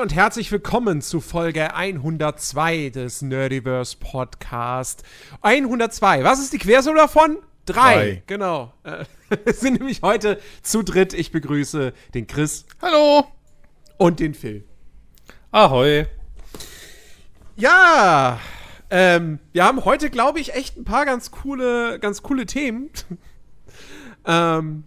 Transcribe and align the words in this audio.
Und 0.00 0.14
herzlich 0.14 0.50
willkommen 0.50 1.02
zu 1.02 1.20
Folge 1.20 1.74
102 1.74 2.88
des 2.88 3.20
Nerdiverse 3.20 3.98
Podcast. 4.00 5.02
102, 5.42 6.24
was 6.24 6.40
ist 6.40 6.54
die 6.54 6.58
Quersumme 6.58 6.96
davon? 6.96 7.36
Drei. 7.66 7.74
Drei. 7.74 8.22
Genau. 8.26 8.72
Äh, 8.82 9.04
Wir 9.44 9.52
sind 9.52 9.74
nämlich 9.74 10.00
heute 10.00 10.40
zu 10.62 10.82
dritt. 10.82 11.12
Ich 11.12 11.32
begrüße 11.32 11.92
den 12.14 12.26
Chris 12.26 12.64
Hallo. 12.80 13.26
und 13.98 14.20
den 14.20 14.32
Phil. 14.32 14.64
Ahoi. 15.50 16.06
Ja, 17.56 18.40
ähm, 18.88 19.38
wir 19.52 19.64
haben 19.64 19.84
heute, 19.84 20.08
glaube 20.08 20.40
ich, 20.40 20.54
echt 20.54 20.78
ein 20.78 20.84
paar 20.84 21.04
ganz 21.04 21.30
coole, 21.30 21.98
ganz 21.98 22.22
coole 22.22 22.46
Themen. 22.46 22.88
ähm, 24.24 24.84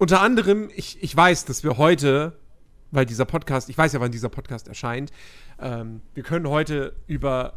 unter 0.00 0.22
anderem, 0.22 0.70
ich, 0.74 1.00
ich 1.04 1.16
weiß, 1.16 1.44
dass 1.44 1.62
wir 1.62 1.78
heute, 1.78 2.36
weil 2.90 3.06
dieser 3.06 3.24
Podcast, 3.24 3.68
ich 3.68 3.76
weiß 3.76 3.92
ja, 3.92 4.00
wann 4.00 4.12
dieser 4.12 4.28
Podcast 4.28 4.68
erscheint, 4.68 5.12
ähm, 5.60 6.02
wir 6.14 6.22
können 6.22 6.48
heute 6.48 6.94
über 7.06 7.54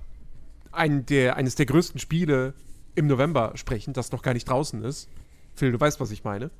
einen 0.71 1.05
der, 1.05 1.35
eines 1.35 1.55
der 1.55 1.65
größten 1.65 1.99
Spiele 1.99 2.53
im 2.95 3.07
November 3.07 3.53
sprechen, 3.55 3.93
das 3.93 4.11
noch 4.11 4.21
gar 4.21 4.33
nicht 4.33 4.49
draußen 4.49 4.83
ist. 4.83 5.09
Phil, 5.55 5.71
du 5.71 5.79
weißt, 5.79 5.99
was 5.99 6.11
ich 6.11 6.23
meine. 6.23 6.51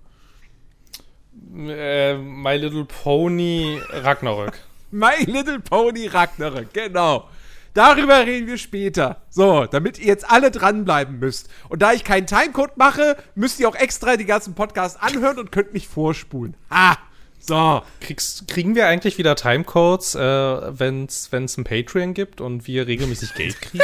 Äh, 1.57 2.17
My 2.17 2.57
Little 2.57 2.85
Pony 2.85 3.79
Ragnarök. 3.89 4.59
My 4.91 5.23
Little 5.25 5.59
Pony 5.59 6.07
Ragnarök, 6.07 6.73
genau. 6.73 7.29
Darüber 7.73 8.25
reden 8.25 8.47
wir 8.47 8.57
später. 8.57 9.21
So, 9.29 9.65
damit 9.65 9.99
ihr 9.99 10.07
jetzt 10.07 10.29
alle 10.29 10.49
dranbleiben 10.49 11.19
müsst. 11.19 11.49
Und 11.69 11.81
da 11.81 11.93
ich 11.93 12.03
keinen 12.03 12.25
Timecode 12.25 12.75
mache, 12.77 13.15
müsst 13.35 13.59
ihr 13.59 13.69
auch 13.69 13.75
extra 13.75 14.17
die 14.17 14.25
ganzen 14.25 14.55
Podcasts 14.55 14.99
anhören 14.99 15.37
und 15.37 15.51
könnt 15.51 15.73
mich 15.73 15.87
vorspulen. 15.87 16.55
Ha! 16.71 16.97
So. 17.39 17.81
Kriegst, 18.01 18.47
kriegen 18.47 18.75
wir 18.75 18.87
eigentlich 18.87 19.17
wieder 19.17 19.35
Timecodes, 19.35 20.15
äh, 20.15 20.19
wenn 20.21 21.05
es 21.05 21.31
ein 21.33 21.63
Patreon 21.63 22.13
gibt 22.13 22.41
und 22.41 22.67
wir 22.67 22.85
regelmäßig 22.87 23.33
Geld 23.33 23.61
kriegen? 23.61 23.83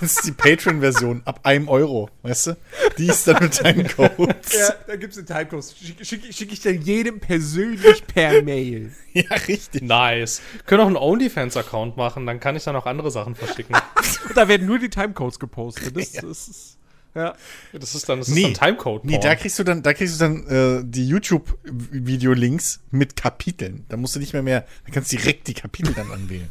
Das 0.00 0.16
ist 0.16 0.26
die 0.26 0.32
Patreon-Version 0.32 1.22
ab 1.24 1.40
einem 1.42 1.68
Euro, 1.68 2.08
weißt 2.22 2.48
du? 2.48 2.56
Die 2.96 3.06
ist 3.06 3.28
dann 3.28 3.42
mit 3.42 3.62
deinen 3.62 3.86
Codes. 3.86 4.54
Ja, 4.58 4.74
da 4.86 4.96
gibt's 4.96 5.16
den 5.16 5.26
Timecode. 5.26 5.62
Schicke 5.64 6.04
schick, 6.04 6.34
schick 6.34 6.52
ich 6.52 6.60
dann 6.62 6.80
jedem 6.80 7.20
persönlich 7.20 8.06
per 8.06 8.42
Mail. 8.42 8.92
Ja, 9.12 9.30
richtig. 9.46 9.82
nice. 9.82 10.40
Können 10.66 10.80
auch 10.82 10.86
einen 10.86 10.96
OnlyFans-Account 10.96 11.96
machen, 11.96 12.26
dann 12.26 12.40
kann 12.40 12.56
ich 12.56 12.64
dann 12.64 12.76
auch 12.76 12.86
andere 12.86 13.10
Sachen 13.10 13.34
verschicken. 13.34 13.76
Da 14.34 14.46
werden 14.46 14.66
nur 14.66 14.78
die 14.78 14.90
Timecodes 14.90 15.38
gepostet. 15.38 15.96
Das, 15.96 16.12
Ja. 16.12 16.22
das 16.22 16.48
ist. 16.48 16.77
Ja. 17.18 17.34
Das 17.72 17.94
ist 17.96 18.08
dann, 18.08 18.20
das 18.20 18.28
Nee. 18.28 18.42
ist 18.42 18.58
dann 18.60 18.68
Timecode. 18.70 19.04
Nee, 19.04 19.18
da 19.18 19.34
kriegst 19.34 19.58
du 19.58 19.64
dann, 19.64 19.82
da 19.82 19.92
kriegst 19.92 20.14
du 20.14 20.18
dann 20.20 20.46
äh, 20.46 20.82
die 20.84 21.08
YouTube-Video-Links 21.08 22.80
mit 22.92 23.16
Kapiteln. 23.16 23.84
Da 23.88 23.96
musst 23.96 24.14
du 24.14 24.20
nicht 24.20 24.32
mehr 24.32 24.42
mehr, 24.42 24.64
da 24.86 24.92
kannst 24.92 25.12
du 25.12 25.16
direkt 25.16 25.48
die 25.48 25.54
Kapitel 25.54 25.94
dann 25.94 26.10
anwählen. 26.12 26.50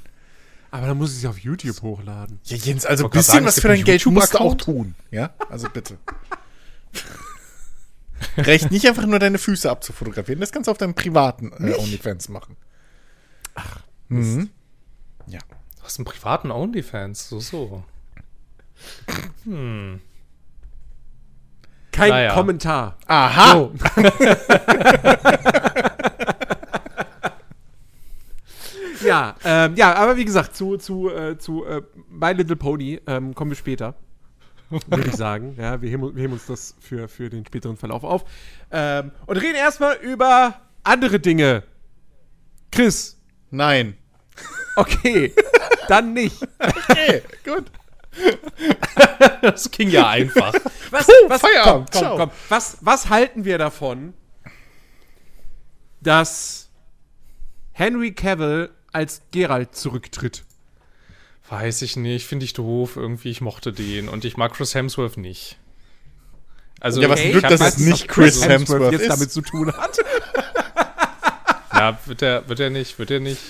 Aber 0.71 0.87
dann 0.87 0.97
muss 0.97 1.13
ich 1.13 1.19
sie 1.19 1.27
auf 1.27 1.39
YouTube 1.39 1.81
hochladen. 1.81 2.39
Ja, 2.43 2.57
Jens, 2.57 2.85
also 2.85 3.05
ein 3.05 3.09
bisschen 3.09 3.33
sagen, 3.35 3.45
was 3.45 3.59
für 3.61 3.69
dein 3.69 3.83
Geld 3.85 4.05
musst 4.07 4.33
du 4.33 4.39
auch 4.39 4.55
tun. 4.55 4.95
Ja, 5.11 5.33
also 5.49 5.69
bitte. 5.69 5.97
Reicht 8.35 8.71
nicht 8.71 8.87
einfach 8.87 9.05
nur 9.05 9.19
deine 9.19 9.37
Füße 9.37 9.69
abzufotografieren. 9.69 10.41
Das 10.41 10.51
kannst 10.51 10.67
du 10.67 10.71
auf 10.71 10.77
deinem 10.77 10.93
privaten 10.95 11.51
äh, 11.53 11.73
OnlyFans 11.73 12.29
machen. 12.29 12.57
Ach. 13.55 13.79
Mhm. 14.09 14.49
Ja. 15.27 15.39
Du 15.77 15.83
hast 15.83 15.99
einen 15.99 16.05
privaten 16.05 16.51
OnlyFans, 16.51 17.29
so, 17.29 17.39
so. 17.39 17.83
Hm. 19.45 20.01
Kein 21.97 22.09
Naja. 22.11 22.33
Kommentar. 22.35 22.95
Aha! 23.07 23.53
So. 23.53 23.73
ja, 29.05 29.35
ähm, 29.43 29.75
ja, 29.75 29.95
aber 29.95 30.15
wie 30.15 30.25
gesagt, 30.25 30.55
zu, 30.55 30.77
zu, 30.77 31.09
äh, 31.09 31.39
zu 31.39 31.65
äh, 31.65 31.81
My 32.07 32.33
Little 32.33 32.55
Pony 32.55 33.01
ähm, 33.07 33.33
kommen 33.33 33.49
wir 33.49 33.55
später. 33.55 33.95
Würde 34.69 35.07
ich 35.07 35.15
sagen. 35.15 35.55
Ja, 35.57 35.81
wir 35.81 35.89
heben, 35.89 36.15
wir 36.15 36.21
heben 36.21 36.33
uns 36.33 36.45
das 36.45 36.75
für, 36.79 37.07
für 37.07 37.31
den 37.31 37.43
späteren 37.43 37.77
Verlauf 37.77 38.03
auf. 38.03 38.25
Ähm, 38.69 39.11
und 39.25 39.37
reden 39.37 39.55
erstmal 39.55 39.95
über 39.95 40.61
andere 40.83 41.19
Dinge. 41.19 41.63
Chris, 42.71 43.17
Nein. 43.49 43.97
okay, 44.75 45.33
dann 45.87 46.13
nicht. 46.13 46.37
Okay, 46.89 47.21
gut. 47.43 47.65
Das 49.41 49.71
ging 49.71 49.89
ja 49.89 50.09
einfach. 50.09 50.53
Was, 50.91 51.05
Puh, 51.05 51.11
was, 51.27 51.41
Feierabend, 51.41 51.91
komm, 51.91 52.01
komm, 52.01 52.01
ciao. 52.01 52.17
komm. 52.17 52.31
Was, 52.49 52.77
was 52.81 53.09
halten 53.09 53.45
wir 53.45 53.57
davon, 53.57 54.13
dass 56.01 56.69
Henry 57.71 58.13
Cavill 58.13 58.69
als 58.91 59.21
Geralt 59.31 59.75
zurücktritt? 59.75 60.43
Weiß 61.49 61.81
ich 61.81 61.95
nicht, 61.95 62.25
finde 62.27 62.45
ich 62.45 62.53
doof 62.53 62.95
irgendwie. 62.97 63.29
Ich 63.29 63.41
mochte 63.41 63.71
den 63.71 64.09
und 64.09 64.25
ich 64.25 64.37
mag 64.37 64.53
Chris 64.53 64.75
Hemsworth 64.75 65.17
nicht. 65.17 65.57
Also, 66.79 67.01
Ja, 67.01 67.09
was 67.09 67.21
ein 67.21 67.31
Glück, 67.31 67.47
dass 67.47 67.61
es 67.61 67.77
nicht 67.77 68.07
Chris 68.07 68.45
Hemsworth 68.47 68.91
jetzt 68.91 69.01
ist. 69.03 69.09
damit 69.09 69.31
zu 69.31 69.41
tun 69.41 69.71
hat. 69.71 69.97
Ja, 71.77 71.97
wird 72.05 72.21
er, 72.21 72.47
wird 72.49 72.59
er 72.59 72.69
nicht, 72.69 72.97
wird 72.97 73.11
er 73.11 73.19
nicht. 73.19 73.41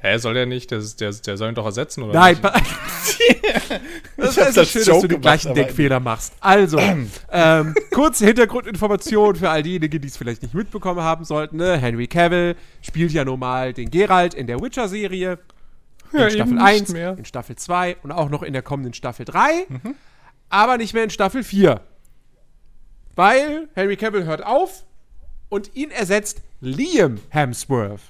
Hä, 0.00 0.16
soll 0.18 0.36
er 0.36 0.46
nicht? 0.46 0.70
Der, 0.70 0.80
der, 0.80 1.12
der 1.12 1.36
soll 1.36 1.48
ihn 1.50 1.54
doch 1.54 1.66
ersetzen, 1.66 2.02
oder? 2.02 2.14
Nein, 2.14 2.38
das 4.16 4.36
ist 4.36 4.54
so 4.54 4.60
das 4.60 4.70
schön, 4.70 4.80
dass 4.80 4.86
Joke 4.86 5.00
du 5.02 5.08
den 5.08 5.20
gleichen 5.20 5.54
Denkfehler 5.54 6.00
machst. 6.00 6.32
Also, 6.40 6.78
ähm, 7.32 7.74
kurze 7.92 8.26
Hintergrundinformation 8.26 9.36
für 9.36 9.50
all 9.50 9.62
diejenigen, 9.62 10.00
die 10.00 10.08
es 10.08 10.16
vielleicht 10.16 10.42
nicht 10.42 10.54
mitbekommen 10.54 11.02
haben 11.02 11.24
sollten. 11.24 11.56
Ne? 11.56 11.76
Henry 11.76 12.06
Cavill 12.06 12.56
spielt 12.82 13.12
ja 13.12 13.24
normal 13.24 13.72
den 13.72 13.90
Geralt 13.90 14.34
in 14.34 14.46
der 14.46 14.60
Witcher-Serie. 14.60 15.38
In 16.12 16.18
Ja, 16.20 16.30
Staffel 16.30 16.52
eben 16.52 16.58
1, 16.58 16.80
nicht 16.80 16.92
mehr. 16.92 17.18
in 17.18 17.24
Staffel 17.24 17.56
2 17.56 17.96
und 18.02 18.12
auch 18.12 18.28
noch 18.30 18.42
in 18.42 18.52
der 18.52 18.62
kommenden 18.62 18.94
Staffel 18.94 19.24
3. 19.24 19.66
Aber 20.48 20.76
nicht 20.78 20.94
mehr 20.94 21.04
in 21.04 21.10
Staffel 21.10 21.42
4. 21.42 21.80
Weil 23.16 23.68
Henry 23.74 23.96
Cavill 23.96 24.24
hört 24.24 24.44
auf 24.44 24.84
und 25.54 25.70
ihn 25.74 25.90
ersetzt 25.90 26.42
Liam 26.60 27.18
Hemsworth. 27.30 28.00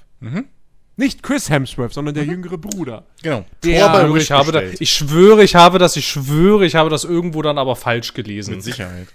Nicht 0.97 1.21
Chris 1.23 1.49
Hemsworth, 1.49 1.93
sondern 1.93 2.15
der 2.15 2.23
jüngere 2.25 2.57
Bruder. 2.57 3.05
Genau. 3.21 3.45
Der- 3.63 3.91
Tor 3.91 4.11
bei 4.11 4.17
Ich, 4.17 4.31
habe 4.31 4.51
da, 4.51 4.61
ich 4.61 4.89
schwöre, 4.91 5.43
ich 5.43 5.53
habe 5.55 5.77
das, 5.77 5.95
ich 5.97 6.07
schwöre, 6.07 6.65
ich 6.65 6.75
habe 6.75 6.89
das 6.89 7.03
irgendwo 7.03 7.41
dann 7.41 7.57
aber 7.57 7.75
falsch 7.75 8.13
gelesen. 8.13 8.55
Mit 8.55 8.63
Sicherheit. 8.63 9.07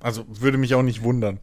Also 0.00 0.24
würde 0.28 0.58
mich 0.58 0.74
auch 0.74 0.82
nicht 0.82 1.02
wundern. 1.02 1.38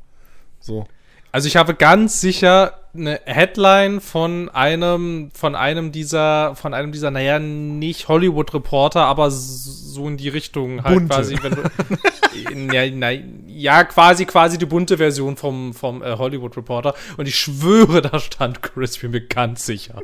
So. 0.60 0.88
Also 1.34 1.48
ich 1.48 1.56
habe 1.56 1.74
ganz 1.74 2.22
sicher 2.22 2.74
eine 2.94 3.20
Headline 3.26 4.02
von 4.02 4.50
einem, 4.50 5.32
von 5.34 5.56
einem 5.56 5.92
dieser, 5.92 6.56
von 6.56 6.76
einem 6.76 6.92
dieser, 6.92 7.10
naja, 7.10 7.40
nicht 7.40 8.08
Hollywood-Reporter, 8.08 9.04
aber 9.04 9.32
so 9.32 10.08
in 10.08 10.18
die 10.18 10.30
Richtung 10.30 10.84
halt 10.84 10.94
Bunte. 10.94 11.16
quasi, 11.16 11.36
wenn 11.42 11.56
du, 11.56 12.72
ja, 12.76 12.88
na, 12.92 13.10
ja, 13.48 13.84
quasi, 13.84 14.26
quasi 14.26 14.60
die 14.60 14.68
bunte 14.68 14.98
Version 14.98 15.36
vom, 15.36 15.74
vom 15.74 16.04
äh, 16.04 16.18
Hollywood-Reporter. 16.18 16.94
Und 17.18 17.28
ich 17.28 17.36
schwöre, 17.36 18.04
da 18.04 18.20
stand 18.20 18.62
Chris, 18.62 19.00
bin 19.00 19.10
mir 19.10 19.22
ganz 19.22 19.66
sicher. 19.66 20.04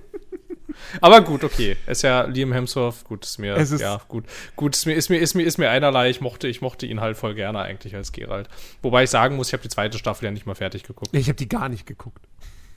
Aber 1.01 1.22
gut, 1.22 1.44
okay. 1.44 1.78
Ist 1.88 2.01
ja 2.03 2.23
Liam 2.23 2.51
Hemsworth, 2.51 3.03
gut, 3.06 3.25
ist 3.25 3.38
mir, 3.38 3.56
Es 3.56 3.72
ist- 3.72 3.81
ja, 3.81 4.01
gut. 4.07 4.25
Gut, 4.56 4.75
ist 4.75 4.85
mir, 4.85 4.94
ist 4.94 5.09
mir, 5.09 5.17
ist 5.19 5.34
mir, 5.35 5.44
ist 5.44 5.57
mir 5.57 5.69
einerlei. 5.69 6.09
Ich 6.09 6.22
mochte, 6.22 6.47
ich 6.47 6.62
mochte 6.62 6.85
ihn 6.85 7.00
halt 7.01 7.17
voll 7.17 7.35
gerne 7.35 7.59
eigentlich 7.62 7.95
als 7.95 8.12
Geralt. 8.12 8.47
Wobei 8.81 9.03
ich 9.03 9.09
sagen 9.09 9.35
muss, 9.35 9.47
ich 9.47 9.53
habe 9.53 9.63
die 9.63 9.69
zweite 9.69 9.97
Staffel 9.97 10.25
ja 10.25 10.31
nicht 10.31 10.45
mal 10.45 10.56
fertig 10.56 10.84
geguckt. 10.84 11.16
Ich 11.16 11.28
habe 11.28 11.35
die 11.38 11.50
gar 11.50 11.69
nicht 11.69 11.85
geguckt. 11.85 12.23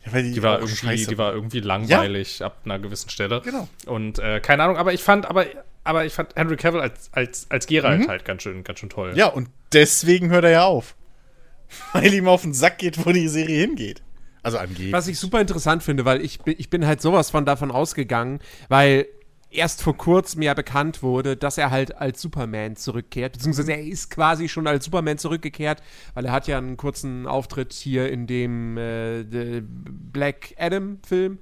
Ja, 0.04 0.12
weil 0.14 0.32
Die 0.32 0.42
war, 0.42 0.58
irgendwie, 0.58 0.76
scheiße 0.76 1.06
die 1.10 1.18
war 1.18 1.32
irgendwie 1.32 1.60
langweilig 1.60 2.42
ab 2.42 2.58
einer 2.64 2.78
gewissen 2.80 3.08
Stelle. 3.08 3.40
Genau. 3.44 3.68
Und 3.86 4.18
äh, 4.18 4.40
keine 4.40 4.64
Ahnung, 4.64 4.76
aber 4.76 4.92
ich 4.92 5.02
fand, 5.02 5.26
aber, 5.26 5.46
aber 5.84 6.04
ich 6.04 6.12
fand 6.12 6.34
Henry 6.34 6.56
Cavill 6.56 6.80
als, 6.80 7.08
als, 7.12 7.46
als 7.50 7.66
Geralt 7.68 8.00
Mhm. 8.00 8.08
halt 8.08 8.24
ganz 8.24 8.42
schön, 8.42 8.64
ganz 8.64 8.80
schön 8.80 8.90
toll. 8.90 9.12
Ja, 9.14 9.26
und 9.28 9.48
deswegen 9.72 10.30
hört 10.30 10.44
er 10.44 10.50
ja 10.50 10.64
auf. 10.64 10.96
Weil 11.92 12.12
ihm 12.12 12.26
auf 12.28 12.42
den 12.42 12.52
Sack 12.52 12.78
geht, 12.78 13.06
wo 13.06 13.12
die 13.12 13.28
Serie 13.28 13.60
hingeht. 13.60 14.02
Also 14.42 14.58
angeht. 14.58 14.92
Was 14.92 15.08
ich 15.08 15.18
super 15.18 15.40
interessant 15.40 15.82
finde, 15.82 16.04
weil 16.04 16.20
ich 16.20 16.40
bin, 16.40 16.54
ich 16.58 16.68
bin 16.70 16.86
halt 16.86 17.00
sowas 17.00 17.30
von 17.30 17.44
davon 17.44 17.70
ausgegangen, 17.70 18.40
weil 18.68 19.06
erst 19.52 19.82
vor 19.82 19.96
kurzem 19.96 20.42
ja 20.42 20.54
bekannt 20.54 21.02
wurde, 21.02 21.36
dass 21.36 21.58
er 21.58 21.70
halt 21.70 21.96
als 21.96 22.20
Superman 22.20 22.76
zurückkehrt, 22.76 23.34
beziehungsweise 23.34 23.72
er 23.72 23.82
ist 23.82 24.10
quasi 24.10 24.48
schon 24.48 24.66
als 24.66 24.84
Superman 24.84 25.18
zurückgekehrt, 25.18 25.82
weil 26.14 26.24
er 26.24 26.32
hat 26.32 26.48
ja 26.48 26.58
einen 26.58 26.76
kurzen 26.76 27.26
Auftritt 27.26 27.72
hier 27.72 28.10
in 28.10 28.26
dem 28.26 28.76
äh, 28.76 29.62
Black 29.62 30.54
Adam 30.58 30.98
Film. 31.06 31.38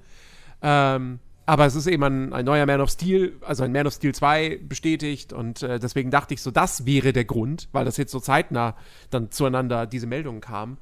Ähm, 0.63 1.21
aber 1.47 1.67
es 1.67 1.75
ist 1.75 1.87
eben 1.87 2.05
ein, 2.05 2.33
ein 2.33 2.45
neuer 2.45 2.67
Man 2.67 2.81
of 2.81 2.91
Steel, 2.91 3.33
also 3.41 3.65
ein 3.65 3.73
Man 3.73 3.87
of 3.87 3.95
Steel 3.95 4.15
2 4.15 4.61
bestätigt 4.69 5.33
und 5.33 5.63
äh, 5.63 5.79
deswegen 5.81 6.11
dachte 6.11 6.35
ich 6.35 6.43
so, 6.43 6.51
das 6.51 6.87
wäre 6.87 7.13
der 7.13 7.25
Grund, 7.25 7.69
weil 7.73 7.85
das 7.85 7.97
jetzt 7.97 8.13
so 8.13 8.21
zeitnah 8.21 8.77
dann 9.11 9.31
zueinander 9.31 9.87
diese 9.87 10.07
Meldungen 10.07 10.41
kamen. 10.41 10.79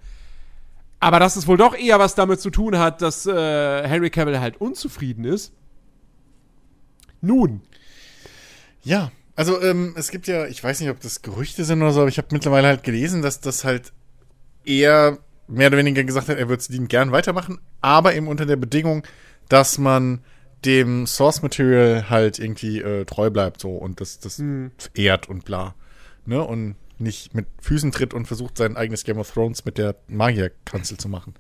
Aber 1.01 1.21
dass 1.21 1.37
es 1.37 1.47
wohl 1.47 1.57
doch 1.57 1.77
eher 1.77 1.99
was 1.99 2.15
damit 2.15 2.41
zu 2.41 2.51
tun 2.51 2.79
hat, 2.79 3.03
dass 3.03 3.27
äh, 3.27 3.89
Henry 3.89 4.11
Cavill 4.11 4.41
halt 4.41 4.61
unzufrieden 4.61 5.25
ist. 5.25 5.53
Nun, 7.21 7.63
Ja, 8.83 9.11
also 9.37 9.61
ähm, 9.63 9.95
es 9.97 10.11
gibt 10.11 10.27
ja, 10.27 10.47
ich 10.47 10.63
weiß 10.63 10.81
nicht, 10.81 10.91
ob 10.91 11.01
das 11.01 11.23
Gerüchte 11.23 11.65
sind 11.65 11.83
oder 11.83 11.93
so, 11.93 12.01
aber 12.01 12.09
ich 12.09 12.19
habe 12.19 12.29
mittlerweile 12.33 12.69
halt 12.69 12.83
gelesen, 12.83 13.23
dass 13.23 13.41
das 13.41 13.65
halt 13.65 13.93
eher 14.65 15.19
mehr 15.47 15.69
oder 15.69 15.79
weniger 15.79 16.05
gesagt 16.05 16.29
hat, 16.29 16.39
er 16.39 16.49
würde 16.49 16.61
es 16.61 16.89
gern 16.89 17.13
weitermachen, 17.13 17.59
aber 17.81 18.15
eben 18.15 18.29
unter 18.29 18.47
der 18.47 18.57
Bedingung, 18.57 19.05
dass 19.49 19.79
man 19.79 20.21
dem 20.65 21.07
Source 21.07 21.43
Material 21.43 22.11
halt 22.11 22.39
irgendwie 22.39 22.81
äh, 22.81 23.05
treu 23.05 23.31
bleibt 23.31 23.61
so 23.61 23.71
und 23.71 24.01
das, 24.01 24.19
das 24.19 24.43
ehrt 24.95 25.29
und 25.29 25.45
bla. 25.45 25.75
Ne? 26.27 26.43
Und 26.43 26.75
nicht 27.01 27.35
mit 27.35 27.47
Füßen 27.61 27.93
tritt 27.93 28.15
und 28.15 28.27
versucht, 28.27 28.57
sein 28.57 28.77
eigenes 28.77 29.05
Game 29.05 29.19
of 29.19 29.31
Thrones 29.31 29.65
mit 29.65 29.79
der 29.79 29.97
Magierkanzel 30.09 30.99
zu 30.99 31.09
machen. 31.09 31.35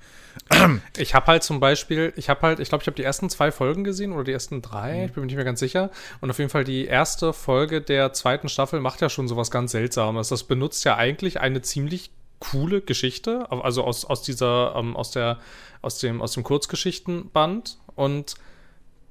Ich 0.96 1.14
habe 1.14 1.26
halt 1.26 1.42
zum 1.42 1.60
Beispiel, 1.60 2.12
ich 2.16 2.28
habe 2.28 2.42
halt, 2.42 2.60
ich 2.60 2.68
glaube, 2.68 2.82
ich 2.82 2.86
habe 2.86 2.96
die 2.96 3.02
ersten 3.02 3.28
zwei 3.28 3.50
Folgen 3.50 3.84
gesehen 3.84 4.12
oder 4.12 4.24
die 4.24 4.32
ersten 4.32 4.62
drei, 4.62 5.06
ich 5.06 5.12
bin 5.12 5.22
mir 5.22 5.26
nicht 5.26 5.36
mehr 5.36 5.44
ganz 5.44 5.60
sicher. 5.60 5.90
Und 6.20 6.30
auf 6.30 6.38
jeden 6.38 6.50
Fall 6.50 6.64
die 6.64 6.86
erste 6.86 7.32
Folge 7.32 7.80
der 7.80 8.12
zweiten 8.12 8.48
Staffel 8.48 8.80
macht 8.80 9.00
ja 9.00 9.08
schon 9.08 9.28
sowas 9.28 9.50
ganz 9.50 9.72
Seltsames. 9.72 10.28
Das 10.28 10.44
benutzt 10.44 10.84
ja 10.84 10.96
eigentlich 10.96 11.40
eine 11.40 11.60
ziemlich 11.62 12.10
coole 12.38 12.80
Geschichte, 12.80 13.50
also 13.50 13.82
aus, 13.84 14.04
aus 14.04 14.22
dieser, 14.22 14.74
ähm, 14.76 14.96
aus 14.96 15.10
der, 15.10 15.38
aus 15.82 15.98
dem, 15.98 16.22
aus 16.22 16.32
dem 16.32 16.44
Kurzgeschichtenband 16.44 17.78
und 17.96 18.36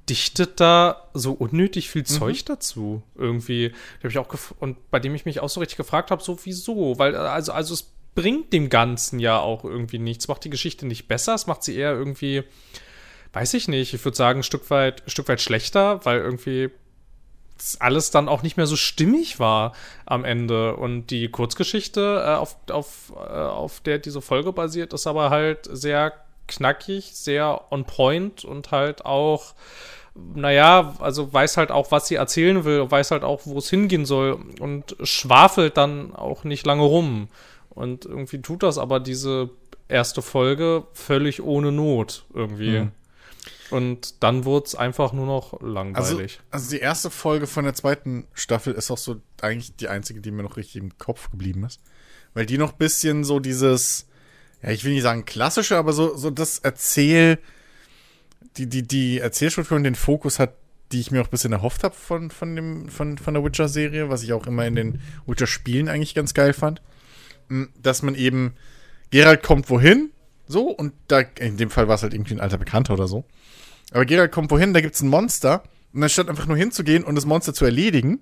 dichtet 0.09 0.59
da 0.59 1.09
so 1.13 1.33
unnötig 1.33 1.89
viel 1.89 2.05
Zeug 2.05 2.45
dazu 2.45 3.03
irgendwie. 3.15 3.73
Da 4.01 4.07
ich 4.07 4.17
auch 4.17 4.33
und 4.59 4.89
bei 4.89 4.99
dem 4.99 5.15
ich 5.15 5.25
mich 5.25 5.39
auch 5.39 5.49
so 5.49 5.59
richtig 5.59 5.77
gefragt 5.77 6.11
habe, 6.11 6.23
so 6.23 6.37
wieso? 6.43 6.97
Weil 6.97 7.15
also 7.15 7.51
also 7.51 7.73
es 7.73 7.91
bringt 8.15 8.53
dem 8.53 8.69
Ganzen 8.69 9.19
ja 9.19 9.39
auch 9.39 9.63
irgendwie 9.63 9.99
nichts, 9.99 10.27
macht 10.27 10.43
die 10.43 10.49
Geschichte 10.49 10.87
nicht 10.87 11.07
besser, 11.07 11.35
es 11.35 11.47
macht 11.47 11.63
sie 11.63 11.75
eher 11.75 11.91
irgendwie 11.91 12.43
weiß 13.33 13.53
ich 13.53 13.67
nicht, 13.67 13.93
ich 13.93 14.03
würde 14.03 14.17
sagen 14.17 14.39
ein 14.39 14.43
Stück 14.43 14.69
weit 14.69 15.05
ein 15.05 15.09
Stück 15.09 15.27
weit 15.27 15.41
schlechter, 15.41 16.03
weil 16.05 16.19
irgendwie 16.19 16.71
alles 17.79 18.11
dann 18.11 18.29
auch 18.29 18.43
nicht 18.43 18.57
mehr 18.57 18.67
so 18.67 18.75
stimmig 18.75 19.39
war 19.39 19.73
am 20.05 20.25
Ende 20.25 20.75
und 20.75 21.07
die 21.07 21.29
Kurzgeschichte 21.29 22.23
äh, 22.25 22.35
auf, 22.35 22.55
auf, 22.69 23.13
äh, 23.15 23.33
auf 23.33 23.79
der 23.81 23.97
diese 23.99 24.21
Folge 24.21 24.53
basiert 24.53 24.93
ist 24.93 25.07
aber 25.07 25.29
halt 25.29 25.67
sehr 25.71 26.13
knackig, 26.47 27.11
sehr 27.13 27.71
on 27.71 27.85
point 27.85 28.45
und 28.45 28.71
halt 28.71 29.05
auch 29.05 29.53
naja, 30.35 30.95
also 30.99 31.31
weiß 31.31 31.57
halt 31.57 31.71
auch, 31.71 31.91
was 31.91 32.07
sie 32.07 32.15
erzählen 32.15 32.63
will, 32.65 32.89
weiß 32.89 33.11
halt 33.11 33.23
auch, 33.23 33.41
wo 33.45 33.57
es 33.57 33.69
hingehen 33.69 34.05
soll 34.05 34.39
und 34.59 34.95
schwafelt 35.03 35.77
dann 35.77 36.15
auch 36.15 36.43
nicht 36.43 36.65
lange 36.65 36.83
rum. 36.83 37.29
Und 37.69 38.05
irgendwie 38.05 38.41
tut 38.41 38.63
das 38.63 38.77
aber 38.77 38.99
diese 38.99 39.49
erste 39.87 40.21
Folge 40.21 40.83
völlig 40.93 41.41
ohne 41.41 41.71
Not 41.71 42.25
irgendwie. 42.33 42.79
Mhm. 42.79 42.91
Und 43.69 44.23
dann 44.23 44.45
wurde 44.45 44.65
es 44.67 44.75
einfach 44.75 45.11
nur 45.13 45.25
noch 45.25 45.53
Also, 45.53 45.67
langweilig. 45.67 46.39
also 46.51 46.69
die 46.69 46.79
erste 46.79 47.09
Folge 47.09 47.47
von 47.47 47.65
der 47.65 47.73
zweiten 47.73 48.25
Staffel 48.33 48.73
ist 48.73 48.91
auch 48.91 48.97
so 48.97 49.17
eigentlich 49.41 49.75
die 49.75 49.89
einzige, 49.89 50.21
die 50.21 50.31
mir 50.31 50.43
noch 50.43 50.57
richtig 50.57 50.77
im 50.81 50.97
Kopf 50.97 51.29
geblieben 51.31 51.65
ist. 51.65 51.81
Weil 52.33 52.45
die 52.45 52.57
noch 52.57 52.71
ein 52.73 52.77
bisschen 52.77 53.23
so 53.23 53.39
dieses, 53.39 54.07
ja, 54.61 54.69
ich 54.69 54.83
will 54.85 54.93
nicht 54.93 55.03
sagen 55.03 55.25
klassische, 55.25 55.77
aber 55.77 55.91
so, 55.91 56.15
so 56.15 56.29
das 56.29 56.59
Erzähl, 56.59 57.39
die, 58.57 58.67
die, 58.67 58.83
die 58.83 59.19
Erzählstruktur 59.19 59.77
und 59.77 59.83
den 59.83 59.95
Fokus 59.95 60.39
hat, 60.39 60.53
die 60.91 60.99
ich 60.99 61.11
mir 61.11 61.21
auch 61.21 61.27
ein 61.27 61.31
bisschen 61.31 61.51
erhofft 61.51 61.83
habe 61.83 61.95
von, 61.95 62.31
von, 62.31 62.89
von, 62.89 63.17
von 63.17 63.33
der 63.33 63.43
Witcher-Serie, 63.43 64.09
was 64.09 64.23
ich 64.23 64.33
auch 64.33 64.47
immer 64.47 64.65
in 64.65 64.75
den 64.75 65.01
Witcher-Spielen 65.25 65.89
eigentlich 65.89 66.15
ganz 66.15 66.33
geil 66.33 66.53
fand. 66.53 66.81
M, 67.49 67.69
Dass 67.81 68.03
man 68.03 68.15
eben, 68.15 68.53
Geralt 69.11 69.43
kommt 69.43 69.69
wohin, 69.69 70.11
so, 70.47 70.69
und 70.69 70.93
da, 71.07 71.19
in 71.39 71.57
dem 71.57 71.69
Fall 71.69 71.87
war 71.87 71.95
es 71.95 72.03
halt 72.03 72.13
irgendwie 72.13 72.35
ein 72.35 72.39
alter 72.39 72.57
Bekannter 72.57 72.93
oder 72.93 73.07
so. 73.07 73.25
Aber 73.91 74.05
Geralt 74.05 74.31
kommt 74.31 74.49
wohin, 74.51 74.73
da 74.73 74.81
gibt's 74.81 75.01
ein 75.01 75.09
Monster. 75.09 75.63
Und 75.93 76.03
anstatt 76.03 76.29
einfach 76.29 76.45
nur 76.45 76.57
hinzugehen 76.57 77.03
und 77.03 77.15
das 77.15 77.25
Monster 77.25 77.53
zu 77.53 77.65
erledigen, 77.65 78.19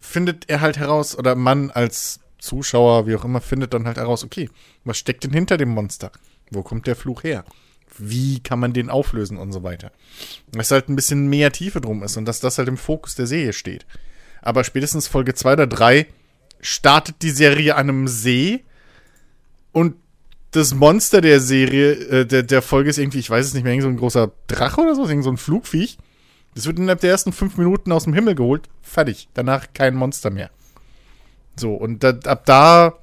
findet 0.00 0.48
er 0.48 0.60
halt 0.60 0.78
heraus, 0.78 1.16
oder 1.16 1.34
man 1.34 1.70
als 1.70 2.20
Zuschauer, 2.38 3.06
wie 3.06 3.14
auch 3.16 3.24
immer, 3.24 3.40
findet 3.40 3.74
dann 3.74 3.86
halt 3.86 3.96
heraus, 3.96 4.24
okay, 4.24 4.48
was 4.84 4.98
steckt 4.98 5.24
denn 5.24 5.32
hinter 5.32 5.56
dem 5.56 5.68
Monster? 5.70 6.10
Wo 6.50 6.62
kommt 6.62 6.86
der 6.86 6.96
Fluch 6.96 7.22
her? 7.22 7.44
Wie 7.98 8.40
kann 8.40 8.58
man 8.60 8.72
den 8.72 8.90
auflösen 8.90 9.36
und 9.36 9.52
so 9.52 9.62
weiter? 9.62 9.92
Dass 10.52 10.70
halt 10.70 10.88
ein 10.88 10.96
bisschen 10.96 11.28
mehr 11.28 11.52
Tiefe 11.52 11.80
drum 11.80 12.02
ist 12.02 12.16
und 12.16 12.24
dass 12.24 12.40
das 12.40 12.58
halt 12.58 12.68
im 12.68 12.76
Fokus 12.76 13.14
der 13.14 13.26
Serie 13.26 13.52
steht. 13.52 13.86
Aber 14.42 14.64
spätestens 14.64 15.06
Folge 15.06 15.34
2 15.34 15.52
oder 15.52 15.66
3 15.66 16.06
startet 16.60 17.22
die 17.22 17.30
Serie 17.30 17.76
an 17.76 17.88
einem 17.88 18.08
See 18.08 18.64
und 19.72 19.96
das 20.52 20.74
Monster 20.74 21.20
der 21.20 21.40
Serie, 21.40 21.92
äh, 21.92 22.26
der, 22.26 22.42
der 22.42 22.62
Folge 22.62 22.90
ist 22.90 22.98
irgendwie, 22.98 23.20
ich 23.20 23.30
weiß 23.30 23.46
es 23.46 23.54
nicht 23.54 23.62
mehr, 23.62 23.72
irgend 23.72 23.84
so 23.84 23.88
ein 23.88 23.96
großer 23.96 24.32
Drache 24.48 24.80
oder 24.80 24.94
so, 24.94 25.06
irgend 25.06 25.24
so 25.24 25.30
ein 25.30 25.36
Flugviech. 25.36 25.98
Das 26.54 26.66
wird 26.66 26.78
innerhalb 26.78 27.00
der 27.00 27.10
ersten 27.10 27.32
fünf 27.32 27.56
Minuten 27.56 27.92
aus 27.92 28.04
dem 28.04 28.14
Himmel 28.14 28.34
geholt. 28.34 28.68
Fertig. 28.82 29.28
Danach 29.34 29.68
kein 29.72 29.94
Monster 29.94 30.30
mehr. 30.30 30.50
So, 31.56 31.74
und 31.74 32.02
da, 32.02 32.10
ab 32.24 32.44
da 32.46 32.94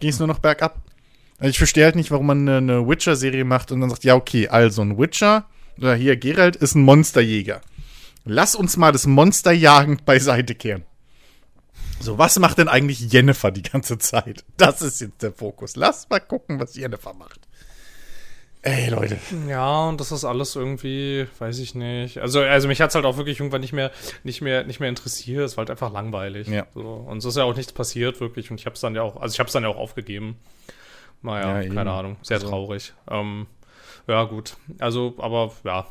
ging 0.00 0.10
es 0.10 0.18
nur 0.18 0.26
noch 0.26 0.40
bergab. 0.40 0.81
Also 1.42 1.50
ich 1.50 1.58
verstehe 1.58 1.86
halt 1.86 1.96
nicht, 1.96 2.12
warum 2.12 2.26
man 2.26 2.48
eine, 2.48 2.86
Witcher-Serie 2.86 3.44
macht 3.44 3.72
und 3.72 3.80
dann 3.80 3.90
sagt, 3.90 4.04
ja, 4.04 4.14
okay, 4.14 4.46
also 4.46 4.80
ein 4.80 4.96
Witcher, 4.96 5.46
oder 5.76 5.96
hier 5.96 6.16
Geralt 6.16 6.54
ist 6.54 6.76
ein 6.76 6.82
Monsterjäger. 6.82 7.60
Lass 8.24 8.54
uns 8.54 8.76
mal 8.76 8.92
das 8.92 9.08
Monsterjagen 9.08 10.00
beiseite 10.04 10.54
kehren. 10.54 10.84
So, 11.98 12.16
was 12.16 12.38
macht 12.38 12.58
denn 12.58 12.68
eigentlich 12.68 13.00
Jennifer 13.00 13.50
die 13.50 13.62
ganze 13.62 13.98
Zeit? 13.98 14.44
Das 14.56 14.82
ist 14.82 15.00
jetzt 15.00 15.20
der 15.20 15.32
Fokus. 15.32 15.74
Lass 15.74 16.08
mal 16.08 16.20
gucken, 16.20 16.60
was 16.60 16.76
Jennifer 16.76 17.12
macht. 17.12 17.40
Ey, 18.62 18.90
Leute. 18.90 19.18
Ja, 19.48 19.88
und 19.88 20.00
das 20.00 20.12
ist 20.12 20.22
alles 20.24 20.54
irgendwie, 20.54 21.26
weiß 21.40 21.58
ich 21.58 21.74
nicht. 21.74 22.18
Also, 22.18 22.42
also 22.42 22.68
mich 22.68 22.80
hat's 22.80 22.94
halt 22.94 23.04
auch 23.04 23.16
wirklich 23.16 23.40
irgendwann 23.40 23.62
nicht 23.62 23.72
mehr, 23.72 23.90
nicht 24.22 24.42
mehr, 24.42 24.62
nicht 24.62 24.78
mehr 24.78 24.90
interessiert. 24.90 25.44
Es 25.44 25.56
war 25.56 25.62
halt 25.62 25.70
einfach 25.70 25.92
langweilig. 25.92 26.46
Ja. 26.46 26.68
So. 26.72 26.82
Und 26.82 27.18
es 27.18 27.24
ist 27.24 27.36
ja 27.36 27.42
auch 27.42 27.56
nichts 27.56 27.72
passiert, 27.72 28.20
wirklich. 28.20 28.52
Und 28.52 28.60
ich 28.60 28.66
habe 28.66 28.74
es 28.74 28.80
dann 28.80 28.94
ja 28.94 29.02
auch, 29.02 29.20
also 29.20 29.32
ich 29.32 29.40
habe 29.40 29.48
es 29.48 29.52
dann 29.52 29.64
ja 29.64 29.68
auch 29.68 29.76
aufgegeben. 29.76 30.36
Naja, 31.22 31.62
Ja, 31.62 31.74
keine 31.74 31.92
Ahnung. 31.92 32.16
Sehr 32.22 32.36
Also- 32.38 32.48
traurig. 32.48 32.92
Ähm, 33.10 33.46
ja, 34.06 34.24
gut. 34.24 34.56
Also, 34.78 35.14
aber 35.18 35.52
ja. 35.64 35.86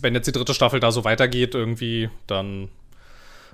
Wenn 0.00 0.14
jetzt 0.14 0.26
die 0.26 0.32
dritte 0.32 0.54
Staffel 0.54 0.80
da 0.80 0.90
so 0.90 1.04
weitergeht, 1.04 1.54
irgendwie, 1.54 2.08
dann 2.26 2.70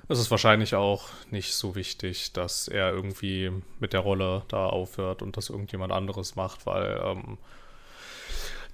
ist 0.07 0.17
es 0.19 0.31
wahrscheinlich 0.31 0.75
auch 0.75 1.09
nicht 1.29 1.53
so 1.53 1.75
wichtig, 1.75 2.31
dass 2.33 2.67
er 2.67 2.91
irgendwie 2.91 3.51
mit 3.79 3.93
der 3.93 3.99
Rolle 3.99 4.43
da 4.47 4.65
aufhört 4.67 5.21
und 5.21 5.35
das 5.37 5.49
irgendjemand 5.49 5.91
anderes 5.93 6.35
macht, 6.35 6.65
weil 6.65 7.01
ähm, 7.05 7.37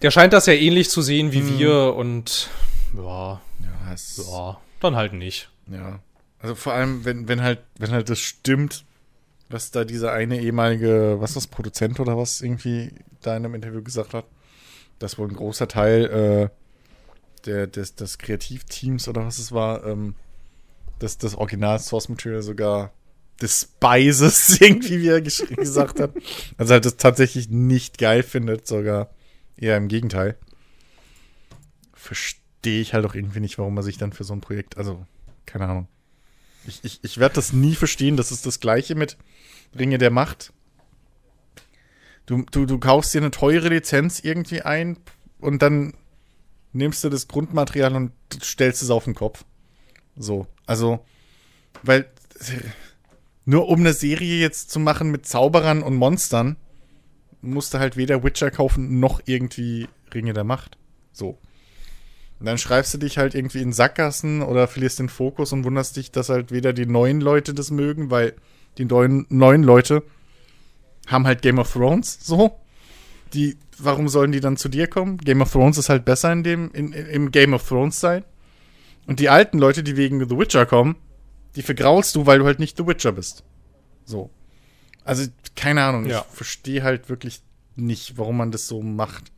der 0.02 0.12
scheint 0.12 0.34
das 0.34 0.46
ja 0.46 0.54
ähnlich 0.54 0.90
zu 0.90 1.02
sehen 1.02 1.32
wie 1.32 1.58
wir 1.60 1.96
und 1.96 2.50
ja, 2.96 3.42
Ja, 3.64 3.96
ja, 4.32 4.58
dann 4.80 4.96
halt 4.96 5.14
nicht. 5.14 5.50
Ja. 5.68 6.00
Also 6.40 6.54
vor 6.56 6.74
allem, 6.74 7.04
wenn, 7.06 7.28
wenn 7.28 7.42
halt, 7.42 7.60
wenn 7.80 7.92
halt 7.92 8.10
das 8.10 8.20
stimmt, 8.20 8.86
was 9.50 9.72
da 9.72 9.86
dieser 9.86 10.12
eine 10.12 10.42
ehemalige, 10.42 11.18
was 11.20 11.34
das, 11.34 11.48
Produzent 11.48 12.00
oder 12.00 12.18
was 12.18 12.42
irgendwie 12.42 12.92
da 13.22 13.36
in 13.36 13.46
einem 13.46 13.56
Interview 13.56 13.82
gesagt 13.82 14.14
hat, 14.14 14.26
dass 15.00 15.18
wohl 15.18 15.28
ein 15.28 15.36
großer 15.36 15.68
Teil 15.68 16.06
äh, 16.06 17.46
der, 17.46 17.68
des, 17.68 17.96
des 17.96 18.18
Kreativteams 18.18 19.08
oder 19.08 19.26
was 19.26 19.38
es 19.38 19.52
war, 19.52 19.86
ähm, 19.86 20.16
das, 21.00 21.18
das 21.18 21.36
Original 21.36 21.80
Source 21.80 22.10
Material 22.10 22.42
sogar 22.42 22.92
despises 23.42 24.60
irgendwie, 24.62 25.02
wie 25.02 25.10
er 25.10 25.22
gesagt 25.22 26.00
hat. 26.00 26.12
Also 26.58 26.74
halt 26.74 26.86
das 26.86 26.98
tatsächlich 26.98 27.50
nicht 27.50 27.98
geil 27.98 28.24
findet, 28.24 28.68
sogar 28.68 29.12
eher 29.56 29.78
im 29.78 29.88
Gegenteil. 29.88 30.36
Verstehe 31.94 32.82
ich 32.82 32.94
halt 32.94 33.06
auch 33.06 33.16
irgendwie 33.16 33.40
nicht, 33.40 33.58
warum 33.58 33.76
man 33.76 33.84
sich 33.84 33.98
dann 33.98 34.12
für 34.12 34.24
so 34.24 34.34
ein 34.34 34.42
Projekt, 34.42 34.78
also 34.78 35.06
keine 35.46 35.68
Ahnung. 35.68 35.88
Ich, 36.68 36.84
ich, 36.84 37.00
ich 37.02 37.18
werde 37.18 37.36
das 37.36 37.54
nie 37.54 37.76
verstehen. 37.76 38.18
Das 38.18 38.32
ist 38.32 38.46
das 38.46 38.60
Gleiche 38.60 38.96
mit 38.96 39.18
Ringe 39.78 39.98
der 39.98 40.12
Macht. 40.12 40.54
Du, 42.26 42.44
du, 42.52 42.66
du 42.66 42.78
kaufst 42.78 43.14
dir 43.14 43.22
eine 43.22 43.32
teure 43.32 43.70
Lizenz 43.70 44.20
irgendwie 44.20 44.62
ein 44.62 44.98
und 45.40 45.62
dann 45.62 45.94
nimmst 46.74 47.04
du 47.04 47.10
das 47.10 47.28
Grundmaterial 47.28 47.96
und 47.96 48.12
stellst 48.42 48.84
es 48.84 48.90
auf 48.90 49.06
den 49.06 49.16
Kopf. 49.16 49.46
So. 50.16 50.48
Also, 50.66 51.06
weil 51.84 52.10
nur 53.46 53.70
um 53.70 53.80
eine 53.80 53.94
Serie 53.94 54.40
jetzt 54.40 54.72
zu 54.72 54.80
machen 54.80 55.10
mit 55.10 55.26
Zauberern 55.26 55.82
und 55.84 55.96
Monstern, 55.96 56.58
musst 57.42 57.74
du 57.74 57.80
halt 57.80 57.96
weder 57.96 58.24
Witcher 58.24 58.52
kaufen 58.52 59.00
noch 59.00 59.22
irgendwie 59.26 59.88
Ringe 60.14 60.34
der 60.34 60.44
Macht. 60.44 60.78
So. 61.12 61.40
Und 62.40 62.46
dann 62.46 62.58
schreibst 62.58 62.94
du 62.94 62.98
dich 62.98 63.18
halt 63.18 63.36
irgendwie 63.36 63.62
in 63.62 63.74
Sackgassen 63.74 64.42
oder 64.42 64.68
verlierst 64.68 65.00
den 65.00 65.10
Fokus 65.10 65.54
und 65.54 65.64
wunderst 65.64 65.96
dich, 65.96 66.12
dass 66.12 66.30
halt 66.30 66.52
weder 66.52 66.74
die 66.74 66.86
neuen 66.86 67.22
Leute 67.22 67.54
das 67.54 67.72
mögen, 67.72 68.12
weil 68.12 68.36
die 68.78 68.86
neuen, 68.86 69.26
neuen 69.30 69.64
Leute 69.64 70.04
haben 71.08 71.26
halt 71.26 71.42
Game 71.42 71.60
of 71.60 71.72
Thrones 71.72 72.20
so. 72.22 72.60
Die, 73.34 73.58
warum 73.78 74.08
sollen 74.08 74.32
die 74.32 74.40
dann 74.40 74.56
zu 74.58 74.70
dir 74.70 74.88
kommen? 74.88 75.18
Game 75.18 75.42
of 75.42 75.52
Thrones 75.52 75.78
ist 75.78 75.90
halt 75.90 76.06
besser 76.06 76.32
in 76.32 76.44
dem, 76.44 76.72
in, 76.72 76.94
im 76.94 77.32
Game 77.32 77.54
of 77.54 77.68
Thrones 77.68 78.00
sein. 78.00 78.24
Und 79.06 79.20
die 79.20 79.30
alten 79.30 79.58
Leute, 79.60 79.84
die 79.84 79.98
wegen 79.98 80.20
The 80.28 80.38
Witcher 80.38 80.66
kommen, 80.66 80.96
die 81.56 81.62
vergraulst 81.62 82.16
du, 82.16 82.26
weil 82.26 82.40
du 82.40 82.46
halt 82.46 82.60
nicht 82.60 82.78
The 82.78 82.88
Witcher 82.88 83.12
bist. 83.14 83.44
So. 84.06 84.30
Also, 85.04 85.30
keine 85.56 85.84
Ahnung, 85.84 86.06
Ja. 86.06 86.26
ich 86.30 86.36
verstehe 86.36 86.84
halt 86.84 87.10
wirklich 87.10 87.42
nicht, 87.76 88.18
warum 88.18 88.38
man 88.38 88.52
das 88.52 88.68
so 88.68 88.82
macht. 88.82 89.32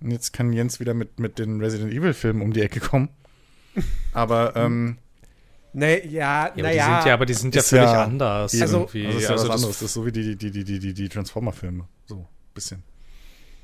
Und 0.00 0.10
jetzt 0.10 0.32
kann 0.32 0.52
Jens 0.52 0.80
wieder 0.80 0.94
mit, 0.94 1.20
mit 1.20 1.38
den 1.38 1.60
Resident 1.60 1.92
Evil-Filmen 1.92 2.42
um 2.42 2.52
die 2.52 2.62
Ecke 2.62 2.80
kommen. 2.80 3.08
Aber, 4.12 4.54
ähm, 4.56 4.98
Nee, 5.72 6.06
ja, 6.08 6.10
Ja, 6.10 6.42
aber, 6.46 6.54
die 6.56 6.62
naja. 6.62 6.84
sind 7.00 7.08
ja, 7.08 7.14
aber 7.14 7.26
die 7.26 7.34
sind 7.34 7.54
ja 7.54 7.60
ist 7.60 7.68
völlig 7.68 7.84
ja- 7.90 8.02
anders 8.04 8.60
Also- 8.60 8.78
irgendwie. 8.80 9.06
also 9.06 9.18
ist 9.18 9.24
ja 9.24 9.30
Also 9.30 9.42
was 9.44 9.48
das- 9.48 9.56
anderes. 9.62 9.78
Das 9.78 9.82
ist 9.88 9.92
so 9.94 10.06
wie 10.06 10.12
die, 10.12 10.36
die, 10.36 10.50
die, 10.50 10.64
die, 10.64 10.78
die, 10.80 10.94
die 10.94 11.08
Transformer-Filme. 11.08 11.84
So, 12.06 12.26
bisschen. 12.54 12.82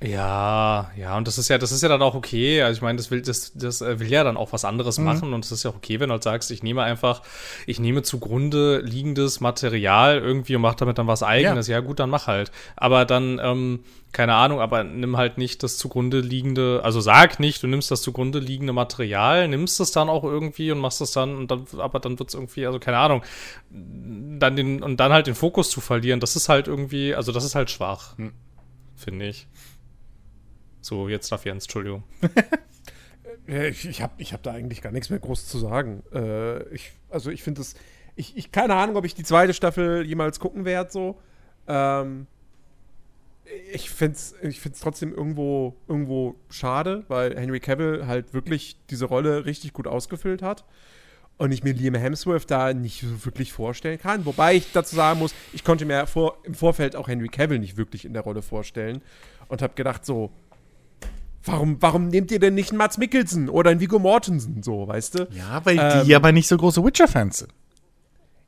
Ja, 0.03 0.91
ja, 0.99 1.17
und 1.17 1.27
das 1.27 1.39
ist 1.39 1.49
ja, 1.49 1.57
das 1.57 1.73
ist 1.73 1.83
ja 1.83 1.89
dann 1.89 2.03
auch 2.03 2.15
okay. 2.15 2.61
Also 2.61 2.77
ich 2.77 2.83
meine, 2.83 2.99
das 2.99 3.11
will, 3.11 3.23
das, 3.23 3.53
das 3.55 3.81
äh, 3.81 3.99
will 3.99 4.11
ja 4.11 4.25
dann 4.25 4.37
auch 4.37 4.53
was 4.53 4.67
anderes 4.67 4.99
machen 4.99 5.33
und 5.33 5.43
es 5.43 5.53
ist 5.53 5.63
ja 5.63 5.71
auch 5.71 5.77
okay, 5.77 6.01
wenn 6.01 6.11
du 6.11 6.13
halt 6.13 6.23
sagst, 6.23 6.51
ich 6.51 6.63
nehme 6.63 6.83
einfach, 6.83 7.23
ich 7.67 7.81
nehme 7.81 8.03
zugrunde 8.03 8.81
liegendes 8.81 9.41
Material 9.41 10.19
irgendwie 10.19 10.55
und 10.55 10.61
mache 10.63 10.77
damit 10.77 10.99
dann 10.99 11.07
was 11.07 11.23
eigenes. 11.23 11.67
Ja. 11.67 11.81
gut, 11.81 11.99
dann 11.99 12.11
mach 12.11 12.27
halt. 12.27 12.53
Aber 12.77 13.07
dann, 13.07 13.41
ähm, 13.43 13.85
keine 14.13 14.35
Ahnung, 14.35 14.61
aber 14.61 14.85
nimm 14.85 15.17
halt 15.17 15.39
nicht 15.39 15.63
das 15.63 15.79
zugrunde 15.79 16.21
liegende, 16.21 16.83
also 16.85 17.01
sag 17.01 17.41
nicht, 17.41 17.63
du 17.63 17.67
nimmst 17.67 17.91
das 17.91 18.03
zugrunde 18.03 18.39
liegende 18.39 18.75
Material, 18.75 19.49
nimmst 19.49 19.81
es 19.81 19.93
dann 19.93 20.11
auch 20.11 20.25
irgendwie 20.25 20.73
und 20.73 20.79
machst 20.79 21.01
es 21.01 21.13
dann 21.13 21.37
und 21.37 21.51
dann, 21.51 21.67
aber 21.79 22.01
dann 22.01 22.19
wird's 22.19 22.35
irgendwie, 22.35 22.67
also 22.67 22.79
keine 22.79 22.99
Ahnung, 22.99 23.23
dann 23.71 24.57
den, 24.57 24.83
und 24.83 25.01
dann 25.01 25.13
halt 25.13 25.27
den 25.27 25.35
Fokus 25.35 25.71
zu 25.71 25.81
verlieren, 25.81 26.21
das 26.21 26.37
ist 26.37 26.51
halt 26.51 26.69
irgendwie, 26.69 27.15
also 27.15 27.33
das 27.33 27.45
ist 27.45 27.55
halt 27.55 27.71
schwach, 27.71 28.15
finde 28.95 29.27
ich. 29.27 29.47
So, 30.87 31.09
jetzt 31.09 31.33
darf 31.33 31.45
Jens, 31.45 31.65
Entschuldigung. 31.65 32.05
Ich 33.49 33.89
ich 33.89 34.03
habe 34.03 34.15
ich 34.17 34.33
hab 34.33 34.43
da 34.43 34.51
eigentlich 34.51 34.83
gar 34.83 34.91
nichts 34.91 35.09
mehr 35.09 35.21
groß 35.21 35.47
zu 35.47 35.59
sagen. 35.59 36.03
Äh, 36.13 36.65
ich, 36.75 36.91
also 37.09 37.31
ich 37.31 37.45
finde 37.45 37.61
das, 37.61 37.75
ich, 38.17 38.37
ich 38.37 38.51
keine 38.51 38.75
Ahnung, 38.75 38.97
ob 38.97 39.05
ich 39.05 39.15
die 39.15 39.23
zweite 39.23 39.55
Staffel 39.55 40.05
jemals 40.05 40.41
gucken 40.41 40.65
werde, 40.65 40.91
so. 40.91 41.21
Ähm, 41.69 42.27
ich 43.73 43.89
finde 43.89 44.17
es 44.17 44.35
ich 44.43 44.59
find's 44.59 44.81
trotzdem 44.81 45.15
irgendwo, 45.15 45.77
irgendwo 45.87 46.35
schade, 46.51 47.05
weil 47.07 47.39
Henry 47.39 47.61
Cavill 47.61 48.09
halt 48.09 48.35
wirklich 48.35 48.79
diese 48.91 49.05
Rolle 49.05 49.45
richtig 49.45 49.73
gut 49.73 49.87
ausgefüllt 49.87 50.43
hat. 50.43 50.65
Und 51.39 51.53
ich 51.53 51.63
mir 51.63 51.73
Liam 51.73 51.95
Hemsworth 51.95 52.51
da 52.51 52.75
nicht 52.75 53.03
so 53.03 53.25
wirklich 53.27 53.53
vorstellen 53.53 54.01
kann. 54.01 54.27
Wobei 54.27 54.57
ich 54.57 54.73
dazu 54.73 54.97
sagen 54.97 55.21
muss, 55.21 55.37
ich 55.53 55.63
konnte 55.63 55.85
mir 55.85 56.09
vor, 56.09 56.39
im 56.43 56.55
Vorfeld 56.55 56.97
auch 56.97 57.07
Henry 57.07 57.29
Cavill 57.29 57.61
nicht 57.61 57.77
wirklich 57.77 58.05
in 58.07 58.13
der 58.13 58.23
Rolle 58.23 58.43
vorstellen. 58.43 59.03
Und 59.47 59.63
habe 59.63 59.75
gedacht 59.75 60.05
so, 60.05 60.33
warum, 61.47 61.77
warum 61.81 62.09
nehmt 62.09 62.31
ihr 62.31 62.39
denn 62.39 62.55
nicht 62.55 62.71
einen 62.71 62.79
Mats 62.79 62.99
Mikkelsen 62.99 63.49
oder 63.49 63.71
einen 63.71 63.81
Viggo 63.81 63.99
Mortensen, 63.99 64.63
so, 64.63 64.87
weißt 64.89 65.19
du? 65.19 65.29
Ja, 65.33 65.61
weil 65.65 65.79
Ähm, 65.79 66.05
die 66.07 66.15
aber 66.15 66.33
nicht 66.33 66.49
so 66.49 66.57
große 66.57 66.85
Witcher-Fans 66.85 67.39
sind. 67.39 67.51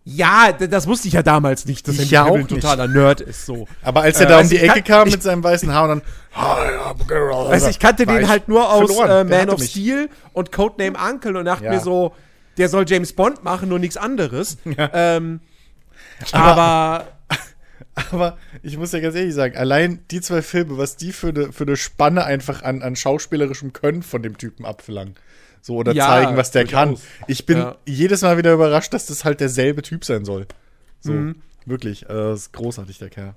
Ja, 0.05 0.52
das 0.52 0.87
wusste 0.87 1.07
ich 1.09 1.14
ja 1.14 1.23
damals 1.23 1.67
nicht, 1.67 1.87
dass 1.87 1.99
Ich 1.99 2.11
ja 2.11 2.25
auch 2.25 2.35
ein 2.37 2.49
totaler 2.49 2.88
Nerd 2.88 3.21
ist, 3.21 3.45
so. 3.45 3.69
Aber 3.83 4.02
als 4.02 4.19
er 4.19 4.26
Äh, 4.26 4.28
da 4.28 4.35
um 4.37 4.38
also 4.38 4.50
die 4.55 4.61
Ecke 4.62 4.83
kam 4.83 5.09
mit 5.11 5.23
seinem 5.23 5.45
weißen 5.45 5.71
Haar 5.73 5.83
und 5.83 5.88
dann 5.88 6.02
du, 7.64 7.69
ich 7.69 7.78
kannte 7.78 8.07
den 8.07 8.26
halt 8.26 8.49
nur 8.49 8.73
aus 8.73 8.90
äh, 8.99 9.25
Man 9.25 9.50
of 9.50 9.61
mich. 9.61 9.71
Steel 9.71 10.09
und 10.33 10.50
Codename 10.50 10.97
Uncle 10.99 11.37
und 11.37 11.45
dachte 11.45 11.64
Ja. 11.64 11.73
mir 11.73 11.81
so, 11.81 12.14
der 12.57 12.71
soll 12.71 12.85
James 12.88 13.12
Bond 13.12 13.45
machen, 13.45 13.69
nur 13.69 13.78
nichts 13.78 13.97
anderes. 13.99 14.57
Ja. 14.64 14.90
Ähm, 14.95 15.40
aber 16.33 16.45
Aber 16.62 17.05
ich 18.62 18.76
muss 18.78 18.92
ja 18.92 19.00
ganz 19.00 19.14
ehrlich 19.14 19.35
sagen, 19.35 19.56
allein 19.56 20.00
die 20.11 20.20
zwei 20.20 20.42
Filme, 20.42 20.78
was 20.78 20.97
die 20.97 21.12
für 21.12 21.28
eine 21.28 21.52
für 21.52 21.64
eine 21.64 21.76
Spanne 21.76 22.25
einfach 22.25 22.62
an, 22.62 22.82
an 22.82 22.97
schauspielerischem 22.97 23.73
Können 23.73 24.02
von 24.02 24.23
dem 24.23 24.37
Typen 24.38 24.64
abverlangen. 24.64 25.14
So, 25.61 25.76
oder 25.76 25.92
Ja, 25.92 26.06
zeigen, 26.06 26.37
was 26.37 26.50
der 26.50 26.64
kann. 26.66 26.97
Ich 27.26 27.44
bin 27.47 27.58
Ja. 27.58 27.76
jedes 27.87 28.23
Mal 28.23 28.38
wieder 28.38 28.52
überrascht, 28.54 28.94
dass 28.94 29.06
das 29.06 29.25
halt 29.25 29.40
derselbe 29.40 29.82
Typ 29.82 30.04
sein 30.04 30.25
soll. 30.25 30.47
So, 31.00 31.12
Mhm. 31.12 31.37
wirklich. 31.66 32.04
Äh, 32.04 32.08
das 32.08 32.40
ist 32.42 32.52
großartig, 32.52 32.99
der 32.99 33.11
Kerl. 33.11 33.35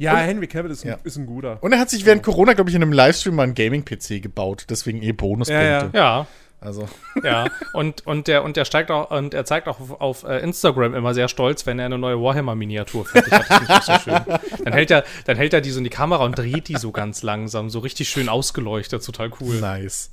ja, 0.00 0.16
Henry 0.18 0.46
Cavill 0.46 0.70
ist 0.70 0.84
ein, 0.84 0.88
Ja. 0.90 0.98
ist 1.02 1.16
ein 1.16 1.26
guter. 1.26 1.60
Und 1.62 1.72
er 1.72 1.80
hat 1.80 1.90
sich 1.90 2.06
während 2.06 2.22
Corona, 2.22 2.52
glaube 2.52 2.70
ich, 2.70 2.76
in 2.76 2.82
einem 2.82 2.92
Livestream 2.92 3.34
mal 3.34 3.42
einen 3.42 3.54
Gaming-PC 3.54 4.20
gebaut. 4.20 4.66
Deswegen 4.70 5.02
eh 5.02 5.10
Bonuspunkte. 5.12 5.64
Ja, 5.64 5.84
ja. 5.86 5.90
Ja, 5.92 6.26
Also, 6.60 6.88
ja. 7.22 7.46
Und, 7.72 8.04
und 8.06 8.26
der, 8.26 8.42
und 8.42 8.56
der 8.56 8.64
steigt 8.64 8.90
auch, 8.90 9.10
und 9.10 9.32
er 9.32 9.44
zeigt 9.44 9.68
auch 9.68 9.78
auf, 9.78 10.00
auf 10.00 10.24
äh, 10.24 10.40
Instagram 10.40 10.94
immer 10.94 11.14
sehr 11.14 11.28
stolz, 11.28 11.66
wenn 11.66 11.78
er 11.78 11.86
eine 11.86 11.98
neue 11.98 12.20
Warhammer-Miniatur 12.20 13.06
fertig 13.06 13.32
hat. 13.32 13.84
So 13.84 13.92
schön. 14.00 14.38
Dann 14.64 14.72
hält 14.72 14.90
er, 14.90 15.04
dann 15.24 15.36
hält 15.36 15.52
er 15.52 15.60
die 15.60 15.70
so 15.70 15.78
in 15.78 15.84
die 15.84 15.90
Kamera 15.90 16.24
und 16.24 16.36
dreht 16.36 16.66
die 16.68 16.76
so 16.76 16.90
ganz 16.90 17.22
langsam, 17.22 17.70
so 17.70 17.78
richtig 17.78 18.08
schön 18.08 18.28
ausgeleuchtet, 18.28 19.04
total 19.04 19.30
cool. 19.40 19.60
nice. 19.60 20.10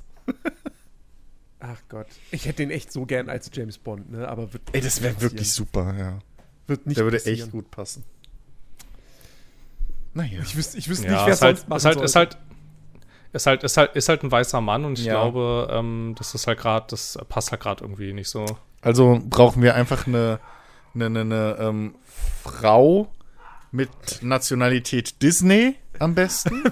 Ach 1.58 1.80
Gott. 1.88 2.06
Ich 2.30 2.46
hätte 2.46 2.58
den 2.58 2.70
echt 2.70 2.92
so 2.92 3.06
gern 3.06 3.28
als 3.28 3.50
James 3.52 3.78
Bond, 3.78 4.12
ne? 4.12 4.28
Aber 4.28 4.52
wird 4.52 4.62
Ey, 4.72 4.80
das 4.80 5.02
wäre 5.02 5.20
wirklich 5.20 5.52
super, 5.52 5.94
ja. 5.98 6.18
Wird 6.68 6.86
nicht 6.86 6.98
Der 6.98 7.04
würde 7.06 7.16
passieren. 7.16 7.40
echt 7.40 7.50
gut 7.50 7.70
passen. 7.72 8.04
Naja. 10.14 10.40
Ich 10.42 10.56
wüsste, 10.56 10.78
ich 10.78 10.88
wüsste 10.88 11.06
Ja, 11.06 11.12
nicht, 11.12 11.26
wer 11.26 11.32
ist 11.34 11.42
halt, 11.42 11.58
sonst 11.58 11.68
machen 11.68 11.78
ist 11.78 11.84
halt, 11.84 12.00
ist 12.00 12.16
halt, 12.16 12.38
ist 13.36 13.46
halt, 13.46 13.62
ist 13.62 13.76
halt, 13.76 13.94
ist 13.94 14.08
halt 14.08 14.22
ein 14.24 14.30
weißer 14.32 14.60
Mann 14.60 14.84
und 14.84 14.98
ich 14.98 15.04
Ja. 15.04 15.12
glaube, 15.14 15.68
ähm, 15.70 16.14
das 16.18 16.34
ist 16.34 16.46
halt 16.46 16.58
gerade, 16.58 16.86
das 16.90 17.18
passt 17.28 17.50
halt 17.52 17.60
gerade 17.62 17.84
irgendwie 17.84 18.12
nicht 18.12 18.28
so. 18.28 18.44
Also 18.82 19.20
brauchen 19.28 19.62
wir 19.62 19.74
einfach 19.74 20.06
eine, 20.06 20.40
eine, 20.94 21.06
eine, 21.06 21.20
eine 21.20 21.56
ähm, 21.60 21.94
Frau 22.42 23.08
mit 23.72 23.90
Nationalität 24.22 25.20
Disney 25.22 25.76
am 25.98 26.14
besten. 26.14 26.62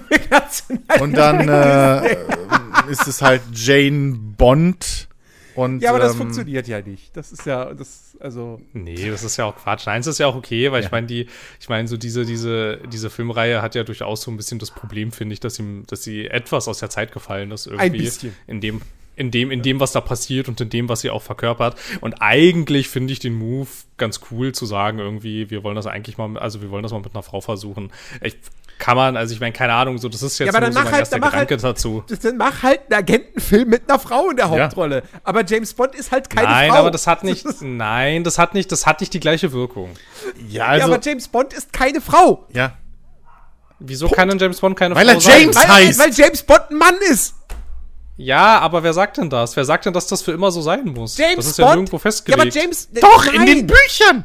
Und 0.99 1.13
dann 1.17 1.47
äh, 1.49 2.15
ist 2.89 3.07
es 3.07 3.21
halt 3.21 3.41
Jane 3.53 4.15
Bond. 4.37 5.07
Und, 5.55 5.81
Ja, 5.81 5.89
aber 5.89 5.99
das 5.99 6.13
ähm, 6.13 6.19
funktioniert 6.19 6.67
ja 6.67 6.81
nicht. 6.81 7.15
Das 7.15 7.31
ist 7.31 7.45
ja, 7.45 7.73
das, 7.73 8.17
also. 8.19 8.61
Nee, 8.73 9.09
das 9.09 9.23
ist 9.23 9.37
ja 9.37 9.45
auch 9.45 9.55
Quatsch. 9.55 9.85
Nein, 9.85 10.01
es 10.01 10.07
ist 10.07 10.19
ja 10.19 10.27
auch 10.27 10.35
okay, 10.35 10.71
weil 10.71 10.83
ich 10.83 10.91
meine, 10.91 11.07
die, 11.07 11.27
ich 11.59 11.69
meine, 11.69 11.87
so 11.87 11.97
diese, 11.97 12.25
diese, 12.25 12.79
diese 12.91 13.09
Filmreihe 13.09 13.61
hat 13.61 13.75
ja 13.75 13.83
durchaus 13.83 14.21
so 14.21 14.31
ein 14.31 14.37
bisschen 14.37 14.59
das 14.59 14.71
Problem, 14.71 15.11
finde 15.11 15.33
ich, 15.33 15.39
dass 15.39 15.55
sie, 15.55 15.83
dass 15.87 16.03
sie 16.03 16.27
etwas 16.27 16.67
aus 16.67 16.79
der 16.79 16.89
Zeit 16.89 17.11
gefallen 17.11 17.51
ist 17.51 17.67
irgendwie. 17.67 17.85
Ein 17.85 17.91
bisschen. 17.93 18.35
In 18.47 18.61
dem, 18.61 18.81
in 19.15 19.31
dem, 19.31 19.51
in 19.51 19.61
dem, 19.61 19.79
was 19.79 19.91
da 19.93 20.01
passiert 20.01 20.47
und 20.49 20.59
in 20.61 20.69
dem, 20.69 20.89
was 20.89 21.01
sie 21.01 21.09
auch 21.09 21.21
verkörpert. 21.23 21.75
Und 22.01 22.15
eigentlich 22.21 22.89
finde 22.89 23.13
ich 23.13 23.19
den 23.19 23.33
Move 23.35 23.67
ganz 23.97 24.19
cool 24.31 24.51
zu 24.51 24.65
sagen, 24.65 24.99
irgendwie, 24.99 25.49
wir 25.49 25.63
wollen 25.63 25.75
das 25.75 25.87
eigentlich 25.87 26.17
mal, 26.17 26.37
also 26.37 26.61
wir 26.61 26.69
wollen 26.71 26.83
das 26.83 26.91
mal 26.91 26.99
mit 27.01 27.13
einer 27.15 27.23
Frau 27.23 27.39
versuchen. 27.41 27.91
Ich, 28.21 28.35
kann 28.77 28.97
man, 28.97 29.15
also 29.15 29.33
ich 29.33 29.39
meine, 29.39 29.53
keine 29.53 29.71
Ahnung, 29.71 29.97
so, 29.99 30.09
das 30.09 30.21
ist 30.21 30.37
jetzt 30.37 30.47
Ja, 30.47 30.53
aber 30.53 30.59
nur 30.59 30.65
dann 30.67 30.73
so 30.73 30.79
mach 30.79 30.83
mein 30.85 30.93
halt- 30.95 30.99
erster 31.01 31.15
dann 31.15 31.21
mach 31.21 31.31
Gedanke 31.31 31.53
halt- 31.53 31.63
dazu. 31.63 32.03
Dann 32.21 32.35
mach 32.37 32.61
halt 32.63 32.81
einen 32.89 32.99
Agentenfilm 32.99 33.69
mit 33.69 33.89
einer 33.89 33.99
Frau 33.99 34.29
in 34.31 34.35
der 34.35 34.47
Ja. 34.47 34.63
Hauptrolle. 34.65 35.03
Aber 35.23 35.45
James 35.45 35.73
Bond 35.73 35.95
ist 35.95 36.11
halt 36.11 36.29
keine 36.29 36.49
Nein, 36.49 36.71
Frau. 36.71 36.79
aber 36.79 36.91
das 36.91 37.07
hat 37.07 37.23
nicht, 37.23 37.45
nein, 37.61 38.25
das 38.25 38.37
hat 38.37 38.53
nicht, 38.53 38.69
das 38.73 38.85
hat 38.85 38.99
nicht 38.99 39.13
die 39.13 39.21
gleiche 39.21 39.53
Wirkung. 39.53 39.91
Ja, 40.49 40.65
ja, 40.75 40.83
also. 40.83 40.87
aber 40.93 40.99
James 41.01 41.29
Bond 41.29 41.53
ist 41.53 41.71
keine 41.71 42.01
Frau. 42.01 42.45
ja. 42.53 42.73
Wieso 43.79 44.07
kann 44.07 44.29
denn 44.29 44.39
James 44.39 44.61
Bond 44.61 44.77
keine 44.77 44.95
Weil 44.95 45.05
Frau 45.05 45.13
er 45.15 45.21
sein? 45.21 45.41
James- 45.41 45.55
Weil, 45.57 45.67
heißt. 45.67 45.99
weil 45.99 46.11
James 46.13 46.43
Bond 46.43 46.61
ein 46.71 46.77
Mann 46.77 46.95
ist. 47.11 47.35
Ja, 48.17 48.59
aber 48.59 48.83
wer 48.83 48.93
sagt 48.93 49.17
denn 49.17 49.29
das? 49.29 49.55
Wer 49.55 49.65
sagt 49.65 49.85
denn, 49.85 49.93
dass 49.93 50.07
das 50.07 50.21
für 50.21 50.31
immer 50.31 50.51
so 50.51 50.61
sein 50.61 50.85
muss? 50.85 51.17
James 51.17 51.35
das 51.37 51.45
ist 51.47 51.57
Bond. 51.57 51.67
ja 51.69 51.75
nirgendwo 51.75 51.97
festgelegt. 51.97 52.37
Ja, 52.55 52.61
aber 52.61 52.61
James. 52.61 52.89
Doch, 52.91 53.25
nein. 53.25 53.35
in 53.35 53.45
den 53.45 53.67
Büchern! 53.67 54.23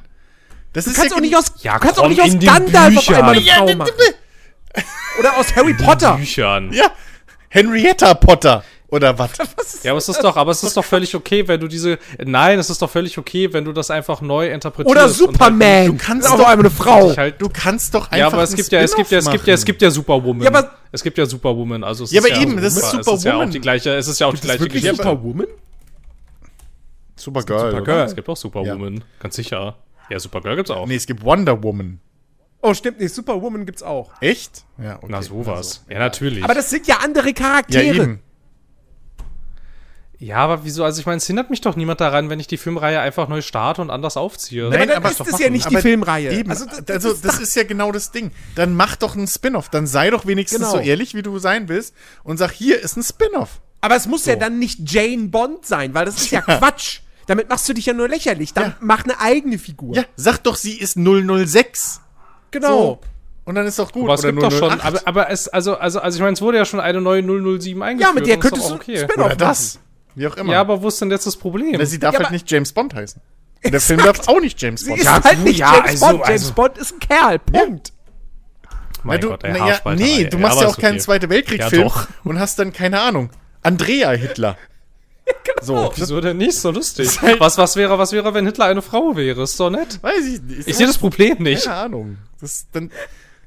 Das 0.73 0.85
Du 0.85 0.91
ist 0.91 0.97
kannst 0.97 1.11
ja 1.11 1.17
auch 1.17 1.21
nicht 1.21 1.37
aus, 1.37 1.53
Ja, 1.63 1.75
du 1.75 1.81
kannst 1.81 1.99
auch 1.99 2.03
komm, 2.03 2.11
nicht 2.13 2.23
aus 2.23 2.29
in 2.29 2.39
den 2.41 2.49
Gandalf 2.49 2.97
auf 2.99 3.09
einmal 3.09 3.37
eine 3.37 3.43
Frau 3.43 3.75
machen. 3.75 3.91
Oder 5.19 5.37
aus 5.37 5.57
Harry 5.57 5.75
Potter. 5.75 6.17
Büchern. 6.17 6.73
Ja, 6.73 6.93
Henrietta 7.49 8.15
Potter. 8.15 8.63
Oder 8.91 9.19
was? 9.19 9.31
Ja, 9.83 9.93
aber 9.93 9.99
es 9.99 10.09
ist 10.09 10.21
doch, 10.23 10.37
aber 10.37 10.51
es 10.51 10.63
ist 10.63 10.77
doch 10.77 10.85
völlig 10.85 11.15
okay, 11.15 11.47
wenn 11.49 11.61
du 11.61 11.69
diese. 11.69 11.99
Nein, 12.23 12.59
es 12.59 12.69
ist 12.71 12.83
doch 12.83 12.91
völlig 12.91 13.17
okay, 13.17 13.51
wenn 13.53 13.65
du 13.65 13.73
das 13.73 13.91
einfach 13.91 14.21
neu 14.21 14.51
interpretierst. 14.51 14.91
Oder 14.91 15.05
und 15.07 15.13
Superman. 15.13 15.87
Du 15.87 15.97
kannst 15.97 16.27
ist 16.27 16.33
auch 16.33 16.39
doch- 16.39 16.47
einmal 16.49 16.67
eine 16.67 16.71
Frau. 16.71 17.07
Halt, 17.09 17.19
halt, 17.19 17.41
Du 17.41 17.49
kannst 17.49 17.95
doch 17.95 18.07
einfach. 18.07 18.17
ja, 18.19 18.27
aber 18.27 18.43
es 18.43 18.55
gibt 18.55 18.71
ja, 18.73 18.81
es 18.81 18.95
gibt 18.95 19.11
ja, 19.11 19.19
es 19.19 19.31
gibt 19.31 19.47
ja, 19.47 19.55
es 19.55 19.65
gibt 19.65 19.81
ja 19.81 19.91
Superwoman. 19.91 20.43
Ja, 20.43 20.49
aber- 20.51 20.71
es 20.93 21.03
gibt 21.03 21.17
ja 21.19 21.25
Superwoman. 21.25 21.85
Also 21.85 22.05
es 22.05 22.11
Ja, 22.11 22.21
ist 22.21 22.31
aber 22.33 22.43
eben, 22.43 22.57
das 22.61 22.77
ist 22.77 22.91
super. 22.91 23.01
Es 23.01 23.01
ist 23.01 23.07
ja 23.07 23.13
auch 23.13 23.19
Superwoman. 23.19 23.51
die 23.53 23.61
gleiche, 23.61 23.95
es 23.95 24.09
ist 24.09 24.19
ja 24.19 24.27
auch 24.27 24.31
die 24.33 24.37
Ist 24.37 24.43
gleiche 24.45 24.61
wirklich 24.61 24.83
Geschichte. 24.83 25.03
Superwoman? 25.05 25.47
Supergirl. 27.17 27.71
Supergirl. 27.71 28.05
Es 28.07 28.17
gibt 28.17 28.29
auch 28.29 28.37
Superwoman, 28.37 29.05
ganz 29.21 29.37
sicher. 29.37 29.77
Ja, 30.09 30.19
Supergirl 30.19 30.57
gibt's 30.57 30.71
auch. 30.71 30.87
Nee, 30.87 30.97
es 30.97 31.07
gibt 31.07 31.23
Wonder 31.25 31.63
Woman. 31.63 32.01
Oh, 32.63 32.75
stimmt 32.75 33.01
nicht. 33.01 33.15
Superwoman 33.15 33.65
gibt's 33.67 33.83
auch. 33.83 34.11
Echt? 34.21 34.65
Ja, 34.83 34.97
okay. 34.97 35.07
Na 35.09 35.23
sowas. 35.23 35.57
Also, 35.57 35.81
ja, 35.93 35.99
natürlich. 35.99 36.45
Aber 36.45 36.55
das 36.55 36.69
sind 36.71 36.87
ja 36.87 36.97
andere 37.03 37.29
ja, 37.29 37.33
Charaktere. 37.33 37.85
eben. 37.95 38.21
Ja, 40.21 40.37
aber 40.37 40.65
wieso? 40.65 40.85
Also 40.85 41.01
ich 41.01 41.07
meine, 41.07 41.17
es 41.17 41.27
hindert 41.27 41.49
mich 41.51 41.61
doch 41.63 41.75
niemand 41.77 42.01
daran, 42.01 42.29
wenn 42.31 42.39
ich 42.39 42.47
die 42.47 42.59
Filmreihe 42.59 43.01
einfach 43.01 43.27
neu 43.27 43.41
starte 43.41 43.81
und 43.83 43.91
anders 43.91 44.17
aufziehe. 44.17 44.69
Nein, 44.69 44.87
dann 44.89 44.99
aber 44.99 45.11
ist 45.11 45.19
es 45.21 45.33
machen. 45.33 45.43
ja 45.43 45.51
nicht 45.51 45.65
die 45.71 45.75
Aber 45.77 45.83
Filmreihe. 45.83 46.31
Eben. 46.33 46.51
Also, 46.51 46.67
Also, 46.67 46.83
das- 46.83 47.03
das, 47.03 47.21
das 47.23 47.35
ist 47.37 47.41
ist 47.41 47.55
ja 47.57 47.65
genau 47.65 47.91
das 47.91 48.13
Ding. 48.13 48.31
Dann 48.55 48.75
mach 48.75 48.97
doch 48.97 49.17
einen 49.17 49.27
Spin-off. 49.27 49.71
Dann 49.71 49.87
sei 49.87 50.11
doch 50.11 50.27
wenigstens 50.27 50.59
Genau. 50.61 50.73
so 50.73 50.79
ehrlich, 50.79 51.15
wie 51.15 51.23
du 51.23 51.39
sein 51.39 51.69
willst 51.69 51.95
und 52.23 52.37
sag, 52.37 52.53
hier 52.53 52.81
ist 52.81 52.97
ein 52.97 53.03
Spin-off. 53.03 53.61
Aber 53.81 53.97
es 53.97 54.07
muss 54.07 54.27
ja 54.27 54.37
dann 54.37 54.59
nicht 54.59 54.79
Jane 54.93 55.29
Bond 55.29 55.65
sein, 55.65 55.95
weil 55.95 56.05
das 56.05 56.17
ist 56.17 56.31
ja, 56.31 56.43
Quatsch. 56.43 57.01
Damit 57.27 57.49
machst 57.49 57.67
du 57.69 57.73
dich 57.73 57.87
ja 57.87 57.95
nur 57.95 58.09
lächerlich. 58.09 58.53
Dann 58.53 58.65
Ja. 58.65 58.77
mach 58.81 59.05
eine 59.05 59.19
eigene 59.21 59.59
Figur. 59.59 59.95
Ja, 59.97 60.05
sag 60.17 60.39
doch, 60.45 60.57
sie 60.57 60.79
ist 60.79 60.97
006. 60.99 62.01
genau. 62.51 62.69
So. 62.69 63.01
Und 63.47 63.55
dann 63.55 63.67
ist 63.67 63.79
doch 63.79 63.91
gut. 63.91 64.05
Aber 64.05 64.15
es 64.15 64.23
gibt 64.23 64.41
doch 64.43 64.53
schon, 64.53 64.69
008. 64.71 64.85
aber, 64.85 65.01
aber 65.07 65.31
es, 65.31 65.49
also, 65.49 65.77
also, 65.77 65.99
also 66.01 66.17
ich 66.17 66.21
meine, 66.23 66.35
es 66.35 66.43
wurde 66.43 66.59
ja 66.59 66.65
schon 66.65 66.79
eine 66.79 67.01
neue 67.01 67.23
007 67.23 67.83
eingeführt. 67.83 68.09
Ja, 68.09 68.15
mit 68.15 68.27
der 68.27 68.35
ist 68.37 68.41
könntest 68.43 68.71
du 68.71 68.75
okay. 68.75 68.99
Spin-off 68.99 69.27
Oder 69.27 69.37
das. 69.37 69.79
Wie 70.15 70.27
auch 70.27 70.37
immer. 70.37 70.53
Ja, 70.53 70.61
aber 70.61 70.83
wo 70.83 70.89
ist 70.89 71.01
denn 71.01 71.11
jetzt 71.11 71.27
das 71.27 71.37
Problem? 71.37 71.75
Na, 71.79 71.85
sie 71.87 71.99
darf 71.99 72.15
Ja, 72.15 72.21
halt 72.21 72.31
nicht 72.33 72.51
James 72.51 72.73
Bond 72.73 72.95
heißen. 72.95 73.21
Und 73.63 73.73
der 73.73 73.81
Film 73.81 74.01
darf 74.03 74.27
auch 74.29 74.41
nicht 74.41 74.61
James 74.61 74.85
Bond 74.87 75.01
heißen. 75.01 75.25
halt 75.25 75.39
nicht 75.45 75.59
ja, 75.61 75.75
James 75.77 76.03
also- 76.03 76.07
Bond. 76.07 76.29
James 76.29 76.43
also- 76.43 76.55
Bond 76.55 76.79
ist 76.79 76.93
ein 76.93 76.99
Kerl. 77.01 77.39
Punkt. 77.39 77.93
mein 79.03 79.17
Na, 79.17 79.21
du, 79.21 79.29
Gott, 79.29 79.45
ey, 79.45 79.53
na, 79.59 79.69
ja, 79.69 79.95
nee, 79.95 80.25
du 80.25 80.39
machst 80.39 80.61
ja 80.61 80.67
auch 80.69 80.77
keinen 80.79 80.95
okay. 80.95 81.01
Zweite 81.05 81.29
Weltkrieg-Film 81.31 81.83
Ja, 81.83 81.89
doch. 81.89 82.09
und 82.25 82.39
hast 82.39 82.59
dann, 82.59 82.73
keine 82.73 83.01
Ahnung, 83.01 83.31
Andrea 83.63 84.11
Hitler. 84.13 84.57
So, 85.63 85.89
das 85.89 86.01
Wieso 86.01 86.21
denn 86.21 86.39
nicht 86.39 86.57
so 86.59 86.71
lustig? 86.71 87.21
halt- 87.23 87.39
Was, 87.41 87.57
was, 87.57 87.77
wäre, 87.77 87.99
was 87.99 88.13
wäre, 88.13 88.35
wenn 88.35 88.47
Hitler 88.47 88.65
eine 88.67 88.83
Frau 88.83 89.15
wäre? 89.17 89.43
Ist 89.43 89.61
doch 89.61 89.71
nett. 89.71 90.03
weiß 90.03 90.27
ich 90.27 90.43
nicht. 90.43 90.69
Ich 90.69 90.77
sehe 90.77 90.87
das 90.87 90.99
Problem 90.99 91.39
nicht. 91.43 91.65
Keine 91.65 91.77
Ahnung. 91.77 92.19
Das, 92.41 92.67
dann, 92.73 92.91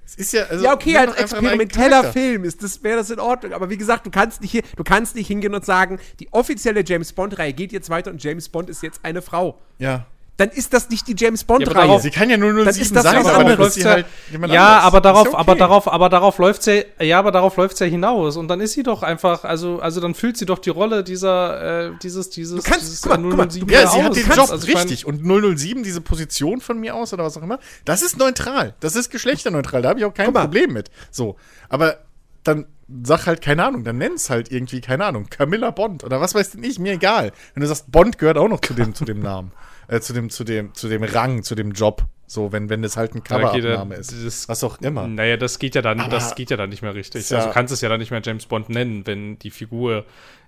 Es 0.06 0.16
ist 0.16 0.34
ja, 0.34 0.44
also, 0.44 0.66
Ja, 0.66 0.74
okay, 0.74 0.98
als 0.98 1.16
experimenteller. 1.16 2.12
Film 2.12 2.44
ist 2.44 2.62
das, 2.62 2.84
wäre 2.84 2.98
das 2.98 3.10
in 3.10 3.20
Ordnung. 3.20 3.54
Aber 3.54 3.70
wie 3.70 3.78
gesagt, 3.78 4.06
du 4.06 4.12
kannst 4.12 4.42
nicht 4.42 4.52
hier, 4.52 4.64
du 4.76 4.84
kannst 4.84 5.16
nicht 5.16 5.28
hingehen 5.28 5.56
und 5.56 5.66
sagen, 5.66 6.00
die 6.20 6.32
offizielle 6.32 6.84
James 6.86 7.14
Bond-Reihe 7.14 7.54
geht 7.54 7.72
jetzt 7.72 7.90
weiter 7.90 8.12
und 8.12 8.24
James 8.24 8.50
Bond 8.50 8.70
ist 8.70 8.84
jetzt 8.84 9.00
eine 9.04 9.22
Frau. 9.22 9.60
Ja. 9.78 10.06
Dann 10.38 10.50
ist 10.50 10.74
das 10.74 10.90
nicht 10.90 11.08
die 11.08 11.14
James 11.16 11.42
Ja, 11.42 11.46
aber 11.50 11.60
Bond-Reihe. 11.66 11.88
darauf- 11.88 12.02
Sie 12.02 12.10
kann 12.10 12.28
ja 12.28 12.38
nur 12.38 12.52
Dann 12.54 12.74
07 12.74 12.82
ist 12.82 12.96
das 12.96 13.04
sein, 13.04 13.18
was 13.20 13.28
aber 13.28 13.44
dann 13.44 13.52
anderes. 13.52 13.68
ist 13.78 13.84
sie 13.84 13.88
halt 13.88 14.06
ja, 14.50 14.80
aber 14.80 15.00
darauf, 15.00 15.26
ja 15.26 15.30
okay. 15.34 15.40
aber 15.40 15.56
darauf, 15.56 15.88
aber 15.88 16.10
darauf 16.10 16.38
läuft's 16.40 16.66
ja, 16.66 16.82
ja, 17.00 17.20
aber 17.20 17.32
darauf 17.32 17.56
läuft's 17.56 17.80
ja 17.80 17.86
hinaus 17.86 18.36
und 18.38 18.48
dann 18.48 18.60
ist 18.60 18.74
sie 18.74 18.82
doch 18.82 19.04
einfach, 19.04 19.44
also, 19.44 19.80
also 19.80 20.02
dann 20.02 20.16
fühlt 20.16 20.38
sie 20.38 20.48
doch 20.48 20.58
die 20.58 20.72
Rolle 20.72 21.04
dieser, 21.04 21.90
äh, 21.90 21.92
dieses, 22.02 22.32
dieses, 22.32 22.64
Du 22.64 22.68
kannst- 22.68 22.82
dieses 22.82 23.02
guck 23.04 23.12
mal, 23.12 23.22
guck 23.30 23.38
mal, 23.38 23.48
007 23.52 23.70
Ja, 23.70 23.88
sie 23.88 24.02
hat 24.02 24.10
aus. 24.10 24.16
den 24.18 24.28
Du 24.28 24.36
Job, 24.36 24.50
also 24.50 24.66
richtig. 24.66 25.06
Und 25.06 25.24
007, 25.24 25.84
diese 25.84 26.02
Position 26.02 26.62
von 26.62 26.80
mir 26.80 26.96
aus 26.96 27.14
oder 27.14 27.24
was 27.26 27.38
auch 27.38 27.44
immer, 27.44 27.60
das 27.86 28.02
ist 28.02 28.18
neutral. 28.18 28.74
Das 28.80 28.96
ist 28.96 29.12
geschlechterneutral. 29.12 29.84
Da 29.84 29.90
habe 29.90 30.00
ich 30.00 30.06
auch 30.06 30.16
kein 30.16 30.26
Guck 30.28 30.34
mal. 30.34 30.42
Problem 30.46 30.74
mit. 30.74 30.90
So. 31.12 31.36
Aber 31.70 31.98
dann 32.44 32.66
sag 33.04 33.28
halt, 33.28 33.42
keine 33.42 33.64
Ahnung, 33.66 33.84
dann 33.84 34.00
nenn's 34.00 34.32
halt 34.32 34.52
irgendwie, 34.52 34.82
keine 34.82 35.06
Ahnung, 35.06 35.28
Camilla 35.30 35.70
Bond 35.70 36.04
oder 36.04 36.20
was 36.20 36.34
weiß 36.34 36.52
denn 36.52 36.64
ich, 36.64 36.80
mir 36.80 36.94
egal. 36.94 37.32
Wenn 37.54 37.62
du 37.62 37.68
sagst, 37.68 37.92
Bond 37.92 38.18
gehört 38.18 38.38
auch 38.40 38.50
noch 38.50 38.62
zu 38.62 38.74
dem, 38.74 38.94
zu 38.96 39.06
dem 39.06 39.20
Namen, 39.22 39.52
äh, 39.94 40.02
zu 40.02 40.14
dem, 40.14 40.30
zu 40.30 40.44
dem, 40.44 40.74
zu 40.74 40.90
dem 40.90 41.04
Rang, 41.04 41.44
zu 41.44 41.56
dem 41.56 41.72
Job. 41.72 42.06
So, 42.26 42.52
wenn, 42.52 42.70
wenn 42.70 42.82
das 42.82 42.98
halt 42.98 43.14
ein 43.16 43.22
da- 43.28 43.84
ist. 43.96 44.12
das- 44.26 44.50
Was 44.50 44.64
auch 44.64 44.80
immer. 44.82 45.08
Naja, 45.08 45.38
das 45.38 45.60
geht 45.60 45.76
ja 45.76 45.82
dann, 45.82 46.00
Aber 46.00 46.10
das 46.10 46.36
geht 46.36 46.50
ja 46.50 46.58
dann 46.58 46.70
nicht 46.70 46.82
mehr 46.82 46.96
richtig. 46.96 47.22
ist 47.22 47.32
ja- 47.32 47.38
also 47.38 47.50
du 47.50 47.54
kannst 47.54 47.74
es 47.74 47.82
ja 47.82 47.90
dann 47.90 48.00
nicht 48.00 48.12
mehr 48.12 48.22
James 48.24 48.46
Bond 48.46 48.70
nennen, 48.70 49.06
wenn 49.06 49.38
die 49.40 49.52
Figur 49.52 50.06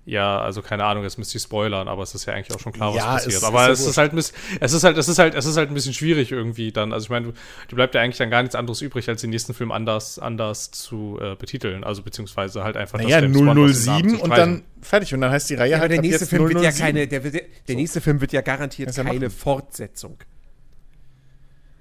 ja, 0.08 0.40
also 0.40 0.62
keine 0.62 0.84
Ahnung, 0.86 1.02
jetzt 1.04 1.18
müsst 1.18 1.34
ihr 1.34 1.42
spoilern, 1.42 1.88
aber 1.88 2.04
es 2.04 2.14
ist 2.14 2.26
ja 2.28 2.34
eigentlich 2.36 2.56
auch 2.56 2.60
schon 2.60 2.72
klar, 2.74 2.92
was 2.92 2.98
Ja, 2.98 3.14
passiert. 3.14 3.34
es 3.38 3.44
aber 3.44 3.70
es 3.72 3.80
ist 3.88 3.98
halt 3.98 4.14
ein 4.14 4.18
bisschen, 4.18 4.36
es 4.60 4.72
ist 4.72 4.84
halt, 4.84 4.98
es 5.00 5.08
ist 5.08 5.18
halt, 5.18 5.34
es 5.34 5.46
ist 5.48 5.58
halt 5.58 5.70
ein 5.70 5.74
bisschen 5.74 5.96
schwierig 5.96 6.32
irgendwie 6.32 6.72
dann. 6.72 6.94
Also 6.94 7.06
ich 7.06 7.10
meine, 7.10 7.30
du, 7.30 7.34
du 7.70 7.76
bleibt 7.76 7.96
ja 7.96 8.02
eigentlich 8.02 8.18
dann 8.20 8.30
gar 8.30 8.44
nichts 8.44 8.54
anderes 8.54 8.82
übrig, 8.82 9.10
als 9.10 9.22
den 9.22 9.32
nächsten 9.32 9.56
Film 9.56 9.72
anders, 9.72 10.20
anders 10.20 10.70
zu 10.70 11.18
äh, 11.20 11.34
betiteln. 11.36 11.84
Also 11.84 12.04
beziehungsweise 12.04 12.64
halt 12.64 12.78
einfach 12.78 13.00
Naja, 13.00 13.20
Namen 13.20 13.74
007 13.74 14.10
zu 14.18 14.24
und 14.24 14.30
dann 14.38 14.62
fertig. 14.80 15.12
Und 15.16 15.22
dann 15.22 15.32
heißt 15.32 15.50
die 15.50 15.56
Reihe 15.56 15.72
Ja, 15.72 15.80
halt 15.80 15.92
der 15.92 16.02
nächste 16.02 16.28
Film 16.28 16.50
wird 16.50 16.62
ja 16.64 16.72
007. 16.72 16.78
keine, 16.86 17.08
der, 17.08 17.24
wird, 17.24 17.36
der 17.68 17.76
nächste 17.76 18.00
Film 18.00 18.22
wird 18.22 18.32
ja 18.32 18.42
garantiert 18.42 18.96
keine 18.96 19.12
machen. 19.12 19.30
Fortsetzung. 19.32 20.18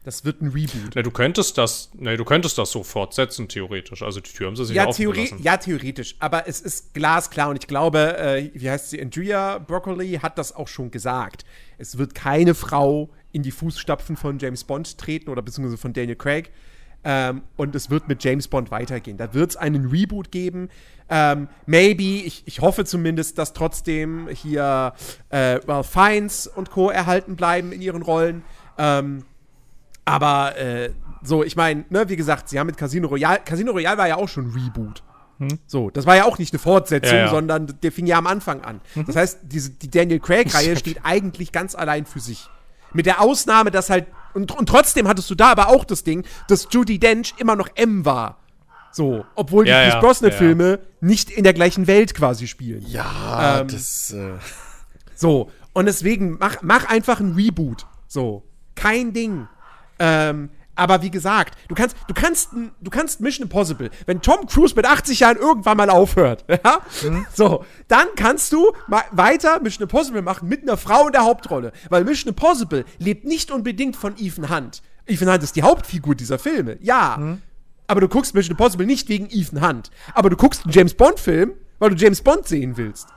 Das 0.04 0.24
wird 0.24 0.42
ein 0.42 0.48
Reboot. 0.48 0.94
Ne, 0.94 1.02
du 1.02 1.10
könntest 1.10 1.56
das, 1.56 1.90
ne, 1.94 2.16
du 2.18 2.24
könntest 2.26 2.58
das 2.58 2.70
so 2.70 2.82
fortsetzen, 2.82 3.48
theoretisch. 3.48 4.02
Also 4.02 4.20
die 4.20 4.30
Tür 4.30 4.48
haben 4.48 4.56
sie 4.56 4.66
sich 4.66 4.76
Ja, 4.76 4.86
Theori 4.86 5.32
ja, 5.40 5.56
theoretisch. 5.56 6.14
Aber 6.18 6.46
es 6.46 6.60
ist 6.60 6.92
glasklar 6.92 7.48
und 7.48 7.56
ich 7.56 7.66
glaube, 7.66 8.18
äh, 8.18 8.50
wie 8.52 8.70
heißt 8.70 8.90
sie, 8.90 9.00
Andrea 9.00 9.58
Broccoli 9.58 10.20
hat 10.22 10.36
das 10.36 10.54
auch 10.54 10.68
schon 10.68 10.90
gesagt. 10.90 11.46
Es 11.78 11.96
wird 11.96 12.14
keine 12.14 12.54
Frau 12.54 13.08
in 13.32 13.42
die 13.42 13.50
Fußstapfen 13.50 14.16
von 14.16 14.38
James 14.38 14.64
Bond 14.64 14.98
treten 14.98 15.30
oder 15.30 15.40
beziehungsweise 15.40 15.78
von 15.78 15.94
Daniel 15.94 16.16
Craig. 16.16 16.50
Ähm, 17.02 17.42
und 17.56 17.74
es 17.74 17.88
wird 17.90 18.06
mit 18.06 18.22
James 18.22 18.48
Bond 18.48 18.70
weitergehen. 18.70 19.16
Da 19.16 19.32
wird 19.32 19.50
es 19.50 19.56
einen 19.56 19.86
Reboot 19.86 20.30
geben. 20.30 20.68
Ähm, 21.08 21.48
maybe, 21.66 22.02
ich, 22.02 22.42
ich 22.46 22.60
hoffe 22.60 22.84
zumindest, 22.84 23.38
dass 23.38 23.52
trotzdem 23.52 24.28
hier 24.28 24.94
äh, 25.30 25.36
Ralph 25.66 25.90
Fiennes 25.90 26.46
und 26.46 26.70
Co. 26.70 26.90
erhalten 26.90 27.36
bleiben 27.36 27.72
in 27.72 27.82
ihren 27.82 28.02
Rollen. 28.02 28.42
Ähm, 28.78 29.24
aber 30.04 30.56
äh, 30.58 30.90
so, 31.22 31.42
ich 31.42 31.56
meine, 31.56 31.84
ne, 31.88 32.08
wie 32.08 32.16
gesagt, 32.16 32.48
sie 32.48 32.58
haben 32.58 32.66
mit 32.66 32.76
Casino 32.76 33.08
Royale, 33.08 33.40
Casino 33.44 33.72
Royale 33.72 33.96
war 33.98 34.08
ja 34.08 34.16
auch 34.16 34.28
schon 34.28 34.48
ein 34.48 34.50
Reboot. 34.52 35.02
So, 35.66 35.90
das 35.90 36.06
war 36.06 36.14
ja 36.16 36.24
auch 36.24 36.38
nicht 36.38 36.52
eine 36.52 36.58
Fortsetzung, 36.60 37.18
Ja, 37.18 37.24
ja. 37.24 37.30
sondern 37.30 37.74
der 37.82 37.90
fing 37.92 38.06
ja 38.06 38.16
am 38.18 38.26
Anfang 38.26 38.62
an. 38.62 38.80
Das 39.06 39.16
heißt, 39.16 39.40
diese, 39.42 39.70
die 39.70 39.90
Daniel 39.90 40.20
Craig-Reihe 40.20 40.76
steht 40.78 41.00
eigentlich 41.02 41.50
ganz 41.52 41.74
allein 41.74 42.06
für 42.06 42.20
sich. 42.20 42.48
Mit 42.92 43.06
der 43.06 43.20
Ausnahme, 43.20 43.70
dass 43.72 43.90
halt, 43.90 44.06
und, 44.34 44.52
und 44.56 44.68
trotzdem 44.68 45.08
hattest 45.08 45.28
du 45.28 45.34
da 45.34 45.50
aber 45.50 45.68
auch 45.68 45.84
das 45.84 46.04
Ding, 46.04 46.24
dass 46.48 46.68
Judy 46.70 46.98
Dench 47.00 47.34
immer 47.38 47.56
noch 47.56 47.68
M 47.74 48.04
war. 48.04 48.38
So, 48.92 49.24
obwohl 49.34 49.66
Ja, 49.66 49.82
die 49.82 49.88
ja, 49.88 49.94
Chris 49.98 50.04
Brosnan-Filme 50.20 50.70
ja, 50.70 50.78
nicht 51.00 51.30
in 51.30 51.42
der 51.42 51.52
gleichen 51.52 51.88
Welt 51.88 52.14
quasi 52.14 52.46
spielen. 52.46 52.84
Ja, 52.86 53.60
Ähm, 53.62 53.68
das. 53.68 54.12
Äh, 54.12 54.34
So, 55.16 55.50
und 55.72 55.86
deswegen 55.86 56.38
mach, 56.38 56.62
mach 56.62 56.84
einfach 56.88 57.18
ein 57.18 57.34
Reboot. 57.34 57.86
So, 58.06 58.44
kein 58.76 59.12
Ding. 59.12 59.48
Ähm, 59.98 60.50
aber 60.76 61.02
wie 61.02 61.10
gesagt, 61.10 61.56
du 61.68 61.74
kannst, 61.74 61.96
du 62.08 62.14
kannst, 62.14 62.50
du 62.52 62.90
kannst 62.90 63.20
Mission 63.20 63.44
Impossible, 63.44 63.90
wenn 64.06 64.20
Tom 64.20 64.46
Cruise 64.46 64.74
mit 64.74 64.86
80 64.86 65.20
Jahren 65.20 65.36
irgendwann 65.36 65.76
mal 65.76 65.90
aufhört, 65.90 66.44
ja, 66.48 66.80
so, 67.32 67.64
dann 67.88 68.08
kannst 68.16 68.52
du 68.52 68.72
weiter 68.88 69.60
Mission 69.60 69.84
Impossible 69.84 70.22
machen 70.22 70.48
mit 70.48 70.62
einer 70.62 70.76
Frau 70.76 71.06
in 71.06 71.12
der 71.12 71.22
Hauptrolle, 71.24 71.72
weil 71.90 72.04
Mission 72.04 72.30
Impossible 72.30 72.84
lebt 72.98 73.24
nicht 73.24 73.50
unbedingt 73.50 73.96
von 73.96 74.14
Ethan 74.18 74.50
Hunt. 74.50 74.82
Ethan 75.06 75.30
Hunt 75.30 75.42
ist 75.42 75.54
die 75.54 75.62
Hauptfigur 75.62 76.14
dieser 76.14 76.38
Filme, 76.38 76.76
ja, 76.80 77.18
aber 77.86 78.00
du 78.00 78.08
guckst 78.08 78.34
Mission 78.34 78.52
Impossible 78.52 78.86
nicht 78.86 79.08
wegen 79.08 79.28
Ethan 79.30 79.66
Hunt, 79.66 79.90
aber 80.12 80.30
du 80.30 80.36
guckst 80.36 80.64
einen 80.64 80.72
James 80.72 80.94
Bond 80.94 81.20
Film, 81.20 81.52
weil 81.78 81.90
du 81.90 81.96
James 81.96 82.20
Bond 82.20 82.48
sehen 82.48 82.76
willst. 82.76 83.08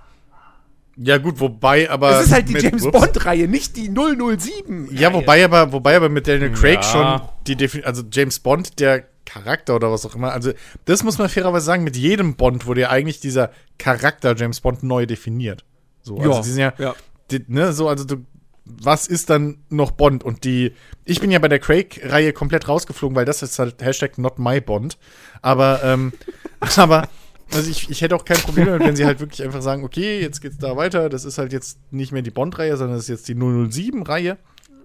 Ja, 0.98 1.18
gut, 1.18 1.40
wobei, 1.40 1.90
aber. 1.90 2.20
Es 2.20 2.28
ist 2.28 2.34
halt 2.34 2.50
die 2.50 2.54
mit- 2.54 2.64
James. 2.64 2.84
Bond-Reihe, 2.90 3.48
nicht 3.48 3.78
die 3.78 3.90
007. 3.90 4.90
Ja, 4.92 5.14
wobei 5.14 5.44
aber, 5.46 5.72
wobei 5.72 5.96
aber 5.96 6.10
mit 6.10 6.28
Daniel 6.28 6.52
Craig 6.52 6.80
Ja. 6.82 6.84
schon 6.84 7.22
die 7.46 7.56
Defin 7.56 7.84
also 7.86 8.04
James 8.12 8.40
Bond, 8.40 8.80
der 8.80 9.06
Charakter 9.26 9.76
oder 9.76 9.92
was 9.92 10.06
auch 10.06 10.16
immer, 10.16 10.32
also 10.32 10.52
das 10.86 11.04
muss 11.04 11.18
man 11.18 11.28
fairerweise 11.30 11.66
sagen, 11.66 11.84
mit 11.84 11.98
jedem 11.98 12.36
Bond 12.36 12.66
wurde 12.66 12.82
ja 12.82 12.90
eigentlich 12.90 13.20
dieser 13.20 13.52
Charakter 13.78 14.36
James 14.36 14.62
Bond 14.62 14.84
neu 14.84 15.06
definiert. 15.06 15.64
So, 16.02 16.18
also 16.18 16.32
Ja, 16.32 16.42
die 16.42 16.50
sind 16.50 16.60
ja, 16.62 16.74
ja. 16.78 16.96
Die, 17.32 17.44
ne, 17.48 17.74
so, 17.74 17.90
also 17.90 18.06
du, 18.06 18.26
was 18.64 19.08
ist 19.08 19.30
dann 19.30 19.58
noch 19.70 19.92
Bond? 19.92 20.24
Und 20.24 20.46
die, 20.46 20.74
ich 21.06 21.20
bin 21.20 21.30
ja 21.32 21.40
bei 21.40 21.48
der 21.50 21.60
Craig-Reihe 21.60 22.32
komplett 22.34 22.68
rausgeflogen, 22.70 23.16
weil 23.16 23.26
das 23.26 23.42
ist 23.44 23.60
halt 23.60 23.82
Hashtag 23.82 24.18
not 24.18 24.40
my 24.40 24.62
Bond. 24.62 24.98
Aber, 25.42 25.82
ähm, 25.84 26.14
aber, 26.78 27.08
also 27.54 27.70
ich, 27.70 27.90
ich 27.90 28.02
hätte 28.02 28.16
auch 28.16 28.26
kein 28.26 28.38
Problem 28.38 28.66
damit, 28.66 28.88
wenn 28.88 28.96
sie 28.96 29.06
halt 29.06 29.20
wirklich 29.20 29.44
einfach 29.44 29.62
sagen, 29.62 29.84
okay, 29.84 30.20
jetzt 30.22 30.42
geht's 30.42 30.58
da 30.58 30.76
weiter, 30.76 31.10
das 31.10 31.26
ist 31.26 31.38
halt 31.38 31.54
jetzt 31.54 31.80
nicht 31.92 32.12
mehr 32.12 32.22
die 32.22 32.32
Bond-Reihe, 32.32 32.78
sondern 32.78 32.98
das 32.98 33.06
ist 33.06 33.10
jetzt 33.10 33.28
die 33.28 33.36
007-Reihe. 33.36 34.38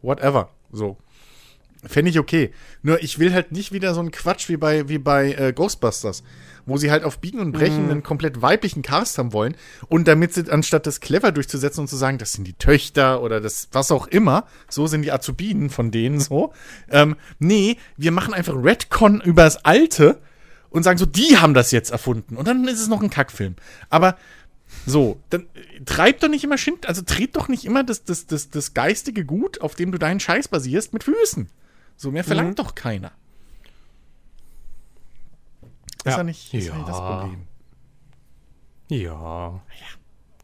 Whatever. 0.02 0.50
So. 0.72 0.96
Fände 1.84 2.10
ich 2.10 2.18
okay. 2.20 2.52
Nur 2.82 3.02
ich 3.02 3.18
will 3.18 3.32
halt 3.32 3.50
nicht 3.50 3.72
wieder 3.72 3.92
so 3.92 4.00
einen 4.00 4.12
Quatsch 4.12 4.48
wie 4.48 4.56
bei, 4.56 4.88
wie 4.88 4.98
bei 4.98 5.32
äh, 5.32 5.52
Ghostbusters, 5.52 6.22
wo 6.64 6.76
sie 6.76 6.92
halt 6.92 7.02
auf 7.02 7.18
Biegen 7.18 7.40
und 7.40 7.50
Brechen 7.50 7.90
einen 7.90 8.04
komplett 8.04 8.40
weiblichen 8.40 8.82
Cast 8.82 9.18
haben 9.18 9.32
wollen 9.32 9.56
und 9.88 10.06
damit 10.06 10.32
sie, 10.32 10.48
anstatt 10.48 10.86
das 10.86 11.00
clever 11.00 11.32
durchzusetzen 11.32 11.80
und 11.80 11.88
zu 11.88 11.96
sagen, 11.96 12.18
das 12.18 12.34
sind 12.34 12.46
die 12.46 12.52
Töchter 12.52 13.20
oder 13.20 13.40
das, 13.40 13.68
was 13.72 13.90
auch 13.90 14.06
immer, 14.06 14.46
so 14.68 14.86
sind 14.86 15.02
die 15.02 15.10
Azubinen 15.10 15.70
von 15.70 15.90
denen 15.90 16.20
so. 16.20 16.52
Ähm, 16.88 17.16
nee, 17.40 17.76
wir 17.96 18.12
machen 18.12 18.32
einfach 18.32 18.54
Redcon 18.54 19.20
übers 19.20 19.64
Alte 19.64 20.20
und 20.72 20.82
sagen 20.82 20.98
so, 20.98 21.06
die 21.06 21.38
haben 21.38 21.54
das 21.54 21.70
jetzt 21.70 21.90
erfunden. 21.90 22.36
Und 22.36 22.48
dann 22.48 22.66
ist 22.66 22.80
es 22.80 22.88
noch 22.88 23.02
ein 23.02 23.10
Kackfilm. 23.10 23.56
Aber 23.90 24.16
so, 24.86 25.20
dann 25.30 25.42
äh, 25.54 25.84
treib 25.84 26.20
doch 26.20 26.28
nicht 26.28 26.44
immer 26.44 26.58
Schind, 26.58 26.86
also 26.86 27.02
tritt 27.02 27.36
doch 27.36 27.48
nicht 27.48 27.64
immer 27.64 27.84
das, 27.84 28.04
das, 28.04 28.26
das, 28.26 28.50
das 28.50 28.74
geistige 28.74 29.24
Gut, 29.24 29.60
auf 29.60 29.74
dem 29.74 29.92
du 29.92 29.98
deinen 29.98 30.18
Scheiß 30.20 30.48
basierst, 30.48 30.92
mit 30.92 31.04
Füßen. 31.04 31.48
So 31.96 32.10
mehr 32.10 32.24
verlangt 32.24 32.58
doch 32.58 32.74
keiner. 32.74 33.12
Ist 36.04 36.06
Ja. 36.06 36.16
ja 36.18 36.24
nicht, 36.24 36.52
ist 36.54 36.66
ja. 36.66 36.74
nicht 36.74 36.88
das 36.88 36.98
Ja. 36.98 37.20
Problem. 37.20 37.42
Ja. 38.88 39.60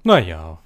Naja. 0.05 0.59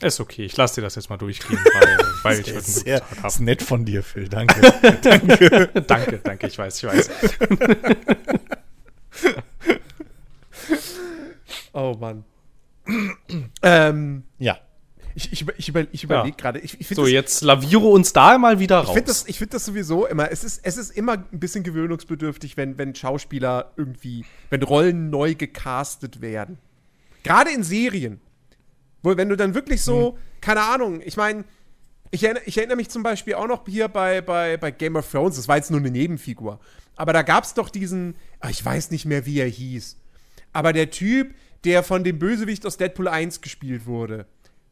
Ist 0.00 0.20
okay, 0.20 0.44
ich 0.44 0.56
lasse 0.56 0.76
dir 0.76 0.82
das 0.82 0.94
jetzt 0.94 1.10
mal 1.10 1.18
durchgehen, 1.18 1.58
weil, 1.58 1.98
weil 2.22 2.40
ich 2.40 2.46
heute 2.46 2.56
einen 2.56 2.64
guten 2.64 2.80
Sehr, 2.84 3.00
Tag 3.00 3.12
ist 3.12 3.22
habe. 3.22 3.44
nett 3.44 3.62
von 3.62 3.84
dir, 3.84 4.02
Phil, 4.02 4.28
danke. 4.28 4.60
danke, 5.86 6.20
danke, 6.22 6.46
ich 6.46 6.58
weiß, 6.58 6.82
ich 6.82 6.88
weiß. 6.88 7.10
Oh 11.72 11.96
Mann. 11.98 12.24
ähm, 13.62 14.24
ja. 14.38 14.58
ich 15.14 15.32
ich, 15.32 15.46
ich, 15.56 15.68
über, 15.68 15.86
ich 15.92 16.04
überlege 16.04 16.36
gerade. 16.36 16.58
Ich, 16.58 16.80
ich 16.80 16.86
finde 16.86 17.02
So, 17.02 17.02
das, 17.02 17.12
jetzt 17.12 17.42
laviere 17.42 17.86
uns 17.86 18.12
da 18.12 18.38
mal 18.38 18.58
wieder 18.58 18.78
raus. 18.78 18.88
ich 18.88 18.94
find 18.94 19.08
das, 19.08 19.28
ich 19.28 19.38
find 19.38 19.54
das 19.54 19.64
sowieso 19.64 20.06
immer. 20.06 20.30
Es 20.30 20.44
ist, 20.44 20.60
es 20.64 20.76
ist 20.76 20.90
immer 20.90 21.12
ein 21.12 21.38
bisschen 21.38 21.62
gewöhnungsbedürftig, 21.62 22.56
wenn, 22.56 22.78
wenn 22.78 22.94
Schauspieler 22.94 23.72
irgendwie, 23.76 24.24
wenn 24.48 24.62
Rollen 24.62 25.10
neu 25.10 25.34
gecastet 25.34 26.20
werden. 26.20 26.58
Gerade 27.22 27.50
in 27.50 27.62
Serien. 27.62 28.20
Wo, 29.02 29.16
wenn 29.16 29.28
du 29.28 29.36
dann 29.36 29.54
wirklich 29.54 29.82
so, 29.82 30.18
keine 30.40 30.62
Ahnung, 30.62 31.00
ich 31.04 31.16
meine, 31.16 31.44
ich 32.10 32.24
erinnere, 32.24 32.42
ich 32.46 32.58
erinnere 32.58 32.76
mich 32.76 32.88
zum 32.90 33.02
Beispiel 33.02 33.34
auch 33.34 33.46
noch 33.46 33.64
hier 33.66 33.88
bei, 33.88 34.20
bei, 34.20 34.56
bei 34.56 34.70
Game 34.70 34.96
of 34.96 35.10
Thrones, 35.10 35.36
das 35.36 35.48
war 35.48 35.56
jetzt 35.56 35.70
nur 35.70 35.80
eine 35.80 35.90
Nebenfigur. 35.90 36.58
Aber 36.96 37.12
da 37.12 37.22
gab 37.22 37.44
es 37.44 37.54
doch 37.54 37.70
diesen, 37.70 38.14
ah, 38.40 38.50
ich 38.50 38.64
weiß 38.64 38.90
nicht 38.90 39.06
mehr, 39.06 39.24
wie 39.26 39.38
er 39.38 39.46
hieß. 39.48 39.96
Aber 40.52 40.72
der 40.72 40.90
Typ, 40.90 41.34
der 41.64 41.82
von 41.82 42.04
dem 42.04 42.18
Bösewicht 42.18 42.66
aus 42.66 42.76
Deadpool 42.76 43.08
1 43.08 43.40
gespielt 43.40 43.86
wurde, 43.86 44.26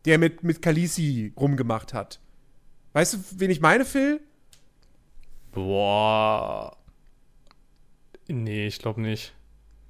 der 0.04 0.18
mit, 0.18 0.42
mit 0.42 0.60
Khaleesi 0.60 1.32
rumgemacht 1.36 1.94
hat. 1.94 2.20
Weißt 2.92 3.14
du, 3.14 3.18
wen 3.36 3.50
ich 3.50 3.60
meine, 3.60 3.84
Phil? 3.84 4.20
Boah. 5.52 6.76
Nee, 8.26 8.66
ich 8.66 8.78
glaube 8.78 9.00
nicht. 9.00 9.34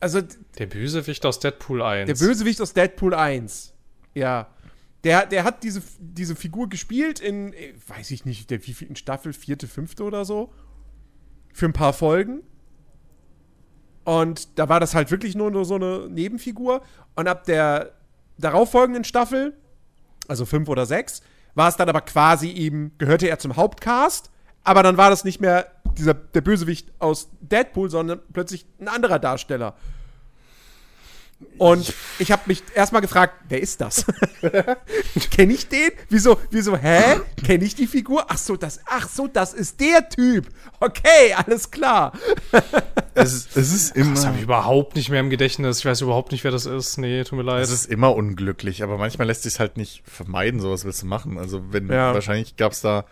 Also, 0.00 0.20
Der 0.58 0.66
Bösewicht 0.66 1.24
aus 1.26 1.40
Deadpool 1.40 1.82
1. 1.82 2.06
der 2.06 2.26
Bösewicht 2.26 2.60
aus 2.60 2.72
Deadpool 2.72 3.14
1. 3.14 3.74
Ja. 4.14 4.48
Der, 5.04 5.26
der 5.26 5.44
hat 5.44 5.62
diese, 5.62 5.82
diese 6.00 6.34
Figur 6.34 6.68
gespielt 6.68 7.20
in, 7.20 7.52
äh, 7.52 7.74
weiß 7.86 8.10
ich 8.10 8.24
nicht, 8.24 8.50
der 8.50 8.66
wievielten 8.66 8.96
Staffel, 8.96 9.32
vierte, 9.32 9.68
fünfte 9.68 10.04
oder 10.04 10.24
so. 10.24 10.52
für 11.52 11.66
ein 11.66 11.72
paar 11.72 11.92
Folgen. 11.92 12.42
Und 14.04 14.58
da 14.58 14.68
war 14.68 14.80
das 14.80 14.94
halt 14.94 15.10
wirklich 15.10 15.34
nur, 15.34 15.50
nur 15.50 15.64
so 15.64 15.74
eine 15.74 16.08
Nebenfigur. 16.08 16.82
Und 17.14 17.28
ab 17.28 17.44
der 17.44 17.92
darauffolgenden 18.38 19.04
Staffel, 19.04 19.54
also 20.28 20.46
fünf 20.46 20.68
oder 20.68 20.86
sechs, 20.86 21.20
war 21.54 21.68
es 21.68 21.76
dann 21.76 21.88
aber 21.88 22.00
quasi 22.02 22.50
eben, 22.50 22.92
gehörte 22.98 23.28
er 23.28 23.38
zum 23.38 23.56
Hauptcast, 23.56 24.30
aber 24.64 24.82
dann 24.82 24.96
war 24.96 25.10
das 25.10 25.24
nicht 25.24 25.40
mehr 25.40 25.66
dieser, 25.96 26.14
der 26.14 26.40
Bösewicht 26.40 26.92
aus 27.00 27.28
Deadpool, 27.40 27.90
sondern 27.90 28.20
plötzlich 28.32 28.66
ein 28.80 28.88
anderer 28.88 29.18
Darsteller. 29.18 29.74
Und 31.56 31.92
ich 32.18 32.30
habe 32.32 32.42
mich 32.46 32.62
erstmal 32.74 33.00
gefragt, 33.02 33.34
wer 33.48 33.60
ist 33.60 33.80
das? 33.80 34.04
Kenne 35.30 35.52
ich 35.52 35.68
den? 35.68 35.90
Wieso, 36.08 36.38
wieso, 36.50 36.76
hä? 36.76 37.20
Kenne 37.44 37.64
ich 37.64 37.74
die 37.74 37.86
Figur? 37.86 38.26
Ach 38.28 38.38
so, 38.38 38.56
das, 38.56 38.80
ach 38.86 39.08
so, 39.08 39.26
das 39.28 39.54
ist 39.54 39.80
der 39.80 40.08
Typ. 40.08 40.46
Okay, 40.80 41.34
alles 41.36 41.70
klar. 41.70 42.12
Es, 43.14 43.32
ist- 43.34 43.56
es 43.56 43.72
ist 43.72 43.96
immer. 43.96 44.14
Das 44.14 44.26
habe 44.26 44.36
ich 44.36 44.44
überhaupt 44.44 44.94
nicht 44.94 45.08
mehr 45.10 45.18
im 45.18 45.28
Gedächtnis. 45.28 45.80
Ich 45.80 45.84
weiß 45.84 46.02
überhaupt 46.02 46.30
nicht, 46.30 46.44
wer 46.44 46.52
das 46.52 46.66
ist. 46.66 46.98
Nee, 46.98 47.24
tut 47.24 47.36
mir 47.36 47.42
leid. 47.42 47.64
Es 47.64 47.70
ist 47.72 47.86
immer 47.86 48.14
unglücklich, 48.14 48.84
aber 48.84 48.96
manchmal 48.96 49.26
lässt 49.26 49.42
sich 49.42 49.58
halt 49.58 49.76
nicht 49.76 50.04
vermeiden, 50.06 50.60
sowas 50.60 50.84
willst 50.84 51.02
du 51.02 51.06
machen. 51.06 51.36
Also 51.36 51.60
wenn 51.72 51.88
Ja. 51.90 52.14
wahrscheinlich 52.14 52.54
gab 52.56 52.70
es 52.70 52.80
da, 52.80 53.06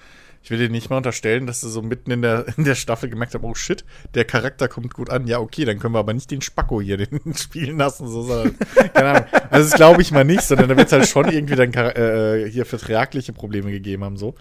ich 0.47 0.51
will 0.53 0.59
dir 0.59 0.69
nicht 0.71 0.91
mal 0.91 0.99
unterstellen, 0.99 1.49
dass 1.49 1.61
du 1.61 1.69
so 1.69 1.83
mitten 1.83 2.13
in 2.13 2.23
der, 2.23 2.47
in 2.57 2.63
der 2.63 2.77
Staffel 2.77 3.11
gemerkt 3.11 3.35
hast, 3.35 3.43
oh 3.43 3.57
shit, 3.57 3.85
der 4.15 4.25
Charakter 4.25 4.69
kommt 4.69 4.95
gut 4.95 5.11
an. 5.11 5.27
Ja, 5.27 5.41
okay, 5.41 5.65
dann 5.65 5.81
können 5.81 5.93
wir 5.93 5.99
aber 5.99 6.15
nicht 6.15 6.31
den 6.31 6.41
Spacko 6.41 6.81
hier 6.81 6.97
den 7.05 7.35
spielen 7.35 7.79
lassen. 7.79 8.07
So, 8.07 8.23
sondern, 8.23 8.57
keine 8.95 9.09
Ahnung. 9.09 9.25
Also 9.51 9.69
das 9.71 9.77
glaube 9.77 10.03
ich 10.03 10.13
mal 10.13 10.23
nicht, 10.25 10.43
sondern 10.43 10.69
da 10.69 10.77
wird 10.77 10.87
es 10.87 10.93
halt 10.93 11.09
schon 11.09 11.29
irgendwie 11.33 11.57
dann 11.57 11.73
Chara- 11.73 11.97
äh, 11.97 12.49
hier 12.49 12.65
vertragliche 12.65 13.33
Probleme 13.33 13.73
gegeben 13.73 14.05
haben. 14.05 14.17
so. 14.17 14.37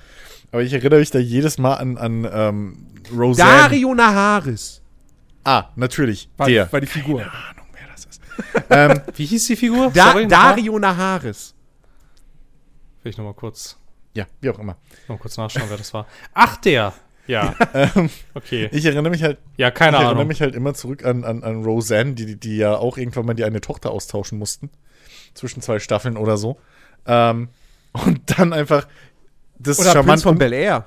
Aber 0.52 0.62
ich 0.62 0.74
erinnere 0.74 1.00
mich 1.00 1.10
da 1.10 1.18
jedes 1.18 1.58
Mal 1.58 1.74
an, 1.74 1.98
an 1.98 2.30
ähm, 2.32 2.88
Roseanne. 3.12 3.62
Dario 3.62 3.96
Naharis 3.96 4.84
Ah, 5.44 5.70
natürlich. 5.76 6.30
war, 6.38 6.46
der. 6.48 6.72
war 6.72 6.82
die 6.82 6.88
Figur. 6.88 7.22
Keine 7.22 7.32
Ahnung, 7.32 7.66
wer 7.74 7.88
das 7.92 8.06
ist. 8.06 8.22
ähm, 8.70 9.02
Wie 9.16 9.26
hieß 9.26 9.48
die 9.48 9.56
Figur? 9.56 9.90
Da, 9.92 10.12
Sorry? 10.12 10.28
Dario 10.28 10.78
Naharis. 10.78 11.56
Will 13.02 13.10
ich 13.10 13.18
nochmal 13.18 13.34
kurz, 13.34 13.76
ja, 14.16 14.26
wie 14.42 14.50
auch 14.50 14.58
immer. 14.60 14.78
noch 15.08 15.16
mal 15.16 15.22
kurz 15.22 15.38
nachschauen, 15.38 15.66
wer 15.70 15.78
das 15.78 15.94
war. 15.94 16.08
Ach, 16.34 16.58
der. 16.58 16.94
Ja. 17.28 17.56
Okay. 18.34 18.70
Ich 18.72 18.86
erinnere 18.86 19.10
mich 19.12 19.24
halt 19.24 19.38
Ja, 19.58 19.72
keine 19.72 19.98
ich 19.98 20.02
erinnere 20.02 20.16
Ahnung. 20.18 20.28
mich 20.28 20.42
halt 20.42 20.56
immer 20.56 20.74
zurück 20.74 21.04
an, 21.06 21.24
an, 21.24 21.44
an 21.44 21.64
Roseanne, 21.64 22.14
die, 22.14 22.36
die 22.40 22.58
ja 22.58 22.76
auch 22.76 22.98
irgendwann 22.98 23.26
mal 23.26 23.34
die 23.34 23.44
eine 23.44 23.62
Tochter 23.62 23.92
austauschen 23.92 24.38
mussten. 24.38 24.70
Zwischen 25.34 25.62
zwei 25.62 25.80
Staffeln 25.80 26.18
oder 26.18 26.38
so. 26.38 26.58
Ähm, 27.06 27.50
und 27.94 28.22
dann 28.40 28.54
einfach 28.54 28.88
das 29.58 29.80
Oder 29.80 29.92
charmant. 29.92 30.08
Prinz 30.08 30.24
von 30.24 30.38
Bel 30.38 30.54
Air. 30.54 30.86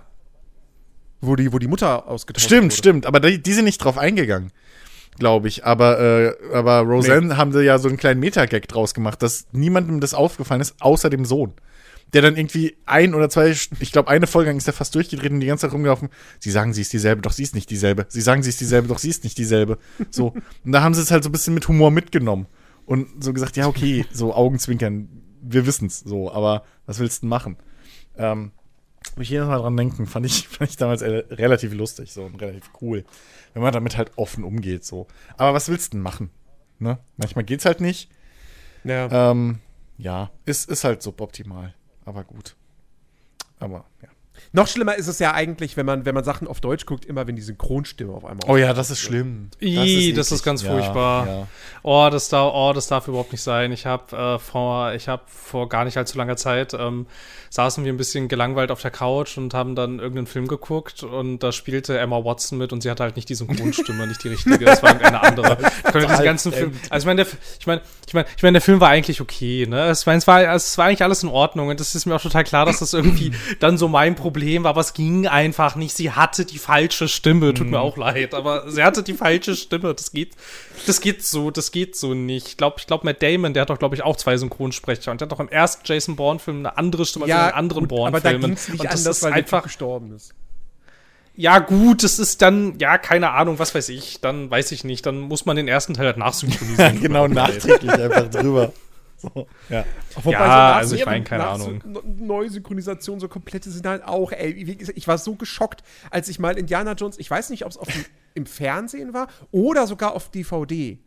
Wo 1.20 1.34
die, 1.36 1.52
wo 1.52 1.58
die 1.58 1.66
Mutter 1.66 2.06
ausgetauscht 2.06 2.46
stimmt, 2.46 2.64
wurde. 2.72 2.76
stimmt. 2.76 3.06
Aber 3.06 3.18
die, 3.20 3.42
die 3.42 3.52
sind 3.52 3.64
nicht 3.64 3.78
drauf 3.78 3.98
eingegangen, 3.98 4.52
glaube 5.18 5.48
ich. 5.48 5.64
Aber, 5.64 5.98
äh, 5.98 6.34
aber 6.54 6.80
Roseanne 6.80 7.36
haben 7.36 7.52
sie 7.52 7.64
ja 7.64 7.78
so 7.78 7.88
einen 7.88 7.96
kleinen 7.96 8.20
Meta-Gag 8.20 8.68
draus 8.68 8.94
gemacht, 8.94 9.22
dass 9.22 9.46
niemandem 9.52 10.00
das 10.00 10.14
aufgefallen 10.14 10.60
ist, 10.60 10.76
außer 10.80 11.10
dem 11.10 11.24
Sohn. 11.24 11.54
Der 12.14 12.22
dann 12.22 12.36
irgendwie 12.36 12.76
ein 12.86 13.14
oder 13.14 13.28
zwei, 13.28 13.50
ich 13.50 13.92
glaube, 13.92 14.08
eine 14.08 14.26
Folge 14.26 14.50
lang 14.50 14.56
ist 14.56 14.66
er 14.66 14.72
fast 14.72 14.94
durchgedreht 14.94 15.30
und 15.30 15.40
die 15.40 15.46
ganze 15.46 15.66
Zeit 15.66 15.74
rumgelaufen. 15.74 16.08
Sie 16.38 16.50
sagen, 16.50 16.72
sie 16.72 16.80
ist 16.80 16.92
dieselbe, 16.92 17.20
doch 17.20 17.32
sie 17.32 17.42
ist 17.42 17.54
nicht 17.54 17.68
dieselbe. 17.70 18.06
Sie 18.08 18.22
sagen, 18.22 18.42
sie 18.42 18.48
ist 18.48 18.60
dieselbe, 18.60 18.88
doch 18.88 18.98
sie 18.98 19.10
ist 19.10 19.24
nicht 19.24 19.36
dieselbe. 19.36 19.78
So. 20.10 20.34
Und 20.64 20.72
da 20.72 20.82
haben 20.82 20.94
sie 20.94 21.02
es 21.02 21.10
halt 21.10 21.22
so 21.22 21.28
ein 21.28 21.32
bisschen 21.32 21.54
mit 21.54 21.68
Humor 21.68 21.90
mitgenommen. 21.90 22.46
Und 22.86 23.22
so 23.22 23.34
gesagt, 23.34 23.58
ja, 23.58 23.66
okay, 23.66 24.06
so 24.10 24.32
Augenzwinkern, 24.32 25.08
wir 25.42 25.66
wissen's, 25.66 26.00
so, 26.00 26.32
aber 26.32 26.64
was 26.86 26.98
willst 26.98 27.18
du 27.18 27.20
denn 27.22 27.28
machen? 27.28 27.56
Ähm, 28.16 28.52
muss 29.16 29.24
ich 29.24 29.30
jedes 29.30 29.46
Mal 29.46 29.58
dran 29.58 29.76
denken, 29.76 30.06
fand 30.06 30.26
ich, 30.26 30.48
fand 30.48 30.70
ich 30.70 30.76
damals 30.76 31.02
äh, 31.02 31.24
relativ 31.30 31.74
lustig, 31.74 32.12
so 32.12 32.24
und 32.24 32.40
relativ 32.40 32.70
cool. 32.80 33.04
Wenn 33.52 33.62
man 33.62 33.72
damit 33.72 33.96
halt 33.96 34.12
offen 34.16 34.44
umgeht, 34.44 34.84
so. 34.84 35.06
Aber 35.36 35.54
was 35.54 35.68
willst 35.68 35.92
du 35.92 35.96
denn 35.96 36.02
machen? 36.02 36.30
Ne? 36.78 36.98
Manchmal 37.16 37.44
geht's 37.44 37.64
halt 37.64 37.80
nicht. 37.80 38.10
Ja. 38.84 39.30
Ähm, 39.30 39.58
ja, 39.98 40.30
ist, 40.44 40.70
ist 40.70 40.84
halt 40.84 41.02
suboptimal. 41.02 41.74
Aber 42.08 42.24
gut. 42.24 42.56
Aber, 43.60 43.84
ja. 44.00 44.08
Noch 44.52 44.66
schlimmer 44.66 44.96
ist 44.96 45.06
es 45.08 45.18
ja 45.18 45.32
eigentlich, 45.32 45.76
wenn 45.76 45.86
man, 45.86 46.04
wenn 46.04 46.14
man 46.14 46.24
Sachen 46.24 46.48
auf 46.48 46.60
Deutsch 46.60 46.86
guckt, 46.86 47.04
immer 47.04 47.26
wenn 47.26 47.36
die 47.36 47.42
Synchronstimme 47.42 48.12
auf 48.12 48.24
einmal 48.24 48.48
Oh 48.48 48.56
ja, 48.56 48.72
das 48.72 48.90
ist 48.90 49.00
schlimm. 49.00 49.50
Das 49.60 49.60
eklig. 49.68 50.16
ist 50.16 50.42
ganz 50.42 50.62
Ja, 50.62 50.70
furchtbar. 50.72 51.26
Ja. 51.26 51.46
Oh, 51.82 52.08
das 52.10 52.28
darf, 52.28 52.52
oh, 52.54 52.72
das 52.72 52.86
darf 52.86 53.08
überhaupt 53.08 53.32
nicht 53.32 53.42
sein. 53.42 53.72
Ich 53.72 53.86
habe 53.86 54.16
äh, 54.16 54.38
vor, 54.38 54.92
ich 54.94 55.08
habe 55.08 55.22
vor 55.26 55.68
gar 55.68 55.84
nicht 55.84 55.96
allzu 55.96 56.16
langer 56.18 56.36
Zeit 56.36 56.74
ähm, 56.74 57.06
saßen 57.50 57.84
wir 57.84 57.92
ein 57.92 57.96
bisschen 57.96 58.28
gelangweilt 58.28 58.70
auf 58.70 58.82
der 58.82 58.90
Couch 58.90 59.38
und 59.38 59.54
haben 59.54 59.74
dann 59.74 59.98
irgendeinen 59.98 60.26
Film 60.26 60.48
geguckt 60.48 61.02
und 61.02 61.38
da 61.38 61.52
spielte 61.52 61.98
Emma 61.98 62.22
Watson 62.24 62.58
mit 62.58 62.72
und 62.72 62.82
sie 62.82 62.90
hatte 62.90 63.02
halt 63.02 63.16
nicht 63.16 63.28
die 63.28 63.34
Synchronstimme, 63.34 64.06
nicht 64.06 64.22
die 64.22 64.28
richtige. 64.28 64.64
Das 64.64 64.82
war 64.82 64.90
irgendeine 64.90 65.22
andere. 65.22 65.58
Ich 65.88 65.92
konnte 65.92 66.08
diesen 66.08 66.24
ganzen 66.24 66.52
Film. 66.52 66.72
Also 66.90 67.04
ich 67.04 67.06
meine, 67.06 67.24
der, 67.24 67.32
ich 67.58 67.66
meine, 67.66 67.80
ich 68.06 68.14
meine, 68.14 68.26
ich 68.36 68.42
meine, 68.42 68.52
der 68.52 68.60
Film 68.60 68.80
war 68.80 68.88
eigentlich 68.90 69.20
okay. 69.20 69.66
Ne, 69.66 69.86
es 69.88 70.06
war, 70.06 70.14
es 70.14 70.26
war, 70.26 70.42
es 70.54 70.76
war 70.76 70.86
eigentlich 70.86 71.02
alles 71.02 71.22
in 71.22 71.28
Ordnung 71.28 71.68
und 71.68 71.80
es 71.80 71.94
ist 71.94 72.04
mir 72.06 72.16
auch 72.16 72.20
total 72.20 72.44
klar, 72.44 72.66
dass 72.66 72.80
das 72.80 72.92
irgendwie 72.92 73.32
dann 73.60 73.78
so 73.78 73.88
mein 73.88 74.14
Problem 74.14 74.37
war, 74.64 74.70
aber 74.70 74.80
es 74.80 74.94
ging 74.94 75.26
einfach 75.26 75.76
nicht. 75.76 75.96
Sie 75.96 76.12
hatte 76.12 76.44
die 76.44 76.58
falsche 76.58 77.08
Stimme. 77.08 77.54
Tut 77.54 77.68
mir 77.68 77.80
auch 77.80 77.96
leid, 77.96 78.34
aber 78.34 78.70
sie 78.70 78.82
hatte 78.82 79.02
die 79.02 79.14
falsche 79.14 79.56
Stimme. 79.56 79.94
Das 79.94 80.12
geht, 80.12 80.32
das 80.86 81.00
geht 81.00 81.24
so, 81.24 81.50
das 81.50 81.72
geht 81.72 81.96
so 81.96 82.14
nicht. 82.14 82.48
Ich 82.48 82.56
glaube, 82.56 82.76
ich 82.78 82.86
glaube, 82.86 83.04
Matt 83.04 83.22
Damon, 83.22 83.54
der 83.54 83.62
hat 83.62 83.70
doch, 83.70 83.78
glaube 83.78 83.94
ich, 83.94 84.02
auch 84.02 84.16
zwei 84.16 84.36
Synchronsprecher 84.36 85.10
und 85.10 85.20
der 85.20 85.26
hat 85.26 85.32
doch 85.32 85.40
im 85.40 85.48
ersten 85.48 85.82
Jason 85.84 86.16
Bourne-Film 86.16 86.58
eine 86.58 86.76
andere 86.76 87.04
Stimme 87.04 87.24
als 87.26 87.32
in 87.32 87.38
den 87.38 87.54
anderen 87.54 87.84
aber 87.84 88.20
da 88.20 88.30
Bourne-Filmen. 88.30 88.52
es 88.52 88.68
nicht 88.68 88.80
Und 88.80 88.86
das 88.86 89.00
anders, 89.00 89.16
ist 89.18 89.22
weil 89.24 89.32
einfach 89.32 89.62
gestorben 89.62 90.14
ist. 90.14 90.34
ja, 91.36 91.58
gut, 91.60 92.02
das 92.02 92.18
ist 92.18 92.42
dann, 92.42 92.78
ja, 92.78 92.98
keine 92.98 93.30
Ahnung, 93.30 93.58
was 93.58 93.74
weiß 93.74 93.88
ich, 93.90 94.20
dann 94.20 94.50
weiß 94.50 94.72
ich 94.72 94.84
nicht, 94.84 95.06
dann 95.06 95.20
muss 95.20 95.46
man 95.46 95.56
den 95.56 95.68
ersten 95.68 95.94
Teil 95.94 96.06
halt 96.06 96.16
nachsynchronisieren. 96.16 97.00
genau, 97.02 97.28
nachträglich 97.28 97.92
einfach 97.92 98.28
drüber. 98.28 98.72
So, 99.34 99.48
ja. 99.68 99.84
Wobei 100.22 100.30
Ja, 100.32 100.46
nach- 100.46 100.76
also 100.76 100.94
ich 100.94 101.04
meine, 101.04 101.24
keine 101.24 101.44
Ahnung. 101.46 101.82
So, 101.92 102.02
neue 102.04 102.48
Synchronisation, 102.50 103.18
so 103.18 103.26
komplette 103.28 103.68
sind 103.70 103.84
halt 103.84 104.04
auch, 104.04 104.30
ey, 104.30 104.50
ich 104.94 105.08
war 105.08 105.18
so 105.18 105.34
geschockt, 105.34 105.82
als 106.10 106.28
ich 106.28 106.38
mal 106.38 106.56
Indiana 106.56 106.92
Jones, 106.92 107.18
ich 107.18 107.28
weiß 107.28 107.50
nicht, 107.50 107.64
ob 107.66 107.72
es 107.72 107.78
im 108.34 108.46
Fernsehen 108.46 109.12
war 109.14 109.26
oder 109.50 109.88
sogar 109.88 110.14
auf 110.14 110.30
DVD. 110.30 110.98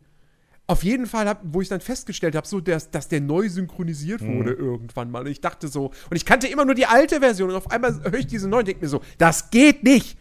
Auf 0.66 0.84
jeden 0.84 1.06
Fall, 1.06 1.26
hab, 1.28 1.40
wo 1.42 1.60
ich 1.62 1.68
dann 1.68 1.80
festgestellt 1.80 2.36
habe, 2.36 2.46
so, 2.46 2.60
dass, 2.60 2.90
dass 2.90 3.08
der 3.08 3.20
neu 3.22 3.48
synchronisiert 3.48 4.20
Mhm. 4.20 4.38
wurde 4.38 4.52
irgendwann 4.52 5.10
mal. 5.10 5.20
Und 5.22 5.28
ich 5.28 5.40
dachte 5.40 5.68
so, 5.68 5.86
und 5.86 6.16
ich 6.16 6.24
kannte 6.24 6.46
immer 6.46 6.64
nur 6.66 6.74
die 6.74 6.86
alte 6.86 7.18
Version 7.20 7.48
und 7.50 7.56
auf 7.56 7.70
einmal 7.70 7.98
höre 8.04 8.14
ich 8.20 8.26
diese 8.26 8.46
neue 8.48 8.60
und 8.60 8.68
denke 8.68 8.82
mir 8.84 8.88
so, 8.88 9.00
das 9.18 9.50
geht 9.50 9.82
nicht. 9.84 10.16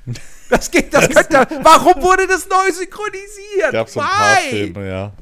Das 0.49 0.71
geht, 0.71 0.93
das 0.93 1.09
könnte, 1.13 1.45
warum 1.61 2.01
wurde 2.01 2.25
das 2.25 2.47
neu 2.49 2.71
synchronisiert? 2.71 3.71
Gab 3.71 3.89
so 3.89 3.99
ein 3.99 4.05
paar? 4.07 4.37
Filme, 4.49 4.87
ja. 4.87 5.13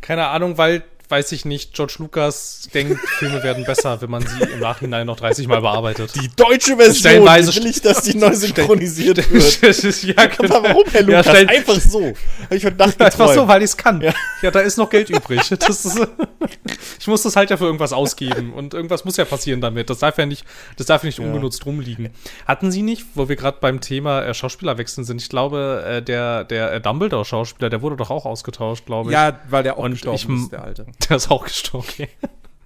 Keine 0.00 0.26
Ahnung, 0.28 0.56
weil, 0.58 0.84
weiß 1.08 1.32
ich 1.32 1.44
nicht, 1.44 1.74
George 1.74 1.94
Lucas 1.98 2.68
denkt, 2.72 2.98
Filme 3.18 3.42
werden 3.42 3.64
besser, 3.64 4.00
wenn 4.00 4.10
man 4.10 4.26
sie 4.26 4.42
im 4.52 4.60
Nachhinein 4.60 5.06
noch 5.06 5.16
30 5.16 5.46
Mal 5.48 5.60
bearbeitet. 5.60 6.12
Die 6.14 6.28
deutsche 6.34 6.76
Version, 6.76 6.94
Stellenweise 6.94 7.54
will 7.56 7.66
ich, 7.66 7.80
dass 7.82 8.02
die 8.02 8.16
neu 8.16 8.34
synchronisiert 8.34 9.18
wird. 9.30 10.02
ja, 10.02 10.26
genau. 10.26 10.56
Aber 10.56 10.68
warum, 10.70 10.84
Herr 10.90 11.00
Ja, 11.02 11.06
Lukas? 11.18 11.26
stell- 11.26 11.48
Einfach 11.48 11.80
so. 11.80 12.12
Ich 12.50 12.64
heute 12.64 12.76
Nacht 12.76 13.00
Einfach 13.00 13.32
so, 13.34 13.46
weil 13.46 13.60
ich 13.62 13.70
es 13.70 13.76
kann. 13.76 14.00
Ja. 14.00 14.50
da 14.50 14.60
ist 14.60 14.78
noch 14.78 14.88
Geld 14.90 15.10
übrig. 15.10 15.40
Das 15.48 15.84
ist, 15.84 16.00
ich 16.98 17.06
muss 17.06 17.22
das 17.22 17.36
halt 17.36 17.50
ja 17.50 17.56
für 17.56 17.64
irgendwas 17.64 17.92
ausgeben 17.92 18.52
und 18.52 18.74
irgendwas 18.74 19.04
muss 19.04 19.16
ja 19.16 19.24
passieren 19.24 19.60
damit. 19.60 19.90
Das 19.90 19.98
darf 19.98 20.18
ja 20.18 20.26
nicht, 20.26 20.44
das 20.76 20.86
darf 20.86 21.02
ja 21.02 21.08
nicht 21.08 21.20
ungenutzt 21.20 21.64
rumliegen. 21.66 22.10
Hatten 22.46 22.70
Sie 22.70 22.82
nicht, 22.82 23.04
wo 23.14 23.28
wir 23.28 23.36
gerade 23.36 23.58
beim 23.60 23.80
Thema 23.80 24.22
äh, 24.22 24.34
Schauspielerwechseln 24.34 25.04
sind, 25.04 25.20
ich 25.20 25.28
glaube, 25.28 25.84
äh, 25.86 26.02
der, 26.02 26.44
der 26.44 26.72
äh, 26.72 26.80
Dumbledore-Schauspieler, 26.80 27.70
der 27.70 27.82
wurde 27.82 27.96
doch 27.96 28.10
auch 28.10 28.26
ausgetauscht, 28.26 28.86
glaube 28.86 29.10
ich. 29.10 29.14
Ja, 29.14 29.38
weil 29.48 29.62
der 29.62 29.78
auch 29.78 29.84
Und 29.84 29.92
gestorben 29.92 30.36
ich 30.36 30.42
ist, 30.44 30.52
der 30.52 30.64
Alte. 30.64 30.86
Der 31.08 31.16
ist 31.16 31.30
auch 31.30 31.44
gestorben. 31.44 31.86
Okay. 31.88 32.08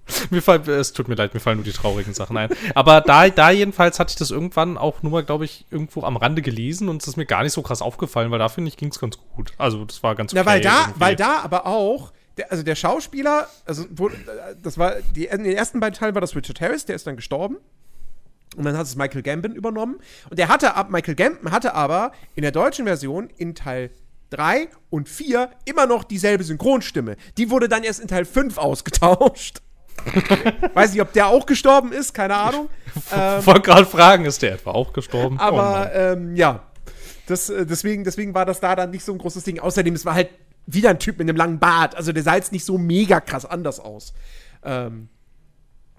mir 0.29 0.41
fallen, 0.41 0.67
es 0.67 0.93
tut 0.93 1.07
mir 1.07 1.15
leid, 1.15 1.33
mir 1.33 1.39
fallen 1.39 1.57
nur 1.57 1.65
die 1.65 1.71
traurigen 1.71 2.13
Sachen 2.13 2.37
ein. 2.37 2.49
Aber 2.75 3.01
da, 3.01 3.29
da 3.29 3.51
jedenfalls 3.51 3.99
hatte 3.99 4.11
ich 4.11 4.15
das 4.15 4.31
irgendwann 4.31 4.77
auch 4.77 5.01
nur 5.03 5.11
mal, 5.11 5.23
glaube 5.23 5.45
ich, 5.45 5.65
irgendwo 5.69 6.03
am 6.03 6.17
Rande 6.17 6.41
gelesen 6.41 6.89
und 6.89 7.01
es 7.01 7.07
ist 7.07 7.17
mir 7.17 7.25
gar 7.25 7.43
nicht 7.43 7.53
so 7.53 7.61
krass 7.61 7.81
aufgefallen, 7.81 8.31
weil 8.31 8.39
da 8.39 8.49
finde 8.49 8.69
ich, 8.69 8.77
ging 8.77 8.89
es 8.89 8.99
ganz 8.99 9.17
gut. 9.35 9.51
Also 9.57 9.85
das 9.85 10.01
war 10.03 10.15
ganz 10.15 10.33
Na, 10.33 10.45
weil 10.45 10.61
da, 10.61 10.81
irgendwie. 10.81 10.99
weil 10.99 11.15
da 11.15 11.39
aber 11.39 11.65
auch, 11.65 12.11
der, 12.39 12.51
also 12.51 12.63
der 12.63 12.75
Schauspieler, 12.75 13.47
also 13.65 13.85
wo, 13.91 14.09
das 14.61 14.77
war, 14.77 14.95
die, 15.15 15.25
in 15.25 15.43
den 15.43 15.55
ersten 15.55 15.79
beiden 15.79 15.97
Teilen 15.97 16.15
war 16.15 16.21
das 16.21 16.35
Richard 16.35 16.59
Harris, 16.61 16.85
der 16.85 16.95
ist 16.95 17.05
dann 17.05 17.15
gestorben. 17.15 17.57
Und 18.55 18.65
dann 18.65 18.75
hat 18.77 18.87
es 18.87 18.95
Michael 18.95 19.21
Gambon 19.21 19.53
übernommen. 19.53 19.99
Und 20.29 20.39
der 20.39 20.47
hatte 20.47 20.75
ab, 20.75 20.89
Michael 20.89 21.15
Gambon 21.15 21.51
hatte 21.51 21.75
aber 21.75 22.11
in 22.35 22.41
der 22.41 22.51
deutschen 22.51 22.85
Version 22.85 23.29
in 23.37 23.53
Teil 23.53 23.91
3 24.31 24.69
und 24.89 25.07
4 25.07 25.49
immer 25.65 25.85
noch 25.85 26.03
dieselbe 26.03 26.43
Synchronstimme. 26.43 27.15
Die 27.37 27.51
wurde 27.51 27.67
dann 27.67 27.83
erst 27.83 27.99
in 27.99 28.07
Teil 28.07 28.25
5 28.25 28.57
ausgetauscht. 28.57 29.61
Weiß 30.73 30.93
nicht, 30.93 31.01
ob 31.01 31.13
der 31.13 31.27
auch 31.27 31.45
gestorben 31.45 31.91
ist, 31.91 32.13
keine 32.13 32.35
Ahnung. 32.35 32.69
Ich 33.39 33.45
wollte 33.45 33.61
gerade 33.61 33.85
fragen, 33.85 34.25
ist 34.25 34.41
der 34.41 34.53
etwa 34.53 34.71
auch 34.71 34.93
gestorben? 34.93 35.37
Oh 35.39 35.43
Aber 35.43 35.61
Mann. 35.61 35.89
ähm, 35.93 36.35
ja, 36.35 36.63
das, 37.27 37.49
äh, 37.49 37.65
deswegen, 37.65 38.03
deswegen 38.03 38.33
war 38.33 38.45
das 38.45 38.59
da 38.59 38.75
dann 38.75 38.89
nicht 38.89 39.05
so 39.05 39.11
ein 39.11 39.19
großes 39.19 39.43
Ding. 39.43 39.59
Außerdem, 39.59 39.93
es 39.93 40.05
war 40.05 40.15
halt 40.15 40.29
wieder 40.73 40.89
ein 40.91 40.99
Typ 40.99 41.17
mit 41.17 41.27
einem 41.27 41.37
langen 41.37 41.59
Bart. 41.59 41.95
Also 41.95 42.11
der 42.11 42.23
sah 42.23 42.35
jetzt 42.35 42.51
nicht 42.51 42.65
so 42.65 42.77
mega 42.77 43.19
krass 43.19 43.45
anders 43.45 43.79
aus. 43.79 44.13
Ähm, 44.63 45.09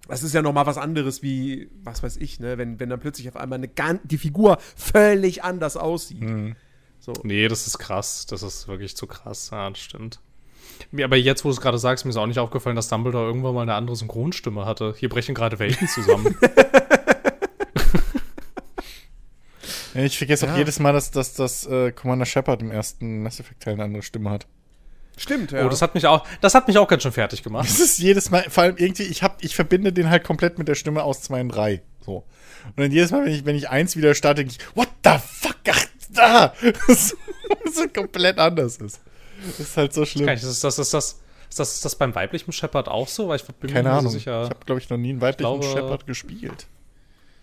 das 0.08 0.22
ist 0.22 0.34
ja 0.34 0.42
noch 0.42 0.52
mal 0.52 0.66
was 0.66 0.76
anderes 0.78 1.22
wie, 1.22 1.70
was 1.84 2.02
weiß 2.02 2.16
ich, 2.16 2.40
ne, 2.40 2.58
wenn, 2.58 2.80
wenn 2.80 2.88
dann 2.90 2.98
plötzlich 3.00 3.28
auf 3.28 3.36
einmal 3.36 3.58
eine 3.58 3.68
gan 3.68 4.00
die 4.04 4.18
Figur 4.18 4.58
völlig 4.76 5.44
anders 5.44 5.76
aussieht. 5.76 6.24
So. 6.98 7.12
Nee, 7.22 7.46
das 7.48 7.66
ist 7.66 7.78
krass. 7.78 8.26
Das 8.26 8.42
ist 8.42 8.66
wirklich 8.68 8.96
zu 8.96 9.06
krass. 9.06 9.50
Ja, 9.52 9.70
das 9.70 9.78
stimmt. 9.78 10.20
Aber 11.02 11.16
jetzt, 11.16 11.44
wo 11.44 11.48
du 11.48 11.52
es 11.54 11.60
gerade 11.60 11.78
sagst, 11.78 12.04
mir 12.04 12.10
ist 12.10 12.16
auch 12.16 12.26
nicht 12.26 12.38
aufgefallen, 12.38 12.74
dass 12.76 12.88
Dumbledore 12.88 13.26
irgendwann 13.26 13.54
mal 13.54 13.62
eine 13.62 13.74
andere 13.74 13.96
Synchronstimme 13.96 14.64
hatte. 14.66 14.94
Hier 14.98 15.08
brechen 15.08 15.34
gerade 15.34 15.58
Welten 15.58 15.86
zusammen. 15.88 16.34
Ich 19.94 20.18
vergesse 20.18 20.46
auch 20.46 20.52
Ja. 20.52 20.58
jedes 20.58 20.78
Mal, 20.78 20.92
dass, 20.92 21.10
dass, 21.10 21.34
dass 21.34 21.66
äh, 21.66 21.90
Commander 21.92 22.24
Shepard 22.24 22.62
im 22.62 22.70
ersten 22.70 23.22
Mass 23.22 23.40
Effect 23.40 23.60
Teil 23.62 23.74
eine 23.74 23.84
andere 23.84 24.02
Stimme 24.02 24.30
hat. 24.30 24.46
Stimmt, 25.20 25.52
ja. 25.52 25.66
Oh, 25.66 25.68
das 25.68 25.82
hat 25.82 25.94
mich 25.94 26.06
auch, 26.06 26.26
das 26.40 26.54
hat 26.54 26.66
mich 26.66 26.78
auch 26.78 26.88
ganz 26.88 27.02
schön 27.02 27.12
fertig 27.12 27.42
gemacht. 27.42 27.68
Das 27.68 27.78
ist 27.78 27.98
jedes 27.98 28.30
Mal, 28.30 28.42
vor 28.48 28.62
allem 28.62 28.76
irgendwie, 28.78 29.02
ich 29.02 29.22
hab, 29.22 29.44
ich 29.44 29.54
verbinde 29.54 29.92
den 29.92 30.08
halt 30.08 30.24
komplett 30.24 30.58
mit 30.58 30.66
der 30.66 30.74
Stimme 30.74 31.02
aus 31.02 31.20
2 31.20 31.42
und 31.42 31.48
3. 31.50 31.82
So. 32.06 32.24
Und 32.64 32.78
dann 32.78 32.90
jedes 32.90 33.10
Mal, 33.10 33.26
wenn 33.26 33.32
ich, 33.32 33.44
wenn 33.44 33.54
ich 33.54 33.68
eins 33.68 33.96
wieder 33.96 34.14
starte, 34.14 34.42
denke 34.44 34.54
ich, 34.58 34.76
what 34.76 34.88
the 35.04 35.18
fuck, 35.18 35.56
ach, 35.70 35.84
da! 36.14 36.54
Das 36.88 37.14
so 37.74 37.86
komplett 37.88 38.38
anders 38.38 38.78
ist. 38.78 39.00
Das 39.46 39.60
ist 39.60 39.76
halt 39.76 39.92
so 39.92 40.06
schlimm. 40.06 40.28
Ich, 40.28 40.42
ist, 40.42 40.64
das, 40.64 40.78
ist, 40.78 40.94
das, 40.94 41.04
ist, 41.12 41.20
das, 41.58 41.74
ist 41.74 41.84
das 41.84 41.96
beim 41.96 42.14
weiblichen 42.14 42.52
Shepard 42.52 42.88
auch 42.88 43.08
so? 43.08 43.28
Weil 43.28 43.36
ich 43.36 43.44
bin 43.44 43.70
Keine 43.70 43.88
mir 43.90 43.94
Ahnung. 43.96 44.10
so 44.10 44.18
sicher. 44.18 44.44
Ich 44.44 44.50
habe, 44.50 44.64
glaube 44.64 44.80
ich, 44.80 44.88
noch 44.88 44.96
nie 44.96 45.10
einen 45.10 45.20
weiblichen 45.20 45.60
glaube- 45.60 45.66
Shepard 45.66 46.06
gespielt. 46.06 46.66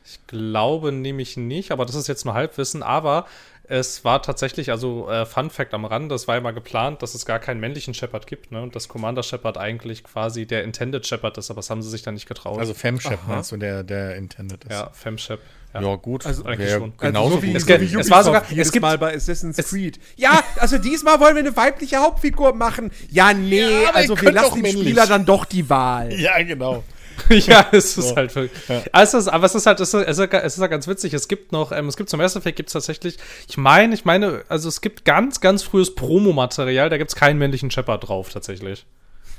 Ich 0.09 0.25
glaube 0.27 0.93
nämlich 0.93 1.35
nicht, 1.35 1.71
aber 1.71 1.85
das 1.85 1.95
ist 1.95 2.07
jetzt 2.07 2.23
nur 2.23 2.33
Halbwissen. 2.33 2.81
Aber 2.81 3.25
es 3.69 4.03
war 4.05 4.21
tatsächlich, 4.21 4.71
also 4.71 5.09
äh, 5.09 5.25
Fun 5.25 5.49
Fact 5.49 5.73
am 5.73 5.85
Rand, 5.85 6.11
das 6.11 6.27
war 6.27 6.35
ja 6.35 6.41
mal 6.41 6.51
geplant, 6.51 7.01
dass 7.01 7.13
es 7.15 7.25
gar 7.25 7.39
keinen 7.39 7.59
männlichen 7.59 7.93
Shepard 7.93 8.25
gibt, 8.27 8.51
ne? 8.51 8.61
Und 8.61 8.75
dass 8.75 8.87
Commander 8.87 9.23
Shepard 9.23 9.57
eigentlich 9.57 10.03
quasi 10.03 10.45
der 10.45 10.63
Intended 10.63 11.05
Shepard 11.05 11.37
ist, 11.37 11.49
aber 11.51 11.57
das 11.59 11.69
haben 11.69 11.81
sie 11.81 11.89
sich 11.89 12.01
dann 12.01 12.13
nicht 12.13 12.27
getraut. 12.27 12.59
Also 12.59 12.73
Fem 12.73 12.99
Shepard 12.99 13.19
Aha. 13.25 13.33
meinst 13.35 13.51
du, 13.51 13.57
der, 13.57 13.83
der 13.83 14.15
intended 14.15 14.63
ist. 14.63 14.71
ja, 14.71 14.89
Femshep. 14.93 15.39
Ja, 15.73 15.95
gut. 15.95 16.25
Also 16.25 16.43
eigentlich 16.45 16.71
schon. 16.71 16.93
Genauso 16.97 17.35
so 17.35 17.43
wie, 17.43 17.47
gut. 17.47 17.57
Es 17.57 17.63
so 17.63 17.67
gibt- 17.67 17.81
wie 17.93 17.99
es 17.99 18.09
war 18.09 18.23
sogar- 18.23 18.43
es 18.55 18.71
gibt- 18.71 18.81
Mal 18.81 18.97
bei 18.97 19.13
Assassin's 19.15 19.57
Creed. 19.57 19.99
Ja, 20.15 20.41
also 20.55 20.77
diesmal 20.79 21.19
wollen 21.19 21.35
wir 21.35 21.41
eine 21.43 21.55
weibliche 21.55 21.97
Hauptfigur 21.97 22.55
machen. 22.55 22.89
Ja, 23.11 23.31
nee, 23.33 23.59
Ja, 23.83 23.89
aber 23.89 23.97
also 23.97 24.19
wir 24.19 24.31
lassen 24.31 24.55
dem 24.55 24.61
männlich. 24.63 24.81
Spieler 24.81 25.05
dann 25.05 25.25
doch 25.25 25.45
die 25.45 25.69
Wahl. 25.69 26.11
Ja, 26.19 26.41
genau. 26.41 26.83
ja, 27.29 27.67
es 27.71 27.97
ist 27.97 28.09
So. 28.09 28.15
halt 28.15 28.35
wirklich. 28.35 28.67
Ja. 28.67 28.83
Also 28.91 29.29
aber 29.31 29.45
es 29.45 29.55
ist 29.55 29.65
halt, 29.65 29.79
es 29.79 29.93
ist, 29.93 30.07
es 30.07 30.19
ist, 30.19 30.59
ja 30.59 30.67
ganz 30.67 30.87
witzig. 30.87 31.13
Es 31.13 31.27
gibt 31.27 31.51
noch, 31.51 31.71
ähm, 31.71 31.87
es 31.87 31.97
gibt 31.97 32.09
zum 32.09 32.19
Mass 32.19 32.35
Effect 32.35 32.55
gibt 32.55 32.69
es 32.69 32.73
tatsächlich, 32.73 33.17
ich 33.47 33.57
meine, 33.57 33.93
ich 33.93 34.05
meine, 34.05 34.43
also 34.49 34.69
es 34.69 34.81
gibt 34.81 35.05
ganz, 35.05 35.41
ganz 35.41 35.63
frühes 35.63 35.95
Promomaterial, 35.95 36.89
da 36.89 36.97
gibt 36.97 37.09
es 37.09 37.15
keinen 37.15 37.37
männlichen 37.37 37.71
Shepard 37.71 38.07
drauf 38.07 38.29
tatsächlich. 38.29 38.85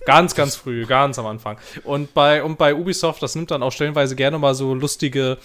Ganz, 0.06 0.34
ganz 0.34 0.56
früh, 0.56 0.86
ganz 0.86 1.18
am 1.18 1.26
Anfang. 1.26 1.58
Und 1.84 2.14
bei, 2.14 2.42
und 2.42 2.56
bei 2.56 2.74
Ubisoft, 2.74 3.22
das 3.22 3.34
nimmt 3.34 3.50
dann 3.50 3.62
auch 3.62 3.72
stellenweise 3.72 4.16
gerne 4.16 4.38
mal 4.38 4.54
so 4.54 4.72
lustige, 4.72 5.38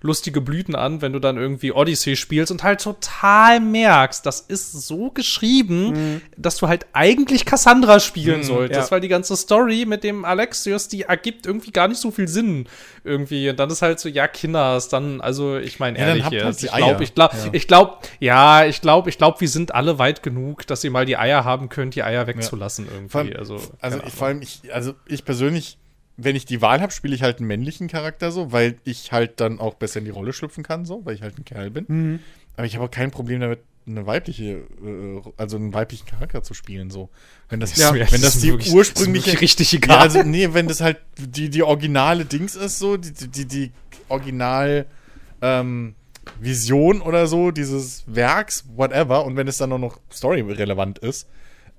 lustige 0.00 0.40
Blüten 0.40 0.74
an, 0.74 1.02
wenn 1.02 1.12
du 1.12 1.18
dann 1.18 1.36
irgendwie 1.36 1.72
Odyssey 1.72 2.16
spielst 2.16 2.50
und 2.52 2.62
halt 2.62 2.80
total 2.80 3.60
merkst, 3.60 4.24
das 4.24 4.40
ist 4.40 4.72
so 4.72 5.10
geschrieben, 5.10 6.22
dass 6.36 6.56
du 6.56 6.68
halt 6.68 6.86
eigentlich 6.92 7.44
Cassandra 7.44 8.00
spielen 8.00 8.42
solltest, 8.42 8.88
ja. 8.88 8.90
weil 8.90 9.00
die 9.00 9.08
ganze 9.08 9.36
Story 9.36 9.84
mit 9.86 10.04
dem 10.04 10.24
Alexios, 10.24 10.88
die 10.88 11.02
ergibt 11.02 11.46
irgendwie 11.46 11.70
gar 11.70 11.88
nicht 11.88 12.00
so 12.00 12.10
viel 12.10 12.28
Sinn 12.28 12.66
irgendwie. 13.04 13.50
Und 13.50 13.58
dann 13.58 13.70
ist 13.70 13.82
halt 13.82 13.98
so, 14.00 14.08
ja, 14.08 14.28
Kinders, 14.28 14.88
dann, 14.88 15.20
also 15.20 15.56
ich 15.56 15.80
meine 15.80 15.98
Ja, 15.98 16.06
ehrlich 16.06 16.24
halt 16.24 16.32
jetzt, 16.34 16.62
die 16.62 16.66
ich 16.66 16.72
glaube, 16.72 17.04
ich 17.04 17.14
glaube, 17.14 17.36
Ja. 17.36 17.48
ich 17.52 17.66
glaube, 17.66 17.96
ja, 18.20 18.64
ich 18.64 18.80
glaube, 18.80 19.08
ich 19.10 19.18
glaube, 19.18 19.40
wir 19.40 19.48
sind 19.48 19.74
alle 19.74 19.98
weit 19.98 20.22
genug, 20.22 20.66
dass 20.66 20.84
ihr 20.84 20.90
mal 20.90 21.06
die 21.06 21.16
Eier 21.16 21.44
haben 21.44 21.68
könnt, 21.68 21.94
die 21.94 22.02
Eier 22.02 22.26
wegzulassen 22.26 22.86
irgendwie. 22.92 23.18
Allem, 23.18 23.36
also, 23.36 23.60
also 23.80 24.00
ich, 24.06 24.12
vor 24.12 24.28
allem 24.28 24.42
ich, 24.42 24.60
also 24.72 24.94
ich 25.06 25.24
persönlich, 25.24 25.78
wenn 26.20 26.34
ich 26.36 26.44
die 26.44 26.60
Wahl 26.60 26.80
habe, 26.80 26.92
spiele 26.92 27.14
ich 27.14 27.22
halt 27.22 27.38
einen 27.38 27.46
männlichen 27.46 27.86
Charakter 27.88 28.30
so, 28.32 28.50
weil 28.52 28.74
ich 28.84 29.12
halt 29.12 29.40
dann 29.40 29.60
auch 29.60 29.74
besser 29.74 30.00
in 30.00 30.04
die 30.04 30.10
Rolle 30.10 30.32
schlüpfen 30.32 30.64
kann, 30.64 30.84
so, 30.84 31.06
weil 31.06 31.14
ich 31.14 31.22
halt 31.22 31.38
ein 31.38 31.44
Kerl 31.44 31.70
bin. 31.70 31.84
Mhm. 31.88 32.18
Aber 32.56 32.66
ich 32.66 32.74
habe 32.74 32.84
auch 32.86 32.90
kein 32.90 33.10
Problem 33.12 33.40
damit, 33.40 33.60
eine 33.86 34.04
weibliche, 34.06 34.44
äh, 34.84 35.22
also 35.38 35.56
einen 35.56 35.72
weiblichen 35.72 36.06
Charakter 36.06 36.42
zu 36.42 36.52
spielen, 36.54 36.90
so. 36.90 37.08
Wenn 37.48 37.60
das, 37.60 37.74
Ja, 37.76 37.94
wenn 37.94 38.00
das 38.00 38.34
ist 38.34 38.42
die 38.42 38.50
wirklich- 38.50 38.72
ursprüngliche, 38.74 39.26
wirklich 39.28 39.40
richtig 39.42 39.72
ja, 39.72 39.78
egal. 39.78 39.98
also 39.98 40.22
nee, 40.24 40.48
wenn 40.52 40.68
das 40.68 40.80
halt 40.82 40.98
die, 41.16 41.48
die 41.48 41.62
originale 41.62 42.24
Dings 42.26 42.54
ist, 42.56 42.78
so, 42.80 42.96
die, 42.98 43.12
die, 43.12 43.46
die 43.46 43.70
original 44.08 44.84
ähm, 45.40 45.94
Vision 46.40 47.00
oder 47.00 47.26
so 47.28 47.50
dieses 47.52 48.02
Werks, 48.06 48.64
whatever, 48.76 49.24
und 49.24 49.36
wenn 49.36 49.48
es 49.48 49.56
dann 49.58 49.72
auch 49.72 49.78
noch 49.78 49.98
storyrelevant 50.12 50.98
ist, 50.98 51.26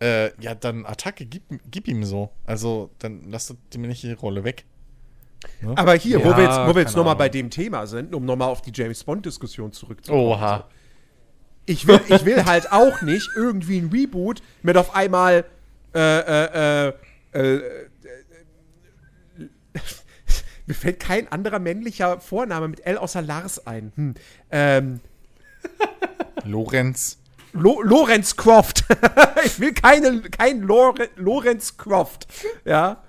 äh, 0.01 0.31
ja, 0.41 0.55
dann 0.55 0.85
Attacke, 0.85 1.25
gib, 1.25 1.43
gib 1.69 1.88
ihm 1.88 2.03
so. 2.03 2.29
Also, 2.45 2.91
dann 2.99 3.29
lass 3.29 3.53
die 3.73 3.77
männliche 3.77 4.15
Rolle 4.17 4.43
weg. 4.43 4.65
Aber 5.75 5.93
hier, 5.95 6.23
wo 6.23 6.29
Ja, 6.29 6.38
wir 6.38 6.43
jetzt, 6.43 6.57
wo 6.57 6.75
wir 6.75 6.81
jetzt 6.81 6.91
keine 6.91 6.97
nochmal 6.97 7.15
bei 7.15 7.29
dem 7.29 7.49
Thema 7.49 7.88
sind, 7.88 8.13
um 8.13 8.25
nochmal 8.25 8.49
auf 8.49 8.62
die 8.62 8.71
James 8.73 9.03
Bond-Diskussion 9.03 9.71
zurückzukommen. 9.71 10.21
Oha. 10.21 10.67
Ich 11.65 11.88
will, 11.88 12.01
ich 12.07 12.25
will 12.25 12.45
halt 12.45 12.71
auch 12.71 13.01
nicht 13.01 13.29
irgendwie 13.35 13.77
ein 13.77 13.89
Reboot 13.89 14.41
mit 14.63 14.75
auf 14.75 14.95
einmal 14.95 15.45
äh, 15.93 15.99
äh, 15.99 16.88
äh, 16.88 16.93
äh, 17.33 17.55
äh, 17.55 17.62
mir 20.65 20.73
fällt 20.73 20.99
kein 20.99 21.31
anderer 21.31 21.59
männlicher 21.59 22.19
Vorname 22.19 22.67
mit 22.67 22.85
L 22.85 22.97
außer 22.97 23.21
Lars 23.21 23.65
ein. 23.65 23.91
Hm. 23.95 24.13
Ähm, 24.51 24.99
Lorenz. 26.43 27.18
Lo 27.53 27.81
Lorenz 27.81 28.35
Croft. 28.35 28.83
ich 29.45 29.59
will 29.59 29.73
keine, 29.73 30.21
kein 30.21 30.62
Lore 30.62 31.09
Lorenz 31.15 31.77
Croft. 31.77 32.27
Ja. 32.65 33.01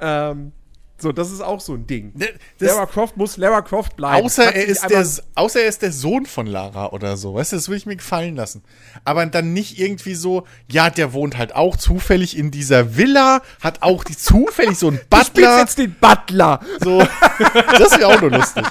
Ähm, 0.00 0.52
so, 0.96 1.12
das 1.12 1.30
ist 1.30 1.42
auch 1.42 1.60
so 1.60 1.74
ein 1.74 1.86
Ding. 1.86 2.12
Ne, 2.14 2.28
das- 2.58 2.68
Lara 2.70 2.86
Croft 2.86 3.16
muss 3.16 3.36
Lara 3.36 3.60
Croft 3.62 3.96
bleiben. 3.96 4.24
Außer 4.24 4.54
er, 4.54 4.64
ist 4.64 4.88
der, 4.88 5.04
außer 5.34 5.60
er 5.60 5.68
ist 5.68 5.82
der 5.82 5.92
Sohn 5.92 6.24
von 6.24 6.46
Lara 6.46 6.92
oder 6.92 7.16
so. 7.18 7.34
Weißt 7.34 7.52
du, 7.52 7.56
das 7.56 7.68
würde 7.68 7.76
ich 7.78 7.86
mir 7.86 7.96
gefallen 7.96 8.36
lassen. 8.36 8.62
Aber 9.04 9.26
dann 9.26 9.52
nicht 9.52 9.78
irgendwie 9.78 10.14
so, 10.14 10.44
ja, 10.70 10.88
der 10.90 11.12
wohnt 11.12 11.36
halt 11.36 11.54
auch 11.54 11.76
zufällig 11.76 12.38
in 12.38 12.50
dieser 12.50 12.96
Villa, 12.96 13.42
hat 13.60 13.82
auch 13.82 14.04
die 14.04 14.16
zufällig 14.16 14.78
so 14.78 14.88
einen 14.88 14.98
Du 14.98 15.04
Butler. 15.18 15.58
jetzt 15.58 15.76
den 15.78 15.94
Butler. 16.00 16.60
So, 16.80 16.98
das 17.78 17.98
wäre 17.98 18.06
auch 18.06 18.20
nur 18.20 18.30
lustig. 18.30 18.64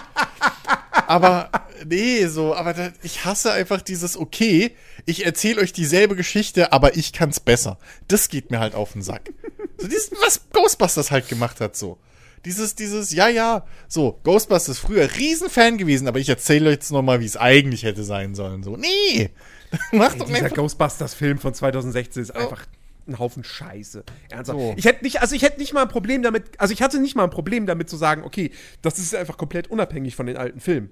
Aber 0.94 1.50
nee, 1.86 2.28
so, 2.28 2.54
aber 2.54 2.74
da, 2.74 2.92
ich 3.02 3.26
hasse 3.26 3.52
einfach 3.52 3.82
dieses, 3.82 4.16
okay, 4.16 4.76
ich 5.06 5.26
erzähle 5.26 5.62
euch 5.62 5.74
dieselbe 5.74 6.16
Geschichte, 6.16 6.72
aber 6.72 6.96
ich 6.96 7.14
kann's 7.14 7.40
besser. 7.40 7.78
Das 8.08 8.30
geht 8.30 8.52
mir 8.52 8.60
halt 8.60 8.76
auf 8.76 8.94
den 8.94 9.02
Sack. 9.02 9.34
So 9.78 9.88
dieses, 9.88 10.12
was 10.22 10.42
Ghostbusters 10.52 11.12
halt 11.12 11.28
gemacht 11.28 11.60
hat, 11.62 11.76
so. 11.76 11.98
Dieses, 12.46 12.76
dieses, 12.76 13.12
ja, 13.12 13.28
ja, 13.28 13.66
so, 13.88 14.20
Ghostbusters 14.24 14.78
früher 14.78 15.10
Riesenfan 15.16 15.78
gewesen, 15.78 16.08
aber 16.08 16.20
ich 16.20 16.30
erzähle 16.30 16.70
euch 16.70 16.76
jetzt 16.76 16.92
nochmal, 16.92 17.22
wie 17.22 17.26
es 17.26 17.38
eigentlich 17.38 17.84
hätte 17.84 18.04
sein 18.04 18.36
sollen. 18.36 18.64
So, 18.64 18.78
nee, 18.78 19.30
mach 19.92 20.14
doch 20.16 20.28
Dieser. 20.28 20.50
Ghostbusters-Film 20.50 21.40
von 21.40 21.54
2016 21.54 22.22
ist 22.22 22.36
einfach 22.36 22.66
ein 23.08 23.20
Haufen 23.20 23.44
Scheiße. 23.44 24.04
Ernsthaft. 24.30 24.60
So. 24.60 24.74
Ich 24.78 24.86
hätte 24.86 25.04
nicht, 25.04 25.22
also 25.22 25.36
ich 25.36 25.42
hätte 25.42 25.60
nicht 25.60 25.74
mal 25.74 25.84
ein 25.84 25.90
Problem 25.90 26.24
damit, 26.24 26.60
also 26.60 26.74
ich 26.74 26.82
hatte 26.82 27.00
nicht 27.00 27.16
mal 27.16 27.24
ein 27.24 27.30
Problem 27.30 27.66
damit 27.66 27.90
zu 27.90 27.98
sagen, 27.98 28.24
okay, 28.24 28.52
das 28.82 29.00
ist 29.00 29.16
einfach 29.16 29.38
komplett 29.38 29.70
unabhängig 29.70 30.16
von 30.16 30.26
den 30.26 30.38
alten 30.38 30.60
Filmen. 30.60 30.90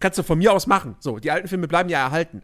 Kannst 0.00 0.18
du 0.18 0.22
von 0.22 0.38
mir 0.38 0.52
aus 0.52 0.66
machen. 0.66 0.96
So, 0.98 1.18
die 1.18 1.30
alten 1.30 1.48
Filme 1.48 1.68
bleiben 1.68 1.88
ja 1.88 2.00
erhalten. 2.00 2.42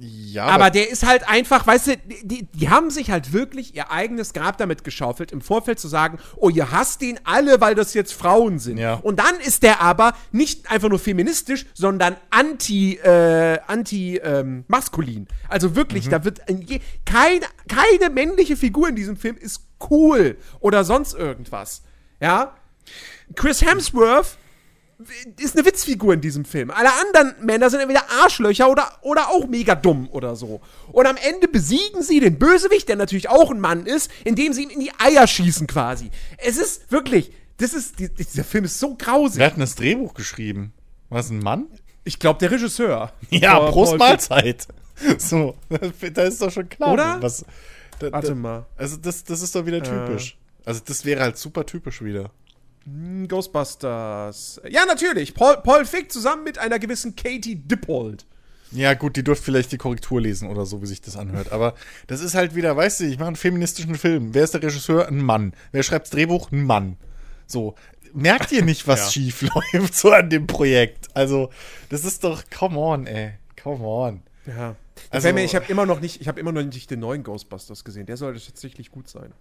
Ja, 0.00 0.46
Aber 0.46 0.70
der 0.70 0.90
ist 0.90 1.04
halt 1.04 1.28
einfach, 1.28 1.66
weißt 1.66 1.86
du, 1.88 1.96
die, 2.22 2.44
die 2.52 2.68
haben 2.68 2.88
sich 2.90 3.10
halt 3.10 3.32
wirklich 3.32 3.74
ihr 3.74 3.90
eigenes 3.90 4.32
Grab 4.32 4.56
damit 4.56 4.84
geschaufelt, 4.84 5.32
im 5.32 5.40
Vorfeld 5.40 5.80
zu 5.80 5.88
sagen, 5.88 6.18
oh, 6.36 6.48
ihr 6.50 6.70
hasst 6.70 7.00
den 7.02 7.18
alle, 7.24 7.60
weil 7.60 7.74
das 7.74 7.94
jetzt 7.94 8.12
Frauen 8.12 8.60
sind. 8.60 8.78
Ja. 8.78 8.94
Und 8.94 9.18
dann 9.18 9.40
ist 9.44 9.64
der 9.64 9.80
aber 9.80 10.12
nicht 10.30 10.70
einfach 10.70 10.88
nur 10.88 11.00
feministisch, 11.00 11.66
sondern 11.74 12.14
anti, 12.30 12.94
äh, 12.94 13.58
anti, 13.66 14.18
ähm, 14.18 14.64
maskulin. 14.68 15.26
Also 15.48 15.74
wirklich, 15.74 16.06
Mhm. 16.06 16.10
da 16.10 16.24
wird 16.24 16.40
je, 16.48 16.78
keine, 17.04 17.46
keine 17.68 18.10
männliche 18.10 18.56
Figur 18.56 18.88
in 18.88 18.94
diesem 18.94 19.16
Film 19.16 19.36
ist 19.36 19.66
cool 19.90 20.36
oder 20.60 20.84
sonst 20.84 21.14
irgendwas. 21.14 21.82
Ja? 22.20 22.54
Chris 23.34 23.62
Hemsworth 23.62 24.37
ist 25.40 25.56
eine 25.56 25.64
Witzfigur 25.64 26.14
in 26.14 26.20
diesem 26.20 26.44
Film. 26.44 26.70
Alle 26.70 26.90
anderen 27.00 27.34
Männer 27.44 27.70
sind 27.70 27.80
entweder 27.80 28.02
Arschlöcher 28.22 28.68
oder, 28.68 28.98
oder 29.02 29.28
auch 29.28 29.46
mega 29.46 29.74
dumm 29.74 30.08
oder 30.10 30.34
so. 30.34 30.60
Und 30.90 31.06
am 31.06 31.16
Ende 31.16 31.46
besiegen 31.48 32.02
sie 32.02 32.18
den 32.20 32.38
Bösewicht, 32.38 32.88
der 32.88 32.96
natürlich 32.96 33.28
auch 33.28 33.50
ein 33.50 33.60
Mann 33.60 33.86
ist, 33.86 34.10
indem 34.24 34.52
sie 34.52 34.64
ihm 34.64 34.70
in 34.70 34.80
die 34.80 34.90
Eier 34.98 35.26
schießen 35.26 35.66
quasi. 35.68 36.10
Es 36.38 36.56
ist 36.56 36.90
wirklich, 36.90 37.30
das 37.58 37.74
ist, 37.74 37.98
die, 38.00 38.08
dieser 38.12 38.42
Film 38.44 38.64
ist 38.64 38.78
so 38.80 38.96
grausig. 38.96 39.38
wer 39.38 39.46
hat 39.46 39.54
denn 39.54 39.60
das 39.60 39.76
Drehbuch 39.76 40.14
geschrieben? 40.14 40.72
War 41.10 41.20
es 41.20 41.30
ein 41.30 41.38
Mann? 41.38 41.66
Ich 42.04 42.18
glaube, 42.18 42.38
der 42.40 42.50
Regisseur. 42.50 43.12
Ja, 43.30 43.58
Paul- 43.58 43.70
Prost 43.72 43.98
Mahlzeit. 43.98 44.66
So, 45.18 45.54
da 46.12 46.22
ist 46.24 46.42
doch 46.42 46.50
schon 46.50 46.68
klar. 46.68 46.92
Oder? 46.92 47.22
Was, 47.22 47.44
da, 48.00 48.10
Warte 48.10 48.34
mal. 48.34 48.66
Also 48.76 48.96
das, 48.96 49.22
das 49.22 49.42
ist 49.42 49.54
doch 49.54 49.64
wieder 49.64 49.80
typisch. 49.80 50.36
Also 50.64 50.80
das 50.84 51.04
wäre 51.04 51.20
halt 51.20 51.38
super 51.38 51.64
typisch 51.64 52.02
wieder. 52.02 52.32
Hm, 52.92 53.28
Ghostbusters. 53.28 54.60
Ja, 54.68 54.84
natürlich. 54.86 55.34
Paul, 55.34 55.58
Paul 55.62 55.84
Fick 55.84 56.10
zusammen 56.12 56.44
mit 56.44 56.58
einer 56.58 56.78
gewissen 56.78 57.16
Katie 57.16 57.56
Dippold. 57.56 58.24
Ja 58.70 58.92
gut, 58.94 59.16
die 59.16 59.24
dürft 59.24 59.42
vielleicht 59.42 59.72
die 59.72 59.78
Korrektur 59.78 60.20
lesen 60.20 60.48
oder 60.50 60.66
so, 60.66 60.82
wie 60.82 60.86
sich 60.86 61.00
das 61.00 61.16
anhört. 61.16 61.52
Aber 61.52 61.74
das 62.06 62.20
ist 62.20 62.34
halt 62.34 62.54
wieder, 62.54 62.76
weißt 62.76 63.00
du, 63.00 63.04
ich 63.04 63.18
mache 63.18 63.28
einen 63.28 63.36
feministischen 63.36 63.94
Film. 63.94 64.34
Wer 64.34 64.44
ist 64.44 64.52
der 64.54 64.62
Regisseur? 64.62 65.08
Ein 65.08 65.22
Mann. 65.22 65.54
Wer 65.72 65.82
schreibt 65.82 66.04
das 66.06 66.10
Drehbuch? 66.10 66.52
Ein 66.52 66.64
Mann. 66.64 66.96
So. 67.46 67.74
Merkt 68.12 68.52
ihr 68.52 68.62
nicht, 68.64 68.86
was 68.86 69.00
Ja. 69.06 69.10
schief 69.10 69.42
läuft 69.72 69.94
so 69.94 70.10
an 70.12 70.28
dem 70.30 70.46
Projekt? 70.46 71.08
Also, 71.14 71.50
das 71.88 72.04
ist 72.04 72.24
doch, 72.24 72.42
come 72.56 72.78
on, 72.78 73.06
ey. 73.06 73.32
Come 73.62 73.84
on. 73.84 74.22
Ja. 74.46 74.76
Also, 75.10 75.28
Also, 75.28 75.38
ich 75.40 75.54
habe 75.54 75.66
immer 75.68 75.86
noch 75.86 76.00
nicht, 76.00 76.20
ich 76.20 76.28
habe 76.28 76.38
immer 76.40 76.52
noch 76.52 76.62
nicht 76.62 76.90
den 76.90 77.00
neuen 77.00 77.22
Ghostbusters 77.22 77.84
gesehen. 77.84 78.04
Der 78.06 78.16
sollte 78.18 78.44
tatsächlich 78.44 78.90
gut 78.90 79.08
sein. 79.08 79.32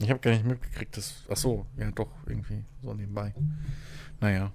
Ich 0.00 0.10
habe 0.10 0.20
gar 0.20 0.30
nicht 0.32 0.44
mitgekriegt, 0.44 0.96
dass. 0.96 1.24
Ach 1.30 1.36
so, 1.36 1.66
ja, 1.76 1.90
doch, 1.90 2.08
irgendwie 2.26 2.64
so 2.82 2.94
nebenbei. 2.94 3.34
Naja. 4.20 4.52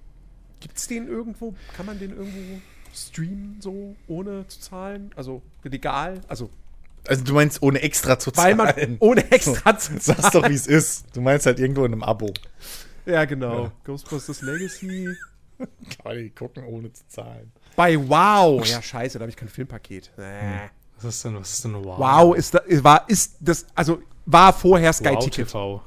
Gibt's 0.60 0.88
den 0.88 1.08
irgendwo? 1.08 1.53
Kann 1.75 1.86
man 1.86 1.99
den 1.99 2.12
irgendwo 2.12 2.60
streamen, 2.93 3.58
so 3.62 3.95
ohne 4.08 4.47
zu 4.47 4.60
zahlen? 4.60 5.12
Also 5.15 5.41
legal? 5.63 6.21
Also, 6.27 6.49
Also, 7.08 7.23
du 7.23 7.34
meinst, 7.34 7.62
ohne 7.62 7.81
extra 7.81 8.17
zu 8.17 8.31
weil 8.36 8.55
zahlen. 8.58 8.91
man 8.91 8.97
ohne 8.99 9.31
extra 9.31 9.77
zu 9.77 9.97
zahlen. 9.99 10.21
Sag's 10.21 10.31
doch, 10.34 10.49
wie 10.49 10.53
es 10.53 10.67
ist. 10.67 11.05
Du 11.15 11.21
meinst 11.21 11.45
halt 11.45 11.60
irgendwo 11.60 11.86
in 11.86 11.93
einem 11.93 12.03
Abo. 12.03 12.34
Ja, 13.05 13.25
genau. 13.25 13.65
Ja. 13.65 13.71
Ghostbusters 13.84 14.41
Legacy. 14.41 15.08
Kann 16.03 16.17
ich 16.17 16.36
gucken, 16.36 16.63
ohne 16.65 16.91
zu 16.91 17.08
zahlen. 17.08 17.51
Bei 17.75 17.97
Wow. 17.97 18.65
Ja, 18.67 18.81
scheiße, 18.81 19.19
da 19.19 19.23
habe 19.23 19.29
ich 19.29 19.36
kein 19.38 19.49
Filmpaket. 19.49 20.12
Äh. 20.17 20.69
Was 20.97 21.15
ist 21.15 21.25
denn, 21.25 21.36
was 21.36 21.51
ist 21.51 21.63
denn 21.65 21.73
wow? 21.75 21.99
Wow 21.99 22.36
ist 22.36 22.53
da, 22.53 22.62
war, 22.84 23.08
ist 23.10 23.36
das, 23.41 23.65
also 23.75 24.01
war 24.25 24.53
vorher 24.53 24.91
Sky 24.93 25.09
Wow 25.15 25.23
Ticket. 25.23 25.47
TV. 25.47 25.81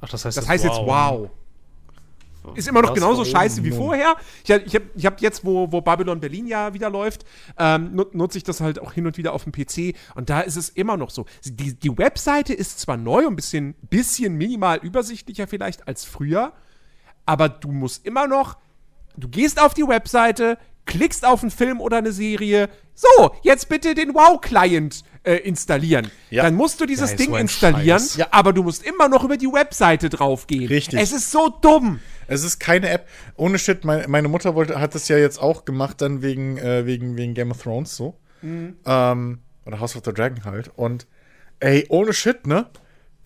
Ach, 0.00 0.08
das 0.08 0.24
heißt 0.24 0.36
Das 0.36 0.48
heißt 0.48 0.64
jetzt 0.64 0.76
Wow. 0.76 1.30
Ist 2.56 2.66
immer 2.66 2.82
noch 2.82 2.88
Was? 2.90 2.96
genauso 2.96 3.20
Warum? 3.20 3.30
scheiße 3.32 3.62
wie 3.62 3.70
vorher. 3.70 4.16
Ich, 4.42 4.50
hab- 4.50 4.66
ich 4.66 4.74
habe 4.74 4.84
ich 4.96 5.06
hab 5.06 5.20
jetzt, 5.20 5.44
wo, 5.44 5.70
wo 5.70 5.80
Babylon 5.80 6.18
Berlin 6.18 6.48
ja 6.48 6.74
wieder 6.74 6.90
läuft, 6.90 7.24
ähm, 7.56 7.94
nut- 7.94 8.16
nutze 8.16 8.36
ich 8.36 8.42
das 8.42 8.60
halt 8.60 8.80
auch 8.80 8.92
hin 8.92 9.06
und 9.06 9.16
wieder 9.16 9.32
auf 9.32 9.44
dem 9.44 9.52
PC. 9.52 9.94
Und 10.16 10.28
da 10.28 10.40
ist 10.40 10.56
es 10.56 10.68
immer 10.68 10.96
noch 10.96 11.10
so. 11.10 11.24
Die, 11.44 11.74
die 11.78 11.96
Webseite 11.96 12.52
ist 12.52 12.80
zwar 12.80 12.96
neu 12.96 13.26
und 13.28 13.34
ein 13.34 13.36
bisschen, 13.36 13.74
bisschen 13.82 14.34
minimal 14.34 14.78
übersichtlicher 14.78 15.46
vielleicht 15.46 15.86
als 15.86 16.04
früher, 16.04 16.52
aber 17.26 17.48
du 17.48 17.70
musst 17.70 18.04
immer 18.04 18.26
noch, 18.26 18.56
du 19.16 19.28
gehst 19.28 19.62
auf 19.62 19.72
die 19.74 19.86
Webseite, 19.86 20.58
klickst 20.84 21.24
auf 21.24 21.42
einen 21.42 21.52
Film 21.52 21.80
oder 21.80 21.98
eine 21.98 22.10
Serie, 22.10 22.68
so, 22.92 23.30
jetzt 23.42 23.68
bitte 23.68 23.94
den 23.94 24.14
Wow-Client 24.14 25.04
äh, 25.24 25.36
installieren. 25.36 26.10
Ja. 26.30 26.42
Dann 26.44 26.54
musst 26.54 26.80
du 26.80 26.86
dieses 26.86 27.12
Ja, 27.12 27.16
Ding 27.16 27.30
so 27.30 27.36
installieren. 27.36 28.02
Ja. 28.16 28.28
aber 28.30 28.52
du 28.52 28.62
musst 28.62 28.82
immer 28.82 29.08
noch 29.08 29.24
über 29.24 29.36
die 29.36 29.46
Webseite 29.46 30.08
draufgehen. 30.08 30.66
Richtig. 30.66 31.00
Es 31.00 31.12
ist 31.12 31.30
so 31.30 31.48
dumm. 31.48 32.00
Es 32.26 32.42
ist 32.42 32.58
keine 32.58 32.88
App. 32.90 33.08
Ohne 33.36 33.58
Shit, 33.58 33.84
meine, 33.84 34.08
meine 34.08 34.28
Mutter 34.28 34.54
wollte, 34.54 34.80
hat 34.80 34.94
das 34.94 35.08
ja 35.08 35.16
jetzt 35.18 35.40
auch 35.40 35.64
gemacht, 35.64 36.00
dann 36.00 36.22
wegen, 36.22 36.58
äh, 36.58 36.86
wegen, 36.86 37.16
wegen 37.16 37.34
Game 37.34 37.50
of 37.50 37.62
Thrones 37.62 37.96
so. 37.96 38.18
Ähm, 38.42 39.38
oder 39.64 39.78
House 39.80 39.94
of 39.94 40.02
the 40.04 40.12
Dragon 40.12 40.44
halt. 40.44 40.70
Und 40.74 41.06
ey, 41.60 41.86
ohne 41.88 42.12
Shit, 42.12 42.46
ne? 42.46 42.66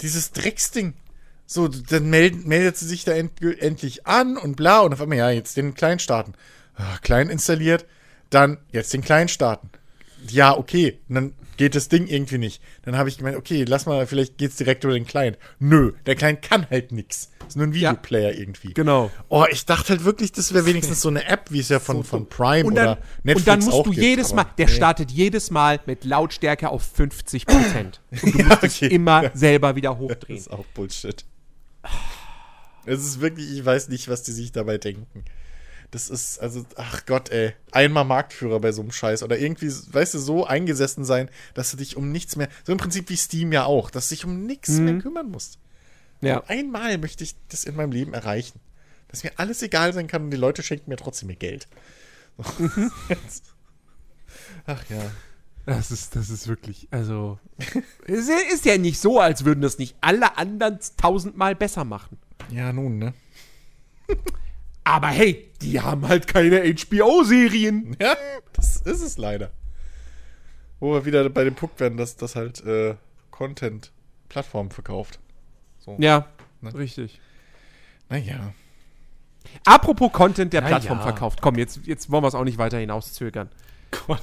Dieses 0.03 0.33
Drecksding. 0.33 0.95
So, 1.47 1.69
dann 1.69 2.11
meldet, 2.11 2.47
meldet 2.47 2.77
sie 2.77 2.87
sich 2.87 3.05
da 3.05 3.13
end, 3.13 3.41
endlich 3.41 4.07
an 4.07 4.37
und 4.37 4.57
bla. 4.57 4.81
Und 4.81 4.93
auf 4.93 5.01
einmal, 5.01 5.17
ja, 5.19 5.31
jetzt 5.31 5.57
den 5.57 5.75
kleinen 5.75 6.01
starten. 6.01 6.35
Ah, 6.75 6.99
klein 7.01 7.31
installiert, 7.31 7.87
dann 8.29 8.59
jetzt 8.73 8.93
den 8.93 9.01
kleinen 9.01 9.29
starten. 9.29 9.71
Ja, 10.29 10.57
okay. 10.59 10.99
Und 11.09 11.15
dann 11.15 11.33
geht 11.57 11.75
das 11.75 11.89
Ding 11.89 12.07
irgendwie 12.07 12.39
nicht. 12.39 12.63
Dann 12.83 12.97
habe 12.97 13.09
ich 13.09 13.19
gemeint, 13.19 13.37
okay, 13.37 13.65
lass 13.67 13.87
mal, 13.87 14.07
vielleicht 14.07 14.39
geht's 14.39 14.57
direkt 14.57 14.85
über 14.85 14.95
den 14.95 15.07
Client. 15.07 15.39
Nö, 15.59 15.93
der 16.07 16.15
Client 16.15 16.43
kann 16.43 16.69
halt 16.71 16.93
nix. 16.93 17.31
Ist 17.47 17.57
nur 17.57 17.67
ein 17.67 17.75
Videoplayer 17.75 18.33
irgendwie. 18.33 18.75
Genau. 18.75 19.11
Oh, 19.29 19.45
ich 19.51 19.67
dachte 19.67 19.91
halt 19.91 20.05
wirklich, 20.05 20.33
das 20.33 20.53
wäre 20.53 20.67
wenigstens 20.67 21.01
so 21.01 21.09
eine 21.09 21.27
App, 21.27 21.51
wie 21.51 21.61
es 21.61 21.69
ja 21.69 21.79
von, 21.79 22.03
von 22.03 22.29
Prime 22.29 22.65
dann, 22.65 22.73
oder 22.73 22.99
Netflix 23.23 23.39
und 23.39 23.47
dann 23.49 23.65
musst 23.65 23.87
du 23.87 23.91
gibt, 23.91 24.03
jedes 24.03 24.33
Mal, 24.33 24.47
der 24.59 24.67
nee. 24.67 24.73
startet 24.73 25.11
jedes 25.11 25.51
Mal 25.51 25.81
mit 25.87 26.05
Lautstärke 26.05 26.69
auf 26.69 26.83
50 26.83 27.47
Prozent. 27.47 28.01
Und 28.23 28.35
du 28.35 28.43
musst 28.43 28.63
es 28.63 28.77
okay. 28.77 28.87
immer 28.89 29.31
selber 29.35 29.77
wieder 29.77 29.91
Das 29.91 29.99
hochdrehen. 29.99 30.39
ist 30.39 30.51
auch 30.51 30.65
Bullshit. 30.75 31.25
Es 32.85 33.01
ist 33.01 33.21
wirklich, 33.21 33.53
ich 33.53 33.65
weiß 33.65 33.89
nicht, 33.89 34.09
was 34.09 34.23
die 34.23 34.33
sich 34.33 34.53
dabei 34.53 34.79
denken. 34.79 35.25
Das 35.93 36.11
ist, 36.11 36.39
also, 36.41 36.67
ach 36.77 37.07
Gott, 37.07 37.31
ey. 37.31 37.55
Einmal 37.71 38.05
Marktführer 38.05 38.61
bei 38.61 38.73
so 38.73 38.83
einem 38.83 38.91
Scheiß. 38.91 39.23
Oder 39.23 39.39
irgendwie, 39.39 39.69
weißt 39.71 40.15
du, 40.15 40.19
so 40.19 40.45
eingesessen 40.47 41.05
sein, 41.05 41.31
dass 41.55 41.71
du 41.71 41.77
dich 41.77 41.97
um 41.97 42.11
nichts 42.11 42.37
mehr, 42.37 42.49
so 42.65 42.73
im 42.73 42.79
Prinzip 42.79 43.09
wie 43.09 43.17
Steam 43.17 43.53
ja 43.53 43.65
auch, 43.65 43.91
dass 43.91 44.09
du 44.09 44.15
dich 44.15 44.25
um 44.25 44.45
nichts 44.47 44.71
Mhm. 44.71 44.85
mehr 44.85 44.99
kümmern 44.99 45.31
musst. 45.31 45.59
Ja. 46.21 46.39
Und 46.39 46.51
einmal 46.51 46.99
möchte 46.99 47.23
ich 47.25 47.35
das 47.49 47.65
in 47.65 47.77
meinem 47.77 47.93
Leben 47.93 48.15
erreichen. 48.15 48.61
Dass 49.09 49.23
mir 49.23 49.33
alles 49.37 49.63
egal 49.63 49.93
sein 49.93 50.09
kann 50.09 50.25
und 50.25 50.31
die 50.31 50.37
Leute 50.37 50.63
schenken 50.63 50.91
mir 50.91 50.97
trotzdem 50.97 51.31
ihr 51.31 51.37
Geld. 51.37 51.69
Mhm. 52.59 52.91
ach 54.67 54.85
ja. 54.91 55.11
Das 55.67 55.91
ist, 55.91 56.15
das 56.15 56.31
ist 56.31 56.47
wirklich, 56.47 56.87
also. 56.93 57.39
es 58.07 58.29
ist 58.53 58.65
ja 58.65 58.79
nicht 58.79 59.01
so, 59.01 59.19
als 59.21 59.45
würden 59.45 59.63
das 59.63 59.79
nicht 59.79 59.97
alle 60.01 60.37
anderen 60.39 60.79
tausendmal 60.97 61.55
besser 61.57 61.85
machen. 61.85 62.19
Ja, 62.51 62.73
nun, 62.73 62.99
ne? 62.99 63.15
Aber 64.87 65.09
hey, 65.09 65.51
die 65.63 65.81
haben 65.81 66.07
halt 66.07 66.29
keine 66.29 66.63
HBO-Serien. 66.63 67.97
Ja, 68.01 68.15
das 68.53 68.77
ist 68.77 69.01
es 69.03 69.19
leider. 69.19 69.51
Wo 70.79 70.93
wir 70.93 71.05
wieder 71.05 71.29
bei 71.29 71.43
dem 71.43 71.57
Punkt 71.57 71.81
werden, 71.81 71.99
dass 71.99 72.17
das 72.17 72.37
halt 72.37 72.65
äh, 72.65 72.95
Content 73.33 73.91
Plattformen 74.29 74.71
verkauft. 74.71 75.19
So. 75.79 75.97
Ja, 75.99 76.27
Ne? 76.61 76.73
richtig. 76.75 77.21
Naja. 78.09 78.55
Apropos 79.65 80.13
Content, 80.13 80.53
der 80.53 80.63
Na 80.63 80.69
Plattform 80.69 80.99
ja. 80.99 81.05
verkauft. 81.05 81.43
Komm, 81.43 81.57
jetzt, 81.57 81.81
jetzt 81.85 82.11
wollen 82.11 82.23
wir 82.23 82.29
es 82.29 82.35
auch 82.37 82.45
nicht 82.45 82.59
weiter 82.59 82.79
hinauszögern. 82.79 83.49
Gott. 84.07 84.23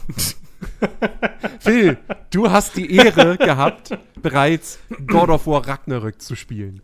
Phil, 1.59 1.97
du 2.31 2.49
hast 2.49 2.77
die 2.77 2.95
Ehre 2.95 3.37
gehabt, 3.37 3.97
bereits 4.21 4.79
God 5.07 5.29
of 5.29 5.45
War 5.45 5.67
Ragnarök 5.67 6.21
zu 6.21 6.35
spielen. 6.37 6.81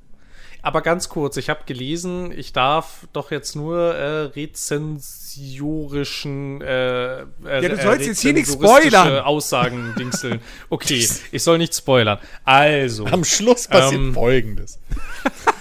Aber 0.62 0.82
ganz 0.82 1.08
kurz, 1.08 1.38
ich 1.38 1.50
habe 1.50 1.62
gelesen, 1.66 2.38
ich 2.38 2.52
darf 2.52 3.08
doch 3.14 3.32
jetzt 3.32 3.56
nur 3.56 3.96
äh, 3.96 4.24
rezensiorischen 4.24 6.60
äh, 6.62 7.22
äh, 7.22 7.26
Ja, 7.46 7.62
du 7.70 7.82
sollst 7.82 8.06
jetzt 8.06 8.20
hier 8.22 8.34
nicht 8.34 8.52
spoilern. 8.52 9.20
Aussagen 9.20 9.94
dingseln. 9.98 10.42
Okay, 10.70 11.08
ich 11.32 11.44
soll 11.44 11.58
nicht 11.60 11.74
spoilern. 11.74 12.20
Also, 12.44 13.06
Am 13.06 13.24
Schluss 13.24 13.68
passiert 13.68 14.02
Ähm. 14.02 14.14
folgendes. 14.14 14.80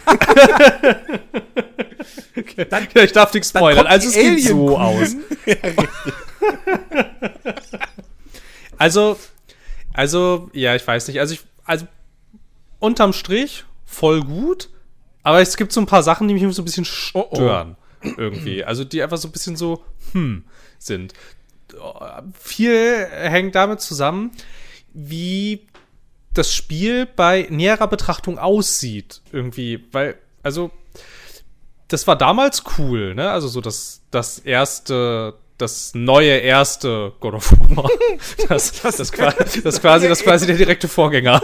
ja, 2.56 2.66
ich 3.02 3.12
darf 3.12 3.32
nichts 3.32 3.50
spoilern. 3.50 3.87
Also 3.87 4.08
es 4.08 4.14
geht 4.14 4.42
so 4.44 4.76
aus. 4.76 5.14
Also, 8.78 9.18
also, 9.92 10.50
ja, 10.52 10.76
ich 10.76 10.87
weiß 10.87 11.08
nicht. 11.08 11.18
Also, 11.18 11.34
ich, 11.34 11.40
also, 11.64 11.87
unterm 12.78 13.12
Strich 13.12 13.64
voll 13.84 14.22
gut, 14.22 14.70
aber 15.28 15.42
es 15.42 15.58
gibt 15.58 15.72
so 15.72 15.80
ein 15.80 15.86
paar 15.86 16.02
Sachen, 16.02 16.26
die 16.26 16.32
mich 16.32 16.54
so 16.54 16.62
ein 16.62 16.64
bisschen 16.64 16.86
Oh, 17.12 17.26
oh. 17.30 17.34
stören. 17.36 17.76
Irgendwie. 18.00 18.64
Also, 18.64 18.82
die 18.82 19.02
einfach 19.02 19.18
so 19.18 19.28
ein 19.28 19.32
bisschen 19.32 19.56
so, 19.56 19.84
hm, 20.12 20.44
sind. 20.78 21.12
Viel 22.40 23.06
hängt 23.10 23.54
damit 23.54 23.82
zusammen, 23.82 24.30
wie 24.94 25.66
das 26.32 26.54
Spiel 26.54 27.04
bei 27.04 27.46
näherer 27.50 27.88
Betrachtung 27.88 28.38
aussieht. 28.38 29.20
Irgendwie, 29.30 29.84
weil, 29.92 30.14
also, 30.42 30.70
das 31.88 32.06
war 32.06 32.16
damals 32.16 32.62
cool, 32.78 33.14
ne? 33.14 33.30
Also 33.30 33.48
so 33.48 33.60
das, 33.60 34.00
das 34.10 34.38
erste, 34.38 35.34
das 35.58 35.94
neue 35.94 36.38
erste 36.38 37.12
God 37.20 37.34
of 37.34 37.52
War. 37.76 37.90
Das, 38.48 38.80
das, 38.80 38.96
das 38.96 39.12
quasi, 39.12 40.08
das 40.08 40.22
quasi 40.22 40.46
der 40.46 40.56
direkte 40.56 40.88
Vorgänger. 40.88 41.42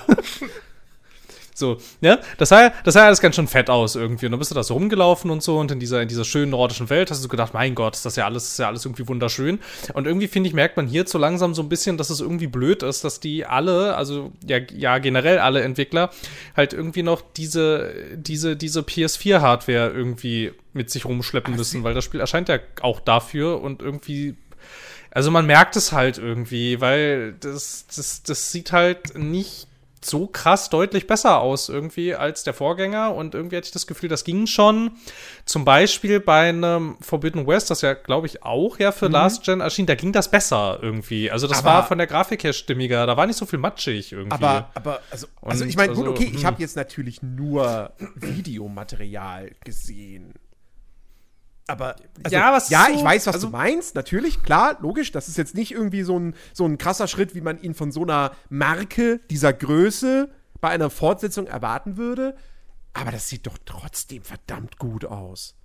So, 1.55 1.79
ne? 2.01 2.21
Das 2.37 2.49
sah, 2.49 2.71
das 2.83 2.95
sah 2.95 3.07
alles 3.07 3.21
ganz 3.21 3.37
schön 3.37 3.47
fett 3.47 3.71
aus 3.71 3.95
irgendwie. 3.95 4.27
Und 4.27 4.33
dann 4.33 4.41
bist 4.41 4.51
du 4.51 4.57
da 4.57 4.65
so 4.65 4.75
rumgelaufen 4.75 5.31
und 5.31 5.43
so 5.43 5.59
und 5.59 5.71
in 5.71 5.79
dieser, 5.79 6.03
in 6.03 6.09
dieser 6.09 6.25
schönen 6.25 6.51
nordischen 6.51 6.91
Welt 6.91 7.11
hast 7.11 7.25
du 7.25 7.29
gedacht, 7.29 7.55
mein 7.55 7.77
Gott, 7.77 7.95
ist 7.95 8.05
das 8.05 8.17
ja 8.17 8.25
alles, 8.25 8.45
ist 8.51 8.59
ja 8.59 8.67
alles 8.67 8.85
irgendwie 8.85 9.07
wunderschön. 9.07 9.61
Und 9.95 10.07
irgendwie, 10.07 10.27
finde 10.27 10.49
ich, 10.49 10.55
merkt 10.55 10.77
man 10.77 10.89
hier 10.89 11.07
so 11.07 11.17
langsam 11.17 11.55
so 11.55 11.63
ein 11.63 11.69
bisschen, 11.69 11.97
dass 11.97 12.11
es 12.11 12.21
irgendwie 12.21 12.49
blöd 12.49 12.83
ist, 12.83 13.05
dass 13.05 13.21
die 13.21 13.47
alle, 13.47 13.97
also 13.97 14.33
ja, 14.45 14.59
ja 14.77 14.99
generell 14.99 15.39
alle 15.39 15.63
Entwickler, 15.63 16.11
halt 16.57 16.73
irgendwie 16.73 17.05
noch 17.05 17.23
diese, 17.37 17.95
diese, 18.17 18.57
diese 18.57 18.81
PS4-Hardware 18.81 19.91
irgendwie 19.91 20.53
mit 20.73 20.91
sich 20.91 21.05
rumschleppen 21.05 21.55
müssen, 21.55 21.85
weil 21.85 21.95
das 21.95 22.05
Spiel 22.05 22.19
erscheint 22.19 22.49
ja 22.49 22.59
auch 22.81 22.99
dafür 22.99 23.63
und 23.63 23.81
irgendwie 23.81 24.35
also 25.13 25.31
man 25.31 25.47
merkt 25.47 25.77
es 25.77 25.93
halt 25.93 26.19
irgendwie, 26.19 26.81
weil 26.81 27.35
das, 27.35 27.87
das, 27.95 28.25
das 28.25 28.51
sieht 28.51 28.73
halt 28.73 29.17
nicht 29.17 29.69
so 30.05 30.27
krass 30.27 30.71
deutlich 30.71 31.07
besser 31.07 31.41
aus 31.41 31.69
irgendwie 31.69 32.15
als 32.15 32.45
der 32.45 32.55
Vorgänger 32.55 33.15
und 33.15 33.35
irgendwie 33.35 33.57
hatte 33.57 33.67
ich 33.67 33.73
das 33.73 33.87
Gefühl, 33.87 34.09
das 34.09 34.25
ging 34.25 34.47
schon. 34.47 34.93
Zum 35.45 35.65
Beispiel 35.65 36.21
bei 36.21 36.49
einem 36.49 36.97
Forbidden 37.01 37.47
West, 37.47 37.71
das 37.71 37.81
ja, 37.83 37.95
glaube 37.95 38.27
ich, 38.27 38.43
auch 38.43 38.79
ja 38.79 38.93
für 38.93 39.09
Last 39.09 39.45
Gen 39.45 39.61
erschien, 39.61 39.87
da 39.87 39.95
ging 39.95 40.13
das 40.13 40.31
besser 40.31 40.79
irgendwie. 40.83 41.31
Also 41.31 41.47
das 41.47 41.59
Aber- 41.61 41.69
war 41.69 41.87
von 41.87 41.99
der 41.99 42.07
Grafik 42.07 42.45
her 42.45 42.53
stimmiger, 42.53 43.07
da 43.07 43.17
war 43.17 43.27
nicht 43.27 43.37
so 43.37 43.47
viel 43.47 43.59
matschig 43.59 44.13
irgendwie. 44.13 44.35
Aber, 44.35 44.71
aber, 44.75 45.01
also, 45.11 45.27
also 45.43 45.65
Und 45.65 45.71
ich 45.71 45.77
meine, 45.77 45.93
gut, 45.93 46.07
also, 46.07 46.11
okay, 46.13 46.31
ich 46.33 46.41
hm. 46.41 46.47
habe 46.47 46.61
jetzt 46.61 46.77
natürlich 46.77 47.23
nur 47.23 47.93
Videomaterial 48.15 49.51
gesehen. 49.65 50.35
Aber, 51.67 51.97
also, 52.23 52.37
Ja, 52.37 52.53
was 52.53 52.69
ja, 52.69 52.87
so- 52.89 52.95
ich 52.95 53.03
weiß, 53.05 53.27
was 53.27 53.37
also- 53.37 53.47
du 53.47 53.53
meinst, 53.53 53.95
natürlich, 53.95 54.43
klar, 54.43 54.77
logisch. 54.81 55.13
Das 55.13 55.29
ist 55.29 55.39
jetzt 55.39 55.55
nicht 55.55 55.73
irgendwie 55.73 56.03
so 56.03 56.19
ein, 56.19 56.35
so 56.53 56.67
ein 56.67 56.77
krasser 56.79 57.09
Schritt, 57.09 57.35
wie 57.35 57.41
man 57.41 57.61
ihn 57.61 57.75
von 57.75 57.91
so 57.91 58.03
einer 58.03 58.33
Marke 58.51 59.21
dieser 59.31 59.53
Größe 59.53 60.29
bei 60.61 60.69
einer 60.71 60.91
Fortsetzung 60.91 61.47
erwarten 61.47 61.97
würde. 61.97 62.37
Aber 62.93 63.11
das 63.11 63.29
sieht 63.29 63.47
doch 63.47 63.59
trotzdem 63.65 64.23
verdammt 64.23 64.79
gut 64.79 65.05
aus. 65.05 65.57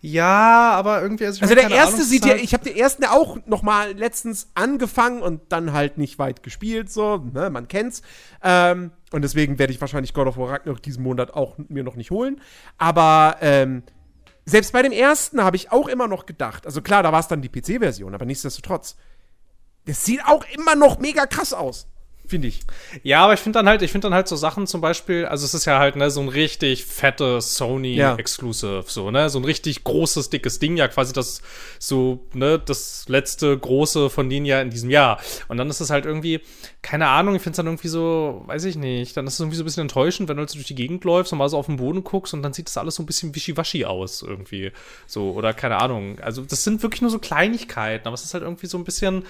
Ja, 0.00 0.72
aber 0.72 1.02
irgendwie. 1.02 1.26
Also, 1.26 1.42
also 1.42 1.54
der 1.54 1.70
erste 1.70 1.96
Ahnung, 1.96 2.06
sieht 2.06 2.24
ja, 2.24 2.34
ich 2.34 2.52
habe 2.54 2.64
den 2.64 2.76
ersten 2.76 3.02
ja 3.02 3.12
auch 3.12 3.38
noch 3.46 3.62
mal 3.62 3.92
letztens 3.92 4.48
angefangen 4.54 5.22
und 5.22 5.40
dann 5.52 5.72
halt 5.72 5.98
nicht 5.98 6.18
weit 6.18 6.42
gespielt, 6.42 6.90
so, 6.90 7.18
ne, 7.18 7.50
man 7.50 7.68
kennt's. 7.68 8.02
Ähm, 8.42 8.90
und 9.12 9.22
deswegen 9.22 9.58
werde 9.58 9.72
ich 9.72 9.80
wahrscheinlich 9.80 10.14
God 10.14 10.26
of 10.26 10.36
War 10.36 10.50
Ragnarok 10.50 10.82
diesen 10.82 11.02
Monat 11.02 11.34
auch 11.34 11.56
mir 11.68 11.84
noch 11.84 11.94
nicht 11.96 12.10
holen. 12.10 12.40
Aber 12.78 13.36
ähm, 13.40 13.82
selbst 14.52 14.72
bei 14.72 14.82
dem 14.82 14.92
ersten 14.92 15.42
habe 15.42 15.56
ich 15.56 15.72
auch 15.72 15.88
immer 15.88 16.06
noch 16.06 16.26
gedacht, 16.26 16.66
also 16.66 16.82
klar, 16.82 17.02
da 17.02 17.10
war 17.10 17.20
es 17.20 17.26
dann 17.26 17.40
die 17.40 17.48
PC-Version, 17.48 18.14
aber 18.14 18.26
nichtsdestotrotz, 18.26 18.96
das 19.86 20.04
sieht 20.04 20.24
auch 20.26 20.44
immer 20.54 20.74
noch 20.74 20.98
mega 20.98 21.26
krass 21.26 21.54
aus 21.54 21.88
finde 22.32 22.48
ich. 22.48 22.60
Ja, 23.02 23.24
aber 23.24 23.34
ich 23.34 23.40
finde 23.40 23.58
dann 23.58 23.68
halt, 23.68 23.82
ich 23.82 23.92
finde 23.92 24.06
dann 24.06 24.14
halt 24.14 24.26
so 24.26 24.36
Sachen 24.36 24.66
zum 24.66 24.80
Beispiel, 24.80 25.26
also 25.26 25.44
es 25.44 25.52
ist 25.52 25.66
ja 25.66 25.78
halt 25.78 25.96
ne, 25.96 26.10
so 26.10 26.22
ein 26.22 26.30
richtig 26.30 26.86
fettes 26.86 27.56
Sony 27.56 27.94
ja. 27.94 28.16
Exclusive, 28.16 28.84
so 28.86 29.10
ne, 29.10 29.28
so 29.28 29.38
ein 29.38 29.44
richtig 29.44 29.84
großes 29.84 30.30
dickes 30.30 30.58
Ding, 30.58 30.78
ja 30.78 30.88
quasi 30.88 31.12
das 31.12 31.42
so 31.78 32.24
ne 32.32 32.58
das 32.58 33.04
letzte 33.06 33.58
große 33.58 34.08
von 34.08 34.30
denen 34.30 34.46
ja 34.46 34.62
in 34.62 34.70
diesem 34.70 34.88
Jahr. 34.88 35.20
Und 35.48 35.58
dann 35.58 35.68
ist 35.68 35.80
es 35.80 35.90
halt 35.90 36.06
irgendwie, 36.06 36.40
keine 36.80 37.08
Ahnung, 37.08 37.34
ich 37.34 37.42
finde 37.42 37.52
es 37.52 37.56
dann 37.58 37.66
irgendwie 37.66 37.88
so, 37.88 38.44
weiß 38.46 38.64
ich 38.64 38.76
nicht, 38.76 39.14
dann 39.14 39.26
ist 39.26 39.34
es 39.34 39.40
irgendwie 39.40 39.58
so 39.58 39.62
ein 39.62 39.66
bisschen 39.66 39.82
enttäuschend, 39.82 40.30
wenn 40.30 40.38
du 40.38 40.42
jetzt 40.42 40.54
durch 40.54 40.66
die 40.66 40.74
Gegend 40.74 41.04
läufst 41.04 41.32
und 41.32 41.38
mal 41.38 41.50
so 41.50 41.58
auf 41.58 41.66
den 41.66 41.76
Boden 41.76 42.02
guckst 42.02 42.32
und 42.32 42.42
dann 42.42 42.54
sieht 42.54 42.66
das 42.66 42.78
alles 42.78 42.94
so 42.94 43.02
ein 43.02 43.06
bisschen 43.06 43.34
wischiwaschi 43.34 43.84
aus 43.84 44.22
irgendwie, 44.22 44.72
so 45.06 45.32
oder 45.32 45.52
keine 45.52 45.76
Ahnung. 45.76 46.18
Also 46.20 46.40
das 46.40 46.64
sind 46.64 46.82
wirklich 46.82 47.02
nur 47.02 47.10
so 47.10 47.18
Kleinigkeiten, 47.18 48.08
aber 48.08 48.14
es 48.14 48.24
ist 48.24 48.32
halt 48.32 48.42
irgendwie 48.42 48.68
so 48.68 48.78
ein 48.78 48.84
bisschen 48.84 49.26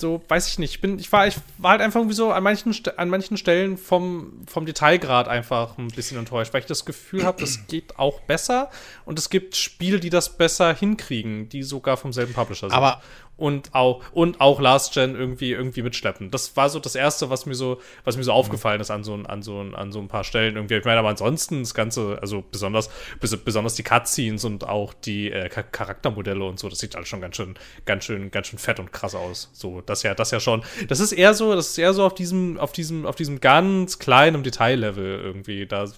so, 0.00 0.22
weiß 0.28 0.48
ich 0.48 0.58
nicht, 0.58 0.74
ich 0.74 0.80
bin, 0.80 0.98
ich 0.98 1.10
war, 1.12 1.26
ich 1.26 1.36
war 1.58 1.72
halt 1.72 1.80
einfach 1.80 2.00
irgendwie 2.00 2.14
so 2.14 2.32
an 2.32 2.42
manchen, 2.42 2.72
an 2.96 3.08
manchen 3.08 3.36
Stellen 3.36 3.76
vom, 3.76 4.42
vom 4.46 4.66
Detailgrad 4.66 5.28
einfach 5.28 5.78
ein 5.78 5.88
bisschen 5.88 6.18
enttäuscht, 6.18 6.52
weil 6.52 6.60
ich 6.60 6.66
das 6.66 6.84
Gefühl 6.84 7.24
habe, 7.24 7.40
das 7.40 7.66
geht 7.66 7.98
auch 7.98 8.20
besser 8.20 8.70
und 9.04 9.18
es 9.18 9.30
gibt 9.30 9.56
Spiele, 9.56 10.00
die 10.00 10.10
das 10.10 10.36
besser 10.36 10.74
hinkriegen, 10.74 11.48
die 11.48 11.62
sogar 11.62 11.96
vom 11.96 12.12
selben 12.12 12.32
Publisher 12.32 12.68
sind. 12.68 12.76
Aber 12.76 13.02
und 13.40 13.74
auch 13.74 14.02
und 14.12 14.40
auch 14.40 14.60
Last 14.60 14.92
Gen 14.94 15.16
irgendwie 15.16 15.52
irgendwie 15.52 15.82
mitschleppen. 15.82 16.30
Das 16.30 16.56
war 16.56 16.68
so 16.68 16.78
das 16.78 16.94
erste, 16.94 17.30
was 17.30 17.46
mir 17.46 17.54
so 17.54 17.80
was 18.04 18.16
mir 18.16 18.24
so 18.24 18.32
aufgefallen 18.32 18.80
ist 18.80 18.90
an 18.90 19.02
so 19.02 19.14
an 19.14 19.42
so 19.42 19.60
an 19.60 19.92
so 19.92 19.98
ein 19.98 20.08
paar 20.08 20.24
Stellen 20.24 20.56
irgendwie. 20.56 20.74
Ich 20.76 20.84
meine, 20.84 20.98
aber 20.98 21.08
ansonsten 21.08 21.60
das 21.60 21.74
ganze, 21.74 22.18
also 22.20 22.44
besonders 22.50 22.90
besonders 23.20 23.74
die 23.74 23.82
Cutscenes 23.82 24.44
und 24.44 24.68
auch 24.68 24.92
die 24.92 25.32
äh, 25.32 25.48
Charaktermodelle 25.48 26.44
und 26.44 26.58
so, 26.58 26.68
das 26.68 26.78
sieht 26.78 26.94
alles 26.96 27.08
schon 27.08 27.20
ganz 27.20 27.36
schön 27.36 27.54
ganz 27.86 28.04
schön 28.04 28.30
ganz 28.30 28.48
schön 28.48 28.58
fett 28.58 28.78
und 28.78 28.92
krass 28.92 29.14
aus. 29.14 29.50
So, 29.52 29.80
das 29.80 30.02
ja 30.02 30.14
das 30.14 30.30
ja 30.30 30.40
schon. 30.40 30.62
Das 30.88 31.00
ist 31.00 31.12
eher 31.12 31.34
so, 31.34 31.54
das 31.54 31.70
ist 31.70 31.78
eher 31.78 31.94
so 31.94 32.04
auf 32.04 32.14
diesem 32.14 32.58
auf 32.58 32.72
diesem 32.72 33.06
auf 33.06 33.16
diesem 33.16 33.40
ganz 33.40 33.98
kleinen 33.98 34.42
Detaillevel 34.42 35.20
irgendwie. 35.20 35.66
Da 35.66 35.90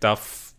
da 0.00 0.18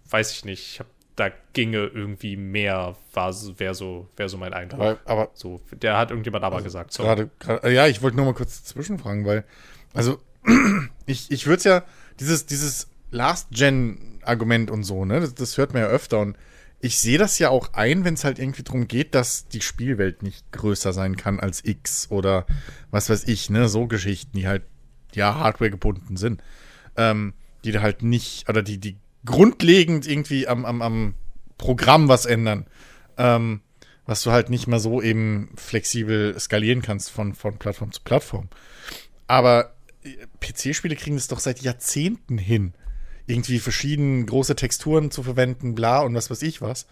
weiß 0.09 0.31
ich 0.31 0.45
nicht. 0.45 0.73
Ich 0.73 0.79
habe 0.79 0.89
da 1.17 1.31
ginge 1.53 1.87
irgendwie 1.87 2.37
mehr, 2.37 2.95
wäre 3.13 3.33
so, 3.73 4.07
wär 4.15 4.29
so 4.29 4.37
mein 4.37 4.53
Eindruck. 4.53 4.79
Aber, 4.79 4.99
aber 5.05 5.31
so, 5.33 5.59
der 5.71 5.97
hat 5.97 6.11
irgendjemand 6.11 6.45
aber 6.45 6.57
also 6.57 6.65
gesagt. 6.65 6.93
So. 6.93 7.03
Gerade, 7.03 7.29
ja, 7.63 7.87
ich 7.87 8.01
wollte 8.01 8.15
nur 8.15 8.27
mal 8.27 8.35
kurz 8.35 8.63
zwischenfragen, 8.63 9.25
weil, 9.25 9.43
also, 9.93 10.19
ich, 11.07 11.31
ich 11.31 11.47
würde 11.47 11.57
es 11.57 11.63
ja, 11.63 11.83
dieses, 12.19 12.45
dieses 12.45 12.87
Last-Gen-Argument 13.09 14.69
und 14.69 14.83
so, 14.83 15.05
ne, 15.05 15.19
das, 15.19 15.33
das, 15.33 15.57
hört 15.57 15.73
man 15.73 15.81
ja 15.81 15.87
öfter 15.87 16.19
und 16.19 16.37
ich 16.79 16.99
sehe 16.99 17.17
das 17.17 17.39
ja 17.39 17.49
auch 17.49 17.73
ein, 17.73 18.05
wenn 18.05 18.13
es 18.13 18.23
halt 18.23 18.37
irgendwie 18.37 18.61
darum 18.61 18.87
geht, 18.87 19.15
dass 19.15 19.47
die 19.47 19.61
Spielwelt 19.61 20.21
nicht 20.21 20.51
größer 20.51 20.93
sein 20.93 21.17
kann 21.17 21.39
als 21.39 21.65
X 21.65 22.11
oder 22.11 22.45
was 22.91 23.09
weiß 23.09 23.27
ich, 23.27 23.49
ne, 23.49 23.67
so 23.69 23.87
Geschichten, 23.87 24.37
die 24.37 24.47
halt, 24.47 24.61
ja, 25.15 25.33
Hardware 25.33 25.71
gebunden 25.71 26.15
sind. 26.15 26.43
Ähm, 26.95 27.33
die 27.63 27.71
da 27.71 27.81
halt 27.81 28.03
nicht, 28.03 28.47
oder 28.49 28.61
die, 28.61 28.77
die 28.77 28.97
grundlegend 29.27 30.07
irgendwie 30.07 30.47
am, 30.47 30.65
am, 30.65 30.81
am 30.81 31.13
Programm 31.59 32.07
was 32.09 32.25
ändern. 32.25 32.65
Ähm, 33.17 33.61
was 34.07 34.23
du 34.23 34.31
halt 34.31 34.49
nicht 34.49 34.67
mehr 34.67 34.79
so 34.79 35.01
eben 35.01 35.49
flexibel 35.55 36.39
skalieren 36.39 36.81
kannst 36.81 37.11
von, 37.11 37.35
von 37.35 37.59
Plattform 37.59 37.91
zu 37.91 38.01
Plattform. 38.01 38.47
Aber 39.27 39.75
äh, 40.03 40.15
PC-Spiele 40.39 40.95
kriegen 40.95 41.17
das 41.17 41.27
doch 41.27 41.39
seit 41.39 41.59
Jahrzehnten 41.59 42.37
hin, 42.37 42.73
irgendwie 43.27 43.59
verschiedene 43.59 44.25
große 44.25 44.55
Texturen 44.55 45.11
zu 45.11 45.23
verwenden, 45.23 45.75
bla 45.75 45.99
und 45.99 46.15
was 46.15 46.31
weiß 46.31 46.41
ich 46.41 46.61
was. 46.61 46.87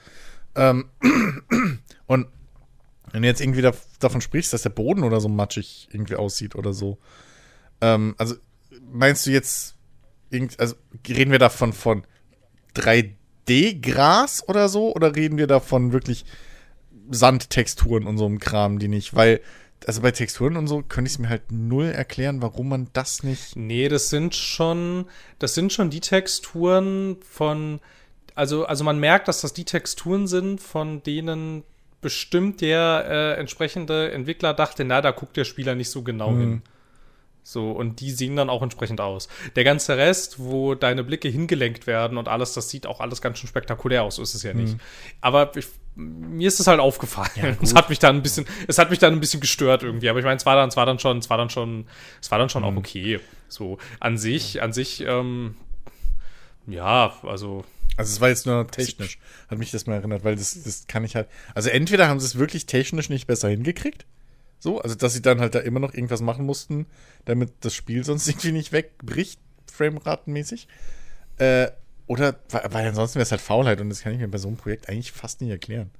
Ähm, 0.55 0.89
und 2.05 2.27
wenn 3.11 3.21
du 3.21 3.27
jetzt 3.29 3.41
irgendwie 3.41 3.61
da, 3.61 3.71
davon 3.99 4.19
sprichst, 4.19 4.51
dass 4.51 4.63
der 4.63 4.69
Boden 4.69 5.03
oder 5.03 5.21
so 5.21 5.29
matschig 5.29 5.87
irgendwie 5.91 6.15
aussieht 6.15 6.55
oder 6.55 6.73
so. 6.73 6.97
Ähm, 7.79 8.15
also 8.17 8.35
meinst 8.91 9.25
du 9.25 9.31
jetzt, 9.31 9.75
also 10.57 10.75
reden 11.07 11.31
wir 11.31 11.39
davon 11.39 11.71
von 11.71 12.05
3D-Gras 12.75 14.47
oder 14.47 14.69
so? 14.69 14.93
Oder 14.93 15.15
reden 15.15 15.37
wir 15.37 15.47
davon 15.47 15.91
wirklich 15.93 16.25
Sandtexturen 17.09 18.07
und 18.07 18.17
so 18.17 18.25
einem 18.25 18.39
Kram, 18.39 18.79
die 18.79 18.87
nicht? 18.87 19.15
Weil, 19.15 19.41
also 19.85 20.01
bei 20.01 20.11
Texturen 20.11 20.57
und 20.57 20.67
so 20.67 20.81
könnte 20.81 21.09
ich 21.09 21.15
es 21.15 21.19
mir 21.19 21.29
halt 21.29 21.51
null 21.51 21.85
erklären, 21.85 22.41
warum 22.41 22.69
man 22.69 22.87
das 22.93 23.23
nicht. 23.23 23.55
Nee, 23.55 23.89
das 23.89 24.09
sind 24.09 24.35
schon, 24.35 25.05
das 25.39 25.55
sind 25.55 25.73
schon 25.73 25.89
die 25.89 26.01
Texturen 26.01 27.17
von, 27.21 27.79
also, 28.33 28.65
also 28.65 28.83
man 28.83 28.99
merkt, 28.99 29.27
dass 29.27 29.41
das 29.41 29.53
die 29.53 29.65
Texturen 29.65 30.27
sind, 30.27 30.61
von 30.61 31.03
denen 31.03 31.63
bestimmt 32.01 32.61
der 32.61 33.05
äh, 33.07 33.39
entsprechende 33.39 34.11
Entwickler 34.11 34.53
dachte, 34.53 34.85
na, 34.85 35.01
da 35.01 35.11
guckt 35.11 35.37
der 35.37 35.43
Spieler 35.43 35.75
nicht 35.75 35.89
so 35.89 36.03
genau 36.03 36.31
mhm. 36.31 36.39
hin. 36.39 36.61
So, 37.47 37.69
und 37.69 37.99
die 37.99 38.09
sehen 38.09 38.35
dann 38.35 38.49
auch 38.49 38.63
entsprechend 38.63 38.99
aus. 38.99 39.29
Der 39.55 39.63
ganze 39.63 39.95
Rest, 39.97 40.39
wo 40.39 40.73
deine 40.73 41.03
Blicke 41.03 41.27
hingelenkt 41.27 41.85
werden 41.85 42.17
und 42.17 42.27
alles, 42.27 42.53
das 42.53 42.71
sieht 42.71 42.87
auch 42.87 42.99
alles 42.99 43.21
ganz 43.21 43.37
schön 43.37 43.47
spektakulär 43.47 44.01
aus, 44.01 44.15
so 44.15 44.23
ist 44.23 44.33
es 44.33 44.41
ja 44.41 44.55
nicht. 44.55 44.73
Mhm. 44.73 44.79
Aber 45.21 45.55
ich, 45.55 45.67
mir 45.93 46.47
ist 46.47 46.59
es 46.59 46.65
halt 46.65 46.79
aufgefallen. 46.79 47.29
Ja, 47.35 47.55
es 47.61 47.75
hat 47.75 47.89
mich 47.89 47.99
dann 47.99 48.15
ein 48.15 48.23
bisschen, 48.23 48.47
es 48.67 48.79
hat 48.79 48.89
mich 48.89 48.97
dann 48.97 49.13
ein 49.13 49.19
bisschen 49.19 49.41
gestört 49.41 49.83
irgendwie. 49.83 50.09
Aber 50.09 50.17
ich 50.17 50.25
meine, 50.25 50.37
es 50.37 50.45
war 50.47 50.55
dann, 50.55 50.69
es 50.69 50.75
war 50.75 50.87
dann 50.87 50.97
schon, 50.97 51.19
es 51.19 51.29
war 51.29 51.37
dann 51.37 51.51
schon, 51.51 51.85
es 52.19 52.31
war 52.31 52.39
dann 52.39 52.49
schon 52.49 52.63
mhm. 52.63 52.69
auch 52.69 52.77
okay. 52.77 53.19
So, 53.47 53.77
an 53.99 54.17
sich, 54.17 54.63
an 54.63 54.73
sich, 54.73 55.01
ähm, 55.01 55.55
ja, 56.65 57.13
also. 57.21 57.63
Also 57.95 58.11
es 58.11 58.21
war 58.21 58.29
jetzt 58.29 58.47
nur 58.47 58.65
technisch, 58.67 59.19
hat 59.49 59.59
mich 59.59 59.69
das 59.69 59.85
mal 59.85 59.93
erinnert, 59.93 60.23
weil 60.23 60.35
das, 60.35 60.63
das 60.63 60.87
kann 60.87 61.05
ich 61.05 61.15
halt. 61.15 61.29
Also 61.53 61.69
entweder 61.69 62.07
haben 62.07 62.19
sie 62.19 62.25
es 62.25 62.39
wirklich 62.39 62.65
technisch 62.65 63.09
nicht 63.09 63.27
besser 63.27 63.49
hingekriegt, 63.49 64.05
so, 64.65 64.81
also 64.81 64.95
dass 64.95 65.13
sie 65.13 65.21
dann 65.21 65.39
halt 65.39 65.55
da 65.55 65.59
immer 65.59 65.79
noch 65.79 65.93
irgendwas 65.93 66.21
machen 66.21 66.45
mussten, 66.45 66.87
damit 67.23 67.53
das 67.61 67.73
Spiel 67.73 68.03
sonst 68.03 68.27
irgendwie 68.27 68.51
nicht 68.51 68.71
wegbricht, 68.71 69.39
frameratenmäßig. 69.71 70.67
Äh, 71.37 71.67
oder, 72.07 72.35
weil 72.49 72.87
ansonsten 72.87 73.15
wäre 73.15 73.23
es 73.23 73.31
halt 73.31 73.41
Faulheit 73.41 73.79
und 73.79 73.89
das 73.89 74.01
kann 74.01 74.13
ich 74.13 74.19
mir 74.19 74.27
bei 74.27 74.37
so 74.37 74.47
einem 74.47 74.57
Projekt 74.57 74.89
eigentlich 74.89 75.11
fast 75.11 75.41
nicht 75.41 75.51
erklären. 75.51 75.91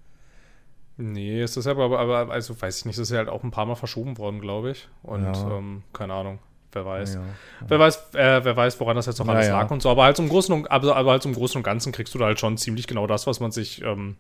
Nee, 0.98 1.42
es 1.42 1.58
ist 1.58 1.68
aber, 1.68 2.00
aber, 2.00 2.32
also 2.32 2.60
weiß 2.60 2.80
ich 2.80 2.86
nicht, 2.86 2.96
es 2.96 3.04
ist 3.04 3.12
ja 3.12 3.18
halt 3.18 3.30
auch 3.30 3.44
ein 3.44 3.52
paar 3.52 3.66
Mal 3.66 3.76
verschoben 3.76 4.18
worden, 4.18 4.42
glaube 4.42 4.72
ich. 4.72 4.88
Und 5.04 5.24
ja. 5.24 5.58
ähm, 5.58 5.84
keine 5.94 6.14
Ahnung, 6.14 6.40
wer 6.72 6.86
weiß. 6.86 7.16
Ja, 7.16 7.20
ja. 7.22 7.28
Wer 7.68 7.80
weiß, 7.80 8.14
äh, 8.14 8.46
wer 8.46 8.56
weiß, 8.56 8.80
woran 8.80 8.96
das 8.96 9.06
jetzt 9.06 9.20
noch 9.20 9.28
alles 9.28 9.50
lag 9.50 9.70
und 9.70 9.82
so. 9.82 9.90
Aber 9.90 10.06
halt 10.06 10.16
zum 10.16 10.30
Großen 10.30 10.56
und, 10.56 10.72
aber, 10.72 10.96
aber 10.96 11.12
halt 11.12 11.22
zum 11.22 11.34
Großen 11.34 11.58
und 11.58 11.64
Ganzen 11.64 11.92
kriegst 11.92 12.14
du 12.16 12.20
da 12.20 12.26
halt 12.26 12.40
schon 12.40 12.58
ziemlich 12.58 12.88
genau 12.88 13.06
das, 13.06 13.28
was 13.28 13.40
man 13.40 13.52
sich 13.52 13.82
ähm, 13.84 14.16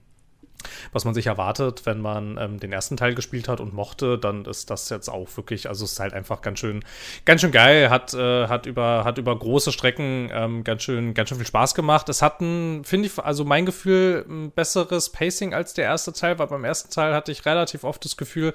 was 0.92 1.06
man 1.06 1.14
sich 1.14 1.28
erwartet, 1.28 1.86
wenn 1.86 2.02
man 2.02 2.38
ähm, 2.40 2.60
den 2.60 2.72
ersten 2.72 2.98
Teil 2.98 3.16
gespielt 3.16 3.48
hat 3.48 3.60
und 3.60 3.74
mochte, 3.74 4.18
dann 4.18 4.46
ist 4.46 4.70
das 4.70 4.90
jetzt 4.90 5.10
auch 5.10 5.28
wirklich, 5.36 5.68
also 5.70 5.86
es 5.86 5.94
ist 5.94 6.00
halt 6.00 6.14
einfach 6.14 6.42
ganz 6.42 6.60
schön, 6.60 6.84
ganz 7.26 7.42
schön 7.42 7.52
geil, 7.52 7.90
hat, 7.90 8.14
äh, 8.14 8.48
hat 8.48 8.66
über, 8.66 9.04
hat 9.04 9.18
über 9.18 9.38
große 9.38 9.72
Strecken 9.72 10.30
ähm, 10.32 10.64
ganz 10.64 10.84
schön, 10.84 11.14
ganz 11.14 11.30
schön 11.30 11.38
viel 11.38 11.48
Spaß 11.48 11.76
gemacht. 11.76 12.10
Es 12.10 12.22
hat 12.22 12.42
ein, 12.42 12.84
finde 12.84 13.08
ich, 13.08 13.20
also 13.20 13.46
mein 13.46 13.66
Gefühl, 13.66 14.26
ein 14.28 14.52
besseres 14.52 15.10
Pacing 15.10 15.54
als 15.54 15.74
der 15.74 15.86
erste 15.86 16.14
Teil, 16.14 16.40
weil 16.40 16.48
beim 16.48 16.64
ersten 16.64 16.92
Teil 16.92 17.14
hatte 17.14 17.32
ich 17.32 17.46
relativ 17.46 17.84
oft 17.84 18.04
das 18.06 18.18
Gefühl, 18.18 18.54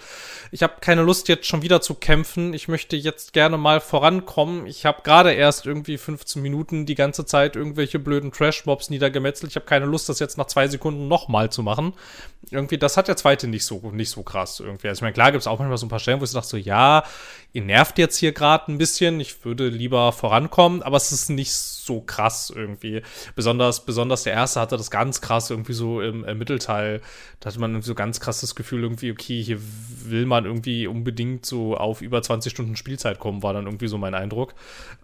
ich 0.51 0.63
habe 0.63 0.75
keine 0.81 1.03
Lust 1.03 1.29
jetzt 1.29 1.47
schon 1.47 1.63
wieder 1.63 1.81
zu 1.81 1.95
kämpfen, 1.95 2.55
ich 2.55 2.69
möchte 2.69 2.97
jetzt 2.97 3.33
gerne 3.33 3.59
mal 3.59 3.81
vorankommen. 3.81 4.67
Ich 4.67 4.87
habe 4.87 5.03
gerade 5.03 5.33
erst 5.33 5.67
irgendwie 5.67 5.99
15 5.99 6.43
Minuten 6.43 6.87
die 6.87 6.95
ganze 6.95 7.25
Zeit 7.25 7.57
irgendwelche 7.57 7.99
blöden 7.99 8.33
Trash-Mobs 8.33 8.91
niedergemetzelt. 8.91 9.51
Ich 9.51 9.57
habe 9.57 9.67
keine 9.67 9.87
Lust, 9.87 10.09
das 10.09 10.19
jetzt 10.19 10.39
nach 10.39 10.47
zwei 10.47 10.69
Sekunden 10.69 11.09
nochmal 11.09 11.51
zu 11.51 11.63
machen 11.63 11.95
irgendwie, 12.51 12.79
das 12.79 12.97
hat 12.97 13.07
der 13.07 13.17
zweite 13.17 13.47
nicht 13.47 13.65
so, 13.65 13.91
nicht 13.93 14.11
so 14.11 14.23
krass 14.23 14.61
irgendwie. 14.61 14.89
Also 14.89 14.99
ich 14.99 15.03
meine, 15.03 15.13
klar 15.13 15.31
gibt 15.31 15.43
es 15.43 15.47
auch 15.47 15.59
manchmal 15.59 15.79
so 15.79 15.87
ein 15.87 15.91
paar 15.91 15.99
Stellen, 15.99 16.21
wo 16.21 16.25
ich 16.25 16.31
sage 16.31 16.47
so, 16.47 16.57
ja, 16.57 17.05
ihr 17.53 17.63
nervt 17.63 17.99
jetzt 17.99 18.17
hier 18.17 18.33
gerade 18.33 18.73
ein 18.73 18.79
bisschen, 18.79 19.21
ich 19.21 19.45
würde 19.45 19.69
lieber 19.69 20.13
vorankommen, 20.13 20.83
aber 20.83 20.97
es 20.97 21.13
ist 21.13 21.29
nicht 21.29 21.53
so 21.53 22.01
krass 22.01 22.51
irgendwie. 22.55 23.03
Besonders, 23.35 23.85
besonders 23.85 24.23
der 24.23 24.33
erste 24.33 24.61
hatte 24.61 24.77
das 24.77 24.91
ganz 24.91 25.21
krass 25.21 25.51
irgendwie 25.51 25.75
so 25.75 26.01
im, 26.01 26.25
im 26.25 26.39
Mittelteil. 26.39 27.03
Da 27.41 27.51
hatte 27.51 27.61
man 27.61 27.83
so 27.83 27.95
ganz 27.95 28.21
krasses 28.21 28.55
Gefühl 28.55 28.83
irgendwie, 28.83 29.13
okay, 29.13 29.43
hier 29.43 29.61
will 30.05 30.27
man 30.27 30.45
irgendwie 30.45 30.87
unbedingt 30.87 31.45
so 31.45 31.77
auf 31.77 32.01
über 32.01 32.23
20 32.23 32.51
Stunden 32.51 32.77
Spielzeit 32.77 33.19
kommen, 33.19 33.43
war 33.43 33.53
dann 33.53 33.67
irgendwie 33.67 33.89
so 33.89 33.99
mein 33.99 34.15
Eindruck. 34.15 34.55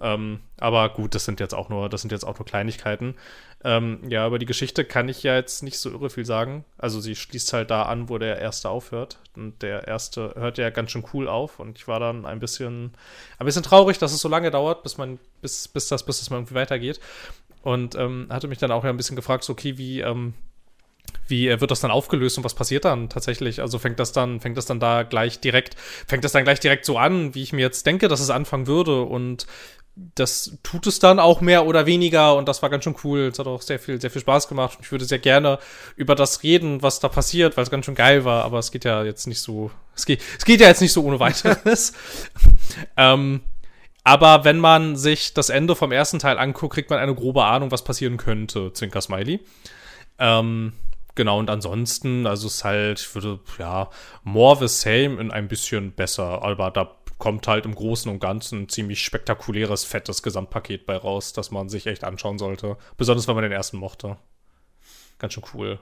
Ähm, 0.01 0.41
aber 0.59 0.89
gut, 0.89 1.15
das 1.15 1.25
sind 1.25 1.39
jetzt 1.39 1.55
auch 1.55 1.69
nur, 1.69 1.89
das 1.89 2.01
sind 2.01 2.13
jetzt 2.13 2.25
auch 2.25 2.39
nur 2.39 2.47
Kleinigkeiten. 2.47 3.15
Ähm, 3.65 4.01
ja, 4.09 4.27
über 4.27 4.39
die 4.39 4.47
Geschichte 4.47 4.85
kann 4.85 5.09
ich 5.09 5.23
ja 5.23 5.35
jetzt 5.35 5.63
nicht 5.63 5.79
so 5.79 5.91
irre 5.91 6.11
viel 6.11 6.25
sagen. 6.25 6.65
Also 6.79 7.01
sie 7.01 7.17
schließt 7.17 7.53
halt 7.53 7.71
da 7.71 7.83
an, 7.85 8.09
wo 8.09 8.19
der 8.19 8.39
erste 8.39 8.69
aufhört. 8.69 9.19
Und 9.35 9.63
der 9.63 9.89
erste 9.89 10.35
hört 10.37 10.59
ja 10.59 10.71
ganz 10.71 10.91
schön 10.91 11.05
cool 11.13 11.29
auf. 11.29 11.59
Und 11.59 11.79
ich 11.79 11.89
war 11.89 11.99
dann 11.99 12.27
ein 12.27 12.39
bisschen, 12.39 12.93
ein 13.39 13.47
bisschen 13.47 13.63
traurig, 13.63 13.99
dass 13.99 14.13
es 14.13 14.21
so 14.21 14.29
lange 14.29 14.51
dauert, 14.51 14.83
bis 14.83 14.99
man, 14.99 15.19
bis, 15.41 15.69
bis 15.69 15.89
das, 15.89 16.05
bis 16.05 16.19
das 16.19 16.31
mal 16.31 16.37
irgendwie 16.37 16.55
weitergeht. 16.55 17.01
Und 17.63 17.97
ähm, 17.97 18.29
hatte 18.31 18.47
mich 18.47 18.59
dann 18.59 18.71
auch 18.71 18.85
ja 18.85 18.91
ein 18.91 18.97
bisschen 18.97 19.17
gefragt, 19.17 19.43
so, 19.43 19.55
okay, 19.55 19.77
wie, 19.79 20.01
ähm, 20.01 20.35
wie 21.27 21.49
äh, 21.49 21.61
wird 21.61 21.71
das 21.71 21.81
dann 21.81 21.91
aufgelöst 21.91 22.39
und 22.39 22.45
was 22.45 22.55
passiert 22.55 22.85
dann 22.85 23.09
tatsächlich? 23.09 23.61
Also 23.61 23.79
fängt 23.79 23.99
das 23.99 24.13
dann, 24.13 24.41
fängt 24.41 24.57
das 24.57 24.67
dann 24.67 24.81
da 24.81 25.03
gleich 25.03 25.41
direkt, 25.41 25.75
fängt 26.07 26.25
das 26.25 26.33
dann 26.33 26.45
gleich 26.45 26.61
direkt 26.61 26.85
so 26.85 26.99
an, 26.99 27.35
wie 27.35 27.43
ich 27.43 27.53
mir 27.53 27.63
jetzt 27.63 27.87
denke, 27.87 28.09
dass 28.09 28.21
es 28.21 28.31
anfangen 28.31 28.67
würde 28.67 29.03
und 29.03 29.47
das 29.97 30.59
tut 30.63 30.87
es 30.87 30.99
dann 30.99 31.19
auch 31.19 31.41
mehr 31.41 31.65
oder 31.65 31.87
weniger 31.87 32.37
und 32.37 32.47
das 32.49 32.61
war 32.63 32.69
ganz 32.69 32.85
schön 32.85 32.97
cool. 33.03 33.31
Es 33.33 33.39
hat 33.39 33.47
auch 33.47 33.63
sehr 33.63 33.79
viel, 33.79 33.99
sehr 33.99 34.11
viel 34.11 34.21
Spaß 34.21 34.47
gemacht. 34.47 34.79
Ich 34.83 34.93
würde 34.93 35.07
sehr 35.07 35.19
gerne 35.19 35.59
über 35.97 36.15
das 36.15 36.43
reden, 36.43 36.83
was 36.83 37.01
da 37.01 37.09
passiert, 37.09 37.57
weil 37.57 37.65
es 37.65 37.71
ganz 37.71 37.87
schön 37.87 37.95
geil 37.95 38.25
war, 38.27 38.45
aber 38.45 38.59
es 38.59 38.71
geht 38.71 38.85
ja 38.85 39.03
jetzt 39.05 39.27
nicht 39.27 39.41
so, 39.41 39.71
es 39.95 40.05
geht, 40.05 40.21
es 40.39 40.45
geht 40.45 40.61
ja 40.61 40.69
jetzt 40.69 40.83
nicht 40.83 40.93
so 40.93 41.03
ohne 41.03 41.19
weiteres. 41.19 41.95
ähm, 42.99 43.41
aber 44.05 44.45
wenn 44.45 44.59
man 44.59 44.97
sich 44.97 45.33
das 45.33 45.49
Ende 45.49 45.75
vom 45.75 45.93
ersten 45.93 46.19
Teil 46.19 46.39
anguckt, 46.39 46.75
kriegt 46.75 46.91
man 46.91 46.99
eine 46.99 47.15
grobe 47.15 47.45
Ahnung, 47.45 47.71
was 47.71 47.83
passieren 47.83 48.19
könnte, 48.19 48.73
Zwinker 48.75 49.01
Smiley. 49.01 49.41
Ähm, 50.19 50.75
genau, 51.15 51.39
und 51.39 51.49
ansonsten, 51.49 52.27
also 52.27 52.49
es 52.49 52.57
ist 52.57 52.65
halt, 52.65 53.01
ich 53.01 53.15
würde, 53.15 53.41
ja, 53.59 53.89
more 54.25 54.57
the 54.57 54.69
same 54.69 55.19
in 55.21 55.31
ein 55.31 55.49
bisschen 55.49 55.93
besser, 55.93 56.43
aber 56.43 56.71
da 56.71 56.96
kommt 57.19 57.49
halt 57.49 57.65
im 57.65 57.75
Großen 57.75 58.11
und 58.11 58.21
Ganzen 58.21 58.63
ein 58.63 58.69
ziemlich 58.69 59.03
spektakuläres, 59.03 59.85
fettes 59.85 60.23
Gesamtpaket 60.23 60.87
bei 60.87 60.97
raus, 60.97 61.33
das 61.33 61.51
man 61.51 61.69
sich 61.69 61.87
echt 61.87 62.05
anschauen 62.05 62.39
sollte. 62.39 62.77
Besonders, 62.97 63.27
wenn 63.27 63.35
man 63.35 63.43
den 63.43 63.53
ersten 63.53 63.79
mochte. 63.79 64.17
Ganz 65.19 65.33
schön 65.33 65.45
cool. 65.55 65.79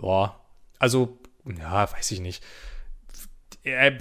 Ja, 0.00 0.38
also, 0.78 1.18
ja, 1.58 1.92
weiß 1.92 2.10
ich 2.12 2.20
nicht. 2.20 2.44
Der, 3.64 3.98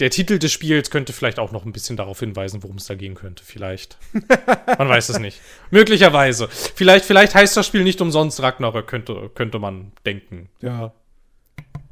der 0.00 0.10
Titel 0.10 0.38
des 0.38 0.50
Spiels 0.52 0.90
könnte 0.90 1.12
vielleicht 1.12 1.38
auch 1.38 1.52
noch 1.52 1.66
ein 1.66 1.72
bisschen 1.72 1.98
darauf 1.98 2.20
hinweisen, 2.20 2.62
worum 2.62 2.76
es 2.76 2.86
da 2.86 2.94
gehen 2.94 3.14
könnte. 3.14 3.44
Vielleicht. 3.44 3.98
Man 4.78 4.88
weiß 4.88 5.10
es 5.10 5.18
nicht. 5.18 5.42
Möglicherweise. 5.70 6.48
Vielleicht, 6.48 7.04
vielleicht 7.04 7.34
heißt 7.34 7.54
das 7.58 7.66
Spiel 7.66 7.84
nicht 7.84 8.00
umsonst 8.00 8.40
Ragnarök, 8.40 8.86
könnte, 8.86 9.30
könnte 9.34 9.58
man 9.58 9.92
denken. 10.06 10.48
Ja. 10.60 10.94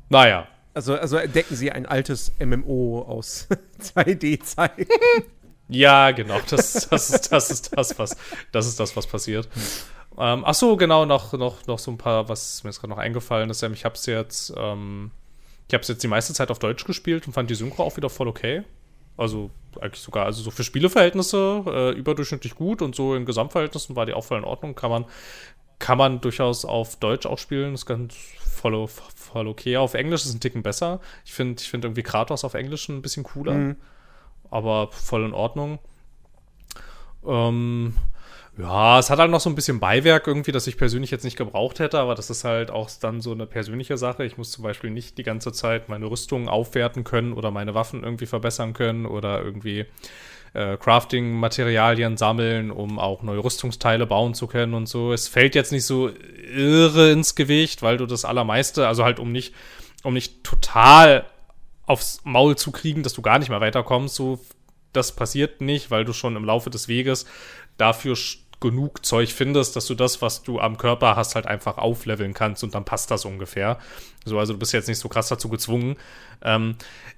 Naja. 0.08 0.48
Also, 0.76 0.94
also 0.94 1.16
entdecken 1.16 1.56
Sie 1.56 1.72
ein 1.72 1.86
altes 1.86 2.32
MMO 2.38 3.00
aus 3.08 3.48
2D-Zeiten. 3.80 4.84
Ja, 5.70 6.10
genau. 6.10 6.38
Das, 6.50 6.86
das, 6.90 7.08
ist, 7.08 7.32
das 7.32 7.50
ist 7.50 7.74
das, 7.74 7.98
was, 7.98 8.14
das 8.52 8.66
ist 8.66 8.78
das, 8.78 8.94
was 8.94 9.06
passiert. 9.06 9.48
Ähm, 10.18 10.44
ach 10.44 10.52
so, 10.52 10.76
genau, 10.76 11.06
noch, 11.06 11.32
noch, 11.32 11.66
noch 11.66 11.78
so 11.78 11.90
ein 11.90 11.96
paar, 11.96 12.28
was 12.28 12.62
mir 12.62 12.68
jetzt 12.68 12.80
gerade 12.80 12.90
noch 12.90 12.98
eingefallen 12.98 13.48
ist. 13.48 13.62
Ich 13.62 13.86
habe 13.86 13.94
es 13.94 14.04
jetzt, 14.04 14.52
ähm, 14.54 15.12
jetzt 15.70 16.02
die 16.02 16.08
meiste 16.08 16.34
Zeit 16.34 16.50
auf 16.50 16.58
Deutsch 16.58 16.84
gespielt 16.84 17.26
und 17.26 17.32
fand 17.32 17.48
die 17.48 17.54
Synchro 17.54 17.82
auch 17.82 17.96
wieder 17.96 18.10
voll 18.10 18.28
okay. 18.28 18.62
Also 19.16 19.48
eigentlich 19.80 20.02
sogar, 20.02 20.26
also 20.26 20.42
so 20.42 20.50
für 20.50 20.62
Spieleverhältnisse 20.62 21.64
äh, 21.68 21.90
überdurchschnittlich 21.92 22.54
gut 22.54 22.82
und 22.82 22.94
so 22.94 23.14
in 23.14 23.24
Gesamtverhältnissen 23.24 23.96
war 23.96 24.04
die 24.04 24.12
auch 24.12 24.24
voll 24.26 24.36
in 24.36 24.44
Ordnung. 24.44 24.74
Kann 24.74 24.90
man, 24.90 25.06
kann 25.78 25.96
man 25.96 26.20
durchaus 26.20 26.66
auf 26.66 26.96
Deutsch 26.96 27.24
auch 27.24 27.38
spielen. 27.38 27.72
Das 27.72 27.80
ist 27.80 27.86
ganz 27.86 28.14
voll, 28.56 28.86
voll 29.36 29.48
okay. 29.48 29.76
Auf 29.76 29.92
Englisch 29.92 30.22
ist 30.22 30.28
es 30.28 30.34
ein 30.34 30.40
Ticken 30.40 30.62
besser. 30.62 31.00
Ich 31.26 31.34
finde 31.34 31.60
ich 31.60 31.68
find 31.68 31.84
irgendwie 31.84 32.02
Kratos 32.02 32.42
auf 32.42 32.54
Englisch 32.54 32.88
ein 32.88 33.02
bisschen 33.02 33.22
cooler. 33.22 33.52
Mhm. 33.52 33.76
Aber 34.50 34.88
voll 34.92 35.26
in 35.26 35.34
Ordnung. 35.34 35.78
Ähm, 37.26 37.94
ja, 38.56 38.98
es 38.98 39.10
hat 39.10 39.18
halt 39.18 39.30
noch 39.30 39.40
so 39.40 39.50
ein 39.50 39.54
bisschen 39.54 39.78
Beiwerk 39.78 40.26
irgendwie, 40.26 40.52
das 40.52 40.66
ich 40.66 40.78
persönlich 40.78 41.10
jetzt 41.10 41.24
nicht 41.24 41.36
gebraucht 41.36 41.80
hätte, 41.80 41.98
aber 41.98 42.14
das 42.14 42.30
ist 42.30 42.44
halt 42.44 42.70
auch 42.70 42.88
dann 42.98 43.20
so 43.20 43.32
eine 43.32 43.44
persönliche 43.44 43.98
Sache. 43.98 44.24
Ich 44.24 44.38
muss 44.38 44.52
zum 44.52 44.64
Beispiel 44.64 44.88
nicht 44.88 45.18
die 45.18 45.22
ganze 45.22 45.52
Zeit 45.52 45.90
meine 45.90 46.06
Rüstung 46.06 46.48
aufwerten 46.48 47.04
können 47.04 47.34
oder 47.34 47.50
meine 47.50 47.74
Waffen 47.74 48.04
irgendwie 48.04 48.26
verbessern 48.26 48.72
können 48.72 49.04
oder 49.04 49.42
irgendwie 49.42 49.84
äh, 50.54 50.76
Crafting-Materialien 50.76 52.16
sammeln, 52.16 52.70
um 52.70 52.98
auch 52.98 53.22
neue 53.22 53.42
Rüstungsteile 53.42 54.06
bauen 54.06 54.34
zu 54.34 54.46
können 54.46 54.74
und 54.74 54.88
so. 54.88 55.12
Es 55.12 55.28
fällt 55.28 55.54
jetzt 55.54 55.72
nicht 55.72 55.84
so 55.84 56.10
irre 56.10 57.10
ins 57.12 57.34
Gewicht, 57.34 57.82
weil 57.82 57.96
du 57.96 58.06
das 58.06 58.24
allermeiste, 58.24 58.86
also 58.86 59.04
halt 59.04 59.18
um 59.18 59.32
nicht, 59.32 59.54
um 60.02 60.14
nicht 60.14 60.44
total 60.44 61.24
aufs 61.86 62.20
Maul 62.24 62.56
zu 62.56 62.72
kriegen, 62.72 63.02
dass 63.02 63.14
du 63.14 63.22
gar 63.22 63.38
nicht 63.38 63.48
mehr 63.48 63.60
weiterkommst, 63.60 64.14
so 64.14 64.40
das 64.92 65.14
passiert 65.14 65.60
nicht, 65.60 65.90
weil 65.90 66.04
du 66.04 66.12
schon 66.12 66.36
im 66.36 66.44
Laufe 66.44 66.70
des 66.70 66.88
Weges 66.88 67.26
dafür 67.76 68.16
genug 68.58 69.04
Zeug 69.04 69.32
findest, 69.32 69.76
dass 69.76 69.86
du 69.86 69.94
das, 69.94 70.22
was 70.22 70.42
du 70.42 70.58
am 70.60 70.78
Körper 70.78 71.14
hast, 71.14 71.34
halt 71.34 71.46
einfach 71.46 71.76
aufleveln 71.76 72.32
kannst 72.32 72.64
und 72.64 72.74
dann 72.74 72.84
passt 72.84 73.10
das 73.10 73.24
ungefähr. 73.24 73.78
So, 74.24 74.38
also 74.38 74.54
du 74.54 74.58
bist 74.58 74.72
jetzt 74.72 74.88
nicht 74.88 74.98
so 74.98 75.08
krass 75.08 75.28
dazu 75.28 75.48
gezwungen. 75.48 75.96
Ähm, 76.42 76.76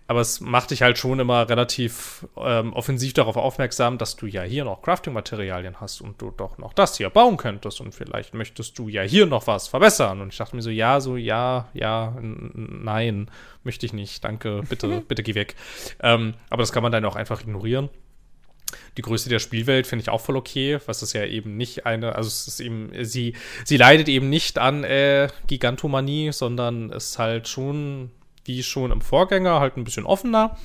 aber 0.08 0.22
es 0.22 0.40
macht 0.40 0.70
dich 0.70 0.80
halt 0.80 0.96
schon 0.96 1.20
immer 1.20 1.50
relativ 1.50 2.26
ähm, 2.38 2.72
offensiv 2.72 3.12
darauf 3.12 3.36
aufmerksam, 3.36 3.98
dass 3.98 4.16
du 4.16 4.24
ja 4.24 4.42
hier 4.42 4.64
noch 4.64 4.80
Crafting-Materialien 4.80 5.82
hast 5.82 6.00
und 6.00 6.20
du 6.20 6.30
doch 6.30 6.56
noch 6.56 6.72
das 6.72 6.96
hier 6.96 7.10
bauen 7.10 7.36
könntest 7.36 7.82
und 7.82 7.94
vielleicht 7.94 8.32
möchtest 8.32 8.78
du 8.78 8.88
ja 8.88 9.02
hier 9.02 9.26
noch 9.26 9.46
was 9.46 9.68
verbessern. 9.68 10.22
Und 10.22 10.32
ich 10.32 10.38
dachte 10.38 10.56
mir 10.56 10.62
so, 10.62 10.70
ja, 10.70 11.00
so, 11.00 11.18
ja, 11.18 11.68
ja, 11.74 12.16
nein, 12.20 13.30
möchte 13.64 13.84
ich 13.84 13.92
nicht, 13.92 14.24
danke, 14.24 14.62
bitte, 14.66 15.00
bitte 15.08 15.22
geh 15.22 15.34
weg. 15.34 15.56
Ähm, 16.00 16.32
aber 16.48 16.62
das 16.62 16.72
kann 16.72 16.82
man 16.82 16.90
dann 16.90 17.04
auch 17.04 17.16
einfach 17.16 17.42
ignorieren. 17.42 17.90
Die 18.96 19.02
Größe 19.02 19.28
der 19.28 19.40
Spielwelt 19.40 19.86
finde 19.86 20.04
ich 20.04 20.08
auch 20.08 20.22
voll 20.22 20.36
okay, 20.38 20.78
was 20.86 21.02
ist 21.02 21.12
ja 21.12 21.26
eben 21.26 21.58
nicht 21.58 21.84
eine, 21.84 22.16
also 22.16 22.28
es 22.28 22.48
ist 22.48 22.60
eben, 22.60 22.92
sie, 23.04 23.34
sie 23.66 23.76
leidet 23.76 24.08
eben 24.08 24.30
nicht 24.30 24.58
an 24.58 24.84
äh, 24.84 25.28
Gigantomanie, 25.46 26.32
sondern 26.32 26.90
ist 26.90 27.18
halt 27.18 27.46
schon, 27.46 28.10
wie 28.48 28.62
schon 28.62 28.90
im 28.90 29.00
Vorgänger, 29.00 29.60
halt 29.60 29.76
ein 29.76 29.84
bisschen 29.84 30.06
offener. 30.06 30.56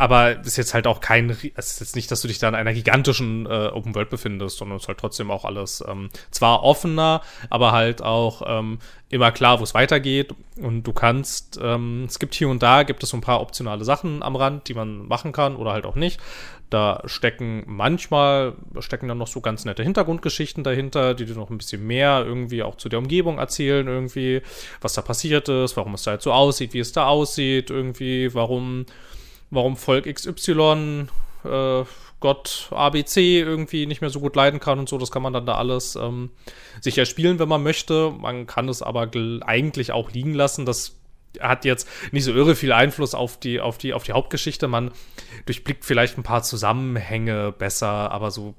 Aber 0.00 0.40
ist 0.40 0.56
jetzt 0.56 0.72
halt 0.72 0.86
auch 0.86 1.00
kein, 1.00 1.28
es 1.28 1.44
ist 1.72 1.80
jetzt 1.80 1.94
nicht, 1.94 2.10
dass 2.10 2.22
du 2.22 2.28
dich 2.28 2.38
da 2.38 2.48
in 2.48 2.54
einer 2.54 2.72
gigantischen 2.72 3.44
äh, 3.44 3.66
Open 3.66 3.94
World 3.94 4.08
befindest, 4.08 4.56
sondern 4.56 4.76
es 4.76 4.84
ist 4.84 4.88
halt 4.88 4.96
trotzdem 4.96 5.30
auch 5.30 5.44
alles 5.44 5.84
ähm, 5.86 6.08
zwar 6.30 6.62
offener, 6.62 7.20
aber 7.50 7.72
halt 7.72 8.00
auch 8.00 8.40
ähm, 8.46 8.78
immer 9.10 9.30
klar, 9.30 9.60
wo 9.60 9.64
es 9.64 9.74
weitergeht. 9.74 10.34
Und 10.56 10.84
du 10.84 10.94
kannst, 10.94 11.60
ähm, 11.62 12.04
es 12.08 12.18
gibt 12.18 12.34
hier 12.34 12.48
und 12.48 12.62
da, 12.62 12.82
gibt 12.84 13.02
es 13.02 13.10
so 13.10 13.18
ein 13.18 13.20
paar 13.20 13.42
optionale 13.42 13.84
Sachen 13.84 14.22
am 14.22 14.36
Rand, 14.36 14.68
die 14.68 14.74
man 14.74 15.06
machen 15.06 15.32
kann 15.32 15.54
oder 15.54 15.72
halt 15.72 15.84
auch 15.84 15.96
nicht. 15.96 16.18
Da 16.70 17.02
stecken 17.06 17.64
manchmal, 17.66 18.54
stecken 18.78 19.08
dann 19.08 19.18
noch 19.18 19.26
so 19.26 19.40
ganz 19.40 19.64
nette 19.64 19.82
Hintergrundgeschichten 19.82 20.62
dahinter, 20.62 21.14
die 21.14 21.24
dir 21.24 21.34
noch 21.34 21.50
ein 21.50 21.58
bisschen 21.58 21.84
mehr 21.84 22.24
irgendwie 22.24 22.62
auch 22.62 22.76
zu 22.76 22.88
der 22.88 23.00
Umgebung 23.00 23.38
erzählen, 23.38 23.88
irgendwie, 23.88 24.40
was 24.80 24.94
da 24.94 25.02
passiert 25.02 25.48
ist, 25.48 25.76
warum 25.76 25.94
es 25.94 26.04
da 26.04 26.12
jetzt 26.12 26.24
so 26.24 26.32
aussieht, 26.32 26.72
wie 26.72 26.78
es 26.78 26.92
da 26.92 27.08
aussieht, 27.08 27.70
irgendwie, 27.70 28.32
warum, 28.34 28.86
warum 29.50 29.76
Volk 29.76 30.06
XY, 30.06 31.08
äh, 31.44 31.84
Gott 32.20 32.68
ABC 32.70 33.40
irgendwie 33.40 33.86
nicht 33.86 34.02
mehr 34.02 34.10
so 34.10 34.20
gut 34.20 34.36
leiden 34.36 34.60
kann 34.60 34.78
und 34.78 34.88
so. 34.88 34.98
Das 34.98 35.10
kann 35.10 35.22
man 35.22 35.32
dann 35.32 35.46
da 35.46 35.54
alles 35.54 35.96
ähm, 35.96 36.30
sich 36.80 36.98
erspielen, 36.98 37.38
wenn 37.38 37.48
man 37.48 37.62
möchte. 37.62 38.10
Man 38.10 38.46
kann 38.46 38.68
es 38.68 38.82
aber 38.82 39.10
eigentlich 39.46 39.90
auch 39.92 40.12
liegen 40.12 40.34
lassen. 40.34 40.66
Das 40.66 40.99
hat 41.38 41.64
jetzt 41.64 41.88
nicht 42.12 42.24
so 42.24 42.32
irre 42.32 42.56
viel 42.56 42.72
Einfluss 42.72 43.14
auf 43.14 43.38
die, 43.38 43.60
auf 43.60 43.78
die, 43.78 43.92
auf 43.92 44.02
die 44.02 44.12
Hauptgeschichte. 44.12 44.66
Man 44.68 44.90
durchblickt 45.46 45.84
vielleicht 45.84 46.18
ein 46.18 46.22
paar 46.22 46.42
Zusammenhänge 46.42 47.52
besser, 47.52 48.10
aber 48.10 48.30
so 48.30 48.54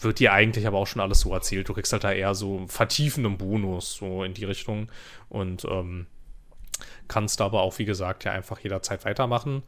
wird 0.00 0.18
dir 0.18 0.32
eigentlich 0.32 0.66
aber 0.66 0.78
auch 0.78 0.86
schon 0.86 1.02
alles 1.02 1.20
so 1.20 1.32
erzählt. 1.32 1.68
Du 1.68 1.74
kriegst 1.74 1.92
halt 1.92 2.04
da 2.04 2.12
eher 2.12 2.34
so 2.34 2.66
vertiefenden 2.68 3.36
Bonus, 3.36 3.94
so 3.94 4.24
in 4.24 4.34
die 4.34 4.44
Richtung. 4.44 4.90
Und 5.28 5.64
ähm, 5.66 6.06
kannst 7.06 7.40
aber 7.40 7.60
auch, 7.60 7.78
wie 7.78 7.84
gesagt, 7.84 8.24
ja 8.24 8.32
einfach 8.32 8.60
jederzeit 8.60 9.04
weitermachen. 9.04 9.62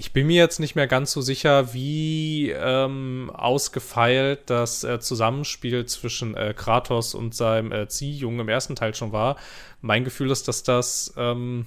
Ich 0.00 0.14
bin 0.14 0.28
mir 0.28 0.36
jetzt 0.36 0.60
nicht 0.60 0.76
mehr 0.76 0.86
ganz 0.86 1.12
so 1.12 1.20
sicher, 1.20 1.74
wie 1.74 2.48
ähm, 2.52 3.30
ausgefeilt 3.34 4.40
das 4.46 4.82
äh, 4.82 4.98
Zusammenspiel 4.98 5.84
zwischen 5.84 6.34
äh, 6.34 6.54
Kratos 6.56 7.12
und 7.12 7.34
seinem 7.34 7.70
äh, 7.70 7.86
Ziehjungen 7.86 8.40
im 8.40 8.48
ersten 8.48 8.74
Teil 8.76 8.94
schon 8.94 9.12
war. 9.12 9.36
Mein 9.82 10.04
Gefühl 10.04 10.30
ist, 10.30 10.48
dass 10.48 10.62
das 10.62 11.12
ähm, 11.18 11.66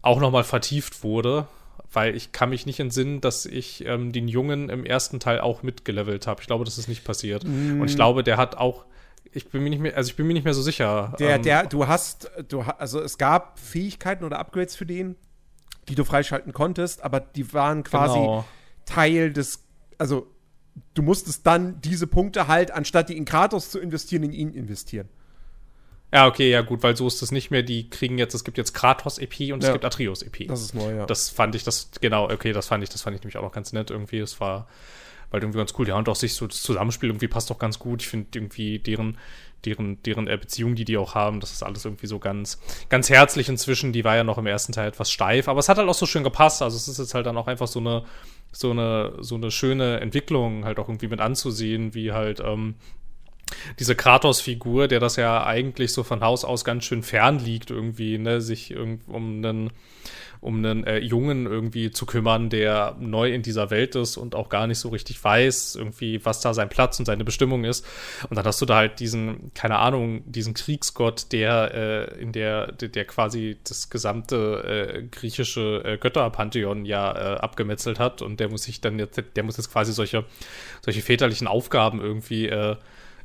auch 0.00 0.20
nochmal 0.20 0.44
vertieft 0.44 1.02
wurde, 1.02 1.48
weil 1.92 2.14
ich 2.14 2.30
kann 2.30 2.50
mich 2.50 2.66
nicht 2.66 2.78
entsinnen, 2.78 3.20
dass 3.20 3.46
ich 3.46 3.84
ähm, 3.84 4.12
den 4.12 4.28
Jungen 4.28 4.68
im 4.68 4.86
ersten 4.86 5.18
Teil 5.18 5.40
auch 5.40 5.64
mitgelevelt 5.64 6.28
habe. 6.28 6.42
Ich 6.42 6.46
glaube, 6.46 6.64
das 6.64 6.78
ist 6.78 6.86
nicht 6.86 7.02
passiert. 7.02 7.42
Mm. 7.42 7.80
Und 7.80 7.90
ich 7.90 7.96
glaube, 7.96 8.22
der 8.22 8.36
hat 8.36 8.58
auch 8.58 8.84
ich 9.32 9.48
bin 9.48 9.62
mir 9.64 9.70
nicht 9.70 9.80
mehr, 9.80 9.96
also 9.96 10.08
ich 10.08 10.16
bin 10.16 10.26
mir 10.28 10.34
nicht 10.34 10.44
mehr 10.44 10.54
so 10.54 10.62
sicher. 10.62 11.14
Der, 11.18 11.36
ähm, 11.36 11.42
der, 11.42 11.66
du 11.66 11.88
hast, 11.88 12.30
du, 12.48 12.60
also 12.60 13.00
es 13.00 13.18
gab 13.18 13.58
Fähigkeiten 13.58 14.24
oder 14.24 14.38
Upgrades 14.38 14.76
für 14.76 14.86
den, 14.86 15.16
die 15.90 15.94
du 15.94 16.04
freischalten 16.04 16.52
konntest, 16.52 17.02
aber 17.02 17.20
die 17.20 17.52
waren 17.52 17.82
quasi 17.82 18.18
genau. 18.18 18.44
Teil 18.86 19.32
des, 19.32 19.64
also 19.98 20.26
du 20.94 21.02
musstest 21.02 21.46
dann 21.46 21.80
diese 21.80 22.06
Punkte 22.06 22.48
halt, 22.48 22.70
anstatt 22.70 23.08
die 23.08 23.16
in 23.16 23.24
Kratos 23.24 23.70
zu 23.70 23.78
investieren, 23.78 24.22
in 24.22 24.32
ihn 24.32 24.54
investieren. 24.54 25.08
Ja, 26.12 26.26
okay, 26.26 26.50
ja 26.50 26.62
gut, 26.62 26.82
weil 26.82 26.96
so 26.96 27.06
ist 27.06 27.22
es 27.22 27.30
nicht 27.30 27.50
mehr. 27.50 27.62
Die 27.62 27.88
kriegen 27.88 28.18
jetzt, 28.18 28.34
es 28.34 28.42
gibt 28.42 28.58
jetzt 28.58 28.72
Kratos-EP 28.72 29.52
und 29.52 29.62
ja. 29.62 29.68
es 29.68 29.72
gibt 29.72 29.84
Atreus-EP. 29.84 30.48
Das 30.48 30.60
ist 30.60 30.74
neu, 30.74 30.96
ja. 30.96 31.06
Das 31.06 31.28
fand 31.28 31.54
ich, 31.54 31.62
das, 31.62 31.90
genau, 32.00 32.28
okay, 32.28 32.52
das 32.52 32.66
fand 32.66 32.82
ich, 32.82 32.90
das 32.90 33.02
fand 33.02 33.14
ich 33.16 33.22
nämlich 33.22 33.36
auch 33.36 33.42
noch 33.42 33.52
ganz 33.52 33.72
nett 33.72 33.90
irgendwie. 33.90 34.18
Es 34.18 34.40
war 34.40 34.66
weil 35.30 35.42
irgendwie 35.42 35.58
ganz 35.58 35.72
cool. 35.78 35.88
Ja, 35.88 35.96
und 35.96 36.08
auch 36.08 36.16
sich 36.16 36.34
so 36.34 36.46
das 36.46 36.62
Zusammenspiel 36.62 37.08
irgendwie 37.08 37.28
passt 37.28 37.50
doch 37.50 37.58
ganz 37.58 37.78
gut. 37.78 38.02
Ich 38.02 38.08
finde 38.08 38.28
irgendwie 38.34 38.78
deren, 38.78 39.16
deren, 39.64 40.02
deren 40.02 40.26
Beziehung, 40.26 40.74
die 40.74 40.84
die 40.84 40.96
auch 40.96 41.14
haben, 41.14 41.40
das 41.40 41.52
ist 41.52 41.62
alles 41.62 41.84
irgendwie 41.84 42.06
so 42.06 42.18
ganz, 42.18 42.60
ganz 42.88 43.10
herzlich 43.10 43.48
inzwischen. 43.48 43.92
Die 43.92 44.04
war 44.04 44.16
ja 44.16 44.24
noch 44.24 44.38
im 44.38 44.46
ersten 44.46 44.72
Teil 44.72 44.88
etwas 44.88 45.10
steif, 45.10 45.48
aber 45.48 45.60
es 45.60 45.68
hat 45.68 45.78
halt 45.78 45.88
auch 45.88 45.94
so 45.94 46.06
schön 46.06 46.24
gepasst. 46.24 46.62
Also 46.62 46.76
es 46.76 46.88
ist 46.88 46.98
jetzt 46.98 47.14
halt 47.14 47.26
dann 47.26 47.36
auch 47.36 47.46
einfach 47.46 47.68
so 47.68 47.80
eine, 47.80 48.04
so 48.52 48.70
eine, 48.70 49.12
so 49.20 49.34
eine 49.34 49.50
schöne 49.50 50.00
Entwicklung 50.00 50.64
halt 50.64 50.78
auch 50.78 50.88
irgendwie 50.88 51.08
mit 51.08 51.20
anzusehen, 51.20 51.94
wie 51.94 52.12
halt, 52.12 52.40
ähm, 52.40 52.74
diese 53.78 53.96
Kratos-Figur, 53.96 54.88
der 54.88 55.00
das 55.00 55.16
ja 55.16 55.44
eigentlich 55.44 55.92
so 55.92 56.02
von 56.02 56.20
Haus 56.20 56.44
aus 56.44 56.64
ganz 56.64 56.84
schön 56.84 57.02
fern 57.02 57.38
liegt, 57.38 57.70
irgendwie, 57.70 58.18
ne, 58.18 58.40
sich 58.40 58.76
um 58.76 59.00
einen 59.44 59.70
um 60.40 60.56
einen 60.56 60.84
äh, 60.84 60.98
Jungen 60.98 61.46
irgendwie 61.46 61.90
zu 61.90 62.06
kümmern, 62.06 62.48
der 62.48 62.96
neu 62.98 63.32
in 63.32 63.42
dieser 63.42 63.70
Welt 63.70 63.94
ist 63.94 64.16
und 64.16 64.34
auch 64.34 64.48
gar 64.48 64.66
nicht 64.66 64.78
so 64.78 64.88
richtig 64.88 65.22
weiß, 65.22 65.76
irgendwie, 65.76 66.24
was 66.24 66.40
da 66.40 66.54
sein 66.54 66.68
Platz 66.68 66.98
und 66.98 67.04
seine 67.04 67.24
Bestimmung 67.24 67.64
ist. 67.64 67.86
Und 68.28 68.36
dann 68.36 68.46
hast 68.46 68.60
du 68.60 68.66
da 68.66 68.76
halt 68.76 69.00
diesen, 69.00 69.52
keine 69.54 69.78
Ahnung, 69.78 70.22
diesen 70.24 70.54
Kriegsgott, 70.54 71.32
der 71.32 71.74
äh, 71.74 72.20
in 72.20 72.32
der, 72.32 72.72
der, 72.72 73.04
quasi 73.04 73.58
das 73.64 73.90
gesamte 73.90 74.96
äh, 74.96 75.02
griechische 75.10 75.82
äh, 75.84 75.98
Götterpantheon 75.98 76.84
ja 76.86 77.12
äh, 77.12 77.38
abgemetzelt 77.38 77.98
hat 77.98 78.22
und 78.22 78.40
der 78.40 78.48
muss 78.48 78.62
sich 78.62 78.80
dann 78.80 78.98
jetzt, 78.98 79.22
der 79.36 79.42
muss 79.42 79.58
jetzt 79.58 79.70
quasi 79.70 79.92
solche, 79.92 80.24
solche 80.82 81.02
väterlichen 81.02 81.46
Aufgaben 81.46 82.00
irgendwie 82.00 82.50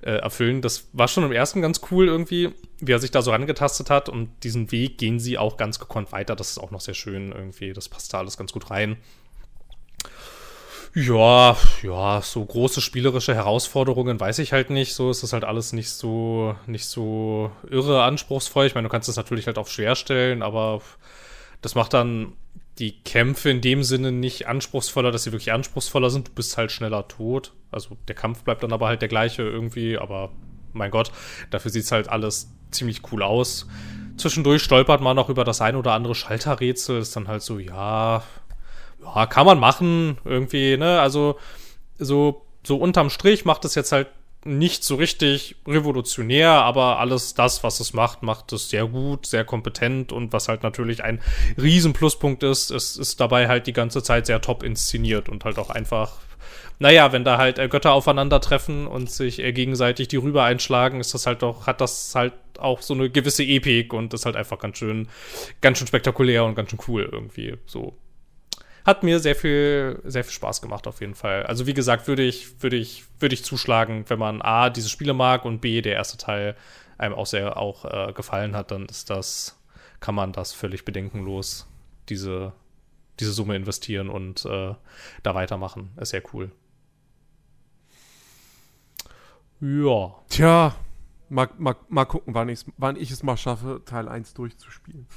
äh, 0.02 0.12
erfüllen. 0.12 0.62
Das 0.62 0.88
war 0.94 1.08
schon 1.08 1.24
im 1.24 1.32
ersten 1.32 1.62
ganz 1.62 1.82
cool 1.92 2.08
irgendwie, 2.08 2.52
wie 2.80 2.92
er 2.92 3.00
sich 3.00 3.12
da 3.12 3.22
so 3.22 3.32
rangetastet 3.32 3.90
hat 3.90 4.10
und 4.10 4.30
diesen 4.44 4.72
Weg 4.72 4.98
gehen 4.98 5.20
sie 5.20 5.38
auch 5.38 5.58
ganz 5.58 5.80
gekonnt 5.80 6.12
weiter. 6.12 6.36
Das 6.36 6.52
ist 6.52 6.58
auch 6.58 6.72
noch 6.72 6.82
sehr 6.82 6.94
schön 6.94 7.32
irgendwie. 7.32 7.74
Das 7.74 7.90
passt 7.90 8.14
da 8.14 8.20
alles 8.20 8.38
ganz 8.38 8.52
gut 8.52 8.70
rein. 8.72 8.98
Ja, 10.98 11.58
ja, 11.84 12.22
so 12.22 12.46
große 12.46 12.80
spielerische 12.80 13.36
Herausforderungen 13.36 14.18
weiß 14.18 14.40
ich 14.40 14.54
halt 14.54 14.70
nicht. 14.70 14.94
So 14.94 15.12
ist 15.12 15.24
das 15.24 15.34
halt 15.34 15.44
alles 15.44 15.74
nicht 15.74 15.90
so, 15.90 16.56
nicht 16.68 16.86
so 16.86 17.52
irre 17.70 18.04
anspruchsvoll. 18.04 18.66
Ich 18.66 18.76
meine, 18.76 18.88
du 18.88 18.92
kannst 18.92 19.10
es 19.10 19.18
natürlich 19.18 19.46
halt 19.48 19.58
auf 19.58 19.70
schwer 19.70 19.96
stellen, 19.96 20.42
aber 20.42 20.82
das 21.62 21.76
macht 21.76 21.94
dann 21.94 22.32
die 22.80 23.02
Kämpfe 23.04 23.50
in 23.50 23.62
dem 23.62 23.84
Sinne 23.84 24.12
nicht 24.12 24.48
anspruchsvoller, 24.48 25.12
dass 25.12 25.24
sie 25.24 25.32
wirklich 25.32 25.54
anspruchsvoller 25.54 26.10
sind. 26.10 26.28
Du 26.28 26.32
bist 26.34 26.58
halt 26.58 26.72
schneller 26.72 27.08
tot. 27.08 27.54
Also 27.72 27.98
der 28.08 28.16
Kampf 28.16 28.44
bleibt 28.44 28.64
dann 28.64 28.74
aber 28.74 28.88
halt 28.88 29.02
der 29.02 29.08
gleiche 29.08 29.44
irgendwie, 29.44 29.98
aber 29.98 30.32
mein 30.74 30.92
Gott, 30.92 31.12
dafür 31.52 31.72
sieht 31.72 31.84
es 31.84 31.92
halt 31.92 32.10
alles 32.10 32.52
ziemlich 32.72 33.02
cool 33.12 33.24
aus. 33.24 33.68
Zwischendurch 34.18 34.62
stolpert 34.62 35.02
man 35.02 35.18
auch 35.18 35.30
über 35.30 35.44
das 35.44 35.62
ein 35.62 35.76
oder 35.76 35.94
andere 35.94 36.16
Schalterrätsel, 36.16 37.00
ist 37.00 37.16
dann 37.16 37.28
halt 37.28 37.42
so, 37.42 37.60
ja, 37.60 38.24
ja, 39.04 39.26
kann 39.26 39.46
man 39.46 39.60
machen, 39.60 40.18
irgendwie, 40.26 40.78
ne? 40.78 41.00
Also, 41.00 41.38
so, 41.98 42.46
so 42.66 42.78
unterm 42.78 43.10
Strich 43.10 43.46
macht 43.46 43.66
es 43.66 43.76
jetzt 43.76 43.92
halt 43.92 44.08
nicht 44.46 44.84
so 44.84 44.96
richtig 44.96 45.56
revolutionär, 45.68 46.52
aber 46.52 47.00
alles 47.00 47.34
das, 47.34 47.64
was 47.64 47.80
es 47.80 47.94
macht, 47.94 48.22
macht 48.22 48.54
es 48.54 48.70
sehr 48.70 48.86
gut, 48.86 49.26
sehr 49.26 49.44
kompetent 49.44 50.12
und 50.12 50.34
was 50.34 50.48
halt 50.48 50.62
natürlich 50.62 51.04
ein 51.04 51.20
riesen 51.58 51.94
Pluspunkt 51.94 52.44
ist, 52.44 52.70
es 52.70 52.96
ist 52.96 53.20
dabei 53.20 53.48
halt 53.48 53.66
die 53.66 53.74
ganze 53.74 54.04
Zeit 54.04 54.28
sehr 54.28 54.42
top 54.42 54.62
inszeniert 54.64 55.30
und 55.30 55.44
halt 55.46 55.58
auch 55.58 55.72
einfach 55.72 56.20
naja, 56.78 57.14
wenn 57.14 57.24
da 57.24 57.38
halt 57.38 57.58
äh, 57.58 57.70
Götter 57.70 57.94
aufeinandertreffen 57.94 58.86
und 58.86 59.10
sich 59.10 59.40
äh, 59.40 59.54
gegenseitig 59.54 60.10
die 60.10 60.18
Rüber 60.18 60.44
einschlagen, 60.44 61.00
ist 61.00 61.14
das 61.14 61.26
halt 61.26 61.42
doch, 61.42 61.68
hat 61.68 61.80
das 61.80 62.14
halt 62.16 62.34
auch 62.60 62.82
so 62.82 62.94
eine 62.94 63.10
gewisse 63.10 63.44
Epik 63.44 63.94
und 63.94 64.14
ist 64.14 64.26
halt 64.26 64.36
einfach 64.36 64.60
ganz 64.60 64.78
schön, 64.78 65.08
ganz 65.62 65.78
schön 65.78 65.88
spektakulär 65.88 66.44
und 66.44 66.56
ganz 66.56 66.70
schön 66.70 66.80
cool 66.88 67.10
irgendwie. 67.10 67.56
So 67.66 67.98
hat 68.86 69.02
mir 69.02 69.20
sehr 69.20 69.36
viel, 69.36 70.00
sehr 70.06 70.24
viel 70.24 70.34
Spaß 70.34 70.62
gemacht 70.62 70.88
auf 70.88 71.02
jeden 71.02 71.16
Fall. 71.16 71.44
Also 71.44 71.66
wie 71.66 71.74
gesagt, 71.74 72.08
würde 72.08 72.24
ich, 72.24 72.62
würde 72.62 72.76
ich, 72.76 73.04
würde 73.20 73.34
ich 73.34 73.44
zuschlagen, 73.44 74.06
wenn 74.08 74.20
man 74.20 74.42
A, 74.44 74.70
diese 74.70 74.90
Spiele 74.90 75.14
mag 75.14 75.44
und 75.44 75.60
B, 75.60 75.82
der 75.82 75.94
erste 75.94 76.18
Teil 76.18 76.56
einem 76.98 77.16
auch 77.16 77.26
sehr 77.26 77.58
auch 77.58 77.86
äh, 77.86 78.14
gefallen 78.14 78.56
hat, 78.56 78.72
dann 78.72 78.86
ist 78.86 79.10
das, 79.10 79.60
kann 80.00 80.16
man 80.16 80.32
das 80.32 80.54
völlig 80.54 80.86
bedenkenlos, 80.86 81.68
diese, 82.10 82.54
diese 83.20 83.34
Summe 83.34 83.56
investieren 83.56 84.10
und 84.10 84.46
äh, 84.46 84.76
da 85.24 85.36
weitermachen. 85.36 85.90
Ist 85.98 86.10
sehr 86.10 86.24
cool. 86.34 86.52
Ja. 89.60 90.14
Tja, 90.30 90.76
mal, 91.30 91.50
mal, 91.58 91.76
mal 91.90 92.06
gucken, 92.06 92.36
wann, 92.36 92.56
wann 92.78 92.96
ich 92.98 93.10
es 93.10 93.24
mal 93.24 93.36
schaffe, 93.36 93.82
Teil 93.84 94.08
1 94.08 94.36
durchzuspielen. 94.36 95.08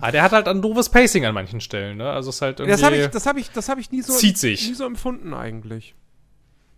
Ah, 0.00 0.10
der 0.10 0.22
hat 0.22 0.32
halt 0.32 0.48
ein 0.48 0.62
doofes 0.62 0.88
Pacing 0.90 1.24
an 1.24 1.34
manchen 1.34 1.60
Stellen, 1.60 1.96
ne? 1.96 2.10
Also 2.10 2.30
ist 2.30 2.40
halt 2.40 2.60
irgendwie. 2.60 2.72
Das 2.72 2.82
habe 2.82 2.96
ich, 2.96 3.08
das 3.08 3.26
hab 3.26 3.36
ich, 3.36 3.50
das 3.50 3.68
hab 3.68 3.78
ich 3.78 3.90
nie 3.90 4.02
so, 4.02 4.12
zieht 4.12 4.38
sich. 4.38 4.68
nie 4.68 4.74
so 4.74 4.86
empfunden 4.86 5.34
eigentlich. 5.34 5.94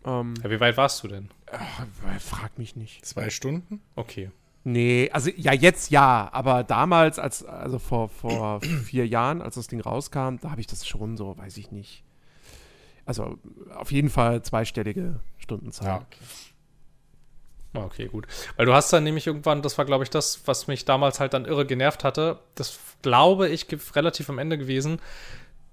Ähm, 0.05 0.35
ja, 0.43 0.51
wie 0.51 0.61
weit 0.61 0.77
warst 0.77 1.03
du 1.03 1.09
denn? 1.09 1.29
Ach, 1.53 1.87
frag 2.21 2.59
mich 2.59 2.77
nicht. 2.77 3.05
Zwei 3.05 3.29
Stunden? 3.31 3.81
Okay. 3.97 4.31
Nee, 4.63 5.11
also 5.13 5.31
ja, 5.37 5.53
jetzt 5.53 5.91
ja, 5.91 6.29
aber 6.33 6.65
damals, 6.65 7.19
als, 7.19 7.45
also 7.45 7.79
vor, 7.79 8.09
vor 8.09 8.61
vier 8.85 9.07
Jahren, 9.07 9.43
als 9.43 9.55
das 9.55 9.69
Ding 9.69 9.81
rauskam, 9.81 10.37
da 10.41 10.51
habe 10.51 10.61
ich 10.61 10.67
das 10.67 10.87
schon 10.87 11.17
so, 11.17 11.37
weiß 11.37 11.57
ich 11.57 11.71
nicht. 11.71 12.05
Also 13.07 13.39
auf 13.75 13.91
jeden 13.91 14.11
Fall 14.11 14.43
zweistellige 14.43 15.21
Stundenzahl. 15.39 15.87
Ja, 15.87 15.97
okay. 15.97 16.25
Ah, 17.73 17.85
okay, 17.85 18.09
gut. 18.09 18.27
Weil 18.57 18.67
du 18.67 18.75
hast 18.75 18.93
dann 18.93 19.05
nämlich 19.05 19.27
irgendwann, 19.27 19.63
das 19.63 19.79
war 19.79 19.85
glaube 19.85 20.05
ich 20.05 20.11
das, 20.11 20.43
was 20.47 20.67
mich 20.67 20.85
damals 20.85 21.21
halt 21.21 21.35
dann 21.35 21.45
irre 21.45 21.67
genervt 21.67 22.03
hatte, 22.03 22.41
das 22.55 22.79
glaube 23.03 23.49
ich 23.49 23.67
relativ 23.95 24.29
am 24.29 24.39
Ende 24.39 24.59
gewesen. 24.59 25.01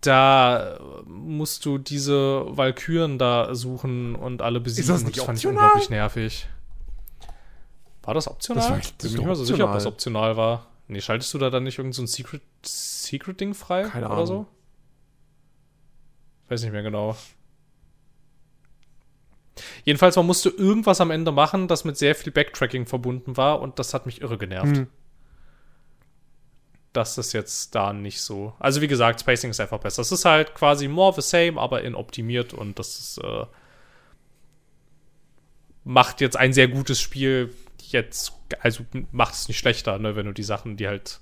Da 0.01 0.79
musst 1.05 1.65
du 1.65 1.79
diese 1.79 2.45
Walküren 2.55 3.17
da 3.17 3.55
suchen 3.55 4.13
und 4.13 4.43
alle 4.43 4.59
besiegen. 4.59 4.83
Ist 4.83 4.89
das, 4.89 5.03
nicht 5.03 5.17
das 5.17 5.25
fand 5.25 5.37
optional? 5.37 5.55
ich 5.55 5.63
unglaublich 5.63 5.89
nervig. 5.89 6.47
War 8.03 8.13
das 8.13 8.27
optional? 8.27 8.61
Das 8.61 8.69
war, 8.69 8.77
das 8.77 8.87
ich 8.87 8.97
bin 8.97 9.11
mir 9.11 9.17
nicht 9.17 9.25
mehr 9.25 9.35
so 9.35 9.43
sicher, 9.43 9.65
ob 9.65 9.73
das 9.73 9.87
optional 9.87 10.37
war. 10.37 10.67
Nee, 10.87 11.01
schaltest 11.01 11.33
du 11.33 11.39
da 11.39 11.49
dann 11.49 11.63
nicht 11.63 11.79
irgendein 11.79 11.93
so 11.93 12.05
Secret, 12.05 12.41
Secret-Ding 12.63 13.53
frei? 13.53 13.83
Keine 13.83 14.05
oder 14.05 14.13
Ahnung. 14.13 14.27
so? 14.27 14.45
Weiß 16.47 16.61
nicht 16.61 16.71
mehr 16.71 16.83
genau. 16.83 17.17
Jedenfalls, 19.87 20.17
man 20.17 20.25
musste 20.25 20.49
irgendwas 20.49 20.99
am 20.99 21.11
Ende 21.11 21.31
machen, 21.31 21.69
das 21.69 21.85
mit 21.85 21.97
sehr 21.97 22.13
viel 22.13 22.33
Backtracking 22.33 22.87
verbunden 22.87 23.37
war 23.37 23.61
und 23.61 23.79
das 23.79 23.93
hat 23.93 24.05
mich 24.05 24.19
irre 24.19 24.37
genervt. 24.37 24.75
Hm. 24.75 24.87
Das 26.91 27.17
ist 27.17 27.31
jetzt 27.31 27.73
da 27.73 27.93
nicht 27.93 28.19
so. 28.19 28.53
Also, 28.59 28.81
wie 28.81 28.89
gesagt, 28.89 29.21
Spacing 29.21 29.51
ist 29.51 29.61
einfach 29.61 29.79
besser. 29.79 30.01
Es 30.01 30.11
ist 30.11 30.25
halt 30.25 30.55
quasi 30.55 30.89
more 30.89 31.13
the 31.13 31.21
same, 31.21 31.57
aber 31.57 31.83
in 31.83 31.95
optimiert 31.95 32.53
und 32.53 32.77
das 32.77 32.99
ist, 32.99 33.17
äh, 33.23 33.45
macht 35.85 36.19
jetzt 36.19 36.35
ein 36.35 36.51
sehr 36.51 36.67
gutes 36.67 36.99
Spiel 36.99 37.53
jetzt, 37.77 38.33
also 38.59 38.83
macht 39.13 39.35
es 39.35 39.47
nicht 39.47 39.57
schlechter, 39.57 39.99
ne, 39.99 40.17
wenn 40.17 40.25
du 40.25 40.33
die 40.33 40.43
Sachen, 40.43 40.75
die 40.75 40.89
halt, 40.89 41.21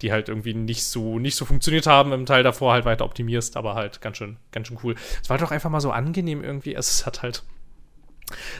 die 0.00 0.10
halt 0.10 0.30
irgendwie 0.30 0.54
nicht 0.54 0.84
so, 0.86 1.18
nicht 1.18 1.36
so 1.36 1.44
funktioniert 1.44 1.86
haben, 1.86 2.14
im 2.14 2.24
Teil 2.24 2.44
davor 2.44 2.72
halt 2.72 2.86
weiter 2.86 3.04
optimierst, 3.04 3.58
aber 3.58 3.74
halt 3.74 4.00
ganz 4.00 4.16
schön, 4.16 4.38
ganz 4.52 4.68
schön 4.68 4.78
cool. 4.82 4.94
Es 5.22 5.28
war 5.28 5.36
doch 5.36 5.50
einfach 5.50 5.68
mal 5.68 5.82
so 5.82 5.90
angenehm 5.90 6.42
irgendwie. 6.42 6.74
Es 6.74 7.04
hat 7.04 7.20
halt, 7.20 7.42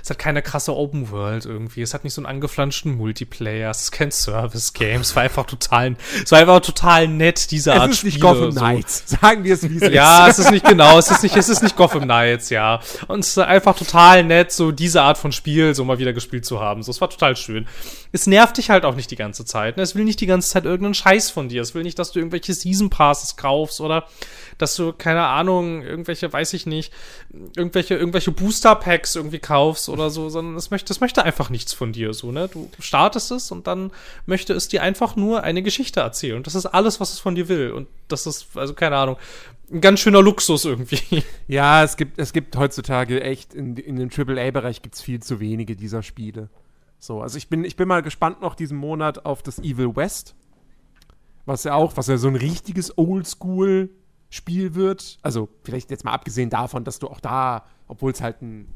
es 0.02 0.10
hat 0.10 0.18
keine 0.18 0.42
krasse 0.42 0.74
Open 0.74 1.10
World 1.10 1.44
irgendwie. 1.44 1.82
Es 1.82 1.92
hat 1.92 2.04
nicht 2.04 2.14
so 2.14 2.20
einen 2.20 2.26
angeflanschten 2.26 2.96
Multiplayer. 2.96 3.70
Es 3.70 3.82
ist 3.82 3.90
kein 3.92 4.12
Service-Game. 4.12 5.00
Es 5.00 5.16
war 5.16 5.24
einfach 5.24 5.44
total, 5.46 5.96
es 6.22 6.30
war 6.30 6.38
einfach 6.38 6.60
total 6.60 7.08
nett, 7.08 7.50
diese 7.50 7.72
es 7.72 7.80
Art 7.80 7.90
ist 7.90 8.04
nicht 8.04 8.20
Gotham 8.20 8.52
so. 8.52 8.60
Knights. 8.60 9.04
Sagen 9.06 9.42
wir 9.42 9.54
es 9.54 9.68
wie 9.68 9.76
es 9.76 9.82
ist. 9.82 9.92
Ja, 9.92 10.28
es 10.28 10.38
ist 10.38 10.50
nicht 10.52 10.64
genau. 10.64 10.98
Es 10.98 11.10
ist 11.10 11.22
nicht, 11.22 11.36
es 11.36 11.48
ist 11.48 11.62
nicht 11.62 11.76
Gotham 11.76 12.04
Knights, 12.04 12.50
ja. 12.50 12.80
Und 13.08 13.20
es 13.20 13.28
ist 13.30 13.38
einfach 13.38 13.76
total 13.76 14.22
nett, 14.22 14.52
so 14.52 14.70
diese 14.70 15.02
Art 15.02 15.18
von 15.18 15.32
Spiel 15.32 15.74
so 15.74 15.84
mal 15.84 15.98
wieder 15.98 16.12
gespielt 16.12 16.46
zu 16.46 16.60
haben. 16.60 16.84
So, 16.84 16.92
es 16.92 17.00
war 17.00 17.10
total 17.10 17.34
schön. 17.34 17.66
Es 18.12 18.26
nervt 18.28 18.56
dich 18.58 18.70
halt 18.70 18.84
auch 18.84 18.94
nicht 18.94 19.10
die 19.10 19.16
ganze 19.16 19.44
Zeit. 19.44 19.76
Ne? 19.76 19.82
Es 19.82 19.96
will 19.96 20.04
nicht 20.04 20.20
die 20.20 20.26
ganze 20.26 20.48
Zeit 20.48 20.64
irgendeinen 20.64 20.94
Scheiß 20.94 21.30
von 21.30 21.48
dir. 21.48 21.60
Es 21.62 21.74
will 21.74 21.82
nicht, 21.82 21.98
dass 21.98 22.12
du 22.12 22.20
irgendwelche 22.20 22.54
Season 22.54 22.88
Passes 22.88 23.36
kaufst 23.36 23.80
oder 23.80 24.06
dass 24.58 24.76
du, 24.76 24.92
keine 24.92 25.24
Ahnung, 25.24 25.82
irgendwelche, 25.82 26.32
weiß 26.32 26.54
ich 26.54 26.64
nicht, 26.64 26.92
irgendwelche, 27.56 27.94
irgendwelche 27.94 28.30
Booster 28.30 28.74
Packs 28.76 29.16
irgendwie 29.16 29.38
kaufst 29.38 29.55
kaufst 29.57 29.88
oder 29.88 30.11
so, 30.11 30.28
sondern 30.28 30.54
es 30.57 30.70
möchte, 30.70 30.88
das 30.88 31.00
möchte 31.00 31.24
einfach 31.24 31.48
nichts 31.48 31.72
von 31.72 31.92
dir, 31.92 32.12
so, 32.12 32.30
ne? 32.30 32.46
Du 32.46 32.68
startest 32.78 33.30
es 33.30 33.50
und 33.50 33.66
dann 33.66 33.90
möchte 34.26 34.52
es 34.52 34.68
dir 34.68 34.82
einfach 34.82 35.16
nur 35.16 35.44
eine 35.44 35.62
Geschichte 35.62 36.00
erzählen. 36.00 36.36
Und 36.36 36.46
das 36.46 36.54
ist 36.54 36.66
alles, 36.66 37.00
was 37.00 37.14
es 37.14 37.20
von 37.20 37.34
dir 37.34 37.48
will. 37.48 37.72
Und 37.72 37.88
das 38.09 38.26
ist, 38.26 38.48
also 38.54 38.74
keine 38.74 38.98
Ahnung, 38.98 39.16
ein 39.72 39.80
ganz 39.80 40.00
schöner 40.00 40.20
Luxus 40.20 40.66
irgendwie. 40.66 41.24
Ja, 41.48 41.82
es 41.82 41.96
gibt, 41.96 42.18
es 42.18 42.34
gibt 42.34 42.57
heutzutage 42.57 43.22
echt, 43.22 43.54
in, 43.54 43.76
in 43.76 43.96
dem 43.96 44.11
AAA-Bereich 44.11 44.82
gibt 44.82 44.96
es 44.96 45.00
viel 45.00 45.22
zu 45.22 45.40
wenige 45.40 45.74
dieser 45.74 46.02
Spiele. 46.02 46.50
So, 46.98 47.22
also 47.22 47.38
ich 47.38 47.48
bin, 47.48 47.64
ich 47.64 47.76
bin 47.76 47.88
mal 47.88 48.02
gespannt 48.02 48.42
noch 48.42 48.57
diesen 48.57 48.76
Monat 48.76 49.24
auf 49.24 49.42
das 49.42 49.59
Evil 49.59 49.96
West. 49.96 50.34
Was 51.46 51.64
ja 51.64 51.72
auch, 51.74 51.96
was 51.96 52.09
ja 52.09 52.18
so 52.18 52.28
ein 52.28 52.36
richtiges 52.36 52.98
Oldschool-Spiel 52.98 54.74
wird. 54.74 55.18
Also, 55.22 55.48
vielleicht 55.62 55.90
jetzt 55.90 56.04
mal 56.04 56.12
abgesehen 56.12 56.50
davon, 56.50 56.84
dass 56.84 56.98
du 56.98 57.07
auch 57.07 57.20
da, 57.20 57.64
obwohl 57.86 58.11
es 58.11 58.20
halt 58.20 58.42
ein 58.42 58.66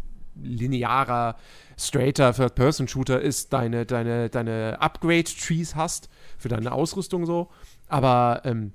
linearer, 0.43 1.37
straighter 1.79 2.33
Third-Person-Shooter 2.35 3.21
ist, 3.21 3.53
deine, 3.53 3.87
deine, 3.87 4.29
deine 4.29 4.81
Upgrade-Trees 4.81 5.75
hast 5.75 6.09
für 6.39 6.49
deine 6.49 6.73
Ausrüstung 6.73 7.27
so. 7.27 7.49
Aber 7.89 8.43
ähm, 8.45 8.73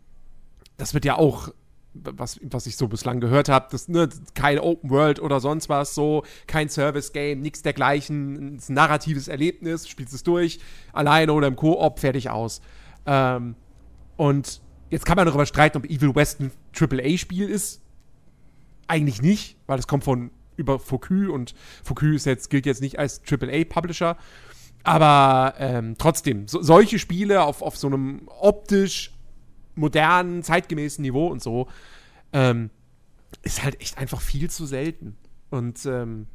das 0.77 0.93
wird 0.93 1.05
ja 1.05 1.17
auch, 1.17 1.49
was, 1.93 2.39
was 2.43 2.67
ich 2.67 2.75
so 2.75 2.87
bislang 2.87 3.19
gehört 3.19 3.47
habe, 3.47 3.67
das 3.71 3.87
ne, 3.87 4.09
kein 4.33 4.59
Open 4.59 4.89
World 4.89 5.21
oder 5.21 5.39
sonst 5.39 5.69
was, 5.69 5.95
so, 5.95 6.23
kein 6.47 6.67
Service-Game, 6.67 7.39
nichts 7.39 7.61
dergleichen, 7.61 8.55
ein 8.57 8.61
narratives 8.67 9.27
Erlebnis, 9.27 9.87
spielst 9.87 10.13
es 10.13 10.23
durch, 10.23 10.59
alleine 10.91 11.31
oder 11.31 11.47
im 11.47 11.55
Koop, 11.55 11.99
fertig 11.99 12.29
aus. 12.29 12.61
Ähm, 13.05 13.55
und 14.17 14.61
jetzt 14.89 15.05
kann 15.05 15.15
man 15.15 15.25
darüber 15.25 15.45
streiten, 15.45 15.77
ob 15.77 15.85
Evil 15.85 16.15
West 16.15 16.39
ein 16.41 16.51
AAA-Spiel 16.77 17.49
ist. 17.49 17.81
Eigentlich 18.87 19.21
nicht, 19.21 19.57
weil 19.67 19.79
es 19.79 19.87
kommt 19.87 20.03
von 20.03 20.31
über 20.57 20.79
Focus 20.79 21.29
und 21.29 21.55
Focus 21.83 22.15
ist 22.15 22.25
jetzt, 22.25 22.49
gilt 22.49 22.65
jetzt 22.65 22.81
nicht 22.81 22.99
als 22.99 23.21
AAA-Publisher. 23.29 24.17
Aber 24.83 25.55
ähm, 25.57 25.95
trotzdem, 25.97 26.47
so, 26.47 26.61
solche 26.61 26.99
Spiele 26.99 27.43
auf, 27.43 27.61
auf 27.61 27.75
so 27.75 27.87
einem 27.87 28.27
optisch 28.27 29.11
modernen, 29.73 30.43
zeitgemäßen 30.43 31.01
Niveau 31.01 31.27
und 31.27 31.41
so, 31.41 31.67
ähm, 32.33 32.69
ist 33.41 33.63
halt 33.63 33.81
echt 33.81 33.97
einfach 33.97 34.21
viel 34.21 34.49
zu 34.49 34.65
selten. 34.65 35.17
Und 35.49 35.85
ähm, 35.85 36.27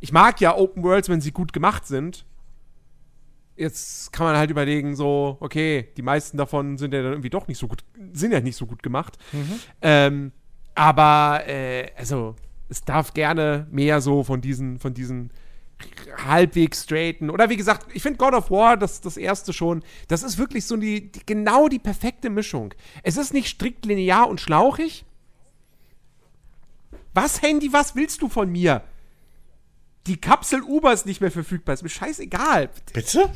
ich 0.00 0.12
mag 0.12 0.40
ja 0.40 0.56
Open 0.56 0.82
Worlds, 0.82 1.08
wenn 1.08 1.20
sie 1.20 1.32
gut 1.32 1.52
gemacht 1.52 1.86
sind. 1.86 2.24
Jetzt 3.56 4.12
kann 4.12 4.26
man 4.26 4.36
halt 4.36 4.50
überlegen, 4.50 4.96
so, 4.96 5.38
okay, 5.40 5.88
die 5.96 6.02
meisten 6.02 6.36
davon 6.36 6.76
sind 6.76 6.92
ja 6.92 7.02
dann 7.02 7.12
irgendwie 7.12 7.30
doch 7.30 7.48
nicht 7.48 7.58
so 7.58 7.68
gut, 7.68 7.84
sind 8.12 8.32
ja 8.32 8.40
nicht 8.40 8.56
so 8.56 8.66
gut 8.66 8.82
gemacht. 8.82 9.16
Ähm, 9.80 10.32
aber, 10.74 11.42
äh, 11.46 11.90
also, 11.96 12.36
es 12.68 12.82
darf 12.82 13.14
gerne 13.14 13.66
mehr 13.70 14.00
so 14.00 14.24
von 14.24 14.40
diesen, 14.40 14.78
von 14.78 14.94
diesen 14.94 15.30
halbwegs 16.24 16.84
straighten. 16.84 17.30
Oder 17.30 17.50
wie 17.50 17.56
gesagt, 17.56 17.86
ich 17.94 18.02
finde 18.02 18.18
God 18.18 18.34
of 18.34 18.50
War, 18.50 18.76
das, 18.76 19.00
das 19.00 19.16
erste 19.16 19.52
schon, 19.52 19.82
das 20.08 20.22
ist 20.22 20.38
wirklich 20.38 20.66
so 20.66 20.76
die, 20.76 21.12
die, 21.12 21.20
genau 21.26 21.68
die 21.68 21.78
perfekte 21.78 22.30
Mischung. 22.30 22.74
Es 23.02 23.16
ist 23.16 23.34
nicht 23.34 23.48
strikt 23.48 23.84
linear 23.84 24.28
und 24.28 24.40
schlauchig. 24.40 25.04
Was, 27.14 27.42
Handy, 27.42 27.72
was 27.72 27.94
willst 27.94 28.22
du 28.22 28.28
von 28.28 28.50
mir? 28.50 28.82
Die 30.06 30.20
Kapsel 30.20 30.62
Uber 30.62 30.92
ist 30.92 31.06
nicht 31.06 31.20
mehr 31.20 31.30
verfügbar. 31.30 31.74
Ist 31.74 31.82
mir 31.82 31.88
scheißegal. 31.88 32.70
Bitte? 32.92 33.30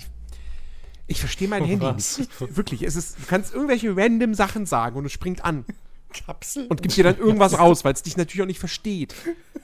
Ich 1.07 1.19
verstehe 1.19 1.49
mein 1.49 1.65
Handy 1.65 1.85
Was? 1.85 2.19
nicht. 2.19 2.57
Wirklich, 2.57 2.83
es 2.83 2.95
ist, 2.95 3.19
du 3.19 3.27
kannst 3.27 3.53
irgendwelche 3.53 3.97
random 3.97 4.35
Sachen 4.35 4.67
sagen 4.67 4.97
und 4.97 5.07
es 5.07 5.13
springt 5.13 5.45
an 5.45 5.65
Kapsel? 6.13 6.67
und 6.67 6.83
gibt 6.83 6.97
dir 6.97 7.05
dann 7.05 7.19
irgendwas 7.19 7.59
raus, 7.59 7.85
weil 7.85 7.93
es 7.93 8.03
dich 8.03 8.17
natürlich 8.17 8.43
auch 8.43 8.47
nicht 8.47 8.61
versteht. 8.61 9.15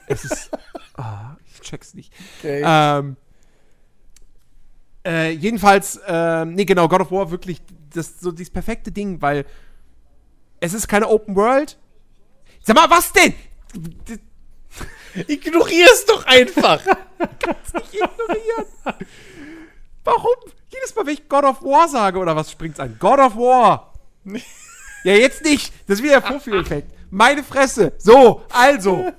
Es 0.07 0.25
ist. 0.25 0.51
Ah, 0.99 1.37
ich 1.45 1.61
check's 1.61 1.93
nicht. 1.93 2.11
Okay. 2.39 2.63
Ähm, 2.65 3.17
äh, 5.05 5.29
jedenfalls, 5.29 6.01
ähm, 6.07 6.55
nee, 6.55 6.65
genau, 6.65 6.87
God 6.87 7.01
of 7.01 7.11
War 7.11 7.29
wirklich 7.29 7.61
das 7.93 8.19
so 8.19 8.31
dieses 8.31 8.51
perfekte 8.51 8.91
Ding, 8.91 9.21
weil 9.21 9.45
es 10.59 10.73
ist 10.73 10.87
keine 10.87 11.07
Open 11.07 11.35
World. 11.35 11.77
Sag 12.63 12.75
mal, 12.75 12.89
was 12.89 13.13
denn? 13.13 13.33
Ignorier 15.27 15.87
es 15.91 16.05
doch 16.05 16.25
einfach. 16.25 16.83
Nicht 17.19 17.93
ignorieren. 17.93 18.65
Warum? 20.03 20.35
Jedes 20.69 20.95
Mal, 20.95 21.05
wenn 21.05 21.13
ich 21.13 21.29
God 21.29 21.43
of 21.43 21.61
War 21.61 21.87
sage 21.87 22.19
oder 22.19 22.35
was 22.35 22.51
springt's 22.51 22.79
an? 22.79 22.97
God 22.99 23.19
of 23.19 23.35
War. 23.35 23.93
Ja, 25.07 25.13
jetzt 25.13 25.41
nicht. 25.41 25.71
Das 25.87 25.99
ist 25.99 26.03
wieder 26.03 26.19
der 26.19 26.29
Vorführeffekt. 26.29 26.91
Meine 27.09 27.41
Fresse. 27.41 27.93
So, 27.97 28.41
also. 28.51 29.09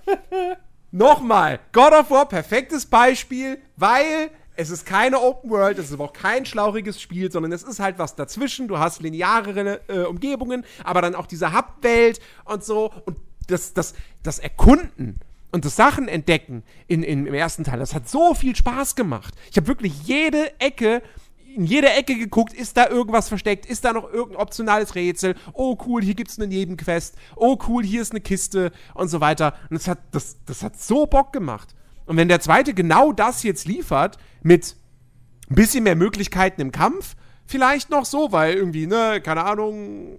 Nochmal. 0.90 1.60
God 1.72 1.94
of 1.94 2.10
War, 2.10 2.28
perfektes 2.28 2.84
Beispiel, 2.84 3.56
weil 3.76 4.28
es 4.54 4.68
ist 4.68 4.84
keine 4.84 5.18
Open 5.18 5.48
World, 5.48 5.78
es 5.78 5.86
ist 5.86 5.94
aber 5.94 6.04
auch 6.04 6.12
kein 6.12 6.44
schlauchiges 6.44 7.00
Spiel, 7.00 7.32
sondern 7.32 7.52
es 7.52 7.62
ist 7.62 7.80
halt 7.80 7.98
was 7.98 8.14
dazwischen. 8.16 8.68
Du 8.68 8.78
hast 8.78 9.00
linearere 9.00 9.80
äh, 9.88 10.00
Umgebungen, 10.00 10.66
aber 10.84 11.00
dann 11.00 11.14
auch 11.14 11.26
diese 11.26 11.54
Hub-Welt 11.54 12.20
und 12.44 12.62
so. 12.62 12.92
Und 13.06 13.16
das, 13.46 13.72
das, 13.72 13.94
das 14.22 14.38
Erkunden 14.40 15.20
und 15.52 15.64
das 15.64 15.74
Sachen 15.74 16.06
entdecken 16.06 16.64
in, 16.86 17.02
in, 17.02 17.26
im 17.26 17.32
ersten 17.32 17.64
Teil, 17.64 17.78
das 17.78 17.94
hat 17.94 18.10
so 18.10 18.34
viel 18.34 18.54
Spaß 18.54 18.94
gemacht. 18.94 19.32
Ich 19.50 19.56
habe 19.56 19.68
wirklich 19.68 20.02
jede 20.02 20.52
Ecke 20.60 21.00
in 21.58 21.64
jede 21.64 21.90
Ecke 21.90 22.14
geguckt, 22.14 22.52
ist 22.52 22.76
da 22.76 22.88
irgendwas 22.88 23.28
versteckt, 23.28 23.66
ist 23.66 23.84
da 23.84 23.92
noch 23.92 24.10
irgendein 24.10 24.40
optionales 24.40 24.94
Rätsel, 24.94 25.34
oh 25.52 25.76
cool, 25.86 26.02
hier 26.02 26.14
gibt's 26.14 26.38
eine 26.38 26.46
Nebenquest, 26.46 27.16
oh 27.34 27.58
cool, 27.66 27.82
hier 27.82 28.00
ist 28.00 28.12
eine 28.12 28.20
Kiste 28.20 28.70
und 28.94 29.08
so 29.08 29.20
weiter. 29.20 29.54
Und 29.68 29.78
das 29.78 29.88
hat, 29.88 29.98
das, 30.12 30.36
das 30.46 30.62
hat 30.62 30.80
so 30.80 31.06
Bock 31.06 31.32
gemacht. 31.32 31.74
Und 32.06 32.16
wenn 32.16 32.28
der 32.28 32.40
zweite 32.40 32.74
genau 32.74 33.12
das 33.12 33.42
jetzt 33.42 33.66
liefert, 33.66 34.18
mit 34.42 34.76
ein 35.50 35.56
bisschen 35.56 35.82
mehr 35.82 35.96
Möglichkeiten 35.96 36.60
im 36.60 36.70
Kampf, 36.70 37.16
vielleicht 37.44 37.90
noch 37.90 38.04
so, 38.04 38.30
weil 38.30 38.54
irgendwie, 38.54 38.86
ne, 38.86 39.20
keine 39.20 39.44
Ahnung, 39.44 40.16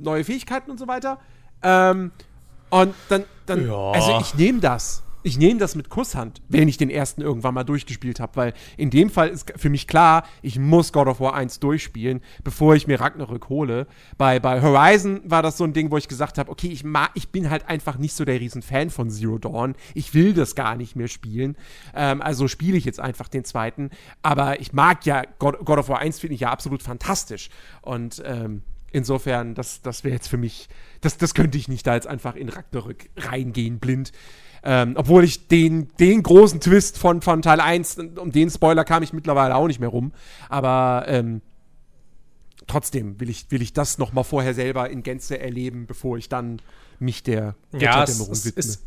neue 0.00 0.22
Fähigkeiten 0.22 0.70
und 0.70 0.78
so 0.78 0.86
weiter. 0.86 1.18
Ähm, 1.62 2.12
und 2.70 2.94
dann, 3.08 3.24
dann 3.46 3.66
Ja. 3.66 3.90
also 3.90 4.18
ich 4.20 4.34
nehme 4.36 4.60
das. 4.60 5.02
Ich 5.26 5.38
nehme 5.38 5.58
das 5.58 5.74
mit 5.74 5.88
Kusshand, 5.88 6.40
wenn 6.48 6.68
ich 6.68 6.76
den 6.76 6.88
ersten 6.88 7.20
irgendwann 7.20 7.52
mal 7.52 7.64
durchgespielt 7.64 8.20
habe, 8.20 8.36
weil 8.36 8.54
in 8.76 8.90
dem 8.90 9.10
Fall 9.10 9.28
ist 9.28 9.52
für 9.56 9.70
mich 9.70 9.88
klar, 9.88 10.24
ich 10.40 10.56
muss 10.56 10.92
God 10.92 11.08
of 11.08 11.18
War 11.18 11.34
1 11.34 11.58
durchspielen, 11.58 12.20
bevor 12.44 12.76
ich 12.76 12.86
mir 12.86 13.00
Ragnarök 13.00 13.48
hole. 13.48 13.88
Bei, 14.18 14.38
bei 14.38 14.62
Horizon 14.62 15.20
war 15.24 15.42
das 15.42 15.56
so 15.56 15.64
ein 15.64 15.72
Ding, 15.72 15.90
wo 15.90 15.96
ich 15.96 16.06
gesagt 16.06 16.38
habe, 16.38 16.48
okay, 16.48 16.68
ich, 16.68 16.84
mag, 16.84 17.10
ich 17.14 17.30
bin 17.30 17.50
halt 17.50 17.68
einfach 17.68 17.98
nicht 17.98 18.14
so 18.14 18.24
der 18.24 18.38
Riesenfan 18.38 18.88
von 18.88 19.10
Zero 19.10 19.38
Dawn. 19.38 19.74
Ich 19.94 20.14
will 20.14 20.32
das 20.32 20.54
gar 20.54 20.76
nicht 20.76 20.94
mehr 20.94 21.08
spielen. 21.08 21.56
Ähm, 21.92 22.22
also 22.22 22.46
spiele 22.46 22.78
ich 22.78 22.84
jetzt 22.84 23.00
einfach 23.00 23.26
den 23.26 23.44
zweiten. 23.44 23.90
Aber 24.22 24.60
ich 24.60 24.74
mag 24.74 25.06
ja, 25.06 25.24
God, 25.40 25.58
God 25.64 25.78
of 25.78 25.88
War 25.88 25.98
1 25.98 26.20
finde 26.20 26.34
ich 26.34 26.42
ja 26.42 26.52
absolut 26.52 26.84
fantastisch. 26.84 27.50
Und 27.82 28.22
ähm, 28.24 28.62
insofern, 28.92 29.56
das, 29.56 29.82
das 29.82 30.04
wäre 30.04 30.14
jetzt 30.14 30.28
für 30.28 30.36
mich, 30.36 30.68
das, 31.00 31.18
das 31.18 31.34
könnte 31.34 31.58
ich 31.58 31.66
nicht 31.66 31.84
da 31.84 31.94
jetzt 31.94 32.06
einfach 32.06 32.36
in 32.36 32.48
Ragnarök 32.48 33.10
reingehen, 33.16 33.80
blind. 33.80 34.12
Ähm, 34.68 34.94
obwohl 34.96 35.22
ich 35.22 35.46
den, 35.46 35.86
den 36.00 36.24
großen 36.24 36.58
Twist 36.58 36.98
von, 36.98 37.22
von 37.22 37.40
Teil 37.40 37.60
1, 37.60 37.98
um 38.16 38.32
den 38.32 38.50
Spoiler 38.50 38.84
kam 38.84 39.04
ich 39.04 39.12
mittlerweile 39.12 39.54
auch 39.54 39.68
nicht 39.68 39.78
mehr 39.78 39.90
rum. 39.90 40.10
Aber 40.48 41.04
ähm, 41.06 41.40
trotzdem 42.66 43.20
will 43.20 43.30
ich, 43.30 43.48
will 43.52 43.62
ich 43.62 43.72
das 43.74 43.98
noch 43.98 44.12
mal 44.12 44.24
vorher 44.24 44.54
selber 44.54 44.90
in 44.90 45.04
Gänze 45.04 45.38
erleben, 45.38 45.86
bevor 45.86 46.18
ich 46.18 46.28
dann 46.28 46.60
mich 46.98 47.22
der 47.22 47.54
Ja, 47.78 48.02
es, 48.02 48.18
es, 48.18 48.46
ist, 48.46 48.82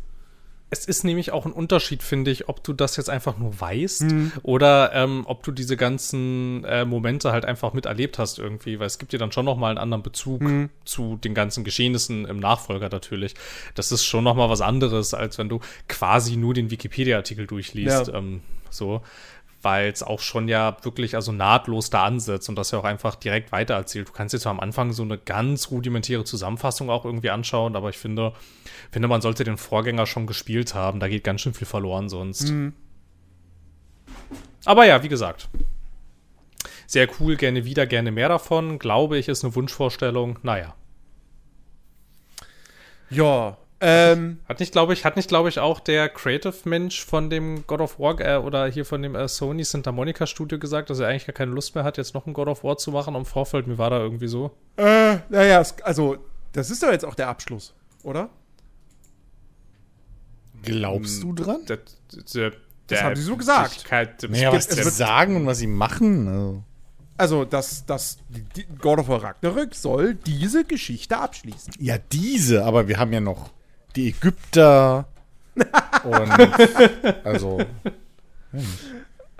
es 0.70 0.84
ist 0.86 1.04
nämlich 1.04 1.32
auch 1.32 1.46
ein 1.46 1.52
Unterschied, 1.52 2.02
finde 2.02 2.30
ich, 2.30 2.48
ob 2.48 2.62
du 2.62 2.72
das 2.72 2.96
jetzt 2.96 3.10
einfach 3.10 3.36
nur 3.38 3.60
weißt 3.60 4.02
Mhm. 4.02 4.32
oder 4.42 4.92
ähm, 4.94 5.22
ob 5.26 5.42
du 5.42 5.50
diese 5.52 5.76
ganzen 5.76 6.64
äh, 6.64 6.84
Momente 6.84 7.32
halt 7.32 7.44
einfach 7.44 7.72
miterlebt 7.72 8.18
hast 8.18 8.38
irgendwie, 8.38 8.78
weil 8.78 8.86
es 8.86 8.98
gibt 8.98 9.12
dir 9.12 9.18
dann 9.18 9.32
schon 9.32 9.44
noch 9.44 9.56
mal 9.56 9.70
einen 9.70 9.78
anderen 9.78 10.02
Bezug 10.02 10.40
Mhm. 10.42 10.70
zu 10.84 11.16
den 11.16 11.34
ganzen 11.34 11.64
Geschehnissen 11.64 12.24
im 12.24 12.38
Nachfolger 12.38 12.88
natürlich. 12.88 13.34
Das 13.74 13.90
ist 13.92 14.04
schon 14.04 14.24
noch 14.24 14.34
mal 14.36 14.48
was 14.48 14.60
anderes, 14.60 15.12
als 15.12 15.38
wenn 15.38 15.48
du 15.48 15.60
quasi 15.88 16.36
nur 16.36 16.54
den 16.54 16.70
Wikipedia-Artikel 16.70 17.46
durchliest. 17.46 18.08
Ja. 18.08 18.14
Ähm, 18.14 18.40
so 18.70 19.02
weil 19.62 19.90
es 19.90 20.02
auch 20.02 20.20
schon 20.20 20.48
ja 20.48 20.76
wirklich 20.82 21.14
also 21.14 21.32
nahtlos 21.32 21.90
da 21.90 22.04
ansetzt 22.04 22.48
und 22.48 22.56
das 22.56 22.70
ja 22.70 22.78
auch 22.78 22.84
einfach 22.84 23.14
direkt 23.14 23.52
weitererzählt. 23.52 24.08
Du 24.08 24.12
kannst 24.12 24.32
jetzt 24.32 24.42
zwar 24.42 24.52
am 24.52 24.60
Anfang 24.60 24.92
so 24.92 25.02
eine 25.02 25.18
ganz 25.18 25.70
rudimentäre 25.70 26.24
Zusammenfassung 26.24 26.90
auch 26.90 27.04
irgendwie 27.04 27.30
anschauen, 27.30 27.76
aber 27.76 27.90
ich 27.90 27.98
finde, 27.98 28.32
finde, 28.90 29.08
man 29.08 29.20
sollte 29.20 29.44
den 29.44 29.58
Vorgänger 29.58 30.06
schon 30.06 30.26
gespielt 30.26 30.74
haben. 30.74 31.00
Da 31.00 31.08
geht 31.08 31.24
ganz 31.24 31.42
schön 31.42 31.54
viel 31.54 31.66
verloren 31.66 32.08
sonst. 32.08 32.52
Aber 34.64 34.86
ja, 34.86 35.02
wie 35.02 35.08
gesagt. 35.08 35.48
Sehr 36.86 37.08
cool, 37.20 37.36
gerne 37.36 37.64
wieder, 37.64 37.86
gerne 37.86 38.10
mehr 38.10 38.28
davon. 38.28 38.78
Glaube 38.78 39.18
ich, 39.18 39.28
ist 39.28 39.44
eine 39.44 39.54
Wunschvorstellung. 39.54 40.38
Naja. 40.42 40.74
ja, 43.10 43.56
ähm, 43.80 44.38
Hat 44.48 44.60
nicht, 44.60 44.72
glaube 44.72 44.92
ich, 44.92 45.04
hat 45.04 45.16
nicht, 45.16 45.28
glaube 45.28 45.48
ich, 45.48 45.58
auch 45.58 45.80
der 45.80 46.08
Creative-Mensch 46.08 47.04
von 47.04 47.30
dem 47.30 47.66
God 47.66 47.80
of 47.80 47.98
War 47.98 48.20
äh, 48.20 48.36
oder 48.36 48.66
hier 48.66 48.84
von 48.84 49.00
dem 49.02 49.14
äh, 49.14 49.26
Sony 49.28 49.64
Santa 49.64 49.90
Monica 49.92 50.26
Studio 50.26 50.58
gesagt, 50.58 50.90
dass 50.90 50.98
er 50.98 51.08
eigentlich 51.08 51.26
gar 51.26 51.32
keine 51.34 51.52
Lust 51.52 51.74
mehr 51.74 51.84
hat, 51.84 51.96
jetzt 51.96 52.14
noch 52.14 52.26
ein 52.26 52.32
God 52.34 52.48
of 52.48 52.62
War 52.64 52.76
zu 52.76 52.90
machen 52.90 53.14
im 53.14 53.24
Vorfeld. 53.24 53.66
Mir 53.66 53.78
war 53.78 53.90
da 53.90 53.98
irgendwie 53.98 54.28
so. 54.28 54.50
äh, 54.76 55.16
naja, 55.30 55.62
also, 55.82 56.18
das 56.52 56.70
ist 56.70 56.82
doch 56.82 56.90
jetzt 56.92 57.04
auch 57.04 57.14
der 57.14 57.28
Abschluss, 57.28 57.74
oder? 58.02 58.28
Glaubst 60.62 61.22
du 61.22 61.32
dran? 61.32 61.64
Der, 61.66 61.78
der, 62.34 62.52
Das 62.86 63.02
haben 63.02 63.16
sie 63.16 63.22
so 63.22 63.36
gesagt. 63.36 63.84
Naja, 64.28 64.52
was 64.52 64.68
wird- 64.76 64.92
sagen 64.92 65.36
und 65.36 65.46
was 65.46 65.58
sie 65.58 65.66
machen. 65.66 66.28
Also. 66.28 66.64
Also, 67.16 67.44
dass 67.44 67.84
das 67.86 68.18
die- 68.56 68.64
God 68.78 68.98
of 69.00 69.08
War 69.08 69.22
Ragnarök 69.22 69.74
soll 69.74 70.14
diese 70.14 70.64
Geschichte 70.64 71.18
abschließen. 71.18 71.74
Ja, 71.78 71.96
diese, 71.98 72.64
aber 72.64 72.88
wir 72.88 72.98
haben 72.98 73.12
ja 73.12 73.20
noch 73.20 73.50
die 73.96 74.08
Ägypter 74.08 75.06
und 76.04 76.30
also 77.24 77.60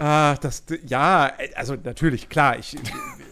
Ah, 0.01 0.37
das, 0.37 0.65
ja, 0.87 1.31
also 1.57 1.77
natürlich, 1.85 2.31
klar, 2.31 2.59
ich, 2.59 2.79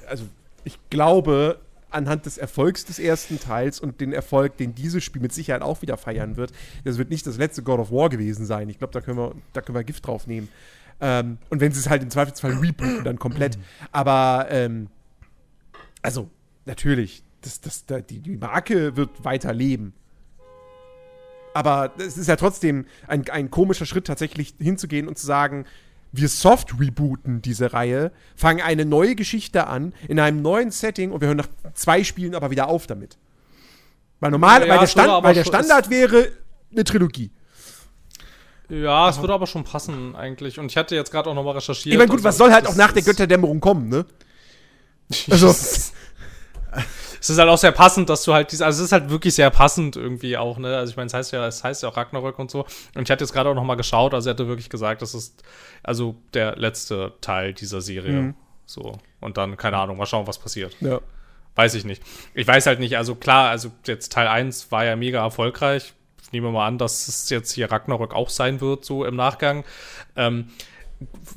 also 0.06 0.24
ich 0.64 0.78
glaube, 0.90 1.60
anhand 1.90 2.26
des 2.26 2.36
Erfolgs 2.36 2.84
des 2.84 2.98
ersten 2.98 3.40
Teils 3.40 3.80
und 3.80 4.02
den 4.02 4.12
Erfolg, 4.12 4.58
den 4.58 4.74
dieses 4.74 5.02
Spiel 5.02 5.22
mit 5.22 5.32
Sicherheit 5.32 5.62
auch 5.62 5.80
wieder 5.80 5.96
feiern 5.96 6.36
wird, 6.36 6.52
das 6.84 6.98
wird 6.98 7.08
nicht 7.08 7.26
das 7.26 7.38
letzte 7.38 7.62
God 7.62 7.80
of 7.80 7.90
War 7.90 8.10
gewesen 8.10 8.44
sein. 8.44 8.68
Ich 8.68 8.76
glaube, 8.76 8.92
da 8.92 9.00
können 9.00 9.16
wir, 9.16 9.34
da 9.54 9.62
können 9.62 9.76
wir 9.76 9.84
Gift 9.84 10.06
drauf 10.06 10.26
nehmen. 10.26 10.48
Ähm, 11.00 11.38
und 11.48 11.62
wenn 11.62 11.72
sie 11.72 11.80
es 11.80 11.88
halt 11.88 12.02
im 12.02 12.10
Zweifelsfall 12.10 12.52
rebooten, 12.52 13.02
dann 13.02 13.18
komplett. 13.18 13.58
Aber, 13.90 14.48
ähm, 14.50 14.88
also, 16.02 16.28
natürlich, 16.66 17.22
das, 17.40 17.62
das, 17.62 17.86
da, 17.86 18.00
die, 18.02 18.18
die 18.18 18.36
Marke 18.36 18.94
wird 18.94 19.24
weiter 19.24 19.54
leben. 19.54 19.94
Aber 21.58 21.90
es 21.98 22.16
ist 22.16 22.28
ja 22.28 22.36
trotzdem 22.36 22.86
ein, 23.08 23.28
ein 23.30 23.50
komischer 23.50 23.84
Schritt, 23.84 24.06
tatsächlich 24.06 24.54
hinzugehen 24.60 25.08
und 25.08 25.18
zu 25.18 25.26
sagen, 25.26 25.64
wir 26.12 26.28
soft 26.28 26.78
rebooten 26.78 27.42
diese 27.42 27.72
Reihe, 27.72 28.12
fangen 28.36 28.60
eine 28.60 28.84
neue 28.84 29.16
Geschichte 29.16 29.66
an, 29.66 29.92
in 30.06 30.20
einem 30.20 30.40
neuen 30.40 30.70
Setting 30.70 31.10
und 31.10 31.20
wir 31.20 31.26
hören 31.26 31.38
nach 31.38 31.48
zwei 31.74 32.04
Spielen 32.04 32.36
aber 32.36 32.52
wieder 32.52 32.68
auf 32.68 32.86
damit. 32.86 33.18
Weil 34.20 34.30
normal, 34.30 34.62
Ja, 34.62 34.68
weil, 34.68 34.78
der 34.78 34.86
Stand, 34.86 35.24
weil 35.24 35.34
der 35.34 35.42
Standard 35.42 35.90
wäre 35.90 36.28
eine 36.70 36.84
Trilogie. 36.84 37.32
Ja, 38.68 39.08
es 39.08 39.18
würde 39.18 39.32
aber 39.32 39.48
schon 39.48 39.64
passen 39.64 40.14
eigentlich. 40.14 40.60
Und 40.60 40.66
ich 40.66 40.76
hatte 40.76 40.94
jetzt 40.94 41.10
gerade 41.10 41.28
auch 41.28 41.34
nochmal 41.34 41.54
recherchiert. 41.54 41.92
Ich 41.92 41.98
meine, 41.98 42.08
gut, 42.08 42.22
was 42.22 42.36
also, 42.36 42.44
soll 42.44 42.52
halt 42.52 42.68
auch 42.68 42.76
nach 42.76 42.92
der 42.92 43.02
Götterdämmerung 43.02 43.58
kommen, 43.58 43.88
ne? 43.88 44.06
Also, 45.28 45.52
Es 47.20 47.30
ist 47.30 47.38
halt 47.38 47.48
auch 47.48 47.58
sehr 47.58 47.72
passend, 47.72 48.08
dass 48.08 48.22
du 48.24 48.34
halt 48.34 48.52
diese, 48.52 48.64
also 48.64 48.80
es 48.80 48.86
ist 48.86 48.92
halt 48.92 49.10
wirklich 49.10 49.34
sehr 49.34 49.50
passend 49.50 49.96
irgendwie 49.96 50.36
auch, 50.36 50.58
ne? 50.58 50.76
Also 50.76 50.90
ich 50.90 50.96
meine, 50.96 51.06
es 51.08 51.14
heißt 51.14 51.32
ja, 51.32 51.46
es 51.46 51.64
heißt 51.64 51.82
ja 51.82 51.88
auch 51.88 51.96
Ragnarök 51.96 52.38
und 52.38 52.50
so. 52.50 52.64
Und 52.94 53.02
ich 53.02 53.10
hatte 53.10 53.24
jetzt 53.24 53.32
gerade 53.32 53.50
auch 53.50 53.54
noch 53.54 53.64
mal 53.64 53.74
geschaut, 53.76 54.14
also 54.14 54.28
er 54.28 54.34
hatte 54.34 54.48
wirklich 54.48 54.70
gesagt, 54.70 55.02
das 55.02 55.14
ist 55.14 55.42
also 55.82 56.16
der 56.34 56.56
letzte 56.56 57.12
Teil 57.20 57.54
dieser 57.54 57.80
Serie. 57.80 58.34
So. 58.66 58.98
Und 59.20 59.36
dann, 59.36 59.56
keine 59.56 59.78
Ahnung, 59.78 59.96
mal 59.96 60.06
schauen, 60.06 60.26
was 60.26 60.38
passiert. 60.38 60.76
ja. 60.80 61.00
Weiß 61.54 61.74
ich 61.74 61.84
nicht. 61.84 62.04
Ich 62.34 62.46
weiß 62.46 62.66
halt 62.66 62.78
nicht, 62.78 62.96
also 62.96 63.16
klar, 63.16 63.50
also 63.50 63.72
jetzt 63.84 64.12
Teil 64.12 64.28
1 64.28 64.70
war 64.70 64.84
ja 64.84 64.94
mega 64.94 65.20
erfolgreich. 65.24 65.92
Ich 66.22 66.30
nehme 66.30 66.52
mal 66.52 66.64
an, 66.64 66.78
dass 66.78 67.08
es 67.08 67.28
jetzt 67.30 67.50
hier 67.50 67.72
Ragnarök 67.72 68.14
auch 68.14 68.28
sein 68.28 68.60
wird, 68.60 68.84
so 68.84 69.04
im 69.04 69.16
Nachgang. 69.16 69.64
Ähm, 70.14 70.50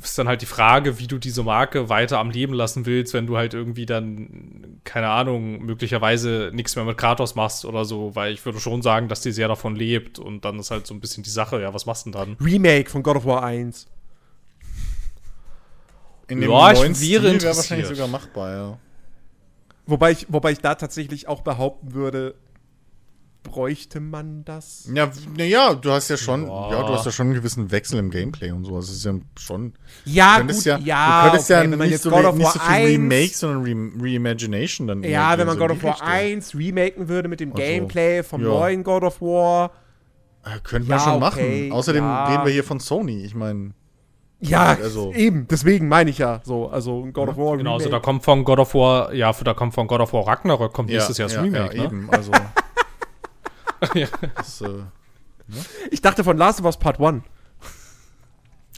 ist 0.01 0.17
dann 0.17 0.27
halt 0.27 0.41
die 0.41 0.47
Frage, 0.47 0.97
wie 0.97 1.07
du 1.07 1.19
diese 1.19 1.43
Marke 1.43 1.87
weiter 1.87 2.17
am 2.19 2.31
Leben 2.31 2.53
lassen 2.53 2.85
willst, 2.85 3.13
wenn 3.13 3.27
du 3.27 3.37
halt 3.37 3.53
irgendwie 3.53 3.85
dann, 3.85 4.79
keine 4.83 5.09
Ahnung, 5.09 5.61
möglicherweise 5.63 6.49
nichts 6.53 6.75
mehr 6.75 6.85
mit 6.85 6.97
Kratos 6.97 7.35
machst 7.35 7.65
oder 7.65 7.85
so, 7.85 8.15
weil 8.15 8.33
ich 8.33 8.43
würde 8.43 8.59
schon 8.59 8.81
sagen, 8.81 9.07
dass 9.07 9.21
die 9.21 9.31
sehr 9.31 9.47
davon 9.47 9.75
lebt 9.75 10.17
und 10.17 10.45
dann 10.45 10.57
ist 10.59 10.71
halt 10.71 10.87
so 10.87 10.93
ein 10.95 10.99
bisschen 10.99 11.23
die 11.23 11.29
Sache, 11.29 11.61
ja, 11.61 11.73
was 11.73 11.85
machst 11.85 12.05
du 12.05 12.11
denn 12.11 12.19
dann? 12.19 12.45
Remake 12.45 12.89
von 12.89 13.03
God 13.03 13.17
of 13.17 13.25
War 13.25 13.43
1. 13.43 13.87
In 16.27 16.41
Ja, 16.41 16.71
ich 16.71 16.79
neuen 16.79 16.87
wäre 16.87 16.95
Stil 16.95 17.23
wäre 17.23 17.55
wahrscheinlich 17.55 17.87
sogar 17.87 18.07
machbar, 18.07 18.55
ja. 18.55 18.79
Wobei 19.85 20.11
ich, 20.11 20.25
wobei 20.29 20.53
ich 20.53 20.59
da 20.59 20.75
tatsächlich 20.75 21.27
auch 21.27 21.41
behaupten 21.41 21.93
würde, 21.93 22.35
bräuchte 23.43 23.99
man 23.99 24.45
das? 24.45 24.89
Ja, 24.93 25.09
naja, 25.37 25.73
du 25.73 25.91
hast 25.91 26.09
ja 26.09 26.17
schon, 26.17 26.45
Boah. 26.47 26.71
ja, 26.71 26.83
du 26.83 26.93
hast 26.93 27.05
ja 27.05 27.11
schon 27.11 27.27
einen 27.27 27.35
gewissen 27.35 27.71
Wechsel 27.71 27.99
im 27.99 28.09
Gameplay 28.11 28.51
und 28.51 28.65
so. 28.65 28.75
Also 28.75 28.91
es 28.91 28.97
ist 28.99 29.05
ja 29.05 29.13
schon. 29.37 29.73
Ja, 30.05 30.33
Du 30.33 30.37
könntest 30.39 30.59
gut, 30.59 30.65
ja, 30.67 30.77
ja, 30.77 31.23
du 31.23 31.29
könntest 31.29 31.49
okay, 31.51 31.53
ja 31.53 31.63
wenn 31.63 31.69
man 31.71 31.79
nicht, 31.79 31.91
jetzt 31.91 32.03
so, 32.03 32.09
God 32.11 32.19
re- 32.23 32.27
of 32.29 32.35
nicht 32.35 32.45
War 32.45 32.53
so 32.53 32.59
viel 32.59 32.69
1 32.69 32.89
Remake, 32.89 33.31
sondern 33.33 33.63
Re 33.63 34.03
Reimagination 34.13 34.87
dann. 34.87 35.03
Ja, 35.03 35.37
wenn 35.37 35.47
man 35.47 35.57
so 35.57 35.61
God 35.61 35.71
of 35.71 35.83
War 35.83 35.91
Richtung. 35.93 36.07
1 36.07 36.55
remaken 36.55 37.09
würde 37.09 37.27
mit 37.29 37.39
dem 37.39 37.51
Ach 37.53 37.57
so. 37.57 37.63
Gameplay 37.63 38.23
vom 38.23 38.41
Ja. 38.41 38.47
neuen 38.47 38.83
God 38.83 39.03
of 39.03 39.21
War. 39.21 39.71
Äh, 40.43 40.59
Könnte 40.63 40.89
Ja, 40.89 40.95
man 40.95 41.03
schon 41.05 41.23
okay, 41.23 41.67
machen. 41.69 41.71
Außerdem 41.71 42.03
ja. 42.03 42.25
reden 42.31 42.45
wir 42.45 42.51
hier 42.53 42.63
von 42.63 42.79
Sony. 42.79 43.23
Ich 43.23 43.35
meine, 43.35 43.71
Ja, 44.43 44.75
Also- 44.81 45.13
eben, 45.13 45.47
deswegen 45.47 45.87
meine 45.87 46.09
ich 46.09 46.17
ja 46.17 46.41
so. 46.43 46.67
Also 46.69 47.03
ein 47.03 47.13
God 47.13 47.29
of 47.29 47.37
War 47.37 47.57
Genau, 47.57 47.73
also 47.75 47.89
da 47.89 47.99
kommt 47.99 48.23
von 48.23 48.43
God 48.43 48.57
of 48.57 48.73
War, 48.73 49.13
ja, 49.13 49.31
da 49.31 49.53
kommt 49.53 49.75
von 49.75 49.85
God 49.85 49.99
of 50.01 50.13
War 50.13 50.25
Ragnarök, 50.25 50.73
kommt 50.73 50.89
nächstes 50.89 51.19
Jahr 51.19 51.27
das 51.27 51.35
ja, 51.35 51.41
Remake, 51.43 51.75
ja, 51.77 51.83
ne? 51.83 51.85
eben. 51.87 52.09
Also, 52.11 52.31
Ja. 53.93 54.07
das, 54.35 54.61
äh, 54.61 54.67
Ich 55.91 56.01
dachte 56.01 56.23
von 56.23 56.37
Last 56.37 56.59
of 56.59 56.65
Us 56.65 56.77
Part 56.77 56.99
1. 56.99 57.23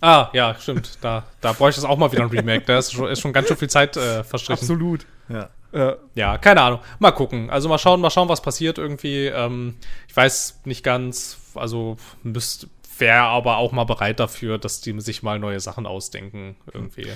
Ah, 0.02 0.30
ja, 0.34 0.56
stimmt. 0.60 0.98
Da, 1.02 1.24
da 1.40 1.54
bräuchte 1.54 1.80
es 1.80 1.86
auch 1.86 1.98
mal 1.98 2.12
wieder 2.12 2.24
ein 2.24 2.30
Remake. 2.30 2.66
Da 2.66 2.78
ist 2.78 2.92
schon, 2.92 3.08
ist 3.10 3.22
schon 3.22 3.32
ganz 3.32 3.48
schön 3.48 3.56
viel 3.58 3.70
Zeit 3.70 3.96
äh, 3.96 4.24
verstrichen. 4.24 4.62
Absolut. 4.62 5.06
ja. 5.30 5.50
Äh, 5.72 5.96
Ja, 6.14 6.38
keine 6.38 6.62
Ahnung. 6.62 6.80
Mal 7.00 7.12
gucken. 7.12 7.50
Also 7.50 7.70
mal 7.70 7.78
schauen, 7.78 8.02
mal 8.02 8.10
schauen, 8.10 8.28
was 8.28 8.42
passiert 8.42 8.78
irgendwie. 8.78 9.28
Ähm, 9.28 9.76
ich 10.10 10.16
weiß 10.16 10.62
nicht 10.66 10.84
ganz, 10.84 11.38
also 11.56 11.96
müsst, 12.22 12.68
wäre 12.98 13.22
aber 13.24 13.58
auch 13.58 13.72
mal 13.72 13.86
bereit 13.86 14.20
dafür, 14.20 14.58
dass 14.58 14.82
die 14.82 15.00
sich 15.00 15.24
mal 15.24 15.40
neue 15.40 15.60
Sachen 15.62 15.86
ausdenken. 15.86 16.58
Irgendwie. 16.74 17.08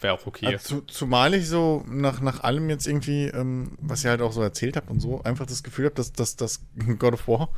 Wäre 0.00 0.14
auch 0.14 0.26
okay. 0.26 0.46
Also, 0.46 0.58
zu, 0.58 0.80
zumal 0.82 1.34
ich 1.34 1.48
so 1.48 1.84
nach, 1.88 2.20
nach 2.20 2.40
allem 2.40 2.68
jetzt 2.68 2.86
irgendwie, 2.86 3.26
ähm, 3.26 3.76
was 3.80 4.04
ihr 4.04 4.10
halt 4.10 4.20
auch 4.20 4.32
so 4.32 4.42
erzählt 4.42 4.76
habt 4.76 4.90
und 4.90 5.00
so, 5.00 5.22
einfach 5.22 5.46
das 5.46 5.62
Gefühl 5.62 5.86
habe, 5.86 5.94
dass, 5.94 6.12
dass, 6.12 6.36
dass 6.36 6.60
God 6.98 7.14
of 7.14 7.28
War 7.28 7.48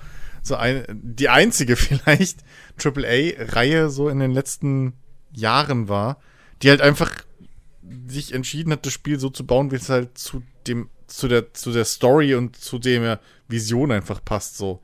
so 0.43 0.55
ein, 0.55 0.84
die 0.89 1.28
einzige 1.28 1.76
vielleicht 1.76 2.41
AAA-Reihe 2.82 3.91
so 3.91 4.09
in 4.09 4.20
den 4.20 4.30
letzten 4.30 4.95
Jahren 5.32 5.89
war, 5.89 6.18
die 6.62 6.70
halt 6.70 6.80
einfach 6.80 7.12
sich 8.07 8.34
entschieden 8.34 8.72
hat, 8.72 8.86
das 8.86 8.93
Spiel 8.93 9.18
so 9.18 9.30
zu 9.30 9.47
bauen, 9.47 9.70
wie 9.70 9.76
es 9.76 9.89
halt 9.89 10.18
zu 10.18 10.43
dem, 10.66 10.91
zu 11.07 11.28
der, 11.28 11.55
zu 11.55 11.72
der 11.72 11.84
Story 11.84 12.34
und 12.34 12.57
zu 12.57 12.78
der 12.78 13.20
Vision 13.49 13.93
einfach 13.93 14.24
passt, 14.24 14.59
so. 14.59 14.80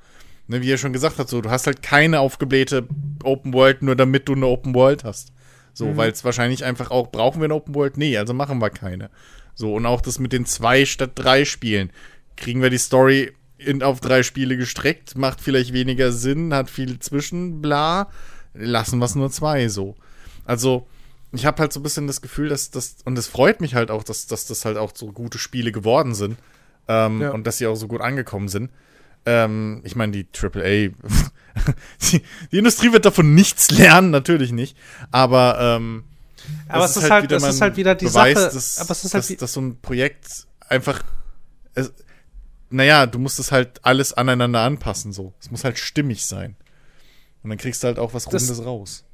Ne, 0.47 0.61
wie 0.61 0.71
er 0.71 0.79
schon 0.79 0.93
gesagt 0.93 1.19
hat, 1.19 1.29
so, 1.29 1.41
du 1.41 1.51
hast 1.51 1.67
halt 1.67 1.83
keine 1.83 2.21
aufgeblähte 2.21 2.87
Open 3.23 3.55
World, 3.55 3.83
nur 3.83 3.97
damit 3.97 4.29
du 4.29 4.35
eine 4.35 4.47
Open 4.47 4.75
World 4.75 5.03
hast. 5.05 5.33
So, 5.75 5.97
weil 5.97 6.11
es 6.11 6.25
wahrscheinlich 6.25 6.64
einfach 6.64 6.91
auch, 6.91 7.11
brauchen 7.11 7.41
wir 7.41 7.47
eine 7.47 7.55
Open 7.55 7.75
World? 7.75 7.97
Nee, 7.97 8.16
also 8.16 8.33
machen 8.33 8.61
wir 8.61 8.70
keine. 8.70 9.11
So, 9.55 9.75
und 9.75 9.87
auch 9.87 10.01
das 10.01 10.18
mit 10.18 10.33
den 10.33 10.47
zwei 10.47 10.85
statt 10.85 11.12
drei 11.14 11.45
Spielen. 11.45 11.91
Kriegen 12.37 12.62
wir 12.62 12.70
die 12.70 12.79
Story 12.79 13.33
in, 13.59 13.83
auf 13.83 14.01
drei 14.01 14.22
Spiele 14.22 14.57
gestreckt, 14.57 15.16
macht 15.16 15.41
vielleicht 15.41 15.72
weniger 15.72 16.12
Sinn, 16.12 16.55
hat 16.55 16.70
viel 16.70 16.99
zwischen, 17.01 17.61
bla. 17.61 18.09
Lassen 18.55 18.99
wir 18.99 19.05
es 19.07 19.14
nur 19.14 19.31
zwei, 19.31 19.68
so. 19.68 19.97
Also, 20.45 20.87
ich 21.33 21.45
habe 21.45 21.59
halt 21.61 21.72
so 21.72 21.81
ein 21.81 21.83
bisschen 21.83 22.07
das 22.07 22.22
Gefühl, 22.22 22.49
dass 22.49 22.70
das, 22.70 22.97
und 23.05 23.18
es 23.18 23.27
freut 23.27 23.61
mich 23.61 23.75
halt 23.75 23.91
auch, 23.91 24.05
dass, 24.05 24.27
dass 24.27 24.47
das 24.47 24.64
halt 24.64 24.77
auch 24.77 24.93
so 24.95 25.09
gute 25.09 25.39
Spiele 25.39 25.72
geworden 25.72 26.14
sind. 26.14 26.37
Ähm, 26.87 27.20
Ja. 27.20 27.31
Und 27.33 27.47
dass 27.47 27.59
sie 27.59 27.66
auch 27.66 27.75
so 27.75 27.89
gut 27.89 28.01
angekommen 28.01 28.49
sind. 28.49 28.70
Ähm, 29.27 29.81
ich 29.85 29.97
meine, 29.97 30.12
die 30.12 30.27
AAA, 30.33 30.89
die, 32.11 32.22
die 32.53 32.59
Industrie 32.59 32.93
wird 32.93 33.05
davon 33.07 33.35
nichts 33.35 33.70
lernen, 33.70 34.11
natürlich 34.11 34.53
nicht. 34.53 34.77
Aber, 35.11 35.57
ähm, 35.61 36.05
Aber 36.68 36.81
das 36.83 36.97
es 36.97 37.05
ist 37.05 37.11
halt- 37.11 37.25
wieder 37.25 37.37
es 37.37 37.43
ist 37.43 37.49
halt 37.53 37.61
halt 37.62 37.77
wieder 37.77 37.95
die 37.95 38.05
Beweis, 38.07 38.39
Sache- 38.39 38.55
Dass, 38.55 38.79
aber 38.79 38.91
es 38.91 39.05
ist 39.05 39.14
halt 39.14 39.31
dass, 39.31 39.37
dass 39.37 39.53
so 39.55 39.61
ein 39.62 39.81
Projekt 39.81 40.47
einfach, 40.68 41.03
es, 41.75 41.93
naja, 42.70 43.07
du 43.07 43.18
musst 43.18 43.39
es 43.39 43.51
halt 43.53 43.81
alles 43.85 44.12
aneinander 44.12 44.61
anpassen, 44.61 45.12
so. 45.12 45.33
Es 45.41 45.51
muss 45.51 45.64
halt 45.64 45.79
stimmig 45.79 46.27
sein. 46.27 46.57
Und 47.43 47.51
dann 47.51 47.59
kriegst 47.59 47.83
du 47.83 47.87
halt 47.87 47.99
auch 47.99 48.14
was 48.14 48.25
Das- 48.25 48.43
Rundes 48.49 48.64
raus. 48.64 49.05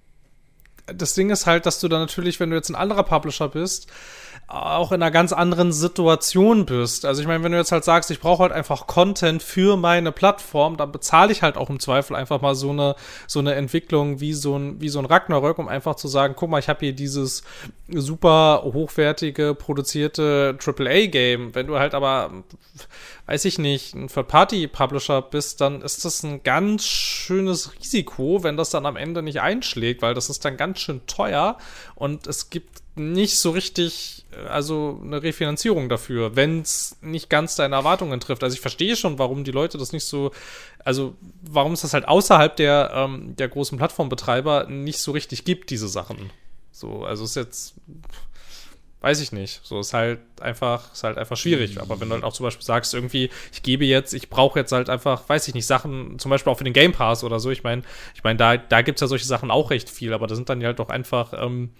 das 0.86 1.14
Ding 1.14 1.30
ist 1.30 1.46
halt, 1.46 1.66
dass 1.66 1.78
du 1.78 1.86
dann 1.88 2.00
natürlich, 2.00 2.40
wenn 2.40 2.50
du 2.50 2.56
jetzt 2.56 2.68
ein 2.70 2.74
anderer 2.74 3.04
Publisher 3.04 3.48
bist, 3.48 3.86
auch 4.50 4.90
in 4.90 5.00
einer 5.00 5.12
ganz 5.12 5.32
anderen 5.32 5.72
Situation 5.72 6.66
bist. 6.66 7.04
Also 7.04 7.22
ich 7.22 7.28
meine, 7.28 7.44
wenn 7.44 7.52
du 7.52 7.58
jetzt 7.58 7.70
halt 7.70 7.84
sagst, 7.84 8.10
ich 8.10 8.18
brauche 8.18 8.42
halt 8.42 8.52
einfach 8.52 8.88
Content 8.88 9.44
für 9.44 9.76
meine 9.76 10.10
Plattform, 10.10 10.76
dann 10.76 10.90
bezahle 10.90 11.30
ich 11.30 11.42
halt 11.42 11.56
auch 11.56 11.70
im 11.70 11.78
Zweifel 11.78 12.16
einfach 12.16 12.40
mal 12.40 12.56
so 12.56 12.70
eine 12.70 12.96
so 13.28 13.38
eine 13.38 13.54
Entwicklung 13.54 14.18
wie 14.18 14.32
so 14.32 14.56
ein 14.56 14.80
wie 14.80 14.88
so 14.88 14.98
ein 14.98 15.04
Ragnarök, 15.04 15.58
um 15.58 15.68
einfach 15.68 15.94
zu 15.94 16.08
sagen, 16.08 16.34
guck 16.36 16.50
mal, 16.50 16.58
ich 16.58 16.68
habe 16.68 16.80
hier 16.80 16.92
dieses 16.92 17.44
super 17.88 18.62
hochwertige 18.64 19.54
produzierte 19.54 20.58
AAA 20.60 21.06
Game. 21.06 21.54
Wenn 21.54 21.68
du 21.68 21.78
halt 21.78 21.94
aber 21.94 22.32
weiß 23.30 23.44
ich 23.44 23.60
nicht, 23.60 23.94
ein 23.94 24.08
Third-Party-Publisher 24.08 25.22
bist, 25.22 25.60
dann 25.60 25.82
ist 25.82 26.04
das 26.04 26.24
ein 26.24 26.42
ganz 26.42 26.84
schönes 26.84 27.72
Risiko, 27.78 28.42
wenn 28.42 28.56
das 28.56 28.70
dann 28.70 28.86
am 28.86 28.96
Ende 28.96 29.22
nicht 29.22 29.40
einschlägt, 29.40 30.02
weil 30.02 30.14
das 30.14 30.30
ist 30.30 30.44
dann 30.44 30.56
ganz 30.56 30.80
schön 30.80 31.06
teuer 31.06 31.56
und 31.94 32.26
es 32.26 32.50
gibt 32.50 32.82
nicht 32.96 33.38
so 33.38 33.50
richtig, 33.50 34.24
äh, 34.32 34.48
also 34.48 35.00
eine 35.00 35.22
Refinanzierung 35.22 35.88
dafür, 35.88 36.34
wenn 36.34 36.62
es 36.62 36.96
nicht 37.02 37.30
ganz 37.30 37.54
deine 37.54 37.76
Erwartungen 37.76 38.18
trifft. 38.18 38.42
Also 38.42 38.54
ich 38.54 38.60
verstehe 38.60 38.96
schon, 38.96 39.20
warum 39.20 39.44
die 39.44 39.52
Leute 39.52 39.78
das 39.78 39.92
nicht 39.92 40.06
so, 40.06 40.32
also 40.84 41.14
warum 41.40 41.74
es 41.74 41.82
das 41.82 41.94
halt 41.94 42.08
außerhalb 42.08 42.56
der, 42.56 42.90
ähm, 42.92 43.36
der 43.36 43.48
großen 43.48 43.78
Plattformbetreiber 43.78 44.66
nicht 44.68 44.98
so 44.98 45.12
richtig 45.12 45.44
gibt, 45.44 45.70
diese 45.70 45.86
Sachen. 45.86 46.30
So, 46.72 47.04
also 47.04 47.22
ist 47.22 47.36
jetzt, 47.36 47.74
weiß 49.00 49.20
ich 49.20 49.32
nicht. 49.32 49.60
So 49.62 49.80
ist 49.80 49.94
halt 49.94 50.20
einfach, 50.40 50.92
ist 50.92 51.04
halt 51.04 51.16
einfach 51.18 51.36
schwierig. 51.36 51.80
Aber 51.80 52.00
wenn 52.00 52.08
du 52.08 52.14
halt 52.14 52.24
auch 52.24 52.32
zum 52.32 52.44
Beispiel 52.44 52.64
sagst, 52.64 52.92
irgendwie, 52.94 53.30
ich 53.52 53.62
gebe 53.62 53.84
jetzt, 53.84 54.12
ich 54.12 54.28
brauche 54.28 54.58
jetzt 54.58 54.72
halt 54.72 54.90
einfach, 54.90 55.28
weiß 55.28 55.48
ich 55.48 55.54
nicht, 55.54 55.66
Sachen, 55.66 56.18
zum 56.18 56.30
Beispiel 56.30 56.52
auch 56.52 56.58
für 56.58 56.64
den 56.64 56.72
Game 56.72 56.92
Pass 56.92 57.24
oder 57.24 57.40
so. 57.40 57.50
Ich 57.50 57.62
meine, 57.62 57.82
ich 58.14 58.22
meine, 58.24 58.36
da, 58.36 58.56
da 58.56 58.82
gibt's 58.82 59.00
ja 59.00 59.06
solche 59.06 59.24
Sachen 59.24 59.50
auch 59.50 59.70
recht 59.70 59.88
viel, 59.88 60.12
aber 60.12 60.26
da 60.26 60.34
sind 60.34 60.48
dann 60.48 60.60
ja 60.60 60.68
halt 60.68 60.78
doch 60.78 60.90
einfach, 60.90 61.32
ähm, 61.34 61.70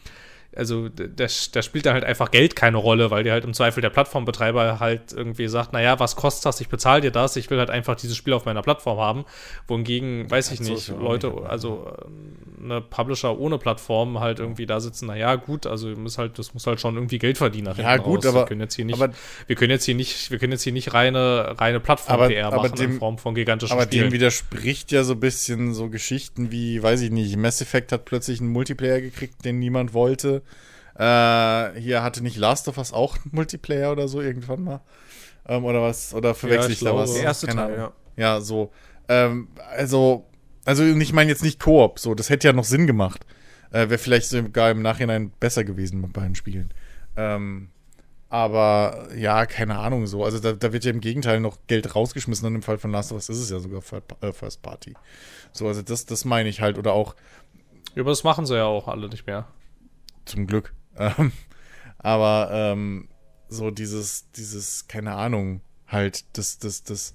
also 0.57 0.89
da, 0.89 1.05
da 1.53 1.63
spielt 1.63 1.87
dann 1.87 1.95
halt 1.95 2.05
einfach 2.05 2.31
Geld 2.31 2.57
keine 2.57 2.77
Rolle, 2.77 3.11
weil 3.11 3.23
dir 3.25 3.33
halt 3.33 3.45
im 3.45 3.55
Zweifel 3.55 3.81
der 3.83 3.91
Plattformbetreiber 3.91 4.81
halt 4.81 5.13
irgendwie 5.13 5.47
sagt, 5.49 5.73
naja, 5.73 6.01
was 6.01 6.17
kostet 6.17 6.47
das? 6.47 6.61
Ich 6.61 6.69
bezahle 6.69 7.01
dir 7.03 7.11
das, 7.13 7.37
ich 7.37 7.49
will 7.51 7.59
halt 7.59 7.71
einfach 7.71 7.95
dieses 7.95 8.17
Spiel 8.17 8.33
auf 8.33 8.45
meiner 8.47 8.63
Plattform 8.63 8.99
haben. 8.99 9.25
Wohingegen, 9.69 10.31
weiß 10.31 10.51
ich 10.53 10.61
nicht, 10.61 10.89
Leute, 10.89 11.33
also 11.49 11.93
eine 12.63 12.81
Publisher 12.83 13.39
ohne 13.39 13.57
Plattform 13.59 14.21
halt 14.21 14.39
irgendwie 14.39 14.67
da 14.67 14.81
sitzen, 14.81 15.07
naja, 15.07 15.35
gut, 15.37 15.67
also 15.67 15.89
muss 15.89 16.19
halt, 16.19 16.39
das 16.39 16.53
muss 16.53 16.67
halt 16.67 16.79
schon 16.79 16.95
irgendwie 16.95 17.19
Geld 17.19 17.39
verdienen 17.39 17.73
Ja, 17.79 17.97
gut, 17.97 18.19
raus. 18.19 18.27
aber- 18.27 18.41
wir 18.41 18.47
können 18.47 18.61
jetzt 18.61 18.75
hier 18.75 18.85
nicht, 18.85 19.01
aber- 19.01 19.15
wir 19.47 19.57
können 19.57 19.71
jetzt 19.71 19.85
hier 19.85 19.95
nicht, 19.95 20.31
wir 20.31 20.39
können 20.39 20.53
jetzt 20.53 20.63
hier 20.65 20.73
nicht 20.75 20.93
reine, 20.93 21.55
reine 21.59 21.77
Aber- 21.77 21.85
Plattform-PR 21.85 22.49
aber 22.49 22.57
machen 22.57 22.75
dem- 22.75 22.91
in 22.93 22.99
Form 22.99 23.17
von 23.19 23.35
gigantischen 23.35 23.73
Aber 23.75 23.87
dem 23.87 24.01
Spielen. 24.01 24.13
widerspricht 24.13 24.93
ja 24.93 25.05
so 25.05 25.15
ein 25.15 25.21
bisschen 25.21 25.73
so 25.73 25.89
Geschichten 25.89 26.51
wie, 26.51 26.83
weiß 26.83 27.01
ich 27.01 27.11
nicht, 27.11 27.35
Mass 27.39 27.63
Effect 27.63 27.93
hat 27.93 28.05
plötzlich 28.05 28.41
einen 28.41 28.51
Multiplayer 28.51 29.01
gekriegt, 29.01 29.43
den 29.45 29.59
niemand 29.59 29.95
wollte. 29.95 30.40
Äh, 30.95 31.81
hier 31.81 32.03
hatte 32.03 32.23
nicht 32.23 32.37
Last 32.37 32.69
of 32.69 32.79
Us 32.79 32.93
auch 32.93 33.17
einen 33.17 33.31
Multiplayer 33.33 33.93
oder 33.93 34.09
so 34.09 34.21
irgendwann 34.21 34.63
mal. 34.63 34.81
Ähm, 35.49 35.65
oder 35.65 35.83
was? 35.83 36.15
Oder 36.15 36.35
verwechsel 36.35 36.73
ich 36.73 36.79
ich 36.79 36.85
da 36.85 36.95
was? 36.95 37.15
Der 37.15 37.23
erste 37.25 37.47
Keine 37.47 37.61
Teil, 37.61 37.75
Ahnung. 37.79 37.93
Ja, 38.17 38.41
so. 38.41 38.71
Ähm, 39.09 39.49
also, 39.77 40.27
also 40.65 40.85
ich 40.85 41.13
meine 41.13 41.31
jetzt 41.31 41.43
nicht 41.43 41.59
Koop, 41.59 41.99
so, 41.99 42.15
das 42.15 42.29
hätte 42.31 42.49
ja 42.49 42.53
noch 42.53 42.65
Sinn 42.65 42.87
gemacht. 42.87 43.25
Äh, 43.71 43.89
Wäre 43.89 43.99
vielleicht 43.99 44.29
sogar 44.29 44.71
im 44.71 44.83
Nachhinein 44.83 45.31
besser 45.41 45.65
gewesen 45.65 46.01
mit 46.01 46.13
beiden 46.13 46.35
Spielen. 46.35 46.75
Ähm, 47.17 47.71
Aber 48.29 49.09
ja, 49.17 49.47
keine 49.47 49.79
Ahnung 49.79 50.07
so. 50.07 50.25
Also 50.25 50.39
da, 50.39 50.53
da 50.53 50.73
wird 50.73 50.85
ja 50.85 50.91
im 50.93 51.01
Gegenteil 51.01 51.41
noch 51.41 51.59
Geld 51.67 51.95
rausgeschmissen 51.97 52.47
und 52.47 52.55
im 52.57 52.63
Fall 52.63 52.79
von 52.79 52.91
Last 52.93 53.11
of 53.11 53.17
Us 53.17 53.29
ist 53.29 53.39
es 53.39 53.51
ja 53.51 53.59
sogar 53.59 53.83
äh, 54.21 54.33
First 54.33 54.63
Party. 54.63 54.95
So, 55.53 55.67
also 55.67 55.83
das, 55.83 56.07
das 56.07 56.25
meine 56.25 56.49
ich 56.49 56.61
halt. 56.61 56.79
Oder 56.79 56.93
auch. 56.93 57.17
Über 57.95 58.11
das 58.11 58.23
machen 58.23 58.47
sie 58.47 58.55
ja 58.55 58.67
auch 58.67 58.87
alle 58.87 59.09
nicht 59.09 59.27
mehr. 59.27 59.47
Zum 60.31 60.47
Glück. 60.47 60.75
Ähm, 60.97 61.33
aber 61.99 62.51
ähm, 62.53 63.09
so 63.49 63.71
dieses, 63.71 64.31
dieses, 64.33 64.87
keine 64.87 65.15
Ahnung, 65.15 65.63
halt, 65.87 66.25
das, 66.37 66.59
das, 66.59 66.83
das, 66.83 67.15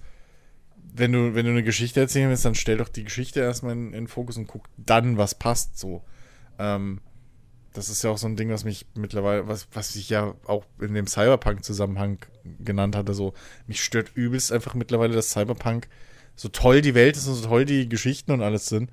wenn 0.75 1.11
du, 1.11 1.35
wenn 1.35 1.45
du 1.45 1.51
eine 1.51 1.61
Geschichte 1.61 1.99
erzählen 1.99 2.29
willst, 2.29 2.45
dann 2.45 2.55
stell 2.55 2.77
doch 2.77 2.89
die 2.89 3.03
Geschichte 3.03 3.41
erstmal 3.41 3.73
in, 3.73 3.87
in 3.87 3.91
den 3.93 4.07
Fokus 4.07 4.37
und 4.37 4.47
guck 4.47 4.63
dann, 4.77 5.17
was 5.17 5.35
passt 5.35 5.77
so. 5.77 6.03
Ähm, 6.57 7.01
das 7.73 7.89
ist 7.89 8.03
ja 8.03 8.09
auch 8.09 8.17
so 8.17 8.27
ein 8.27 8.37
Ding, 8.37 8.49
was 8.49 8.63
mich 8.63 8.87
mittlerweile, 8.95 9.47
was, 9.47 9.67
was 9.73 9.95
ich 9.95 10.09
ja 10.09 10.33
auch 10.45 10.65
in 10.79 10.93
dem 10.93 11.07
Cyberpunk-Zusammenhang 11.07 12.19
genannt 12.59 12.95
hatte, 12.95 13.13
so, 13.13 13.33
mich 13.67 13.83
stört 13.83 14.11
übelst 14.15 14.51
einfach 14.51 14.73
mittlerweile, 14.73 15.13
dass 15.13 15.31
Cyberpunk 15.31 15.89
so 16.35 16.49
toll 16.49 16.81
die 16.81 16.95
Welt 16.95 17.17
ist 17.17 17.27
und 17.27 17.35
so 17.35 17.47
toll 17.47 17.65
die 17.65 17.89
Geschichten 17.89 18.31
und 18.31 18.41
alles 18.41 18.67
sind. 18.67 18.91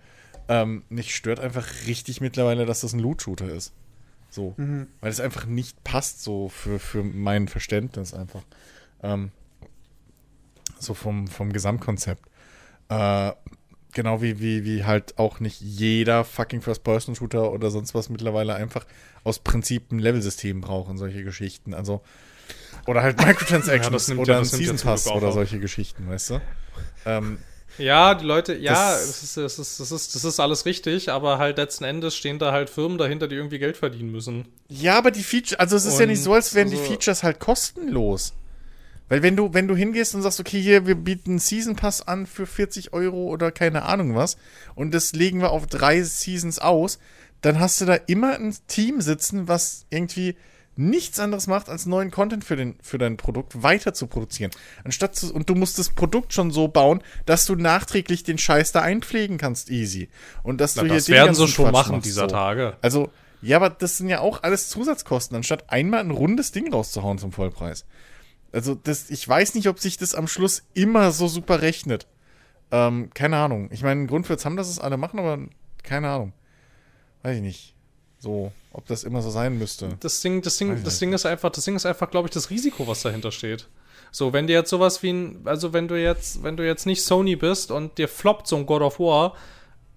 Ähm, 0.48 0.84
mich 0.88 1.14
stört 1.14 1.40
einfach 1.40 1.66
richtig 1.86 2.20
mittlerweile, 2.20 2.66
dass 2.66 2.80
das 2.80 2.92
ein 2.92 3.00
Loot-Shooter 3.00 3.48
ist. 3.48 3.72
So. 4.32 4.54
Mhm. 4.56 4.88
Weil 5.00 5.10
es 5.10 5.20
einfach 5.20 5.46
nicht 5.46 5.84
passt, 5.84 6.22
so 6.22 6.48
für, 6.48 6.78
für 6.78 7.04
mein 7.04 7.48
Verständnis 7.48 8.14
einfach. 8.14 8.42
Ähm, 9.02 9.30
so 10.78 10.94
vom, 10.94 11.28
vom 11.28 11.52
Gesamtkonzept. 11.52 12.24
Äh, 12.88 13.32
genau 13.92 14.22
wie, 14.22 14.40
wie, 14.40 14.64
wie 14.64 14.84
halt 14.84 15.18
auch 15.18 15.38
nicht 15.38 15.60
jeder 15.60 16.24
fucking 16.24 16.62
First-Person-Shooter 16.62 17.52
oder 17.52 17.70
sonst 17.70 17.94
was 17.94 18.08
mittlerweile 18.08 18.54
einfach 18.54 18.86
aus 19.22 19.38
Prinzip 19.38 19.92
ein 19.92 19.98
Level-System 19.98 20.60
braucht 20.60 20.90
und 20.90 20.98
solche 20.98 21.22
Geschichten. 21.24 21.74
Also, 21.74 22.02
oder 22.86 23.02
halt 23.02 23.18
Microtransactions 23.24 24.08
ja, 24.08 24.16
oder 24.16 24.34
ja, 24.34 24.38
ein 24.40 24.44
Season 24.44 24.78
Pass 24.78 25.06
oder 25.08 25.32
solche 25.32 25.60
Geschichten, 25.60 26.08
weißt 26.08 26.30
du? 26.30 26.40
Ähm, 27.04 27.38
ja, 27.78 28.14
die 28.14 28.24
Leute, 28.24 28.54
ja, 28.54 28.92
das, 28.92 29.22
ist, 29.22 29.36
das, 29.36 29.58
ist, 29.58 29.80
das, 29.80 29.92
ist, 29.92 30.14
das 30.14 30.24
ist 30.24 30.40
alles 30.40 30.66
richtig, 30.66 31.10
aber 31.10 31.38
halt 31.38 31.58
letzten 31.58 31.84
Endes 31.84 32.14
stehen 32.14 32.38
da 32.38 32.52
halt 32.52 32.70
Firmen 32.70 32.98
dahinter, 32.98 33.28
die 33.28 33.36
irgendwie 33.36 33.58
Geld 33.58 33.76
verdienen 33.76 34.12
müssen. 34.12 34.46
Ja, 34.68 34.98
aber 34.98 35.10
die 35.10 35.22
Features, 35.22 35.58
also 35.58 35.76
es 35.76 35.86
ist 35.86 35.94
und 35.94 36.00
ja 36.00 36.06
nicht 36.06 36.22
so, 36.22 36.34
als 36.34 36.54
wären 36.54 36.68
also, 36.68 36.82
die 36.82 36.88
Features 36.88 37.22
halt 37.22 37.40
kostenlos. 37.40 38.34
Weil 39.08 39.22
wenn 39.22 39.36
du, 39.36 39.52
wenn 39.52 39.68
du 39.68 39.76
hingehst 39.76 40.14
und 40.14 40.22
sagst, 40.22 40.40
okay, 40.40 40.60
hier, 40.60 40.86
wir 40.86 40.94
bieten 40.94 41.38
Season 41.38 41.76
Pass 41.76 42.06
an 42.06 42.26
für 42.26 42.46
40 42.46 42.92
Euro 42.92 43.24
oder 43.24 43.52
keine 43.52 43.82
Ahnung 43.82 44.14
was, 44.14 44.36
und 44.74 44.94
das 44.94 45.12
legen 45.12 45.40
wir 45.40 45.50
auf 45.50 45.66
drei 45.66 46.02
Seasons 46.02 46.58
aus, 46.58 46.98
dann 47.42 47.60
hast 47.60 47.80
du 47.80 47.84
da 47.84 47.94
immer 47.94 48.34
ein 48.34 48.56
Team 48.68 49.00
sitzen, 49.00 49.48
was 49.48 49.84
irgendwie 49.90 50.36
nichts 50.76 51.18
anderes 51.20 51.46
macht, 51.46 51.68
als 51.68 51.86
neuen 51.86 52.10
Content 52.10 52.44
für, 52.44 52.56
den, 52.56 52.76
für 52.82 52.98
dein 52.98 53.16
Produkt 53.16 53.62
weiter 53.62 53.92
zu 53.92 54.06
produzieren. 54.06 54.50
Anstatt 54.84 55.14
zu, 55.14 55.32
und 55.34 55.48
du 55.50 55.54
musst 55.54 55.78
das 55.78 55.90
Produkt 55.90 56.32
schon 56.32 56.50
so 56.50 56.68
bauen, 56.68 57.02
dass 57.26 57.44
du 57.44 57.54
nachträglich 57.56 58.22
den 58.22 58.38
Scheiß 58.38 58.72
da 58.72 58.80
einpflegen 58.80 59.38
kannst, 59.38 59.70
easy. 59.70 60.08
Und 60.42 60.60
dass 60.60 60.76
Na, 60.76 60.82
du 60.82 60.88
das 60.88 61.06
hier 61.06 61.16
werden 61.16 61.34
sie 61.34 61.48
schon 61.48 61.66
Quatsch 61.66 61.72
machen 61.72 61.92
machst, 61.96 62.06
dieser 62.06 62.22
so. 62.22 62.26
Tage. 62.28 62.76
Also, 62.80 63.10
ja, 63.42 63.56
aber 63.56 63.70
das 63.70 63.98
sind 63.98 64.08
ja 64.08 64.20
auch 64.20 64.42
alles 64.42 64.68
Zusatzkosten, 64.68 65.36
anstatt 65.36 65.70
einmal 65.70 66.00
ein 66.00 66.10
rundes 66.10 66.52
Ding 66.52 66.72
rauszuhauen 66.72 67.18
zum 67.18 67.32
Vollpreis. 67.32 67.84
Also, 68.52 68.74
das, 68.74 69.10
ich 69.10 69.28
weiß 69.28 69.54
nicht, 69.54 69.68
ob 69.68 69.78
sich 69.78 69.98
das 69.98 70.14
am 70.14 70.26
Schluss 70.26 70.62
immer 70.74 71.10
so 71.10 71.28
super 71.28 71.60
rechnet. 71.60 72.06
Ähm, 72.70 73.10
keine 73.12 73.36
Ahnung. 73.36 73.68
Ich 73.72 73.82
meine, 73.82 74.00
ein 74.00 74.06
Grund 74.06 74.26
für 74.26 74.36
haben, 74.36 74.56
dass 74.56 74.68
es 74.68 74.78
alle 74.78 74.96
machen, 74.96 75.18
aber 75.18 75.38
keine 75.82 76.08
Ahnung. 76.08 76.32
Weiß 77.22 77.36
ich 77.36 77.42
nicht. 77.42 77.74
So, 78.22 78.52
ob 78.72 78.86
das 78.86 79.02
immer 79.02 79.20
so 79.20 79.30
sein 79.30 79.58
müsste. 79.58 79.96
Das 79.98 80.20
Ding, 80.20 80.42
das 80.42 80.56
Ding, 80.56 80.84
das 80.84 81.00
Ding 81.00 81.12
ist 81.12 81.26
einfach, 81.26 81.50
das 81.50 81.64
Ding 81.64 81.74
ist 81.74 81.84
einfach, 81.84 82.08
glaube 82.08 82.28
ich, 82.28 82.32
das 82.32 82.50
Risiko, 82.50 82.86
was 82.86 83.02
dahinter 83.02 83.32
steht. 83.32 83.66
So, 84.12 84.32
wenn 84.32 84.46
dir 84.46 84.52
jetzt 84.52 84.70
sowas 84.70 85.02
wie 85.02 85.10
ein, 85.10 85.40
also 85.44 85.72
wenn 85.72 85.88
du 85.88 86.00
jetzt, 86.00 86.44
wenn 86.44 86.56
du 86.56 86.64
jetzt 86.64 86.86
nicht 86.86 87.02
Sony 87.02 87.34
bist 87.34 87.72
und 87.72 87.98
dir 87.98 88.06
floppt 88.06 88.46
so 88.46 88.54
ein 88.54 88.64
God 88.64 88.82
of 88.82 89.00
War, 89.00 89.34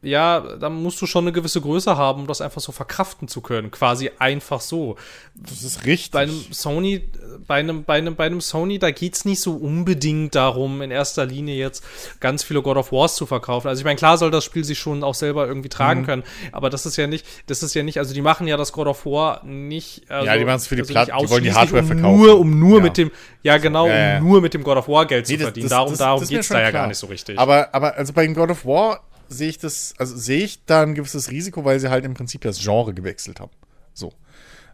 ja, 0.05 0.39
dann 0.57 0.81
musst 0.83 1.01
du 1.01 1.07
schon 1.07 1.23
eine 1.23 1.31
gewisse 1.31 1.59
Größe 1.59 1.97
haben, 1.97 2.21
um 2.21 2.27
das 2.27 2.39
einfach 2.39 2.61
so 2.61 2.71
verkraften 2.71 3.27
zu 3.27 3.41
können. 3.41 3.71
Quasi 3.71 4.11
einfach 4.19 4.61
so. 4.61 4.97
Das 5.33 5.63
ist 5.63 5.85
richtig. 5.85 6.11
Bei 6.11 6.21
einem 6.21 6.45
Sony, 6.51 7.01
bei 7.47 7.55
einem, 7.55 7.83
bei 7.83 7.97
einem, 7.97 8.15
bei 8.15 8.27
einem 8.27 8.39
Sony, 8.39 8.77
da 8.77 8.91
geht's 8.91 9.25
nicht 9.25 9.41
so 9.41 9.53
unbedingt 9.53 10.35
darum, 10.35 10.83
in 10.83 10.91
erster 10.91 11.25
Linie 11.25 11.55
jetzt 11.55 11.83
ganz 12.19 12.43
viele 12.43 12.61
God 12.61 12.77
of 12.77 12.91
Wars 12.91 13.15
zu 13.15 13.25
verkaufen. 13.25 13.67
Also 13.67 13.79
ich 13.79 13.85
meine, 13.85 13.97
klar 13.97 14.19
soll 14.19 14.29
das 14.29 14.43
Spiel 14.43 14.63
sich 14.63 14.77
schon 14.77 15.03
auch 15.03 15.15
selber 15.15 15.47
irgendwie 15.47 15.69
tragen 15.69 16.01
mhm. 16.01 16.05
können, 16.05 16.23
aber 16.51 16.69
das 16.69 16.85
ist 16.85 16.97
ja 16.97 17.07
nicht, 17.07 17.25
das 17.47 17.63
ist 17.63 17.73
ja 17.73 17.81
nicht, 17.81 17.97
also 17.97 18.13
die 18.13 18.21
machen 18.21 18.47
ja 18.47 18.57
das 18.57 18.71
God 18.71 18.87
of 18.87 19.05
War 19.07 19.43
nicht. 19.43 20.03
Also, 20.09 20.27
ja, 20.27 20.37
die 20.37 20.45
machen 20.45 20.57
es 20.57 20.67
für 20.67 20.75
die 20.75 20.81
also 20.81 20.93
Platten, 20.93 21.17
die 21.19 21.29
wollen 21.29 21.43
die 21.43 21.53
Hardware 21.53 21.81
um 21.81 21.87
verkaufen. 21.87 22.17
Nur, 22.17 22.39
um 22.39 22.59
nur 22.59 22.77
ja. 22.77 22.83
mit 22.83 22.97
dem, 22.97 23.11
ja 23.41 23.57
genau, 23.57 23.87
ja, 23.87 23.95
ja. 23.95 24.17
um 24.19 24.23
nur 24.23 24.41
mit 24.41 24.53
dem 24.53 24.63
God 24.63 24.77
of 24.77 24.87
War 24.87 25.07
Geld 25.07 25.27
nee, 25.27 25.37
zu 25.37 25.41
verdienen. 25.41 25.67
Das, 25.67 25.77
darum, 25.77 25.89
das, 25.89 25.97
darum 25.97 26.19
das 26.19 26.29
geht's 26.29 26.47
da 26.49 26.61
ja 26.61 26.69
gar 26.69 26.87
nicht 26.87 26.99
so 26.99 27.07
richtig. 27.07 27.39
Aber, 27.39 27.73
aber 27.73 27.95
also 27.95 28.13
bei 28.13 28.23
dem 28.23 28.35
God 28.35 28.51
of 28.51 28.65
War 28.65 29.01
sehe 29.29 29.49
ich 29.49 29.57
das, 29.57 29.93
also 29.97 30.15
sehe 30.15 30.43
ich 30.43 30.63
da 30.65 30.83
ein 30.83 30.95
gewisses 30.95 31.31
Risiko, 31.31 31.65
weil 31.65 31.79
sie 31.79 31.89
halt 31.89 32.05
im 32.05 32.13
Prinzip 32.13 32.41
das 32.41 32.59
Genre 32.59 32.93
gewechselt 32.93 33.39
haben. 33.39 33.51
So. 33.93 34.13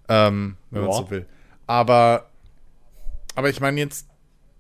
Ähm, 0.10 0.58
wenn 0.70 0.82
man 0.84 0.93
so 0.93 1.10
will. 1.10 1.26
Aber, 1.68 2.30
aber 3.36 3.49
ich 3.49 3.60
meine 3.60 3.80
jetzt 3.80 4.08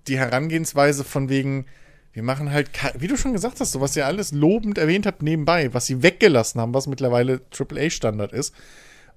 die 0.07 0.17
Herangehensweise 0.17 1.03
von 1.03 1.29
wegen, 1.29 1.65
wir 2.13 2.23
machen 2.23 2.51
halt, 2.51 2.69
wie 2.97 3.07
du 3.07 3.17
schon 3.17 3.33
gesagt 3.33 3.59
hast, 3.59 3.71
so 3.71 3.81
was 3.81 3.95
ihr 3.95 4.05
alles 4.05 4.31
lobend 4.31 4.77
erwähnt 4.77 5.05
habt 5.05 5.21
nebenbei, 5.21 5.73
was 5.73 5.85
sie 5.85 6.03
weggelassen 6.03 6.59
haben, 6.59 6.73
was 6.73 6.87
mittlerweile 6.87 7.41
AAA-Standard 7.57 8.33
ist, 8.33 8.53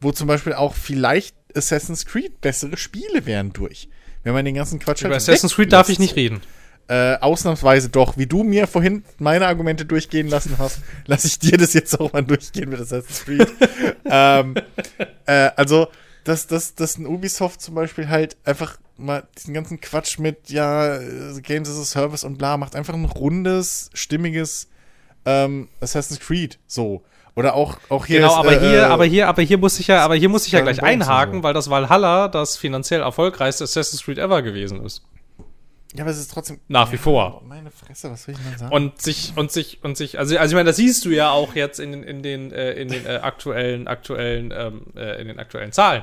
wo 0.00 0.12
zum 0.12 0.28
Beispiel 0.28 0.52
auch 0.52 0.74
vielleicht 0.74 1.36
Assassin's 1.56 2.06
Creed 2.06 2.40
bessere 2.40 2.76
Spiele 2.76 3.26
wären 3.26 3.52
durch. 3.52 3.88
Wenn 4.22 4.32
man 4.32 4.44
den 4.44 4.54
ganzen 4.54 4.78
Quatsch 4.78 5.02
Über 5.02 5.10
halt 5.10 5.16
Assassin's 5.22 5.54
Creed 5.54 5.72
darf 5.72 5.88
ich 5.88 5.98
nicht 5.98 6.16
reden. 6.16 6.40
Äh, 6.86 7.16
ausnahmsweise 7.20 7.88
doch, 7.88 8.18
wie 8.18 8.26
du 8.26 8.42
mir 8.42 8.66
vorhin 8.66 9.04
meine 9.18 9.46
Argumente 9.46 9.86
durchgehen 9.86 10.28
lassen 10.28 10.56
hast, 10.58 10.80
lasse 11.06 11.26
ich 11.26 11.38
dir 11.38 11.56
das 11.56 11.72
jetzt 11.72 11.98
auch 11.98 12.12
mal 12.12 12.22
durchgehen 12.22 12.68
mit 12.68 12.78
Assassin's 12.78 13.24
Creed. 13.24 13.50
ähm, 14.04 14.54
äh, 15.24 15.50
also, 15.56 15.88
dass, 16.24 16.46
dass, 16.46 16.74
dass 16.74 16.98
ein 16.98 17.06
Ubisoft 17.06 17.62
zum 17.62 17.74
Beispiel 17.74 18.08
halt 18.10 18.36
einfach 18.44 18.78
mal 18.98 19.26
diesen 19.38 19.54
ganzen 19.54 19.80
Quatsch 19.80 20.18
mit, 20.18 20.50
ja, 20.50 20.98
Games 21.42 21.70
as 21.70 21.78
a 21.78 21.84
Service 21.84 22.22
und 22.22 22.36
bla, 22.36 22.58
macht 22.58 22.76
einfach 22.76 22.94
ein 22.94 23.06
rundes, 23.06 23.90
stimmiges 23.94 24.68
ähm, 25.24 25.68
Assassin's 25.80 26.20
Creed 26.20 26.58
so. 26.66 27.02
Oder 27.36 27.54
auch, 27.54 27.78
auch 27.88 28.06
hier. 28.06 28.20
Genau, 28.20 28.32
ist, 28.32 28.38
aber 28.38 28.62
äh, 28.62 28.68
hier, 28.68 28.90
aber 28.90 29.04
hier, 29.06 29.28
aber 29.28 29.42
hier 29.42 29.58
muss 29.58 29.80
ich 29.80 29.88
ja, 29.88 30.04
aber 30.04 30.14
hier 30.14 30.28
muss 30.28 30.46
ich 30.46 30.52
ja 30.52 30.60
gleich 30.60 30.82
einhaken, 30.82 31.38
so. 31.38 31.42
weil 31.42 31.52
das 31.54 31.68
Valhalla 31.68 32.28
das 32.28 32.56
finanziell 32.56 33.00
erfolgreichste 33.00 33.64
Assassin's 33.64 34.04
Creed 34.04 34.18
ever 34.18 34.42
gewesen 34.42 34.84
ist. 34.84 35.02
Ja, 35.94 36.02
aber 36.02 36.10
es 36.10 36.18
ist 36.18 36.32
trotzdem. 36.32 36.58
Nach 36.66 36.90
wie 36.90 36.96
vor. 36.96 37.42
Meine 37.46 37.70
Fresse, 37.70 38.10
was 38.10 38.26
will 38.26 38.34
ich 38.34 38.40
denn 38.40 38.58
sagen? 38.58 38.74
Und 38.74 39.00
sich, 39.00 39.32
und 39.36 39.52
sich, 39.52 39.84
und 39.84 39.96
sich, 39.96 40.18
also, 40.18 40.36
also 40.36 40.52
ich 40.52 40.56
meine, 40.56 40.66
das 40.66 40.76
siehst 40.76 41.04
du 41.04 41.10
ja 41.10 41.30
auch 41.30 41.54
jetzt 41.54 41.78
in, 41.78 42.02
in 42.02 42.22
den, 42.22 42.50
äh, 42.50 42.72
in 42.72 42.88
den 42.88 43.06
äh, 43.06 43.20
aktuellen, 43.22 43.86
aktuellen, 43.86 44.52
ähm, 44.56 44.86
äh, 44.96 45.20
in 45.20 45.28
den 45.28 45.38
aktuellen 45.38 45.70
Zahlen. 45.70 46.02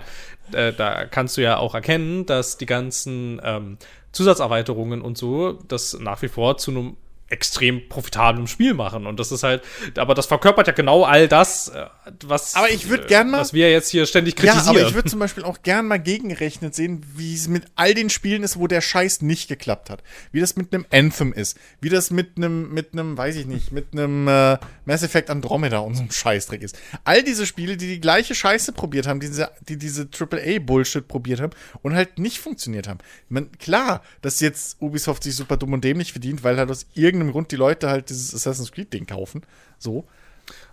Äh, 0.53 0.71
da 0.71 1.05
kannst 1.05 1.35
du 1.35 1.41
ja 1.41 1.57
auch 1.57 1.75
erkennen, 1.75 2.25
dass 2.25 2.57
die 2.57 2.65
ganzen 2.65 3.41
ähm, 3.43 3.77
Zusatzerweiterungen 4.13 5.01
und 5.01 5.17
so 5.17 5.53
das 5.67 5.97
nach 5.99 6.21
wie 6.21 6.29
vor 6.29 6.57
zu 6.57 6.71
einem 6.71 6.97
extrem 7.31 7.87
profitablem 7.87 8.47
Spiel 8.47 8.73
machen. 8.73 9.07
Und 9.07 9.19
das 9.19 9.31
ist 9.31 9.43
halt, 9.43 9.63
aber 9.97 10.13
das 10.13 10.25
verkörpert 10.25 10.67
ja 10.67 10.73
genau 10.73 11.03
all 11.03 11.27
das, 11.27 11.69
äh, 11.69 11.85
was, 12.25 12.55
aber 12.55 12.69
ich 12.69 12.89
würd 12.89 13.07
gern 13.07 13.31
mal, 13.31 13.39
was 13.39 13.53
wir 13.53 13.71
jetzt 13.71 13.89
hier 13.89 14.05
ständig 14.05 14.35
kritisieren. 14.35 14.65
Ja, 14.65 14.69
aber 14.69 14.89
ich 14.89 14.93
würde 14.93 15.09
zum 15.09 15.19
Beispiel 15.19 15.43
auch 15.43 15.63
gern 15.63 15.87
mal 15.87 15.99
gegengerechnet 15.99 16.75
sehen, 16.75 17.03
wie 17.15 17.33
es 17.33 17.47
mit 17.47 17.65
all 17.75 17.93
den 17.93 18.09
Spielen 18.09 18.43
ist, 18.43 18.59
wo 18.59 18.67
der 18.67 18.81
Scheiß 18.81 19.21
nicht 19.21 19.47
geklappt 19.47 19.89
hat. 19.89 20.03
Wie 20.31 20.41
das 20.41 20.55
mit 20.55 20.73
einem 20.73 20.85
Anthem 20.91 21.31
ist. 21.31 21.57
Wie 21.79 21.89
das 21.89 22.11
mit 22.11 22.37
einem, 22.37 22.73
mit 22.73 22.93
einem, 22.93 23.17
weiß 23.17 23.37
ich 23.37 23.45
nicht, 23.45 23.71
mit 23.71 23.93
einem 23.93 24.27
äh, 24.27 24.57
Mass 24.85 25.03
Effect 25.03 25.29
Andromeda 25.29 25.79
und 25.79 25.95
so 25.95 26.01
einem 26.01 26.11
Scheißdreck 26.11 26.61
ist. 26.61 26.77
All 27.05 27.23
diese 27.23 27.45
Spiele, 27.45 27.77
die 27.77 27.87
die 27.87 28.01
gleiche 28.01 28.35
Scheiße 28.35 28.73
probiert 28.73 29.07
haben, 29.07 29.21
diese, 29.21 29.49
die 29.67 29.77
diese 29.77 30.07
AAA-Bullshit 30.07 31.07
probiert 31.07 31.39
haben 31.39 31.53
und 31.81 31.95
halt 31.95 32.19
nicht 32.19 32.39
funktioniert 32.39 32.87
haben. 32.87 32.99
Man, 33.29 33.51
klar, 33.53 34.01
dass 34.21 34.41
jetzt 34.41 34.81
Ubisoft 34.81 35.23
sich 35.23 35.35
super 35.35 35.55
dumm 35.55 35.73
und 35.73 35.83
dämlich 35.83 36.11
verdient, 36.11 36.43
weil 36.43 36.57
halt 36.57 36.69
aus 36.69 36.87
irgendeinem 36.93 37.20
irgendeinem 37.21 37.33
Grund 37.33 37.51
die 37.51 37.55
Leute 37.55 37.89
halt 37.89 38.09
dieses 38.09 38.33
Assassin's 38.33 38.71
Creed-Ding 38.71 39.05
kaufen. 39.05 39.41
So. 39.77 40.05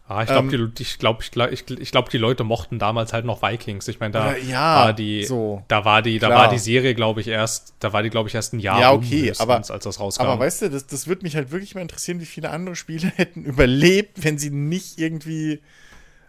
Ah, 0.08 0.22
ich 0.22 0.28
glaube, 0.28 0.56
ähm, 0.56 0.72
ich 0.78 0.98
glaube, 0.98 1.22
ich 1.22 1.30
glaube, 1.30 1.52
ich, 1.52 1.90
glaub, 1.90 2.08
die 2.08 2.16
Leute 2.16 2.42
mochten 2.42 2.78
damals 2.78 3.12
halt 3.12 3.26
noch 3.26 3.42
Vikings. 3.42 3.86
Ich 3.88 4.00
meine, 4.00 4.12
da 4.12 4.36
ja, 4.36 4.86
war 4.86 4.92
die, 4.94 5.24
so, 5.24 5.62
da 5.68 5.84
war 5.84 6.00
die, 6.00 6.18
da 6.18 6.30
war 6.30 6.48
die 6.48 6.58
Serie, 6.58 6.94
glaube 6.94 7.20
ich, 7.20 7.28
erst, 7.28 7.74
da 7.80 7.92
war 7.92 8.02
die, 8.02 8.08
glaube 8.08 8.30
ich, 8.30 8.34
erst 8.34 8.54
ein 8.54 8.58
Jahr 8.58 8.80
ja, 8.80 8.92
okay, 8.92 9.34
aber, 9.38 9.56
als 9.56 9.66
das 9.66 10.00
rauskam. 10.00 10.22
Aber 10.22 10.38
weißt 10.40 10.62
du, 10.62 10.70
das, 10.70 10.86
das 10.86 11.08
würde 11.08 11.24
mich 11.24 11.36
halt 11.36 11.50
wirklich 11.50 11.74
mal 11.74 11.82
interessieren, 11.82 12.20
wie 12.20 12.26
viele 12.26 12.48
andere 12.48 12.74
Spiele 12.74 13.08
hätten 13.16 13.44
überlebt, 13.44 14.24
wenn 14.24 14.38
sie 14.38 14.48
nicht 14.48 14.98
irgendwie 14.98 15.60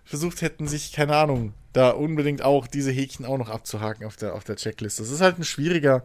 versucht 0.04 0.42
hätten, 0.42 0.68
sich, 0.68 0.92
keine 0.92 1.16
Ahnung, 1.16 1.54
da 1.72 1.92
unbedingt 1.92 2.42
auch 2.42 2.68
diese 2.68 2.92
Häkchen 2.92 3.26
auch 3.26 3.38
noch 3.38 3.50
abzuhaken 3.50 4.06
auf 4.06 4.18
der, 4.18 4.34
auf 4.34 4.44
der 4.44 4.58
Checkliste. 4.58 5.04
Das 5.04 5.12
ist 5.12 5.22
halt 5.22 5.40
ein 5.40 5.46
schwieriger, 5.46 6.04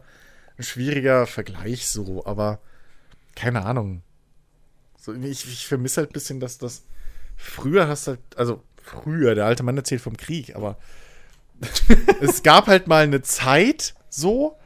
ein 0.57 0.63
schwieriger 0.63 1.27
Vergleich 1.27 1.87
so, 1.87 2.25
aber 2.25 2.59
keine 3.35 3.65
Ahnung. 3.65 4.01
So, 4.99 5.13
ich, 5.13 5.45
ich 5.45 5.67
vermisse 5.67 6.01
halt 6.01 6.11
ein 6.11 6.13
bisschen, 6.13 6.39
dass 6.39 6.57
das. 6.57 6.83
Früher 7.37 7.87
hast 7.87 8.07
halt, 8.07 8.19
also 8.37 8.63
früher, 8.81 9.35
der 9.35 9.45
alte 9.45 9.63
Mann 9.63 9.75
erzählt 9.77 10.01
vom 10.01 10.15
Krieg, 10.15 10.55
aber 10.55 10.77
es 12.21 12.43
gab 12.43 12.67
halt 12.67 12.87
mal 12.87 13.03
eine 13.03 13.21
Zeit, 13.21 13.93
so, 14.09 14.57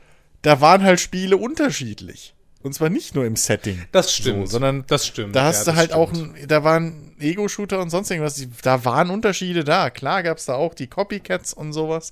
da 0.41 0.61
waren 0.61 0.83
halt 0.83 0.99
Spiele 0.99 1.37
unterschiedlich. 1.37 2.35
Und 2.61 2.73
zwar 2.73 2.89
nicht 2.89 3.15
nur 3.15 3.25
im 3.25 3.37
Setting. 3.37 3.85
Das 3.93 4.13
stimmt. 4.13 4.47
So, 4.47 4.51
sondern 4.53 4.83
das 4.87 5.07
stimmt. 5.07 5.33
da 5.35 5.45
hast 5.45 5.65
Ja, 5.65 5.71
du 5.71 5.77
halt 5.77 5.93
auch, 5.93 6.09
stimmt. 6.13 6.37
ein, 6.37 6.47
da 6.47 6.63
waren 6.65 7.15
Ego-Shooter 7.19 7.79
und 7.81 7.89
sonst 7.89 8.11
irgendwas. 8.11 8.35
Die- 8.35 8.49
Da 8.61 8.83
waren 8.83 9.09
Unterschiede 9.09 9.63
da. 9.63 9.89
Klar 9.89 10.23
gab 10.23 10.37
es 10.37 10.45
da 10.45 10.55
auch 10.55 10.73
die 10.73 10.87
Copycats 10.87 11.53
und 11.53 11.71
sowas. 11.71 12.11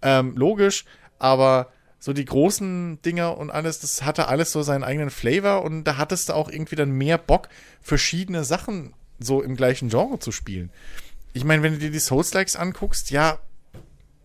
Ähm, 0.00 0.36
logisch, 0.36 0.84
aber 1.18 1.72
so 2.00 2.12
die 2.14 2.24
großen 2.24 3.00
Dinger 3.02 3.36
und 3.36 3.50
alles, 3.50 3.78
das 3.80 4.02
hatte 4.02 4.26
alles 4.28 4.52
so 4.52 4.62
seinen 4.62 4.82
eigenen 4.82 5.10
Flavor 5.10 5.62
und 5.62 5.84
da 5.84 5.98
hattest 5.98 6.30
du 6.30 6.32
auch 6.32 6.48
irgendwie 6.50 6.74
dann 6.76 6.90
mehr 6.90 7.18
Bock, 7.18 7.48
verschiedene 7.82 8.42
Sachen 8.42 8.94
so 9.18 9.42
im 9.42 9.54
gleichen 9.54 9.90
Genre 9.90 10.18
zu 10.18 10.32
spielen. 10.32 10.70
Ich 11.34 11.44
meine, 11.44 11.62
wenn 11.62 11.74
du 11.74 11.78
dir 11.78 11.90
die 11.90 11.98
Souls-Likes 11.98 12.56
anguckst, 12.56 13.10
ja, 13.10 13.38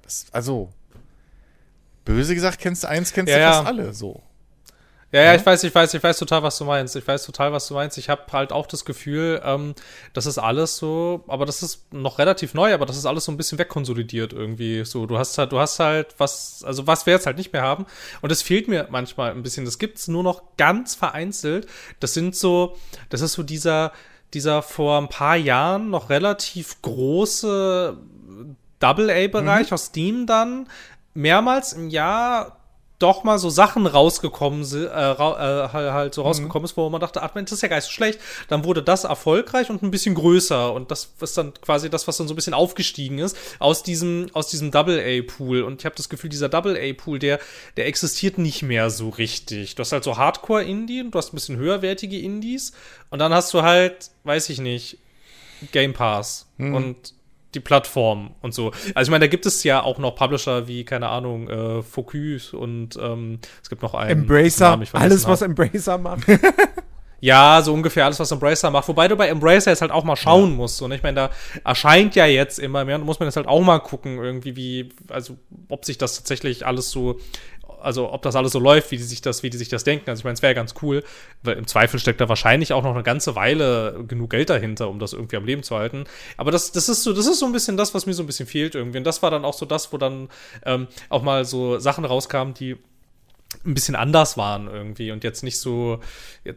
das, 0.04 0.28
also, 0.32 0.72
böse 2.06 2.34
gesagt, 2.34 2.60
kennst 2.60 2.84
du 2.84 2.88
eins, 2.88 3.12
kennst 3.12 3.30
Ja, 3.32 3.38
du 3.38 3.42
ja. 3.42 3.54
fast 3.54 3.68
alle 3.68 3.94
so. 3.94 4.24
Ja, 5.12 5.22
ja, 5.22 5.36
ich 5.36 5.46
weiß, 5.46 5.64
ich 5.64 5.74
weiß, 5.74 5.94
ich 5.94 6.04
weiß 6.04 6.18
total, 6.18 6.44
was 6.44 6.58
du 6.58 6.66
meinst. 6.66 6.96
Ich 6.96 7.08
weiß 7.08 7.26
total, 7.26 7.54
was 7.54 7.68
du 7.68 7.74
meinst. 7.74 7.98
Ich 7.98 8.10
habe 8.10 8.24
halt 8.32 8.52
auch 8.52 8.66
das 8.68 8.84
Gefühl, 8.84 9.42
ähm, 9.46 9.74
das 10.14 10.26
ist 10.26 10.38
alles 10.38 10.76
so, 10.78 11.24
aber 11.28 11.46
das 11.46 11.64
ist 11.64 11.94
noch 11.94 12.20
relativ 12.20 12.54
neu, 12.54 12.74
aber 12.74 12.86
das 12.86 12.98
ist 12.98 13.06
alles 13.06 13.26
so 13.26 13.32
ein 13.32 13.38
bisschen 13.38 13.58
wegkonsolidiert 13.58 14.34
irgendwie. 14.34 14.84
So, 14.84 15.06
du 15.06 15.18
hast 15.18 15.38
halt, 15.38 15.52
du 15.52 15.60
hast 15.60 15.80
halt 15.80 16.16
was, 16.18 16.64
also 16.66 16.86
was 16.88 17.06
wir 17.06 17.14
jetzt 17.14 17.28
halt 17.28 17.38
nicht 17.38 17.54
mehr 17.54 17.62
haben. 17.62 17.86
Und 18.22 18.32
es 18.32 18.42
fehlt 18.42 18.68
mir 18.68 18.88
manchmal 18.90 19.32
ein 19.32 19.44
bisschen. 19.44 19.64
Das 19.64 19.80
gibt's 19.80 20.08
nur 20.08 20.24
noch 20.24 20.42
ganz 20.58 20.96
vereinzelt. 20.96 21.68
Das 22.00 22.14
sind 22.14 22.36
so, 22.36 22.76
das 23.10 23.22
ist 23.22 23.34
so 23.34 23.44
dieser, 23.44 23.94
dieser 24.34 24.62
vor 24.64 24.98
ein 24.98 25.08
paar 25.08 25.38
Jahren 25.38 25.92
noch 25.92 26.10
relativ 26.10 26.82
große 26.82 27.96
Double-A-Bereich 28.80 29.72
aus 29.72 29.86
Steam 29.86 30.26
dann 30.26 30.68
mehrmals 31.14 31.72
im 31.72 31.90
Jahr 31.90 32.58
doch 33.06 33.24
mal 33.24 33.38
so 33.38 33.52
Sachen 33.52 33.86
rausgekommen 33.86 34.64
sind, 34.64 34.88
äh, 34.88 34.90
ra 34.90 35.66
äh, 35.66 35.70
halt 35.70 36.16
so 36.16 36.24
rausgekommen 36.24 36.66
ist, 36.66 36.76
wo 36.76 36.90
man 36.90 37.00
dachte, 37.00 37.22
ach 37.22 37.36
Mensch, 37.36 37.52
das 37.52 37.60
ist 37.60 37.62
ja 37.62 37.68
gar 37.68 37.76
nicht 37.76 37.86
so 37.86 37.92
schlecht. 37.92 38.20
Dann 38.48 38.64
wurde 38.64 38.82
das 38.82 39.04
erfolgreich 39.04 39.70
und 39.70 39.84
ein 39.84 39.92
bisschen 39.92 40.16
größer. 40.16 40.74
Und 40.74 40.92
das 40.92 41.14
ist 41.22 41.38
dann 41.38 41.54
quasi 41.62 41.90
das, 41.90 42.08
was 42.08 42.18
dann 42.18 42.28
so 42.28 42.34
ein 42.34 42.36
bisschen 42.36 42.54
aufgestiegen 42.54 43.20
ist 43.20 43.38
aus 43.60 43.84
diesem 43.84 44.28
aus 44.34 44.48
diesem 44.48 44.72
Double 44.72 45.00
A 45.00 45.22
Pool. 45.32 45.62
Und 45.62 45.82
ich 45.82 45.86
habe 45.86 45.96
das 45.96 46.10
Gefühl, 46.10 46.30
dieser 46.30 46.50
Double 46.50 46.78
A 46.78 46.94
Pool, 46.94 47.20
der 47.20 47.40
der 47.78 47.86
existiert 47.88 48.38
nicht 48.38 48.64
mehr 48.64 48.90
so 48.90 49.10
richtig. 49.10 49.76
Du 49.76 49.82
hast 49.82 49.92
halt 49.92 50.04
so 50.04 50.18
Hardcore 50.18 50.64
Indie 50.64 51.02
und 51.02 51.12
du 51.12 51.18
hast 51.18 51.32
ein 51.32 51.36
bisschen 51.36 51.58
höherwertige 51.58 52.20
Indies. 52.20 52.74
Und 53.12 53.20
dann 53.20 53.34
hast 53.34 53.54
du 53.54 53.62
halt, 53.62 54.10
weiß 54.24 54.50
ich 54.50 54.60
nicht, 54.60 54.98
Game 55.72 55.94
Pass. 55.94 56.48
Und 56.76 57.15
die 57.56 57.60
Plattform 57.60 58.32
und 58.42 58.54
so. 58.54 58.72
Also 58.94 59.10
ich 59.10 59.12
meine, 59.12 59.26
da 59.26 59.28
gibt 59.28 59.46
es 59.46 59.64
ja 59.64 59.82
auch 59.82 59.98
noch 59.98 60.16
Publisher 60.16 60.68
wie, 60.68 60.84
keine 60.84 61.10
Ahnung, 61.10 61.50
äh, 61.50 61.82
Focus 61.82 62.54
und 62.54 62.98
ähm, 63.02 63.40
es 63.62 63.70
gibt 63.70 63.82
noch 63.82 63.94
einen. 63.94 64.22
Embracer, 64.22 64.72
Namen, 64.72 64.88
alles, 64.94 65.28
was. 65.28 65.42
Embracer 65.42 65.98
macht. 65.98 66.26
Ja, 67.26 67.62
so 67.64 67.74
ungefähr 67.74 68.06
alles, 68.06 68.20
was 68.20 68.32
Embracer 68.32 68.70
macht. 68.70 68.88
Wobei 68.88 69.08
du 69.08 69.16
bei 69.16 69.30
Embracer 69.30 69.72
jetzt 69.72 69.82
halt 69.82 69.90
auch 69.90 70.04
mal 70.04 70.16
schauen 70.16 70.56
musst. 70.56 70.80
Und 70.84 70.92
ich 70.92 71.02
meine, 71.02 71.16
da 71.16 71.30
erscheint 71.64 72.14
ja 72.14 72.28
jetzt 72.28 72.60
immer 72.60 72.86
mehr 72.86 72.98
und 72.98 73.04
muss 73.04 73.20
man 73.20 73.28
jetzt 73.28 73.36
halt 73.36 73.48
auch 73.48 73.62
mal 73.62 73.80
gucken, 73.80 74.18
irgendwie, 74.18 74.56
wie, 74.56 74.90
also 75.10 75.36
ob 75.70 75.86
sich 75.86 75.98
das 75.98 76.18
tatsächlich 76.18 76.68
alles 76.68 76.92
so, 76.92 77.20
also 77.82 78.12
ob 78.12 78.22
das 78.22 78.36
alles 78.36 78.52
so 78.52 78.60
läuft, 78.60 78.92
wie 78.92 78.98
die 78.98 79.04
sich 79.04 79.22
das, 79.22 79.44
wie 79.44 79.50
die 79.50 79.58
sich 79.58 79.70
das 79.70 79.84
denken. 79.84 80.10
Also 80.10 80.22
ich 80.22 80.24
meine, 80.24 80.36
es 80.36 80.42
wäre 80.42 80.56
ganz 80.56 80.76
cool, 80.82 81.04
weil 81.44 81.58
im 81.58 81.68
Zweifel 81.68 82.00
steckt 82.00 82.22
da 82.22 82.30
wahrscheinlich 82.30 82.74
auch 82.74 82.84
noch 82.84 82.94
eine 82.94 83.04
ganze 83.04 83.36
Weile 83.36 84.04
genug 84.08 84.32
Geld 84.32 84.50
dahinter, 84.50 84.90
um 84.90 85.00
das 85.00 85.14
irgendwie 85.14 85.38
am 85.38 85.46
Leben 85.46 85.64
zu 85.64 85.76
halten. 85.76 86.06
Aber 86.38 86.52
das, 86.52 86.72
das 86.72 86.90
ist 86.90 87.04
so, 87.04 87.14
das 87.14 87.28
ist 87.28 87.40
so 87.40 87.46
ein 87.46 87.52
bisschen 87.52 87.78
das, 87.78 87.94
was 87.94 88.06
mir 88.06 88.14
so 88.14 88.24
ein 88.24 88.28
bisschen 88.28 88.48
fehlt 88.48 88.76
irgendwie. 88.76 88.98
Und 88.98 89.04
das 89.04 89.22
war 89.22 89.32
dann 89.32 89.46
auch 89.46 89.54
so 89.54 89.66
das, 89.66 89.92
wo 89.94 89.98
dann 89.98 90.30
ähm, 90.66 90.88
auch 91.10 91.22
mal 91.22 91.46
so 91.46 91.80
Sachen 91.80 92.06
rauskamen, 92.06 92.54
die 92.54 92.78
ein 93.66 93.74
bisschen 93.74 93.96
anders 93.96 94.38
waren 94.38 94.68
irgendwie 94.68 95.12
und 95.12 95.24
jetzt 95.24 95.44
nicht 95.44 95.60
so, 95.60 96.00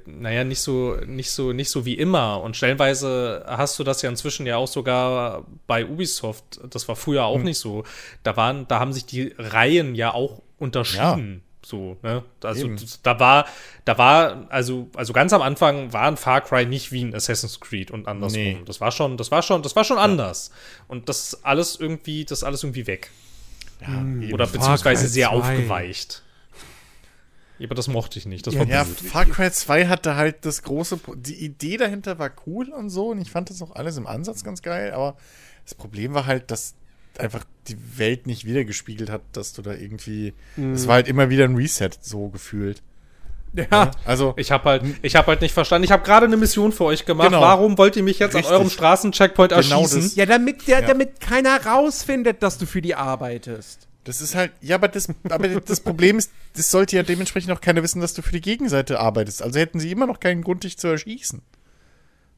naja, 0.06 0.44
nicht 0.44 0.60
so, 0.60 0.96
nicht 1.06 1.30
so, 1.30 1.52
nicht 1.52 1.70
so 1.70 1.84
wie 1.84 1.94
immer. 1.94 2.40
Und 2.42 2.56
stellenweise 2.56 3.44
hast 3.46 3.78
du 3.78 3.84
das 3.84 4.02
ja 4.02 4.10
inzwischen 4.10 4.46
ja 4.46 4.56
auch 4.56 4.68
sogar 4.68 5.44
bei 5.66 5.86
Ubisoft. 5.86 6.60
Das 6.70 6.88
war 6.88 6.96
früher 6.96 7.24
auch 7.24 7.42
nicht 7.42 7.58
so. 7.58 7.84
Da 8.22 8.36
waren, 8.36 8.66
da 8.68 8.80
haben 8.80 8.92
sich 8.92 9.06
die 9.06 9.34
Reihen 9.38 9.94
ja 9.94 10.14
auch 10.14 10.42
unterschieden. 10.58 11.42
So, 11.68 11.98
ne? 12.02 12.24
Also 12.42 12.66
Eben. 12.66 12.78
da 13.02 13.20
war, 13.20 13.46
da 13.84 13.98
war, 13.98 14.46
also, 14.48 14.88
also 14.94 15.12
ganz 15.12 15.34
am 15.34 15.42
Anfang 15.42 15.92
war 15.92 16.04
ein 16.04 16.16
Far 16.16 16.40
Cry 16.40 16.64
nicht 16.64 16.92
wie 16.92 17.04
ein 17.04 17.14
Assassin's 17.14 17.60
Creed 17.60 17.90
und 17.90 18.08
andersrum. 18.08 18.42
Nee. 18.42 18.62
Das 18.64 18.80
war 18.80 18.90
schon, 18.90 19.18
das 19.18 19.30
war 19.30 19.42
schon, 19.42 19.62
das 19.62 19.76
war 19.76 19.84
schon 19.84 19.98
anders. 19.98 20.50
Und 20.86 21.10
das 21.10 21.44
alles 21.44 21.76
irgendwie, 21.76 22.24
das 22.24 22.42
alles 22.42 22.62
irgendwie 22.62 22.86
weg. 22.86 23.10
Ja. 23.80 24.32
Oder 24.32 24.46
beziehungsweise 24.46 25.08
sehr 25.08 25.28
2. 25.28 25.36
aufgeweicht. 25.36 26.22
Ja, 27.58 27.66
aber 27.66 27.74
das 27.74 27.88
mochte 27.88 28.18
ich 28.18 28.26
nicht. 28.26 28.46
Das 28.46 28.54
Ja, 28.54 28.60
war 28.60 28.66
Ja. 28.68 28.84
Far 28.84 29.24
Cry 29.24 29.50
2 29.50 29.86
hatte 29.88 30.14
halt 30.16 30.44
das 30.44 30.62
große. 30.62 30.98
Die 31.16 31.34
Idee 31.44 31.76
dahinter 31.76 32.18
war 32.18 32.30
cool 32.46 32.68
und 32.70 32.88
so 32.90 33.08
und 33.10 33.20
ich 33.20 33.30
fand 33.30 33.50
das 33.50 33.60
auch 33.62 33.74
alles 33.74 33.96
im 33.96 34.06
Ansatz 34.06 34.44
ganz 34.44 34.62
geil, 34.62 34.92
aber 34.92 35.16
das 35.64 35.74
Problem 35.74 36.14
war 36.14 36.26
halt, 36.26 36.50
dass 36.50 36.74
einfach 37.18 37.44
die 37.66 37.76
Welt 37.98 38.26
nicht 38.28 38.44
wiedergespiegelt 38.44 39.10
hat, 39.10 39.22
dass 39.32 39.52
du 39.52 39.62
da 39.62 39.72
irgendwie. 39.74 40.34
Es 40.72 40.86
war 40.86 40.94
halt 40.94 41.08
immer 41.08 41.30
wieder 41.30 41.44
ein 41.44 41.56
Reset, 41.56 41.90
so 42.00 42.28
gefühlt. 42.28 42.80
ja. 43.54 43.90
Also, 44.04 44.34
Ich 44.36 44.52
habe 44.52 44.68
halt, 44.68 44.82
ich 45.02 45.16
habe 45.16 45.26
halt 45.28 45.40
nicht 45.40 45.52
verstanden. 45.52 45.84
Ich 45.84 45.90
habe 45.90 46.04
gerade 46.04 46.26
eine 46.26 46.36
Mission 46.36 46.70
für 46.70 46.84
euch 46.84 47.06
gemacht. 47.06 47.28
Genau. 47.30 47.40
Warum 47.40 47.76
wollt 47.76 47.96
ihr 47.96 48.02
mich 48.04 48.18
jetzt 48.20 48.34
Richtig. 48.34 48.50
an 48.50 48.56
eurem 48.58 48.70
Straßencheckpoint 48.70 49.50
Genau 49.50 49.80
erschießen? 49.80 50.02
das. 50.02 50.14
Ja, 50.14 50.26
damit, 50.26 50.68
der, 50.68 50.80
Ja. 50.82 50.86
damit 50.86 51.18
keiner 51.20 51.64
rausfindet, 51.66 52.42
dass 52.42 52.58
du 52.58 52.66
für 52.66 52.82
die 52.82 52.94
arbeitest. 52.94 53.88
Das 54.08 54.22
ist 54.22 54.34
halt. 54.34 54.52
Ja, 54.62 54.76
aber 54.76 54.88
das, 54.88 55.06
aber 55.28 55.48
das 55.60 55.80
Problem 55.80 56.16
ist, 56.18 56.32
das 56.56 56.70
sollte 56.70 56.96
ja 56.96 57.02
dementsprechend 57.02 57.52
auch 57.52 57.60
keiner 57.60 57.82
wissen, 57.82 58.00
dass 58.00 58.14
du 58.14 58.22
für 58.22 58.32
die 58.32 58.40
Gegenseite 58.40 59.00
arbeitest. 59.00 59.42
Also 59.42 59.60
hätten 59.60 59.80
sie 59.80 59.90
immer 59.90 60.06
noch 60.06 60.18
keinen 60.18 60.42
Grund, 60.42 60.64
dich 60.64 60.78
zu 60.78 60.88
erschießen. 60.88 61.42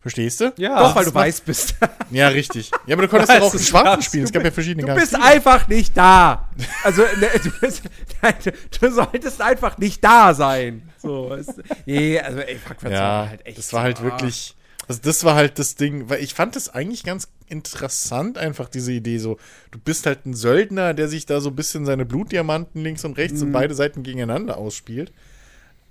Verstehst 0.00 0.40
du? 0.40 0.52
Ja, 0.56 0.80
Doch, 0.80 0.96
weil 0.96 1.04
du 1.04 1.14
weiß 1.14 1.42
bist. 1.42 1.74
Ja, 2.10 2.26
richtig. 2.26 2.72
Ja, 2.86 2.96
aber 2.96 3.02
du 3.02 3.08
konntest 3.08 3.30
doch 3.38 3.40
auch 3.42 3.54
einen 3.54 3.62
Schwarzen 3.62 3.94
krass. 3.94 4.04
spielen. 4.04 4.24
Es 4.24 4.32
gab 4.32 4.42
ja 4.44 4.50
verschiedene 4.50 4.84
Du 4.84 4.94
bist 4.94 5.14
einfach 5.14 5.68
nicht 5.68 5.96
da. 5.96 6.48
Also, 6.82 7.02
ne, 7.02 7.28
du, 7.40 7.50
bist, 7.60 7.82
nein, 8.22 8.34
du 8.80 8.90
solltest 8.90 9.40
einfach 9.40 9.78
nicht 9.78 10.02
da 10.02 10.34
sein. 10.34 10.90
So, 10.98 11.32
ist, 11.34 11.62
nee, 11.86 12.18
also, 12.18 12.40
ey, 12.40 12.56
fuck, 12.56 12.78
was 12.82 12.92
Ja, 12.92 13.00
war 13.00 13.28
halt 13.28 13.46
echt 13.46 13.58
das 13.58 13.72
war 13.72 13.82
halt 13.82 13.98
so, 13.98 14.04
wirklich. 14.04 14.56
Also 14.88 15.00
das 15.04 15.24
war 15.24 15.34
halt 15.36 15.58
das 15.58 15.76
Ding, 15.76 16.08
weil 16.10 16.22
ich 16.22 16.34
fand 16.34 16.56
das 16.56 16.68
eigentlich 16.68 17.04
ganz 17.04 17.28
interessant, 17.48 18.38
einfach 18.38 18.68
diese 18.68 18.92
Idee 18.92 19.18
so. 19.18 19.38
Du 19.70 19.78
bist 19.78 20.06
halt 20.06 20.26
ein 20.26 20.34
Söldner, 20.34 20.94
der 20.94 21.08
sich 21.08 21.26
da 21.26 21.40
so 21.40 21.50
ein 21.50 21.56
bisschen 21.56 21.86
seine 21.86 22.04
Blutdiamanten 22.04 22.82
links 22.82 23.04
und 23.04 23.16
rechts 23.16 23.40
Mhm. 23.40 23.48
und 23.48 23.52
beide 23.52 23.74
Seiten 23.74 24.02
gegeneinander 24.02 24.56
ausspielt. 24.56 25.12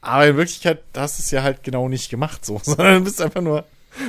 Aber 0.02 0.28
in 0.28 0.38
Wirklichkeit 0.38 0.80
hast 0.96 1.20
du 1.20 1.24
es 1.24 1.32
ja 1.32 1.44
halt 1.44 1.64
genau 1.64 1.88
nicht 1.90 2.10
gemacht 2.10 2.46
so, 2.46 2.60
sondern 2.64 2.96
du 3.00 3.04
bist 3.06 3.22
einfach 3.22 3.42
nur, 3.42 3.66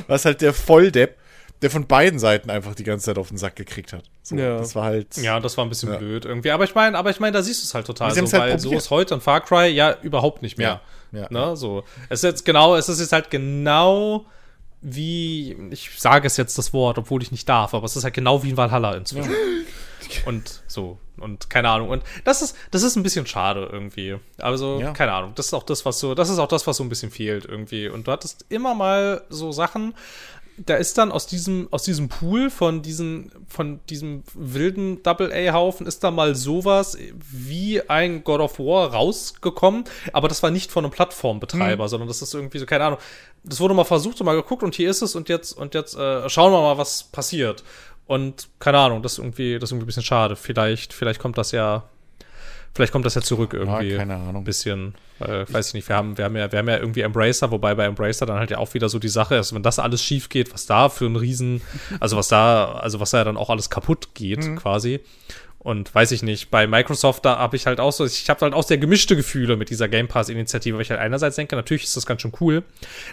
was 0.08 0.24
halt 0.24 0.40
der 0.40 0.52
Volldepp, 0.54 1.16
der 1.62 1.70
von 1.70 1.86
beiden 1.86 2.18
Seiten 2.18 2.48
einfach 2.50 2.74
die 2.74 2.84
ganze 2.84 3.06
Zeit 3.06 3.18
auf 3.18 3.28
den 3.28 3.36
Sack 3.36 3.54
gekriegt 3.56 3.92
hat. 3.92 4.04
So, 4.22 4.34
Ja. 4.36 4.56
Das 4.58 4.74
war 4.74 4.84
halt. 4.84 5.16
Ja, 5.18 5.38
das 5.40 5.56
war 5.56 5.64
ein 5.66 5.68
bisschen 5.68 5.90
Ja. 5.92 5.98
blöd 5.98 6.24
irgendwie. 6.24 6.52
Aber 6.52 6.64
ich 6.64 6.74
meine, 6.74 6.96
aber 6.96 7.10
ich 7.10 7.20
meine, 7.20 7.32
da 7.32 7.42
siehst 7.42 7.62
du 7.62 7.66
es 7.66 7.74
halt 7.74 7.86
total 7.86 8.10
so, 8.12 8.20
halt 8.22 8.32
weil 8.32 8.58
so 8.58 8.68
probiert. 8.68 8.82
ist 8.82 8.90
heute 8.90 9.14
ein 9.14 9.20
Far 9.20 9.40
Cry 9.42 9.68
ja 9.68 9.96
überhaupt 10.02 10.40
nicht 10.42 10.56
mehr. 10.56 10.80
Ja, 11.12 11.20
ja. 11.20 11.26
Ne, 11.30 11.56
so. 11.56 11.84
Es 12.08 12.20
ist 12.20 12.24
jetzt 12.24 12.44
genau, 12.44 12.76
es 12.76 12.88
ist 12.88 13.00
jetzt 13.00 13.12
halt 13.12 13.30
genau 13.30 14.24
wie, 14.82 15.56
ich 15.70 15.90
sage 15.98 16.26
es 16.26 16.36
jetzt 16.36 16.56
das 16.58 16.72
Wort, 16.72 16.98
obwohl 16.98 17.22
ich 17.22 17.30
nicht 17.32 17.48
darf, 17.48 17.74
aber 17.74 17.84
es 17.84 17.96
ist 17.96 18.04
halt 18.04 18.14
genau 18.14 18.42
wie 18.42 18.50
in 18.50 18.56
Valhalla 18.56 18.94
inzwischen. 18.94 19.34
Und 20.26 20.62
so. 20.66 20.98
Und 21.18 21.50
keine 21.50 21.68
Ahnung. 21.68 21.90
Und 21.90 22.02
das 22.24 22.40
ist, 22.42 22.56
das 22.70 22.82
ist 22.82 22.96
ein 22.96 23.02
bisschen 23.02 23.26
schade 23.26 23.68
irgendwie. 23.70 24.16
Also, 24.38 24.80
Ja. 24.80 24.92
keine 24.92 25.12
Ahnung. 25.12 25.32
Das 25.34 25.46
ist 25.46 25.54
auch 25.54 25.62
das, 25.62 25.84
was 25.84 26.00
so, 26.00 26.14
das 26.14 26.30
ist 26.30 26.38
auch 26.38 26.48
das, 26.48 26.66
was 26.66 26.78
so 26.78 26.82
ein 26.84 26.88
bisschen 26.88 27.10
fehlt 27.10 27.44
irgendwie. 27.44 27.88
Und 27.88 28.06
du 28.08 28.12
hattest 28.12 28.46
immer 28.48 28.74
mal 28.74 29.22
so 29.28 29.52
Sachen, 29.52 29.94
da 30.66 30.76
ist 30.76 30.98
dann 30.98 31.12
aus 31.12 31.26
diesem, 31.26 31.68
aus 31.70 31.82
diesem 31.82 32.08
Pool 32.08 32.50
von 32.50 32.82
diesen, 32.82 33.32
von 33.48 33.80
diesem 33.88 34.22
wilden 34.34 35.02
Double-A-Haufen 35.02 35.86
ist 35.86 36.04
da 36.04 36.10
mal 36.10 36.34
sowas 36.34 36.98
wie 37.18 37.88
ein 37.88 38.24
God 38.24 38.40
of 38.40 38.58
War 38.58 38.92
rausgekommen, 38.92 39.84
aber 40.12 40.28
das 40.28 40.42
war 40.42 40.50
nicht 40.50 40.70
von 40.70 40.84
einem 40.84 40.92
Plattformbetreiber, 40.92 41.88
sondern 41.88 42.08
das 42.08 42.22
ist 42.22 42.34
irgendwie 42.34 42.58
so, 42.58 42.66
keine 42.66 42.84
Ahnung. 42.84 42.98
Das 43.42 43.60
wurde 43.60 43.74
mal 43.74 43.84
versucht 43.84 44.20
und 44.20 44.26
mal 44.26 44.36
geguckt 44.36 44.62
und 44.62 44.74
hier 44.74 44.90
ist 44.90 45.02
es 45.02 45.14
und 45.14 45.28
jetzt, 45.28 45.52
und 45.52 45.74
jetzt 45.74 45.96
äh, 45.96 46.28
schauen 46.28 46.52
wir 46.52 46.60
mal, 46.60 46.78
was 46.78 47.04
passiert. 47.04 47.64
Und 48.06 48.48
keine 48.58 48.78
Ahnung, 48.78 49.02
das 49.02 49.12
ist 49.12 49.18
irgendwie, 49.18 49.54
das 49.54 49.68
ist 49.68 49.72
irgendwie 49.72 49.84
ein 49.84 49.86
bisschen 49.86 50.02
schade. 50.02 50.36
Vielleicht, 50.36 50.92
vielleicht 50.92 51.20
kommt 51.20 51.38
das 51.38 51.52
ja, 51.52 51.84
vielleicht 52.74 52.92
kommt 52.92 53.04
das 53.04 53.14
ja 53.14 53.22
zurück 53.22 53.52
irgendwie. 53.54 53.96
keine 53.96 54.14
Ahnung. 54.16 54.36
Ein 54.38 54.44
bisschen, 54.44 54.94
äh, 55.20 55.44
weiß 55.48 55.68
ich 55.68 55.74
nicht, 55.74 55.88
wir 55.88 55.96
haben, 55.96 56.16
wir 56.18 56.24
haben 56.24 56.36
ja, 56.36 56.50
wir 56.50 56.58
haben 56.58 56.68
ja 56.68 56.78
irgendwie 56.78 57.00
Embracer, 57.00 57.50
wobei 57.50 57.74
bei 57.74 57.84
Embracer 57.84 58.26
dann 58.26 58.38
halt 58.38 58.50
ja 58.50 58.58
auch 58.58 58.72
wieder 58.74 58.88
so 58.88 58.98
die 58.98 59.08
Sache 59.08 59.36
ist, 59.36 59.54
wenn 59.54 59.62
das 59.62 59.78
alles 59.78 60.02
schief 60.02 60.28
geht, 60.28 60.52
was 60.52 60.66
da 60.66 60.88
für 60.88 61.06
ein 61.06 61.16
Riesen, 61.16 61.60
also 62.00 62.16
was 62.16 62.28
da, 62.28 62.72
also 62.74 63.00
was 63.00 63.10
da 63.10 63.24
dann 63.24 63.36
auch 63.36 63.50
alles 63.50 63.70
kaputt 63.70 64.14
geht, 64.14 64.44
Mhm. 64.44 64.56
quasi. 64.56 65.00
Und 65.62 65.94
weiß 65.94 66.12
ich 66.12 66.22
nicht, 66.22 66.50
bei 66.50 66.66
Microsoft, 66.66 67.26
da 67.26 67.36
habe 67.36 67.54
ich 67.54 67.66
halt 67.66 67.80
auch 67.80 67.92
so, 67.92 68.06
ich 68.06 68.30
habe 68.30 68.40
halt 68.40 68.54
auch 68.54 68.62
sehr 68.62 68.78
gemischte 68.78 69.14
Gefühle 69.14 69.58
mit 69.58 69.68
dieser 69.68 69.88
Game 69.88 70.08
Pass-Initiative, 70.08 70.74
weil 70.76 70.80
ich 70.82 70.90
halt 70.90 71.00
einerseits 71.00 71.36
denke, 71.36 71.54
natürlich 71.54 71.82
ist 71.84 71.94
das 71.98 72.06
ganz 72.06 72.22
schön 72.22 72.32
cool, 72.40 72.62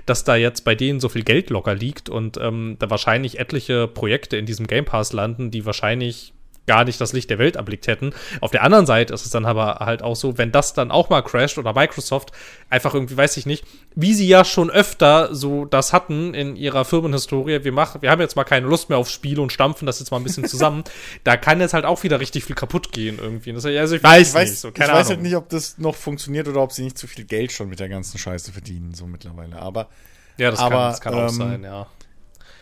dass 0.05 0.23
da 0.23 0.37
jetzt 0.37 0.63
bei 0.63 0.73
denen 0.73 1.01
so 1.01 1.09
viel 1.09 1.23
Geld 1.23 1.49
locker 1.49 1.75
liegt 1.75 2.07
und 2.07 2.37
ähm, 2.37 2.77
da 2.79 2.89
wahrscheinlich 2.89 3.37
etliche 3.37 3.89
Projekte 3.89 4.37
in 4.37 4.45
diesem 4.45 4.65
Game 4.65 4.85
Pass 4.85 5.11
landen, 5.11 5.51
die 5.51 5.65
wahrscheinlich 5.65 6.31
gar 6.67 6.83
nicht 6.83 6.99
das 6.99 7.13
Licht 7.13 7.29
der 7.29 7.39
Welt 7.39 7.55
erblickt 7.55 7.87
hätten. 7.87 8.13
Auf 8.41 8.51
der 8.51 8.61
anderen 8.61 8.85
Seite 8.85 9.13
ist 9.13 9.25
es 9.25 9.31
dann 9.31 9.45
aber 9.45 9.77
halt 9.79 10.03
auch 10.03 10.15
so, 10.15 10.37
wenn 10.37 10.51
das 10.51 10.73
dann 10.73 10.91
auch 10.91 11.09
mal 11.09 11.21
crasht 11.21 11.57
oder 11.57 11.73
Microsoft 11.73 12.33
einfach 12.69 12.93
irgendwie, 12.93 13.15
weiß 13.15 13.37
ich 13.37 13.45
nicht, 13.45 13.65
wie 13.95 14.13
sie 14.13 14.27
ja 14.27 14.43
schon 14.43 14.69
öfter 14.69 15.33
so 15.33 15.65
das 15.65 15.93
hatten 15.93 16.33
in 16.33 16.55
ihrer 16.57 16.83
Firmenhistorie, 16.83 17.63
wir 17.63 17.71
machen, 17.71 18.01
wir 18.01 18.11
haben 18.11 18.21
jetzt 18.21 18.35
mal 18.35 18.43
keine 18.43 18.67
Lust 18.67 18.89
mehr 18.89 18.97
auf 18.97 19.09
Spiele 19.09 19.41
und 19.41 19.53
stampfen 19.53 19.85
das 19.85 19.99
jetzt 19.99 20.11
mal 20.11 20.17
ein 20.17 20.23
bisschen 20.23 20.45
zusammen, 20.47 20.83
da 21.23 21.37
kann 21.37 21.61
jetzt 21.61 21.73
halt 21.73 21.85
auch 21.85 22.03
wieder 22.03 22.19
richtig 22.19 22.43
viel 22.43 22.55
kaputt 22.55 22.91
gehen 22.91 23.17
irgendwie. 23.19 23.53
Das, 23.53 23.65
also 23.65 23.95
ich 23.95 24.03
weiß, 24.03 24.29
ich 24.29 24.33
weiß, 24.33 24.49
nicht, 24.49 24.59
so, 24.59 24.69
ich 24.69 24.79
weiß 24.79 25.09
halt 25.09 25.21
nicht, 25.21 25.35
ob 25.37 25.47
das 25.49 25.77
noch 25.77 25.95
funktioniert 25.95 26.49
oder 26.49 26.61
ob 26.61 26.73
sie 26.73 26.83
nicht 26.83 26.97
zu 26.97 27.07
viel 27.07 27.23
Geld 27.23 27.53
schon 27.53 27.69
mit 27.69 27.79
der 27.79 27.87
ganzen 27.89 28.17
Scheiße 28.17 28.51
verdienen, 28.51 28.93
so 28.93 29.07
mittlerweile. 29.07 29.57
Aber 29.57 29.87
ja, 30.37 30.51
das 30.51 30.59
aber, 30.59 30.75
kann, 30.75 30.89
das 30.89 31.01
kann 31.01 31.13
auch 31.13 31.29
ähm, 31.29 31.29
sein, 31.29 31.63
ja. 31.63 31.87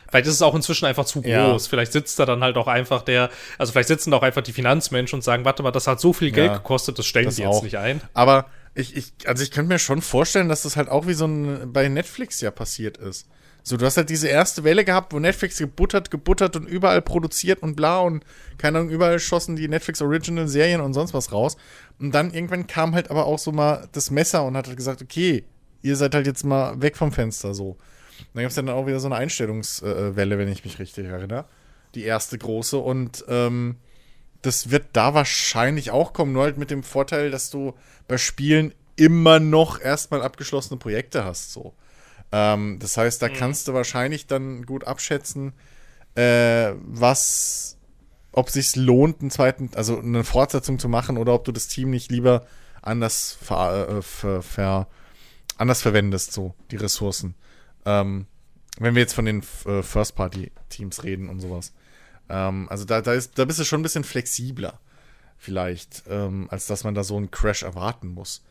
Vielleicht 0.09 0.27
ist 0.27 0.33
es 0.33 0.41
auch 0.41 0.55
inzwischen 0.55 0.85
einfach 0.85 1.05
zu 1.05 1.21
Ja. 1.23 1.51
groß. 1.51 1.67
Vielleicht 1.67 1.91
sitzt 1.93 2.19
da 2.19 2.25
dann 2.25 2.43
halt 2.43 2.57
auch 2.57 2.67
einfach 2.67 3.01
der, 3.01 3.29
also 3.57 3.71
vielleicht 3.71 3.87
sitzen 3.89 4.11
da 4.11 4.17
auch 4.17 4.23
einfach 4.23 4.41
die 4.43 4.53
Finanzmenschen 4.53 5.17
und 5.17 5.21
sagen, 5.23 5.45
warte 5.45 5.63
mal, 5.63 5.71
das 5.71 5.87
hat 5.87 5.99
so 5.99 6.13
viel 6.13 6.31
Geld 6.31 6.51
Ja, 6.51 6.57
gekostet, 6.57 6.97
das 6.99 7.05
stellen 7.05 7.25
das 7.25 7.35
sie 7.37 7.43
jetzt 7.43 7.49
auch. 7.49 7.63
nicht 7.63 7.77
ein. 7.77 8.01
Aber 8.13 8.45
ich, 8.75 8.95
ich, 8.95 9.13
also 9.25 9.41
ich 9.43 9.51
könnte 9.51 9.69
mir 9.73 9.79
schon 9.79 10.01
vorstellen, 10.01 10.49
dass 10.49 10.63
das 10.63 10.75
halt 10.77 10.89
auch 10.89 11.07
wie 11.07 11.13
so 11.13 11.25
ein 11.25 11.71
bei 11.71 11.87
Netflix 11.87 12.41
ja 12.41 12.51
passiert 12.51 12.97
ist. 12.97 13.27
So, 13.67 13.77
du 13.77 13.85
hast 13.87 13.97
halt 13.97 14.11
diese 14.11 14.27
erste 14.27 14.63
Welle 14.63 14.85
gehabt, 14.85 15.11
wo 15.11 15.17
Netflix 15.17 15.57
gebuttert, 15.57 16.11
gebuttert 16.11 16.55
und 16.55 16.67
überall 16.67 17.01
produziert 17.01 17.63
und 17.63 17.75
bla 17.75 17.99
und 18.01 18.23
keine 18.59 18.77
Ahnung, 18.77 18.91
überall 18.91 19.17
schossen 19.17 19.55
die 19.55 19.67
Netflix 19.67 20.03
Original 20.03 20.47
Serien 20.47 20.81
und 20.81 20.93
sonst 20.93 21.15
was 21.15 21.31
raus. 21.31 21.57
Und 21.99 22.13
dann 22.13 22.31
irgendwann 22.31 22.67
kam 22.67 22.93
halt 22.93 23.09
aber 23.09 23.25
auch 23.25 23.39
so 23.39 23.51
mal 23.51 23.87
das 23.93 24.11
Messer 24.11 24.43
und 24.43 24.55
hat 24.55 24.67
halt 24.67 24.77
gesagt, 24.77 25.01
okay, 25.01 25.45
ihr 25.81 25.95
seid 25.95 26.13
halt 26.13 26.27
jetzt 26.27 26.43
mal 26.45 26.79
weg 26.79 26.95
vom 26.95 27.11
Fenster 27.11 27.55
so. 27.55 27.75
Dann 28.33 28.43
gab 28.43 28.49
es 28.49 28.55
dann 28.55 28.69
auch 28.69 28.87
wieder 28.87 28.99
so 28.99 29.07
eine 29.07 29.15
Einstellungswelle, 29.15 30.37
wenn 30.37 30.47
ich 30.47 30.63
mich 30.63 30.79
richtig 30.79 31.05
erinnere. 31.05 31.45
Die 31.95 32.03
erste 32.03 32.37
große 32.37 32.77
und 32.77 33.23
ähm, 33.27 33.77
das 34.41 34.69
wird 34.69 34.87
da 34.93 35.13
wahrscheinlich 35.13 35.91
auch 35.91 36.13
kommen, 36.13 36.33
nur 36.33 36.43
halt 36.43 36.57
mit 36.57 36.69
dem 36.69 36.83
Vorteil, 36.83 37.31
dass 37.31 37.49
du 37.49 37.73
bei 38.07 38.17
Spielen 38.17 38.73
immer 38.95 39.39
noch 39.39 39.81
erstmal 39.81 40.21
abgeschlossene 40.21 40.77
Projekte 40.77 41.23
hast. 41.23 41.51
So. 41.51 41.73
Ähm, 42.31 42.77
das 42.79 42.97
heißt, 42.97 43.21
da 43.21 43.29
kannst 43.29 43.67
du 43.67 43.73
wahrscheinlich 43.73 44.27
dann 44.27 44.65
gut 44.65 44.85
abschätzen, 44.85 45.53
äh, 46.15 46.73
was, 46.81 47.77
ob 48.31 48.49
sich 48.49 48.75
lohnt, 48.75 49.21
einen 49.21 49.31
zweiten, 49.31 49.71
also 49.75 49.99
eine 49.99 50.23
Fortsetzung 50.23 50.79
zu 50.79 50.89
machen 50.89 51.17
oder 51.17 51.33
ob 51.33 51.43
du 51.45 51.51
das 51.51 51.67
Team 51.67 51.89
nicht 51.89 52.11
lieber 52.11 52.45
anders 52.81 53.37
ver, 53.41 53.89
äh, 53.89 54.01
ver, 54.01 54.41
ver, 54.41 54.87
anders 55.57 55.81
verwendest, 55.81 56.33
so 56.33 56.53
die 56.71 56.77
Ressourcen. 56.77 57.35
Ähm, 57.85 58.27
wenn 58.77 58.95
wir 58.95 59.01
jetzt 59.01 59.13
von 59.13 59.25
den 59.25 59.41
äh, 59.65 59.81
First-Party-Teams 59.81 61.03
reden 61.03 61.29
und 61.29 61.39
sowas. 61.39 61.73
Ähm, 62.29 62.67
also 62.69 62.85
da, 62.85 63.01
da, 63.01 63.13
ist, 63.13 63.37
da 63.37 63.45
bist 63.45 63.59
du 63.59 63.63
schon 63.63 63.79
ein 63.79 63.83
bisschen 63.83 64.03
flexibler, 64.03 64.79
vielleicht, 65.37 66.03
ähm, 66.07 66.47
als 66.49 66.67
dass 66.67 66.83
man 66.83 66.95
da 66.95 67.03
so 67.03 67.15
einen 67.15 67.31
Crash 67.31 67.63
erwarten 67.63 68.09
muss. 68.09 68.43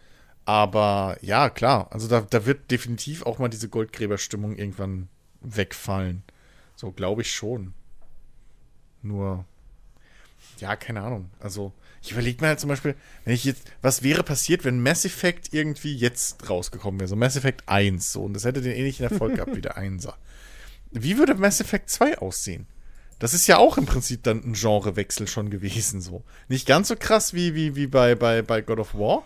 Aber 0.46 1.16
ja, 1.22 1.50
klar, 1.50 1.88
also 1.90 2.08
da, 2.08 2.20
da 2.20 2.46
wird 2.46 2.70
definitiv 2.70 3.22
auch 3.22 3.38
mal 3.38 3.48
diese 3.48 3.68
Goldgräberstimmung 3.68 4.56
irgendwann 4.56 5.08
wegfallen. 5.40 6.22
So 6.76 6.92
glaube 6.92 7.22
ich 7.22 7.32
schon. 7.32 7.74
Nur, 9.02 9.44
ja, 10.58 10.76
keine 10.76 11.02
Ahnung. 11.02 11.30
Also, 11.40 11.72
ich 12.04 12.12
überlege 12.12 12.42
mir 12.42 12.48
halt 12.48 12.60
zum 12.60 12.68
Beispiel, 12.68 12.94
wenn 13.24 13.34
ich 13.34 13.44
jetzt, 13.44 13.62
was 13.80 14.02
wäre 14.02 14.22
passiert, 14.22 14.64
wenn 14.64 14.82
Mass 14.82 15.06
Effect 15.06 15.54
irgendwie 15.54 15.94
jetzt 15.94 16.50
rausgekommen 16.50 17.00
wäre? 17.00 17.08
So 17.08 17.16
Mass 17.16 17.36
Effect 17.36 17.62
1, 17.66 18.12
so, 18.12 18.24
und 18.24 18.34
das 18.34 18.44
hätte 18.44 18.60
den 18.60 18.72
ähnlichen 18.72 19.04
Erfolg 19.04 19.36
gehabt 19.36 19.56
wie 19.56 19.62
der 19.62 19.78
1er. 19.78 20.12
Wie 20.92 21.16
würde 21.16 21.34
Mass 21.34 21.60
Effect 21.60 21.88
2 21.88 22.18
aussehen? 22.18 22.66
Das 23.18 23.32
ist 23.32 23.46
ja 23.46 23.56
auch 23.56 23.78
im 23.78 23.86
Prinzip 23.86 24.22
dann 24.22 24.44
ein 24.44 24.52
Genrewechsel 24.52 25.26
schon 25.26 25.48
gewesen, 25.48 26.02
so. 26.02 26.22
Nicht 26.48 26.66
ganz 26.66 26.88
so 26.88 26.96
krass 26.96 27.32
wie, 27.32 27.54
wie, 27.54 27.74
wie 27.74 27.86
bei, 27.86 28.14
bei, 28.14 28.42
bei 28.42 28.60
God 28.60 28.80
of 28.80 28.94
War, 28.94 29.22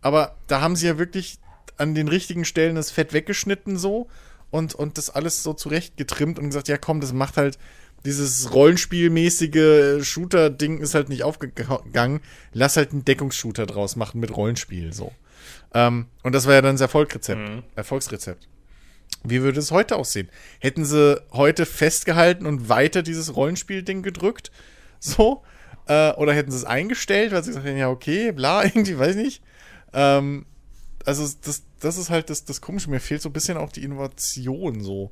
aber 0.00 0.36
da 0.46 0.60
haben 0.60 0.76
sie 0.76 0.86
ja 0.86 0.98
wirklich 0.98 1.40
an 1.76 1.96
den 1.96 2.06
richtigen 2.06 2.44
Stellen 2.44 2.76
das 2.76 2.92
Fett 2.92 3.12
weggeschnitten, 3.12 3.78
so, 3.78 4.08
und, 4.52 4.76
und 4.76 4.96
das 4.96 5.10
alles 5.10 5.42
so 5.42 5.54
zurecht 5.54 5.96
getrimmt 5.96 6.38
und 6.38 6.46
gesagt, 6.46 6.68
ja 6.68 6.78
komm, 6.78 7.00
das 7.00 7.12
macht 7.12 7.36
halt 7.36 7.58
dieses 8.04 8.52
Rollenspielmäßige 8.52 10.04
Shooter-Ding 10.04 10.78
ist 10.78 10.94
halt 10.94 11.08
nicht 11.08 11.22
aufgegangen. 11.22 12.20
Lass 12.52 12.76
halt 12.76 12.92
einen 12.92 13.04
Deckungsshooter 13.04 13.66
draus 13.66 13.96
machen 13.96 14.20
mit 14.20 14.36
Rollenspiel, 14.36 14.92
so. 14.92 15.12
Ähm, 15.74 16.06
und 16.22 16.34
das 16.34 16.46
war 16.46 16.54
ja 16.54 16.62
dann 16.62 16.74
das 16.74 16.80
Erfolgsrezept, 16.80 17.40
Mhm. 17.40 17.62
Erfolgsrezept. 17.76 18.48
Wie 19.24 19.42
würde 19.42 19.60
es 19.60 19.70
heute 19.70 19.96
aussehen? 19.96 20.28
Hätten 20.58 20.84
sie 20.84 21.22
heute 21.32 21.64
festgehalten 21.64 22.46
und 22.46 22.68
weiter 22.68 23.02
dieses 23.02 23.36
Rollenspiel-Ding 23.36 24.02
gedrückt? 24.02 24.50
So? 24.98 25.42
Äh, 25.86 26.12
oder 26.12 26.32
hätten 26.32 26.50
sie 26.50 26.56
es 26.58 26.64
eingestellt, 26.64 27.32
weil 27.32 27.42
sie 27.42 27.50
gesagt 27.50 27.66
hätten, 27.66 27.78
ja, 27.78 27.88
okay, 27.88 28.32
bla, 28.32 28.64
irgendwie, 28.64 28.98
weiß 28.98 29.16
ich 29.16 29.22
nicht. 29.22 29.42
Ähm, 29.92 30.46
also, 31.04 31.28
das, 31.42 31.62
das 31.80 31.98
ist 31.98 32.10
halt 32.10 32.30
das, 32.30 32.44
das 32.44 32.60
Komische. 32.60 32.90
Mir 32.90 33.00
fehlt 33.00 33.22
so 33.22 33.28
ein 33.28 33.32
bisschen 33.32 33.58
auch 33.58 33.72
die 33.72 33.82
Innovation, 33.84 34.80
so. 34.80 35.10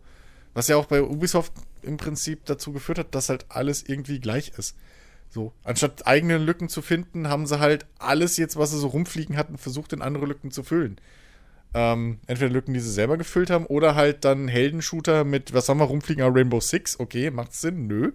Was 0.55 0.68
ja 0.68 0.77
auch 0.77 0.86
bei 0.86 1.02
Ubisoft 1.02 1.52
im 1.82 1.97
Prinzip 1.97 2.44
dazu 2.47 2.72
geführt 2.72 2.98
hat, 2.98 3.14
dass 3.14 3.28
halt 3.28 3.47
alles 3.48 3.82
irgendwie 3.86 4.20
gleich 4.20 4.52
ist. 4.56 4.77
So, 5.28 5.52
anstatt 5.62 6.06
eigene 6.06 6.39
Lücken 6.39 6.68
zu 6.68 6.82
finden, 6.82 7.28
haben 7.28 7.47
sie 7.47 7.60
halt 7.60 7.86
alles 7.98 8.36
jetzt, 8.36 8.56
was 8.56 8.72
sie 8.72 8.78
so 8.78 8.89
rumfliegen 8.89 9.36
hatten, 9.36 9.59
versucht, 9.59 9.93
in 9.93 10.02
andere 10.02 10.27
Lücken 10.27 10.51
zu 10.51 10.64
füllen. 10.64 11.01
Ähm, 11.72 12.18
entweder 12.26 12.51
Lücken, 12.52 12.74
die 12.74 12.80
sie 12.80 12.90
selber 12.90 13.16
gefüllt 13.16 13.48
haben, 13.48 13.64
oder 13.66 13.94
halt 13.94 14.24
dann 14.24 14.48
Heldenshooter 14.48 15.22
mit, 15.22 15.55
was 15.55 15.68
haben 15.68 15.78
wir 15.78 15.84
rumfliegen, 15.84 16.24
ah, 16.24 16.28
Rainbow 16.28 16.59
Six, 16.60 16.98
okay, 16.98 17.30
macht 17.30 17.55
Sinn, 17.55 17.86
nö. 17.86 18.10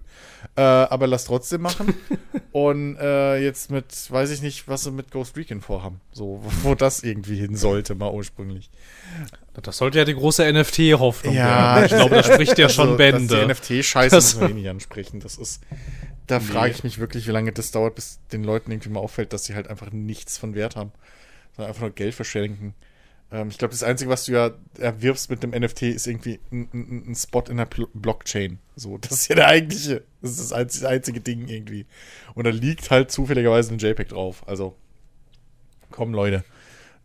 Äh, 0.58 0.62
aber 0.62 1.08
lass 1.08 1.24
trotzdem 1.26 1.62
machen. 1.62 1.94
Und 2.52 2.98
äh, 2.98 3.38
jetzt 3.38 3.72
mit, 3.72 3.86
weiß 4.12 4.32
ich 4.32 4.42
nicht, 4.42 4.68
was 4.68 4.84
sie 4.84 4.92
mit 4.92 5.10
Ghost 5.12 5.38
Recon 5.38 5.62
vorhaben. 5.62 6.02
So, 6.12 6.42
wo 6.64 6.76
das 6.76 7.02
irgendwie 7.04 7.38
hin 7.38 7.56
sollte, 7.56 7.96
mal 7.96 8.12
ursprünglich. 8.12 8.70
Das 9.62 9.78
sollte 9.78 10.00
ja 10.00 10.06
die 10.06 10.16
große 10.16 10.44
NFT-Hoffnung 10.52 11.34
Ja, 11.34 11.76
werden. 11.76 11.86
Ich 11.86 11.92
glaube, 11.92 12.16
das 12.16 12.26
spricht 12.28 12.58
ja 12.58 12.68
schon 12.70 12.88
Also, 12.88 12.98
Bände. 12.98 13.48
dass 13.48 13.62
Die 13.62 13.74
NFT-Scheiße 13.76 14.16
Das- 14.16 14.36
müssen 14.36 14.42
wir 14.42 14.50
eh 14.50 14.60
nicht 14.60 14.70
ansprechen. 14.70 15.20
Das 15.22 15.38
ist, 15.38 15.62
da 16.28 16.40
frage 16.42 16.72
ich 16.72 16.84
mich 16.84 17.00
wirklich, 17.00 17.26
wie 17.28 17.32
lange 17.32 17.52
das 17.54 17.72
dauert, 17.72 17.96
bis 17.96 18.20
den 18.34 18.44
Leuten 18.44 18.72
irgendwie 18.72 18.90
mal 18.90 19.00
auffällt, 19.00 19.32
dass 19.32 19.46
sie 19.46 19.56
halt 19.56 19.70
einfach 19.70 19.92
nichts 19.92 20.38
von 20.38 20.56
Wert 20.56 20.76
haben. 20.76 20.92
Sondern 21.56 21.70
einfach 21.70 21.82
nur 21.84 21.92
Geld 21.92 22.14
verschenken. 22.16 22.74
Ähm, 23.36 23.50
ich 23.50 23.58
glaube, 23.58 23.74
das 23.74 23.84
Einzige, 23.84 24.10
was 24.10 24.24
du 24.26 24.32
ja 24.32 24.52
erwirbst 24.80 25.30
mit 25.30 25.44
dem 25.44 25.50
NFT, 25.52 25.82
ist 25.84 26.08
irgendwie 26.08 26.40
ein, 26.54 26.70
ein, 26.74 27.12
ein 27.12 27.16
Spot 27.16 27.42
in 27.50 27.58
der 27.58 27.66
Blockchain. 27.66 28.60
So, 28.78 28.98
das 28.98 29.12
ist 29.12 29.28
ja 29.28 29.36
der 29.36 29.48
eigentliche, 29.50 30.04
das 30.22 30.32
ist 30.32 30.40
das 30.40 30.54
einzige, 30.54 30.88
einzige 30.88 31.20
Ding 31.20 31.46
irgendwie. 31.50 31.86
Und 32.34 32.46
da 32.46 32.50
liegt 32.52 32.92
halt 32.92 33.12
zufälligerweise 33.12 33.74
ein 33.74 33.78
JPEG 33.78 34.08
drauf. 34.08 34.48
Also, 34.48 34.78
komm, 35.92 36.14
Leute. 36.14 36.46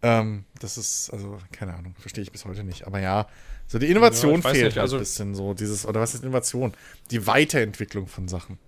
Ähm, 0.03 0.45
das 0.61 0.79
ist, 0.79 1.11
also, 1.11 1.37
keine 1.51 1.75
Ahnung, 1.75 1.97
verstehe 1.99 2.23
ich 2.23 2.31
bis 2.31 2.45
heute 2.45 2.63
nicht. 2.63 2.87
Aber 2.87 3.01
ja, 3.01 3.27
so 3.67 3.81
die 3.81 3.87
Innovation 3.91 4.41
Ja, 4.41 4.51
fehlt 4.51 4.55
nicht, 4.67 4.77
halt 4.77 4.79
also- 4.79 4.97
ein 4.97 5.01
bisschen 5.01 5.35
so, 5.35 5.53
dieses, 5.53 5.85
oder 5.85 6.01
was 6.01 6.15
ist 6.15 6.23
Innovation? 6.23 6.75
Die 7.11 7.27
Weiterentwicklung 7.27 8.07
von 8.07 8.29
Sachen. 8.29 8.59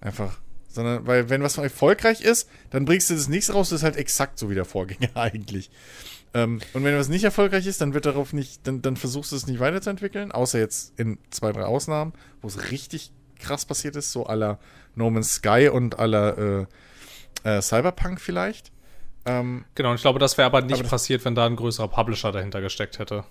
Einfach. 0.00 0.38
Sondern, 0.70 1.06
weil, 1.06 1.28
wenn 1.28 1.42
was 1.42 1.58
erfolgreich 1.58 2.22
ist, 2.22 2.48
dann 2.70 2.86
bringst 2.86 3.10
du 3.10 3.14
das 3.14 3.28
nächste 3.28 3.52
raus, 3.52 3.68
das 3.68 3.80
ist 3.80 3.84
halt 3.84 3.96
exakt 3.96 4.38
so 4.38 4.48
wie 4.48 4.54
der 4.54 4.64
Vorgänger 4.64 5.10
eigentlich. 5.16 5.70
Ähm, 6.34 6.60
und 6.74 6.84
wenn 6.84 6.96
was 6.96 7.08
nicht 7.08 7.24
erfolgreich 7.24 7.66
ist, 7.66 7.80
dann 7.80 7.94
wird 7.94 8.06
darauf 8.06 8.32
nicht, 8.32 8.66
dann, 8.66 8.82
dann 8.82 8.96
versuchst 8.96 9.32
du 9.32 9.36
es 9.36 9.46
nicht 9.46 9.60
weiterzuentwickeln, 9.60 10.30
außer 10.32 10.58
jetzt 10.58 10.98
in 10.98 11.18
zwei, 11.30 11.52
drei 11.52 11.64
Ausnahmen, 11.64 12.12
wo 12.42 12.48
es 12.48 12.70
richtig 12.70 13.12
krass 13.38 13.64
passiert 13.64 13.96
ist, 13.96 14.12
so 14.12 14.26
aller 14.26 14.58
No 14.94 15.10
Man's 15.10 15.34
Sky 15.34 15.70
und 15.72 15.98
aller 15.98 16.66
äh, 17.44 17.48
äh, 17.56 17.62
Cyberpunk 17.62 18.20
vielleicht. 18.20 18.72
Ähm, 19.24 19.64
Genau, 19.74 19.90
und 19.90 19.96
ich 19.96 20.02
glaube, 20.02 20.18
das 20.18 20.36
wäre 20.38 20.46
aber 20.46 20.60
nicht 20.60 20.80
Aber 20.80 20.88
passiert, 20.88 21.24
wenn 21.24 21.34
da 21.34 21.46
ein 21.46 21.56
größerer 21.56 21.88
Publisher 21.88 22.32
dahinter 22.32 22.60
gesteckt 22.60 22.98
hätte. 22.98 23.24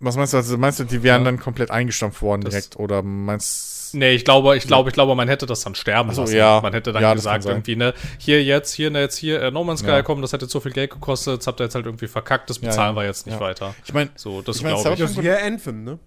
was 0.00 0.16
meinst 0.16 0.32
du? 0.32 0.36
Also 0.36 0.58
meinst 0.58 0.78
du, 0.80 0.84
die 0.84 1.02
wären 1.02 1.22
Ja. 1.22 1.24
dann 1.30 1.38
komplett 1.40 1.70
eingestampft 1.70 2.20
worden 2.22 2.42
Das- 2.42 2.50
direkt? 2.52 2.76
Oder 2.76 3.02
meinst 3.02 3.75
Nee, 3.96 4.12
ich 4.12 4.24
glaube, 4.24 4.56
ich 4.56 4.66
glaube, 4.66 4.90
ich 4.90 4.94
glaube, 4.94 5.14
man 5.14 5.26
hätte 5.28 5.46
das 5.46 5.62
dann 5.62 5.74
sterben 5.74 6.12
so, 6.12 6.22
lassen. 6.22 6.36
ja. 6.36 6.60
Man 6.60 6.72
hätte 6.72 6.92
dann 6.92 7.02
Ja, 7.02 7.14
das 7.14 7.24
gesagt, 7.24 7.46
irgendwie, 7.46 7.76
ne, 7.76 7.94
hier 8.18 8.42
jetzt, 8.44 8.72
hier, 8.74 8.90
ne, 8.90 9.00
jetzt 9.00 9.16
hier, 9.16 9.40
äh, 9.42 9.50
No 9.50 9.64
Man's 9.64 9.80
Sky, 9.80 9.88
Ja. 9.88 10.02
komm, 10.02 10.20
das 10.22 10.32
hätte 10.32 10.46
so 10.46 10.60
viel 10.60 10.72
Geld 10.72 10.90
gekostet, 10.90 11.34
jetzt 11.34 11.46
habt 11.46 11.60
ihr 11.60 11.64
jetzt 11.64 11.74
halt 11.74 11.86
irgendwie 11.86 12.06
verkackt, 12.08 12.48
das 12.50 12.58
bezahlen 12.58 12.94
ja. 12.94 13.02
wir 13.02 13.06
jetzt 13.06 13.26
nicht 13.26 13.34
Ja. 13.36 13.40
weiter. 13.40 13.74
Ich 13.84 13.92
meine, 13.94 14.10
So, 14.16 14.42
das 14.42 14.56
Ich 14.56 14.62
mein, 14.62 14.74
glaube 14.74 14.92
ich. 14.94 14.98
Ja, 15.00 15.06
siehe 15.08 15.42
Anthem, 15.42 15.84
ne? 15.84 15.98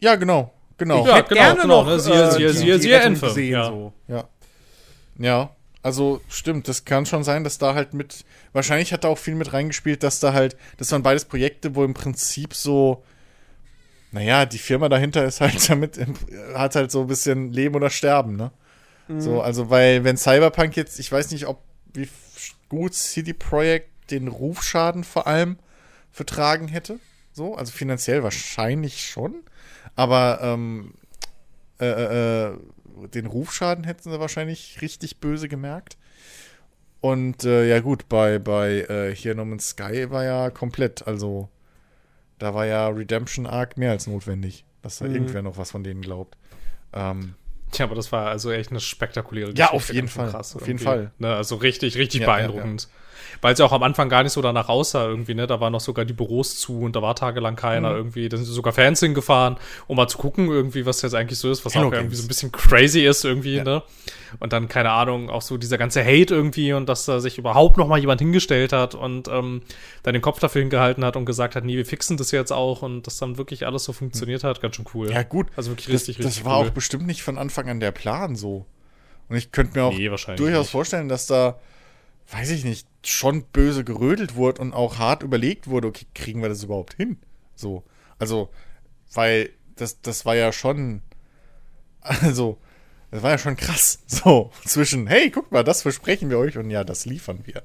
ja, 0.00 0.14
genau, 0.16 0.52
genau. 0.76 1.06
Ja, 1.06 1.16
hätte 1.16 1.30
genau, 1.34 1.40
gerne 1.46 1.60
genau, 1.62 1.82
noch, 1.82 1.90
ne? 1.90 2.00
Siehe, 2.00 2.14
äh, 2.14 2.30
siehe, 2.32 2.48
die- 2.48 2.56
siehe, 2.58 2.74
die 2.76 2.82
siehe 2.82 3.00
Enfe. 3.00 3.26
gesehen, 3.26 3.52
Ja. 3.52 3.64
so. 3.66 3.92
Ja. 4.08 4.24
Ja, 5.18 5.50
also 5.82 6.20
stimmt, 6.28 6.68
das 6.68 6.84
kann 6.84 7.06
schon 7.06 7.24
sein, 7.24 7.44
dass 7.44 7.58
da 7.58 7.74
halt 7.74 7.94
mit, 7.94 8.24
wahrscheinlich 8.52 8.92
hat 8.92 9.04
da 9.04 9.08
auch 9.08 9.18
viel 9.18 9.34
mit 9.34 9.52
reingespielt, 9.52 10.02
dass 10.02 10.20
da 10.20 10.32
halt, 10.32 10.56
das 10.78 10.92
waren 10.92 11.02
beides 11.02 11.24
Projekte, 11.24 11.74
wo 11.74 11.84
im 11.84 11.94
Prinzip 11.94 12.54
so, 12.54 13.02
naja, 14.12 14.46
die 14.46 14.58
Firma 14.58 14.88
dahinter 14.88 15.24
ist 15.24 15.40
halt 15.40 15.68
damit, 15.70 15.98
hat 16.54 16.74
halt 16.74 16.90
so 16.90 17.02
ein 17.02 17.06
bisschen 17.06 17.52
Leben 17.52 17.74
oder 17.74 17.90
Sterben, 17.90 18.36
ne? 18.36 18.50
So, 19.18 19.42
also, 19.42 19.70
weil, 19.70 20.04
wenn 20.04 20.16
Cyberpunk 20.16 20.76
jetzt, 20.76 21.00
ich 21.00 21.10
weiß 21.10 21.32
nicht, 21.32 21.48
ob, 21.48 21.60
wie 21.92 22.08
gut 22.68 22.94
CD 22.94 23.32
Projekt 23.32 23.90
den 24.12 24.28
Rufschaden 24.28 25.02
vor 25.02 25.26
allem 25.26 25.58
vertragen 26.12 26.68
hätte, 26.68 27.00
so, 27.32 27.56
also 27.56 27.72
finanziell 27.72 28.22
wahrscheinlich 28.22 29.04
schon, 29.04 29.34
aber, 29.96 30.38
ähm, 30.42 30.94
äh, 31.80 32.50
äh, 32.50 32.56
den 33.14 33.26
Rufschaden 33.26 33.84
hätten 33.84 34.10
sie 34.10 34.20
wahrscheinlich 34.20 34.80
richtig 34.82 35.18
böse 35.18 35.48
gemerkt. 35.48 35.96
Und 37.00 37.44
äh, 37.44 37.66
ja 37.66 37.80
gut, 37.80 38.08
bei, 38.08 38.38
bei 38.38 38.82
äh, 38.82 39.14
hier 39.14 39.34
No 39.34 39.44
Man's 39.44 39.70
Sky 39.70 40.10
war 40.10 40.22
ja 40.24 40.50
komplett, 40.50 41.06
also 41.06 41.48
da 42.40 42.54
war 42.54 42.66
ja 42.66 42.88
Redemption 42.88 43.46
Arc 43.46 43.76
mehr 43.76 43.92
als 43.92 44.06
notwendig, 44.08 44.64
dass 44.82 44.98
da 44.98 45.04
Mhm. 45.06 45.14
irgendwer 45.14 45.42
noch 45.42 45.56
was 45.56 45.70
von 45.70 45.84
denen 45.84 46.02
glaubt. 46.02 46.36
Ähm, 46.92 47.34
Tja, 47.70 47.84
aber 47.84 47.94
das 47.94 48.10
war 48.10 48.28
also 48.28 48.50
echt 48.50 48.70
eine 48.70 48.80
spektakuläre 48.80 49.52
Ja, 49.54 49.70
auf 49.70 49.92
jeden 49.92 50.08
Fall, 50.08 50.34
auf 50.34 50.52
jeden 50.54 50.66
irgendwie. 50.70 50.84
Fall. 50.84 51.12
Ne, 51.18 51.36
also 51.36 51.54
richtig, 51.54 51.96
richtig 51.96 52.22
Ja, 52.22 52.26
beeindruckend. 52.26 52.88
Weil 53.40 53.52
es 53.54 53.58
ja 53.58 53.64
auch 53.66 53.72
am 53.72 53.82
Anfang 53.82 54.08
gar 54.08 54.22
nicht 54.22 54.32
so 54.32 54.42
danach 54.42 54.68
aussah 54.68 55.06
irgendwie, 55.06 55.34
ne? 55.34 55.46
Da 55.46 55.60
waren 55.60 55.72
noch 55.72 55.80
sogar 55.80 56.04
die 56.04 56.12
Büros 56.12 56.58
zu 56.58 56.80
und 56.80 56.94
da 56.96 57.02
war 57.02 57.14
tagelang 57.16 57.54
Mhm. 57.54 57.58
keiner 57.58 57.90
irgendwie. 57.94 58.28
Da 58.28 58.36
sind 58.36 58.46
sogar 58.46 58.72
Fans 58.72 59.00
hingefahren, 59.00 59.56
um 59.86 59.96
mal 59.96 60.08
zu 60.08 60.18
gucken 60.18 60.48
irgendwie, 60.48 60.86
was 60.86 61.02
jetzt 61.02 61.14
eigentlich 61.14 61.38
so 61.38 61.50
ist, 61.50 61.64
was 61.64 61.74
Hello 61.74 61.88
auch 61.88 61.92
irgendwie 61.92 62.08
Games. 62.16 62.18
so 62.18 62.24
ein 62.24 62.28
bisschen 62.28 62.52
crazy 62.52 63.00
ist 63.06 63.24
irgendwie, 63.24 63.56
Ja. 63.56 63.64
ne? 63.64 63.82
Und 64.38 64.52
dann, 64.52 64.68
keine 64.68 64.90
Ahnung, 64.90 65.28
auch 65.28 65.42
so 65.42 65.56
dieser 65.56 65.76
ganze 65.76 66.04
Hate 66.04 66.32
irgendwie 66.34 66.72
und 66.72 66.88
dass 66.88 67.04
da 67.04 67.18
sich 67.18 67.36
überhaupt 67.38 67.76
noch 67.76 67.88
mal 67.88 67.98
jemand 67.98 68.20
hingestellt 68.20 68.72
hat 68.72 68.94
und 68.94 69.26
ähm, 69.26 69.62
dann 70.04 70.12
den 70.12 70.22
Kopf 70.22 70.38
dafür 70.38 70.60
hingehalten 70.62 71.04
hat 71.04 71.16
und 71.16 71.24
gesagt 71.24 71.56
hat, 71.56 71.64
nee, 71.64 71.76
wir 71.76 71.84
fixen 71.86 72.16
das 72.16 72.30
jetzt 72.30 72.52
auch 72.52 72.82
und 72.82 73.06
das 73.08 73.16
dann 73.18 73.38
wirklich 73.38 73.66
alles 73.66 73.82
so 73.84 73.92
funktioniert 73.92 74.44
hat, 74.44 74.60
ganz 74.60 74.76
schön 74.76 74.84
cool. 74.94 75.10
ja 75.10 75.24
gut, 75.24 75.48
Also 75.56 75.70
wirklich 75.72 75.86
das, 75.86 75.94
richtig, 75.94 76.18
richtig 76.18 76.36
das 76.36 76.44
war 76.44 76.60
cool. 76.60 76.66
auch 76.68 76.70
bestimmt 76.70 77.06
nicht 77.08 77.22
von 77.22 77.38
Anfang 77.38 77.68
an 77.68 77.80
der 77.80 77.90
Plan 77.90 78.36
so. 78.36 78.66
Und 79.28 79.36
ich 79.36 79.50
könnte 79.52 79.76
mir 79.78 79.84
auch 79.84 79.92
Nee, 79.92 80.08
durchaus 80.36 80.64
nicht. 80.66 80.70
vorstellen, 80.70 81.08
dass 81.08 81.26
da, 81.26 81.58
weiß 82.32 82.50
ich 82.50 82.64
nicht, 82.64 82.86
schon 83.04 83.44
böse 83.44 83.84
gerödelt 83.84 84.34
wurde 84.34 84.60
und 84.60 84.72
auch 84.72 84.98
hart 84.98 85.22
überlegt 85.22 85.68
wurde, 85.68 85.88
okay, 85.88 86.06
kriegen 86.14 86.42
wir 86.42 86.48
das 86.48 86.62
überhaupt 86.62 86.94
hin? 86.94 87.18
So. 87.54 87.84
Also, 88.18 88.50
weil 89.14 89.50
das, 89.76 90.00
das 90.02 90.24
war 90.26 90.36
ja 90.36 90.52
schon, 90.52 91.02
also, 92.00 92.58
das 93.10 93.22
war 93.22 93.30
ja 93.30 93.38
schon 93.38 93.56
krass. 93.56 94.00
So, 94.06 94.50
zwischen, 94.66 95.06
hey, 95.06 95.30
guck 95.30 95.50
mal, 95.50 95.64
das 95.64 95.82
versprechen 95.82 96.30
wir 96.30 96.38
euch 96.38 96.58
und 96.58 96.70
ja, 96.70 96.84
das 96.84 97.06
liefern 97.06 97.40
wir. 97.44 97.62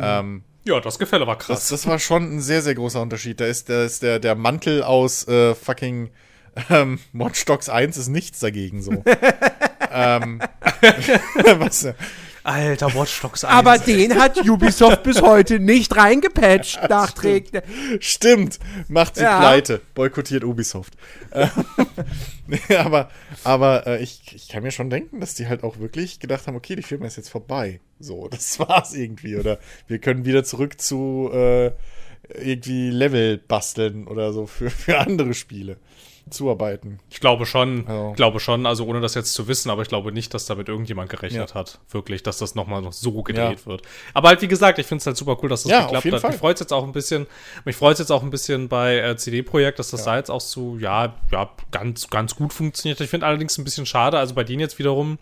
Ähm, 0.00 0.42
Ja, 0.64 0.80
das 0.80 0.98
Gefälle 0.98 1.26
war 1.26 1.36
krass. 1.36 1.60
das, 1.60 1.68
das 1.68 1.86
war 1.86 1.98
schon 1.98 2.36
ein 2.36 2.40
sehr, 2.40 2.62
sehr 2.62 2.74
großer 2.74 3.02
Unterschied. 3.02 3.40
Da 3.40 3.46
ist, 3.46 3.68
da 3.68 3.84
ist 3.84 4.02
der, 4.02 4.18
der 4.20 4.34
Mantel 4.34 4.82
aus 4.82 5.28
äh, 5.28 5.54
fucking 5.54 6.10
ähm, 6.70 6.98
Watch 7.12 7.44
Dogs 7.44 7.68
1 7.68 7.96
ist 7.96 8.08
nichts 8.08 8.40
dagegen 8.40 8.82
so. 8.82 9.04
ähm, 9.90 10.40
was, 11.56 11.88
Alter, 12.44 12.94
Watch 12.94 13.20
Dogs 13.20 13.44
1. 13.44 13.54
Aber 13.54 13.78
den 13.78 14.18
hat 14.18 14.36
Ubisoft 14.48 15.02
bis 15.02 15.22
heute 15.22 15.60
nicht 15.60 15.94
reingepatcht, 15.96 16.88
nachträglich. 16.88 17.62
stimmt, 18.00 18.58
macht 18.88 19.16
sie 19.16 19.22
Ja. 19.22 19.38
pleite, 19.38 19.80
boykottiert 19.94 20.44
Ubisoft. 20.44 20.94
Nee, 22.46 22.58
aber 22.76 23.10
aber 23.44 23.86
äh, 23.86 24.02
ich, 24.02 24.22
ich 24.34 24.48
kann 24.48 24.62
mir 24.62 24.70
schon 24.72 24.90
denken, 24.90 25.20
dass 25.20 25.34
die 25.34 25.46
halt 25.46 25.62
auch 25.62 25.78
wirklich 25.78 26.20
gedacht 26.20 26.46
haben, 26.46 26.56
okay, 26.56 26.76
die 26.76 26.82
Firma 26.82 27.06
ist 27.06 27.16
jetzt 27.16 27.30
vorbei. 27.30 27.80
So, 27.98 28.28
das 28.30 28.58
war's 28.58 28.94
irgendwie. 28.94 29.36
Oder 29.36 29.58
wir 29.86 29.98
können 29.98 30.24
wieder 30.24 30.44
zurück 30.44 30.80
zu 30.80 31.30
äh, 31.32 31.70
irgendwie 32.34 32.90
Level 32.90 33.38
basteln 33.38 34.06
oder 34.06 34.32
so 34.32 34.46
für, 34.46 34.70
für 34.70 34.98
andere 34.98 35.34
Spiele 35.34 35.76
zuarbeiten. 36.30 36.98
Ich 37.10 37.20
glaube 37.20 37.46
schon, 37.46 37.84
Ja. 37.88 38.12
glaube 38.12 38.40
schon, 38.40 38.66
also 38.66 38.86
ohne 38.86 39.00
das 39.00 39.14
jetzt 39.14 39.34
zu 39.34 39.48
wissen, 39.48 39.70
aber 39.70 39.82
ich 39.82 39.88
glaube 39.88 40.12
nicht, 40.12 40.32
dass 40.34 40.46
damit 40.46 40.68
irgendjemand 40.68 41.10
gerechnet 41.10 41.50
Ja. 41.50 41.54
hat. 41.54 41.78
Wirklich, 41.90 42.22
dass 42.22 42.38
das 42.38 42.54
nochmal 42.54 42.82
noch 42.82 42.92
so 42.92 43.22
gedreht 43.22 43.66
wird. 43.66 43.82
Aber 44.14 44.28
halt, 44.28 44.42
wie 44.42 44.48
gesagt, 44.48 44.78
ich 44.78 44.86
finde 44.86 45.00
es 45.02 45.06
halt 45.06 45.16
super 45.16 45.36
cool, 45.42 45.48
dass 45.48 45.62
das 45.64 45.72
Ja, 45.72 45.82
geklappt 45.82 46.12
hat. 46.12 46.20
Fall. 46.20 46.30
Mich 46.30 46.40
freut 46.40 46.60
jetzt 46.60 46.72
auch 46.72 46.84
ein 46.84 46.92
bisschen, 46.92 47.26
mich 47.64 47.76
freut 47.76 47.98
jetzt 47.98 48.10
auch 48.10 48.22
ein 48.22 48.30
bisschen 48.30 48.68
bei 48.68 48.98
äh, 48.98 49.16
CD-Projekt, 49.16 49.78
dass 49.78 49.90
das 49.90 50.04
da 50.04 50.16
jetzt 50.16 50.30
auch 50.30 50.40
so, 50.40 50.76
ja, 50.78 51.14
ja, 51.30 51.50
ganz, 51.70 52.08
ganz 52.08 52.34
gut 52.34 52.52
funktioniert. 52.52 53.00
Ich 53.00 53.10
finde 53.10 53.26
allerdings 53.26 53.58
ein 53.58 53.64
bisschen 53.64 53.86
schade, 53.86 54.18
also 54.18 54.34
bei 54.34 54.44
denen 54.44 54.60
jetzt 54.60 54.78
wiederum, 54.78 55.18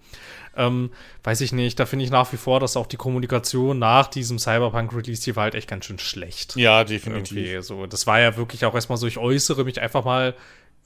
ähm, 0.57 0.91
weiß 1.23 1.41
ich 1.43 1.53
nicht, 1.53 1.79
da 1.79 1.87
finde 1.87 2.05
ich 2.05 2.11
nach 2.11 2.33
wie 2.33 2.37
vor, 2.37 2.59
dass 2.61 2.77
auch 2.77 2.87
die 2.87 2.97
Kommunikation 2.97 3.79
nach 3.79 4.09
diesem 4.09 4.39
Cyberpunk-Release, 4.39 5.23
die 5.23 5.37
war 5.37 5.45
halt 5.45 5.55
echt 5.55 5.69
ganz 5.69 5.85
schön 5.85 5.99
schlecht 5.99 6.57
Ja, 6.57 6.81
irgendwie 6.83 7.63
so. 7.63 7.87
Das 7.87 8.07
war 8.07 8.21
ja 8.21 8.37
wirklich 8.37 8.65
auch 8.65 8.75
erstmal 8.75 8.99
so, 8.99 9.07
ich 9.07 9.19
äußere 9.19 9.65
mich 9.65 9.81
einfach 9.81 10.05
mal 10.05 10.35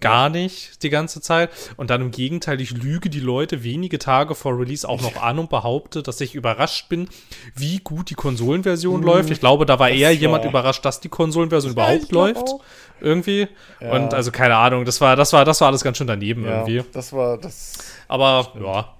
gar 0.01 0.29
nicht 0.29 0.83
die 0.83 0.91
ganze 0.91 1.21
Zeit. 1.21 1.51
Und 1.77 1.91
dann 1.91 2.03
im 2.03 2.11
Gegenteil, 2.11 2.61
ich 2.61 2.73
lüge 2.73 3.09
die 3.09 3.21
Leute 3.21 3.63
wenige 3.65 3.99
Tage 3.99 4.35
vor 4.35 4.59
Release 4.59 4.87
auch 4.89 5.01
noch 5.01 5.23
an 5.23 5.39
und 5.39 5.49
behaupte, 5.51 6.03
dass 6.03 6.21
ich 6.21 6.35
überrascht 6.35 6.89
bin, 6.89 7.09
wie 7.55 7.79
gut 7.79 8.11
die 8.11 8.15
Konsolenversion 8.15 9.03
läuft. 9.03 9.31
Ich 9.31 9.41
glaube, 9.41 9.65
da 9.67 9.79
war 9.79 9.89
eher 9.91 10.09
war- 10.09 10.15
jemand 10.15 10.45
überrascht, 10.45 10.85
dass 10.85 11.01
die 11.01 11.09
Konsolenversion 11.09 11.73
überhaupt 11.73 12.13
läuft. 12.13 12.49
auch. 12.49 12.61
Irgendwie. 13.01 13.49
Ja. 13.81 13.93
Und 13.93 14.15
also 14.15 14.31
keine 14.31 14.57
Ahnung, 14.57 14.85
das 14.85 15.01
war, 15.01 15.17
das 15.17 15.33
war, 15.33 15.45
das 15.45 15.61
war 15.61 15.69
alles 15.69 15.83
ganz 15.83 15.99
schön 15.99 16.07
daneben 16.07 16.45
Ja, 16.45 16.59
irgendwie. 16.67 16.85
das 16.93 17.13
war 17.13 17.39
das. 17.39 17.73
Aber 18.09 18.53
ja. 18.63 18.95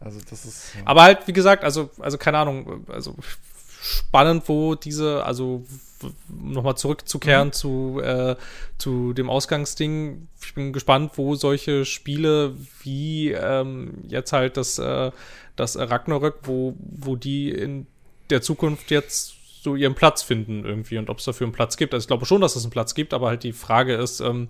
Also 0.00 0.18
das 0.28 0.44
ist. 0.44 0.74
Ja. 0.74 0.80
Aber 0.86 1.02
halt, 1.02 1.26
wie 1.26 1.32
gesagt, 1.32 1.62
also, 1.64 1.90
also 2.00 2.18
keine 2.18 2.38
Ahnung, 2.38 2.84
also 2.88 3.14
spannend, 3.82 4.44
wo 4.48 4.74
diese, 4.74 5.24
also 5.24 5.62
nochmal 6.28 6.76
zurückzukehren 6.76 7.48
Mhm. 7.48 7.52
zu, 7.52 8.00
äh, 8.02 8.36
zu 8.78 9.12
dem 9.12 9.30
Ausgangsding. 9.30 10.28
Ich 10.42 10.54
bin 10.54 10.72
gespannt, 10.72 11.12
wo 11.16 11.34
solche 11.34 11.84
Spiele 11.84 12.54
wie 12.82 13.32
ähm, 13.32 13.94
jetzt 14.08 14.32
halt 14.32 14.56
das, 14.56 14.78
äh, 14.78 15.10
das 15.56 15.78
Ragnarök, 15.78 16.40
wo, 16.44 16.74
wo 16.78 17.16
die 17.16 17.50
in 17.50 17.86
der 18.30 18.42
Zukunft 18.42 18.90
jetzt 18.90 19.34
so 19.62 19.76
ihren 19.76 19.94
Platz 19.94 20.22
finden 20.22 20.64
irgendwie 20.64 20.98
und 20.98 21.08
ob 21.08 21.18
es 21.18 21.24
dafür 21.24 21.46
einen 21.46 21.52
Platz 21.54 21.76
gibt. 21.76 21.94
Also 21.94 22.04
ich 22.04 22.08
glaube 22.08 22.26
schon, 22.26 22.40
dass 22.40 22.56
es 22.56 22.64
einen 22.64 22.72
Platz 22.72 22.94
gibt, 22.94 23.14
aber 23.14 23.28
halt 23.28 23.44
die 23.44 23.52
Frage 23.52 23.94
ist, 23.94 24.20
ähm, 24.20 24.48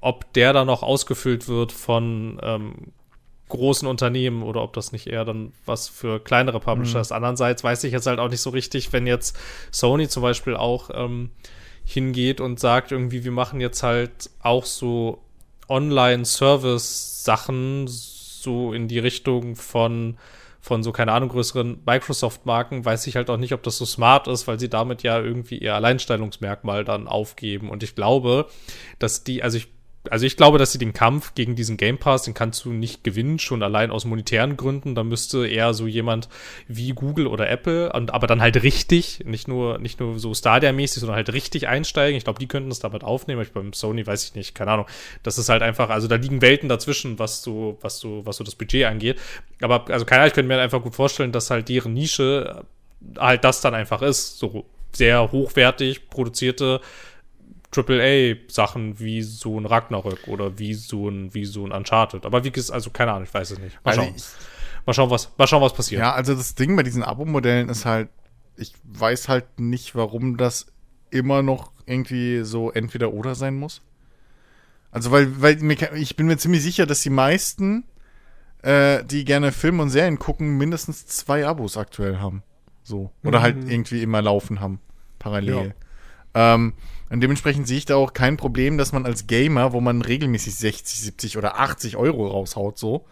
ob 0.00 0.32
der 0.34 0.52
dann 0.52 0.66
noch 0.66 0.82
ausgefüllt 0.82 1.48
wird 1.48 1.72
von 1.72 2.38
ähm, 2.42 2.74
großen 3.52 3.86
Unternehmen 3.86 4.42
oder 4.42 4.60
ob 4.62 4.72
das 4.72 4.90
nicht 4.92 5.06
eher 5.06 5.26
dann 5.26 5.52
was 5.66 5.90
für 5.90 6.20
kleinere 6.20 6.58
Publisher 6.58 7.00
ist. 7.00 7.12
Andererseits 7.12 7.62
weiß 7.62 7.84
ich 7.84 7.92
jetzt 7.92 8.06
halt 8.06 8.18
auch 8.18 8.30
nicht 8.30 8.40
so 8.40 8.48
richtig, 8.48 8.94
wenn 8.94 9.06
jetzt 9.06 9.38
Sony 9.70 10.08
zum 10.08 10.22
Beispiel 10.22 10.56
auch 10.56 10.88
ähm, 10.94 11.32
hingeht 11.84 12.40
und 12.40 12.58
sagt 12.58 12.92
irgendwie, 12.92 13.24
wir 13.24 13.30
machen 13.30 13.60
jetzt 13.60 13.82
halt 13.82 14.30
auch 14.40 14.64
so 14.64 15.20
Online-Service-Sachen 15.68 17.88
so 17.88 18.72
in 18.72 18.88
die 18.88 18.98
Richtung 18.98 19.54
von 19.54 20.16
von 20.64 20.84
so, 20.84 20.92
keine 20.92 21.10
Ahnung, 21.10 21.28
größeren 21.28 21.82
Microsoft-Marken, 21.84 22.84
weiß 22.84 23.08
ich 23.08 23.16
halt 23.16 23.28
auch 23.30 23.36
nicht, 23.36 23.52
ob 23.52 23.64
das 23.64 23.78
so 23.78 23.84
smart 23.84 24.28
ist, 24.28 24.46
weil 24.46 24.60
sie 24.60 24.68
damit 24.68 25.02
ja 25.02 25.20
irgendwie 25.20 25.58
ihr 25.58 25.74
Alleinstellungsmerkmal 25.74 26.84
dann 26.84 27.08
aufgeben. 27.08 27.68
Und 27.68 27.82
ich 27.82 27.96
glaube, 27.96 28.46
dass 29.00 29.24
die, 29.24 29.42
also 29.42 29.58
ich 29.58 29.66
also 30.10 30.26
ich 30.26 30.36
glaube, 30.36 30.58
dass 30.58 30.72
sie 30.72 30.78
den 30.78 30.92
Kampf 30.92 31.34
gegen 31.34 31.54
diesen 31.54 31.76
Game 31.76 31.98
Pass, 31.98 32.24
den 32.24 32.34
kannst 32.34 32.64
du 32.64 32.70
nicht 32.70 33.04
gewinnen, 33.04 33.38
schon 33.38 33.62
allein 33.62 33.90
aus 33.90 34.04
monetären 34.04 34.56
Gründen. 34.56 34.94
Da 34.94 35.04
müsste 35.04 35.46
eher 35.46 35.74
so 35.74 35.86
jemand 35.86 36.28
wie 36.66 36.90
Google 36.90 37.28
oder 37.28 37.48
Apple, 37.48 37.92
und, 37.92 38.12
aber 38.12 38.26
dann 38.26 38.40
halt 38.40 38.62
richtig, 38.62 39.22
nicht 39.24 39.46
nur, 39.46 39.78
nicht 39.78 40.00
nur 40.00 40.18
so 40.18 40.34
Stadia-mäßig, 40.34 41.00
sondern 41.00 41.16
halt 41.16 41.32
richtig 41.32 41.68
einsteigen. 41.68 42.16
Ich 42.16 42.24
glaube, 42.24 42.40
die 42.40 42.48
könnten 42.48 42.68
das 42.68 42.80
damit 42.80 43.04
aufnehmen. 43.04 43.42
Ich 43.42 43.52
beim 43.52 43.72
Sony 43.72 44.04
weiß 44.06 44.24
ich 44.24 44.34
nicht, 44.34 44.54
keine 44.54 44.72
Ahnung. 44.72 44.86
Das 45.22 45.38
ist 45.38 45.48
halt 45.48 45.62
einfach, 45.62 45.88
also 45.88 46.08
da 46.08 46.16
liegen 46.16 46.42
Welten 46.42 46.68
dazwischen, 46.68 47.18
was 47.20 47.42
so, 47.42 47.78
was 47.80 48.00
so, 48.00 48.26
was 48.26 48.36
so 48.36 48.44
das 48.44 48.56
Budget 48.56 48.86
angeht. 48.86 49.20
Aber, 49.60 49.88
also 49.88 50.04
keine 50.04 50.22
Ahnung, 50.22 50.28
ich 50.28 50.34
könnte 50.34 50.48
mir 50.48 50.60
einfach 50.60 50.82
gut 50.82 50.96
vorstellen, 50.96 51.30
dass 51.30 51.50
halt 51.50 51.68
deren 51.68 51.94
Nische 51.94 52.64
halt 53.18 53.44
das 53.44 53.60
dann 53.60 53.74
einfach 53.74 54.02
ist. 54.02 54.38
So 54.38 54.64
sehr 54.92 55.30
hochwertig 55.30 56.10
produzierte 56.10 56.80
AAA-Sachen 57.74 58.98
wie 58.98 59.22
so 59.22 59.58
ein 59.58 59.66
Ragnarök 59.66 60.28
oder 60.28 60.58
wie 60.58 60.74
so 60.74 61.08
ein, 61.08 61.32
wie 61.34 61.44
so 61.44 61.64
ein 61.66 61.72
Uncharted. 61.72 62.26
Aber 62.26 62.44
wie 62.44 62.50
gesagt, 62.50 62.74
also 62.74 62.90
keine 62.90 63.12
Ahnung, 63.12 63.24
ich 63.24 63.34
weiß 63.34 63.52
es 63.52 63.58
nicht. 63.58 63.82
Mal 63.84 63.92
Also 63.92 64.02
schauen. 64.02 64.14
mal 64.86 64.92
schauen, 64.92 65.10
was, 65.10 65.32
mal 65.38 65.46
schauen, 65.46 65.62
was 65.62 65.72
passiert. 65.74 66.00
Ja, 66.00 66.12
also 66.12 66.34
das 66.34 66.54
Ding 66.54 66.76
bei 66.76 66.82
diesen 66.82 67.02
Abo-Modellen 67.02 67.68
ist 67.68 67.84
halt, 67.86 68.08
ich 68.56 68.74
weiß 68.84 69.28
halt 69.28 69.58
nicht, 69.58 69.94
warum 69.94 70.36
das 70.36 70.66
immer 71.10 71.42
noch 71.42 71.72
irgendwie 71.86 72.42
so 72.44 72.70
entweder 72.70 73.12
oder 73.12 73.34
sein 73.34 73.56
muss. 73.56 73.82
Also 74.90 75.10
weil, 75.10 75.40
weil 75.40 75.56
mir, 75.56 75.76
ich 75.94 76.16
bin 76.16 76.26
mir 76.26 76.36
ziemlich 76.36 76.62
sicher, 76.62 76.84
dass 76.84 77.00
die 77.00 77.10
meisten, 77.10 77.84
äh, 78.62 79.02
die 79.04 79.24
gerne 79.24 79.50
Filme 79.52 79.82
und 79.82 79.90
Serien 79.90 80.18
gucken, 80.18 80.58
mindestens 80.58 81.06
zwei 81.06 81.46
Abos 81.46 81.78
aktuell 81.78 82.18
haben. 82.18 82.42
So. 82.82 83.10
Oder 83.24 83.40
halt 83.40 83.56
irgendwie 83.68 84.02
immer 84.02 84.20
laufen 84.20 84.60
haben. 84.60 84.80
Parallel. 85.18 85.74
Ähm, 86.34 86.74
und 87.12 87.20
dementsprechend 87.20 87.68
sehe 87.68 87.76
ich 87.76 87.84
da 87.84 87.96
auch 87.96 88.14
kein 88.14 88.38
Problem, 88.38 88.78
dass 88.78 88.92
man 88.92 89.04
als 89.04 89.26
Gamer, 89.26 89.74
wo 89.74 89.82
man 89.82 90.00
regelmäßig 90.00 90.54
60, 90.54 90.98
70 90.98 91.36
oder 91.36 91.60
80 91.60 91.98
Euro 91.98 92.26
raushaut, 92.26 92.78
so, 92.78 93.04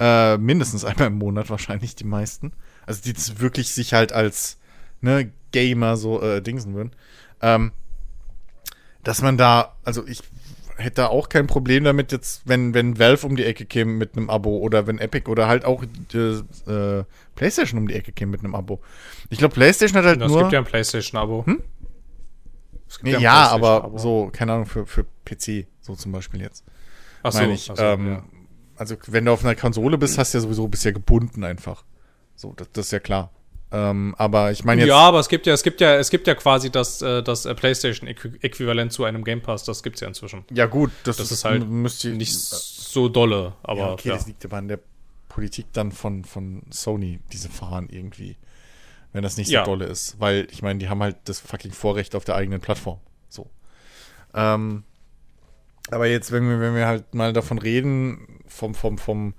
äh, 0.00 0.36
mindestens 0.36 0.84
einmal 0.84 1.06
im 1.06 1.18
Monat 1.18 1.48
wahrscheinlich 1.48 1.94
die 1.94 2.04
meisten. 2.04 2.52
Also 2.86 3.02
die 3.04 3.12
das 3.12 3.38
wirklich 3.38 3.72
sich 3.72 3.94
halt 3.94 4.12
als 4.12 4.58
ne, 5.00 5.30
Gamer 5.52 5.96
so 5.96 6.20
äh, 6.20 6.42
dingsen 6.42 6.74
würden. 6.74 6.90
Ähm, 7.40 7.70
dass 9.04 9.22
man 9.22 9.36
da, 9.36 9.76
also 9.84 10.04
ich 10.08 10.22
hätte 10.76 10.96
da 10.96 11.06
auch 11.06 11.28
kein 11.28 11.46
Problem 11.46 11.84
damit 11.84 12.12
jetzt, 12.12 12.42
wenn, 12.46 12.74
wenn 12.74 12.98
Valve 12.98 13.26
um 13.26 13.36
die 13.36 13.44
Ecke 13.44 13.64
käme 13.64 13.92
mit 13.92 14.16
einem 14.16 14.28
Abo 14.28 14.58
oder 14.58 14.86
wenn 14.86 14.98
Epic 14.98 15.30
oder 15.30 15.46
halt 15.46 15.64
auch 15.64 15.84
äh, 16.14 16.18
äh, 16.18 17.04
PlayStation 17.34 17.78
um 17.78 17.88
die 17.88 17.94
Ecke 17.94 18.12
käme 18.12 18.32
mit 18.32 18.40
einem 18.40 18.54
Abo. 18.54 18.80
Ich 19.30 19.38
glaube, 19.38 19.54
PlayStation 19.54 19.98
hat 19.98 20.04
halt 20.04 20.20
es 20.20 20.28
nur. 20.28 20.40
gibt 20.40 20.52
ja 20.52 20.58
ein 20.58 20.64
PlayStation-Abo. 20.64 21.44
Es 21.46 21.46
gibt 21.46 21.75
nee, 23.02 23.16
ein 23.16 23.20
ja, 23.20 23.48
aber 23.48 23.80
PlayStation-Abo. 23.80 23.98
so, 23.98 24.30
keine 24.32 24.52
Ahnung, 24.52 24.66
für, 24.66 24.86
für 24.86 25.04
PC, 25.24 25.66
so 25.80 25.94
zum 25.94 26.12
Beispiel 26.12 26.40
jetzt. 26.40 26.64
Ach 27.22 27.32
so, 27.32 27.42
ich. 27.42 27.70
ach 27.70 27.76
so, 27.76 27.82
ähm, 27.82 28.06
ja. 28.06 28.24
also 28.76 28.96
wenn 29.06 29.24
du 29.24 29.32
auf 29.32 29.44
einer 29.44 29.54
Konsole 29.54 29.98
bist, 29.98 30.18
hast 30.18 30.34
du 30.34 30.38
ja 30.38 30.42
sowieso 30.42 30.68
bisher 30.68 30.92
gebunden 30.92 31.44
einfach. 31.44 31.84
So, 32.34 32.52
das, 32.56 32.68
das 32.72 32.86
ist 32.86 32.92
ja 32.92 33.00
klar. 33.00 33.30
Ähm, 33.72 34.14
aber 34.16 34.52
ich 34.52 34.64
meine 34.64 34.82
jetzt. 34.82 34.88
Ja, 34.88 34.98
aber 34.98 35.18
es 35.18 35.28
gibt 35.28 35.46
ja, 35.46 35.52
es 35.52 35.62
gibt 35.64 35.80
ja, 35.80 35.96
es 35.96 36.10
gibt 36.10 36.28
ja 36.28 36.34
quasi 36.36 36.70
das, 36.70 37.02
äh, 37.02 37.22
das 37.22 37.46
äh, 37.46 37.54
PlayStation-Äquivalent 37.54 38.92
zu 38.92 39.04
einem 39.04 39.24
Game 39.24 39.42
Pass, 39.42 39.64
das 39.64 39.82
gibt's 39.82 40.00
ja 40.00 40.08
inzwischen. 40.08 40.44
Ja, 40.52 40.66
gut, 40.66 40.92
das, 41.04 41.16
Das 41.16 41.32
ist 41.32 41.44
halt 41.44 41.68
müsste 41.68 42.10
Nicht 42.10 42.34
so 42.34 43.08
dolle, 43.08 43.54
aber 43.62 43.80
ja, 43.80 43.92
okay, 43.92 44.08
ja. 44.10 44.14
das 44.14 44.26
liegt 44.26 44.44
aber 44.44 44.58
an 44.58 44.68
der 44.68 44.78
Politik 45.28 45.66
dann 45.72 45.90
von, 45.90 46.24
von 46.24 46.62
Sony, 46.70 47.18
diese 47.32 47.48
fahren 47.48 47.88
irgendwie. 47.90 48.36
Wenn 49.16 49.22
das 49.22 49.38
nicht 49.38 49.46
so 49.46 49.54
Ja. 49.54 49.64
dolle 49.64 49.86
ist. 49.86 50.20
Weil, 50.20 50.46
ich 50.50 50.60
meine, 50.60 50.78
die 50.78 50.90
haben 50.90 51.02
halt 51.02 51.16
das 51.24 51.40
fucking 51.40 51.72
Vorrecht 51.72 52.14
auf 52.14 52.26
der 52.26 52.34
eigenen 52.34 52.60
Plattform. 52.60 53.00
So. 53.30 53.48
Ähm, 54.34 54.84
aber 55.90 56.06
jetzt, 56.06 56.32
wenn 56.32 56.46
wir, 56.46 56.60
wenn 56.60 56.74
wir 56.74 56.86
halt 56.86 57.14
mal 57.14 57.32
davon 57.32 57.56
reden, 57.56 58.40
vom, 58.46 58.74
vom, 58.74 58.98
vom 58.98 59.32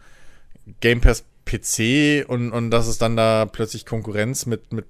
Game 0.80 1.00
Pass 1.00 1.26
PC 1.46 2.26
und, 2.28 2.52
und 2.52 2.72
dass 2.72 2.88
es 2.88 2.98
dann 2.98 3.16
da 3.16 3.46
plötzlich 3.46 3.86
Konkurrenz 3.86 4.48
mit, 4.48 4.74
mit 4.74 4.86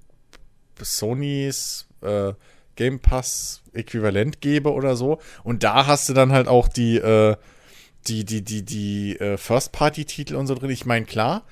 Sonys 0.80 1.86
äh, 2.00 2.32
Game 2.76 3.00
Pass 3.00 3.62
Äquivalent 3.74 4.40
gäbe 4.40 4.72
oder 4.72 4.96
so. 4.96 5.18
Und 5.44 5.64
da 5.64 5.86
hast 5.86 6.08
du 6.08 6.14
dann 6.14 6.32
halt 6.32 6.48
auch 6.48 6.66
die, 6.68 6.96
äh, 6.96 7.36
die, 8.06 8.24
die, 8.24 8.42
die, 8.42 8.64
die 8.64 9.18
äh, 9.18 9.36
First-Party-Titel 9.36 10.34
und 10.36 10.46
so 10.46 10.54
drin. 10.54 10.70
Ich 10.70 10.86
meine, 10.86 11.04
klar, 11.04 11.44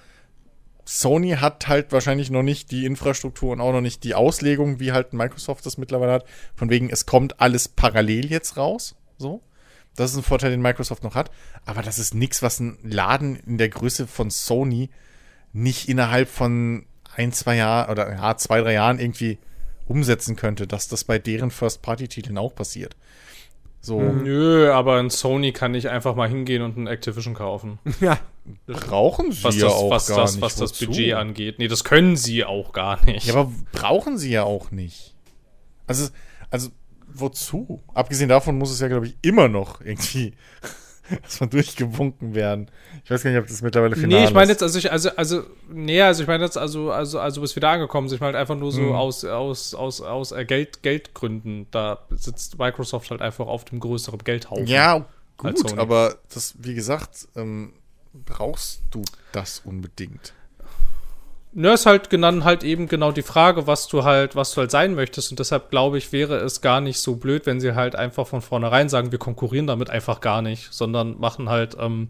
Sony 0.89 1.33
hat 1.33 1.67
halt 1.67 1.91
wahrscheinlich 1.91 2.31
noch 2.31 2.45
nicht 2.45 2.71
die 2.71 2.87
Infrastruktur 2.87 3.53
und 3.53 3.61
auch 3.61 3.73
noch 3.73 3.81
nicht 3.81 4.05
die 4.05 4.15
Auslegung, 4.15 4.79
wie 4.79 4.93
halt 4.93 5.13
Microsoft 5.13 5.67
das 5.67 5.79
mittlerweile 5.79 6.13
hat. 6.13 6.25
Von 6.55 6.71
wegen, 6.71 6.91
es 6.91 7.07
kommt 7.07 7.41
alles 7.41 7.67
parallel 7.67 8.27
jetzt 8.31 8.57
raus. 8.57 8.95
So. 9.19 9.43
Das 9.97 10.13
ist 10.13 10.17
ein 10.17 10.23
Vorteil, 10.23 10.53
den 10.53 10.63
Microsoft 10.63 11.03
noch 11.03 11.17
hat. 11.17 11.33
Aber 11.65 11.83
das 11.83 11.99
ist 11.99 12.15
nichts, 12.15 12.41
was 12.41 12.61
ein 12.61 12.79
Laden 12.85 13.35
in 13.35 13.59
der 13.59 13.69
Größe 13.69 14.07
von 14.07 14.31
Sony 14.31 14.91
nicht 15.53 15.89
innerhalb 15.89 16.29
von 16.29 16.87
ein, 17.17 17.33
zwei 17.33 17.57
Jahren 17.57 17.91
oder 17.91 18.13
ja, 18.13 18.37
zwei, 18.37 18.61
drei 18.61 18.75
Jahren 18.75 19.01
irgendwie 19.01 19.39
umsetzen 19.89 20.37
könnte, 20.37 20.67
dass 20.69 20.87
das 20.87 21.03
bei 21.03 21.19
deren 21.19 21.51
First-Party-Titeln 21.51 22.39
auch 22.39 22.55
passiert. 22.55 22.95
So, 23.87 24.01
Nö, 24.01 24.73
aber 24.73 24.99
in 24.99 25.11
Sony 25.11 25.53
kann 25.53 25.73
ich 25.77 25.89
einfach 25.89 26.17
mal 26.17 26.29
hingehen 26.29 26.63
und 26.63 26.77
ein 26.77 26.89
Activision 26.89 27.35
kaufen. 27.35 27.79
Ja. 28.01 28.19
brauchen 28.67 29.31
sie 29.31 29.45
Was 29.45 29.55
ja 29.57 29.67
das, 29.67 29.75
auch 29.75 29.91
was 29.91 30.07
gar 30.09 30.17
das, 30.19 30.33
nicht. 30.33 30.43
was 30.43 30.57
das 30.57 30.73
Wozu? 30.73 30.87
Budget 30.87 31.15
angeht. 31.15 31.61
Nee, 31.61 31.69
das 31.69 31.85
können 31.85 32.17
sie 32.17 32.45
auch 32.45 32.73
gar 32.73 33.05
nicht. 33.05 33.27
Ja, 33.27 33.35
aber 33.35 33.53
brauchen 33.71 34.19
sie 34.19 34.31
ja 34.33 34.43
auch 34.43 34.73
nicht. 34.73 35.15
Also, 35.87 36.09
also, 36.51 36.71
wozu? 37.07 37.81
Abgesehen 37.95 38.29
davon 38.29 38.59
muss 38.59 38.73
es 38.73 38.81
ja, 38.81 38.89
glaube 38.89 39.07
ich, 39.07 39.17
immer 39.23 39.47
noch 39.47 39.81
irgendwie 39.81 40.33
erstmal 41.23 41.51
durchgewunken 41.51 42.35
werden. 42.35 42.71
Ich 43.05 43.11
weiß 43.11 43.23
gar 43.23 43.31
nicht, 43.31 43.41
ob 43.41 43.47
das 43.47 43.63
mittlerweile 43.63 43.95
final 43.97 44.21
Nee, 44.21 44.25
ich 44.27 44.35
meine 44.35 44.45
ist. 44.45 44.61
jetzt, 44.61 44.63
also 44.63 44.79
ich, 44.79 44.91
also, 44.91 45.11
also, 45.17 45.43
nee, 45.69 46.01
also 46.03 46.23
ich 46.23 46.29
meine 46.29 46.45
jetzt, 46.45 46.59
also, 46.59 46.91
also, 46.91 47.21
also 47.21 47.41
bist 47.41 47.57
wieder 47.57 47.71
angekommen, 47.71 48.07
ich 48.13 48.21
meine 48.21 48.35
halt 48.35 48.41
einfach 48.43 48.57
nur 48.57 48.73
so 48.73 48.83
Hm. 48.83 48.93
aus, 48.93 49.25
aus, 49.25 49.75
aus, 49.75 50.01
aus 50.01 50.33
äh, 50.33 50.45
Geld, 50.45 50.83
Geldgründen. 50.83 51.67
Da 51.71 52.01
sitzt 52.11 52.59
Microsoft 52.59 53.11
halt 53.11 53.23
einfach 53.23 53.47
auf 53.47 53.65
dem 53.65 53.81
größeren 53.81 54.19
Geldhaufen. 54.25 54.67
Ja, 54.67 55.07
gut, 55.37 55.79
aber 55.79 56.17
das, 56.33 56.55
wie 56.59 56.75
gesagt, 56.75 57.29
ähm, 57.37 57.73
brauchst 58.13 58.83
du 58.91 59.03
das 59.33 59.61
unbedingt? 59.65 60.33
Ne, 61.59 61.73
ist 61.73 61.87
halt 61.87 62.11
genannt 62.11 62.45
halt 62.45 62.65
eben 62.65 62.87
genau 62.87 63.13
die 63.13 63.23
Frage, 63.23 63.67
was 63.67 63.89
du 63.89 64.05
halt, 64.05 64.37
was 64.37 64.53
du 64.53 64.61
halt 64.61 64.71
sein 64.71 64.95
möchtest. 64.95 65.31
Und 65.31 65.39
deshalb 65.39 65.71
glaube 65.71 65.97
ich, 65.97 66.13
wäre 66.13 66.37
es 66.37 66.61
gar 66.61 66.83
nicht 66.83 67.01
so 67.01 67.17
blöd, 67.17 67.47
wenn 67.47 67.61
sie 67.61 67.75
halt 67.75 67.97
einfach 67.97 68.27
von 68.27 68.43
vornherein 68.43 68.91
sagen, 68.91 69.11
wir 69.11 69.19
konkurrieren 69.19 69.67
damit 69.67 69.89
einfach 69.89 70.21
gar 70.21 70.43
nicht, 70.43 70.71
sondern 70.71 71.19
machen 71.19 71.49
halt, 71.49 71.75
ähm, 71.81 72.09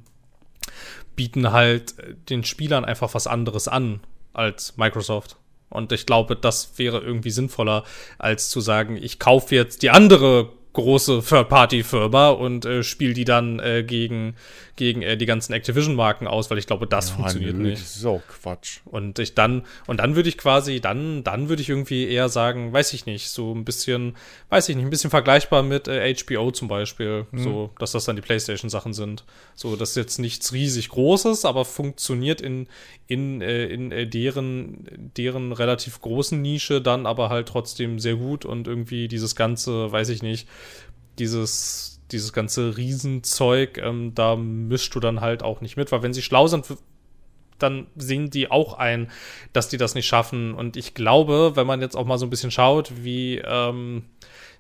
bieten 1.15 1.53
halt 1.53 1.97
äh, 2.01 2.15
den 2.29 2.43
Spielern 2.43 2.85
einfach 2.85 3.15
was 3.15 3.29
anderes 3.29 3.69
an 3.69 4.01
als 4.33 4.77
Microsoft. 4.79 5.37
Und 5.69 5.93
ich 5.93 6.07
glaube, 6.07 6.35
das 6.35 6.77
wäre 6.77 6.99
irgendwie 6.99 7.31
sinnvoller, 7.31 7.85
als 8.19 8.51
zu 8.51 8.61
sagen, 8.61 8.97
ich 8.97 9.21
kaufe 9.21 9.55
jetzt 9.55 9.83
die 9.83 9.91
andere 9.91 10.51
große 10.77 11.23
Third-Party-Firma 11.27 12.31
und 12.31 12.65
äh, 12.65 12.83
spiele 12.83 13.15
die 13.15 13.25
dann 13.25 13.59
äh, 13.59 13.83
gegen, 13.83 14.37
gegen 14.77 15.03
äh, 15.03 15.17
die 15.17 15.27
ganzen 15.27 15.53
Activision-Marken 15.53 16.27
aus, 16.27 16.51
weil 16.51 16.59
ich 16.59 16.67
glaube, 16.67 16.87
das 16.87 17.11
funktioniert 17.11 17.57
nö, 17.57 17.71
nicht. 17.71 18.05
Auch 18.05 18.23
Quatsch. 18.29 18.81
Und 18.85 19.19
ich 19.19 19.35
dann, 19.35 19.65
und 19.87 19.99
dann 19.99 20.15
würde 20.15 20.29
ich 20.29 20.39
quasi, 20.39 20.81
dann, 20.81 21.25
dann 21.25 21.49
würde 21.49 21.63
ich 21.63 21.69
irgendwie 21.69 22.07
eher 22.07 22.29
sagen, 22.29 22.73
weiß 22.73 22.93
ich 22.93 23.07
nicht, 23.07 23.31
so 23.31 23.55
ein 23.55 23.65
bisschen, 23.65 24.17
weiß 24.51 24.69
ich 24.69 24.77
nicht, 24.77 24.85
ein 24.85 24.91
bisschen 24.91 25.11
vergleichbar 25.11 25.63
mit 25.63 25.89
äh, 25.89 26.15
HBO 26.15 26.51
zum 26.51 26.69
Beispiel, 26.69 27.27
so, 27.33 27.71
dass 27.79 27.93
das 27.93 28.05
dann 28.05 28.17
die 28.17 28.23
PlayStation-Sachen 28.23 28.93
sind. 28.93 29.25
So, 29.55 29.77
das 29.77 29.91
ist 29.91 29.97
jetzt 29.97 30.19
nichts 30.19 30.53
riesig 30.53 30.91
Großes, 30.91 31.45
aber 31.45 31.65
funktioniert 31.65 32.41
in, 32.41 32.69
in, 33.07 33.41
äh, 33.41 33.67
in 33.67 33.93
äh, 33.93 34.07
deren, 34.07 34.87
deren 35.17 35.53
relativ 35.53 36.01
großen 36.01 36.41
Nische 36.41 36.81
dann 36.81 37.07
aber 37.07 37.31
halt 37.31 37.49
trotzdem 37.49 37.99
sehr 37.99 38.17
gut 38.17 38.45
und 38.45 38.69
irgendwie 38.69 39.09
dieses 39.09 39.35
ganze, 39.37 39.91
weiß 39.91 40.11
ich 40.11 40.23
nicht, 40.23 40.49
dieses, 41.19 42.01
dieses 42.11 42.33
ganze 42.33 42.77
Riesenzeug, 42.77 43.79
ähm, 43.79 44.15
da 44.15 44.37
mischst 44.37 44.95
du 44.95 45.01
dann 45.01 45.21
halt 45.21 45.43
auch 45.43 45.61
nicht 45.61 45.77
mit, 45.77 45.93
weil 45.93 46.03
wenn 46.03 46.15
sie 46.15 46.23
schlau 46.23 46.47
sind, 46.47 46.67
dann 47.59 47.87
sehen 47.97 48.31
die 48.31 48.51
auch 48.51 48.75
ein, 48.75 49.11
dass 49.53 49.69
die 49.69 49.79
das 49.79 49.95
nicht 49.95 50.07
schaffen. 50.07 50.55
Und 50.55 50.77
ich 50.77 50.95
glaube, 50.95 51.53
wenn 51.55 51.67
man 51.67 51.81
jetzt 51.81 51.97
auch 51.97 52.05
mal 52.05 52.19
so 52.19 52.27
ein 52.27 52.31
bisschen 52.31 52.51
schaut, 52.51 52.93
wie, 53.03 53.39
ähm, 53.39 54.05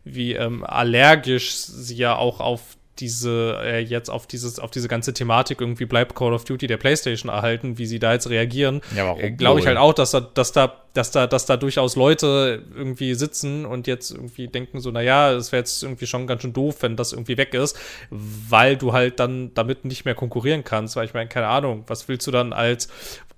wie 0.04 0.32
ähm, 0.32 0.64
allergisch 0.64 1.54
sie 1.54 1.96
ja 1.96 2.16
auch 2.16 2.40
auf 2.40 2.75
diese, 2.98 3.58
äh, 3.62 3.80
jetzt 3.80 4.08
auf 4.10 4.26
dieses, 4.26 4.58
auf 4.58 4.70
diese 4.70 4.88
ganze 4.88 5.12
Thematik 5.12 5.60
irgendwie 5.60 5.84
bleibt 5.84 6.14
Call 6.14 6.32
of 6.32 6.44
Duty 6.44 6.66
der 6.66 6.76
Playstation 6.76 7.30
erhalten, 7.30 7.78
wie 7.78 7.86
sie 7.86 7.98
da 7.98 8.12
jetzt 8.12 8.28
reagieren, 8.30 8.80
Ja, 8.96 9.16
äh, 9.16 9.30
glaube 9.30 9.60
ich 9.60 9.66
halt 9.66 9.76
auch, 9.76 9.92
dass 9.92 10.10
da, 10.12 10.20
dass 10.20 10.52
da, 10.52 10.82
dass 10.94 11.10
da, 11.10 11.26
dass 11.26 11.46
da 11.46 11.56
durchaus 11.56 11.96
Leute 11.96 12.62
irgendwie 12.74 13.14
sitzen 13.14 13.66
und 13.66 13.86
jetzt 13.86 14.10
irgendwie 14.10 14.48
denken 14.48 14.80
so, 14.80 14.90
naja, 14.90 15.32
es 15.32 15.52
wäre 15.52 15.60
jetzt 15.60 15.82
irgendwie 15.82 16.06
schon 16.06 16.26
ganz 16.26 16.42
schön 16.42 16.52
doof, 16.52 16.76
wenn 16.80 16.96
das 16.96 17.12
irgendwie 17.12 17.36
weg 17.36 17.54
ist, 17.54 17.78
weil 18.10 18.76
du 18.76 18.92
halt 18.92 19.20
dann 19.20 19.52
damit 19.54 19.84
nicht 19.84 20.04
mehr 20.04 20.14
konkurrieren 20.14 20.64
kannst, 20.64 20.96
weil 20.96 21.04
ich 21.04 21.14
meine, 21.14 21.28
keine 21.28 21.48
Ahnung, 21.48 21.84
was 21.86 22.08
willst 22.08 22.26
du 22.26 22.30
dann 22.30 22.52
als, 22.52 22.88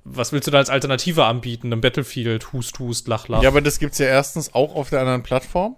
was 0.05 0.32
willst 0.32 0.47
du 0.47 0.51
da 0.51 0.59
als 0.59 0.70
Alternative 0.70 1.24
anbieten? 1.24 1.72
Im 1.72 1.80
Battlefield, 1.80 2.52
Hust, 2.52 2.78
Hust, 2.78 3.09
Lach, 3.09 3.28
Lach. 3.28 3.43
Ja, 3.43 3.48
aber 3.48 3.60
das 3.60 3.78
gibt's 3.78 3.98
ja 3.98 4.06
erstens 4.06 4.55
auch 4.55 4.74
auf 4.74 4.90
der 4.90 5.01
anderen 5.01 5.22
Plattform. 5.22 5.76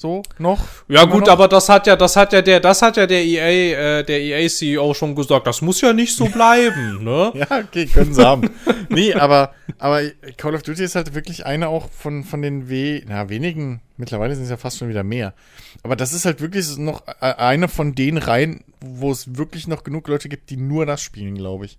So, 0.00 0.22
noch. 0.38 0.64
Ja 0.86 1.06
gut, 1.06 1.22
noch. 1.22 1.32
aber 1.32 1.48
das 1.48 1.68
hat 1.68 1.88
ja, 1.88 1.96
das 1.96 2.14
hat 2.14 2.32
ja 2.32 2.40
der, 2.40 2.60
das 2.60 2.82
hat 2.82 2.96
ja 2.96 3.04
der 3.04 3.24
EA, 3.24 3.98
äh, 3.98 4.04
der 4.04 4.20
EA 4.20 4.48
CEO 4.48 4.94
schon 4.94 5.16
gesagt. 5.16 5.48
Das 5.48 5.60
muss 5.60 5.80
ja 5.80 5.92
nicht 5.92 6.14
so 6.14 6.26
bleiben, 6.26 7.02
ne? 7.02 7.32
Ja, 7.34 7.58
okay, 7.58 7.86
können 7.86 8.14
sie 8.14 8.24
haben. 8.24 8.48
nee, 8.90 9.12
aber, 9.12 9.54
aber 9.76 10.02
Call 10.36 10.54
of 10.54 10.62
Duty 10.62 10.84
ist 10.84 10.94
halt 10.94 11.16
wirklich 11.16 11.46
eine 11.46 11.66
auch 11.66 11.90
von, 11.90 12.22
von 12.22 12.42
den 12.42 12.70
we 12.70 13.02
na, 13.08 13.28
wenigen, 13.28 13.80
mittlerweile 13.96 14.36
sind 14.36 14.44
es 14.44 14.50
ja 14.50 14.56
fast 14.56 14.78
schon 14.78 14.88
wieder 14.88 15.02
mehr. 15.02 15.34
Aber 15.82 15.96
das 15.96 16.12
ist 16.12 16.26
halt 16.26 16.40
wirklich 16.40 16.78
noch 16.78 17.02
äh, 17.20 17.34
eine 17.34 17.66
von 17.66 17.96
den 17.96 18.18
Reihen, 18.18 18.62
wo 18.80 19.10
es 19.10 19.36
wirklich 19.36 19.66
noch 19.66 19.82
genug 19.82 20.06
Leute 20.06 20.28
gibt, 20.28 20.50
die 20.50 20.58
nur 20.58 20.86
das 20.86 21.02
spielen, 21.02 21.34
glaube 21.34 21.64
ich. 21.64 21.76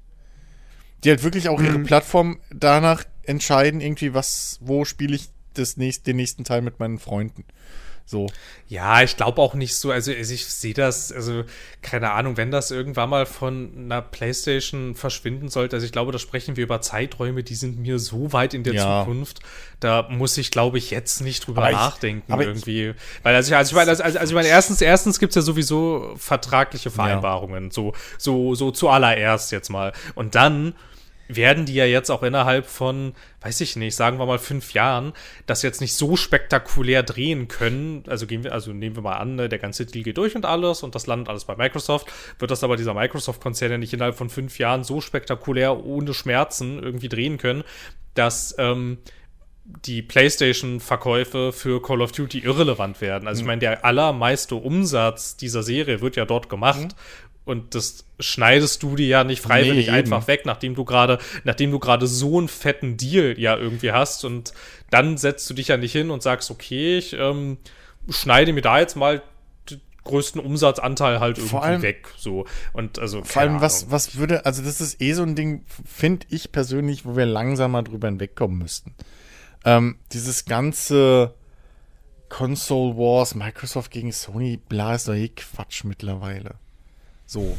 Die 1.05 1.09
halt 1.09 1.23
wirklich 1.23 1.47
auch 1.47 1.61
ihre 1.61 1.79
Plattform 1.79 2.41
danach 2.53 3.05
entscheiden, 3.23 3.79
irgendwie, 3.79 4.13
was, 4.13 4.57
wo 4.59 4.83
spiele 4.83 5.15
ich 5.15 5.29
das 5.53 5.77
nächst, 5.77 6.05
den 6.05 6.17
nächsten 6.17 6.43
Teil 6.43 6.61
mit 6.61 6.81
meinen 6.81 6.99
Freunden. 6.99 7.45
So. 8.09 8.25
Ja, 8.67 9.03
ich 9.03 9.17
glaube 9.17 9.39
auch 9.39 9.53
nicht 9.53 9.75
so. 9.75 9.91
Also, 9.91 10.11
ich 10.11 10.45
sehe 10.47 10.73
das, 10.73 11.11
also 11.11 11.43
keine 11.83 12.09
Ahnung, 12.11 12.37
wenn 12.37 12.49
das 12.49 12.71
irgendwann 12.71 13.09
mal 13.11 13.27
von 13.27 13.71
einer 13.77 14.01
PlayStation 14.01 14.95
verschwinden 14.95 15.49
sollte. 15.49 15.75
Also 15.75 15.85
ich 15.85 15.91
glaube, 15.91 16.11
da 16.11 16.17
sprechen 16.17 16.55
wir 16.57 16.63
über 16.63 16.81
Zeiträume, 16.81 17.43
die 17.43 17.53
sind 17.53 17.77
mir 17.77 17.99
so 17.99 18.33
weit 18.33 18.55
in 18.55 18.63
der 18.63 18.73
Ja. 18.73 19.01
Zukunft. 19.03 19.41
Da 19.79 20.07
muss 20.09 20.37
ich, 20.39 20.49
glaube 20.49 20.79
ich, 20.79 20.89
jetzt 20.89 21.21
nicht 21.21 21.45
drüber 21.45 21.61
Aber 21.61 21.69
ich- 21.71 21.77
nachdenken 21.77 22.33
ich- 22.33 22.39
irgendwie. 22.47 22.93
Weil 23.21 23.35
also 23.35 23.51
ich, 23.51 23.55
also 23.55 23.69
ich 23.69 23.75
meine, 23.75 23.89
also, 23.91 24.03
also 24.03 24.19
ich 24.19 24.33
meine, 24.33 24.47
erstens, 24.47 24.81
erstens 24.81 25.19
gibt's 25.19 25.35
ja 25.35 25.43
sowieso 25.43 26.15
vertragliche 26.17 26.89
Vereinbarungen, 26.89 27.69
so 27.69 27.93
so 28.17 28.55
so 28.55 28.71
zuallererst 28.71 29.51
jetzt 29.51 29.69
mal. 29.69 29.93
Und 30.15 30.33
dann 30.33 30.73
werden 31.29 31.65
die 31.65 31.75
ja 31.75 31.85
jetzt 31.85 32.09
auch 32.09 32.23
innerhalb 32.23 32.65
von, 32.65 33.13
weiß 33.41 33.61
ich 33.61 33.75
nicht, 33.75 33.95
sagen 33.95 34.17
wir 34.17 34.25
mal 34.25 34.39
fünf 34.39 34.73
Jahren, 34.73 35.13
das 35.45 35.61
jetzt 35.61 35.79
nicht 35.79 35.93
so 35.93 36.15
spektakulär 36.15 37.03
drehen 37.03 37.47
können. 37.47 38.03
Also 38.07 38.25
gehen 38.25 38.43
wir, 38.43 38.51
also 38.51 38.73
nehmen 38.73 38.95
wir 38.95 39.03
mal 39.03 39.17
an, 39.17 39.35
ne, 39.35 39.47
der 39.47 39.59
ganze 39.59 39.85
Deal 39.85 40.03
geht 40.03 40.17
durch 40.17 40.35
und 40.35 40.45
alles 40.45 40.81
und 40.81 40.95
das 40.95 41.05
landet 41.05 41.29
alles 41.29 41.45
bei 41.45 41.55
Microsoft. 41.55 42.11
Wird 42.39 42.49
das 42.49 42.63
aber 42.63 42.77
dieser 42.77 42.95
Microsoft-Konzern 42.95 43.71
ja 43.71 43.77
nicht 43.77 43.93
innerhalb 43.93 44.15
von 44.15 44.31
fünf 44.31 44.57
Jahren 44.57 44.83
so 44.83 45.01
spektakulär 45.01 45.85
ohne 45.85 46.15
Schmerzen 46.15 46.81
irgendwie 46.81 47.09
drehen 47.09 47.37
können, 47.37 47.63
dass 48.15 48.55
ähm, 48.57 48.97
die 49.85 50.01
PlayStation-Verkäufe 50.01 51.53
für 51.53 51.79
Call 51.79 52.01
of 52.01 52.11
Duty 52.11 52.39
irrelevant 52.39 53.01
werden. 53.01 53.27
Also 53.27 53.41
ich 53.41 53.47
meine, 53.47 53.59
der 53.59 53.85
allermeiste 53.85 54.55
Umsatz 54.55 55.37
dieser 55.37 55.61
Serie 55.61 56.01
wird 56.01 56.15
ja 56.15 56.25
dort 56.25 56.49
gemacht. 56.49 56.95
Und 57.49 57.73
das 57.75 58.05
schneidest 58.19 58.83
du 58.83 58.95
dir 58.95 59.07
ja 59.07 59.23
nicht 59.23 59.41
freiwillig 59.41 59.87
Nee, 59.87 59.91
einfach 59.93 60.27
weg, 60.27 60.41
nachdem 60.45 60.75
du 60.75 60.85
gerade, 60.85 61.17
nachdem 61.43 61.71
du 61.71 61.79
gerade 61.79 62.05
so 62.07 62.37
einen 62.37 62.47
fetten 62.47 62.95
Deal 62.95 63.35
ja 63.39 63.57
irgendwie 63.57 63.91
hast. 63.91 64.23
Und 64.23 64.53
dann 64.91 65.17
setzt 65.17 65.49
du 65.49 65.53
dich 65.53 65.67
ja 65.69 65.77
nicht 65.77 65.91
hin 65.91 66.11
und 66.11 66.21
sagst, 66.23 66.51
okay, 66.51 66.97
ich 66.97 67.13
ähm, 67.13 67.57
schneide 68.09 68.53
mir 68.53 68.61
da 68.61 68.79
jetzt 68.79 68.95
mal 68.95 69.21
d- 69.69 69.79
größten 70.03 70.39
Umsatzanteil 70.39 71.19
halt 71.19 71.37
irgendwie 71.39 71.57
allem- 71.57 71.81
weg. 71.81 72.07
So. 72.17 72.45
Und 72.73 72.99
also, 72.99 73.23
Vor 73.23 73.41
allem, 73.41 73.61
was, 73.61 73.89
was 73.91 74.15
würde, 74.17 74.45
also 74.45 74.61
das 74.63 74.79
ist 74.79 75.01
eh 75.01 75.13
so 75.13 75.23
ein 75.23 75.35
Ding, 75.35 75.63
finde 75.85 76.27
ich 76.29 76.51
persönlich, 76.51 77.05
wo 77.05 77.15
wir 77.17 77.25
langsamer 77.25 77.83
drüber 77.83 78.07
hinwegkommen 78.07 78.57
müssten. 78.59 78.93
Ähm, 79.65 79.97
dieses 80.13 80.45
ganze 80.45 81.33
Console 82.29 82.95
Wars, 82.95 83.33
Microsoft 83.33 83.91
gegen 83.91 84.11
Sony, 84.11 84.57
bla, 84.57 84.95
ist 84.95 85.07
doch 85.07 85.15
eh 85.15 85.29
Quatsch 85.29 85.83
mittlerweile. 85.83 86.55
So. 87.29 87.55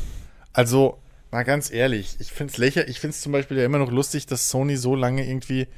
Also, 0.52 0.98
mal 1.30 1.44
ganz 1.44 1.70
ehrlich, 1.70 2.16
ich 2.18 2.32
finde 2.32 2.50
es 2.50 2.58
lächer, 2.58 2.88
ich 2.88 2.98
finde 2.98 3.14
es 3.14 3.20
zum 3.20 3.30
Beispiel 3.30 3.56
ja 3.56 3.64
immer 3.64 3.78
noch 3.78 3.92
lustig, 3.92 4.26
dass 4.26 4.50
Sony 4.50 4.76
so 4.76 4.96
lange 4.96 5.24
irgendwie 5.24 5.68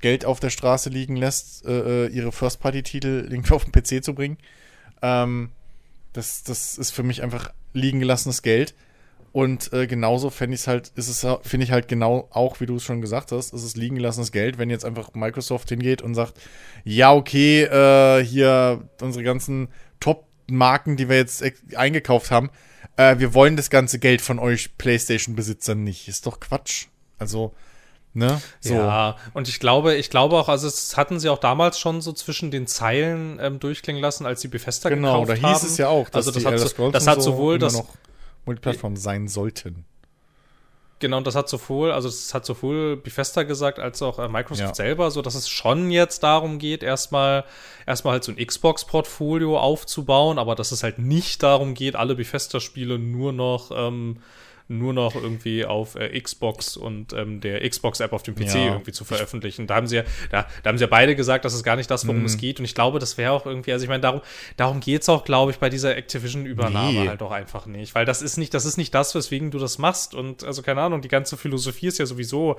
Geld 0.00 0.24
auf 0.24 0.38
der 0.38 0.50
Straße 0.50 0.90
liegen 0.90 1.16
lässt, 1.16 1.66
äh, 1.66 2.06
äh, 2.06 2.06
ihre 2.06 2.30
First-Party-Titel 2.30 3.26
irgendwie 3.28 3.52
auf 3.52 3.64
den 3.64 3.72
PC 3.72 4.04
zu 4.04 4.14
bringen. 4.14 4.38
Ähm, 5.02 5.50
das, 6.12 6.44
das 6.44 6.78
ist 6.78 6.92
für 6.92 7.02
mich 7.02 7.24
einfach 7.24 7.52
liegen 7.72 7.98
gelassenes 7.98 8.42
Geld. 8.42 8.74
Und 9.32 9.72
äh, 9.72 9.88
genauso 9.88 10.30
fände 10.30 10.54
ich 10.54 10.60
es 10.60 10.66
halt, 10.68 10.92
ist 10.94 11.08
es, 11.08 11.26
finde 11.42 11.64
ich 11.64 11.72
halt 11.72 11.88
genau 11.88 12.28
auch, 12.30 12.60
wie 12.60 12.66
du 12.66 12.76
es 12.76 12.84
schon 12.84 13.00
gesagt 13.00 13.32
hast, 13.32 13.52
ist 13.52 13.64
es 13.64 13.74
liegen 13.74 13.96
gelassenes 13.96 14.30
Geld, 14.30 14.56
wenn 14.58 14.70
jetzt 14.70 14.84
einfach 14.84 15.14
Microsoft 15.14 15.68
hingeht 15.68 16.00
und 16.00 16.14
sagt, 16.14 16.34
ja, 16.84 17.12
okay, 17.12 17.64
äh, 17.64 18.24
hier 18.24 18.88
unsere 19.00 19.24
ganzen 19.24 19.66
Top-Marken, 19.98 20.96
die 20.96 21.08
wir 21.08 21.16
jetzt 21.16 21.42
eingekauft 21.74 22.30
haben, 22.30 22.50
äh, 22.96 23.18
wir 23.18 23.34
wollen 23.34 23.56
das 23.56 23.70
ganze 23.70 23.98
Geld 23.98 24.20
von 24.20 24.38
euch 24.38 24.76
PlayStation-Besitzern 24.78 25.82
nicht. 25.82 26.08
Ist 26.08 26.26
doch 26.26 26.40
Quatsch. 26.40 26.86
Also, 27.18 27.52
ne? 28.14 28.40
So. 28.60 28.74
Ja, 28.74 29.16
und 29.34 29.48
ich 29.48 29.60
glaube, 29.60 29.94
ich 29.94 30.10
glaube 30.10 30.36
auch, 30.36 30.48
also 30.48 30.66
es 30.68 30.96
hatten 30.96 31.20
sie 31.20 31.28
auch 31.28 31.38
damals 31.38 31.78
schon 31.78 32.00
so 32.00 32.12
zwischen 32.12 32.50
den 32.50 32.66
Zeilen 32.66 33.38
ähm, 33.40 33.60
durchklingen 33.60 34.02
lassen, 34.02 34.26
als 34.26 34.40
sie 34.40 34.48
Bethesda 34.48 34.88
Genau, 34.88 35.22
gekauft 35.22 35.42
da 35.42 35.48
haben. 35.48 35.54
hieß 35.54 35.70
es 35.70 35.78
ja 35.78 35.88
auch, 35.88 36.08
dass 36.08 36.26
also 36.26 36.32
das 36.32 36.42
die 36.42 36.46
hat, 36.48 36.54
das 36.54 36.72
und 36.74 37.06
hat 37.06 37.22
so 37.22 37.32
sowohl 37.32 37.58
das 37.58 37.74
noch 37.74 37.86
Multiplattform 38.44 38.96
sein 38.96 39.28
sollten. 39.28 39.84
Genau, 41.02 41.16
und 41.16 41.26
das 41.26 41.34
hat 41.34 41.48
sowohl, 41.48 41.90
also 41.90 42.08
das 42.08 42.32
hat 42.32 42.46
sowohl 42.46 42.96
Bethesda 42.96 43.42
gesagt, 43.42 43.80
als 43.80 44.00
auch 44.02 44.20
äh, 44.20 44.28
Microsoft 44.28 44.68
Ja. 44.68 44.74
selber, 44.74 45.10
so 45.10 45.20
dass 45.20 45.34
es 45.34 45.48
schon 45.48 45.90
jetzt 45.90 46.22
darum 46.22 46.60
geht, 46.60 46.84
erstmal 46.84 47.44
erstmal 47.88 48.12
halt 48.12 48.22
so 48.22 48.30
ein 48.30 48.36
Xbox-Portfolio 48.46 49.58
aufzubauen, 49.58 50.38
aber 50.38 50.54
dass 50.54 50.70
es 50.70 50.84
halt 50.84 51.00
nicht 51.00 51.42
darum 51.42 51.74
geht, 51.74 51.96
alle 51.96 52.14
Bethesda-Spiele 52.14 53.00
nur 53.00 53.32
noch 53.32 53.72
ähm, 53.74 54.18
nur 54.78 54.92
noch 54.92 55.14
irgendwie 55.14 55.64
auf 55.64 55.94
äh, 55.94 56.18
Xbox 56.20 56.76
und 56.76 57.12
ähm, 57.12 57.40
der 57.40 57.68
Xbox-App 57.68 58.12
auf 58.12 58.22
dem 58.22 58.34
PC 58.34 58.54
Ja. 58.54 58.72
irgendwie 58.72 58.92
zu 58.92 59.04
veröffentlichen. 59.04 59.66
Da 59.66 59.76
haben 59.76 59.86
sie 59.86 59.96
ja, 59.96 60.02
da, 60.30 60.46
da 60.62 60.68
haben 60.70 60.78
sie 60.78 60.82
ja 60.84 60.88
beide 60.88 61.14
gesagt, 61.14 61.44
das 61.44 61.54
ist 61.54 61.62
gar 61.64 61.76
nicht 61.76 61.90
das, 61.90 62.06
worum 62.06 62.20
Mhm. 62.20 62.26
es 62.26 62.38
geht. 62.38 62.58
Und 62.58 62.64
ich 62.64 62.74
glaube, 62.74 62.98
das 62.98 63.18
wäre 63.18 63.32
auch 63.32 63.46
irgendwie, 63.46 63.72
also 63.72 63.82
ich 63.84 63.88
meine, 63.88 64.00
darum, 64.00 64.20
darum 64.56 64.80
geht's 64.80 65.08
auch, 65.08 65.24
glaube 65.24 65.50
ich, 65.52 65.58
bei 65.58 65.68
dieser 65.70 65.96
Activision-Übernahme 65.96 67.00
Nee. 67.02 67.08
halt 67.08 67.22
auch 67.22 67.30
einfach 67.32 67.66
nicht. 67.66 67.94
Weil 67.94 68.04
das 68.04 68.22
ist 68.22 68.36
nicht, 68.36 68.52
das 68.54 68.64
ist 68.64 68.76
nicht 68.76 68.94
das, 68.94 69.14
weswegen 69.14 69.50
du 69.50 69.58
das 69.58 69.78
machst. 69.78 70.14
Und 70.14 70.44
also 70.44 70.62
keine 70.62 70.80
Ahnung, 70.82 71.00
die 71.02 71.08
ganze 71.08 71.36
Philosophie 71.36 71.86
ist 71.88 71.98
ja 71.98 72.06
sowieso 72.06 72.56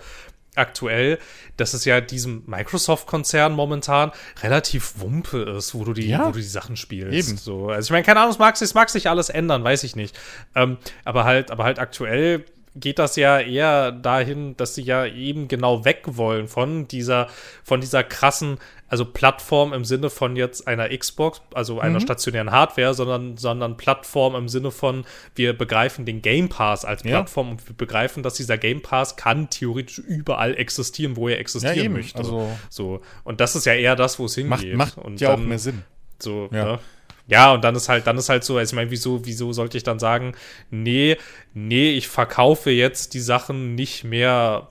aktuell, 0.55 1.19
dass 1.57 1.73
es 1.73 1.85
ja 1.85 2.01
diesem 2.01 2.43
Microsoft-Konzern 2.45 3.53
momentan 3.53 4.11
relativ 4.41 4.93
wumpe 4.97 5.39
ist, 5.57 5.73
wo 5.73 5.83
du 5.83 5.93
die, 5.93 6.07
Ja. 6.09 6.27
wo 6.27 6.31
du 6.31 6.37
die 6.39 6.43
Sachen 6.43 6.75
spielst. 6.77 7.13
Eben. 7.29 7.37
So, 7.37 7.69
also 7.69 7.87
ich 7.87 7.91
meine, 7.91 8.03
keine 8.03 8.19
Ahnung, 8.19 8.31
es 8.31 8.39
mag, 8.39 8.59
es 8.61 8.73
mag 8.73 8.89
sich 8.89 9.09
alles 9.09 9.29
ändern, 9.29 9.63
weiß 9.63 9.83
ich 9.83 9.95
nicht. 9.95 10.15
Ähm, 10.55 10.77
aber 11.05 11.23
halt, 11.25 11.51
aber 11.51 11.63
halt 11.63 11.79
aktuell 11.79 12.45
geht 12.75 12.97
das 12.97 13.15
ja 13.17 13.39
eher 13.39 13.91
dahin, 13.91 14.57
dass 14.57 14.73
sie 14.73 14.81
ja 14.81 15.05
eben 15.05 15.47
genau 15.47 15.85
weg 15.85 16.01
wollen 16.05 16.47
von 16.47 16.87
dieser, 16.87 17.27
von 17.63 17.81
dieser 17.81 18.03
krassen, 18.03 18.57
also 18.93 19.05
Plattform 19.05 19.73
im 19.73 19.85
Sinne 19.85 20.11
von 20.11 20.35
jetzt 20.35 20.67
einer 20.67 20.95
Xbox, 20.95 21.41
also 21.55 21.79
einer 21.79 21.99
stationären 21.99 22.51
Hardware, 22.51 22.93
sondern, 22.93 23.37
sondern 23.37 23.75
Plattform 23.75 24.35
im 24.35 24.47
Sinne 24.47 24.69
von, 24.69 25.03
wir 25.33 25.57
begreifen 25.57 26.05
den 26.05 26.21
Game 26.21 26.47
Pass 26.47 26.85
als 26.85 27.01
Ja. 27.03 27.09
Plattform 27.17 27.49
und 27.49 27.67
wir 27.67 27.75
begreifen, 27.75 28.21
dass 28.21 28.35
dieser 28.35 28.59
Game 28.59 28.83
Pass 28.83 29.15
kann 29.15 29.49
theoretisch 29.49 29.97
überall 29.97 30.55
existieren, 30.55 31.15
wo 31.15 31.27
er 31.27 31.39
existieren 31.39 31.75
Ja, 31.85 31.89
möchte. 31.89 32.19
Also- 32.19 32.47
so. 32.69 33.01
Und 33.23 33.41
das 33.41 33.55
ist 33.55 33.65
ja 33.65 33.73
eher 33.73 33.95
das, 33.95 34.19
wo 34.19 34.25
es 34.25 34.37
Macht, 34.37 34.61
hingeht. 34.61 34.77
macht 34.77 34.97
und 34.99 35.19
ja 35.19 35.29
auch 35.29 35.37
dann- 35.37 35.47
mehr 35.47 35.57
Sinn. 35.57 35.81
so, 36.19 36.49
Ja. 36.51 36.73
ja. 36.73 36.79
Ja, 37.25 37.53
und 37.53 37.63
dann 37.63 37.73
ist 37.75 37.89
halt, 37.89 38.05
dann 38.05 38.17
ist 38.17 38.29
halt 38.29 38.43
so, 38.43 38.57
also 38.57 38.69
ich 38.71 38.75
meine, 38.75 38.91
wieso, 38.91 39.25
wieso 39.25 39.53
sollte 39.53 39.77
ich 39.77 39.83
dann 39.83 39.97
sagen, 39.97 40.35
nee, 40.69 41.17
nee, 41.55 41.91
ich 41.93 42.09
verkaufe 42.09 42.69
jetzt 42.69 43.15
die 43.15 43.21
Sachen 43.21 43.73
nicht 43.75 44.03
mehr 44.03 44.67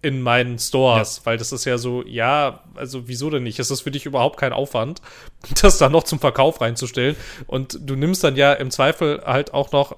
in 0.00 0.20
meinen 0.22 0.58
Stores, 0.58 1.22
weil 1.24 1.38
das 1.38 1.50
ist 1.52 1.64
ja 1.64 1.76
so, 1.76 2.04
ja, 2.06 2.62
also 2.74 3.08
wieso 3.08 3.30
denn 3.30 3.42
nicht? 3.42 3.58
Es 3.58 3.70
ist 3.70 3.80
für 3.80 3.90
dich 3.90 4.06
überhaupt 4.06 4.38
kein 4.38 4.52
Aufwand, 4.52 5.02
das 5.62 5.78
dann 5.78 5.92
noch 5.92 6.04
zum 6.04 6.20
Verkauf 6.20 6.60
reinzustellen. 6.60 7.16
Und 7.46 7.78
du 7.82 7.96
nimmst 7.96 8.22
dann 8.22 8.36
ja 8.36 8.52
im 8.52 8.70
Zweifel 8.70 9.22
halt 9.24 9.52
auch 9.54 9.72
noch 9.72 9.96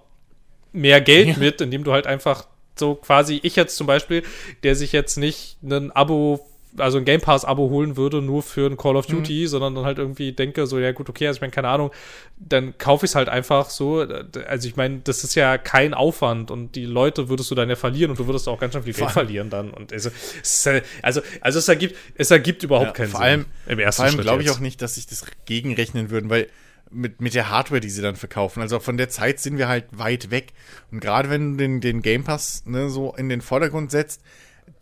mehr 0.72 1.01
Geld 1.01 1.28
Ja. 1.28 1.36
mit, 1.36 1.60
indem 1.60 1.85
du 1.85 1.93
halt 1.93 2.06
einfach 2.06 2.47
so 2.78 2.94
quasi, 2.94 3.40
ich 3.43 3.56
jetzt 3.56 3.77
zum 3.77 3.86
Beispiel, 3.86 4.22
der 4.62 4.74
sich 4.74 4.93
jetzt 4.93 5.18
nicht 5.18 5.59
ein 5.62 5.90
Abo, 5.90 6.47
also 6.76 6.98
ein 6.98 7.05
Game 7.05 7.20
Pass-Abo 7.20 7.68
holen 7.70 7.97
würde, 7.97 8.22
nur 8.22 8.42
für 8.42 8.66
ein 8.70 8.76
Call 8.76 8.97
of 8.97 9.09
Mhm. 9.09 9.12
Duty, 9.12 9.47
sondern 9.47 9.74
dann 9.74 9.84
halt 9.84 9.98
irgendwie 9.98 10.32
denke, 10.32 10.66
so, 10.66 10.78
ja 10.78 10.92
gut, 10.92 11.09
okay, 11.09 11.26
also 11.26 11.38
ich 11.38 11.40
meine, 11.40 11.51
keine 11.51 11.68
Ahnung, 11.68 11.90
dann 12.38 12.78
kaufe 12.78 13.06
ich 13.06 13.10
es 13.12 13.14
halt 13.14 13.28
einfach 13.28 13.70
so. 13.70 14.06
Also 14.47 14.68
ich 14.68 14.76
meine, 14.76 15.01
das 15.05 15.24
ist 15.24 15.34
ja 15.34 15.59
kein 15.59 15.94
Aufwand 15.94 16.51
und 16.51 16.76
die 16.76 16.84
Leute 16.86 17.28
würdest 17.28 17.51
du 17.51 17.55
dann 17.55 17.68
ja 17.68 17.76
verlieren 17.76 18.10
und 18.10 18.18
du 18.18 18.26
würdest 18.26 18.48
auch 18.48 18.60
ganz 18.60 18.74
schön 18.74 18.82
viel 18.84 18.94
Geld 18.94 19.10
verlieren 19.10 19.51
dann. 19.51 19.70
Und 19.70 19.92
also, 19.92 20.10
es, 20.42 20.68
also, 21.02 21.20
also 21.40 21.59
es 21.59 21.68
ergibt, 21.68 21.97
es 22.14 22.30
ergibt 22.30 22.62
überhaupt 22.62 22.86
Ja, 22.88 22.92
keinen 22.92 23.09
vor 23.10 23.20
Sinn. 23.20 23.28
allem, 23.28 23.47
im 23.66 23.78
ersten 23.78 24.02
vor 24.02 24.10
allem 24.10 24.20
glaube 24.20 24.42
ich 24.42 24.51
auch 24.51 24.60
nicht, 24.60 24.80
dass 24.82 24.94
sich 24.94 25.06
das 25.06 25.24
gegenrechnen 25.47 26.10
würden, 26.10 26.30
weil 26.30 26.47
mit, 26.92 27.20
mit 27.20 27.34
der 27.34 27.51
Hardware, 27.51 27.80
die 27.80 27.90
sie 27.90 28.02
dann 28.02 28.16
verkaufen, 28.16 28.60
also 28.62 28.80
von 28.80 28.97
der 28.97 29.09
Zeit 29.09 29.38
sind 29.38 29.59
wir 29.59 29.68
halt 29.68 29.84
weit 29.92 30.30
weg. 30.32 30.52
Und 30.90 31.01
gerade 31.01 31.30
wenn 31.30 31.52
du 31.52 31.56
den, 31.59 31.80
den 31.80 32.02
Game 32.02 32.24
Pass 32.24 32.64
ne, 32.66 32.90
so 32.90 33.14
in 33.16 33.28
den 33.28 33.40
Vordergrund 33.42 33.90
setzt, 33.92 34.22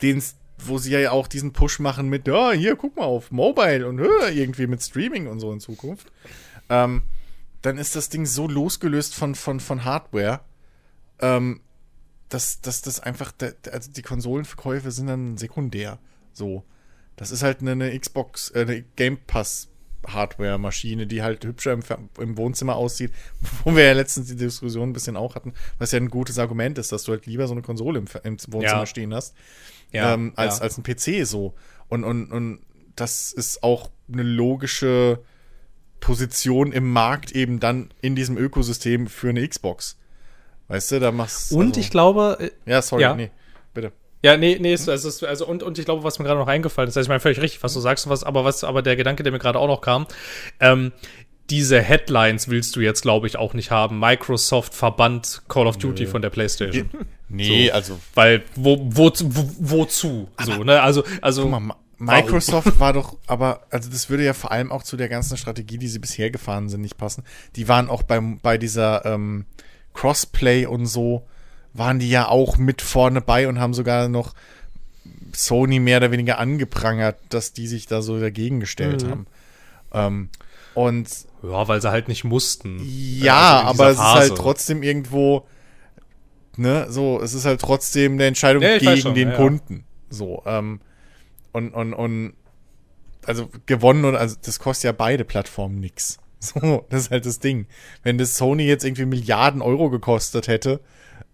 den's, 0.01 0.37
wo 0.65 0.79
sie 0.79 0.91
ja 0.93 1.11
auch 1.11 1.27
diesen 1.29 1.53
Push 1.53 1.79
machen 1.79 2.09
mit, 2.09 2.27
ja, 2.27 2.53
hier, 2.53 2.77
guck 2.77 2.97
mal 2.97 3.05
auf 3.05 3.31
Mobile 3.31 3.87
und 3.87 3.99
hör, 3.99 4.31
irgendwie 4.31 4.67
mit 4.67 4.83
Streaming 4.83 5.27
und 5.27 5.41
so 5.41 5.53
in 5.53 5.61
Zukunft, 5.61 6.11
ähm, 6.69 7.03
dann 7.63 7.79
ist 7.79 7.97
das 7.97 8.09
Ding 8.09 8.27
so 8.27 8.49
losgelöst 8.49 9.15
von, 9.15 9.35
von, 9.35 9.61
von 9.61 9.85
Hardware, 9.85 10.41
ähm, 11.21 11.61
dass, 12.29 12.61
dass 12.61 12.83
das 12.83 13.01
einfach, 13.01 13.33
also 13.73 13.91
die 13.91 14.03
Konsolenverkäufe 14.03 14.91
sind 14.91 15.07
dann 15.07 15.37
sekundär. 15.39 15.99
So. 16.33 16.65
Das 17.17 17.31
ist 17.31 17.43
halt 17.43 17.61
eine, 17.61 17.73
eine 17.73 17.99
Xbox, 17.99 18.51
äh, 18.51 18.61
eine 18.61 18.83
Game 18.97 19.19
Pass 19.27 19.69
Hardware-Maschine, 20.07 21.07
die 21.07 21.23
halt 21.23 21.45
hübscher 21.45 21.73
im, 21.73 21.83
im 22.19 22.37
Wohnzimmer 22.37 22.77
aussieht, 22.77 23.13
wo 23.65 23.75
wir 23.75 23.85
ja 23.85 23.93
letztens 23.93 24.29
die 24.29 24.37
Diskussion 24.37 24.91
ein 24.91 24.93
bisschen 24.93 25.17
auch 25.17 25.35
hatten, 25.35 25.53
was 25.79 25.93
ja 25.93 25.99
ein 25.99 26.11
gutes 26.11 26.39
Argument 26.39 26.79
ist, 26.79 26.93
dass 26.93 27.05
du 27.05 27.13
halt 27.13 27.27
lieber 27.27 27.47
so 27.47 27.53
eine 27.55 27.63
Konsole 27.63 27.99
im, 27.99 28.07
im 28.23 28.37
Wohnzimmer 28.49 28.63
Ja. 28.63 28.87
stehen 28.87 29.15
hast, 29.15 29.35
Ja, 29.93 30.15
ähm, 30.15 30.33
als, 30.37 30.59
ja. 30.59 30.63
als 30.63 30.79
ein 30.79 30.83
PC 30.83 31.27
so. 31.27 31.55
Und, 31.89 32.05
und, 32.05 32.31
und 32.31 32.61
das 32.97 33.33
ist 33.33 33.63
auch 33.63 33.91
eine 34.13 34.23
logische 34.23 35.21
Position 36.01 36.73
im 36.73 36.91
Markt 36.93 37.33
eben 37.33 37.61
dann 37.61 37.93
in 38.01 38.15
diesem 38.15 38.37
Ökosystem 38.37 39.07
für 39.07 39.31
eine 39.31 39.47
Xbox. 39.47 39.99
Weißt 40.69 40.93
du, 40.93 41.01
da 41.01 41.13
machst 41.13 41.53
Und 41.53 41.69
also, 41.69 41.81
ich 41.81 41.91
glaube, 41.91 42.37
äh, 42.41 42.71
Ja, 42.71 42.83
sorry, 42.83 43.03
Ja. 43.03 43.15
nee, 43.15 43.31
bitte. 43.73 43.93
Ja, 44.23 44.37
nee, 44.37 44.59
nee, 44.61 44.73
es, 44.73 44.89
es 44.89 45.05
ist, 45.05 45.23
also, 45.23 45.47
und, 45.47 45.63
und 45.63 45.79
ich 45.79 45.85
glaube, 45.85 46.03
was 46.03 46.19
mir 46.19 46.25
gerade 46.25 46.41
noch 46.41 46.49
eingefallen 46.49 46.89
ist, 46.89 46.97
also 46.97 47.07
ich 47.07 47.09
meine 47.09 47.21
völlig 47.21 47.41
richtig, 47.41 47.63
was 47.63 47.73
du 47.73 47.81
sagst, 47.81 48.09
was, 48.09 48.25
aber 48.25 48.45
was, 48.45 48.65
aber 48.65 48.83
der 48.83 48.97
Gedanke, 48.97 49.23
der 49.23 49.31
mir 49.31 49.39
gerade 49.39 49.59
auch 49.59 49.69
noch 49.69 49.81
kam, 49.81 50.07
ähm, 50.59 50.93
diese 51.51 51.81
Headlines 51.81 52.49
willst 52.49 52.77
du 52.77 52.81
jetzt, 52.81 53.03
glaube 53.03 53.27
ich, 53.27 53.37
auch 53.37 53.55
nicht 53.55 53.71
haben. 53.71 53.99
Microsoft 53.99 54.75
verbannt 54.75 55.43
Call 55.49 55.67
of 55.67 55.77
Duty 55.79 56.07
von 56.07 56.21
der 56.23 56.31
PlayStation. 56.31 56.91
Nee, 57.29 57.69
So. 57.69 57.73
also 57.75 57.99
Weil, 58.15 58.43
wo, 58.57 58.79
wo, 58.91 59.11
wo, 59.25 59.51
wozu? 59.59 60.29
So, 60.45 60.65
ne? 60.65 60.81
Also, 60.83 61.05
also. 61.23 61.43
Guck 61.43 61.51
mal, 61.51 61.61
Ma- 61.61 61.77
Microsoft 62.01 62.79
war 62.79 62.93
doch, 62.93 63.17
aber, 63.27 63.63
also 63.71 63.91
das 63.91 64.09
würde 64.09 64.25
ja 64.25 64.33
vor 64.33 64.53
allem 64.53 64.71
auch 64.71 64.85
zu 64.85 64.97
der 64.97 65.09
ganzen 65.09 65.37
Strategie, 65.37 65.79
die 65.79 65.89
sie 65.89 65.99
bisher 65.99 66.31
gefahren 66.31 66.69
sind, 66.69 66.81
nicht 66.83 66.97
passen. 66.97 67.25
Die 67.57 67.67
waren 67.67 67.91
auch 67.91 68.05
beim, 68.05 68.39
bei 68.39 68.57
dieser 68.57 69.05
ähm, 69.05 69.47
Crossplay 69.95 70.65
und 70.67 70.87
so, 70.87 71.27
waren 71.75 71.99
die 71.99 72.09
ja 72.09 72.29
auch 72.29 72.57
mit 72.57 72.83
vorne 72.83 73.21
bei 73.21 73.49
und 73.49 73.59
haben 73.59 73.75
sogar 73.75 74.09
noch 74.09 74.35
Sony 75.35 75.81
mehr 75.81 75.99
oder 75.99 76.11
weniger 76.13 76.39
angeprangert, 76.39 77.17
dass 77.31 77.53
die 77.53 77.67
sich 77.67 77.87
da 77.87 78.01
so 78.01 78.21
dagegen 78.21 78.61
gestellt 78.61 79.03
Mhm. 79.05 79.11
haben. 79.11 79.27
Ähm, 79.93 80.29
und 80.75 81.09
Ja, 81.43 81.69
weil 81.69 81.81
sie 81.81 81.91
halt 81.91 82.09
nicht 82.09 82.25
mussten. 82.25 82.81
ja, 82.85 83.61
Also 83.63 83.83
aber 83.83 83.91
es 83.91 83.97
ist 83.99 84.03
halt 84.05 84.29
Phase. 84.31 84.35
trotzdem 84.35 84.83
irgendwo, 84.83 85.47
ne, 86.57 86.87
so, 86.91 87.21
es 87.23 87.35
ist 87.35 87.45
halt 87.45 87.61
trotzdem 87.61 88.15
eine 88.15 88.25
Entscheidung 88.27 88.63
Ja, 88.63 88.79
gegen 88.79 88.97
schon, 88.97 89.15
den 89.15 89.29
ja, 89.29 89.35
ja. 89.35 89.41
Kunden. 89.41 89.85
So, 90.11 90.43
ähm, 90.47 90.81
und, 91.53 91.73
und, 91.75 91.95
und, 91.95 92.35
also 93.25 93.49
gewonnen 93.67 94.05
und, 94.05 94.17
also 94.17 94.37
das 94.43 94.59
kostet 94.59 94.85
ja 94.85 94.93
beide 94.93 95.25
Plattformen 95.25 95.81
nix. 95.81 96.19
So, 96.41 96.87
das 96.89 97.03
ist 97.07 97.11
halt 97.11 97.27
das 97.27 97.41
Ding. 97.41 97.67
Wenn 98.05 98.17
das 98.17 98.37
Sony 98.37 98.63
jetzt 98.63 98.85
irgendwie 98.85 99.07
Milliarden 99.07 99.61
Euro 99.61 99.91
gekostet 99.91 100.47
hätte, 100.47 100.79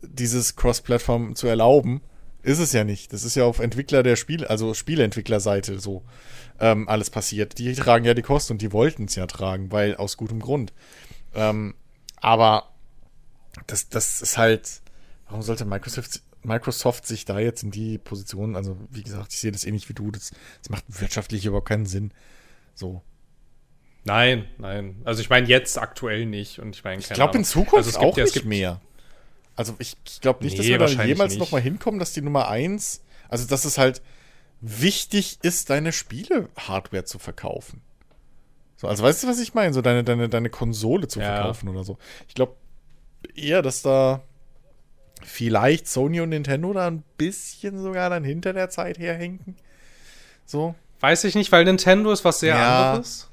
dieses 0.00 0.56
Cross-Plattform 0.56 1.34
zu 1.34 1.46
erlauben, 1.46 2.00
ist 2.42 2.58
es 2.58 2.72
ja 2.72 2.84
nicht. 2.84 3.12
Das 3.12 3.22
ist 3.22 3.34
ja 3.36 3.44
auf 3.44 3.58
Entwickler 3.58 4.02
der 4.02 4.16
Spiel, 4.16 4.46
also 4.46 4.72
Spieleentwicklerseite 4.72 5.78
so 5.78 6.04
ähm, 6.60 6.88
alles 6.88 7.10
passiert. 7.10 7.58
Die 7.58 7.72
tragen 7.74 8.04
ja 8.04 8.14
die 8.14 8.22
Kosten 8.22 8.54
und 8.54 8.62
die 8.62 8.72
wollten 8.72 9.04
es 9.06 9.14
ja 9.16 9.26
tragen, 9.26 9.72
weil 9.72 9.96
aus 9.96 10.16
gutem 10.16 10.40
Grund. 10.40 10.72
Ähm, 11.34 11.74
Aber 12.16 12.70
das, 13.66 13.88
das 13.88 14.22
ist 14.22 14.38
halt, 14.38 14.80
warum 15.26 15.42
sollte 15.42 15.64
Microsoft, 15.64 16.22
Microsoft 16.42 17.06
sich 17.06 17.24
da 17.24 17.38
jetzt 17.38 17.62
in 17.62 17.70
die 17.70 17.98
Position, 17.98 18.54
also 18.56 18.76
wie 18.90 19.02
gesagt, 19.02 19.32
ich 19.32 19.40
sehe 19.40 19.52
das 19.52 19.64
ähnlich 19.64 19.88
wie 19.88 19.94
du, 19.94 20.10
das, 20.10 20.30
das 20.62 20.70
macht 20.70 20.84
wirtschaftlich 20.88 21.44
überhaupt 21.46 21.68
keinen 21.68 21.86
Sinn. 21.86 22.12
So. 22.74 23.02
Nein, 24.04 24.44
nein. 24.58 25.00
Also 25.04 25.22
ich 25.22 25.30
meine 25.30 25.46
jetzt 25.48 25.78
aktuell 25.78 26.26
nicht. 26.26 26.58
Und 26.58 26.76
ich 26.76 26.84
meine, 26.84 27.00
Ich 27.00 27.08
glaube 27.08 27.38
in 27.38 27.44
Zukunft 27.44 27.74
also 27.86 27.90
es 27.90 27.98
gibt 27.98 28.04
auch 28.12 28.16
ja- 28.18 28.24
es 28.24 28.30
nicht 28.30 28.34
gibt- 28.34 28.46
mehr. 28.46 28.80
Also 29.56 29.74
ich, 29.78 29.96
ich 30.04 30.20
glaube 30.20 30.44
nicht, 30.44 30.58
dass 30.58 30.66
Nee, 30.66 30.72
wir 30.72 30.78
da 30.78 31.04
jemals 31.04 31.32
nicht. 31.32 31.38
noch 31.40 31.52
mal 31.52 31.60
hinkommen, 31.60 32.00
dass 32.00 32.12
die 32.12 32.20
Nummer 32.22 32.48
eins, 32.48 33.02
also 33.28 33.46
dass 33.46 33.64
es 33.64 33.78
halt 33.78 34.02
wichtig 34.64 35.38
ist, 35.42 35.70
deine 35.70 35.92
Spiele-Hardware 35.92 37.04
zu 37.04 37.18
verkaufen. 37.18 37.82
So, 38.76 38.88
also 38.88 39.04
weißt 39.04 39.22
du, 39.22 39.28
was 39.28 39.38
ich 39.38 39.54
meine? 39.54 39.72
So 39.74 39.82
deine, 39.82 40.04
deine, 40.04 40.28
deine 40.28 40.50
Konsole 40.50 41.06
zu 41.06 41.20
Ja. 41.20 41.34
verkaufen 41.36 41.68
oder 41.68 41.84
so. 41.84 41.98
Ich 42.28 42.34
glaube 42.34 42.56
eher, 43.34 43.62
dass 43.62 43.82
da 43.82 44.22
vielleicht 45.22 45.86
Sony 45.88 46.20
und 46.20 46.30
Nintendo 46.30 46.72
da 46.72 46.86
ein 46.86 47.02
bisschen 47.18 47.80
sogar 47.82 48.10
dann 48.10 48.24
hinter 48.24 48.52
der 48.52 48.70
Zeit 48.70 48.98
herhinken. 48.98 49.56
So. 50.44 50.74
Weiß 51.00 51.24
ich 51.24 51.34
nicht, 51.34 51.52
weil 51.52 51.64
Nintendo 51.64 52.10
ist 52.12 52.24
was 52.24 52.40
sehr 52.40 52.56
Ja. 52.56 52.92
anderes. 52.92 53.28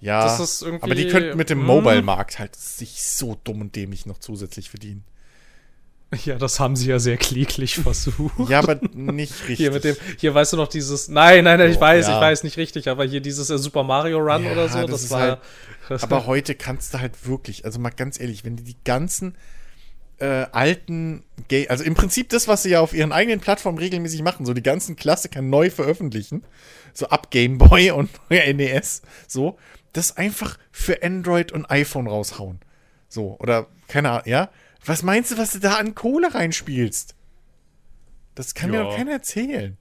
Ja, 0.00 0.24
Das 0.24 0.40
ist 0.40 0.62
irgendwie- 0.62 0.84
aber 0.84 0.94
die 0.96 1.08
könnten 1.08 1.36
mit 1.36 1.48
dem 1.50 1.60
hm. 1.60 1.66
Mobile-Markt 1.66 2.38
halt 2.40 2.56
sich 2.56 3.02
so 3.04 3.36
dumm 3.44 3.60
und 3.60 3.76
dämlich 3.76 4.06
noch 4.06 4.18
zusätzlich 4.18 4.68
verdienen. 4.70 5.04
Ja, 6.24 6.36
das 6.36 6.60
haben 6.60 6.76
sie 6.76 6.88
ja 6.90 6.98
sehr 6.98 7.16
kläglich 7.16 7.76
versucht. 7.76 8.50
Ja, 8.50 8.58
aber 8.58 8.78
nicht 8.92 9.32
richtig. 9.48 9.56
Hier 9.56 9.72
mit 9.72 9.84
dem, 9.84 9.96
hier 10.18 10.34
weißt 10.34 10.52
du 10.52 10.56
noch 10.58 10.68
dieses, 10.68 11.08
nein, 11.08 11.44
nein, 11.44 11.58
nein, 11.58 11.70
ich 11.70 11.78
Oh, 11.78 11.80
weiß, 11.80 12.06
ja. 12.06 12.14
ich 12.16 12.20
weiß 12.20 12.44
nicht 12.44 12.58
richtig, 12.58 12.88
aber 12.88 13.04
hier 13.04 13.20
dieses 13.22 13.48
äh, 13.48 13.56
Super 13.56 13.82
Mario 13.82 14.18
Run 14.18 14.44
Ja, 14.44 14.52
oder 14.52 14.68
so, 14.68 14.80
das 14.86 14.90
das, 15.02 15.10
war, 15.10 15.20
halt- 15.20 15.38
das 15.88 16.02
Aber 16.02 16.26
heute 16.26 16.54
kannst 16.54 16.92
du 16.92 17.00
halt 17.00 17.26
wirklich, 17.26 17.64
also 17.64 17.78
mal 17.80 17.90
ganz 17.90 18.20
ehrlich, 18.20 18.44
wenn 18.44 18.56
die 18.56 18.62
die 18.64 18.76
ganzen 18.84 19.36
äh, 20.18 20.46
alten, 20.52 21.24
Ga 21.48 21.64
also 21.68 21.82
im 21.82 21.94
Prinzip 21.94 22.28
das, 22.28 22.46
was 22.46 22.62
sie 22.62 22.70
ja 22.70 22.80
auf 22.80 22.92
ihren 22.92 23.12
eigenen 23.12 23.40
Plattformen 23.40 23.78
regelmäßig 23.78 24.22
machen, 24.22 24.44
so 24.44 24.52
die 24.54 24.62
ganzen 24.62 24.96
Klassiker 24.96 25.40
neu 25.42 25.70
veröffentlichen, 25.70 26.44
so 26.92 27.08
ab 27.08 27.30
Game 27.30 27.56
Boy 27.58 27.90
und 27.90 28.10
NES, 28.28 29.00
so, 29.26 29.56
das 29.94 30.16
einfach 30.18 30.58
für 30.70 31.02
Android 31.02 31.52
und 31.52 31.70
iPhone 31.70 32.06
raushauen. 32.06 32.60
So, 33.08 33.36
oder 33.40 33.66
keine 33.88 34.10
Ahnung, 34.10 34.22
ja? 34.26 34.50
Was 34.84 35.02
meinst 35.02 35.30
du, 35.30 35.38
was 35.38 35.52
du 35.52 35.60
da 35.60 35.76
an 35.76 35.94
Kohle 35.94 36.34
reinspielst? 36.34 37.14
Das 38.34 38.54
kann 38.54 38.70
mir 38.70 38.78
Ja. 38.78 38.82
doch 38.84 38.96
keiner 38.96 39.12
erzählen. 39.12 39.76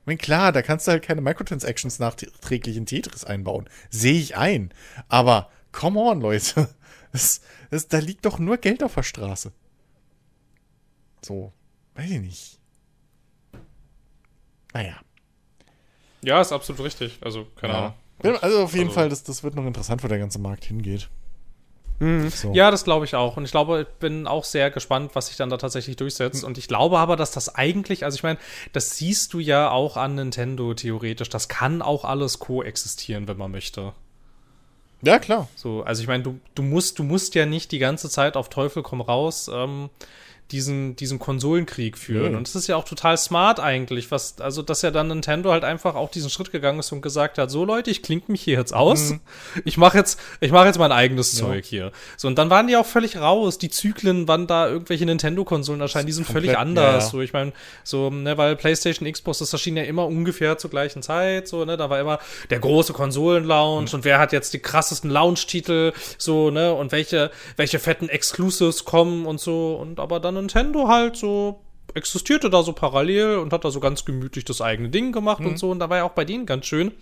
Ich 0.00 0.06
meine, 0.06 0.18
klar, 0.18 0.52
da 0.52 0.62
kannst 0.62 0.86
du 0.86 0.92
halt 0.92 1.02
keine 1.04 1.20
Microtransactions 1.20 1.98
nachträglich 1.98 2.76
in 2.76 2.86
Tetris 2.86 3.24
einbauen. 3.24 3.68
Sehe 3.90 4.20
ich 4.20 4.36
ein. 4.36 4.72
Aber, 5.08 5.50
come 5.72 6.00
on, 6.00 6.20
Leute. 6.20 6.68
Das, 7.12 7.40
das, 7.70 7.88
da 7.88 7.96
liegt 7.98 8.26
doch 8.26 8.38
nur 8.38 8.58
Geld 8.58 8.82
auf 8.82 8.94
der 8.94 9.02
Straße. 9.02 9.50
So, 11.24 11.50
weiß 11.94 12.10
ich 12.10 12.20
nicht. 12.20 12.58
Naja. 14.74 14.96
ja, 16.20 16.40
ist 16.42 16.52
absolut 16.52 16.82
richtig. 16.84 17.18
Also, 17.22 17.46
keine 17.56 17.74
Ahnung. 17.74 17.94
Ja. 18.22 18.34
Also 18.42 18.64
auf 18.64 18.72
jeden 18.74 18.88
Also- 18.88 18.94
Fall, 18.94 19.08
das, 19.08 19.22
das 19.24 19.42
wird 19.42 19.54
noch 19.54 19.64
interessant, 19.64 20.04
wo 20.04 20.08
der 20.08 20.18
ganze 20.18 20.38
Markt 20.38 20.64
hingeht. 20.66 21.08
So. 21.98 22.52
Ja, 22.52 22.70
das 22.70 22.84
glaube 22.84 23.06
ich 23.06 23.14
auch. 23.14 23.38
Und 23.38 23.44
ich 23.44 23.50
glaube, 23.50 23.86
ich 23.88 23.98
bin 23.98 24.26
auch 24.26 24.44
sehr 24.44 24.70
gespannt, 24.70 25.12
was 25.14 25.28
sich 25.28 25.36
dann 25.36 25.48
da 25.48 25.56
tatsächlich 25.56 25.96
durchsetzt. 25.96 26.44
Und 26.44 26.58
ich 26.58 26.68
glaube 26.68 26.98
aber, 26.98 27.16
dass 27.16 27.30
das 27.30 27.54
eigentlich, 27.54 28.04
also 28.04 28.16
ich 28.16 28.22
meine, 28.22 28.38
das 28.72 28.96
siehst 28.96 29.32
du 29.32 29.38
ja 29.38 29.70
auch 29.70 29.96
an 29.96 30.14
Nintendo 30.14 30.74
theoretisch. 30.74 31.30
Das 31.30 31.48
kann 31.48 31.80
auch 31.80 32.04
alles 32.04 32.38
koexistieren, 32.38 33.28
wenn 33.28 33.38
man 33.38 33.50
möchte. 33.50 33.94
ja, 35.00 35.18
klar. 35.18 35.48
So, 35.56 35.82
also 35.84 36.02
ich 36.02 36.08
meine, 36.08 36.22
du, 36.22 36.38
du 36.54 36.62
musst, 36.62 36.98
du 36.98 37.02
musst 37.02 37.34
ja 37.34 37.46
nicht 37.46 37.72
die 37.72 37.78
ganze 37.78 38.10
Zeit 38.10 38.36
auf 38.36 38.50
Teufel 38.50 38.82
komm 38.82 39.00
raus 39.00 39.50
ähm, 39.52 39.88
diesen, 40.52 40.94
diesen 40.96 41.18
Konsolenkrieg 41.18 41.98
führen. 41.98 42.32
Nee. 42.32 42.36
Und 42.36 42.46
es 42.46 42.54
ist 42.54 42.68
ja 42.68 42.76
auch 42.76 42.84
total 42.84 43.18
smart 43.18 43.58
eigentlich, 43.58 44.10
was, 44.10 44.40
also 44.40 44.62
dass 44.62 44.82
ja 44.82 44.90
dann 44.90 45.08
Nintendo 45.08 45.50
halt 45.50 45.64
einfach 45.64 45.96
auch 45.96 46.10
diesen 46.10 46.30
Schritt 46.30 46.52
gegangen 46.52 46.78
ist 46.78 46.92
und 46.92 47.00
gesagt 47.00 47.38
hat, 47.38 47.50
so 47.50 47.64
Leute, 47.64 47.90
ich 47.90 48.02
klinge 48.02 48.22
mich 48.28 48.42
hier 48.42 48.58
jetzt 48.58 48.74
aus. 48.74 49.14
Ich 49.64 49.76
mache 49.76 49.98
jetzt, 49.98 50.20
ich 50.40 50.52
mache 50.52 50.66
jetzt 50.66 50.78
mein 50.78 50.92
eigenes 50.92 51.34
Zeug 51.34 51.64
hier. 51.64 51.90
So, 52.16 52.28
und 52.28 52.36
dann 52.36 52.50
waren 52.50 52.68
die 52.68 52.76
auch 52.76 52.86
völlig 52.86 53.16
raus. 53.16 53.58
Die 53.58 53.70
Zyklen, 53.70 54.28
wann 54.28 54.46
da 54.46 54.68
irgendwelche 54.68 55.04
Nintendo-Konsolen 55.06 55.80
erscheinen, 55.80 56.06
die 56.06 56.12
sind 56.12 56.26
Komplett, 56.26 56.44
völlig 56.44 56.58
anders. 56.58 56.84
ja, 56.84 56.92
ja. 56.92 57.00
So, 57.00 57.20
ich 57.20 57.32
meine, 57.32 57.52
so, 57.82 58.10
ne, 58.10 58.38
weil 58.38 58.54
PlayStation, 58.56 59.10
Xbox, 59.10 59.38
das 59.38 59.52
erschien 59.52 59.76
ja 59.76 59.82
immer 59.82 60.06
ungefähr 60.06 60.58
zur 60.58 60.70
gleichen 60.70 61.02
Zeit. 61.02 61.48
So, 61.48 61.64
ne, 61.64 61.76
da 61.76 61.90
war 61.90 62.00
immer 62.00 62.18
der 62.50 62.60
große 62.60 62.92
Konsolen-Lounge 62.92 63.90
und 63.92 64.04
wer 64.04 64.18
hat 64.18 64.32
jetzt 64.32 64.54
die 64.54 64.60
krassesten 64.60 65.10
Launch-Titel, 65.10 65.92
so, 66.18 66.50
ne, 66.50 66.72
und 66.72 66.92
welche, 66.92 67.30
welche 67.56 67.78
fetten 67.78 68.08
Exclusives 68.08 68.84
kommen 68.84 69.26
und 69.26 69.40
so. 69.40 69.74
Und 69.74 69.98
aber 69.98 70.20
dann 70.20 70.35
Nintendo 70.36 70.88
halt 70.88 71.16
so 71.16 71.60
existierte 71.94 72.50
da 72.50 72.62
so 72.62 72.74
parallel 72.74 73.36
und 73.38 73.52
hat 73.54 73.64
da 73.64 73.70
so 73.70 73.80
ganz 73.80 74.04
gemütlich 74.04 74.44
das 74.44 74.60
eigene 74.60 74.90
Ding 74.90 75.12
gemacht 75.12 75.42
und 75.42 75.58
so. 75.58 75.70
Und 75.70 75.78
da 75.78 75.88
war 75.88 75.96
ja 75.98 76.04
auch 76.04 76.10
bei 76.10 76.26
denen 76.26 76.44
ganz 76.44 76.66
schön, 76.66 76.92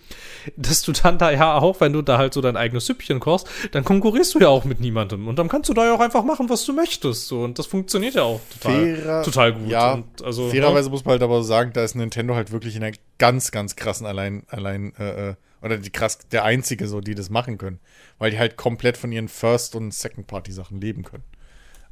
dass 0.55 0.83
du 0.83 0.93
dann 0.93 1.17
da 1.17 1.31
ja 1.31 1.57
auch, 1.57 1.81
wenn 1.81 1.91
du 1.91 2.01
da 2.01 2.17
halt 2.17 2.33
so 2.33 2.39
dein 2.39 2.55
eigenes 2.55 2.85
Süppchen 2.85 3.19
kochst, 3.19 3.47
dann 3.71 3.83
konkurrierst 3.83 4.35
du 4.35 4.39
ja 4.39 4.47
auch 4.47 4.63
mit 4.63 4.79
niemandem. 4.79 5.27
Und 5.27 5.37
dann 5.37 5.49
kannst 5.49 5.69
du 5.69 5.73
da 5.73 5.85
ja 5.85 5.93
auch 5.93 5.99
einfach 5.99 6.23
machen, 6.23 6.47
was 6.49 6.63
du 6.65 6.71
möchtest. 6.71 7.27
So. 7.27 7.43
Und 7.43 7.59
das 7.59 7.65
funktioniert 7.65 8.15
ja 8.15 8.23
auch 8.23 8.39
total, 8.49 8.73
Fairer- 8.95 9.23
total 9.23 9.53
gut. 9.53 9.67
Ja, 9.67 9.93
und 9.95 10.23
also, 10.23 10.49
fairerweise 10.49 10.89
muss 10.89 11.03
man 11.03 11.13
halt 11.13 11.23
aber 11.23 11.43
sagen, 11.43 11.71
da 11.73 11.83
ist 11.83 11.95
Nintendo 11.95 12.35
halt 12.35 12.53
wirklich 12.53 12.77
in 12.77 12.83
einer 12.83 12.95
ganz, 13.17 13.51
ganz 13.51 13.75
krassen 13.75 14.05
allein, 14.07 14.43
allein, 14.47 14.93
äh, 14.97 15.31
äh, 15.31 15.35
oder 15.61 15.77
die 15.77 15.89
krass, 15.89 16.19
der 16.31 16.45
einzige 16.45 16.87
so, 16.87 17.01
die 17.01 17.15
das 17.15 17.29
machen 17.29 17.57
können. 17.57 17.79
Weil 18.17 18.31
die 18.31 18.39
halt 18.39 18.55
komplett 18.55 18.95
von 18.95 19.11
ihren 19.11 19.27
First- 19.27 19.75
und 19.75 19.93
Second-Party-Sachen 19.93 20.79
leben 20.79 21.03
können. 21.03 21.23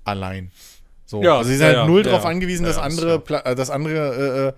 Allein. 0.05 0.51
So. 1.05 1.21
Ja, 1.21 1.37
also 1.37 1.49
sie 1.49 1.57
sind 1.57 1.71
ja, 1.71 1.79
halt 1.79 1.87
null 1.87 2.01
ja, 2.01 2.05
darauf 2.11 2.23
ja. 2.23 2.29
angewiesen, 2.29 2.63
Ja, 2.65 2.69
dass 2.69 2.77
andere. 2.77 3.19
Pla- 3.19 3.45
äh, 3.45 3.55
dass 3.55 3.69
andere 3.69 4.15
äh, 4.15 4.47
äh, 4.49 4.53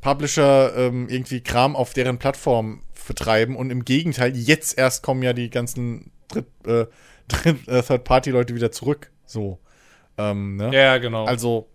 Publisher 0.00 0.76
ähm, 0.76 1.08
irgendwie 1.08 1.40
Kram 1.42 1.76
auf 1.76 1.92
deren 1.92 2.18
Plattform 2.18 2.82
vertreiben 2.94 3.56
und 3.56 3.70
im 3.70 3.84
Gegenteil, 3.84 4.36
jetzt 4.36 4.78
erst 4.78 5.02
kommen 5.02 5.22
ja 5.22 5.32
die 5.32 5.50
ganzen 5.50 6.10
Dritt, 6.28 6.46
äh, 6.66 6.86
Dritt, 7.28 7.68
äh, 7.68 7.82
Third-Party-Leute 7.82 8.54
wieder 8.54 8.72
zurück. 8.72 9.10
So. 9.26 9.58
Ähm, 10.18 10.56
ne? 10.56 10.70
Ja, 10.74 10.98
genau. 10.98 11.24
Also, 11.24 11.68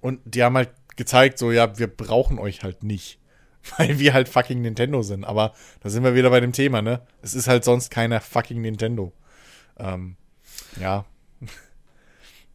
und 0.00 0.20
die 0.24 0.42
haben 0.42 0.56
halt 0.56 0.70
gezeigt, 0.96 1.38
so, 1.38 1.50
ja, 1.50 1.78
wir 1.78 1.86
brauchen 1.86 2.38
euch 2.38 2.62
halt 2.62 2.82
nicht. 2.82 3.18
Weil 3.76 3.98
wir 3.98 4.14
halt 4.14 4.28
fucking 4.28 4.60
Nintendo 4.62 5.02
sind. 5.02 5.24
Aber 5.24 5.52
da 5.82 5.90
sind 5.90 6.02
wir 6.04 6.14
wieder 6.14 6.30
bei 6.30 6.40
dem 6.40 6.52
Thema, 6.52 6.80
ne? 6.82 7.02
Es 7.22 7.34
ist 7.34 7.48
halt 7.48 7.64
sonst 7.64 7.90
keiner 7.90 8.20
fucking 8.20 8.60
Nintendo. 8.60 9.12
Ähm, 9.78 10.16
ja. 10.80 11.04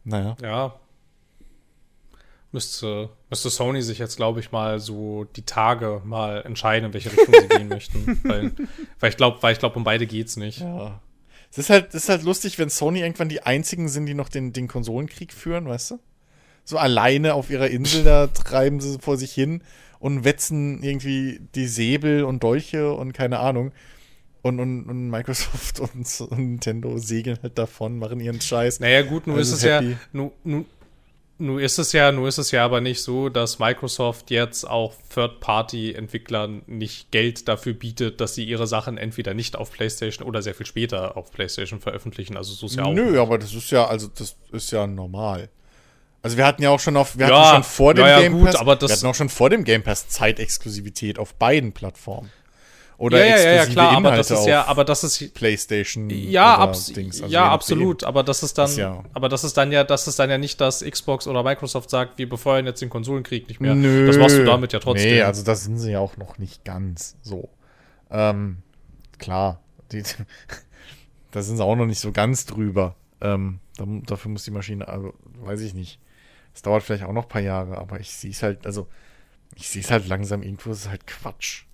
Naja. 0.06 0.36
Ja. 0.40 0.74
Müsste, 2.52 3.10
müsste 3.28 3.50
Sony 3.50 3.82
sich 3.82 3.98
jetzt, 3.98 4.16
glaube 4.16 4.40
ich, 4.40 4.52
mal 4.52 4.78
so 4.78 5.24
die 5.24 5.44
Tage 5.44 6.00
mal 6.04 6.42
entscheiden, 6.42 6.86
in 6.86 6.94
welche 6.94 7.12
Richtung 7.12 7.34
sie 7.34 7.48
gehen 7.48 7.68
möchten. 7.68 8.20
Weil, 8.24 8.52
weil 9.00 9.10
ich 9.10 9.16
glaube, 9.16 9.42
weil 9.42 9.52
ich 9.52 9.58
glaube, 9.58 9.76
um 9.76 9.84
beide 9.84 10.06
geht's 10.06 10.36
nicht. 10.36 10.60
Ja. 10.60 11.00
Es 11.50 11.58
ist 11.58 11.70
halt, 11.70 11.88
es 11.88 12.04
ist 12.04 12.08
halt 12.08 12.22
lustig, 12.22 12.58
wenn 12.58 12.70
Sony 12.70 13.00
irgendwann 13.00 13.28
die 13.28 13.42
einzigen 13.42 13.88
sind, 13.88 14.06
die 14.06 14.14
noch 14.14 14.28
den, 14.28 14.52
den 14.52 14.68
Konsolenkrieg 14.68 15.32
führen, 15.32 15.68
weißt 15.68 15.92
du? 15.92 15.98
So 16.64 16.78
alleine 16.78 17.34
auf 17.34 17.50
ihrer 17.50 17.68
Insel, 17.68 18.04
da 18.04 18.26
treiben 18.28 18.80
sie 18.80 18.98
vor 19.00 19.16
sich 19.16 19.32
hin 19.32 19.62
und 19.98 20.24
wetzen 20.24 20.82
irgendwie 20.82 21.40
die 21.54 21.66
Säbel 21.66 22.24
und 22.24 22.42
Dolche 22.42 22.92
und 22.92 23.12
keine 23.12 23.40
Ahnung. 23.40 23.72
Und, 24.46 24.60
und, 24.60 24.84
und 24.88 25.10
Microsoft 25.10 25.80
und, 25.80 26.20
und 26.30 26.38
Nintendo 26.38 26.98
segeln 26.98 27.38
halt 27.42 27.58
davon, 27.58 27.98
machen 27.98 28.20
ihren 28.20 28.40
Scheiß. 28.40 28.80
Naja, 28.80 29.02
gut, 29.02 29.26
nur 29.26 29.36
Also 29.36 29.52
ist 29.54 29.58
es 29.58 29.64
ja, 29.64 29.80
happy. 29.80 29.96
nur, 30.12 30.32
nur, 30.44 30.64
nur 31.38 31.60
ist 31.60 31.78
es 31.78 31.92
ja, 31.92 32.12
nur 32.12 32.28
ist 32.28 32.38
es 32.38 32.50
ja 32.50 32.64
aber 32.64 32.80
nicht 32.80 33.02
so, 33.02 33.28
dass 33.28 33.58
Microsoft 33.58 34.30
jetzt 34.30 34.64
auch 34.66 34.94
Third-Party-Entwicklern 35.12 36.62
nicht 36.66 37.10
Geld 37.10 37.48
dafür 37.48 37.74
bietet, 37.74 38.20
dass 38.20 38.34
sie 38.34 38.44
ihre 38.44 38.66
Sachen 38.66 38.98
entweder 38.98 39.34
nicht 39.34 39.56
auf 39.56 39.70
PlayStation 39.72 40.26
oder 40.26 40.42
sehr 40.42 40.54
viel 40.54 40.66
später 40.66 41.16
auf 41.16 41.30
PlayStation 41.32 41.80
veröffentlichen. 41.80 42.36
Also 42.36 42.52
so 42.54 42.66
ist 42.66 42.76
ja 42.76 42.84
auch. 42.84 42.92
Nö, 42.94 43.20
aber 43.20 43.38
das 43.38 43.54
ist 43.54 43.70
ja, 43.70 43.86
also 43.86 44.08
das 44.14 44.36
ist 44.52 44.70
ja 44.70 44.86
normal. 44.86 45.48
Also 46.22 46.36
wir 46.36 46.46
hatten 46.46 46.62
ja 46.62 46.70
auch 46.70 46.80
schon 46.80 46.96
auf, 46.96 47.16
wir 47.18 47.28
Ja, 47.28 47.38
hatten 47.52 47.62
schon 47.64 47.70
vor 47.70 47.94
dem 47.94 48.04
ja, 48.04 48.10
ja, 48.12 48.20
Game 48.20 48.32
gut, 48.32 48.46
Pass, 48.46 48.56
aber 48.56 48.74
das- 48.76 48.90
wir 48.90 48.96
hatten 48.96 49.06
auch 49.06 49.14
schon 49.14 49.28
vor 49.28 49.50
dem 49.50 49.64
Game 49.64 49.82
Pass 49.82 50.08
Zeitexklusivität 50.08 51.18
auf 51.18 51.34
beiden 51.34 51.72
Plattformen. 51.72 52.30
Oder 52.98 53.18
Ja, 53.18 53.36
ja, 53.36 53.52
ja, 53.52 53.66
klar, 53.66 53.88
aber 53.90 53.98
Inhalte 54.08 54.16
das 54.16 54.40
ist 54.40 54.46
ja, 54.46 54.64
aber 54.66 54.84
das 54.84 55.04
ist 55.04 55.34
PlayStation. 55.34 56.08
Ja, 56.08 56.56
abs 56.56 56.86
Dings, 56.86 57.20
also 57.20 57.32
ja 57.32 57.50
absolut. 57.50 58.04
Aber 58.04 58.22
das 58.22 58.42
ist 58.42 58.56
dann, 58.56 58.70
Ist 58.70 58.78
ja- 58.78 59.04
aber 59.12 59.28
das 59.28 59.44
ist 59.44 59.56
dann 59.56 59.70
ja, 59.70 59.84
das 59.84 60.08
ist 60.08 60.18
dann 60.18 60.30
ja 60.30 60.38
nicht, 60.38 60.60
dass 60.62 60.82
Xbox 60.82 61.26
oder 61.26 61.42
Microsoft 61.42 61.90
sagt, 61.90 62.16
wir 62.16 62.26
befeuern 62.28 62.64
jetzt 62.64 62.80
den 62.80 62.88
Konsolenkrieg 62.88 63.48
nicht 63.48 63.60
mehr. 63.60 63.74
Nö. 63.74 64.06
Das 64.06 64.16
machst 64.16 64.38
du 64.38 64.44
damit 64.44 64.72
ja 64.72 64.78
trotzdem. 64.78 65.10
Nee, 65.10 65.22
also 65.22 65.44
das 65.44 65.64
sind 65.64 65.78
sie 65.78 65.92
ja 65.92 65.98
auch 65.98 66.16
noch 66.16 66.38
nicht 66.38 66.64
ganz 66.64 67.16
so. 67.20 67.50
Ähm, 68.10 68.58
klar, 69.18 69.60
die, 69.92 70.02
da 71.32 71.42
sind 71.42 71.58
sie 71.58 71.64
auch 71.64 71.76
noch 71.76 71.86
nicht 71.86 72.00
so 72.00 72.12
ganz 72.12 72.46
drüber. 72.46 72.94
Ähm, 73.20 73.60
da, 73.76 73.84
dafür 74.06 74.30
muss 74.30 74.44
die 74.44 74.50
Maschine, 74.52 74.88
also 74.88 75.12
weiß 75.40 75.60
ich 75.60 75.74
nicht. 75.74 75.98
Es 76.54 76.62
dauert 76.62 76.82
vielleicht 76.82 77.04
auch 77.04 77.12
noch 77.12 77.24
ein 77.24 77.28
paar 77.28 77.42
Jahre, 77.42 77.76
aber 77.76 78.00
ich 78.00 78.10
sehe 78.10 78.30
es 78.30 78.42
halt, 78.42 78.64
also 78.64 78.86
ich 79.54 79.68
sehe 79.68 79.82
es 79.82 79.90
halt 79.90 80.08
langsam 80.08 80.42
irgendwo, 80.42 80.70
es 80.70 80.80
ist 80.80 80.88
halt 80.88 81.06
Quatsch. 81.06 81.64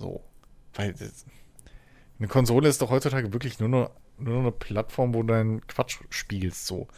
So. 0.00 0.22
Weil 0.74 0.94
eine 2.18 2.28
Konsole 2.28 2.68
ist 2.68 2.80
doch 2.82 2.90
heutzutage 2.90 3.32
wirklich 3.32 3.60
nur 3.60 3.68
noch 3.68 3.90
nur 4.18 4.34
noch 4.34 4.40
eine 4.40 4.52
Plattform, 4.52 5.14
wo 5.14 5.22
du 5.22 5.28
deinen 5.32 5.66
Quatsch 5.66 5.98
spielst, 6.10 6.66
so. 6.66 6.88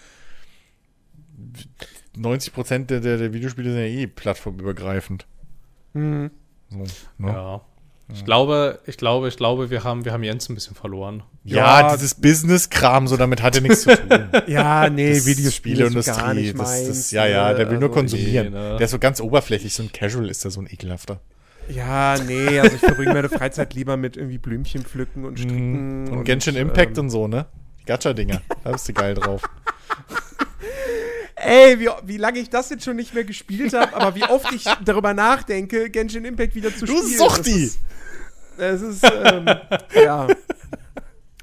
90% 2.17 2.87
der, 2.87 3.01
der, 3.01 3.17
der 3.19 3.33
Videospiele 3.33 3.71
sind 3.71 3.81
ja 3.81 3.87
eh 3.87 4.07
plattformübergreifend. 4.07 5.27
Hm. 5.95 6.31
So, 6.71 6.79
ne? 7.19 7.29
Ja. 7.33 7.61
Ich 8.13 8.25
glaube, 8.25 8.81
ich 8.87 8.97
glaube, 8.99 9.29
ich 9.29 9.37
glaube, 9.37 9.71
wir 9.71 9.85
haben, 9.85 10.05
wir 10.05 10.13
haben 10.13 10.23
Jens 10.23 10.49
ein 10.49 10.55
bisschen 10.55 10.75
verloren. 10.77 11.23
Ja, 11.45 11.81
Ja. 11.81 11.95
dieses 11.95 12.15
Business-Kram, 12.15 13.09
so 13.09 13.17
damit 13.17 13.43
hat 13.43 13.55
er 13.55 13.63
nichts 13.63 13.83
zu 13.83 13.97
tun. 13.97 14.29
Ja, 14.49 14.91
nee, 14.91 15.15
Das 15.15 15.25
Videospiele 15.27 15.47
ist 15.47 15.55
Spieleindustrie, 15.55 16.21
gar 16.21 16.35
nicht 16.35 16.59
das, 16.59 16.69
meins. 16.69 16.89
das, 16.89 17.11
ja, 17.11 17.27
ja, 17.27 17.55
der 17.55 17.71
will 17.71 17.79
nur 17.79 17.89
also, 17.89 18.01
konsumieren. 18.01 18.53
nee, 18.53 18.59
ne? 18.59 18.77
Der 18.77 18.85
ist 18.85 18.91
so 18.91 18.99
ganz 18.99 19.21
oberflächlich, 19.21 19.75
so 19.75 19.83
ein 19.85 19.93
Casual 19.93 20.29
ist 20.29 20.45
der 20.45 20.51
so 20.51 20.61
ein 20.61 20.67
ekelhafter. 20.67 21.21
Ja, 21.69 22.17
nee, 22.19 22.59
also 22.59 22.77
ich 22.77 22.81
verbringe 22.81 23.15
meine 23.15 23.29
Freizeit 23.29 23.75
lieber 23.75 23.97
mit 23.97 24.17
irgendwie 24.17 24.39
Blümchen 24.39 24.85
pflücken 24.85 25.25
und 25.25 25.39
stricken. 25.39 26.09
Und, 26.09 26.25
Genshin 26.25 26.57
Impact 26.57 26.99
ähm, 26.99 27.05
und 27.05 27.11
so, 27.11 27.29
ne? 27.29 27.47
Die 27.81 27.85
Gacha-Dinger, 27.85 28.43
da 28.65 28.73
bist 28.73 28.89
du 28.89 28.93
geil 28.93 29.15
drauf. 29.15 29.43
Ey, 31.37 31.81
wie, 31.81 31.89
wie 32.05 32.17
lange 32.19 32.39
ich 32.39 32.51
das 32.51 32.71
jetzt 32.71 32.85
schon 32.85 32.97
nicht 32.97 33.15
mehr 33.15 33.25
gespielt 33.25 33.73
habe, 33.75 33.95
aber 33.97 34.15
wie 34.15 34.23
oft 34.25 34.53
ich 34.53 34.65
darüber 34.85 35.13
nachdenke, 35.13 35.91
Genshin 35.91 36.25
Impact 36.25 36.55
wieder 36.55 36.75
zu 36.75 36.87
Du 36.87 36.97
spielen. 36.99 37.19
Suchti! 37.19 37.73
Das 38.57 38.81
ist, 38.81 39.03
das 39.03 39.13
ist 39.13 39.33
ähm, 39.33 39.47
ja. 40.05 40.29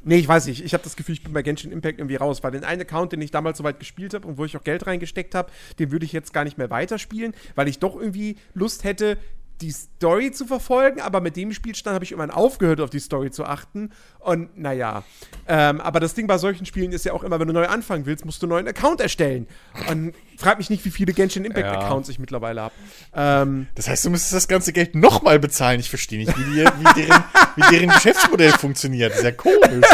Nee, 0.04 0.16
ich 0.16 0.28
weiß 0.28 0.48
nicht. 0.48 0.64
Ich 0.64 0.74
habe 0.74 0.84
das 0.84 0.96
Gefühl, 0.96 1.14
ich 1.14 1.24
bin 1.24 1.34
bei 1.34 1.42
Genshin 1.42 1.72
Impact 1.72 2.00
irgendwie 2.00 2.16
raus, 2.16 2.42
weil 2.42 2.52
den 2.52 2.64
einen 2.64 2.82
Account, 2.82 3.12
den 3.12 3.22
ich 3.22 3.32
damals 3.32 3.58
soweit 3.58 3.80
gespielt 3.80 4.14
habe 4.14 4.26
und 4.26 4.38
wo 4.38 4.46
ich 4.46 4.56
auch 4.56 4.64
Geld 4.64 4.88
reingesteckt 4.88 5.36
habe, 5.36 5.52
den 5.78 5.92
würde 5.92 6.06
ich 6.06 6.14
jetzt 6.14 6.34
gar 6.34 6.46
nicht 6.46 6.58
mehr 6.58 6.70
weiterspielen, 6.70 7.34
weil 7.56 7.68
ich 7.68 7.80
doch 7.80 7.96
irgendwie 7.96 8.38
Lust 8.54 8.86
hätte, 8.86 9.18
die 9.62 9.72
Story 9.72 10.32
zu 10.32 10.46
verfolgen, 10.46 11.02
aber 11.02 11.20
mit 11.22 11.36
dem 11.36 11.52
Spielstand 11.52 11.94
habe 11.96 12.06
ich 12.06 12.12
irgendwann 12.12 12.32
aufgehört, 12.32 12.80
auf 12.82 12.90
die 12.90 13.00
Story 13.00 13.30
zu 13.32 13.46
achten. 13.46 13.92
Und 14.20 14.58
naja. 14.58 15.04
Ähm, 15.48 15.82
aber 15.82 16.00
das 16.00 16.14
Ding 16.14 16.28
bei 16.28 16.38
solchen 16.38 16.66
Spielen 16.66 16.92
ist 16.92 17.06
ja 17.06 17.14
auch 17.14 17.24
immer, 17.24 17.40
wenn 17.40 17.48
du 17.48 17.54
neu 17.54 17.68
anfangen 17.68 18.06
willst, 18.06 18.26
musst 18.26 18.42
du 18.42 18.46
einen 18.46 18.52
neuen 18.52 18.68
Account 18.68 19.02
erstellen. 19.02 19.48
Und 19.90 20.14
frag 20.38 20.58
mich 20.58 20.70
nicht, 20.70 20.86
wie 20.86 20.92
viele 20.92 21.14
Genshin 21.14 21.46
Impact-Accounts 21.46 22.10
ich 22.10 22.20
mittlerweile 22.20 22.62
habe. 22.62 22.74
Ähm, 23.14 23.68
Das 23.76 23.88
heißt, 23.90 24.06
du 24.06 24.10
müsstest 24.10 24.34
das 24.34 24.48
ganze 24.48 24.72
Geld 24.74 24.96
nochmal 24.96 25.40
bezahlen. 25.40 25.80
Ich 25.80 25.90
verstehe 25.90 26.20
nicht, 26.20 26.38
wie, 26.38 26.44
die, 26.44 26.56
wie, 26.66 27.02
deren, 27.02 27.24
wie 27.56 27.76
deren 27.76 27.90
Geschäftsmodell 27.90 28.52
funktioniert. 28.52 29.12
Das 29.12 29.20
ist 29.20 29.26
ja 29.26 29.32
komisch. 29.32 29.86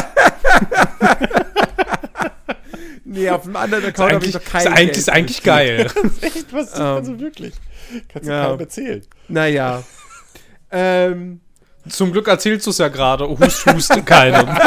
nee, 3.03 3.29
auf 3.29 3.45
einem 3.45 3.55
anderen 3.55 3.85
Account 3.85 4.13
habe 4.13 4.25
ich 4.25 4.33
noch 4.33 4.43
kein 4.43 4.61
ist 4.61 4.67
eigentlich, 4.67 4.85
Geld 4.85 4.97
ist 4.97 5.09
eigentlich 5.09 5.43
geil. 5.43 5.91
Echt, 6.21 6.53
was 6.53 6.67
ist 6.71 6.77
Ähm, 6.77 6.81
also 6.81 7.19
wirklich? 7.19 7.53
Kannst 8.09 8.27
du 8.27 8.31
ja. 8.33 8.45
keinem 8.47 8.59
erzählen. 8.59 9.01
Naja. 9.27 9.83
ähm, 10.71 11.41
Zum 11.89 12.11
Glück 12.11 12.27
erzählst 12.27 12.65
du 12.65 12.71
es 12.71 12.77
ja 12.77 12.87
gerade. 12.87 13.27
Hust, 13.27 13.65
hust, 13.65 14.05
keinem. 14.05 14.47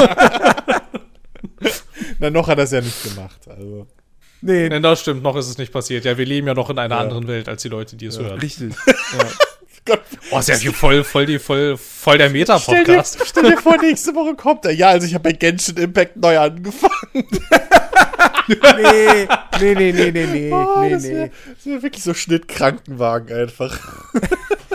Na, 2.19 2.31
noch 2.31 2.49
hat 2.49 2.59
er 2.59 2.65
es 2.65 2.73
ja 2.73 2.81
nicht 2.81 3.03
gemacht. 3.03 3.41
Also. 3.49 3.87
nee, 4.41 4.69
Nein, 4.69 4.83
das 4.83 5.01
stimmt, 5.01 5.23
noch 5.23 5.37
ist 5.37 5.49
es 5.49 5.59
nicht 5.59 5.73
passiert. 5.73 6.05
Ja, 6.05 6.17
wir 6.19 6.27
leben 6.27 6.47
ja 6.47 6.55
noch 6.55 6.71
in 6.71 6.79
einer 6.79 6.95
Ja. 6.97 7.01
anderen 7.01 7.27
Welt 7.29 7.49
als 7.49 7.63
die 7.63 7.69
Leute, 7.69 7.97
die 7.97 8.07
es 8.07 8.19
hören. 8.19 8.39
richtig. 8.39 8.75
Gott, 9.89 10.03
Oh, 10.31 10.41
sehr 10.41 10.57
viel 10.57 10.73
voll, 10.73 11.03
voll, 11.05 11.27
die, 11.27 11.39
voll, 11.39 11.77
voll 11.77 12.19
der 12.19 12.29
stell, 12.29 12.39
Meta-Podcast. 12.39 13.19
stell 13.27 13.43
dir 13.51 13.57
vor, 13.59 13.77
nächste 13.81 14.15
Woche 14.15 14.35
kommt 14.35 14.65
er. 14.65 14.73
Ja, 14.73 14.89
also 14.91 15.07
ich 15.07 15.15
habe 15.15 15.25
bei 15.25 15.33
Genshin 15.33 15.77
Impact 15.77 16.17
neu 16.17 16.39
angefangen. 16.39 16.93
nee, 18.49 19.29
nee, 19.61 19.75
nee, 19.75 19.93
nee, 19.93 20.11
nee, 20.11 20.27
nee, 20.27 20.53
Oh, 20.53 20.81
nee, 20.81 20.91
das 20.91 21.03
nee. 21.03 21.11
wäre 21.11 21.31
wär 21.65 21.83
wirklich 21.83 22.03
so 22.03 22.15
Schnittkrankenwagen 22.15 23.37
einfach. 23.37 23.79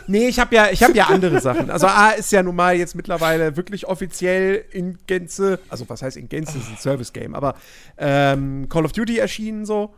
Nee, 0.07 0.27
ich 0.27 0.40
habe 0.40 0.53
ja, 0.56 0.69
ich 0.69 0.84
habe 0.84 0.94
ja 0.98 1.06
andere 1.07 1.40
Sachen. 1.40 1.69
Also 1.72 1.88
A 1.88 2.10
ist 2.11 2.31
ja 2.31 2.44
nun 2.44 2.56
mal 2.56 2.76
jetzt 2.76 2.94
mittlerweile 2.95 3.56
wirklich 3.56 3.88
offiziell 3.88 4.65
in 4.72 4.98
Gänze, 5.07 5.60
also 5.69 5.88
was 5.88 6.02
heißt 6.02 6.18
in 6.18 6.27
Gänze, 6.30 6.57
ist 6.57 6.69
ein 6.69 6.77
Service-Game, 6.77 7.34
aber 7.35 7.56
ähm, 7.98 8.68
Call 8.69 8.85
of 8.85 8.91
Duty 8.91 9.18
erschienen 9.19 9.65
so. 9.65 9.94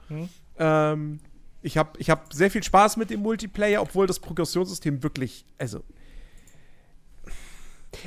Ähm, 0.60 1.20
ich 1.66 1.78
habe 1.78 2.00
ich 2.00 2.10
hab 2.10 2.32
sehr 2.32 2.52
viel 2.52 2.64
Spaß 2.64 2.96
mit 2.98 3.10
dem 3.10 3.22
Multiplayer, 3.22 3.82
obwohl 3.82 4.06
das 4.06 4.20
Progressionssystem 4.20 5.02
wirklich, 5.02 5.46
also 5.58 5.84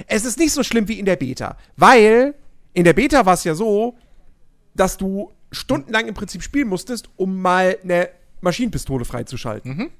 es 0.06 0.24
ist 0.24 0.38
nicht 0.38 0.52
so 0.52 0.62
schlimm 0.62 0.86
wie 0.86 0.98
in 0.98 1.04
der 1.04 1.16
Beta, 1.16 1.56
weil 1.76 2.34
in 2.72 2.84
der 2.84 2.92
Beta 2.92 3.26
war 3.26 3.34
es 3.34 3.44
ja 3.44 3.54
so, 3.54 3.96
dass 4.74 4.96
du 4.96 5.32
stundenlang 5.50 6.06
im 6.06 6.14
Prinzip 6.14 6.42
spielen 6.42 6.68
musstest, 6.68 7.08
um 7.16 7.40
mal 7.40 7.76
eine 7.82 8.10
Maschinenpistole 8.40 9.04
freizuschalten. 9.04 9.90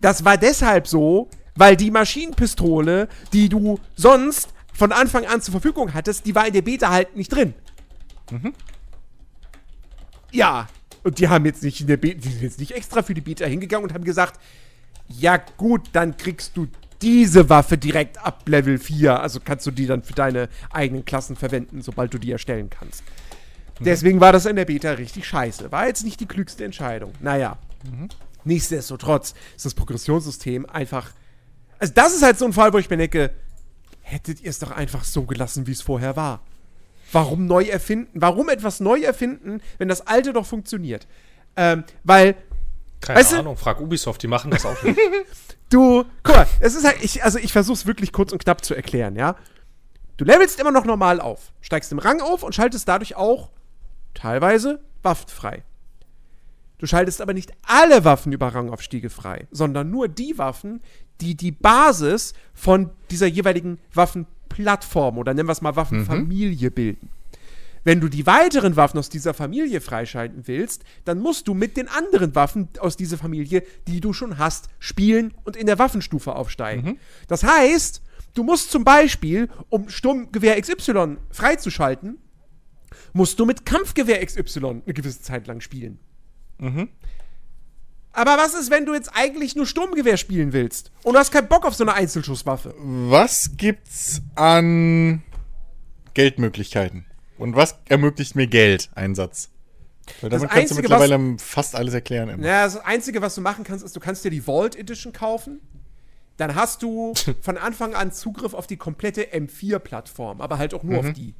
Das 0.00 0.24
war 0.24 0.38
deshalb 0.38 0.88
so, 0.88 1.28
weil 1.54 1.76
die 1.76 1.90
Maschinenpistole, 1.90 3.08
die 3.32 3.48
du 3.48 3.78
sonst 3.96 4.48
von 4.72 4.92
Anfang 4.92 5.26
an 5.26 5.42
zur 5.42 5.52
Verfügung 5.52 5.92
hattest, 5.92 6.24
die 6.24 6.34
war 6.34 6.46
in 6.46 6.54
der 6.54 6.62
Beta 6.62 6.90
halt 6.90 7.14
nicht 7.16 7.28
drin. 7.28 7.54
Ja, 10.30 10.68
und 11.02 11.18
die 11.18 11.28
haben 11.28 11.44
jetzt 11.44 11.62
nicht 11.62 11.80
in 11.80 11.86
der 11.86 11.96
Beta, 11.96 12.20
die 12.20 12.28
sind 12.28 12.42
jetzt 12.42 12.60
nicht 12.60 12.72
extra 12.72 13.02
für 13.02 13.14
die 13.14 13.20
Beta 13.20 13.44
hingegangen 13.44 13.88
und 13.88 13.94
haben 13.94 14.04
gesagt, 14.04 14.40
ja 15.08 15.36
gut, 15.56 15.90
dann 15.92 16.16
kriegst 16.16 16.56
du 16.56 16.68
diese 17.00 17.48
Waffe 17.48 17.76
direkt 17.76 18.24
ab 18.24 18.42
Level 18.46 18.78
4, 18.78 19.20
also 19.20 19.40
kannst 19.44 19.66
du 19.66 19.70
die 19.72 19.86
dann 19.86 20.02
für 20.02 20.14
deine 20.14 20.48
eigenen 20.70 21.04
Klassen 21.04 21.36
verwenden, 21.36 21.82
sobald 21.82 22.14
du 22.14 22.18
die 22.18 22.30
erstellen 22.30 22.70
kannst. 22.70 23.02
Deswegen 23.80 24.20
war 24.20 24.32
das 24.32 24.46
in 24.46 24.54
der 24.54 24.64
Beta 24.64 24.92
richtig 24.92 25.26
scheiße. 25.26 25.72
War 25.72 25.88
jetzt 25.88 26.04
nicht 26.04 26.20
die 26.20 26.26
klügste 26.26 26.64
Entscheidung. 26.64 27.12
Naja. 27.20 27.58
Nichtsdestotrotz 28.44 29.34
ist 29.56 29.64
das 29.64 29.74
Progressionssystem 29.74 30.66
einfach. 30.66 31.10
Also, 31.78 31.92
das 31.94 32.14
ist 32.14 32.22
halt 32.22 32.38
so 32.38 32.44
ein 32.44 32.52
Fall, 32.52 32.72
wo 32.72 32.78
ich 32.78 32.90
mir 32.90 32.96
denke, 32.96 33.30
hättet 34.00 34.40
ihr 34.40 34.50
es 34.50 34.58
doch 34.58 34.70
einfach 34.70 35.04
so 35.04 35.22
gelassen, 35.22 35.66
wie 35.66 35.72
es 35.72 35.82
vorher 35.82 36.16
war. 36.16 36.42
Warum 37.12 37.46
neu 37.46 37.64
erfinden? 37.64 38.08
Warum 38.14 38.48
etwas 38.48 38.80
neu 38.80 39.00
erfinden, 39.00 39.60
wenn 39.78 39.88
das 39.88 40.06
alte 40.06 40.32
doch 40.32 40.46
funktioniert? 40.46 41.06
Ähm, 41.56 41.84
weil 42.04 42.34
Keine 43.00 43.18
Weißt 43.20 43.32
du- 43.32 43.36
Ahnung, 43.38 43.56
frag 43.56 43.80
Ubisoft, 43.80 44.22
die 44.22 44.28
machen 44.28 44.50
das 44.50 44.64
auch 44.64 44.82
nicht. 44.82 44.98
du, 45.70 46.04
guck 46.22 46.36
mal, 46.36 46.46
es 46.60 46.74
ist 46.74 46.86
halt, 46.86 47.02
ich, 47.02 47.22
also 47.24 47.38
ich 47.38 47.52
versuch's 47.52 47.84
wirklich 47.86 48.12
kurz 48.12 48.32
und 48.32 48.42
knapp 48.42 48.64
zu 48.64 48.74
erklären, 48.74 49.16
ja. 49.16 49.36
Du 50.16 50.24
levelst 50.24 50.60
immer 50.60 50.70
noch 50.70 50.84
normal 50.84 51.20
auf, 51.20 51.52
steigst 51.60 51.90
im 51.92 51.98
Rang 51.98 52.20
auf 52.20 52.42
und 52.42 52.54
schaltest 52.54 52.86
dadurch 52.88 53.16
auch 53.16 53.50
teilweise 54.14 54.80
Waffen 55.02 55.28
frei. 55.28 55.62
Du 56.78 56.86
schaltest 56.86 57.20
aber 57.20 57.32
nicht 57.32 57.52
alle 57.62 58.04
Waffen 58.04 58.32
über 58.32 58.48
Rangaufstiege 58.54 59.08
frei, 59.10 59.46
sondern 59.50 59.90
nur 59.90 60.08
die 60.08 60.36
Waffen, 60.38 60.82
die 61.20 61.36
die 61.36 61.52
Basis 61.52 62.34
von 62.54 62.90
dieser 63.10 63.26
jeweiligen 63.26 63.78
Waffenplattform 64.52 65.18
oder 65.18 65.34
nennen 65.34 65.48
wir 65.48 65.52
es 65.52 65.62
mal 65.62 65.76
Waffenfamilie 65.76 66.70
bilden. 66.70 67.10
Wenn 67.84 68.00
du 68.00 68.08
die 68.08 68.26
weiteren 68.26 68.76
Waffen 68.76 68.98
aus 68.98 69.08
dieser 69.08 69.34
Familie 69.34 69.80
freischalten 69.80 70.46
willst, 70.46 70.84
dann 71.04 71.18
musst 71.18 71.48
du 71.48 71.54
mit 71.54 71.76
den 71.76 71.88
anderen 71.88 72.34
Waffen 72.36 72.68
aus 72.78 72.96
dieser 72.96 73.18
Familie, 73.18 73.64
die 73.88 74.00
du 74.00 74.12
schon 74.12 74.38
hast, 74.38 74.68
spielen 74.78 75.34
und 75.44 75.56
in 75.56 75.66
der 75.66 75.80
Waffenstufe 75.80 76.36
aufsteigen. 76.36 77.00
Das 77.26 77.42
heißt, 77.42 78.02
du 78.34 78.44
musst 78.44 78.70
zum 78.70 78.84
Beispiel, 78.84 79.48
um 79.68 79.88
Sturmgewehr 79.88 80.60
XY 80.60 81.16
freizuschalten, 81.30 82.18
musst 83.12 83.40
du 83.40 83.46
mit 83.46 83.66
Kampfgewehr 83.66 84.24
XY 84.24 84.82
eine 84.84 84.94
gewisse 84.94 85.22
Zeit 85.22 85.48
lang 85.48 85.60
spielen. 85.60 85.98
Aber 88.12 88.36
was 88.36 88.54
ist, 88.54 88.70
wenn 88.70 88.84
du 88.84 88.94
jetzt 88.94 89.10
eigentlich 89.14 89.56
nur 89.56 89.66
Sturmgewehr 89.66 90.16
spielen 90.16 90.52
willst 90.52 90.90
und 91.02 91.14
du 91.14 91.18
hast 91.18 91.32
keinen 91.32 91.48
Bock 91.48 91.64
auf 91.64 91.74
so 91.74 91.84
eine 91.84 91.94
Einzelschusswaffe? 91.94 92.74
Was 92.78 93.56
gibt's 93.56 94.20
an 94.34 95.22
Geldmöglichkeiten? 96.14 97.06
Und 97.38 97.56
was 97.56 97.76
ermöglicht 97.88 98.36
mir 98.36 98.46
Geldeinsatz? 98.46 99.48
Weil 100.20 100.30
Das 100.30 100.42
damit 100.42 100.54
kannst 100.54 100.70
du 100.72 100.74
mittlerweile 100.76 101.36
fast 101.38 101.74
alles 101.74 101.94
erklären. 101.94 102.28
Immer. 102.28 102.46
Ja, 102.46 102.64
das 102.64 102.76
Einzige, 102.76 103.22
was 103.22 103.34
du 103.34 103.40
machen 103.40 103.64
kannst, 103.64 103.84
ist, 103.84 103.96
du 103.96 104.00
kannst 104.00 104.24
dir 104.24 104.30
die 104.30 104.42
Vault 104.42 104.76
Edition 104.76 105.12
kaufen. 105.12 105.60
Dann 106.36 106.54
hast 106.54 106.82
du 106.82 107.14
von 107.40 107.56
Anfang 107.56 107.94
an 107.94 108.12
Zugriff 108.12 108.52
auf 108.52 108.66
die 108.66 108.76
komplette 108.76 109.22
M4-Plattform, 109.34 110.40
aber 110.40 110.58
halt 110.58 110.74
auch 110.74 110.82
nur 110.82 110.98
auf 110.98 111.12
die. 111.12 111.34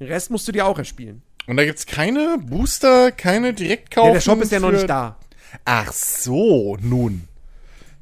Den 0.00 0.08
Rest 0.08 0.30
musst 0.30 0.46
du 0.46 0.52
dir 0.52 0.66
auch 0.66 0.78
erspielen. 0.78 1.22
Und 1.46 1.56
da 1.56 1.64
gibt's 1.64 1.86
keine 1.86 2.38
Booster, 2.38 3.12
keine 3.12 3.52
Direktkaufen. 3.52 4.08
Ja, 4.08 4.14
der 4.14 4.20
Shop 4.20 4.40
ist 4.40 4.50
ja 4.50 4.60
noch 4.60 4.72
nicht 4.72 4.88
da. 4.88 5.18
Ach 5.64 5.92
so, 5.92 6.76
nun. 6.80 7.28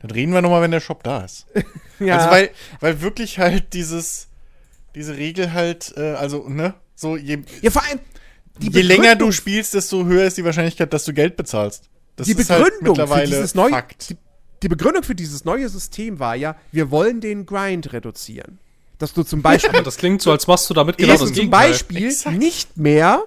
Dann 0.01 0.11
reden 0.11 0.33
wir 0.33 0.43
nochmal, 0.43 0.63
wenn 0.63 0.71
der 0.73 0.81
Shop 0.81 1.03
da 1.03 1.25
ist. 1.25 1.47
Ja, 2.01 2.17
Also 2.17 2.31
weil, 2.31 2.51
weil 2.81 3.01
wirklich 3.01 3.39
halt 3.39 3.75
dieses, 3.75 4.27
diese 4.97 5.17
Regel 5.17 5.53
halt, 5.53 5.95
äh, 5.97 6.15
also, 6.15 6.49
ne, 6.49 6.75
so 6.97 7.17
je, 7.17 7.39
ja 7.61 7.71
vor 7.71 7.85
allem, 7.85 8.01
die 8.59 8.73
je 8.73 8.83
länger 8.83 9.15
du 9.15 9.31
spielst, 9.31 9.75
desto 9.75 10.05
höher 10.05 10.25
ist 10.27 10.37
die 10.37 10.45
Wahrscheinlichkeit, 10.45 10.93
dass 10.93 11.05
du 11.05 11.13
Geld 11.13 11.37
bezahlst. 11.37 11.89
Das 12.17 12.27
die 12.27 12.33
ist 12.33 12.51
halt 12.51 12.65
Begründung 12.65 12.97
für 12.97 13.03
mittlerweile 13.03 13.27
dieses 13.29 13.55
neue, 13.55 13.71
Fakt. 13.71 14.11
die, 14.11 14.17
die 14.65 14.69
Begründung 14.69 15.05
für 15.05 15.15
dieses 15.15 15.45
neue 15.45 15.69
System 15.69 16.19
war 16.19 16.35
ja, 16.35 16.57
wir 16.73 16.91
wollen 16.91 17.21
den 17.21 17.47
Grind 17.47 17.93
reduzieren. 17.93 18.59
Dass 18.99 19.13
du 19.13 19.23
zum 19.23 19.43
Beispiel 19.43 19.83
Das 19.85 19.97
klingt 19.97 20.23
so, 20.23 20.33
als 20.33 20.49
machst 20.49 20.69
du 20.69 20.75
damit 20.75 20.99
genau 20.99 21.13
dass 21.13 21.21
das 21.21 21.29
du 21.31 21.35
zum 21.37 21.45
Gegenteil. 21.45 21.69
Beispiel 21.71 22.07
Exakt. 22.09 22.37
nicht 22.37 22.77
mehr 22.77 23.23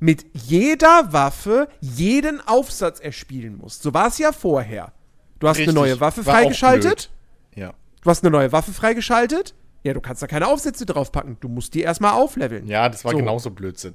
mit 0.00 0.26
jeder 0.32 1.12
Waffe 1.12 1.68
jeden 1.80 2.46
Aufsatz 2.46 3.00
erspielen 3.00 3.58
musst. 3.58 3.82
So 3.82 3.94
war 3.94 4.08
es 4.08 4.18
ja 4.18 4.32
vorher. 4.32 4.92
Du 5.38 5.48
hast 5.48 5.58
Richtig. 5.58 5.74
eine 5.76 5.80
neue 5.86 6.00
Waffe 6.00 6.22
freigeschaltet. 6.24 7.10
Ja. 7.54 7.74
Du 8.02 8.10
hast 8.10 8.22
eine 8.24 8.30
neue 8.30 8.52
Waffe 8.52 8.72
freigeschaltet. 8.72 9.54
Ja, 9.82 9.94
du 9.94 10.00
kannst 10.00 10.22
da 10.22 10.26
keine 10.26 10.46
Aufsätze 10.48 10.86
draufpacken. 10.86 11.36
Du 11.40 11.48
musst 11.48 11.74
die 11.74 11.80
erstmal 11.82 12.12
aufleveln. 12.12 12.66
Ja, 12.66 12.88
das 12.88 13.04
war 13.04 13.12
So. 13.12 13.18
genauso 13.18 13.50
Blödsinn. 13.50 13.94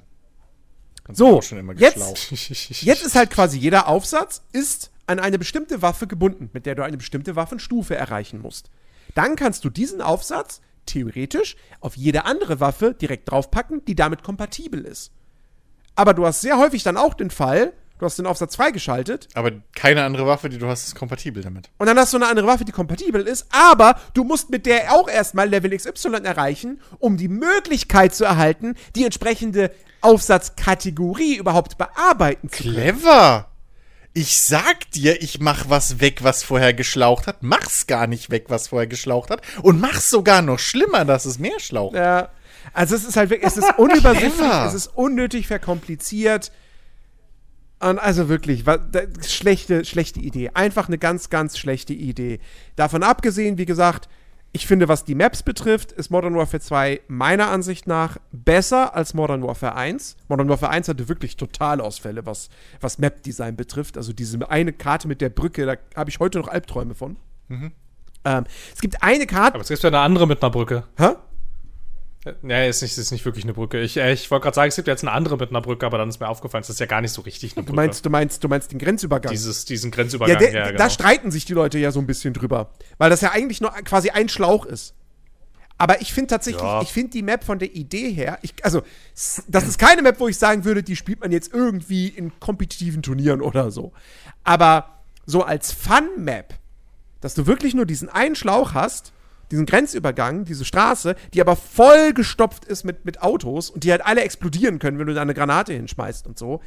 Das 1.06 1.18
So, 1.18 1.42
jetzt-. 1.76 2.32
Jetzt 2.82 3.06
ist 3.06 3.16
halt 3.16 3.30
quasi 3.30 3.58
jeder 3.58 3.88
Aufsatz 3.88 4.44
ist 4.54 4.92
an 5.06 5.20
eine 5.20 5.38
bestimmte 5.38 5.82
Waffe 5.82 6.08
gebunden, 6.08 6.50
mit 6.54 6.66
der 6.66 6.76
du 6.76 6.84
eine 6.84 6.96
bestimmte 6.98 7.36
Waffenstufe 7.36 7.96
erreichen 7.96 8.40
musst. 8.40 8.70
Dann 9.16 9.36
kannst 9.36 9.66
du 9.66 9.70
diesen 9.70 10.02
Aufsatz 10.02 10.62
theoretisch 10.86 11.56
auf 11.82 11.98
jede 11.98 12.26
andere 12.26 12.60
Waffe 12.60 12.94
direkt 12.94 13.30
draufpacken, 13.30 13.84
die 13.86 13.96
damit 13.96 14.24
kompatibel 14.24 14.86
ist. 14.86 15.12
Aber 15.96 16.14
du 16.14 16.26
hast 16.26 16.42
sehr 16.42 16.58
häufig 16.58 16.84
dann 16.84 16.98
auch 16.98 17.14
den 17.14 17.30
Fall, 17.30 17.74
du 18.00 18.06
hast 18.06 18.18
den 18.18 18.26
Aufsatz 18.26 18.56
freigeschaltet 18.56 19.28
Aber 19.34 19.52
keine 19.76 20.04
andere 20.04 20.26
Waffe, 20.26 20.50
die 20.50 20.58
du 20.58 20.68
hast, 20.68 20.88
ist 20.88 20.96
kompatibel 20.96 21.44
damit. 21.44 21.70
und 21.78 21.88
dann 21.88 21.98
hast 21.98 22.14
du 22.14 22.18
eine 22.18 22.28
andere 22.28 22.48
Waffe, 22.48 22.66
die 22.66 22.72
kompatibel 22.72 23.22
ist, 23.28 23.48
aber 23.52 23.96
du 24.14 24.24
musst 24.24 24.50
mit 24.50 24.66
der 24.66 24.94
auch 24.94 25.08
erstmal 25.08 25.48
Level 25.48 25.76
XY 25.76 26.16
erreichen, 26.24 26.82
um 27.00 27.18
die 27.18 27.28
Möglichkeit 27.28 28.14
zu 28.16 28.26
erhalten, 28.26 28.76
die 28.96 29.06
entsprechende 29.06 29.72
Aufsatzkategorie 30.02 31.36
überhaupt 31.38 31.78
bearbeiten 31.78 32.50
zu 32.50 32.64
können. 32.64 32.76
Clever! 32.76 33.48
Ich 34.16 34.42
sag 34.42 34.92
dir, 34.92 35.24
ich 35.24 35.40
mach 35.40 35.70
was 35.70 36.00
weg, 36.00 36.24
was 36.24 36.44
vorher 36.44 36.74
geschlaucht 36.74 37.26
hat, 37.26 37.38
mach's 37.42 37.88
gar 37.88 38.06
nicht 38.06 38.30
weg, 38.30 38.46
was 38.48 38.68
vorher 38.68 38.86
geschlaucht 38.86 39.32
hat 39.32 39.42
und 39.64 39.82
mach's 39.82 40.10
sogar 40.12 40.44
noch 40.44 40.60
schlimmer, 40.60 41.04
dass 41.04 41.26
es 41.26 41.40
mehr 41.40 41.60
schlaucht. 41.60 41.96
Ja. 41.96 42.30
Also 42.72 42.96
es 42.96 43.04
ist 43.06 43.18
halt 43.18 43.30
wirklich, 43.30 43.48
es 43.48 43.58
ist 43.58 43.78
unübersichtlich, 43.78 44.32
es 44.68 44.74
ist 44.74 44.88
unnötig 44.88 45.48
verkompliziert. 45.48 46.52
Und 47.80 48.00
also 48.00 48.30
wirklich, 48.30 48.66
wa- 48.66 48.78
da- 48.78 49.02
schlechte, 49.28 49.84
schlechte 49.84 50.20
Idee. 50.22 50.52
Einfach 50.54 50.88
eine 50.88 50.98
ganz, 50.98 51.30
ganz 51.30 51.58
schlechte 51.58 51.94
Idee. 51.94 52.40
Davon 52.78 53.04
abgesehen, 53.04 53.58
wie 53.58 53.66
gesagt, 53.66 54.08
ich 54.56 54.68
finde, 54.68 54.88
was 54.88 55.04
die 55.04 55.16
Maps 55.16 55.42
betrifft, 55.44 55.92
ist 55.92 56.12
Modern 56.12 56.36
Warfare 56.36 56.62
2 56.62 57.02
meiner 57.08 57.50
Ansicht 57.50 57.88
nach 57.88 58.18
besser 58.32 58.96
als 58.96 59.14
Modern 59.16 59.42
Warfare 59.44 59.76
1. 59.76 60.16
Modern 60.30 60.48
Warfare 60.48 60.72
1 60.72 60.88
hatte 60.88 61.10
wirklich 61.10 61.36
Totalausfälle, 61.38 62.26
was, 62.26 62.50
was 62.80 63.00
Map-Design 63.00 63.56
betrifft. 63.56 63.98
Also 63.98 64.14
diese 64.14 64.50
eine 64.50 64.72
Karte 64.72 65.08
mit 65.08 65.22
der 65.22 65.30
Brücke, 65.30 65.66
da 65.66 65.76
habe 65.96 66.10
ich 66.12 66.20
heute 66.20 66.38
noch 66.38 66.48
Albträume 66.48 66.94
von. 66.96 67.18
Ähm, 68.26 68.44
es 68.74 68.80
gibt 68.80 69.02
eine 69.04 69.26
Karte. 69.26 69.56
Aber 69.56 69.62
es 69.64 69.68
gibt 69.70 69.82
ja 69.84 69.90
eine 69.90 70.00
andere 70.00 70.28
mit 70.28 70.42
einer 70.42 70.52
Brücke. 70.52 70.84
Hä? 70.98 71.10
Ja, 72.44 72.64
ist 72.64 72.82
nicht, 72.82 72.98
ist 72.98 73.12
nicht 73.12 73.26
wirklich 73.26 73.44
eine 73.44 73.54
Brücke. 73.54 73.82
Ich, 73.82 73.98
äh, 73.98 74.14
ich 74.14 74.32
wollte 74.32 74.44
gerade 74.44 74.56
sagen, 74.56 74.70
es 74.70 74.76
gibt 74.78 74.88
jetzt 74.88 75.04
eine 75.04 75.12
andere 75.12 75.36
mit 75.38 75.50
einer 75.50 75.62
Brücke, 75.62 75.86
aber 75.86 75.98
dann 75.98 76.08
ist 76.08 76.20
mir 76.22 76.30
aufgefallen, 76.30 76.62
das 76.62 76.70
ist 76.70 76.80
ja 76.80 76.86
gar 76.86 77.02
nicht 77.02 77.12
so 77.12 77.22
richtig 77.22 77.58
eine 77.58 77.64
Du 77.66 77.72
Brücke. 77.72 77.76
meinst, 77.76 78.06
du 78.06 78.10
meinst, 78.10 78.44
du 78.44 78.48
meinst 78.48 78.72
den 78.72 78.80
Grenzübergang. 78.80 79.32
Dieses, 79.32 79.66
diesen 79.66 79.92
ja, 79.92 79.96
Grenzübergang. 79.96 80.38
der, 80.40 80.54
Ja, 80.54 80.66
genau. 80.68 80.78
da 80.78 80.90
streiten 80.90 81.32
sich 81.32 81.44
die 81.46 81.54
Leute 81.54 81.80
ja 81.80 81.92
so 81.92 82.00
ein 82.00 82.08
bisschen 82.08 82.34
drüber. 82.34 82.72
Weil 82.98 83.10
das 83.10 83.20
ja 83.22 83.32
eigentlich 83.32 83.60
nur 83.60 83.72
quasi 83.72 84.10
ein 84.10 84.30
Schlauch 84.30 84.66
ist. 84.66 84.96
Aber 85.78 86.02
ich 86.02 86.14
finde 86.14 86.28
tatsächlich, 86.28 86.64
Ja. 86.64 86.82
ich 86.82 86.94
finde 86.94 87.10
die 87.12 87.24
Map 87.24 87.44
von 87.44 87.60
der 87.60 87.76
Idee 87.76 88.12
her, 88.12 88.40
ich, 88.42 88.54
also, 88.64 88.84
das 89.48 89.68
ist 89.68 89.78
keine 89.78 90.02
Map, 90.02 90.20
wo 90.20 90.28
ich 90.30 90.38
sagen 90.38 90.64
würde, 90.64 90.82
die 90.84 90.96
spielt 90.96 91.20
man 91.20 91.32
jetzt 91.32 91.52
irgendwie 91.54 92.08
in 92.08 92.32
kompetitiven 92.40 93.02
Turnieren 93.02 93.42
oder 93.42 93.70
so. 93.72 93.92
Aber 94.46 95.02
so 95.26 95.44
als 95.44 95.74
Fun-Map, 95.74 96.54
dass 97.20 97.34
du 97.34 97.48
wirklich 97.48 97.74
nur 97.74 97.86
diesen 97.86 98.08
einen 98.08 98.36
Schlauch 98.36 98.74
hast, 98.76 99.12
diesen 99.54 99.66
Grenzübergang, 99.68 100.46
diese 100.46 100.66
Straße, 100.66 101.16
die 101.34 101.40
aber 101.42 101.56
voll 101.56 102.14
gestopft 102.14 102.66
ist 102.66 102.84
mit, 102.84 103.06
mit 103.06 103.22
Autos 103.22 103.70
und 103.70 103.84
die 103.84 103.92
halt 103.92 104.04
alle 104.06 104.22
explodieren 104.22 104.80
können, 104.80 104.98
wenn 105.00 105.08
du 105.08 105.14
da 105.14 105.22
eine 105.22 105.34
Granate 105.34 105.74
hinschmeißt 105.74 106.26
und 106.28 106.38
so. 106.40 106.60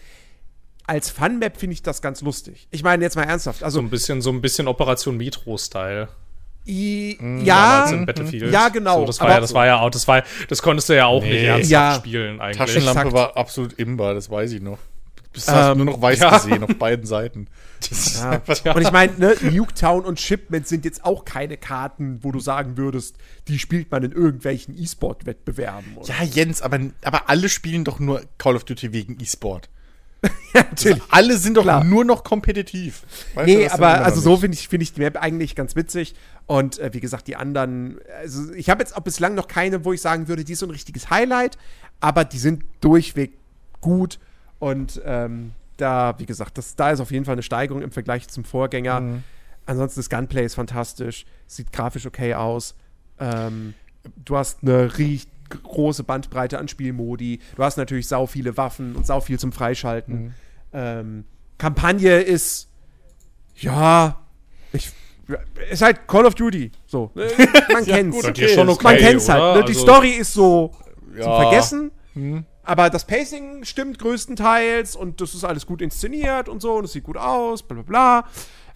Als 0.87 1.11
Fun-Map 1.11 1.57
finde 1.57 1.75
ich 1.75 1.83
das 1.83 2.01
ganz 2.01 2.23
lustig. 2.23 2.69
Ich 2.71 2.85
meine 2.85 3.03
jetzt 3.03 3.17
mal 3.17 3.25
ernsthaft. 3.25 3.59
so 3.59 3.65
Also, 3.65 3.81
ein 3.81 3.91
bisschen, 3.91 4.23
so 4.23 4.31
ein 4.31 4.41
bisschen 4.41 4.69
Operation 4.69 5.17
Metro-Style. 5.17 6.09
i, 6.69 7.17
Damals 7.19 7.91
ja, 7.91 8.05
Battlefield. 8.05 8.53
ja, 8.53 8.69
genau. 8.69 9.01
So, 9.01 9.07
das 9.07 9.21
war 9.21 9.31
ja, 9.31 9.41
das 9.41 9.53
war 9.55 9.67
ja 9.67 9.81
auch, 9.81 9.91
das 9.91 10.07
war, 10.07 10.23
das 10.49 10.63
konntest 10.63 10.89
du 10.89 10.97
ja 10.97 11.07
auch 11.07 11.23
nicht 11.23 11.33
Nee. 11.33 11.45
ernsthaft 11.47 11.71
Ja. 11.71 11.95
spielen 11.95 12.41
eigentlich. 12.41 12.57
Taschenlampe 12.59 13.01
Exakt. 13.01 13.13
war 13.15 13.37
absolut 13.37 13.73
imbar, 13.75 14.15
das 14.15 14.31
weiß 14.31 14.53
ich 14.53 14.63
noch. 14.63 14.79
Bis 15.37 15.49
hast 15.49 15.73
Ähm, 15.73 15.77
nur 15.77 15.87
noch 15.87 16.01
weiß 16.01 16.19
ja. 16.21 16.31
gesehen 16.31 16.65
auf 16.65 16.75
beiden 16.77 17.05
Seiten. 17.05 17.47
Ja. 18.19 18.41
Und 18.73 18.83
ich 18.83 18.91
meine, 18.91 19.13
ne, 19.19 19.37
Nuketown 19.43 20.07
und 20.07 20.19
Shipment 20.19 20.67
sind 20.67 20.87
jetzt 20.87 21.05
auch 21.05 21.27
keine 21.27 21.59
Karten, 21.59 22.21
wo 22.23 22.33
du 22.33 22.41
sagen 22.41 22.79
würdest, 22.79 23.17
die 23.49 23.59
spielt 23.59 23.91
man 23.91 24.03
in 24.03 24.13
irgendwelchen 24.13 24.77
E-Sport-Wettbewerben. 24.77 25.99
Ja, 26.05 26.25
Jens, 26.25 26.63
aber, 26.63 26.81
aber 27.05 27.29
alle 27.29 27.51
spielen 27.51 27.85
doch 27.85 27.99
nur 27.99 28.23
Call 28.39 28.57
of 28.57 28.65
Duty 28.65 28.95
wegen 28.95 29.19
E-Sport. 29.21 29.69
ja, 30.55 30.63
natürlich. 30.63 31.03
Also 31.03 31.07
alle 31.11 31.37
sind 31.37 31.59
doch 31.59 31.65
Klar. 31.65 31.85
nur 31.85 32.07
noch 32.07 32.25
kompetitiv. 32.25 33.03
Weißt 33.35 33.47
Nee, 33.47 33.69
aber 33.69 34.03
also 34.03 34.23
so 34.23 34.39
finde 34.39 34.57
ich, 34.57 34.69
find 34.69 34.83
ich 34.83 34.95
die 34.95 35.03
Map 35.03 35.23
eigentlich 35.23 35.55
ganz 35.55 35.77
witzig. 35.77 36.15
Und 36.47 36.79
äh, 36.79 36.95
wie 36.95 37.01
gesagt, 37.01 37.27
die 37.27 37.37
anderen, 37.37 37.99
also 38.23 38.55
ich 38.55 38.71
habe 38.71 38.81
jetzt 38.83 38.97
auch 38.97 39.03
bislang 39.03 39.35
noch 39.35 39.49
keine, 39.49 39.85
wo 39.85 39.93
ich 39.93 40.01
sagen 40.01 40.29
würde, 40.29 40.45
die 40.45 40.55
ist 40.55 40.61
so 40.61 40.67
ein 40.67 40.71
richtiges 40.71 41.11
Highlight, 41.11 41.59
aber 42.01 42.25
die 42.25 42.39
sind 42.39 42.65
durchweg 42.81 43.33
gut. 43.83 44.19
Und 44.59 45.01
ähm, 45.05 45.53
da, 45.77 46.15
wie 46.19 46.27
gesagt, 46.27 46.57
das, 46.59 46.77
da 46.77 46.91
ist 46.91 47.01
auf 47.01 47.11
jeden 47.11 47.25
Fall 47.25 47.35
eine 47.35 47.43
Steigerung 47.43 47.83
im 47.83 47.91
Vergleich 47.91 48.29
zum 48.29 48.45
Vorgänger. 48.45 49.01
Mhm. 49.01 49.23
Ansonsten 49.67 50.01
das 50.01 50.09
Gunplay 50.11 50.45
ist 50.45 50.55
fantastisch, 50.55 51.27
sieht 51.47 51.73
grafisch 51.73 52.07
okay 52.07 52.35
aus. 52.35 52.75
Ähm, 53.19 53.75
du 54.25 54.37
hast 54.37 54.63
eine 54.63 54.97
riech 54.99 55.27
große 55.49 56.05
Bandbreite 56.05 56.59
an 56.59 56.69
Spielmodi. 56.69 57.41
Du 57.57 57.63
hast 57.63 57.77
natürlich 57.77 58.09
sau 58.09 58.27
viele 58.27 58.57
Waffen 58.57 58.97
und 58.97 59.07
sau 59.07 59.21
viel 59.21 59.39
zum 59.39 59.53
Freischalten. 59.53 60.15
Mhm. 60.25 60.35
Ähm, 60.73 61.25
Kampagne 61.59 62.21
ist 62.21 62.69
ja, 63.57 64.21
ich, 64.73 64.91
ist 65.71 65.83
halt 65.83 66.07
Call 66.07 66.27
of 66.27 66.35
Duty. 66.35 66.71
So, 66.87 67.11
man 67.73 67.85
kennt's. 67.85 68.17
gut, 68.25 68.39
ist 68.39 68.55
schon 68.55 68.69
okay, 68.69 68.85
man 68.85 68.97
kennt's 68.99 69.29
halt. 69.29 69.41
oder? 69.43 69.55
Ne? 69.57 69.65
Die 69.65 69.69
Also- 69.73 69.81
Story 69.83 70.11
ist 70.11 70.33
so 70.33 70.73
zum 71.13 71.19
Ja. 71.19 71.41
Vergessen. 71.43 71.91
Hm. 72.15 72.45
Aber 72.67 72.91
das 72.91 73.07
Pacing 73.07 73.65
stimmt 73.65 73.99
größtenteils 73.99 74.97
und 74.97 75.21
das 75.21 75.35
ist 75.35 75.45
alles 75.45 75.67
gut 75.67 75.81
inszeniert 75.81 76.49
und 76.49 76.61
so 76.61 76.75
und 76.75 76.85
es 76.85 76.93
sieht 76.93 77.05
gut 77.05 77.17
aus, 77.17 77.63
bla 77.63 77.81
bla 77.81 77.83
bla. 77.83 78.29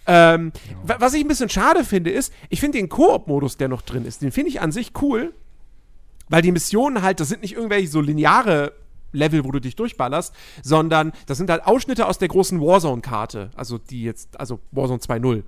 Ähm, 0.06 0.52
wa- 0.84 0.96
Was 0.98 1.12
ich 1.14 1.22
ein 1.24 1.28
bisschen 1.28 1.48
schade 1.50 1.84
finde, 1.84 2.10
ist, 2.10 2.32
ich 2.48 2.60
finde 2.60 2.78
den 2.78 2.88
Koop-Modus, 2.88 3.56
der 3.56 3.68
noch 3.68 3.82
drin 3.82 4.04
ist, 4.04 4.22
den 4.22 4.32
finde 4.32 4.48
ich 4.50 4.60
an 4.60 4.72
sich 4.72 4.92
cool, 5.02 5.34
weil 6.28 6.40
die 6.42 6.52
Missionen 6.52 7.02
halt, 7.02 7.20
das 7.20 7.28
sind 7.28 7.42
nicht 7.42 7.54
irgendwelche 7.54 7.88
so 7.88 8.00
lineare 8.00 8.72
Level, 9.12 9.44
wo 9.44 9.50
du 9.50 9.60
dich 9.60 9.74
durchballerst, 9.76 10.32
sondern 10.62 11.12
das 11.26 11.36
sind 11.38 11.50
halt 11.50 11.66
Ausschnitte 11.66 12.06
aus 12.06 12.18
der 12.18 12.28
großen 12.28 12.60
Warzone-Karte, 12.60 13.50
also 13.56 13.76
die 13.78 14.04
jetzt, 14.04 14.38
also 14.38 14.60
Warzone 14.70 15.00
2.0. 15.00 15.42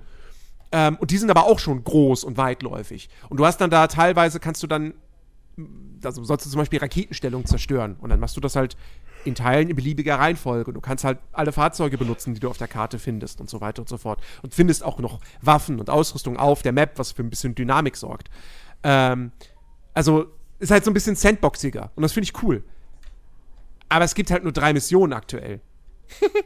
Ähm, 0.73 0.97
und 0.99 1.11
die 1.11 1.17
sind 1.17 1.29
aber 1.31 1.45
auch 1.45 1.59
schon 1.59 1.83
groß 1.83 2.23
und 2.25 2.35
weitläufig. 2.37 3.09
Und 3.29 3.39
du 3.39 3.45
hast 3.45 3.61
dann 3.61 3.69
da 3.69 3.87
teilweise, 3.87 4.39
kannst 4.41 4.61
du 4.63 4.67
dann 4.67 4.93
also 6.03 6.23
sollst 6.23 6.45
du 6.45 6.49
zum 6.49 6.59
Beispiel 6.59 6.79
Raketenstellung 6.79 7.45
zerstören 7.45 7.95
und 7.99 8.09
dann 8.09 8.19
machst 8.19 8.35
du 8.35 8.41
das 8.41 8.55
halt 8.55 8.75
in 9.25 9.35
Teilen 9.35 9.69
in 9.69 9.75
beliebiger 9.75 10.19
Reihenfolge. 10.19 10.69
Und 10.69 10.75
du 10.75 10.81
kannst 10.81 11.03
halt 11.03 11.19
alle 11.31 11.51
Fahrzeuge 11.51 11.97
benutzen, 11.97 12.33
die 12.33 12.39
du 12.39 12.49
auf 12.49 12.57
der 12.57 12.67
Karte 12.67 12.99
findest 12.99 13.39
und 13.39 13.49
so 13.49 13.61
weiter 13.61 13.81
und 13.81 13.89
so 13.89 13.97
fort. 13.97 14.21
Und 14.41 14.53
findest 14.53 14.83
auch 14.83 14.99
noch 14.99 15.19
Waffen 15.41 15.79
und 15.79 15.89
Ausrüstung 15.89 16.37
auf 16.37 16.61
der 16.61 16.71
Map, 16.71 16.93
was 16.97 17.11
für 17.11 17.23
ein 17.23 17.29
bisschen 17.29 17.55
Dynamik 17.55 17.95
sorgt. 17.95 18.29
Ähm, 18.83 19.31
also 19.93 20.27
ist 20.59 20.71
halt 20.71 20.83
so 20.83 20.91
ein 20.91 20.93
bisschen 20.93 21.15
sandboxiger 21.15 21.91
und 21.95 22.03
das 22.03 22.13
finde 22.13 22.25
ich 22.25 22.43
cool. 22.43 22.63
Aber 23.89 24.05
es 24.05 24.15
gibt 24.15 24.31
halt 24.31 24.43
nur 24.43 24.53
drei 24.53 24.73
Missionen 24.73 25.13
aktuell. 25.13 25.61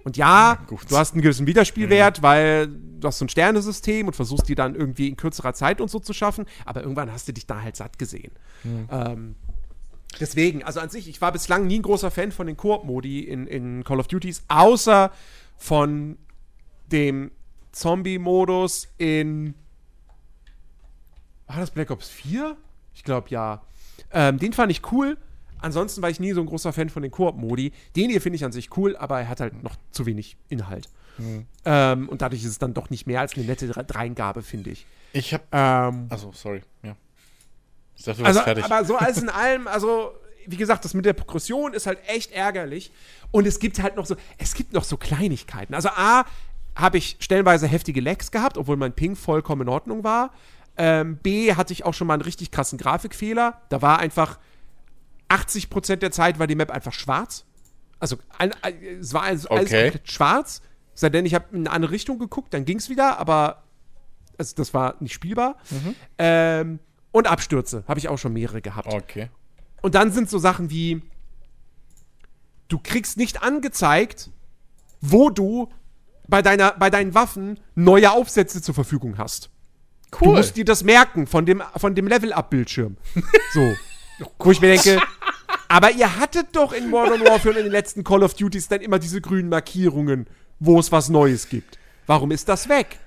Und 0.04 0.18
ja, 0.18 0.64
gut. 0.68 0.90
du 0.90 0.98
hast 0.98 1.14
einen 1.14 1.22
gewissen 1.22 1.48
Wiederspielwert, 1.48 2.22
weil 2.22 2.68
du 2.68 3.08
hast 3.08 3.20
so 3.20 3.26
ein 3.26 3.30
Sternesystem 3.30 4.08
und 4.08 4.16
versuchst 4.16 4.48
die 4.48 4.56
dann 4.56 4.76
irgendwie 4.76 5.10
in 5.10 5.18
kürzerer 5.18 5.54
Zeit 5.54 5.82
und 5.82 5.90
so 5.90 6.00
zu 6.00 6.14
schaffen, 6.14 6.46
aber 6.66 6.82
irgendwann 6.82 7.12
hast 7.12 7.28
du 7.28 7.34
dich 7.34 7.46
da 7.46 7.62
halt 7.62 7.76
satt 7.76 8.00
gesehen. 8.00 8.32
Ähm, 8.92 9.36
deswegen, 10.20 10.64
also 10.64 10.80
an 10.80 10.90
sich, 10.90 11.08
ich 11.08 11.22
war 11.22 11.32
bislang 11.32 11.68
nie 11.68 11.80
ein 11.80 11.84
großer 11.84 12.12
Fan 12.12 12.32
von 12.32 12.48
den 12.48 12.58
Koop-Modi 12.58 13.22
in, 13.22 13.48
in 13.48 13.84
Call 13.84 14.00
of 14.00 14.08
Duties, 14.08 14.44
außer 14.48 15.12
von 15.58 16.18
dem 16.92 17.32
Zombie-Modus 17.72 18.88
in. 18.98 19.54
War 21.48 21.58
das 21.58 21.72
Black 21.72 21.92
Ops 21.92 22.10
4? 22.10 22.58
Ich 22.94 23.04
glaube 23.04 23.30
ja. 23.30 23.62
Ähm, 24.12 24.38
den 24.38 24.54
fand 24.54 24.72
ich 24.72 24.92
cool. 24.92 25.18
Ansonsten 25.60 26.02
war 26.02 26.10
ich 26.10 26.20
nie 26.20 26.34
so 26.34 26.42
ein 26.42 26.46
großer 26.48 26.74
Fan 26.74 26.90
von 26.90 27.02
den 27.02 27.12
Koop-Modi. 27.12 27.72
Den 27.96 28.10
hier 28.10 28.22
finde 28.22 28.36
ich 28.38 28.46
an 28.46 28.52
sich 28.52 28.76
cool, 28.78 28.96
aber 28.98 29.20
er 29.22 29.30
hat 29.30 29.40
halt 29.40 29.64
noch 29.64 29.76
zu 29.92 30.06
wenig 30.06 30.38
Inhalt. 30.50 30.90
Ähm, 31.66 32.10
und 32.10 32.22
dadurch 32.22 32.44
ist 32.44 32.50
es 32.50 32.60
dann 32.60 32.74
doch 32.76 32.90
nicht 32.92 33.08
mehr 33.08 33.22
als 33.22 33.36
eine 33.36 33.46
nette 33.46 33.68
Dreingabe, 33.68 34.44
finde 34.44 34.70
ich. 34.70 34.86
Ich 35.14 35.34
hab. 35.34 35.42
Ähm, 35.52 36.06
Also, 36.10 36.32
sorry. 36.32 36.62
Ja. 36.84 36.96
Ich 37.96 38.04
dachte, 38.04 38.24
also, 38.24 38.42
fertig. 38.42 38.64
aber 38.66 38.86
so 38.86 38.96
alles 38.98 39.18
in 39.20 39.30
allem, 39.30 39.68
also, 39.68 40.12
wie 40.46 40.58
gesagt, 40.58 40.86
das 40.86 40.94
mit 40.94 41.06
der 41.06 41.14
Progression 41.14 41.74
ist 41.74 41.88
halt 41.88 41.98
echt 42.08 42.32
ärgerlich. 42.32 42.92
Und 43.32 43.48
es 43.48 43.58
gibt 43.60 43.82
halt 43.82 43.96
noch 43.96 44.06
so, 44.06 44.16
es 44.38 44.54
gibt 44.54 44.74
noch 44.74 44.84
so 44.84 44.96
Kleinigkeiten. 44.98 45.74
Also, 45.74 45.90
A, 45.90 46.26
habe 46.76 47.00
ich 47.00 47.18
stellenweise 47.20 47.66
heftige 47.68 48.00
Lags 48.02 48.30
gehabt, 48.30 48.56
obwohl 48.56 48.78
mein 48.78 48.94
Ping 48.94 49.16
vollkommen 49.16 49.64
in 49.64 49.70
Ordnung 49.70 50.04
war. 50.04 50.32
Ähm, 50.78 51.18
B, 51.18 51.56
hatte 51.56 51.74
ich 51.74 51.84
auch 51.84 51.96
schon 51.96 52.06
mal 52.06 52.14
einen 52.14 52.22
richtig 52.22 52.52
krassen 52.52 52.78
Grafikfehler. 52.78 53.60
Da 53.70 53.82
war 53.82 53.98
einfach 53.98 54.38
80% 55.30 55.98
der 55.98 56.12
Zeit 56.12 56.40
war 56.40 56.48
die 56.48 56.56
Map 56.56 56.72
einfach 56.72 56.94
schwarz. 56.94 57.46
Also, 58.00 58.18
ein, 58.38 58.54
ein, 58.62 58.76
es 59.02 59.14
war 59.14 59.24
alles, 59.24 59.46
alles 59.48 59.66
Okay. 59.72 59.84
komplett 59.92 60.12
schwarz. 60.12 60.62
Sei 60.94 61.10
denn, 61.10 61.26
ich 61.26 61.34
habe 61.34 61.46
in 61.52 61.60
eine 61.68 61.72
andere 61.72 61.92
Richtung 61.92 62.20
geguckt, 62.20 62.54
dann 62.54 62.66
ging 62.66 62.78
es 62.78 62.90
wieder, 62.90 63.20
aber 63.20 63.64
also 64.38 64.56
das 64.56 64.74
war 64.74 64.96
nicht 65.00 65.14
spielbar. 65.14 65.58
Ähm, 66.18 66.80
Und 67.12 67.28
Abstürze. 67.28 67.84
Habe 67.88 68.00
ich 68.00 68.08
auch 68.10 68.18
schon 68.18 68.34
mehrere 68.34 68.62
gehabt. 68.62 68.94
Okay. 68.94 69.30
Und 69.82 69.96
dann 69.96 70.12
sind 70.12 70.30
so 70.30 70.38
Sachen 70.38 70.70
wie, 70.70 71.02
du 72.68 72.80
kriegst 72.80 73.18
nicht 73.18 73.42
angezeigt, 73.44 74.30
wo 75.02 75.30
du 75.30 75.70
bei, 76.28 76.42
deiner, 76.42 76.72
bei 76.74 76.90
deinen 76.90 77.14
Waffen 77.16 77.60
neue 77.76 78.12
Aufsätze 78.12 78.62
zur 78.62 78.76
Verfügung 78.76 79.18
hast. 79.18 79.50
Du 80.20 80.32
musst 80.36 80.56
dir 80.56 80.66
das 80.66 80.84
merken 80.84 81.28
von 81.28 81.46
dem, 81.46 81.62
von 81.76 81.94
dem 81.96 82.08
Level-Up-Bildschirm. 82.08 82.98
So. 83.54 83.74
Wo 84.40 84.52
ich 84.52 84.62
mir 84.62 84.70
denke, 84.70 85.02
aber 85.68 85.92
ihr 85.92 86.20
hattet 86.20 86.56
doch 86.56 86.74
in 86.74 86.90
Modern 86.90 87.22
Warfare 87.22 87.52
und 87.52 87.58
in 87.58 87.64
den 87.64 87.72
letzten 87.72 88.04
Call 88.04 88.24
of 88.24 88.34
Duties 88.34 88.68
dann 88.68 88.82
immer 88.82 89.00
diese 89.00 89.22
grünen 89.22 89.50
Markierungen, 89.50 90.28
wo 90.60 90.80
es 90.80 90.92
was 90.92 91.10
Neues 91.10 91.50
gibt. 91.50 91.78
Warum 92.08 92.32
ist 92.32 92.48
das 92.50 92.70
weg? 92.70 93.00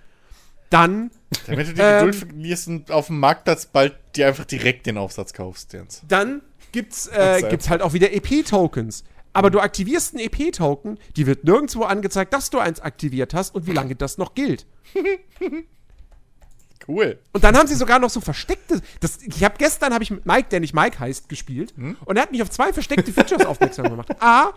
Dann, 0.69 1.11
Damit 1.47 1.69
du 1.69 1.75
die 1.75 1.81
Ähm, 1.81 2.07
Geduld 2.07 2.15
verlierst 2.17 2.69
und 2.69 2.91
auf 2.93 3.09
dem 3.09 3.19
Marktplatz 3.19 3.67
bald 3.67 3.97
dir 4.15 4.29
einfach 4.29 4.45
direkt 4.45 4.87
den 4.87 4.99
Aufsatz 4.99 5.33
kaufst, 5.33 5.73
Jens. 5.73 6.03
dann 6.07 6.43
gibt's, 6.73 7.09
äh, 7.09 7.43
gibt's 7.49 7.69
halt 7.69 7.83
auch 7.83 7.93
wieder 7.93 8.13
EP-Tokens. 8.13 9.03
Aber 9.33 9.51
du 9.51 9.61
aktivierst 9.61 10.15
einen 10.15 10.25
EP-Token, 10.25 10.99
die 11.17 11.27
wird 11.27 11.45
nirgendwo 11.45 11.85
angezeigt, 11.85 12.33
dass 12.33 12.51
du 12.51 12.59
eins 12.59 12.81
aktiviert 12.81 13.33
hast 13.33 13.55
und 13.55 13.67
wie 13.67 13.73
lange 13.73 13.95
das 13.97 14.19
noch 14.19 14.35
gilt. 14.35 14.67
Cool. 16.89 17.19
Und 17.33 17.45
dann 17.45 17.57
haben 17.57 17.67
sie 17.69 17.75
sogar 17.75 17.99
noch 17.99 18.11
so 18.11 18.21
versteckte. 18.21 18.81
Das, 19.01 19.19
ich 19.23 19.45
habe 19.45 19.55
gestern 19.59 19.93
habe 19.93 20.03
ich 20.03 20.11
mit 20.11 20.25
Mike, 20.27 20.49
der 20.51 20.61
nicht 20.61 20.75
Mike 20.75 20.99
heißt, 20.99 21.29
gespielt 21.29 21.75
und 22.05 22.17
er 22.17 22.23
hat 22.23 22.33
mich 22.33 22.43
auf 22.43 22.51
zwei 22.51 22.73
versteckte 22.73 23.13
Features 23.13 23.45
aufmerksam 23.47 23.89
gemacht. 23.89 24.09
A, 24.21 24.53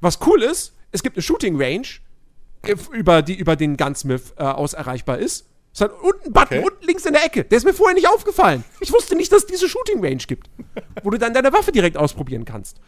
was 0.00 0.18
cool 0.26 0.42
ist, 0.42 0.74
es 0.92 1.02
gibt 1.02 1.16
eine 1.16 1.22
Shooting 1.22 1.60
Range, 1.60 1.86
äh, 2.62 2.74
über 2.92 3.22
die 3.22 3.34
über 3.34 3.56
den 3.56 3.76
Gunsmith 3.76 4.34
äh, 4.36 4.42
aus 4.44 4.72
erreichbar 4.72 5.18
ist. 5.18 5.46
Es 5.72 5.80
hat 5.80 5.92
unten 5.92 6.24
einen 6.24 6.32
Button, 6.32 6.58
Okay. 6.58 6.66
unten 6.66 6.84
links 6.86 7.04
in 7.06 7.12
der 7.12 7.24
Ecke. 7.24 7.44
Der 7.44 7.58
ist 7.58 7.64
mir 7.64 7.72
vorher 7.74 7.94
nicht 7.94 8.08
aufgefallen. 8.08 8.64
Ich 8.80 8.92
wusste 8.92 9.14
nicht, 9.14 9.30
dass 9.30 9.42
es 9.42 9.46
diese 9.46 9.68
Shooting 9.68 10.04
Range 10.04 10.16
gibt, 10.26 10.50
wo 11.04 11.10
du 11.10 11.18
dann 11.18 11.32
deine 11.32 11.52
Waffe 11.52 11.70
direkt 11.70 11.96
ausprobieren 11.96 12.44
kannst. 12.44 12.80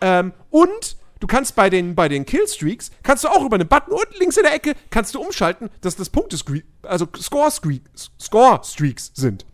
Ähm, 0.00 0.32
und 0.50 0.96
du 1.20 1.26
kannst 1.26 1.54
bei 1.56 1.70
den, 1.70 1.94
bei 1.94 2.08
den 2.08 2.24
Killstreaks, 2.26 2.90
kannst 3.02 3.24
du 3.24 3.28
auch 3.28 3.44
über 3.44 3.56
einen 3.56 3.68
Button 3.68 3.92
unten 3.92 4.14
links 4.18 4.36
in 4.36 4.42
der 4.44 4.54
Ecke, 4.54 4.74
kannst 4.90 5.14
du 5.14 5.20
umschalten, 5.20 5.70
dass 5.80 5.96
das 5.96 6.10
Punkte, 6.10 6.36
also 6.82 7.06
Score, 7.20 7.50
Streaks, 7.50 8.10
Score 8.20 8.60
Streaks 8.64 9.10
sind. 9.14 9.44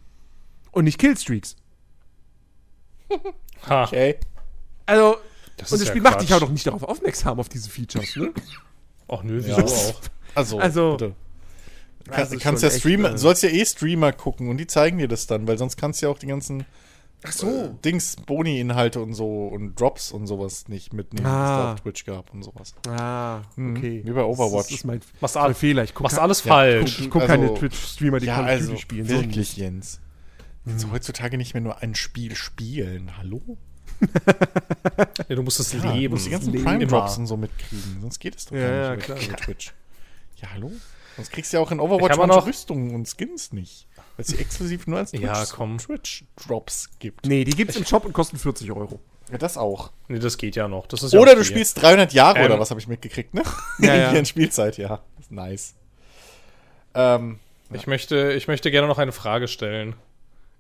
Und 0.73 0.85
nicht 0.85 0.99
Killstreaks. 0.99 1.57
Ha. 3.69 3.85
Okay. 3.85 4.17
Also, 4.87 5.19
Das 5.57 5.71
und 5.71 5.81
das 5.81 5.87
ja 5.87 5.93
Spiel 5.93 6.03
macht 6.03 6.15
Quatsch. 6.15 6.23
dich 6.23 6.35
auch 6.35 6.41
doch 6.41 6.49
nicht 6.51 6.67
darauf 6.67 6.83
aufmerksam, 6.83 7.39
auf 7.39 7.49
diese 7.49 7.71
Features, 7.71 8.17
ne? 8.17 8.33
Ach 9.07 9.23
nö, 9.23 9.39
Ja. 9.41 9.57
wieso 9.59 9.77
auch? 9.77 9.95
Also, 10.35 10.59
Also- 10.59 10.91
bitte. 10.97 11.15
Du 12.05 12.11
Das 12.11 12.31
kannst, 12.41 12.65
ja 12.65 12.69
echt, 12.71 12.81
streamen, 12.81 13.07
äh, 13.07 13.11
du 13.13 13.19
sollst 13.19 13.45
ja 13.45 13.49
eh 13.51 13.65
Streamer 13.65 14.13
gucken 14.13 14.49
und 14.49 14.57
die 14.57 14.67
zeigen 14.67 14.99
dir 14.99 15.07
das 15.07 15.29
dann, 15.29 15.47
weil 15.47 15.57
sonst 15.59 15.77
kannst 15.77 16.03
du 16.03 16.07
ja 16.07 16.13
auch 16.13 16.19
die 16.19 16.27
ganzen 16.27 16.65
Ach 17.25 17.43
äh, 17.45 17.71
Dings, 17.85 18.17
Boni-Inhalte 18.27 19.01
und 19.01 19.15
so 19.15 19.47
und 19.49 19.79
Drops 19.81 20.11
und 20.13 20.27
sowas 20.27 20.67
nicht 20.69 20.93
mitnehmen, 20.93 21.27
Ah. 21.27 21.31
was 21.31 21.49
da 21.67 21.73
auf 21.75 21.81
Twitch 21.83 22.05
gab 22.05 22.33
und 22.35 22.43
sowas. 22.43 22.75
Ah, 22.89 23.43
okay. 23.57 24.03
Wie 24.05 24.11
bei 24.11 24.25
Overwatch. 24.25 24.69
Das 24.69 24.71
ist 24.73 24.85
mein, 24.85 25.01
Machst, 25.21 25.37
mein 25.37 25.55
Fehler. 25.55 25.85
Ich 25.85 25.95
guck, 25.95 26.03
machst 26.05 26.19
alles 26.19 26.43
Ja, 26.45 26.53
falsch. 26.53 26.99
ich 27.01 27.11
guck 27.11 27.23
Also- 27.23 27.35
keine 27.35 27.55
Twitch-Streamer, 27.55 28.19
die 28.19 28.27
ja, 28.27 28.37
Call 28.37 28.45
also 28.47 28.77
spielen. 28.77 29.07
so 29.07 29.15
wirklich, 29.15 29.37
nicht. 29.37 29.57
Jens. 29.59 30.01
Willst 30.65 30.85
du 30.85 30.91
heutzutage 30.93 31.37
nicht 31.39 31.55
mehr 31.55 31.61
nur 31.61 31.79
ein 31.83 31.95
Spiel 31.95 32.35
spielen? 32.35 33.17
Hallo? 33.17 33.41
Ja, 35.29 35.37
du 35.37 35.43
musst 35.43 35.61
es 35.61 35.73
Ja, 35.73 35.81
du 35.81 35.93
leben. 35.93 36.15
musst 36.15 36.27
die 36.27 36.31
ganzen 36.31 36.53
Leben. 36.53 36.65
Prime-Drops 36.65 37.19
und 37.19 37.27
so 37.27 37.37
mitkriegen, 37.37 37.99
sonst 38.01 38.19
geht 38.19 38.37
es 38.37 38.47
doch 38.47 38.57
Ja, 38.57 38.61
gar 38.69 38.71
ja, 38.91 38.95
nicht 38.97 39.05
klar. 39.05 39.19
über, 39.19 39.27
über 39.29 39.37
Twitch. 39.37 39.73
Ja, 40.37 40.49
hallo? 40.55 40.73
Sonst 41.17 41.31
kriegst 41.31 41.53
du 41.53 41.59
ja 41.59 41.63
auch 41.63 41.71
in 41.71 41.79
Overwatch 41.79 42.17
manche 42.17 42.37
noch- 42.37 42.47
Rüstungen 42.47 42.95
und 42.95 43.07
Skins 43.09 43.53
nicht. 43.53 43.87
Weil 44.17 44.25
es 44.25 44.29
sie 44.29 44.39
exklusiv 44.39 44.87
nur 44.87 44.99
als 44.99 45.13
Ja, 45.13 45.33
Twitch- 45.35 45.53
komm. 45.55 45.79
Twitch-Drops 45.79 46.91
gibt. 46.99 47.27
Nee, 47.27 47.45
die 47.45 47.53
gibt's 47.53 47.77
im 47.77 47.85
Shop 47.87 48.05
und 48.05 48.13
kosten 48.13 48.39
40 48.39 48.71
Euro. 48.73 49.01
Ja, 49.31 49.39
das 49.39 49.57
auch. 49.57 49.91
Nee, 50.09 50.19
das 50.19 50.37
geht 50.37 50.57
ja 50.57 50.69
noch. 50.69 50.87
Das 50.87 51.03
ist 51.03 51.13
ja 51.15 51.21
Oder 51.21 51.31
okay. 51.33 51.39
du 51.41 51.45
spielst 51.45 51.81
300 51.81 52.13
Jahre 52.13 52.41
Ähm, 52.41 52.45
oder 52.47 52.59
was 52.61 52.71
habe 52.71 52.81
ich 52.81 52.89
mitgekriegt, 52.89 53.33
ne? 53.33 53.43
Ja, 53.79 53.95
ja. 53.97 54.11
Hier 54.11 54.19
in 54.19 54.27
Spielzeit, 54.27 54.77
ja. 54.77 55.01
Das 55.17 55.27
ist 55.27 55.33
nice. 55.33 55.75
Ähm, 56.95 57.39
Ich 57.73 57.87
möchte, 57.87 58.33
ich 58.33 58.49
möchte 58.49 58.71
gerne 58.71 58.87
noch 58.89 58.99
eine 58.99 59.13
Frage 59.13 59.49
stellen. 59.49 59.95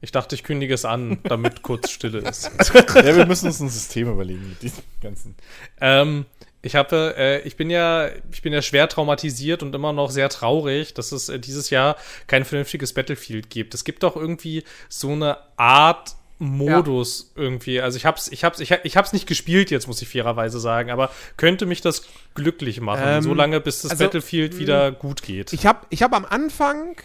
Ich 0.00 0.10
dachte, 0.12 0.34
ich 0.34 0.42
kündige 0.42 0.72
es 0.74 0.84
an, 0.84 1.18
damit 1.24 1.62
kurz 1.62 1.90
Stille 1.90 2.18
ist. 2.18 2.50
ja, 2.94 3.16
wir 3.16 3.26
müssen 3.26 3.46
uns 3.46 3.60
ein 3.60 3.68
System 3.68 4.10
überlegen 4.10 4.48
mit 4.48 4.62
diesen 4.62 4.82
ganzen. 5.00 5.36
Ähm, 5.80 6.24
ich 6.62 6.76
habe, 6.76 7.14
äh, 7.18 7.40
ich 7.40 7.56
bin 7.56 7.70
ja, 7.70 8.08
ich 8.30 8.42
bin 8.42 8.52
ja 8.52 8.62
schwer 8.62 8.88
traumatisiert 8.88 9.62
und 9.62 9.74
immer 9.74 9.92
noch 9.92 10.10
sehr 10.10 10.28
traurig, 10.28 10.94
dass 10.94 11.12
es 11.12 11.28
äh, 11.28 11.38
dieses 11.38 11.70
Jahr 11.70 11.96
kein 12.28 12.44
vernünftiges 12.44 12.92
Battlefield 12.94 13.50
gibt. 13.50 13.74
Es 13.74 13.84
gibt 13.84 14.02
doch 14.02 14.16
irgendwie 14.16 14.64
so 14.88 15.10
eine 15.10 15.38
Art 15.56 16.14
Modus 16.38 17.32
irgendwie. 17.36 17.80
Also 17.80 17.96
ich 17.96 18.04
hab's, 18.04 18.26
ich 18.28 18.42
hab's, 18.44 18.58
ich, 18.60 18.72
hab- 18.72 18.84
ich 18.84 18.96
hab's 18.96 19.12
nicht 19.12 19.26
gespielt 19.28 19.70
jetzt, 19.70 19.86
muss 19.86 20.02
ich 20.02 20.08
fairerweise 20.08 20.58
sagen, 20.58 20.90
aber 20.90 21.10
könnte 21.36 21.66
mich 21.66 21.80
das 21.80 22.04
glücklich 22.34 22.80
machen, 22.80 23.02
Ähm, 23.04 23.22
so 23.22 23.32
lange 23.34 23.60
bis 23.60 23.82
das 23.82 23.92
also, 23.92 24.04
Battlefield 24.04 24.58
wieder 24.58 24.90
gut 24.90 25.22
geht. 25.22 25.52
Ich 25.52 25.66
habe 25.66 25.86
ich 25.90 26.02
hab 26.02 26.12
am 26.14 26.24
Anfang 26.24 26.96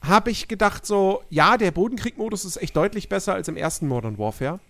habe 0.00 0.30
ich 0.30 0.48
gedacht 0.48 0.86
so, 0.86 1.22
ja, 1.30 1.56
der 1.56 1.72
Bodenkrieg-Modus 1.72 2.44
ist 2.44 2.56
echt 2.58 2.76
deutlich 2.76 3.08
besser 3.08 3.34
als 3.34 3.48
im 3.48 3.56
ersten 3.56 3.88
Modern 3.88 4.18
Warfare. 4.18 4.60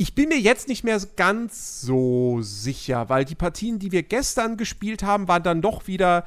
Ich 0.00 0.14
bin 0.14 0.30
mir 0.30 0.40
jetzt 0.40 0.66
nicht 0.66 0.82
mehr 0.82 0.98
ganz 1.14 1.82
so 1.82 2.38
sicher, 2.40 3.10
weil 3.10 3.26
die 3.26 3.34
Partien, 3.34 3.78
die 3.78 3.92
wir 3.92 4.02
gestern 4.02 4.56
gespielt 4.56 5.02
haben, 5.02 5.28
waren 5.28 5.42
dann 5.42 5.60
doch 5.60 5.88
wieder 5.88 6.24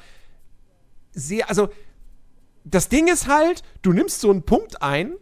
sehr, 1.11 1.49
also 1.49 1.69
das 2.63 2.87
Ding 2.87 3.07
ist 3.07 3.27
halt, 3.27 3.63
du 3.81 3.91
nimmst 3.91 4.21
so 4.21 4.29
einen 4.29 4.43
Punkt 4.43 4.83
ein 4.83 5.15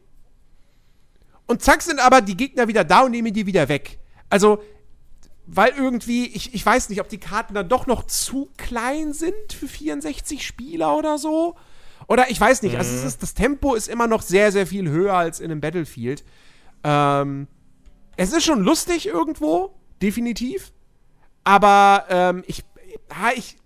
und 1.48 1.61
zack 1.61 1.82
sind 1.82 2.02
aber 2.02 2.19
die 2.19 2.36
Gegner 2.36 2.68
wieder 2.68 2.84
da 2.84 3.03
und 3.03 3.11
nehmen 3.11 3.34
die 3.34 3.45
wieder 3.45 3.69
weg. 3.69 3.99
Also 4.30 4.61
weil 5.48 5.72
irgendwie, 5.78 6.26
ich, 6.26 6.53
ich 6.53 6.65
weiß 6.65 6.90
nicht, 6.90 6.99
ob 6.99 7.07
die 7.07 7.19
Karten 7.19 7.53
dann 7.53 7.69
doch 7.69 7.88
noch 7.88 8.06
zu 8.06 8.49
klein 8.57 9.14
sind 9.14 9.53
für 9.57 9.69
64 9.69 10.45
Spieler 10.45 10.98
oder 10.98 11.18
so. 11.18 11.56
Oder 12.10 12.30
ich 12.30 12.41
weiß 12.41 12.64
nicht, 12.64 12.76
also 12.76 12.94
es 12.94 13.06
ist, 13.06 13.23
das 13.23 13.34
Tempo 13.34 13.76
ist 13.76 13.88
immer 13.88 14.07
noch 14.07 14.22
sehr, 14.22 14.52
sehr 14.52 14.68
viel 14.68 14.90
höher 14.90 15.14
als 15.14 15.40
in 15.40 15.52
einem 15.52 15.61
Battlefield. 15.61 16.26
Ähm, 16.84 17.48
es 18.17 18.33
ist 18.33 18.43
schon 18.43 18.61
lustig 18.61 19.07
irgendwo, 19.07 19.73
definitiv. 20.01 20.71
Aber 21.43 22.05
ähm, 22.09 22.43
ich, 22.45 22.63
ich, 23.35 23.57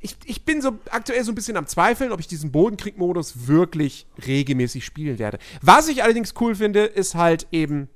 ich, 0.00 0.16
ich 0.24 0.44
bin 0.44 0.62
so 0.62 0.78
aktuell 0.90 1.24
so 1.24 1.32
ein 1.32 1.34
bisschen 1.34 1.56
am 1.56 1.66
Zweifeln, 1.66 2.12
ob 2.12 2.20
ich 2.20 2.26
diesen 2.26 2.52
Bodenkrieg-Modus 2.52 3.48
wirklich 3.48 4.06
regelmäßig 4.26 4.84
spielen 4.84 5.18
werde. 5.18 5.38
Was 5.62 5.88
ich 5.88 6.02
allerdings 6.02 6.34
cool 6.40 6.54
finde, 6.54 6.84
ist 6.84 7.14
halt 7.14 7.48
eben, 7.50 7.88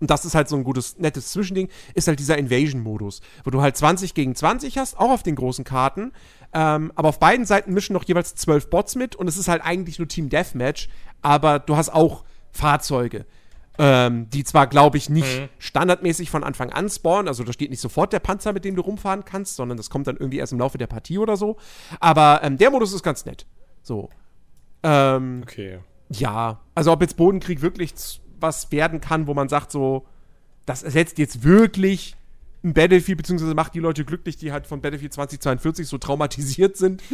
und 0.00 0.10
das 0.10 0.24
ist 0.24 0.34
halt 0.34 0.48
so 0.48 0.56
ein 0.56 0.64
gutes, 0.64 0.98
nettes 0.98 1.32
Zwischending, 1.32 1.68
ist 1.94 2.08
halt 2.08 2.18
dieser 2.18 2.38
Invasion-Modus, 2.38 3.20
wo 3.44 3.50
du 3.50 3.60
halt 3.60 3.76
20 3.76 4.14
gegen 4.14 4.34
20 4.34 4.78
hast, 4.78 4.98
auch 4.98 5.10
auf 5.10 5.22
den 5.22 5.36
großen 5.36 5.64
Karten. 5.64 6.12
Ähm, 6.52 6.92
aber 6.94 7.10
auf 7.10 7.18
beiden 7.18 7.44
Seiten 7.44 7.74
mischen 7.74 7.92
noch 7.92 8.04
jeweils 8.04 8.34
12 8.34 8.70
Bots 8.70 8.94
mit 8.94 9.14
und 9.14 9.28
es 9.28 9.36
ist 9.36 9.48
halt 9.48 9.62
eigentlich 9.62 9.98
nur 9.98 10.08
Team 10.08 10.30
Deathmatch, 10.30 10.88
aber 11.20 11.58
du 11.58 11.76
hast 11.76 11.90
auch 11.90 12.24
Fahrzeuge. 12.50 13.26
Ähm, 13.80 14.28
die 14.30 14.42
zwar, 14.42 14.66
glaube 14.66 14.96
ich, 14.98 15.08
nicht 15.08 15.40
Mhm. 15.40 15.48
standardmäßig 15.58 16.30
von 16.30 16.42
Anfang 16.42 16.70
an 16.72 16.88
spawnen, 16.88 17.28
also 17.28 17.44
da 17.44 17.52
steht 17.52 17.70
nicht 17.70 17.80
sofort 17.80 18.12
der 18.12 18.18
Panzer, 18.18 18.52
mit 18.52 18.64
dem 18.64 18.74
du 18.74 18.82
rumfahren 18.82 19.24
kannst, 19.24 19.54
sondern 19.54 19.76
das 19.76 19.88
kommt 19.88 20.08
dann 20.08 20.16
irgendwie 20.16 20.38
erst 20.38 20.52
im 20.52 20.58
Laufe 20.58 20.78
der 20.78 20.88
Partie 20.88 21.18
oder 21.18 21.36
so. 21.36 21.56
Aber 22.00 22.40
ähm, 22.42 22.58
der 22.58 22.70
Modus 22.72 22.92
ist 22.92 23.04
ganz 23.04 23.24
nett. 23.24 23.46
So. 23.84 24.08
Ähm, 24.82 25.40
Okay. 25.44 25.78
ja, 26.10 26.60
also 26.74 26.90
ob 26.92 27.00
jetzt 27.02 27.16
Bodenkrieg 27.16 27.60
wirklich 27.62 27.92
was 28.40 28.72
werden 28.72 29.00
kann, 29.00 29.26
wo 29.28 29.34
man 29.34 29.48
sagt, 29.48 29.70
so, 29.70 30.06
das 30.66 30.82
ersetzt 30.82 31.18
jetzt 31.18 31.44
wirklich 31.44 32.16
ein 32.64 32.74
Battlefield, 32.74 33.18
beziehungsweise 33.18 33.54
macht 33.54 33.74
die 33.74 33.80
Leute 33.80 34.04
glücklich, 34.04 34.36
die 34.36 34.50
halt 34.50 34.66
von 34.66 34.80
Battlefield 34.80 35.12
2042 35.12 35.86
so 35.86 35.98
traumatisiert 35.98 36.76
sind. 36.76 37.00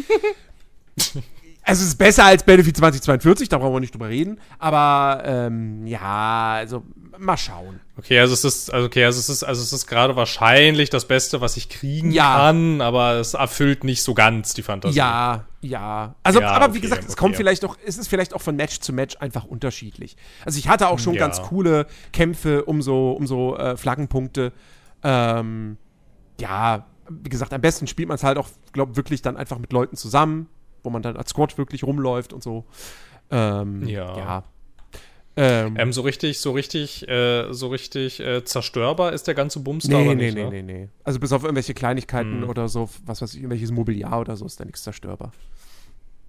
also 1.65 1.83
es 1.83 1.89
ist 1.89 1.97
besser 1.97 2.25
als 2.25 2.43
Battlefield 2.45 2.77
2042, 2.77 3.49
da 3.49 3.59
brauchen 3.59 3.73
wir 3.73 3.81
nicht 3.81 3.95
drüber 3.95 4.09
reden. 4.09 4.39
Aber 4.59 5.23
ähm, 5.25 5.87
ja, 5.87 6.53
also 6.55 6.85
mal 7.19 7.37
schauen. 7.37 7.81
Okay, 7.97 8.19
also 8.19 8.35
es 8.35 8.45
ist, 8.45 8.73
also 8.73 8.87
okay, 8.87 9.05
also 9.05 9.19
es 9.19 9.29
ist, 9.29 9.45
also 9.45 9.63
es 9.63 9.73
ist 9.73 9.87
gerade 9.87 10.17
wahrscheinlich 10.17 10.91
das 10.91 11.07
Beste, 11.07 11.41
was 11.41 11.57
ich 11.57 11.69
kriegen 11.69 12.11
Ja. 12.11 12.37
kann, 12.37 12.81
aber 12.81 13.15
es 13.15 13.35
erfüllt 13.35 13.85
nicht 13.85 14.03
so 14.03 14.15
ganz 14.15 14.53
die 14.55 14.63
Fantasie. 14.63 14.99
Ja, 14.99 15.45
ja. 15.61 16.15
Also, 16.23 16.41
Ja, 16.41 16.51
aber 16.51 16.67
wie 16.75 16.79
okay, 16.79 16.81
gesagt, 16.81 17.05
es 17.05 17.11
okay. 17.13 17.21
kommt 17.21 17.37
vielleicht 17.37 17.65
auch, 17.65 17.77
es 17.87 17.97
ist 17.97 18.09
vielleicht 18.09 18.35
auch 18.35 18.43
von 18.43 18.57
Match 18.57 18.81
zu 18.81 18.93
Match 18.93 19.17
einfach 19.19 19.45
unterschiedlich. 19.45 20.17
Also 20.45 20.59
ich 20.59 20.69
hatte 20.69 20.89
auch 20.89 20.99
schon 20.99 21.17
ganz 21.17 21.41
coole 21.43 21.87
Kämpfe 22.13 22.65
um 22.65 22.83
so, 22.83 23.13
um 23.13 23.27
so 23.27 23.57
äh, 23.57 23.77
Flaggenpunkte. 23.77 24.53
Ähm, 25.03 25.77
ja, 26.41 26.87
wie 27.09 27.29
gesagt, 27.29 27.53
am 27.53 27.61
besten 27.61 27.87
spielt 27.87 28.09
man 28.09 28.17
es 28.17 28.25
halt 28.25 28.39
auch, 28.39 28.49
glaube 28.73 28.97
wirklich 28.97 29.23
dann 29.23 29.37
einfach 29.37 29.59
mit 29.59 29.73
Leuten 29.73 29.97
zusammen, 29.97 30.49
wo 30.85 30.91
man 30.91 31.03
dann 31.03 31.17
als 31.17 31.31
Squad 31.31 31.59
wirklich 31.59 31.83
rumläuft 31.85 32.33
und 32.33 32.43
so. 32.43 32.65
Ähm, 33.31 33.87
Ja. 33.89 34.17
ja. 34.17 34.45
Ähm, 35.37 35.75
Ähm, 35.77 35.93
so 35.93 36.03
richtig, 36.03 36.39
so 36.39 36.53
richtig, 36.53 37.09
äh, 37.09 37.53
so 37.53 37.67
richtig 37.69 38.21
äh, 38.21 38.45
zerstörbar 38.45 39.13
ist 39.13 39.27
der 39.27 39.35
ganze 39.35 39.59
Bums 39.59 39.89
da 39.89 39.97
nee, 39.99 40.15
nee, 40.15 40.27
nicht, 40.27 40.35
nee, 40.37 40.45
ne? 40.45 40.51
nee, 40.51 40.63
nee. 40.63 40.89
Also 41.03 41.19
bis 41.19 41.33
auf 41.33 41.43
irgendwelche 41.43 41.75
Kleinigkeiten 41.75 42.43
Hm. 42.43 42.49
oder 42.49 42.69
so, 42.69 42.89
was 43.05 43.21
weiß 43.21 43.31
ich, 43.35 43.39
irgendwelches 43.41 43.73
Mobiliar 43.73 44.21
oder 44.21 44.37
so, 44.37 44.47
ist 44.47 44.61
da 44.61 44.65
nichts 44.65 44.85
zerstörbar. 44.85 45.33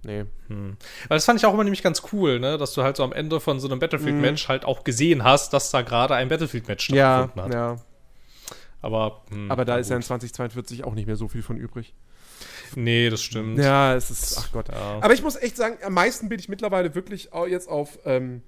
nee. 0.02 0.24
Weil 0.48 0.76
das 1.08 1.24
fand 1.24 1.38
ich 1.38 1.46
auch 1.46 1.54
immer 1.54 1.62
nämlich 1.64 1.82
ganz 1.84 2.02
cool, 2.12 2.40
ne? 2.40 2.58
Dass 2.58 2.74
du 2.74 2.82
halt 2.82 2.96
so 2.96 3.04
am 3.04 3.12
Ende 3.12 3.38
von 3.38 3.60
so 3.60 3.68
einem 3.68 3.78
Battlefield-Match 3.78 4.48
halt 4.48 4.64
auch 4.64 4.82
gesehen 4.82 5.22
hast, 5.22 5.52
dass 5.52 5.70
da 5.70 5.82
gerade 5.82 6.14
ein 6.16 6.28
Battlefield-Match 6.28 6.90
Ja, 6.90 7.28
stattgefunden 7.28 7.44
hat. 7.44 7.54
ja. 7.54 7.76
Aber, 8.82 9.22
hm, 9.30 9.50
Aber 9.50 9.64
da 9.64 9.76
ist 9.78 9.88
ja 9.90 9.96
in 9.96 10.00
gut. 10.02 10.06
2042 10.08 10.82
auch 10.84 10.94
nicht 10.94 11.06
mehr 11.06 11.16
so 11.16 11.28
viel 11.28 11.42
von 11.42 11.56
übrig. 11.56 11.94
Nee, 12.76 13.08
das 13.10 13.22
stimmt. 13.22 13.58
Ja, 13.58 13.94
es 13.94 14.10
ist, 14.10 14.36
ach 14.38 14.52
Gott. 14.52 14.68
Ja. 14.68 14.98
Aber 15.00 15.14
ich 15.14 15.22
muss 15.22 15.34
echt 15.36 15.56
sagen, 15.56 15.78
am 15.82 15.94
meisten 15.94 16.28
bin 16.28 16.38
ich 16.38 16.48
mittlerweile 16.48 16.94
wirklich 16.94 17.30
jetzt 17.48 17.68
auf 17.68 17.98
ähm, 18.04 18.42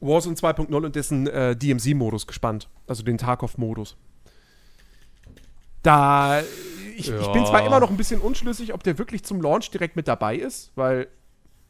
Warzone 0.00 0.36
2.0 0.36 0.74
und 0.74 0.96
dessen 0.96 1.26
äh, 1.26 1.54
DMC-Modus 1.54 2.26
gespannt. 2.26 2.68
Also 2.86 3.02
den 3.02 3.18
Tarkov-Modus. 3.18 3.96
Da, 5.82 6.40
ich, 6.96 7.10
ich 7.10 7.32
bin 7.32 7.42
Ja. 7.42 7.48
zwar 7.48 7.66
immer 7.66 7.80
noch 7.80 7.90
ein 7.90 7.96
bisschen 7.96 8.20
unschlüssig, 8.20 8.72
ob 8.72 8.82
der 8.82 8.98
wirklich 8.98 9.22
zum 9.24 9.40
Launch 9.42 9.70
direkt 9.70 9.96
mit 9.96 10.08
dabei 10.08 10.36
ist, 10.36 10.72
weil 10.74 11.08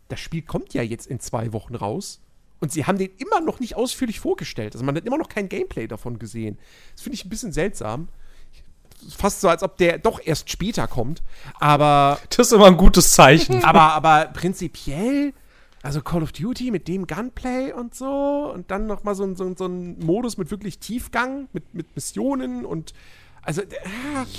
das 0.08 0.20
Spiel 0.20 0.42
kommt 0.42 0.74
ja 0.74 0.82
jetzt 0.82 1.06
in 1.06 1.18
zwei 1.20 1.52
Wochen 1.52 1.74
raus. 1.74 2.20
Und 2.60 2.70
sie 2.70 2.84
haben 2.84 2.96
den 2.98 3.10
immer 3.16 3.40
noch 3.40 3.58
nicht 3.58 3.74
ausführlich 3.74 4.20
vorgestellt. 4.20 4.74
Also 4.74 4.84
man 4.84 4.94
hat 4.94 5.04
immer 5.04 5.18
noch 5.18 5.28
kein 5.28 5.48
Gameplay 5.48 5.88
davon 5.88 6.20
gesehen. 6.20 6.58
Das 6.94 7.02
finde 7.02 7.14
ich 7.16 7.24
ein 7.24 7.28
bisschen 7.28 7.52
seltsam. 7.52 8.08
Fast 9.16 9.40
so, 9.40 9.48
als 9.48 9.62
ob 9.62 9.76
der 9.76 9.98
doch 9.98 10.20
erst 10.24 10.50
später 10.50 10.86
kommt. 10.86 11.22
Aber 11.60 12.18
Das 12.30 12.46
ist 12.48 12.52
immer 12.52 12.66
ein 12.66 12.76
gutes 12.76 13.12
Zeichen. 13.12 13.64
aber, 13.64 13.92
aber 13.92 14.26
prinzipiell, 14.32 15.32
also 15.82 16.00
Call 16.00 16.22
of 16.22 16.32
Duty 16.32 16.70
mit 16.70 16.86
dem 16.88 17.06
Gunplay 17.06 17.72
und 17.72 17.94
so 17.94 18.50
und 18.54 18.70
dann 18.70 18.86
noch 18.86 19.02
mal 19.04 19.14
so, 19.14 19.24
ein- 19.24 19.36
so, 19.36 19.52
so 19.56 19.66
ein 19.66 19.98
Modus 19.98 20.36
mit 20.38 20.50
wirklich 20.50 20.78
Tiefgang, 20.78 21.48
mit, 21.52 21.74
mit 21.74 21.94
Missionen 21.94 22.64
und 22.64 22.92
also, 23.44 23.62
äh, 23.62 23.66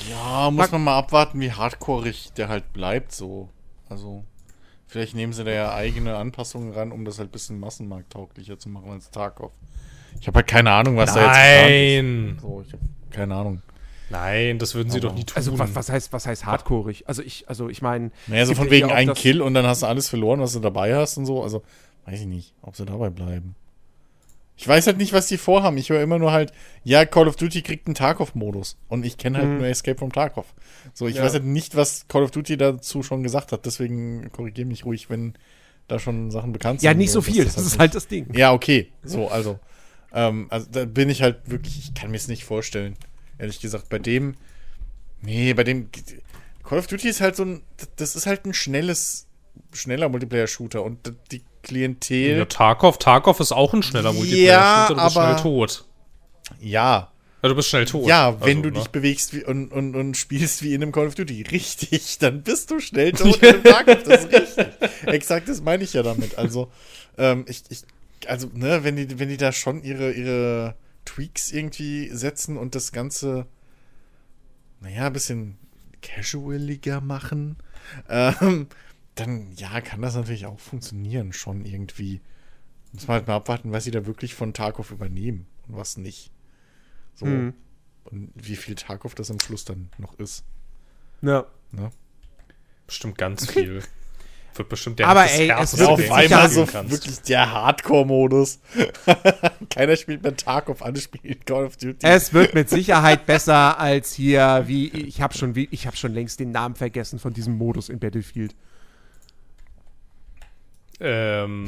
Ja, 0.09 0.49
muss 0.49 0.71
man 0.71 0.85
mal 0.85 0.97
abwarten, 0.97 1.39
wie 1.41 1.51
hardcoreig 1.51 2.33
der 2.37 2.47
halt 2.47 2.71
bleibt 2.71 3.11
so. 3.11 3.49
Also, 3.89 4.23
vielleicht 4.87 5.13
nehmen 5.13 5.33
sie 5.33 5.43
da 5.43 5.51
ja 5.51 5.73
eigene 5.73 6.15
Anpassungen 6.15 6.71
ran, 6.73 6.93
um 6.93 7.03
das 7.03 7.19
halt 7.19 7.27
ein 7.27 7.31
bisschen 7.33 7.59
massenmarkttauglicher 7.59 8.57
zu 8.57 8.69
machen 8.69 8.91
als 8.91 9.11
Tarkov. 9.11 9.51
Ich 10.21 10.27
habe 10.27 10.37
halt 10.37 10.47
keine 10.47 10.71
Ahnung, 10.71 10.95
was 10.95 11.13
da 11.13 11.19
jetzt 11.25 11.35
Nein. 11.35 12.35
ist. 12.37 12.41
So, 12.41 12.63
ich 12.65 12.71
habe 12.71 12.83
keine 13.09 13.35
Ahnung. 13.35 13.61
Nein, 14.13 14.59
das 14.59 14.75
würden 14.75 14.89
sie 14.89 14.99
Aber- 14.99 15.09
doch 15.09 15.15
nie 15.15 15.23
tun. 15.25 15.35
also 15.35 15.57
was, 15.59 15.75
was 15.75 15.89
heißt, 15.89 16.13
was 16.13 16.25
heißt 16.25 16.45
hardcoreig? 16.45 17.03
Also 17.07 17.21
ich, 17.21 17.49
also 17.49 17.67
ich 17.69 17.81
meine. 17.81 18.11
Naja, 18.27 18.45
so 18.45 18.55
von 18.55 18.65
ja 18.67 18.71
wegen 18.71 18.87
auch 18.91 18.95
ein 18.95 19.07
das- 19.07 19.17
Kill 19.19 19.41
und 19.41 19.53
dann 19.53 19.65
hast 19.65 19.81
du 19.81 19.87
alles 19.87 20.07
verloren, 20.07 20.39
was 20.39 20.53
du 20.53 20.59
dabei 20.59 20.95
hast 20.95 21.17
und 21.17 21.25
so. 21.25 21.43
Also, 21.43 21.63
weiß 22.05 22.21
ich 22.21 22.27
nicht, 22.27 22.53
ob 22.61 22.75
sie 22.75 22.85
dabei 22.85 23.09
bleiben. 23.09 23.55
Ich 24.55 24.67
weiß 24.67 24.85
halt 24.85 24.97
nicht, 24.97 25.13
was 25.13 25.25
die 25.25 25.37
vorhaben. 25.37 25.77
Ich 25.77 25.89
höre 25.89 26.01
immer 26.03 26.19
nur 26.19 26.31
halt, 26.31 26.51
ja, 26.83 27.05
Call 27.05 27.27
of 27.27 27.35
Duty 27.37 27.63
kriegt 27.63 27.87
einen 27.87 27.95
Tarkov-Modus. 27.95 28.77
Und 28.87 29.03
ich 29.03 29.17
kenne 29.17 29.39
halt 29.39 29.47
Mhm. 29.49 29.57
nur 29.57 29.65
Escape 29.67 29.97
from 29.97 30.11
Tarkov. 30.11 30.45
So, 30.93 31.07
ich 31.07 31.15
Ja. 31.15 31.23
weiß 31.23 31.33
halt 31.33 31.45
nicht, 31.45 31.75
was 31.75 32.07
Call 32.07 32.21
of 32.21 32.29
Duty 32.29 32.55
dazu 32.57 33.01
schon 33.01 33.23
gesagt 33.23 33.51
hat. 33.51 33.65
Deswegen 33.65 34.31
korrigiere 34.31 34.67
mich 34.67 34.85
ruhig, 34.85 35.09
wenn 35.09 35.33
da 35.87 35.97
schon 35.97 36.29
Sachen 36.29 36.51
bekannt 36.53 36.81
sind. 36.81 36.85
Ja, 36.87 36.93
nicht 36.93 37.11
so 37.11 37.21
viel, 37.23 37.43
das 37.45 37.57
ist 37.57 37.63
nicht- 37.71 37.79
halt 37.79 37.95
das 37.95 38.07
Ding. 38.07 38.31
Ja, 38.35 38.53
okay. 38.53 38.91
So, 39.03 39.27
also. 39.27 39.59
Ähm, 40.13 40.45
also 40.51 40.67
da 40.71 40.85
bin 40.85 41.09
ich 41.09 41.23
halt 41.23 41.49
wirklich, 41.49 41.79
ich 41.79 41.93
kann 41.95 42.11
mir 42.11 42.17
es 42.17 42.27
nicht 42.27 42.43
vorstellen. 42.45 42.93
Ehrlich 43.37 43.59
gesagt, 43.59 43.89
bei 43.89 43.99
dem. 43.99 44.35
Nee, 45.21 45.53
bei 45.53 45.63
dem. 45.63 45.89
Call 46.63 46.79
of 46.79 46.87
Duty 46.87 47.09
ist 47.09 47.21
halt 47.21 47.35
so 47.35 47.43
ein. 47.43 47.61
Das 47.97 48.15
ist 48.15 48.25
halt 48.25 48.45
ein 48.45 48.53
schnelles, 48.53 49.27
schneller 49.73 50.09
Multiplayer-Shooter 50.09 50.83
und 50.83 50.99
die 51.31 51.41
Klientel. 51.61 52.37
ja, 52.39 52.45
Tarkov, 52.45 52.97
Tarkov 52.99 53.39
ist 53.39 53.51
auch 53.51 53.73
ein 53.73 53.83
schneller 53.83 54.11
Ja, 54.11 54.15
Multiplayer-Shooter, 54.15 54.87
du 54.95 55.03
bist 55.05 55.17
aber- 55.17 55.31
schnell 55.39 55.41
tot. 55.43 55.85
Ja, 56.59 57.11
Ja, 57.41 57.49
du 57.49 57.55
bist 57.55 57.69
schnell 57.69 57.85
tot. 57.85 58.07
ja, 58.07 58.39
wenn 58.41 58.57
Also, 58.57 58.61
du 58.61 58.67
ne? 58.69 58.79
dich 58.79 58.87
bewegst 58.89 59.33
wie, 59.33 59.43
und, 59.43 59.71
und, 59.71 59.95
und 59.95 60.15
spielst 60.17 60.61
wie 60.63 60.73
in 60.73 60.81
einem 60.81 60.91
Call 60.91 61.07
of 61.07 61.15
Duty. 61.15 61.43
Richtig, 61.51 62.17
dann 62.19 62.43
bist 62.43 62.69
du 62.71 62.79
schnell 62.79 63.11
tot 63.13 63.37
in 63.41 63.49
einem 63.49 63.63
Tarkov. 63.63 64.03
Das 64.03 64.25
ist 64.25 64.33
richtig. 64.33 64.67
Exakt, 65.05 65.47
das 65.49 65.61
meine 65.61 65.83
ich 65.83 65.93
ja 65.93 66.03
damit. 66.03 66.37
Also, 66.37 66.69
ähm, 67.17 67.45
ich, 67.47 67.63
ich, 67.69 67.83
also, 68.27 68.49
ne, 68.53 68.83
wenn 68.83 68.95
die, 68.95 69.19
wenn 69.19 69.29
die 69.29 69.37
da 69.37 69.51
schon 69.51 69.83
ihre, 69.83 70.11
ihre 70.11 70.75
Tweaks 71.05 71.51
irgendwie 71.51 72.09
setzen 72.09 72.57
und 72.57 72.75
das 72.75 72.91
Ganze, 72.91 73.47
naja, 74.79 75.07
ein 75.07 75.13
bisschen 75.13 75.57
casualiger 76.01 77.01
machen, 77.01 77.57
ähm, 78.09 78.67
dann, 79.15 79.51
ja, 79.55 79.81
kann 79.81 80.01
das 80.01 80.15
natürlich 80.15 80.45
auch 80.45 80.59
funktionieren, 80.59 81.33
schon 81.33 81.65
irgendwie. 81.65 82.21
Muss 82.91 83.07
man 83.07 83.15
halt 83.15 83.27
mal 83.27 83.35
abwarten, 83.35 83.71
was 83.71 83.85
sie 83.85 83.91
da 83.91 84.05
wirklich 84.05 84.35
von 84.35 84.53
Tarkov 84.53 84.91
übernehmen 84.91 85.47
und 85.67 85.77
was 85.77 85.97
nicht. 85.97 86.31
So. 87.15 87.25
Mhm. 87.25 87.53
Und 88.05 88.31
wie 88.35 88.55
viel 88.55 88.75
Tarkov 88.75 89.15
das 89.15 89.31
am 89.31 89.39
Schluss 89.39 89.65
dann 89.65 89.89
noch 89.97 90.19
ist. 90.19 90.43
Ja. 91.21 91.45
Ne? 91.71 91.89
Bestimmt 92.85 93.17
ganz 93.17 93.49
viel. 93.49 93.81
Wird 94.55 94.69
bestimmt 94.69 94.99
der 94.99 95.07
Aber 95.07 95.23
das 95.23 95.39
ey, 95.39 95.47
härteste 95.47 95.75
es 95.75 95.79
wird 95.79 95.89
auf 95.89 96.11
einmal 96.11 96.49
so 96.49 96.65
kannst. 96.65 96.91
wirklich 96.91 97.21
der 97.21 97.51
Hardcore-Modus. 97.51 98.59
Keiner 99.69 99.95
spielt 99.95 100.21
mehr 100.23 100.35
Tarkov, 100.35 100.81
alle 100.83 100.99
spielen 100.99 101.39
Call 101.45 101.65
of 101.65 101.77
Duty. 101.77 101.97
Es 102.05 102.33
wird 102.33 102.53
mit 102.53 102.69
Sicherheit 102.69 103.25
besser 103.25 103.79
als 103.79 104.13
hier, 104.13 104.63
wie 104.67 104.89
ich 104.89 105.21
habe 105.21 105.33
schon, 105.33 105.55
wie 105.55 105.67
ich 105.71 105.87
habe 105.87 105.97
schon 105.97 106.13
längst 106.13 106.39
den 106.39 106.51
Namen 106.51 106.75
vergessen 106.75 107.17
von 107.19 107.33
diesem 107.33 107.57
Modus 107.57 107.89
in 107.89 107.99
Battlefield. 107.99 108.53
Ähm, 110.99 111.67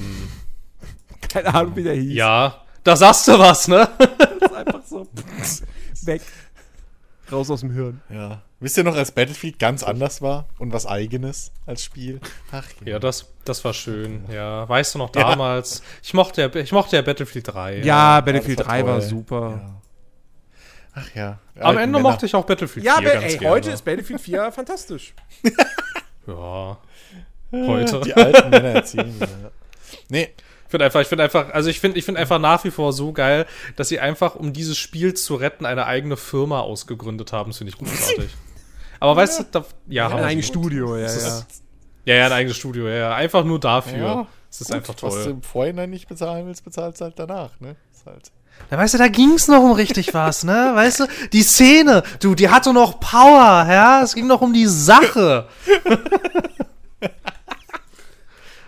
Keine 1.29 1.53
Ahnung, 1.53 1.75
wie 1.75 1.83
der 1.83 1.95
hieß. 1.95 2.13
ja, 2.15 2.61
da 2.83 2.95
sagst 2.95 3.27
du 3.27 3.37
was, 3.39 3.67
ne? 3.67 3.89
Das 4.39 4.51
ist 4.51 4.55
einfach 4.55 4.85
so 4.85 5.07
weg. 6.05 6.21
Raus 7.31 7.49
aus 7.49 7.61
dem 7.61 7.71
Hirn. 7.71 8.01
ja. 8.09 8.41
Wisst 8.61 8.77
ihr 8.77 8.83
noch, 8.85 8.95
als 8.95 9.11
Battlefield 9.11 9.59
ganz 9.59 9.83
anders 9.83 10.21
war 10.21 10.45
und 10.59 10.71
was 10.73 10.85
eigenes 10.87 11.51
als 11.65 11.83
Spiel? 11.83 12.19
Ach 12.51 12.63
Ja, 12.85 12.99
das, 12.99 13.27
das 13.43 13.63
war 13.65 13.73
schön. 13.73 14.23
Ja, 14.31 14.67
weißt 14.67 14.95
du 14.95 14.99
noch 14.99 15.13
Ja. 15.13 15.29
damals? 15.31 15.83
Ich 16.01 16.13
mochte 16.13 16.41
ja, 16.41 16.55
ich 16.55 16.71
mochte 16.71 16.95
ja 16.95 17.01
Battlefield 17.01 17.53
3. 17.53 17.79
Ja, 17.83 18.21
das 18.21 18.25
Battlefield 18.25 18.59
war 18.59 18.65
3 18.65 18.85
war 18.85 18.99
toll. 18.99 19.07
super. 19.09 19.49
Ja. 19.61 19.81
Ach 20.95 21.15
ja. 21.15 21.39
Am 21.59 21.77
Ende 21.77 21.99
mochte 21.99 22.25
ich 22.25 22.33
auch 22.33 22.45
Battlefield 22.45 22.85
Ja, 22.85 22.95
4 22.95 23.11
aber 23.11 23.19
ganz 23.21 23.33
ey, 23.33 23.39
gerne. 23.39 23.53
heute 23.55 23.71
ist 23.71 23.83
Battlefield 23.85 24.21
4 24.21 24.51
fantastisch. 24.53 25.13
Ja. 26.25 26.77
Heute. 27.51 28.01
Die 28.01 28.13
alten 28.13 28.49
Männer 28.49 28.69
erzählen. 28.69 29.15
ja. 29.19 29.27
Nee, 30.09 30.29
Ich 30.65 30.71
finde 30.71 30.85
einfach, 30.85 31.01
ich 31.01 31.07
finde 31.07 31.23
einfach, 31.23 31.49
also 31.53 31.69
ich 31.69 31.79
finde, 31.79 31.97
ich 31.99 32.05
finde 32.05 32.19
einfach 32.19 32.39
nach 32.39 32.63
wie 32.63 32.71
vor 32.71 32.91
so 32.91 33.13
geil, 33.13 33.45
dass 33.75 33.87
sie 33.89 33.99
einfach, 33.99 34.35
um 34.35 34.51
dieses 34.51 34.77
Spiel 34.77 35.13
zu 35.13 35.35
retten, 35.35 35.65
eine 35.65 35.85
eigene 35.85 36.17
Firma 36.17 36.59
ausgegründet 36.61 37.31
haben. 37.33 37.51
Das 37.51 37.59
finde 37.59 37.71
ich 37.73 37.77
großartig. 37.77 38.31
Aber 38.99 39.15
weißt 39.15 39.39
du, 39.39 39.43
da, 39.51 39.65
ja, 39.87 40.07
Ein 40.07 40.13
haben 40.13 40.23
eigenes. 40.23 40.47
Studio, 40.47 40.97
ja, 40.97 41.03
Das 41.03 41.23
ja. 42.05 42.13
Ja, 42.13 42.19
ja, 42.19 42.25
ein 42.27 42.31
eigenes 42.31 42.57
Studio, 42.57 42.87
ja, 42.87 42.95
ja. 42.95 43.15
Einfach 43.15 43.43
nur 43.43 43.59
dafür. 43.59 43.97
Ja, 43.97 44.27
Es 44.49 44.61
ist 44.61 44.67
gut, 44.67 44.75
einfach 44.77 44.93
Was 45.01 45.13
du 45.15 45.21
toll. 45.23 45.31
im 45.31 45.41
Vorhinein 45.43 45.89
nicht 45.89 46.07
bezahlen 46.07 46.45
willst, 46.47 46.63
bezahlst 46.63 47.01
halt 47.01 47.17
danach, 47.17 47.59
ne? 47.59 47.75
Ist 47.93 48.05
halt. 48.05 48.31
Da 48.69 48.77
weißt 48.77 48.93
du, 48.93 48.97
da 48.97 49.07
ging's 49.09 49.47
noch 49.47 49.61
um 49.61 49.73
richtig 49.73 50.13
was, 50.13 50.43
ne? 50.43 50.71
Weißt 50.75 51.01
du, 51.01 51.07
die 51.33 51.43
Szene, 51.43 52.03
du, 52.21 52.35
die 52.35 52.49
hatte 52.49 52.73
noch 52.73 52.99
Power, 52.99 53.67
ja? 53.69 54.01
Es 54.03 54.15
ging 54.15 54.27
noch 54.27 54.41
um 54.41 54.53
die 54.53 54.65
Sache. 54.67 55.47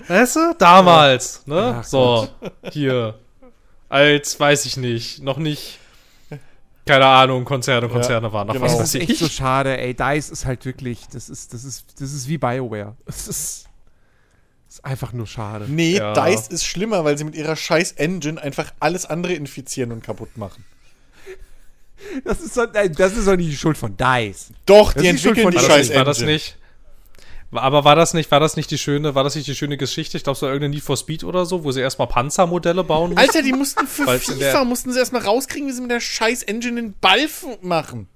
weißt 0.07 0.35
du? 0.35 0.55
Damals, 0.57 1.45
ne? 1.45 1.77
Ach 1.79 1.83
so, 1.83 2.27
hier. 2.71 3.19
Als, 3.89 4.39
weiß 4.39 4.65
ich 4.65 4.77
nicht, 4.77 5.21
noch 5.23 5.37
nicht. 5.37 5.79
Keine 6.85 7.05
Ahnung, 7.05 7.43
Konzerne, 7.43 7.89
Konzerne 7.89 8.31
waren 8.31 8.47
noch 8.47 8.53
genau. 8.53 8.65
was 8.65 8.77
Das 8.77 8.95
ist 8.95 9.01
echt 9.01 9.09
ich. 9.11 9.19
so 9.19 9.27
schade, 9.27 9.77
ey. 9.77 9.93
DICE 9.93 10.29
ist 10.29 10.45
halt 10.45 10.63
wirklich, 10.65 11.01
das 11.11 11.29
ist, 11.29 11.53
das 11.53 11.63
ist, 11.65 11.85
das 12.01 12.13
ist 12.13 12.27
wie 12.29 12.37
BioWare. 12.37 12.95
Es 13.05 13.27
ist, 13.27 13.65
ist 14.69 14.85
einfach 14.85 15.11
nur 15.11 15.27
schade. 15.27 15.65
Nee, 15.67 15.97
Ja. 15.97 16.13
DICE 16.13 16.47
ist 16.49 16.65
schlimmer, 16.65 17.03
weil 17.03 17.17
sie 17.17 17.25
mit 17.25 17.35
ihrer 17.35 17.55
scheiß 17.57 17.93
Engine 17.93 18.41
einfach 18.41 18.71
alles 18.79 19.05
andere 19.05 19.33
infizieren 19.33 19.91
und 19.91 20.01
kaputt 20.03 20.37
machen. 20.37 20.63
Das 22.23 22.39
ist 22.39 22.55
doch, 22.55 22.67
das 22.71 23.13
ist 23.17 23.27
doch 23.27 23.35
nicht 23.35 23.51
die 23.51 23.57
Schuld 23.57 23.77
von 23.77 23.97
DICE. 23.97 24.51
Doch, 24.65 24.93
Das 24.93 25.01
die 25.01 25.07
die 25.07 25.07
entwickeln 25.09 25.43
von- 25.43 25.51
die 25.51 25.57
War 25.57 25.63
das, 25.63 25.71
scheiß 25.73 25.87
nicht, 25.89 25.97
war 25.97 26.05
das 26.05 26.17
Engine. 26.19 26.33
nicht? 26.33 26.57
War- 27.51 27.63
Aber 27.63 27.83
war 27.85 27.95
das 27.95 28.13
nicht, 28.13 28.29
war 28.31 28.39
das 28.39 28.57
nicht 28.57 28.69
die 28.71 28.77
schöne, 28.77 29.15
war 29.15 29.23
das 29.23 29.35
nicht 29.35 29.47
die 29.47 29.55
schöne 29.55 29.77
Geschichte? 29.77 30.17
Ich 30.17 30.23
glaube, 30.23 30.37
so 30.37 30.45
irgendeine 30.47 30.73
Need 30.75 30.83
for 30.83 30.97
Speed 30.97 31.23
oder 31.23 31.45
so, 31.45 31.63
wo 31.63 31.71
sie 31.71 31.79
erstmal 31.81 32.07
Panzermodelle 32.07 32.83
bauen 32.83 33.11
mussten. 33.11 33.19
Alter, 33.19 33.41
die 33.41 33.53
mussten 33.53 33.87
für 33.87 34.19
FIFA, 34.19 34.65
mussten 34.65 34.91
sie 34.91 34.99
erstmal 34.99 35.21
rauskriegen, 35.21 35.67
wie 35.67 35.71
sie 35.73 35.81
mit 35.81 35.91
der 35.91 36.01
scheiß 36.01 36.43
Engine 36.43 36.81
den 36.81 36.93
Ball 36.99 37.27
machen. 37.61 38.07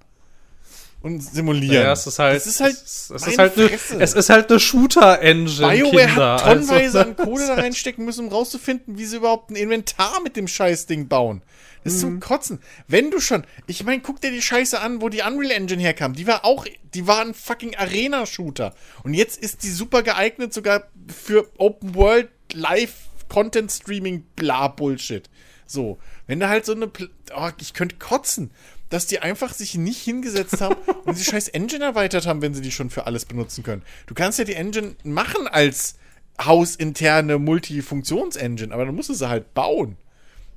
Und 1.03 1.20
simulieren. 1.24 1.84
Ja, 1.84 1.94
es 1.94 2.06
ist 2.06 2.20
halt, 2.20 2.36
Das 2.36 2.45
ist 2.45 2.60
halt. 2.60 2.74
es, 2.74 3.10
es 3.10 3.26
ist 3.26 3.40
halt 3.40 3.58
eine, 3.58 3.72
es 4.03 4.14
ist 4.14 4.30
halt 4.30 4.52
eine 4.52 4.60
Shooter-Engine, 4.60 5.70
BioWare 5.72 6.06
Kinder. 6.08 6.34
hat 6.36 6.44
tonnenweise 6.44 6.99
also, 6.99 7.10
an 7.10 7.16
Kohle 7.26 7.48
da 7.48 7.53
reinstecken 7.56 8.06
müssen, 8.06 8.28
um 8.28 8.32
rauszufinden, 8.32 8.99
wie 8.99 9.06
sie 9.06 9.16
überhaupt 9.18 9.49
ein 9.49 9.56
Inventar 9.56 10.22
mit 10.22 10.36
dem 10.36 10.48
Scheißding 10.48 11.08
bauen. 11.08 11.41
Das 11.84 11.94
ist 11.94 12.02
zum 12.02 12.20
Kotzen. 12.20 12.60
Wenn 12.88 13.10
du 13.10 13.20
schon, 13.20 13.44
ich 13.66 13.84
meine, 13.84 14.02
guck 14.02 14.22
dir 14.22 14.32
die 14.32 14.41
Scheiße 14.41 14.80
an, 14.80 15.02
wo 15.02 15.10
die 15.10 15.22
Unreal 15.22 15.52
Engine 15.52 15.82
herkam. 15.82 16.14
Die 16.14 16.28
war 16.28 16.45
auch, 16.45 16.66
die 16.94 17.08
war 17.08 17.22
ein 17.22 17.34
fucking 17.34 17.76
Arena-Shooter. 17.76 18.76
Und 19.03 19.14
jetzt 19.14 19.41
ist 19.41 19.64
die 19.64 19.72
super 19.72 20.03
geeignet 20.03 20.53
sogar 20.53 20.88
für 21.08 21.49
Open 21.58 21.95
World 21.95 22.30
Live 22.53 22.94
Content 23.30 23.72
Streaming, 23.72 24.26
bla 24.36 24.68
Bullshit. 24.68 25.30
So, 25.66 25.98
wenn 26.28 26.40
da 26.40 26.49
halt 26.49 26.66
so 26.66 26.74
eine, 26.74 26.91
oh, 27.36 27.49
ich 27.60 27.74
könnte 27.74 27.95
kotzen, 27.95 28.52
dass 28.90 29.08
die 29.08 29.20
einfach 29.20 29.53
sich 29.53 29.76
nicht 29.76 30.02
hingesetzt 30.02 30.62
haben 30.62 30.76
und 31.06 31.18
die 31.18 31.24
scheiß 31.24 31.48
Engine 31.48 31.86
erweitert 31.86 32.28
haben, 32.28 32.41
wenn 32.41 32.53
sie 32.53 32.62
die 32.62 32.72
schon 32.72 32.90
für 32.90 33.08
alles 33.08 33.26
benutzen 33.26 33.64
können. 33.64 33.82
Du 34.06 34.14
kannst 34.14 34.38
ja 34.38 34.45
die 34.45 34.53
Engine 34.53 34.95
machen 35.03 35.48
als 35.48 35.95
hausinterne 36.44 37.40
Multifunktionsengine, 37.40 38.74
aber 38.74 38.86
dann 38.86 38.95
musst 38.95 39.10
du 39.10 39.14
sie 39.14 39.30
halt 39.30 39.53
bauen. 39.53 39.98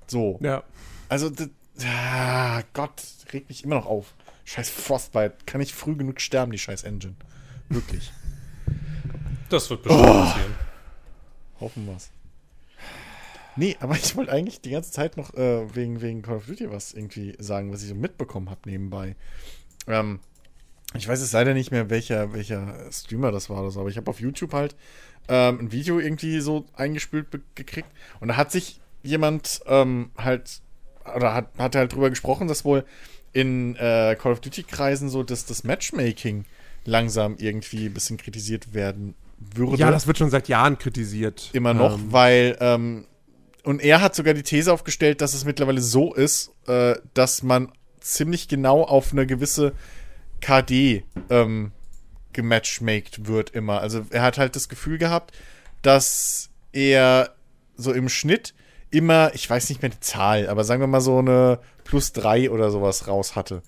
So. 0.07 0.39
Ja. 0.43 0.65
Also, 1.09 1.31
das, 1.31 1.49
ah, 1.85 2.63
Gott, 2.73 3.03
regt 3.33 3.49
mich 3.49 3.65
immer 3.65 3.77
noch 3.77 3.87
auf. 3.87 4.15
Scheiß 4.45 4.71
Frostbite. 4.71 5.37
Kann 5.47 5.61
ich 5.61 5.75
früh 5.75 5.97
genug 5.97 6.21
sterben, 6.21 6.53
die 6.53 6.59
scheiß 6.59 6.85
Engine. 6.85 7.15
Wirklich. 7.69 8.13
Das 9.49 9.71
wird 9.71 9.83
bestimmt 9.83 10.07
passieren. 10.07 10.55
Hoffen 11.61 11.87
wir's. 11.87 12.11
Nee, 13.57 13.77
aber 13.81 13.95
ich 13.95 14.17
wollte 14.17 14.33
eigentlich 14.33 14.61
die 14.61 14.71
ganze 14.71 14.91
Zeit 14.91 15.17
noch 15.17 15.35
äh, 15.35 15.75
wegen, 15.75 16.01
wegen 16.01 16.23
Call 16.23 16.37
of 16.37 16.47
Duty 16.47 16.71
was 16.71 16.93
irgendwie 16.93 17.37
sagen, 17.39 17.73
was 17.73 17.83
ich 17.83 17.89
so 17.89 17.95
mitbekommen 17.95 18.51
habe 18.51 18.61
nebenbei. 18.65 19.17
Ähm, 19.87 20.21
ich 20.95 21.07
weiß 21.07 21.21
jetzt 21.21 21.33
leider 21.33 21.55
nicht 21.55 21.71
mehr, 21.71 21.91
welcher, 21.91 22.33
welcher 22.33 22.91
Streamer 22.91 23.33
das 23.33 23.51
war 23.51 23.61
oder 23.61 23.71
so, 23.71 23.81
aber 23.81 23.89
ich 23.89 23.97
habe 23.97 24.11
auf 24.11 24.21
YouTube 24.21 24.53
halt 24.53 24.77
ähm, 25.29 25.61
ein 25.61 25.73
Video 25.73 25.99
irgendwie 25.99 26.41
so 26.41 26.67
eingespült 26.75 27.29
gekriegt 27.55 27.89
und 28.21 28.29
da 28.29 28.37
hat 28.37 28.51
sich 28.51 28.81
jemand 29.03 29.61
ähm, 29.67 30.11
halt, 30.17 30.61
oder 31.17 31.35
hat, 31.35 31.49
hat 31.59 31.77
halt 31.77 31.93
drüber 31.93 32.11
gesprochen, 32.11 32.49
dass 32.49 32.65
wohl 32.65 32.85
in 33.33 33.75
äh, 33.77 34.17
Call 34.21 34.33
of 34.33 34.41
Duty-Kreisen 34.41 35.09
so 35.09 35.23
das, 35.23 35.45
das 35.45 35.65
Matchmaking 35.65 36.45
langsam 36.85 37.37
irgendwie 37.39 37.87
ein 37.87 37.95
bisschen 37.95 38.17
kritisiert 38.17 38.75
werden 38.75 39.15
würde 39.39 39.77
Ja, 39.79 39.91
das 39.91 40.07
wird 40.07 40.19
schon 40.19 40.31
seit 40.31 40.49
Jahren 40.49 40.79
kritisiert. 40.79 41.51
immer 41.53 41.75
noch, 41.75 41.95
Ähm, 41.99 42.13
weil 42.13 42.57
ähm, 42.61 43.07
und 43.65 43.83
er 43.83 44.01
hat 44.03 44.15
sogar 44.15 44.35
die 44.35 44.43
These 44.43 44.73
aufgestellt, 44.73 45.21
dass 45.21 45.33
es 45.35 45.45
mittlerweile 45.45 45.81
so 45.81 46.13
ist, 46.15 46.53
äh, 46.67 46.97
dass 47.15 47.43
man 47.43 47.73
ziemlich 48.01 48.47
genau 48.49 48.83
auf 48.83 49.13
eine 49.13 49.27
gewisse 49.27 49.73
KD 50.41 51.05
ähm, 51.31 51.73
gematchmaked 52.35 53.27
wird 53.27 53.51
immer. 53.51 53.81
Also 53.81 54.05
er 54.11 54.23
hat 54.23 54.37
halt 54.39 54.55
das 54.57 54.69
Gefühl 54.69 54.99
gehabt, 54.99 55.33
dass 55.83 56.51
er 56.73 57.35
so 57.77 57.93
im 57.93 58.09
Schnitt 58.09 58.55
immer, 58.95 59.35
ich 59.35 59.49
weiß 59.49 59.69
nicht 59.69 59.83
mehr 59.83 59.91
die 59.91 60.01
Zahl, 60.01 60.49
aber 60.49 60.65
sagen 60.65 60.81
wir 60.81 60.87
mal 60.87 61.01
so 61.01 61.19
eine 61.19 61.59
plus 61.85 62.13
drei 62.13 62.51
oder 62.51 62.71
sowas 62.71 63.09
raus 63.09 63.37
hatte. 63.37 63.63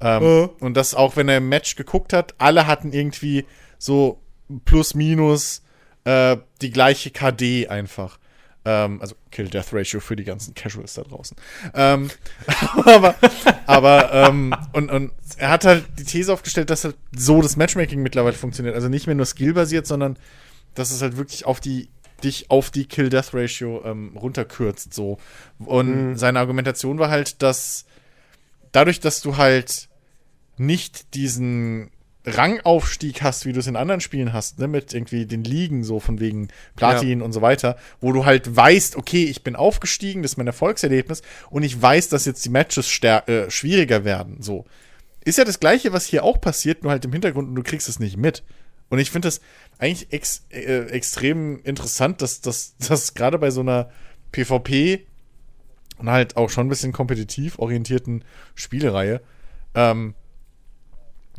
Ähm, 0.00 0.22
Und 0.60 0.74
dass 0.74 0.94
auch 0.94 1.16
wenn 1.16 1.28
er 1.28 1.38
im 1.38 1.48
Match 1.48 1.76
geguckt 1.76 2.12
hat, 2.12 2.34
alle 2.38 2.66
hatten 2.66 2.92
irgendwie 2.92 3.46
so 3.78 4.20
plus 4.64 4.94
minus 4.94 5.62
äh, 6.04 6.36
die 6.62 6.70
gleiche 6.70 7.10
KD 7.10 7.68
einfach. 7.68 8.18
Ähm, 8.64 9.00
also 9.00 9.14
Kill-Death-Ratio 9.30 10.00
für 10.00 10.16
die 10.16 10.24
ganzen 10.24 10.54
Casuals 10.54 10.94
da 10.94 11.02
draußen. 11.02 11.36
Ähm, 11.74 12.10
aber, 12.84 13.14
aber 13.66 14.12
ähm, 14.12 14.54
und, 14.72 14.90
und 14.90 15.12
er 15.38 15.50
hat 15.50 15.64
halt 15.64 15.84
die 15.98 16.04
These 16.04 16.32
aufgestellt, 16.32 16.70
dass 16.70 16.84
halt 16.84 16.96
so 17.16 17.40
das 17.42 17.56
Matchmaking 17.56 18.02
mittlerweile 18.02 18.36
funktioniert. 18.36 18.74
Also 18.74 18.88
nicht 18.88 19.06
mehr 19.06 19.14
nur 19.14 19.26
skillbasiert, 19.26 19.86
sondern 19.86 20.18
dass 20.74 20.90
es 20.90 21.00
halt 21.00 21.16
wirklich 21.16 21.46
auf 21.46 21.60
die 21.60 21.88
dich 22.24 22.50
auf 22.50 22.70
die 22.70 22.86
Kill-Death-Ratio 22.86 23.84
ähm, 23.84 24.16
runterkürzt 24.16 24.94
so. 24.94 25.18
Und 25.58 26.16
seine 26.16 26.38
Argumentation 26.38 26.98
war 26.98 27.10
halt, 27.10 27.42
dass 27.42 27.84
dadurch, 28.72 29.00
dass 29.00 29.20
du 29.20 29.36
halt 29.36 29.88
nicht 30.56 31.14
diesen 31.14 31.90
Rangaufstieg 32.26 33.22
hast, 33.22 33.46
wie 33.46 33.52
du 33.52 33.60
es 33.60 33.68
in 33.68 33.76
anderen 33.76 34.00
Spielen 34.00 34.32
hast, 34.32 34.58
ne, 34.58 34.66
mit 34.66 34.92
irgendwie 34.92 35.26
den 35.26 35.44
Ligen, 35.44 35.84
so 35.84 36.00
von 36.00 36.18
wegen 36.18 36.48
Platin 36.74 37.22
und 37.22 37.32
so 37.32 37.40
weiter, 37.40 37.76
wo 38.00 38.12
du 38.12 38.24
halt 38.24 38.54
weißt, 38.54 38.96
okay, 38.96 39.24
ich 39.24 39.44
bin 39.44 39.54
aufgestiegen, 39.54 40.22
das 40.22 40.32
ist 40.32 40.36
mein 40.36 40.48
Erfolgserlebnis 40.48 41.22
und 41.50 41.62
ich 41.62 41.80
weiß, 41.80 42.08
dass 42.08 42.24
jetzt 42.24 42.44
die 42.44 42.50
Matches 42.50 43.00
äh, 43.02 43.50
schwieriger 43.50 44.04
werden, 44.04 44.42
so. 44.42 44.64
Ist 45.24 45.38
ja 45.38 45.44
das 45.44 45.58
Gleiche, 45.58 45.92
was 45.92 46.06
hier 46.06 46.22
auch 46.22 46.40
passiert, 46.40 46.82
nur 46.82 46.92
halt 46.92 47.04
im 47.04 47.12
Hintergrund 47.12 47.48
und 47.48 47.54
du 47.56 47.62
kriegst 47.62 47.88
es 47.88 47.98
nicht 47.98 48.16
mit. 48.16 48.44
Und 48.88 48.98
ich 48.98 49.10
finde 49.10 49.26
das 49.28 49.40
eigentlich 49.78 50.12
ex 50.12 50.44
äh, 50.50 50.86
extrem 50.90 51.60
interessant, 51.64 52.22
dass 52.22 52.40
das 52.40 53.14
gerade 53.14 53.38
bei 53.38 53.50
so 53.50 53.60
einer 53.60 53.90
PvP 54.32 55.06
und 55.98 56.10
halt 56.10 56.36
auch 56.36 56.50
schon 56.50 56.66
ein 56.66 56.68
bisschen 56.68 56.92
kompetitiv 56.92 57.58
orientierten 57.58 58.24
Spielereihe, 58.54 59.20
ähm, 59.74 60.14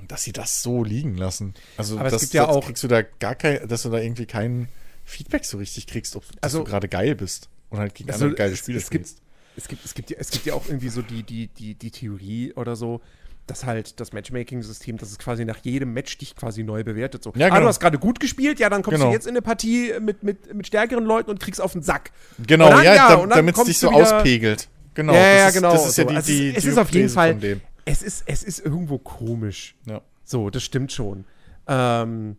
dass 0.07 0.23
sie 0.23 0.31
das 0.31 0.61
so 0.61 0.83
liegen 0.83 1.15
lassen. 1.17 1.53
Also 1.77 1.97
Aber 1.97 2.07
es 2.07 2.13
das, 2.13 2.21
gibt 2.23 2.33
ja 2.33 2.47
auch- 2.47 2.65
kriegst 2.65 2.83
du 2.83 2.87
da 2.87 3.01
gar 3.01 3.35
kein, 3.35 3.67
dass 3.67 3.83
du 3.83 3.89
da 3.89 3.97
irgendwie 3.99 4.25
kein 4.25 4.67
Feedback 5.05 5.45
so 5.45 5.57
richtig 5.57 5.87
kriegst, 5.87 6.15
ob 6.15 6.23
Also- 6.41 6.59
du 6.59 6.63
gerade 6.65 6.87
geil 6.87 7.15
bist 7.15 7.49
und 7.69 7.79
halt 7.79 7.95
gegen 7.95 8.09
Also, 8.11 8.25
andere 8.25 8.37
geile 8.37 8.53
es- 8.53 8.59
Spiele 8.59 8.77
es 8.77 8.89
gibt- 8.89 9.07
spielst. 9.07 9.23
Es 9.59 9.67
gibt, 9.67 9.83
es, 9.85 9.93
gibt, 9.95 10.09
ja- 10.11 10.17
es 10.19 10.29
gibt 10.29 10.45
ja 10.45 10.53
auch 10.53 10.67
irgendwie 10.67 10.89
so 10.89 11.01
die, 11.01 11.23
die, 11.23 11.47
die, 11.47 11.73
die 11.73 11.89
Theorie 11.89 12.53
oder 12.53 12.75
so, 12.75 13.01
dass 13.47 13.65
halt 13.65 13.99
das 13.99 14.13
Matchmaking-System, 14.13 14.97
dass 14.97 15.09
es 15.11 15.17
quasi 15.17 15.45
nach 15.45 15.57
jedem 15.63 15.93
Match 15.93 16.17
dich 16.17 16.35
quasi 16.35 16.63
neu 16.63 16.83
bewertet. 16.83 17.23
So, 17.23 17.31
Ja, 17.35 17.47
ah, 17.47 17.49
genau. 17.49 17.61
du 17.61 17.67
hast 17.67 17.79
gerade 17.79 17.97
gut 17.97 18.19
gespielt, 18.19 18.59
ja, 18.59 18.69
dann 18.69 18.83
kommst 18.83 18.97
Genau. 18.99 19.09
du 19.09 19.13
jetzt 19.15 19.25
in 19.25 19.31
eine 19.31 19.41
Partie 19.41 19.93
mit, 20.01 20.21
mit, 20.23 20.53
mit 20.53 20.67
stärkeren 20.67 21.05
Leuten 21.05 21.29
und 21.31 21.39
kriegst 21.39 21.61
auf 21.61 21.71
den 21.73 21.81
Sack. 21.81 22.11
Genau, 22.45 22.69
dann, 22.69 22.83
ja, 22.83 22.93
ja, 22.95 23.25
damit 23.25 23.57
es 23.57 23.63
dich 23.63 23.79
so 23.79 23.89
auspegelt. 23.89 24.67
Genau, 24.93 25.13
ja, 25.13 25.19
ja, 25.19 25.37
das 25.45 25.47
ist, 25.49 25.53
genau. 25.55 25.71
Das 25.71 25.87
ist 25.87 25.97
ja 25.97 26.03
so. 26.03 26.09
die, 26.09 26.15
Also 26.15 26.31
die, 26.31 26.49
es, 26.55 26.63
die 26.63 26.69
ist 26.69 26.77
auf 26.77 26.89
jeden 26.89 27.09
Fall, 27.09 27.31
von 27.33 27.41
dem. 27.41 27.61
es 27.85 28.01
ist, 28.01 28.23
es 28.25 28.43
ist 28.43 28.59
irgendwo 28.65 28.97
komisch. 28.97 29.75
Ja. 29.85 30.01
So, 30.23 30.49
das 30.49 30.63
stimmt 30.63 30.91
schon. 30.91 31.23
Ähm, 31.67 32.35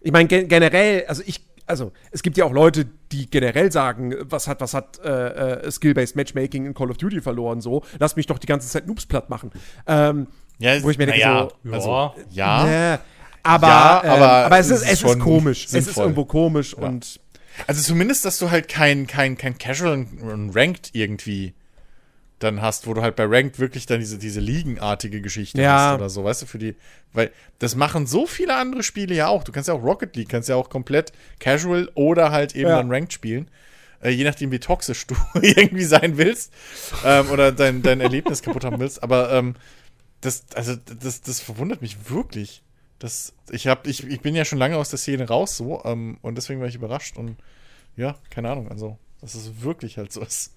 ich 0.00 0.12
meine, 0.12 0.28
gen 0.28 0.48
generell, 0.48 1.04
also 1.06 1.22
ich, 1.26 1.44
also 1.70 1.92
es 2.10 2.22
gibt 2.22 2.36
ja 2.36 2.44
auch 2.44 2.52
Leute, 2.52 2.86
die 3.12 3.30
generell 3.30 3.72
sagen, 3.72 4.14
was 4.24 4.46
hat, 4.48 4.60
was 4.60 4.74
hat 4.74 4.98
äh, 5.02 5.60
äh, 5.60 5.70
Skill-Based 5.70 6.16
Matchmaking 6.16 6.66
in 6.66 6.74
Call 6.74 6.90
of 6.90 6.98
Duty 6.98 7.20
verloren, 7.20 7.60
so, 7.60 7.82
lass 7.98 8.16
mich 8.16 8.26
doch 8.26 8.38
die 8.38 8.46
ganze 8.46 8.68
Zeit 8.68 8.86
Noobs 8.86 9.06
platt 9.06 9.30
machen. 9.30 9.50
Ähm, 9.86 10.26
Ja, 10.58 10.82
Wo 10.82 10.90
ich 10.90 10.98
mir 10.98 11.06
denke, 11.06 11.20
naja, 11.20 11.48
so, 11.64 11.72
also, 11.72 12.14
ja. 12.30 12.66
ja. 12.68 12.98
aber, 13.42 13.66
Ja, 13.68 14.02
ähm, 14.04 14.10
aber 14.10 14.28
aber 14.46 14.58
es 14.58 14.68
ist, 14.70 14.82
es 14.82 15.02
ist 15.02 15.18
komisch. 15.20 15.64
Es 15.66 15.72
ist 15.72 15.84
sinnvoll. 15.84 16.04
irgendwo 16.04 16.24
komisch 16.26 16.74
und 16.74 17.20
Also 17.66 17.82
zumindest, 17.82 18.24
dass 18.24 18.38
du 18.38 18.50
halt 18.50 18.68
kein, 18.68 19.06
kein, 19.06 19.38
kein 19.38 19.56
Casual 19.56 20.06
und 20.20 20.50
Ranked 20.54 20.90
irgendwie 20.92 21.54
dann 22.40 22.60
hast, 22.60 22.86
wo 22.86 22.94
du 22.94 23.02
halt 23.02 23.16
bei 23.16 23.24
Ranked 23.26 23.58
wirklich 23.58 23.86
dann 23.86 24.00
diese, 24.00 24.18
diese 24.18 24.40
Ligenartige 24.40 25.20
Geschichte 25.20 25.60
Ja. 25.62 25.90
hast 25.90 25.94
oder 25.96 26.10
so, 26.10 26.24
weißt 26.24 26.42
du, 26.42 26.46
für 26.46 26.58
die, 26.58 26.74
weil 27.12 27.30
das 27.58 27.76
machen 27.76 28.06
so 28.06 28.26
viele 28.26 28.56
andere 28.56 28.82
Spiele 28.82 29.14
ja 29.14 29.28
auch. 29.28 29.44
Du 29.44 29.52
kannst 29.52 29.68
ja 29.68 29.74
auch 29.74 29.82
Rocket 29.82 30.16
League, 30.16 30.28
kannst 30.28 30.48
ja 30.48 30.56
auch 30.56 30.68
komplett 30.70 31.12
Casual 31.38 31.90
oder 31.94 32.32
halt 32.32 32.54
eben 32.56 32.68
Ja. 32.70 32.76
dann 32.78 32.90
Ranked 32.90 33.12
spielen. 33.12 33.48
Äh, 34.02 34.10
je 34.10 34.24
nachdem, 34.24 34.50
wie 34.50 34.58
toxisch 34.58 35.06
du 35.06 35.14
irgendwie 35.40 35.84
sein 35.84 36.16
willst 36.18 36.52
ähm, 37.04 37.30
oder 37.30 37.52
dein, 37.52 37.82
dein 37.82 38.00
Erlebnis 38.00 38.42
kaputt 38.42 38.64
haben 38.64 38.80
willst. 38.80 39.02
Aber 39.02 39.30
ähm, 39.32 39.54
das, 40.22 40.44
also 40.54 40.74
das, 40.76 41.20
das 41.20 41.40
verwundert 41.40 41.82
mich 41.82 42.10
wirklich. 42.10 42.62
Das, 42.98 43.32
ich, 43.50 43.66
hab, 43.66 43.86
ich, 43.86 44.06
ich 44.06 44.20
bin 44.20 44.34
ja 44.34 44.44
schon 44.44 44.58
lange 44.58 44.76
aus 44.76 44.90
der 44.90 44.98
Szene 44.98 45.26
raus 45.28 45.56
so 45.56 45.82
ähm, 45.84 46.18
und 46.22 46.34
deswegen 46.36 46.60
war 46.60 46.68
ich 46.68 46.74
überrascht 46.74 47.16
und 47.16 47.36
ja, 47.96 48.16
keine 48.30 48.50
Ahnung, 48.50 48.70
also 48.70 48.98
dass 49.20 49.34
es 49.34 49.62
wirklich 49.62 49.98
halt 49.98 50.12
so 50.12 50.20
ist. 50.22 50.52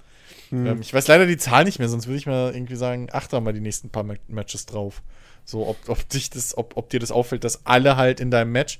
Ähm, 0.52 0.82
ich 0.82 0.94
weiß 0.94 1.08
leider 1.08 1.26
die 1.26 1.38
Zahl 1.38 1.64
nicht 1.66 1.80
mehr, 1.80 1.90
sonst 1.90 2.08
würde 2.08 2.18
ich 2.18 2.26
mal 2.26 2.54
irgendwie 2.54 2.76
sagen, 2.76 3.10
achte 3.12 3.40
mal 3.42 3.54
die 3.54 3.60
nächsten 3.60 3.90
paar 3.90 4.04
Ma 4.04 4.16
Matches 4.28 4.66
drauf. 4.66 5.02
So, 5.46 5.68
ob, 5.68 5.78
ob, 5.88 6.08
dich 6.10 6.30
das, 6.30 6.58
ob, 6.58 6.78
ob 6.78 6.90
dir 6.90 7.00
das 7.00 7.12
auffällt, 7.12 7.44
dass 7.44 7.66
alle 7.66 7.98
halt 7.98 8.20
in 8.20 8.32
deinem 8.32 8.52
Match, 8.52 8.80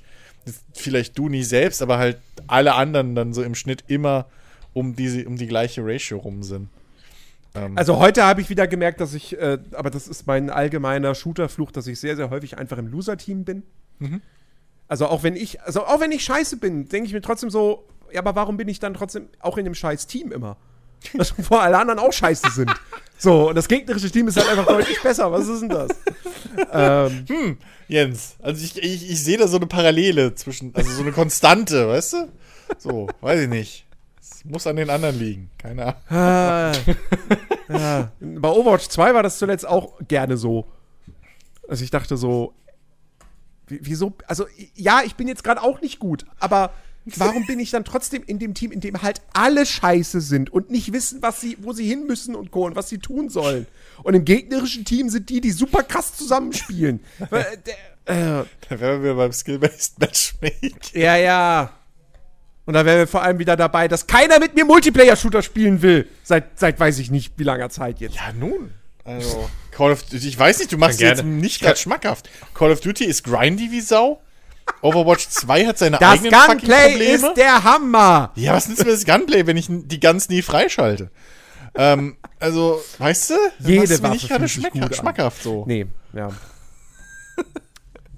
vielleicht 0.72 1.18
du 1.18 1.28
nie 1.28 1.42
selbst, 1.42 1.82
aber 1.82 1.98
halt 1.98 2.18
alle 2.46 2.74
anderen 2.74 3.14
dann 3.14 3.34
so 3.34 3.42
im 3.42 3.54
Schnitt 3.54 3.84
immer 3.86 4.26
um 4.72 4.96
diese, 4.96 5.26
um 5.26 5.36
die 5.36 5.46
gleiche 5.46 5.82
Ratio 5.84 6.18
rum 6.18 6.42
sind. 6.42 6.68
Ähm, 7.54 7.76
Also 7.76 7.98
heute 7.98 8.24
habe 8.24 8.40
ich 8.40 8.50
wieder 8.50 8.66
gemerkt, 8.66 9.00
dass 9.00 9.14
ich, 9.14 9.38
äh, 9.38 9.58
aber 9.72 9.90
das 9.90 10.08
ist 10.08 10.26
mein 10.26 10.50
allgemeiner 10.50 11.14
Shooter-Fluch, 11.14 11.70
dass 11.70 11.86
ich 11.86 12.00
sehr, 12.00 12.16
sehr 12.16 12.30
häufig 12.30 12.58
einfach 12.58 12.78
im 12.78 12.88
Loser-Team 12.88 13.44
bin. 13.44 13.62
Mhm. 13.98 14.20
Also 14.88 15.06
auch 15.06 15.22
wenn 15.22 15.36
ich, 15.36 15.62
also 15.62 15.84
auch 15.86 16.00
wenn 16.00 16.12
ich 16.12 16.24
scheiße 16.24 16.58
bin, 16.58 16.88
denke 16.88 17.06
ich 17.06 17.14
mir 17.14 17.22
trotzdem 17.22 17.50
so, 17.50 17.86
ja, 18.12 18.20
aber 18.20 18.34
warum 18.34 18.56
bin 18.56 18.68
ich 18.68 18.80
dann 18.80 18.94
trotzdem 18.94 19.28
auch 19.40 19.56
in 19.56 19.64
dem 19.64 19.74
scheiß 19.74 20.06
Team 20.06 20.30
immer? 20.30 20.56
Dass 21.14 21.30
vor 21.30 21.62
alle 21.62 21.78
anderen 21.78 21.98
auch 22.00 22.12
scheiße 22.12 22.50
sind. 22.50 22.72
So, 23.18 23.48
und 23.50 23.54
das 23.54 23.68
gegnerische 23.68 24.10
Team 24.10 24.26
ist 24.28 24.36
halt 24.36 24.48
einfach 24.48 24.66
deutlich 24.66 25.00
besser. 25.02 25.30
Was 25.30 25.46
ist 25.46 25.60
denn 25.60 25.68
das? 25.68 25.90
ähm, 26.72 27.24
Hm, 27.28 27.58
Jens, 27.88 28.36
also 28.42 28.64
ich, 28.64 28.76
ich, 28.82 29.10
ich 29.10 29.22
sehe 29.22 29.36
da 29.38 29.46
so 29.46 29.56
eine 29.56 29.66
Parallele 29.66 30.34
zwischen, 30.34 30.74
also 30.74 30.90
so 30.90 31.02
eine 31.02 31.12
Konstante, 31.12 31.88
weißt 31.88 32.12
du? 32.14 32.28
So, 32.78 33.08
weiß 33.20 33.42
ich 33.42 33.48
nicht. 33.48 33.86
Es 34.20 34.44
muss 34.44 34.66
an 34.66 34.76
den 34.76 34.90
anderen 34.90 35.18
liegen. 35.18 35.50
Keine 35.58 35.82
Ahnung. 35.86 36.00
ah, 36.10 36.72
ja. 37.68 38.12
Bei 38.20 38.48
Overwatch 38.48 38.88
2 38.88 39.14
war 39.14 39.22
das 39.22 39.38
zuletzt 39.38 39.66
auch 39.66 39.92
gerne 40.08 40.36
so. 40.36 40.66
Also 41.68 41.84
ich 41.84 41.90
dachte 41.90 42.16
so, 42.16 42.52
wie- 43.68 43.80
wieso? 43.82 44.12
Also 44.26 44.46
ja, 44.74 45.02
ich 45.04 45.14
bin 45.14 45.28
jetzt 45.28 45.44
gerade 45.44 45.62
auch 45.62 45.80
nicht 45.80 45.98
gut, 45.98 46.26
aber 46.40 46.72
warum 47.16 47.46
bin 47.46 47.58
ich 47.58 47.70
dann 47.70 47.84
trotzdem 47.84 48.22
in 48.26 48.38
dem 48.38 48.54
Team, 48.54 48.72
in 48.72 48.80
dem 48.80 49.02
halt 49.02 49.20
alle 49.32 49.66
scheiße 49.66 50.20
sind 50.20 50.50
und 50.52 50.70
nicht 50.70 50.92
wissen, 50.92 51.20
was 51.22 51.40
sie, 51.40 51.56
wo 51.60 51.72
sie 51.72 51.86
hin 51.86 52.06
müssen 52.06 52.34
und 52.34 52.50
Co. 52.50 52.64
und 52.66 52.76
was 52.76 52.88
sie 52.88 52.98
tun 52.98 53.28
sollen? 53.28 53.66
Und 54.02 54.14
im 54.14 54.24
gegnerischen 54.24 54.84
Team 54.84 55.08
sind 55.10 55.28
die, 55.28 55.40
die 55.40 55.50
super 55.52 55.82
krass 55.82 56.14
zusammenspielen. 56.14 57.00
Der- 57.30 58.40
äh, 58.42 58.44
Da 58.68 58.80
wären 58.80 59.02
wir 59.02 59.14
beim 59.14 59.32
Skill-Based 59.32 59.98
Matchmaking. 59.98 60.74
ja, 60.92 61.16
ja. 61.16 61.72
Und 62.66 62.74
da 62.74 62.84
wären 62.86 62.98
wir 62.98 63.06
vor 63.06 63.22
allem 63.22 63.38
wieder 63.38 63.56
dabei, 63.56 63.88
dass 63.88 64.06
keiner 64.06 64.38
mit 64.38 64.54
mir 64.54 64.64
Multiplayer-Shooter 64.64 65.42
spielen 65.42 65.82
will. 65.82 66.08
Seit, 66.22 66.58
seit 66.58 66.80
weiß 66.80 66.98
ich 66.98 67.10
nicht, 67.10 67.34
wie 67.36 67.42
langer 67.44 67.68
Zeit 67.70 68.00
jetzt. 68.00 68.16
Ja, 68.16 68.32
nun. 68.32 68.72
Also, 69.04 69.50
Call 69.70 69.92
of 69.92 70.02
Duty, 70.04 70.26
ich 70.28 70.38
weiß 70.38 70.60
nicht, 70.60 70.72
du 70.72 70.78
machst 70.78 70.98
jetzt 71.00 71.22
nicht 71.24 71.60
gerade 71.60 71.76
schmackhaft. 71.76 72.30
Call 72.54 72.72
of 72.72 72.80
Duty 72.80 73.04
ist 73.04 73.22
grindy 73.24 73.70
wie 73.70 73.82
Sau. 73.82 74.22
Overwatch 74.82 75.28
2 75.28 75.66
hat 75.66 75.78
seine 75.78 75.98
Das 75.98 76.10
eigenen 76.10 76.32
fucking 76.32 76.58
Gunplay 76.58 76.90
Probleme. 76.90 77.28
ist 77.28 77.34
der 77.36 77.64
Hammer! 77.64 78.32
ja, 78.36 78.52
was 78.54 78.68
nützt 78.68 78.84
mir 78.84 78.92
das 78.92 79.04
Gunplay, 79.04 79.46
wenn 79.46 79.56
ich 79.56 79.66
die 79.70 80.00
Guns 80.00 80.28
nie 80.28 80.42
freischalte? 80.42 81.10
ähm, 81.74 82.16
also, 82.38 82.80
weißt 82.98 83.30
du? 83.30 83.34
Jede 83.60 84.02
Waffe 84.02 84.12
nicht 84.14 84.28
gerade 84.28 84.44
an. 84.44 84.92
schmackhaft 84.94 85.42
so. 85.42 85.64
Nee, 85.66 85.86
ja. 86.12 86.30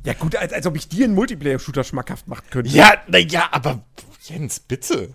ja, 0.05 0.13
gut, 0.15 0.37
als, 0.37 0.53
als 0.53 0.67
ob 0.67 0.77
ich 0.77 0.89
dir 0.89 1.05
einen 1.05 1.15
Multiplayer-Shooter 1.15 1.85
schmackhaft 1.85 2.29
machen 2.29 2.45
könnte. 2.51 2.71
Ja, 2.71 2.95
na 3.07 3.19
ja, 3.19 3.49
aber 3.53 3.83
Jens, 4.25 4.61
bitte. 4.61 5.15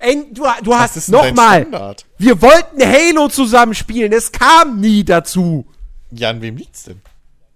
Ey, 0.00 0.26
du, 0.32 0.44
du 0.62 0.70
Was 0.70 0.94
hast 0.96 1.08
nochmal. 1.08 1.62
Standard? 1.62 2.06
Wir 2.18 2.40
wollten 2.40 2.80
Halo 2.80 3.28
zusammen 3.28 3.74
spielen. 3.74 4.12
Es 4.12 4.30
kam 4.30 4.80
nie 4.80 5.02
dazu. 5.04 5.66
Ja, 6.12 6.30
an 6.30 6.40
wem 6.40 6.56
liegt's 6.56 6.84
denn? 6.84 7.00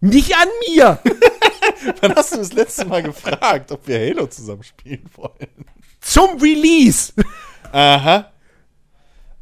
Nicht 0.00 0.34
an 0.36 0.48
mir. 0.68 0.98
Wann 2.00 2.14
hast 2.14 2.32
du 2.32 2.38
das 2.38 2.52
letzte 2.52 2.84
Mal 2.84 3.02
gefragt, 3.02 3.72
ob 3.72 3.86
wir 3.86 3.98
Halo 3.98 4.26
zusammen 4.26 4.62
spielen 4.62 5.04
wollen? 5.16 5.66
Zum 6.00 6.38
Release. 6.40 7.12
Aha. 7.72 8.30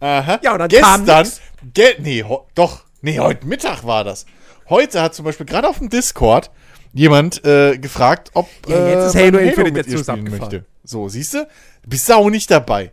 Aha. 0.01 0.41
Ja, 0.43 0.53
und 0.53 0.59
dann 0.59 0.71
kam 0.71 1.05
Gestern, 1.05 1.23
nix. 1.27 1.41
ge 1.75 1.95
nee, 1.99 2.25
doch, 2.55 2.85
nee, 3.03 3.19
heute 3.19 3.47
Mittag 3.47 3.85
war 3.85 4.05
das. 4.05 4.27
Heute 4.69 5.03
hat 5.03 5.15
zum 5.15 5.25
Beispiel 5.25 5.47
gerade 5.47 5.69
auf 5.69 5.79
dem 5.79 5.89
Discord 5.89 6.51
jemand 6.93 7.45
äh, 7.45 7.77
gefragt, 7.79 8.31
ob 8.35 8.49
Ja, 8.67 8.89
jetzt 8.89 9.07
ist 9.09 9.15
man 9.15 9.25
Halo 9.25 9.39
Infinite 9.39 9.73
mit 9.73 9.87
ihr 9.87 9.99
spielen 9.99 10.31
möchte. 10.31 10.65
So, 10.85 11.09
siehst 11.09 11.35
du? 11.35 11.47
Bist 11.87 12.09
du 12.09 12.15
auch 12.15 12.31
nicht 12.31 12.51
dabei. 12.51 12.93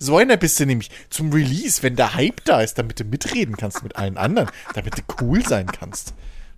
So 0.00 0.16
einer 0.16 0.36
bist 0.36 0.58
du 0.58 0.66
nämlich 0.66 0.90
zum 1.10 1.32
Release, 1.32 1.80
wenn 1.84 1.94
der 1.94 2.14
Hype 2.14 2.44
da 2.44 2.60
ist, 2.60 2.76
damit 2.76 2.98
du 2.98 3.04
mitreden 3.04 3.56
kannst 3.56 3.84
mit 3.84 3.94
allen 3.94 4.16
anderen, 4.16 4.50
damit 4.74 4.98
du 4.98 5.02
cool 5.20 5.46
sein 5.46 5.66
kannst. 5.66 6.12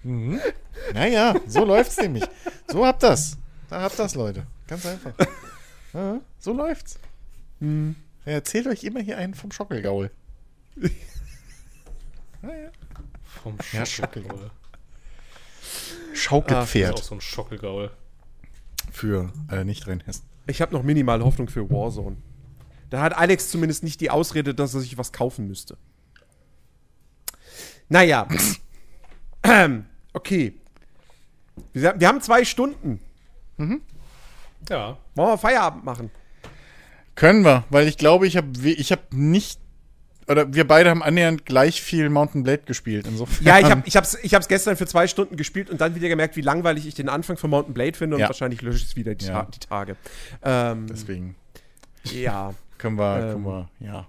Mhm. 0.06 0.40
Naja, 0.94 1.34
so 1.46 1.64
läuft's 1.64 1.96
nämlich. 1.96 2.24
So 2.68 2.86
habt 2.86 3.02
das. 3.02 3.36
Da 3.68 3.82
habt 3.82 3.98
das, 3.98 4.14
Leute. 4.14 4.46
Ganz 4.68 4.86
einfach. 4.86 5.12
Ja, 5.92 6.20
so 6.38 6.52
läuft's. 6.52 6.98
Hm. 7.60 7.96
Er 8.24 8.34
erzählt 8.34 8.66
euch 8.68 8.84
immer 8.84 9.00
hier 9.00 9.18
einen 9.18 9.34
vom 9.34 9.50
Schockelgaul. 9.50 10.10
naja. 12.42 12.70
Vom 13.42 13.56
Ja, 13.72 13.84
Schockelgaul. 13.86 14.50
Schaukelpferd 16.14 16.92
Das 16.92 17.00
ist 17.00 17.06
auch 17.06 17.08
so 17.08 17.14
ein 17.16 17.20
Schockelgaul. 17.20 17.90
für 18.92 19.32
äh, 19.50 19.64
Nicht-Rheinhessen. 19.64 20.24
Ich 20.46 20.60
habe 20.62 20.72
noch 20.72 20.82
minimal 20.82 21.22
Hoffnung 21.24 21.48
für 21.48 21.68
Warzone. 21.70 22.16
Da 22.90 23.00
hat 23.02 23.16
Alex 23.16 23.50
zumindest 23.50 23.82
nicht 23.82 24.00
die 24.00 24.10
Ausrede, 24.10 24.54
dass 24.54 24.74
er 24.74 24.80
sich 24.80 24.96
was 24.98 25.12
kaufen 25.12 25.48
müsste. 25.48 25.76
Naja. 27.88 28.28
Okay. 30.16 30.54
Wir, 31.74 31.94
wir 32.00 32.08
haben 32.08 32.22
zwei 32.22 32.44
Stunden. 32.46 33.00
Ja. 34.70 34.96
Wollen 35.14 35.28
wir 35.28 35.36
Feierabend 35.38 35.84
machen? 35.84 36.10
Können 37.14 37.44
wir, 37.44 37.64
weil 37.68 37.86
ich 37.86 37.98
glaube, 37.98 38.26
ich 38.26 38.36
habe 38.38 38.48
ich 38.68 38.92
hab 38.92 39.12
nicht 39.12 39.60
oder 40.26 40.52
wir 40.54 40.66
beide 40.66 40.88
haben 40.90 41.02
annähernd 41.02 41.44
gleich 41.44 41.80
viel 41.82 42.08
Mountain 42.08 42.42
Blade 42.44 42.62
gespielt. 42.64 43.06
Insofern. 43.06 43.46
Ja, 43.46 43.58
ich 43.60 43.66
habe 43.70 43.82
ich 43.84 43.94
hab's, 43.96 44.18
ich 44.22 44.34
hab's 44.34 44.48
gestern 44.48 44.76
für 44.76 44.86
zwei 44.86 45.06
Stunden 45.06 45.36
gespielt 45.36 45.68
und 45.70 45.80
dann 45.82 45.94
wieder 45.94 46.08
gemerkt, 46.08 46.34
wie 46.36 46.40
langweilig 46.40 46.86
ich 46.86 46.94
den 46.94 47.08
Anfang 47.10 47.36
von 47.36 47.50
Mountain 47.50 47.74
Blade 47.74 47.96
finde 47.96 48.16
und 48.16 48.22
Ja. 48.22 48.28
wahrscheinlich 48.28 48.62
lösche 48.62 48.78
ich 48.78 48.84
es 48.84 48.96
wieder 48.96 49.14
die, 49.14 49.26
Ja. 49.26 49.42
Ta 49.44 49.50
die 49.50 49.58
Tage. 49.60 49.96
Ähm, 50.42 50.86
Deswegen 50.88 51.36
ja. 52.04 52.54
können 52.78 52.96
wir, 52.98 53.16
Ähm. 53.18 53.32
können 53.32 53.44
wir, 53.44 53.70
ja. 53.80 54.08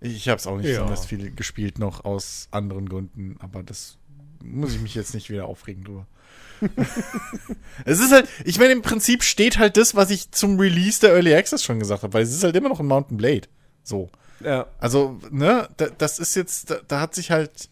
Ich 0.00 0.28
habe 0.28 0.38
es 0.38 0.46
auch 0.46 0.58
nicht 0.58 0.66
Ja. 0.66 0.72
besonders 0.82 1.06
viel 1.06 1.34
gespielt 1.34 1.78
noch 1.78 2.04
aus 2.04 2.48
anderen 2.50 2.88
Gründen, 2.88 3.36
aber 3.40 3.62
das 3.62 3.96
muss 4.42 4.74
ich 4.74 4.80
mich 4.80 4.94
jetzt 4.94 5.14
nicht 5.14 5.30
wieder 5.30 5.46
aufregen 5.46 5.84
drüber. 5.84 6.06
es 7.84 8.00
ist 8.00 8.12
halt, 8.12 8.28
ich 8.44 8.58
meine, 8.58 8.72
im 8.72 8.82
Prinzip 8.82 9.22
steht 9.22 9.58
halt 9.58 9.76
das, 9.76 9.94
was 9.94 10.10
ich 10.10 10.30
zum 10.30 10.58
Release 10.58 11.00
der 11.00 11.12
Early 11.12 11.34
Access 11.34 11.62
schon 11.62 11.78
gesagt 11.78 12.02
habe, 12.02 12.14
weil 12.14 12.22
es 12.22 12.32
ist 12.32 12.44
halt 12.44 12.56
immer 12.56 12.68
noch 12.68 12.80
ein 12.80 12.86
Mountain 12.86 13.16
Blade. 13.16 13.48
So. 13.82 14.10
ja. 14.40 14.66
Also, 14.78 15.18
ne, 15.30 15.68
da, 15.76 15.86
das 15.98 16.18
ist 16.18 16.34
jetzt, 16.34 16.70
da, 16.70 16.76
da 16.88 17.00
hat 17.00 17.14
sich 17.14 17.30
halt 17.30 17.68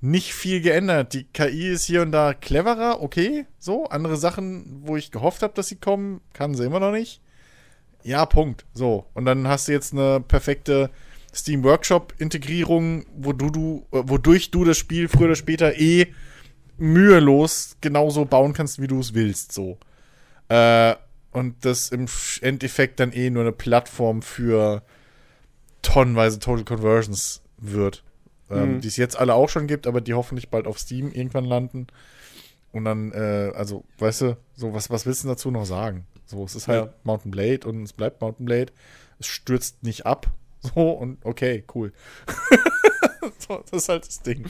nicht 0.00 0.34
viel 0.34 0.60
geändert. 0.60 1.14
Die 1.14 1.24
KI 1.24 1.68
ist 1.68 1.84
hier 1.84 2.02
und 2.02 2.12
da 2.12 2.34
cleverer, 2.34 3.02
okay, 3.02 3.46
so. 3.58 3.86
Andere 3.86 4.16
Sachen, 4.16 4.82
wo 4.86 4.96
ich 4.96 5.10
gehofft 5.10 5.42
habe, 5.42 5.54
dass 5.54 5.68
sie 5.68 5.76
kommen, 5.76 6.20
kann 6.32 6.54
sie 6.54 6.64
immer 6.64 6.80
noch 6.80 6.92
nicht. 6.92 7.20
Ja, 8.02 8.24
Punkt. 8.24 8.64
So. 8.72 9.06
Und 9.14 9.24
dann 9.24 9.48
hast 9.48 9.68
du 9.68 9.72
jetzt 9.72 9.92
eine 9.92 10.20
perfekte 10.20 10.90
Steam 11.36 11.62
Workshop-Integrierung, 11.64 13.04
wo 13.14 13.32
du, 13.32 13.50
du, 13.50 13.86
äh, 13.92 14.02
wodurch 14.06 14.50
du 14.50 14.64
das 14.64 14.78
Spiel 14.78 15.08
früher 15.08 15.26
oder 15.26 15.36
später 15.36 15.78
eh 15.78 16.08
mühelos 16.78 17.76
genauso 17.80 18.24
bauen 18.24 18.52
kannst, 18.52 18.80
wie 18.80 18.86
du 18.86 19.00
es 19.00 19.14
willst, 19.14 19.52
so. 19.52 19.78
Äh, 20.48 20.94
und 21.32 21.64
das 21.64 21.90
im 21.90 22.06
Endeffekt 22.40 23.00
dann 23.00 23.12
eh 23.12 23.28
nur 23.30 23.42
eine 23.42 23.52
Plattform 23.52 24.22
für 24.22 24.82
tonnenweise 25.82 26.38
Total 26.38 26.64
Conversions 26.64 27.42
wird. 27.58 28.02
Ähm, 28.50 28.76
Mhm. 28.76 28.80
Die 28.80 28.88
es 28.88 28.96
jetzt 28.96 29.18
alle 29.18 29.34
auch 29.34 29.48
schon 29.48 29.66
gibt, 29.66 29.86
aber 29.86 30.00
die 30.00 30.14
hoffentlich 30.14 30.48
bald 30.50 30.66
auf 30.66 30.78
Steam 30.78 31.10
irgendwann 31.12 31.44
landen. 31.44 31.88
Und 32.72 32.84
dann, 32.84 33.12
äh, 33.12 33.52
also, 33.54 33.84
weißt 33.98 34.20
du, 34.22 34.36
so, 34.54 34.72
was, 34.72 34.88
was 34.90 35.04
willst 35.06 35.24
du 35.24 35.28
dazu 35.28 35.50
noch 35.50 35.66
sagen? 35.66 36.06
So, 36.26 36.44
es 36.44 36.54
ist 36.54 36.68
halt 36.68 36.86
Ja. 36.86 36.92
Mountain 37.04 37.30
Blade 37.30 37.66
und 37.66 37.82
es 37.82 37.92
bleibt 37.92 38.20
Mountain 38.20 38.46
Blade. 38.46 38.72
Es 39.18 39.26
stürzt 39.26 39.82
nicht 39.82 40.06
ab. 40.06 40.30
So, 40.74 40.90
und 40.92 41.24
okay, 41.24 41.64
cool. 41.74 41.92
so, 43.38 43.62
das 43.70 43.82
ist 43.82 43.88
halt 43.88 44.06
das 44.06 44.22
Ding. 44.22 44.44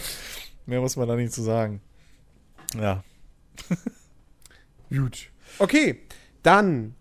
Mehr 0.67 0.81
muss 0.81 0.97
man 0.97 1.09
da 1.09 1.17
nicht 1.17 1.33
zu 1.33 1.43
sagen. 1.43 1.81
Ja. 2.81 3.05
Gut. 4.91 5.31
Okay, 5.59 6.01
dann 6.43 6.95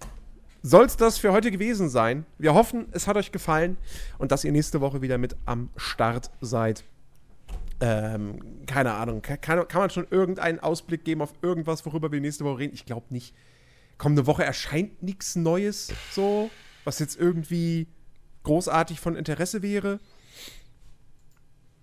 soll 0.62 0.86
es 0.86 0.98
das 0.98 1.18
für 1.18 1.32
heute 1.32 1.52
gewesen 1.52 1.90
sein. 1.90 2.26
Wir 2.38 2.54
hoffen, 2.54 2.88
es 2.92 3.08
hat 3.08 3.18
euch 3.18 3.32
gefallen 3.32 3.78
und 4.18 4.32
dass 4.32 4.44
ihr 4.44 4.52
nächste 4.52 4.82
Woche 4.82 5.02
wieder 5.02 5.18
mit 5.18 5.36
am 5.46 5.70
Start 5.76 6.32
seid. 6.42 6.84
Ähm, 7.82 8.66
keine 8.66 8.94
Ahnung. 8.94 9.22
Kann, 9.22 9.40
kann 9.42 9.82
man 9.82 9.90
schon 9.90 10.08
irgendeinen 10.10 10.60
Ausblick 10.60 11.04
geben 11.04 11.22
auf 11.22 11.34
irgendwas, 11.42 11.86
worüber 11.86 12.12
wir 12.12 12.22
nächste 12.22 12.46
Woche 12.46 12.60
reden? 12.60 12.74
Ich 12.74 12.86
glaube 12.86 13.08
nicht. 13.10 13.36
Kommende 13.98 14.26
Woche 14.28 14.44
erscheint 14.44 15.04
nichts 15.04 15.36
Neues, 15.36 15.94
so, 16.12 16.50
was 16.84 17.00
jetzt 17.00 17.18
irgendwie 17.18 17.88
großartig 18.46 19.00
von 19.02 19.16
Interesse 19.18 19.62
wäre. 19.62 20.00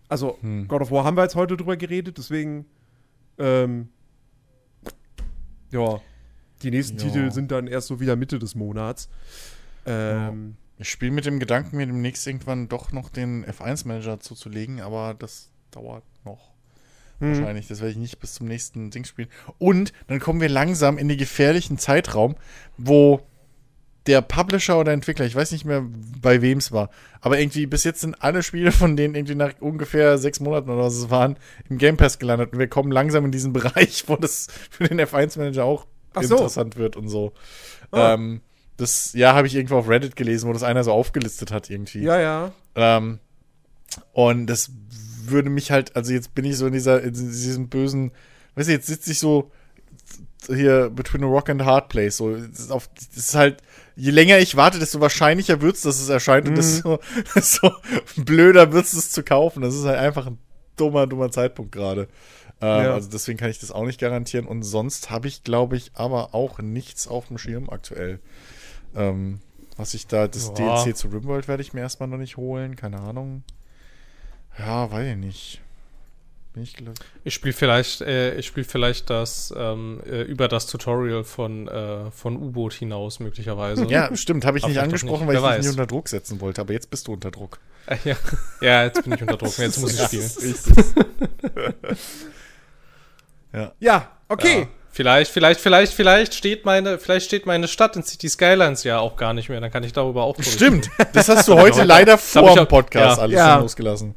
Also, 0.09 0.39
God 0.69 0.83
of 0.83 0.91
War 0.91 1.05
haben 1.05 1.17
wir 1.17 1.23
jetzt 1.23 1.37
heute 1.37 1.57
drüber 1.57 1.77
geredet, 1.77 2.19
deswegen, 2.19 2.67
ähm, 3.39 3.89
ja, 5.71 6.01
die 6.63 6.71
nächsten 6.71 6.99
Ja. 6.99 7.05
Titel 7.05 7.31
sind 7.31 7.51
dann 7.51 7.67
erst 7.67 7.89
so 7.89 7.99
wieder 8.01 8.15
Mitte 8.17 8.39
des 8.39 8.55
Monats. 8.55 9.09
Ähm, 9.87 10.57
Ich 10.79 10.89
spiele 10.91 11.13
mit 11.13 11.25
dem 11.27 11.39
Gedanken, 11.39 11.77
mir 11.77 11.87
demnächst 11.87 12.27
irgendwann 12.27 12.69
doch 12.69 12.91
noch 12.93 13.09
den 13.09 13.45
F1-Manager 13.47 14.19
zuzulegen, 14.21 14.81
aber 14.81 15.15
das 15.15 15.51
dauert 15.71 16.03
noch. 16.25 16.51
hm. 17.21 17.29
Wahrscheinlich. 17.29 17.69
Das 17.69 17.79
werde 17.81 17.93
ich 17.93 17.97
nicht 17.99 18.19
bis 18.19 18.35
zum 18.35 18.49
nächsten 18.49 18.91
Ding 18.91 19.05
spielen. 19.05 19.29
Und 19.59 19.93
dann 20.09 20.19
kommen 20.19 20.41
wir 20.41 20.49
langsam 20.49 20.99
in 20.99 21.09
den 21.09 21.19
gefährlichen 21.19 21.79
Zeitraum, 21.79 22.35
wo 22.77 23.21
der 24.07 24.21
Publisher 24.21 24.79
oder 24.79 24.93
Entwickler, 24.93 25.27
ich 25.27 25.35
weiß 25.35 25.53
nicht 25.53 25.65
mehr, 25.65 25.85
bei 26.21 26.43
wem 26.43 26.59
es 26.59 26.73
war, 26.73 26.91
aber 27.21 27.39
irgendwie 27.39 27.67
bis 27.67 27.85
jetzt 27.85 28.01
sind 28.01 28.21
alle 28.21 28.43
Spiele 28.43 28.73
von 28.73 28.97
denen 28.97 29.15
irgendwie 29.15 29.37
nach 29.37 29.53
ungefähr 29.61 30.19
sechs 30.19 30.41
Monaten 30.41 30.71
oder 30.71 30.83
was 30.83 30.95
es 30.95 31.11
waren, 31.11 31.37
im 31.69 31.79
Game 31.79 31.97
Pass 31.97 32.19
gelandet. 32.19 32.53
Und 32.53 32.59
wir 32.59 32.69
kommen 32.69 32.91
langsam 32.91 33.25
in 33.25 33.33
diesen 33.33 33.53
Bereich, 33.53 34.05
wo 34.09 34.17
das 34.17 34.49
für 34.71 34.85
den 34.85 35.01
F1-Manager 35.01 35.65
auch 35.65 35.87
so. 36.21 36.35
interessant 36.37 36.77
wird 36.77 36.97
und 36.97 37.09
so. 37.09 37.33
Ah. 37.93 38.15
Ähm, 38.15 38.41
das, 38.77 39.13
ja, 39.13 39.35
habe 39.35 39.47
ich 39.47 39.55
irgendwo 39.55 39.77
auf 39.77 39.89
Reddit 39.89 40.17
gelesen, 40.17 40.49
wo 40.49 40.53
das 40.53 40.65
einer 40.65 40.83
so 40.83 40.93
aufgelistet 40.93 41.53
hat 41.53 41.71
irgendwie. 41.71 42.03
Ja, 42.03 42.19
ja. 42.19 42.53
Ähm, 42.75 43.21
und 44.13 44.47
das 44.47 44.71
würde 45.25 45.51
mich 45.51 45.71
halt, 45.71 45.95
also 45.95 46.13
jetzt 46.13 46.35
bin 46.35 46.45
ich 46.45 46.57
so 46.57 46.67
in 46.67 46.73
dieser, 46.73 47.03
in 47.03 47.13
diesem 47.13 47.69
bösen, 47.69 48.11
weißt 48.57 48.69
du, 48.69 48.73
jetzt 48.73 48.87
sitze 48.87 49.13
ich 49.13 49.21
so 49.21 49.51
hier 50.49 50.91
between 50.91 51.23
a 51.23 51.27
rock 51.27 51.49
and 51.49 51.63
a 51.63 51.65
hard 51.65 51.89
place. 51.89 52.17
So, 52.17 52.35
das 52.35 52.59
ist, 52.59 52.73
auf, 52.73 52.89
das 52.95 53.17
ist 53.17 53.35
halt, 53.35 53.63
je 53.97 54.11
länger 54.11 54.39
ich 54.39 54.57
warte, 54.57 54.79
desto 54.79 55.01
wahrscheinlicher 55.01 55.61
wird 55.61 55.77
es, 55.77 55.83
dass 55.83 56.01
es 56.01 56.09
erscheint 56.09 56.49
und 56.49 56.57
desto, 56.57 56.99
desto 57.35 57.73
blöder 58.17 58.73
wird 58.73 58.85
es 58.87 59.11
zu 59.11 59.23
kaufen. 59.23 59.63
Das 59.63 59.75
ist 59.75 59.85
halt 59.85 59.99
einfach 59.99 60.27
ein 60.27 60.39
dummer, 60.77 61.07
dummer 61.07 61.31
Zeitpunkt 61.31 61.73
gerade. 61.73 62.09
Ähm, 62.61 62.85
Ja. 62.85 62.95
Also 62.95 63.11
deswegen 63.11 63.39
kann 63.39 63.51
ich 63.51 63.59
das 63.59 63.71
auch 63.71 63.85
nicht 63.85 64.01
garantieren. 64.01 64.47
Und 64.47 64.63
sonst 64.63 65.11
habe 65.11 65.29
ich, 65.29 65.45
glaube 65.45 65.77
ich, 65.77 65.91
aber 65.95 66.35
auch 66.35 66.59
nichts 66.61 67.07
auf 67.09 67.29
dem 67.29 67.39
Schirm 67.39 67.69
aktuell. 67.71 68.21
Ähm, 68.95 69.41
was 69.77 69.95
ich 69.95 70.07
da, 70.07 70.29
das 70.29 70.53
Ja. 70.59 70.83
DLC 70.85 70.97
zu 70.97 71.09
Rimworld 71.09 71.49
werde 71.49 71.63
ich 71.63 71.73
mir 71.73 71.81
erstmal 71.81 72.09
noch 72.09 72.19
nicht 72.19 72.37
holen, 72.37 72.77
keine 72.77 73.01
Ahnung. 73.01 73.43
Ja, 74.59 74.91
weiß 74.91 75.13
ich 75.13 75.17
nicht. 75.17 75.61
Bin 76.55 76.63
ich 76.65 76.75
gl- 76.75 76.95
Ich 77.25 77.33
spiele 77.33 77.55
vielleicht, 77.55 78.03
äh, 78.03 78.35
ich 78.35 78.47
spiele 78.47 78.65
vielleicht 78.65 79.09
das 79.09 79.55
ähm, 79.57 80.03
äh, 80.07 80.21
über 80.23 80.49
das 80.49 80.67
Tutorial 80.67 81.25
von, 81.25 81.67
äh, 81.67 82.11
von 82.11 82.37
U-Boot 82.37 82.75
hinaus 82.75 83.21
möglicherweise. 83.21 83.87
Ja, 83.89 84.15
stimmt, 84.15 84.45
habe 84.45 84.59
ich 84.59 84.67
nicht 84.67 84.79
angesprochen, 84.79 85.27
nicht, 85.27 85.29
weil 85.29 85.37
ich 85.37 85.43
wer 85.43 85.57
dich 85.57 85.67
nicht 85.67 85.71
unter 85.71 85.87
Druck 85.87 86.09
setzen 86.09 86.41
wollte, 86.43 86.61
aber 86.61 86.73
jetzt 86.75 86.91
bist 86.91 87.09
du 87.09 87.15
unter 87.15 87.31
Druck. 87.31 87.59
Äh, 87.87 87.97
ja. 88.05 88.17
ja, 88.61 88.85
jetzt 88.85 89.03
bin 89.03 89.13
ich 89.15 89.23
unter 89.23 89.37
Druck. 89.39 89.57
Jetzt 89.59 89.79
muss 89.81 89.95
ich 89.95 90.01
spielen. 90.03 90.31
Ja. 93.53 93.73
Ja, 93.81 94.09
okay. 94.29 94.61
Ja. 94.61 94.67
Vielleicht, 94.95 95.31
vielleicht, 95.33 95.59
vielleicht, 95.61 95.93
vielleicht 95.95 96.35
steht 96.35 96.67
meine, 96.67 96.99
vielleicht 96.99 97.25
steht 97.27 97.47
meine 97.47 97.67
Stadt 97.67 97.97
in 97.97 98.03
City 98.03 98.29
Skylines 98.29 98.85
ja 98.85 98.99
auch 98.99 99.17
gar 99.17 99.33
nicht 99.33 99.49
mehr. 99.49 99.59
Dann 99.61 99.71
kann 99.71 99.85
ich 99.85 99.95
darüber 99.95 100.25
auch 100.25 100.37
berichten. 100.37 100.57
Stimmt, 100.57 100.91
das 101.15 101.29
hast 101.31 101.49
du 101.49 101.55
heute 101.59 101.83
leider 101.85 102.19
vor 102.19 102.51
ich 102.51 102.55
dem 102.57 102.67
Podcast 102.67 103.17
ja. 103.17 103.23
alles 103.23 103.37
Ja. 103.37 103.59
losgelassen. 103.59 104.15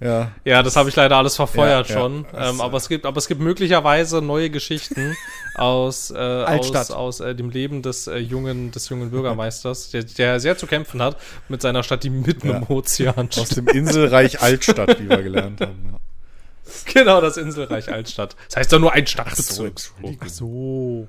Ja. 0.00 0.32
Ja, 0.44 0.62
das 0.62 0.76
habe 0.76 0.88
ich 0.88 0.96
leider 0.96 1.16
alles 1.16 1.36
verfeuert 1.36 1.88
Ja, 1.88 1.94
ja. 1.94 2.00
schon. 2.00 2.26
Das, 2.32 2.50
ähm, 2.50 2.60
aber 2.60 2.76
es 2.76 2.88
gibt, 2.88 3.06
aber 3.06 3.16
es 3.18 3.28
gibt 3.28 3.40
möglicherweise 3.40 4.20
neue 4.20 4.50
Geschichten 4.50 5.16
aus, 5.54 6.10
äh, 6.10 6.14
aus, 6.16 6.46
Altstadt. 6.48 6.90
aus 6.90 7.20
äh, 7.20 7.34
dem 7.34 7.48
Leben 7.50 7.80
des 7.82 8.06
äh, 8.06 8.16
jungen, 8.18 8.70
des 8.72 8.88
jungen 8.88 9.10
Bürgermeisters, 9.10 9.90
der, 9.90 10.02
der 10.02 10.40
sehr 10.40 10.58
zu 10.58 10.66
kämpfen 10.66 11.00
hat 11.00 11.16
mit 11.48 11.62
seiner 11.62 11.82
Stadt, 11.82 12.02
die 12.04 12.10
mitten 12.10 12.48
Ja. 12.48 12.56
im 12.58 12.64
Ozean 12.68 13.28
Aus 13.28 13.34
steht. 13.46 13.56
dem 13.58 13.68
Inselreich 13.68 14.40
Altstadt, 14.42 14.98
wie 15.00 15.08
wir 15.08 15.22
gelernt 15.22 15.60
haben. 15.60 15.90
Ja. 15.92 15.98
Genau, 16.94 17.20
das 17.20 17.36
Inselreich 17.36 17.92
Altstadt. 17.92 18.36
Das 18.48 18.56
heißt 18.56 18.72
doch 18.72 18.78
nur 18.80 18.92
ein 18.92 19.06
Stadtbezirk. 19.06 19.68
Entschuldigung. 20.00 20.28
So. 20.28 21.08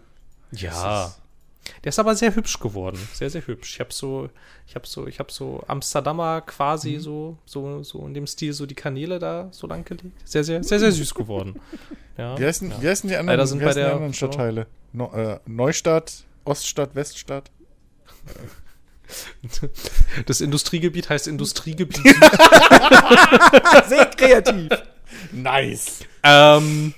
Ja. 0.52 1.14
Der 1.84 1.90
ist 1.90 2.00
aber 2.00 2.16
sehr 2.16 2.36
hübsch 2.36 2.60
geworden. 2.60 2.98
Sehr, 3.14 3.30
sehr 3.30 3.46
hübsch. 3.46 3.74
Ich 3.76 3.80
habe 3.80 3.92
so, 3.94 4.30
ich 4.68 4.76
habe 4.76 4.86
so, 4.88 5.08
ich 5.08 5.20
habe 5.20 5.32
so 5.32 5.64
Amsterdamer 5.68 6.42
quasi 6.42 6.98
so, 7.00 7.38
so, 7.46 7.82
so 7.84 8.06
in 8.06 8.14
dem 8.14 8.28
Stil 8.28 8.54
so 8.54 8.66
die 8.66 8.76
Kanäle 8.76 9.20
da 9.20 9.48
so 9.52 9.66
lang 9.68 9.84
gelegt. 9.86 10.16
Sehr, 10.28 10.44
sehr, 10.44 10.64
sehr, 10.64 10.80
sehr 10.80 10.92
süß 10.92 11.14
geworden. 11.14 11.60
Ja. 12.18 12.40
Wie, 12.40 12.46
heißen, 12.46 12.72
wie 12.80 12.88
heißen 12.88 13.10
die 13.10 13.16
anderen, 13.18 13.38
Leider 13.38 13.46
sind 13.46 13.62
bei 13.62 13.74
der- 13.74 13.92
anderen 13.94 14.14
Stadtteile? 14.14 14.68
No, 14.94 15.12
äh, 15.14 15.38
Neustadt, 15.46 16.24
Oststadt, 16.46 16.96
Weststadt? 16.96 17.52
Das 20.26 20.42
Industriegebiet 20.42 21.10
heißt 21.10 21.28
Industriegebiet. 21.28 22.02
Sehr 23.88 24.06
kreativ. 24.18 24.70
Nice. 25.32 26.00
ähm, 26.24 26.94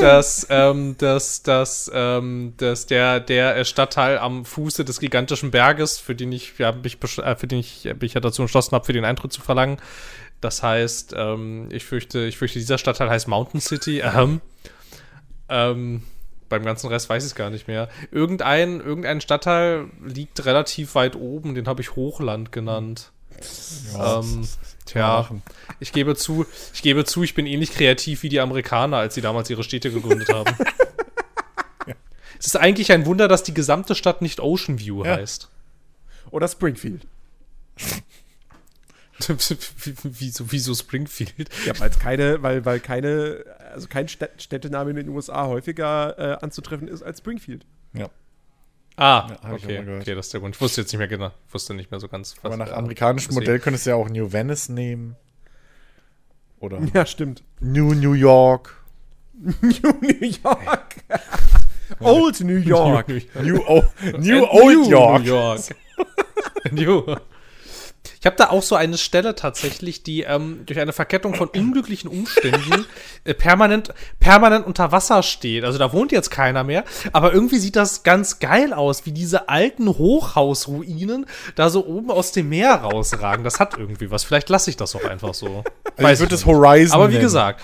dass, 0.00 0.46
ähm, 0.50 0.96
dass, 0.98 1.42
dass, 1.42 1.90
ähm, 1.92 2.54
dass 2.56 2.86
der, 2.86 3.20
der 3.20 3.64
Stadtteil 3.64 4.18
am 4.18 4.44
Fuße 4.44 4.84
des 4.84 5.00
gigantischen 5.00 5.50
Berges, 5.50 5.98
für 5.98 6.14
den 6.14 6.32
ich, 6.32 6.58
ja, 6.58 6.72
mich, 6.72 6.98
äh, 7.18 7.36
für 7.36 7.46
den 7.46 7.58
ich 7.58 7.88
mich 8.00 8.14
ja 8.14 8.20
dazu 8.20 8.42
entschlossen 8.42 8.72
habe, 8.72 8.84
für 8.84 8.92
den 8.92 9.04
Eintritt 9.04 9.32
zu 9.32 9.40
verlangen. 9.40 9.78
Das 10.40 10.62
heißt, 10.62 11.14
ähm, 11.16 11.68
ich 11.70 11.84
fürchte, 11.84 12.20
ich 12.26 12.36
fürchte, 12.36 12.58
dieser 12.58 12.78
Stadtteil 12.78 13.10
heißt 13.10 13.28
Mountain 13.28 13.60
City. 13.60 14.00
Ähm, 14.00 14.40
ähm, 15.48 16.02
beim 16.48 16.64
ganzen 16.64 16.88
Rest 16.88 17.08
weiß 17.08 17.24
ich 17.24 17.30
es 17.30 17.34
gar 17.34 17.50
nicht 17.50 17.68
mehr. 17.68 17.88
Irgendein, 18.10 18.80
irgendein 18.80 19.20
Stadtteil 19.20 19.86
liegt 20.04 20.44
relativ 20.44 20.94
weit 20.94 21.16
oben, 21.16 21.54
den 21.54 21.66
habe 21.66 21.82
ich 21.82 21.96
Hochland 21.96 22.52
genannt. 22.52 23.12
ähm, 23.98 24.46
tja, 24.86 25.28
ich 25.80 25.92
gebe 25.92 26.16
zu, 26.16 26.46
ich 26.72 26.82
gebe 26.82 27.04
zu, 27.04 27.22
ich 27.22 27.34
bin 27.34 27.46
ähnlich 27.46 27.72
kreativ 27.72 28.22
wie 28.22 28.28
die 28.28 28.40
Amerikaner, 28.40 28.96
als 28.98 29.14
sie 29.14 29.20
damals 29.20 29.50
ihre 29.50 29.62
Städte 29.62 29.90
gegründet 29.90 30.28
haben. 30.32 30.54
Es 32.38 32.46
ist 32.46 32.56
eigentlich 32.56 32.92
ein 32.92 33.06
Wunder, 33.06 33.28
dass 33.28 33.42
die 33.44 33.54
gesamte 33.54 33.94
Stadt 33.94 34.20
nicht 34.20 34.40
Ocean 34.40 34.78
View 34.78 35.04
Ja. 35.04 35.16
heißt. 35.16 35.48
Oder 36.30 36.48
Springfield. 36.48 37.06
wieso, 40.02 40.52
wieso 40.52 40.74
Springfield? 40.74 41.48
Ja, 41.64 41.78
weil 41.80 41.90
es 41.90 41.98
keine, 41.98 42.42
weil, 42.42 42.64
weil 42.64 42.80
keine, 42.80 43.44
also 43.72 43.88
kein 43.88 44.08
Städt 44.08 44.42
Städtename 44.42 44.90
in 44.90 44.96
den 44.96 45.08
USA 45.08 45.46
häufiger 45.46 46.18
äh, 46.18 46.44
anzutreffen 46.44 46.88
ist 46.88 47.02
als 47.02 47.18
Springfield. 47.18 47.64
Ja. 47.94 48.10
Ah, 48.96 49.28
Ja, 49.42 49.52
okay, 49.52 49.78
okay, 50.00 50.14
das 50.14 50.26
ist 50.26 50.32
der 50.32 50.40
Grund. 50.40 50.54
Ich 50.56 50.60
wusste 50.60 50.80
jetzt 50.80 50.92
nicht 50.92 50.98
mehr 50.98 51.08
genau, 51.08 51.30
wusste 51.50 51.74
nicht 51.74 51.90
mehr 51.90 52.00
so 52.00 52.08
ganz. 52.08 52.34
was- 52.42 52.44
Aber 52.52 52.56
nach 52.56 52.72
amerikanischem. 52.72 53.34
Modell 53.34 53.58
könntest 53.58 53.84
du 53.86 53.90
ja 53.90 53.96
auch 53.96 54.08
New 54.08 54.32
Venice 54.32 54.68
nehmen. 54.70 55.16
Oder 56.60 56.80
Ja, 56.94 57.04
stimmt. 57.04 57.42
New 57.60 57.92
New 57.92 58.14
York. 58.14 58.82
New 59.34 59.92
New 60.00 60.26
York. 60.42 60.96
Old 62.00 62.40
New 62.40 62.56
York. 62.56 63.08
New, 63.08 63.22
New 63.34 63.56
Äh, 63.58 64.40
Old 64.48 64.86
York. 64.88 65.22
New 65.22 65.26
York. 65.28 65.60
New. 66.72 67.16
Ich 68.20 68.26
habe 68.26 68.36
da 68.36 68.50
auch 68.50 68.62
so 68.62 68.74
eine 68.76 68.98
Stelle 68.98 69.34
tatsächlich, 69.34 70.02
die 70.02 70.22
ähm, 70.22 70.60
durch 70.66 70.78
eine 70.80 70.92
Verkettung 70.92 71.34
von 71.34 71.48
unglücklichen 71.48 72.08
Umständen 72.08 72.84
äh, 73.24 73.34
permanent, 73.34 73.92
permanent 74.20 74.66
unter 74.66 74.92
Wasser 74.92 75.22
steht. 75.22 75.64
Also 75.64 75.78
da 75.78 75.92
wohnt 75.92 76.12
jetzt 76.12 76.30
keiner 76.30 76.64
mehr, 76.64 76.84
aber 77.12 77.32
irgendwie 77.32 77.58
sieht 77.58 77.76
das 77.76 78.02
ganz 78.02 78.38
geil 78.38 78.72
aus, 78.72 79.06
wie 79.06 79.12
diese 79.12 79.48
alten 79.48 79.88
Hochhausruinen 79.88 81.26
da 81.54 81.70
so 81.70 81.86
oben 81.86 82.10
aus 82.10 82.32
dem 82.32 82.48
Meer 82.48 82.74
rausragen. 82.74 83.44
Das 83.44 83.60
hat 83.60 83.76
irgendwie 83.78 84.10
was. 84.10 84.24
Vielleicht 84.24 84.48
lasse 84.48 84.70
ich 84.70 84.76
das 84.76 84.94
auch 84.96 85.04
einfach 85.04 85.34
so. 85.34 85.64
Also 85.96 86.12
ich 86.12 86.20
würde 86.20 86.34
es 86.34 86.46
Horizon 86.46 86.94
Aber 86.94 87.08
wie 87.08 87.12
nennen. 87.14 87.24
gesagt, 87.24 87.60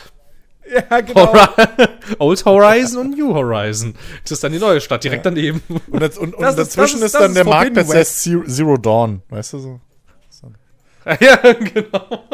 Ja, 0.91 1.01
genau. 1.01 1.33
Hori 1.35 1.49
Old 2.19 2.45
Horizon 2.45 2.99
und 3.01 3.19
New 3.19 3.35
Horizon. 3.35 3.95
Das 4.23 4.33
ist 4.33 4.45
dann 4.45 4.53
die 4.53 4.59
neue 4.59 4.81
Stadt 4.81 5.03
direkt 5.05 5.27
daneben. 5.27 5.61
Und, 5.91 6.01
das, 6.01 6.17
und, 6.17 6.35
und 6.35 6.43
Das 6.43 6.57
ist- 6.57 6.77
dazwischen 6.77 7.01
das 7.01 7.11
ist, 7.11 7.15
ist- 7.15 7.21
dann 7.21 7.35
der 7.35 7.43
ist 7.45 7.49
Forbidden 7.51 7.75
Marktplatz, 7.75 8.23
der 8.25 8.31
heißt 8.41 8.57
Zero 8.57 8.77
Dawn. 8.77 9.23
Weißt 9.29 9.53
du 9.55 9.59
so? 9.59 9.81
Ja, 11.21 11.37
genau. 11.53 12.25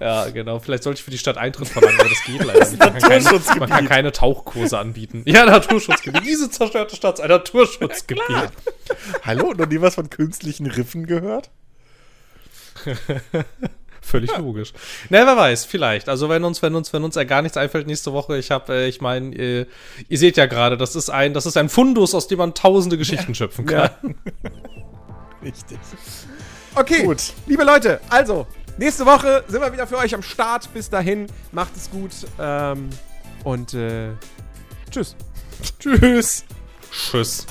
Ja, 0.00 0.28
genau. 0.30 0.58
Vielleicht 0.58 0.82
sollte 0.82 0.98
ich 0.98 1.04
für 1.04 1.10
die 1.10 1.18
Stadt 1.18 1.38
Eintritt 1.38 1.68
verlangen, 1.68 2.00
aber 2.00 2.08
das 2.08 2.22
geht 2.24 2.44
leider 2.44 2.68
nicht. 2.68 2.78
Man 2.78 2.92
kann, 2.92 3.00
keine, 3.00 3.24
Naturschutzgebiet. 3.24 3.60
man 3.60 3.70
kann 3.70 3.88
keine 3.88 4.12
Tauchkurse 4.12 4.78
anbieten. 4.78 5.22
Ja, 5.24 5.46
Naturschutzgebiet. 5.46 6.24
Diese 6.24 6.50
zerstörte 6.50 6.96
Stadt 6.96 7.14
ist 7.14 7.20
ein 7.20 7.30
Naturschutzgebiet. 7.30 8.50
Hallo, 9.22 9.52
noch 9.54 9.66
nie 9.66 9.80
was 9.80 9.94
von 9.94 10.10
künstlichen 10.10 10.66
Riffen 10.66 11.06
gehört? 11.06 11.50
Völlig 14.00 14.36
logisch. 14.38 14.72
Na, 15.10 15.26
wer 15.26 15.36
weiß, 15.36 15.66
vielleicht. 15.66 16.08
Also 16.08 16.28
wenn 16.28 16.42
uns, 16.42 16.62
wenn 16.62 16.74
uns, 16.74 16.92
wenn 16.92 17.04
uns 17.04 17.14
ja 17.14 17.24
gar 17.24 17.42
nichts 17.42 17.58
einfällt 17.58 17.86
nächste 17.86 18.12
Woche, 18.14 18.38
ich 18.38 18.50
habe, 18.50 18.72
äh, 18.72 18.88
ich 18.88 19.02
meine, 19.02 19.36
äh, 19.36 19.66
ihr 20.08 20.18
seht 20.18 20.38
ja 20.38 20.46
gerade, 20.46 20.78
das 20.78 20.96
ist 20.96 21.10
ein, 21.10 21.34
das 21.34 21.44
ist 21.44 21.58
ein 21.58 21.68
Fundus, 21.68 22.14
aus 22.14 22.26
dem 22.26 22.38
man 22.38 22.54
tausende 22.54 22.96
Geschichten 22.96 23.34
schöpfen 23.34 23.66
kann. 23.66 23.90
Ja. 24.02 24.10
Richtig. 25.42 25.78
Okay, 26.78 27.02
Gut. 27.02 27.32
liebe 27.46 27.64
Leute, 27.64 28.00
also, 28.08 28.46
nächste 28.76 29.04
Woche 29.04 29.42
sind 29.48 29.60
wir 29.60 29.72
wieder 29.72 29.84
für 29.88 29.98
euch 29.98 30.14
am 30.14 30.22
Start. 30.22 30.72
Bis 30.72 30.88
dahin, 30.88 31.26
macht 31.50 31.76
es 31.76 31.90
gut 31.90 32.12
ähm, 32.38 32.90
und 33.42 33.74
äh, 33.74 34.10
tschüss. 34.88 35.16
Tschüss. 35.80 36.44
Tschüss. 36.92 37.46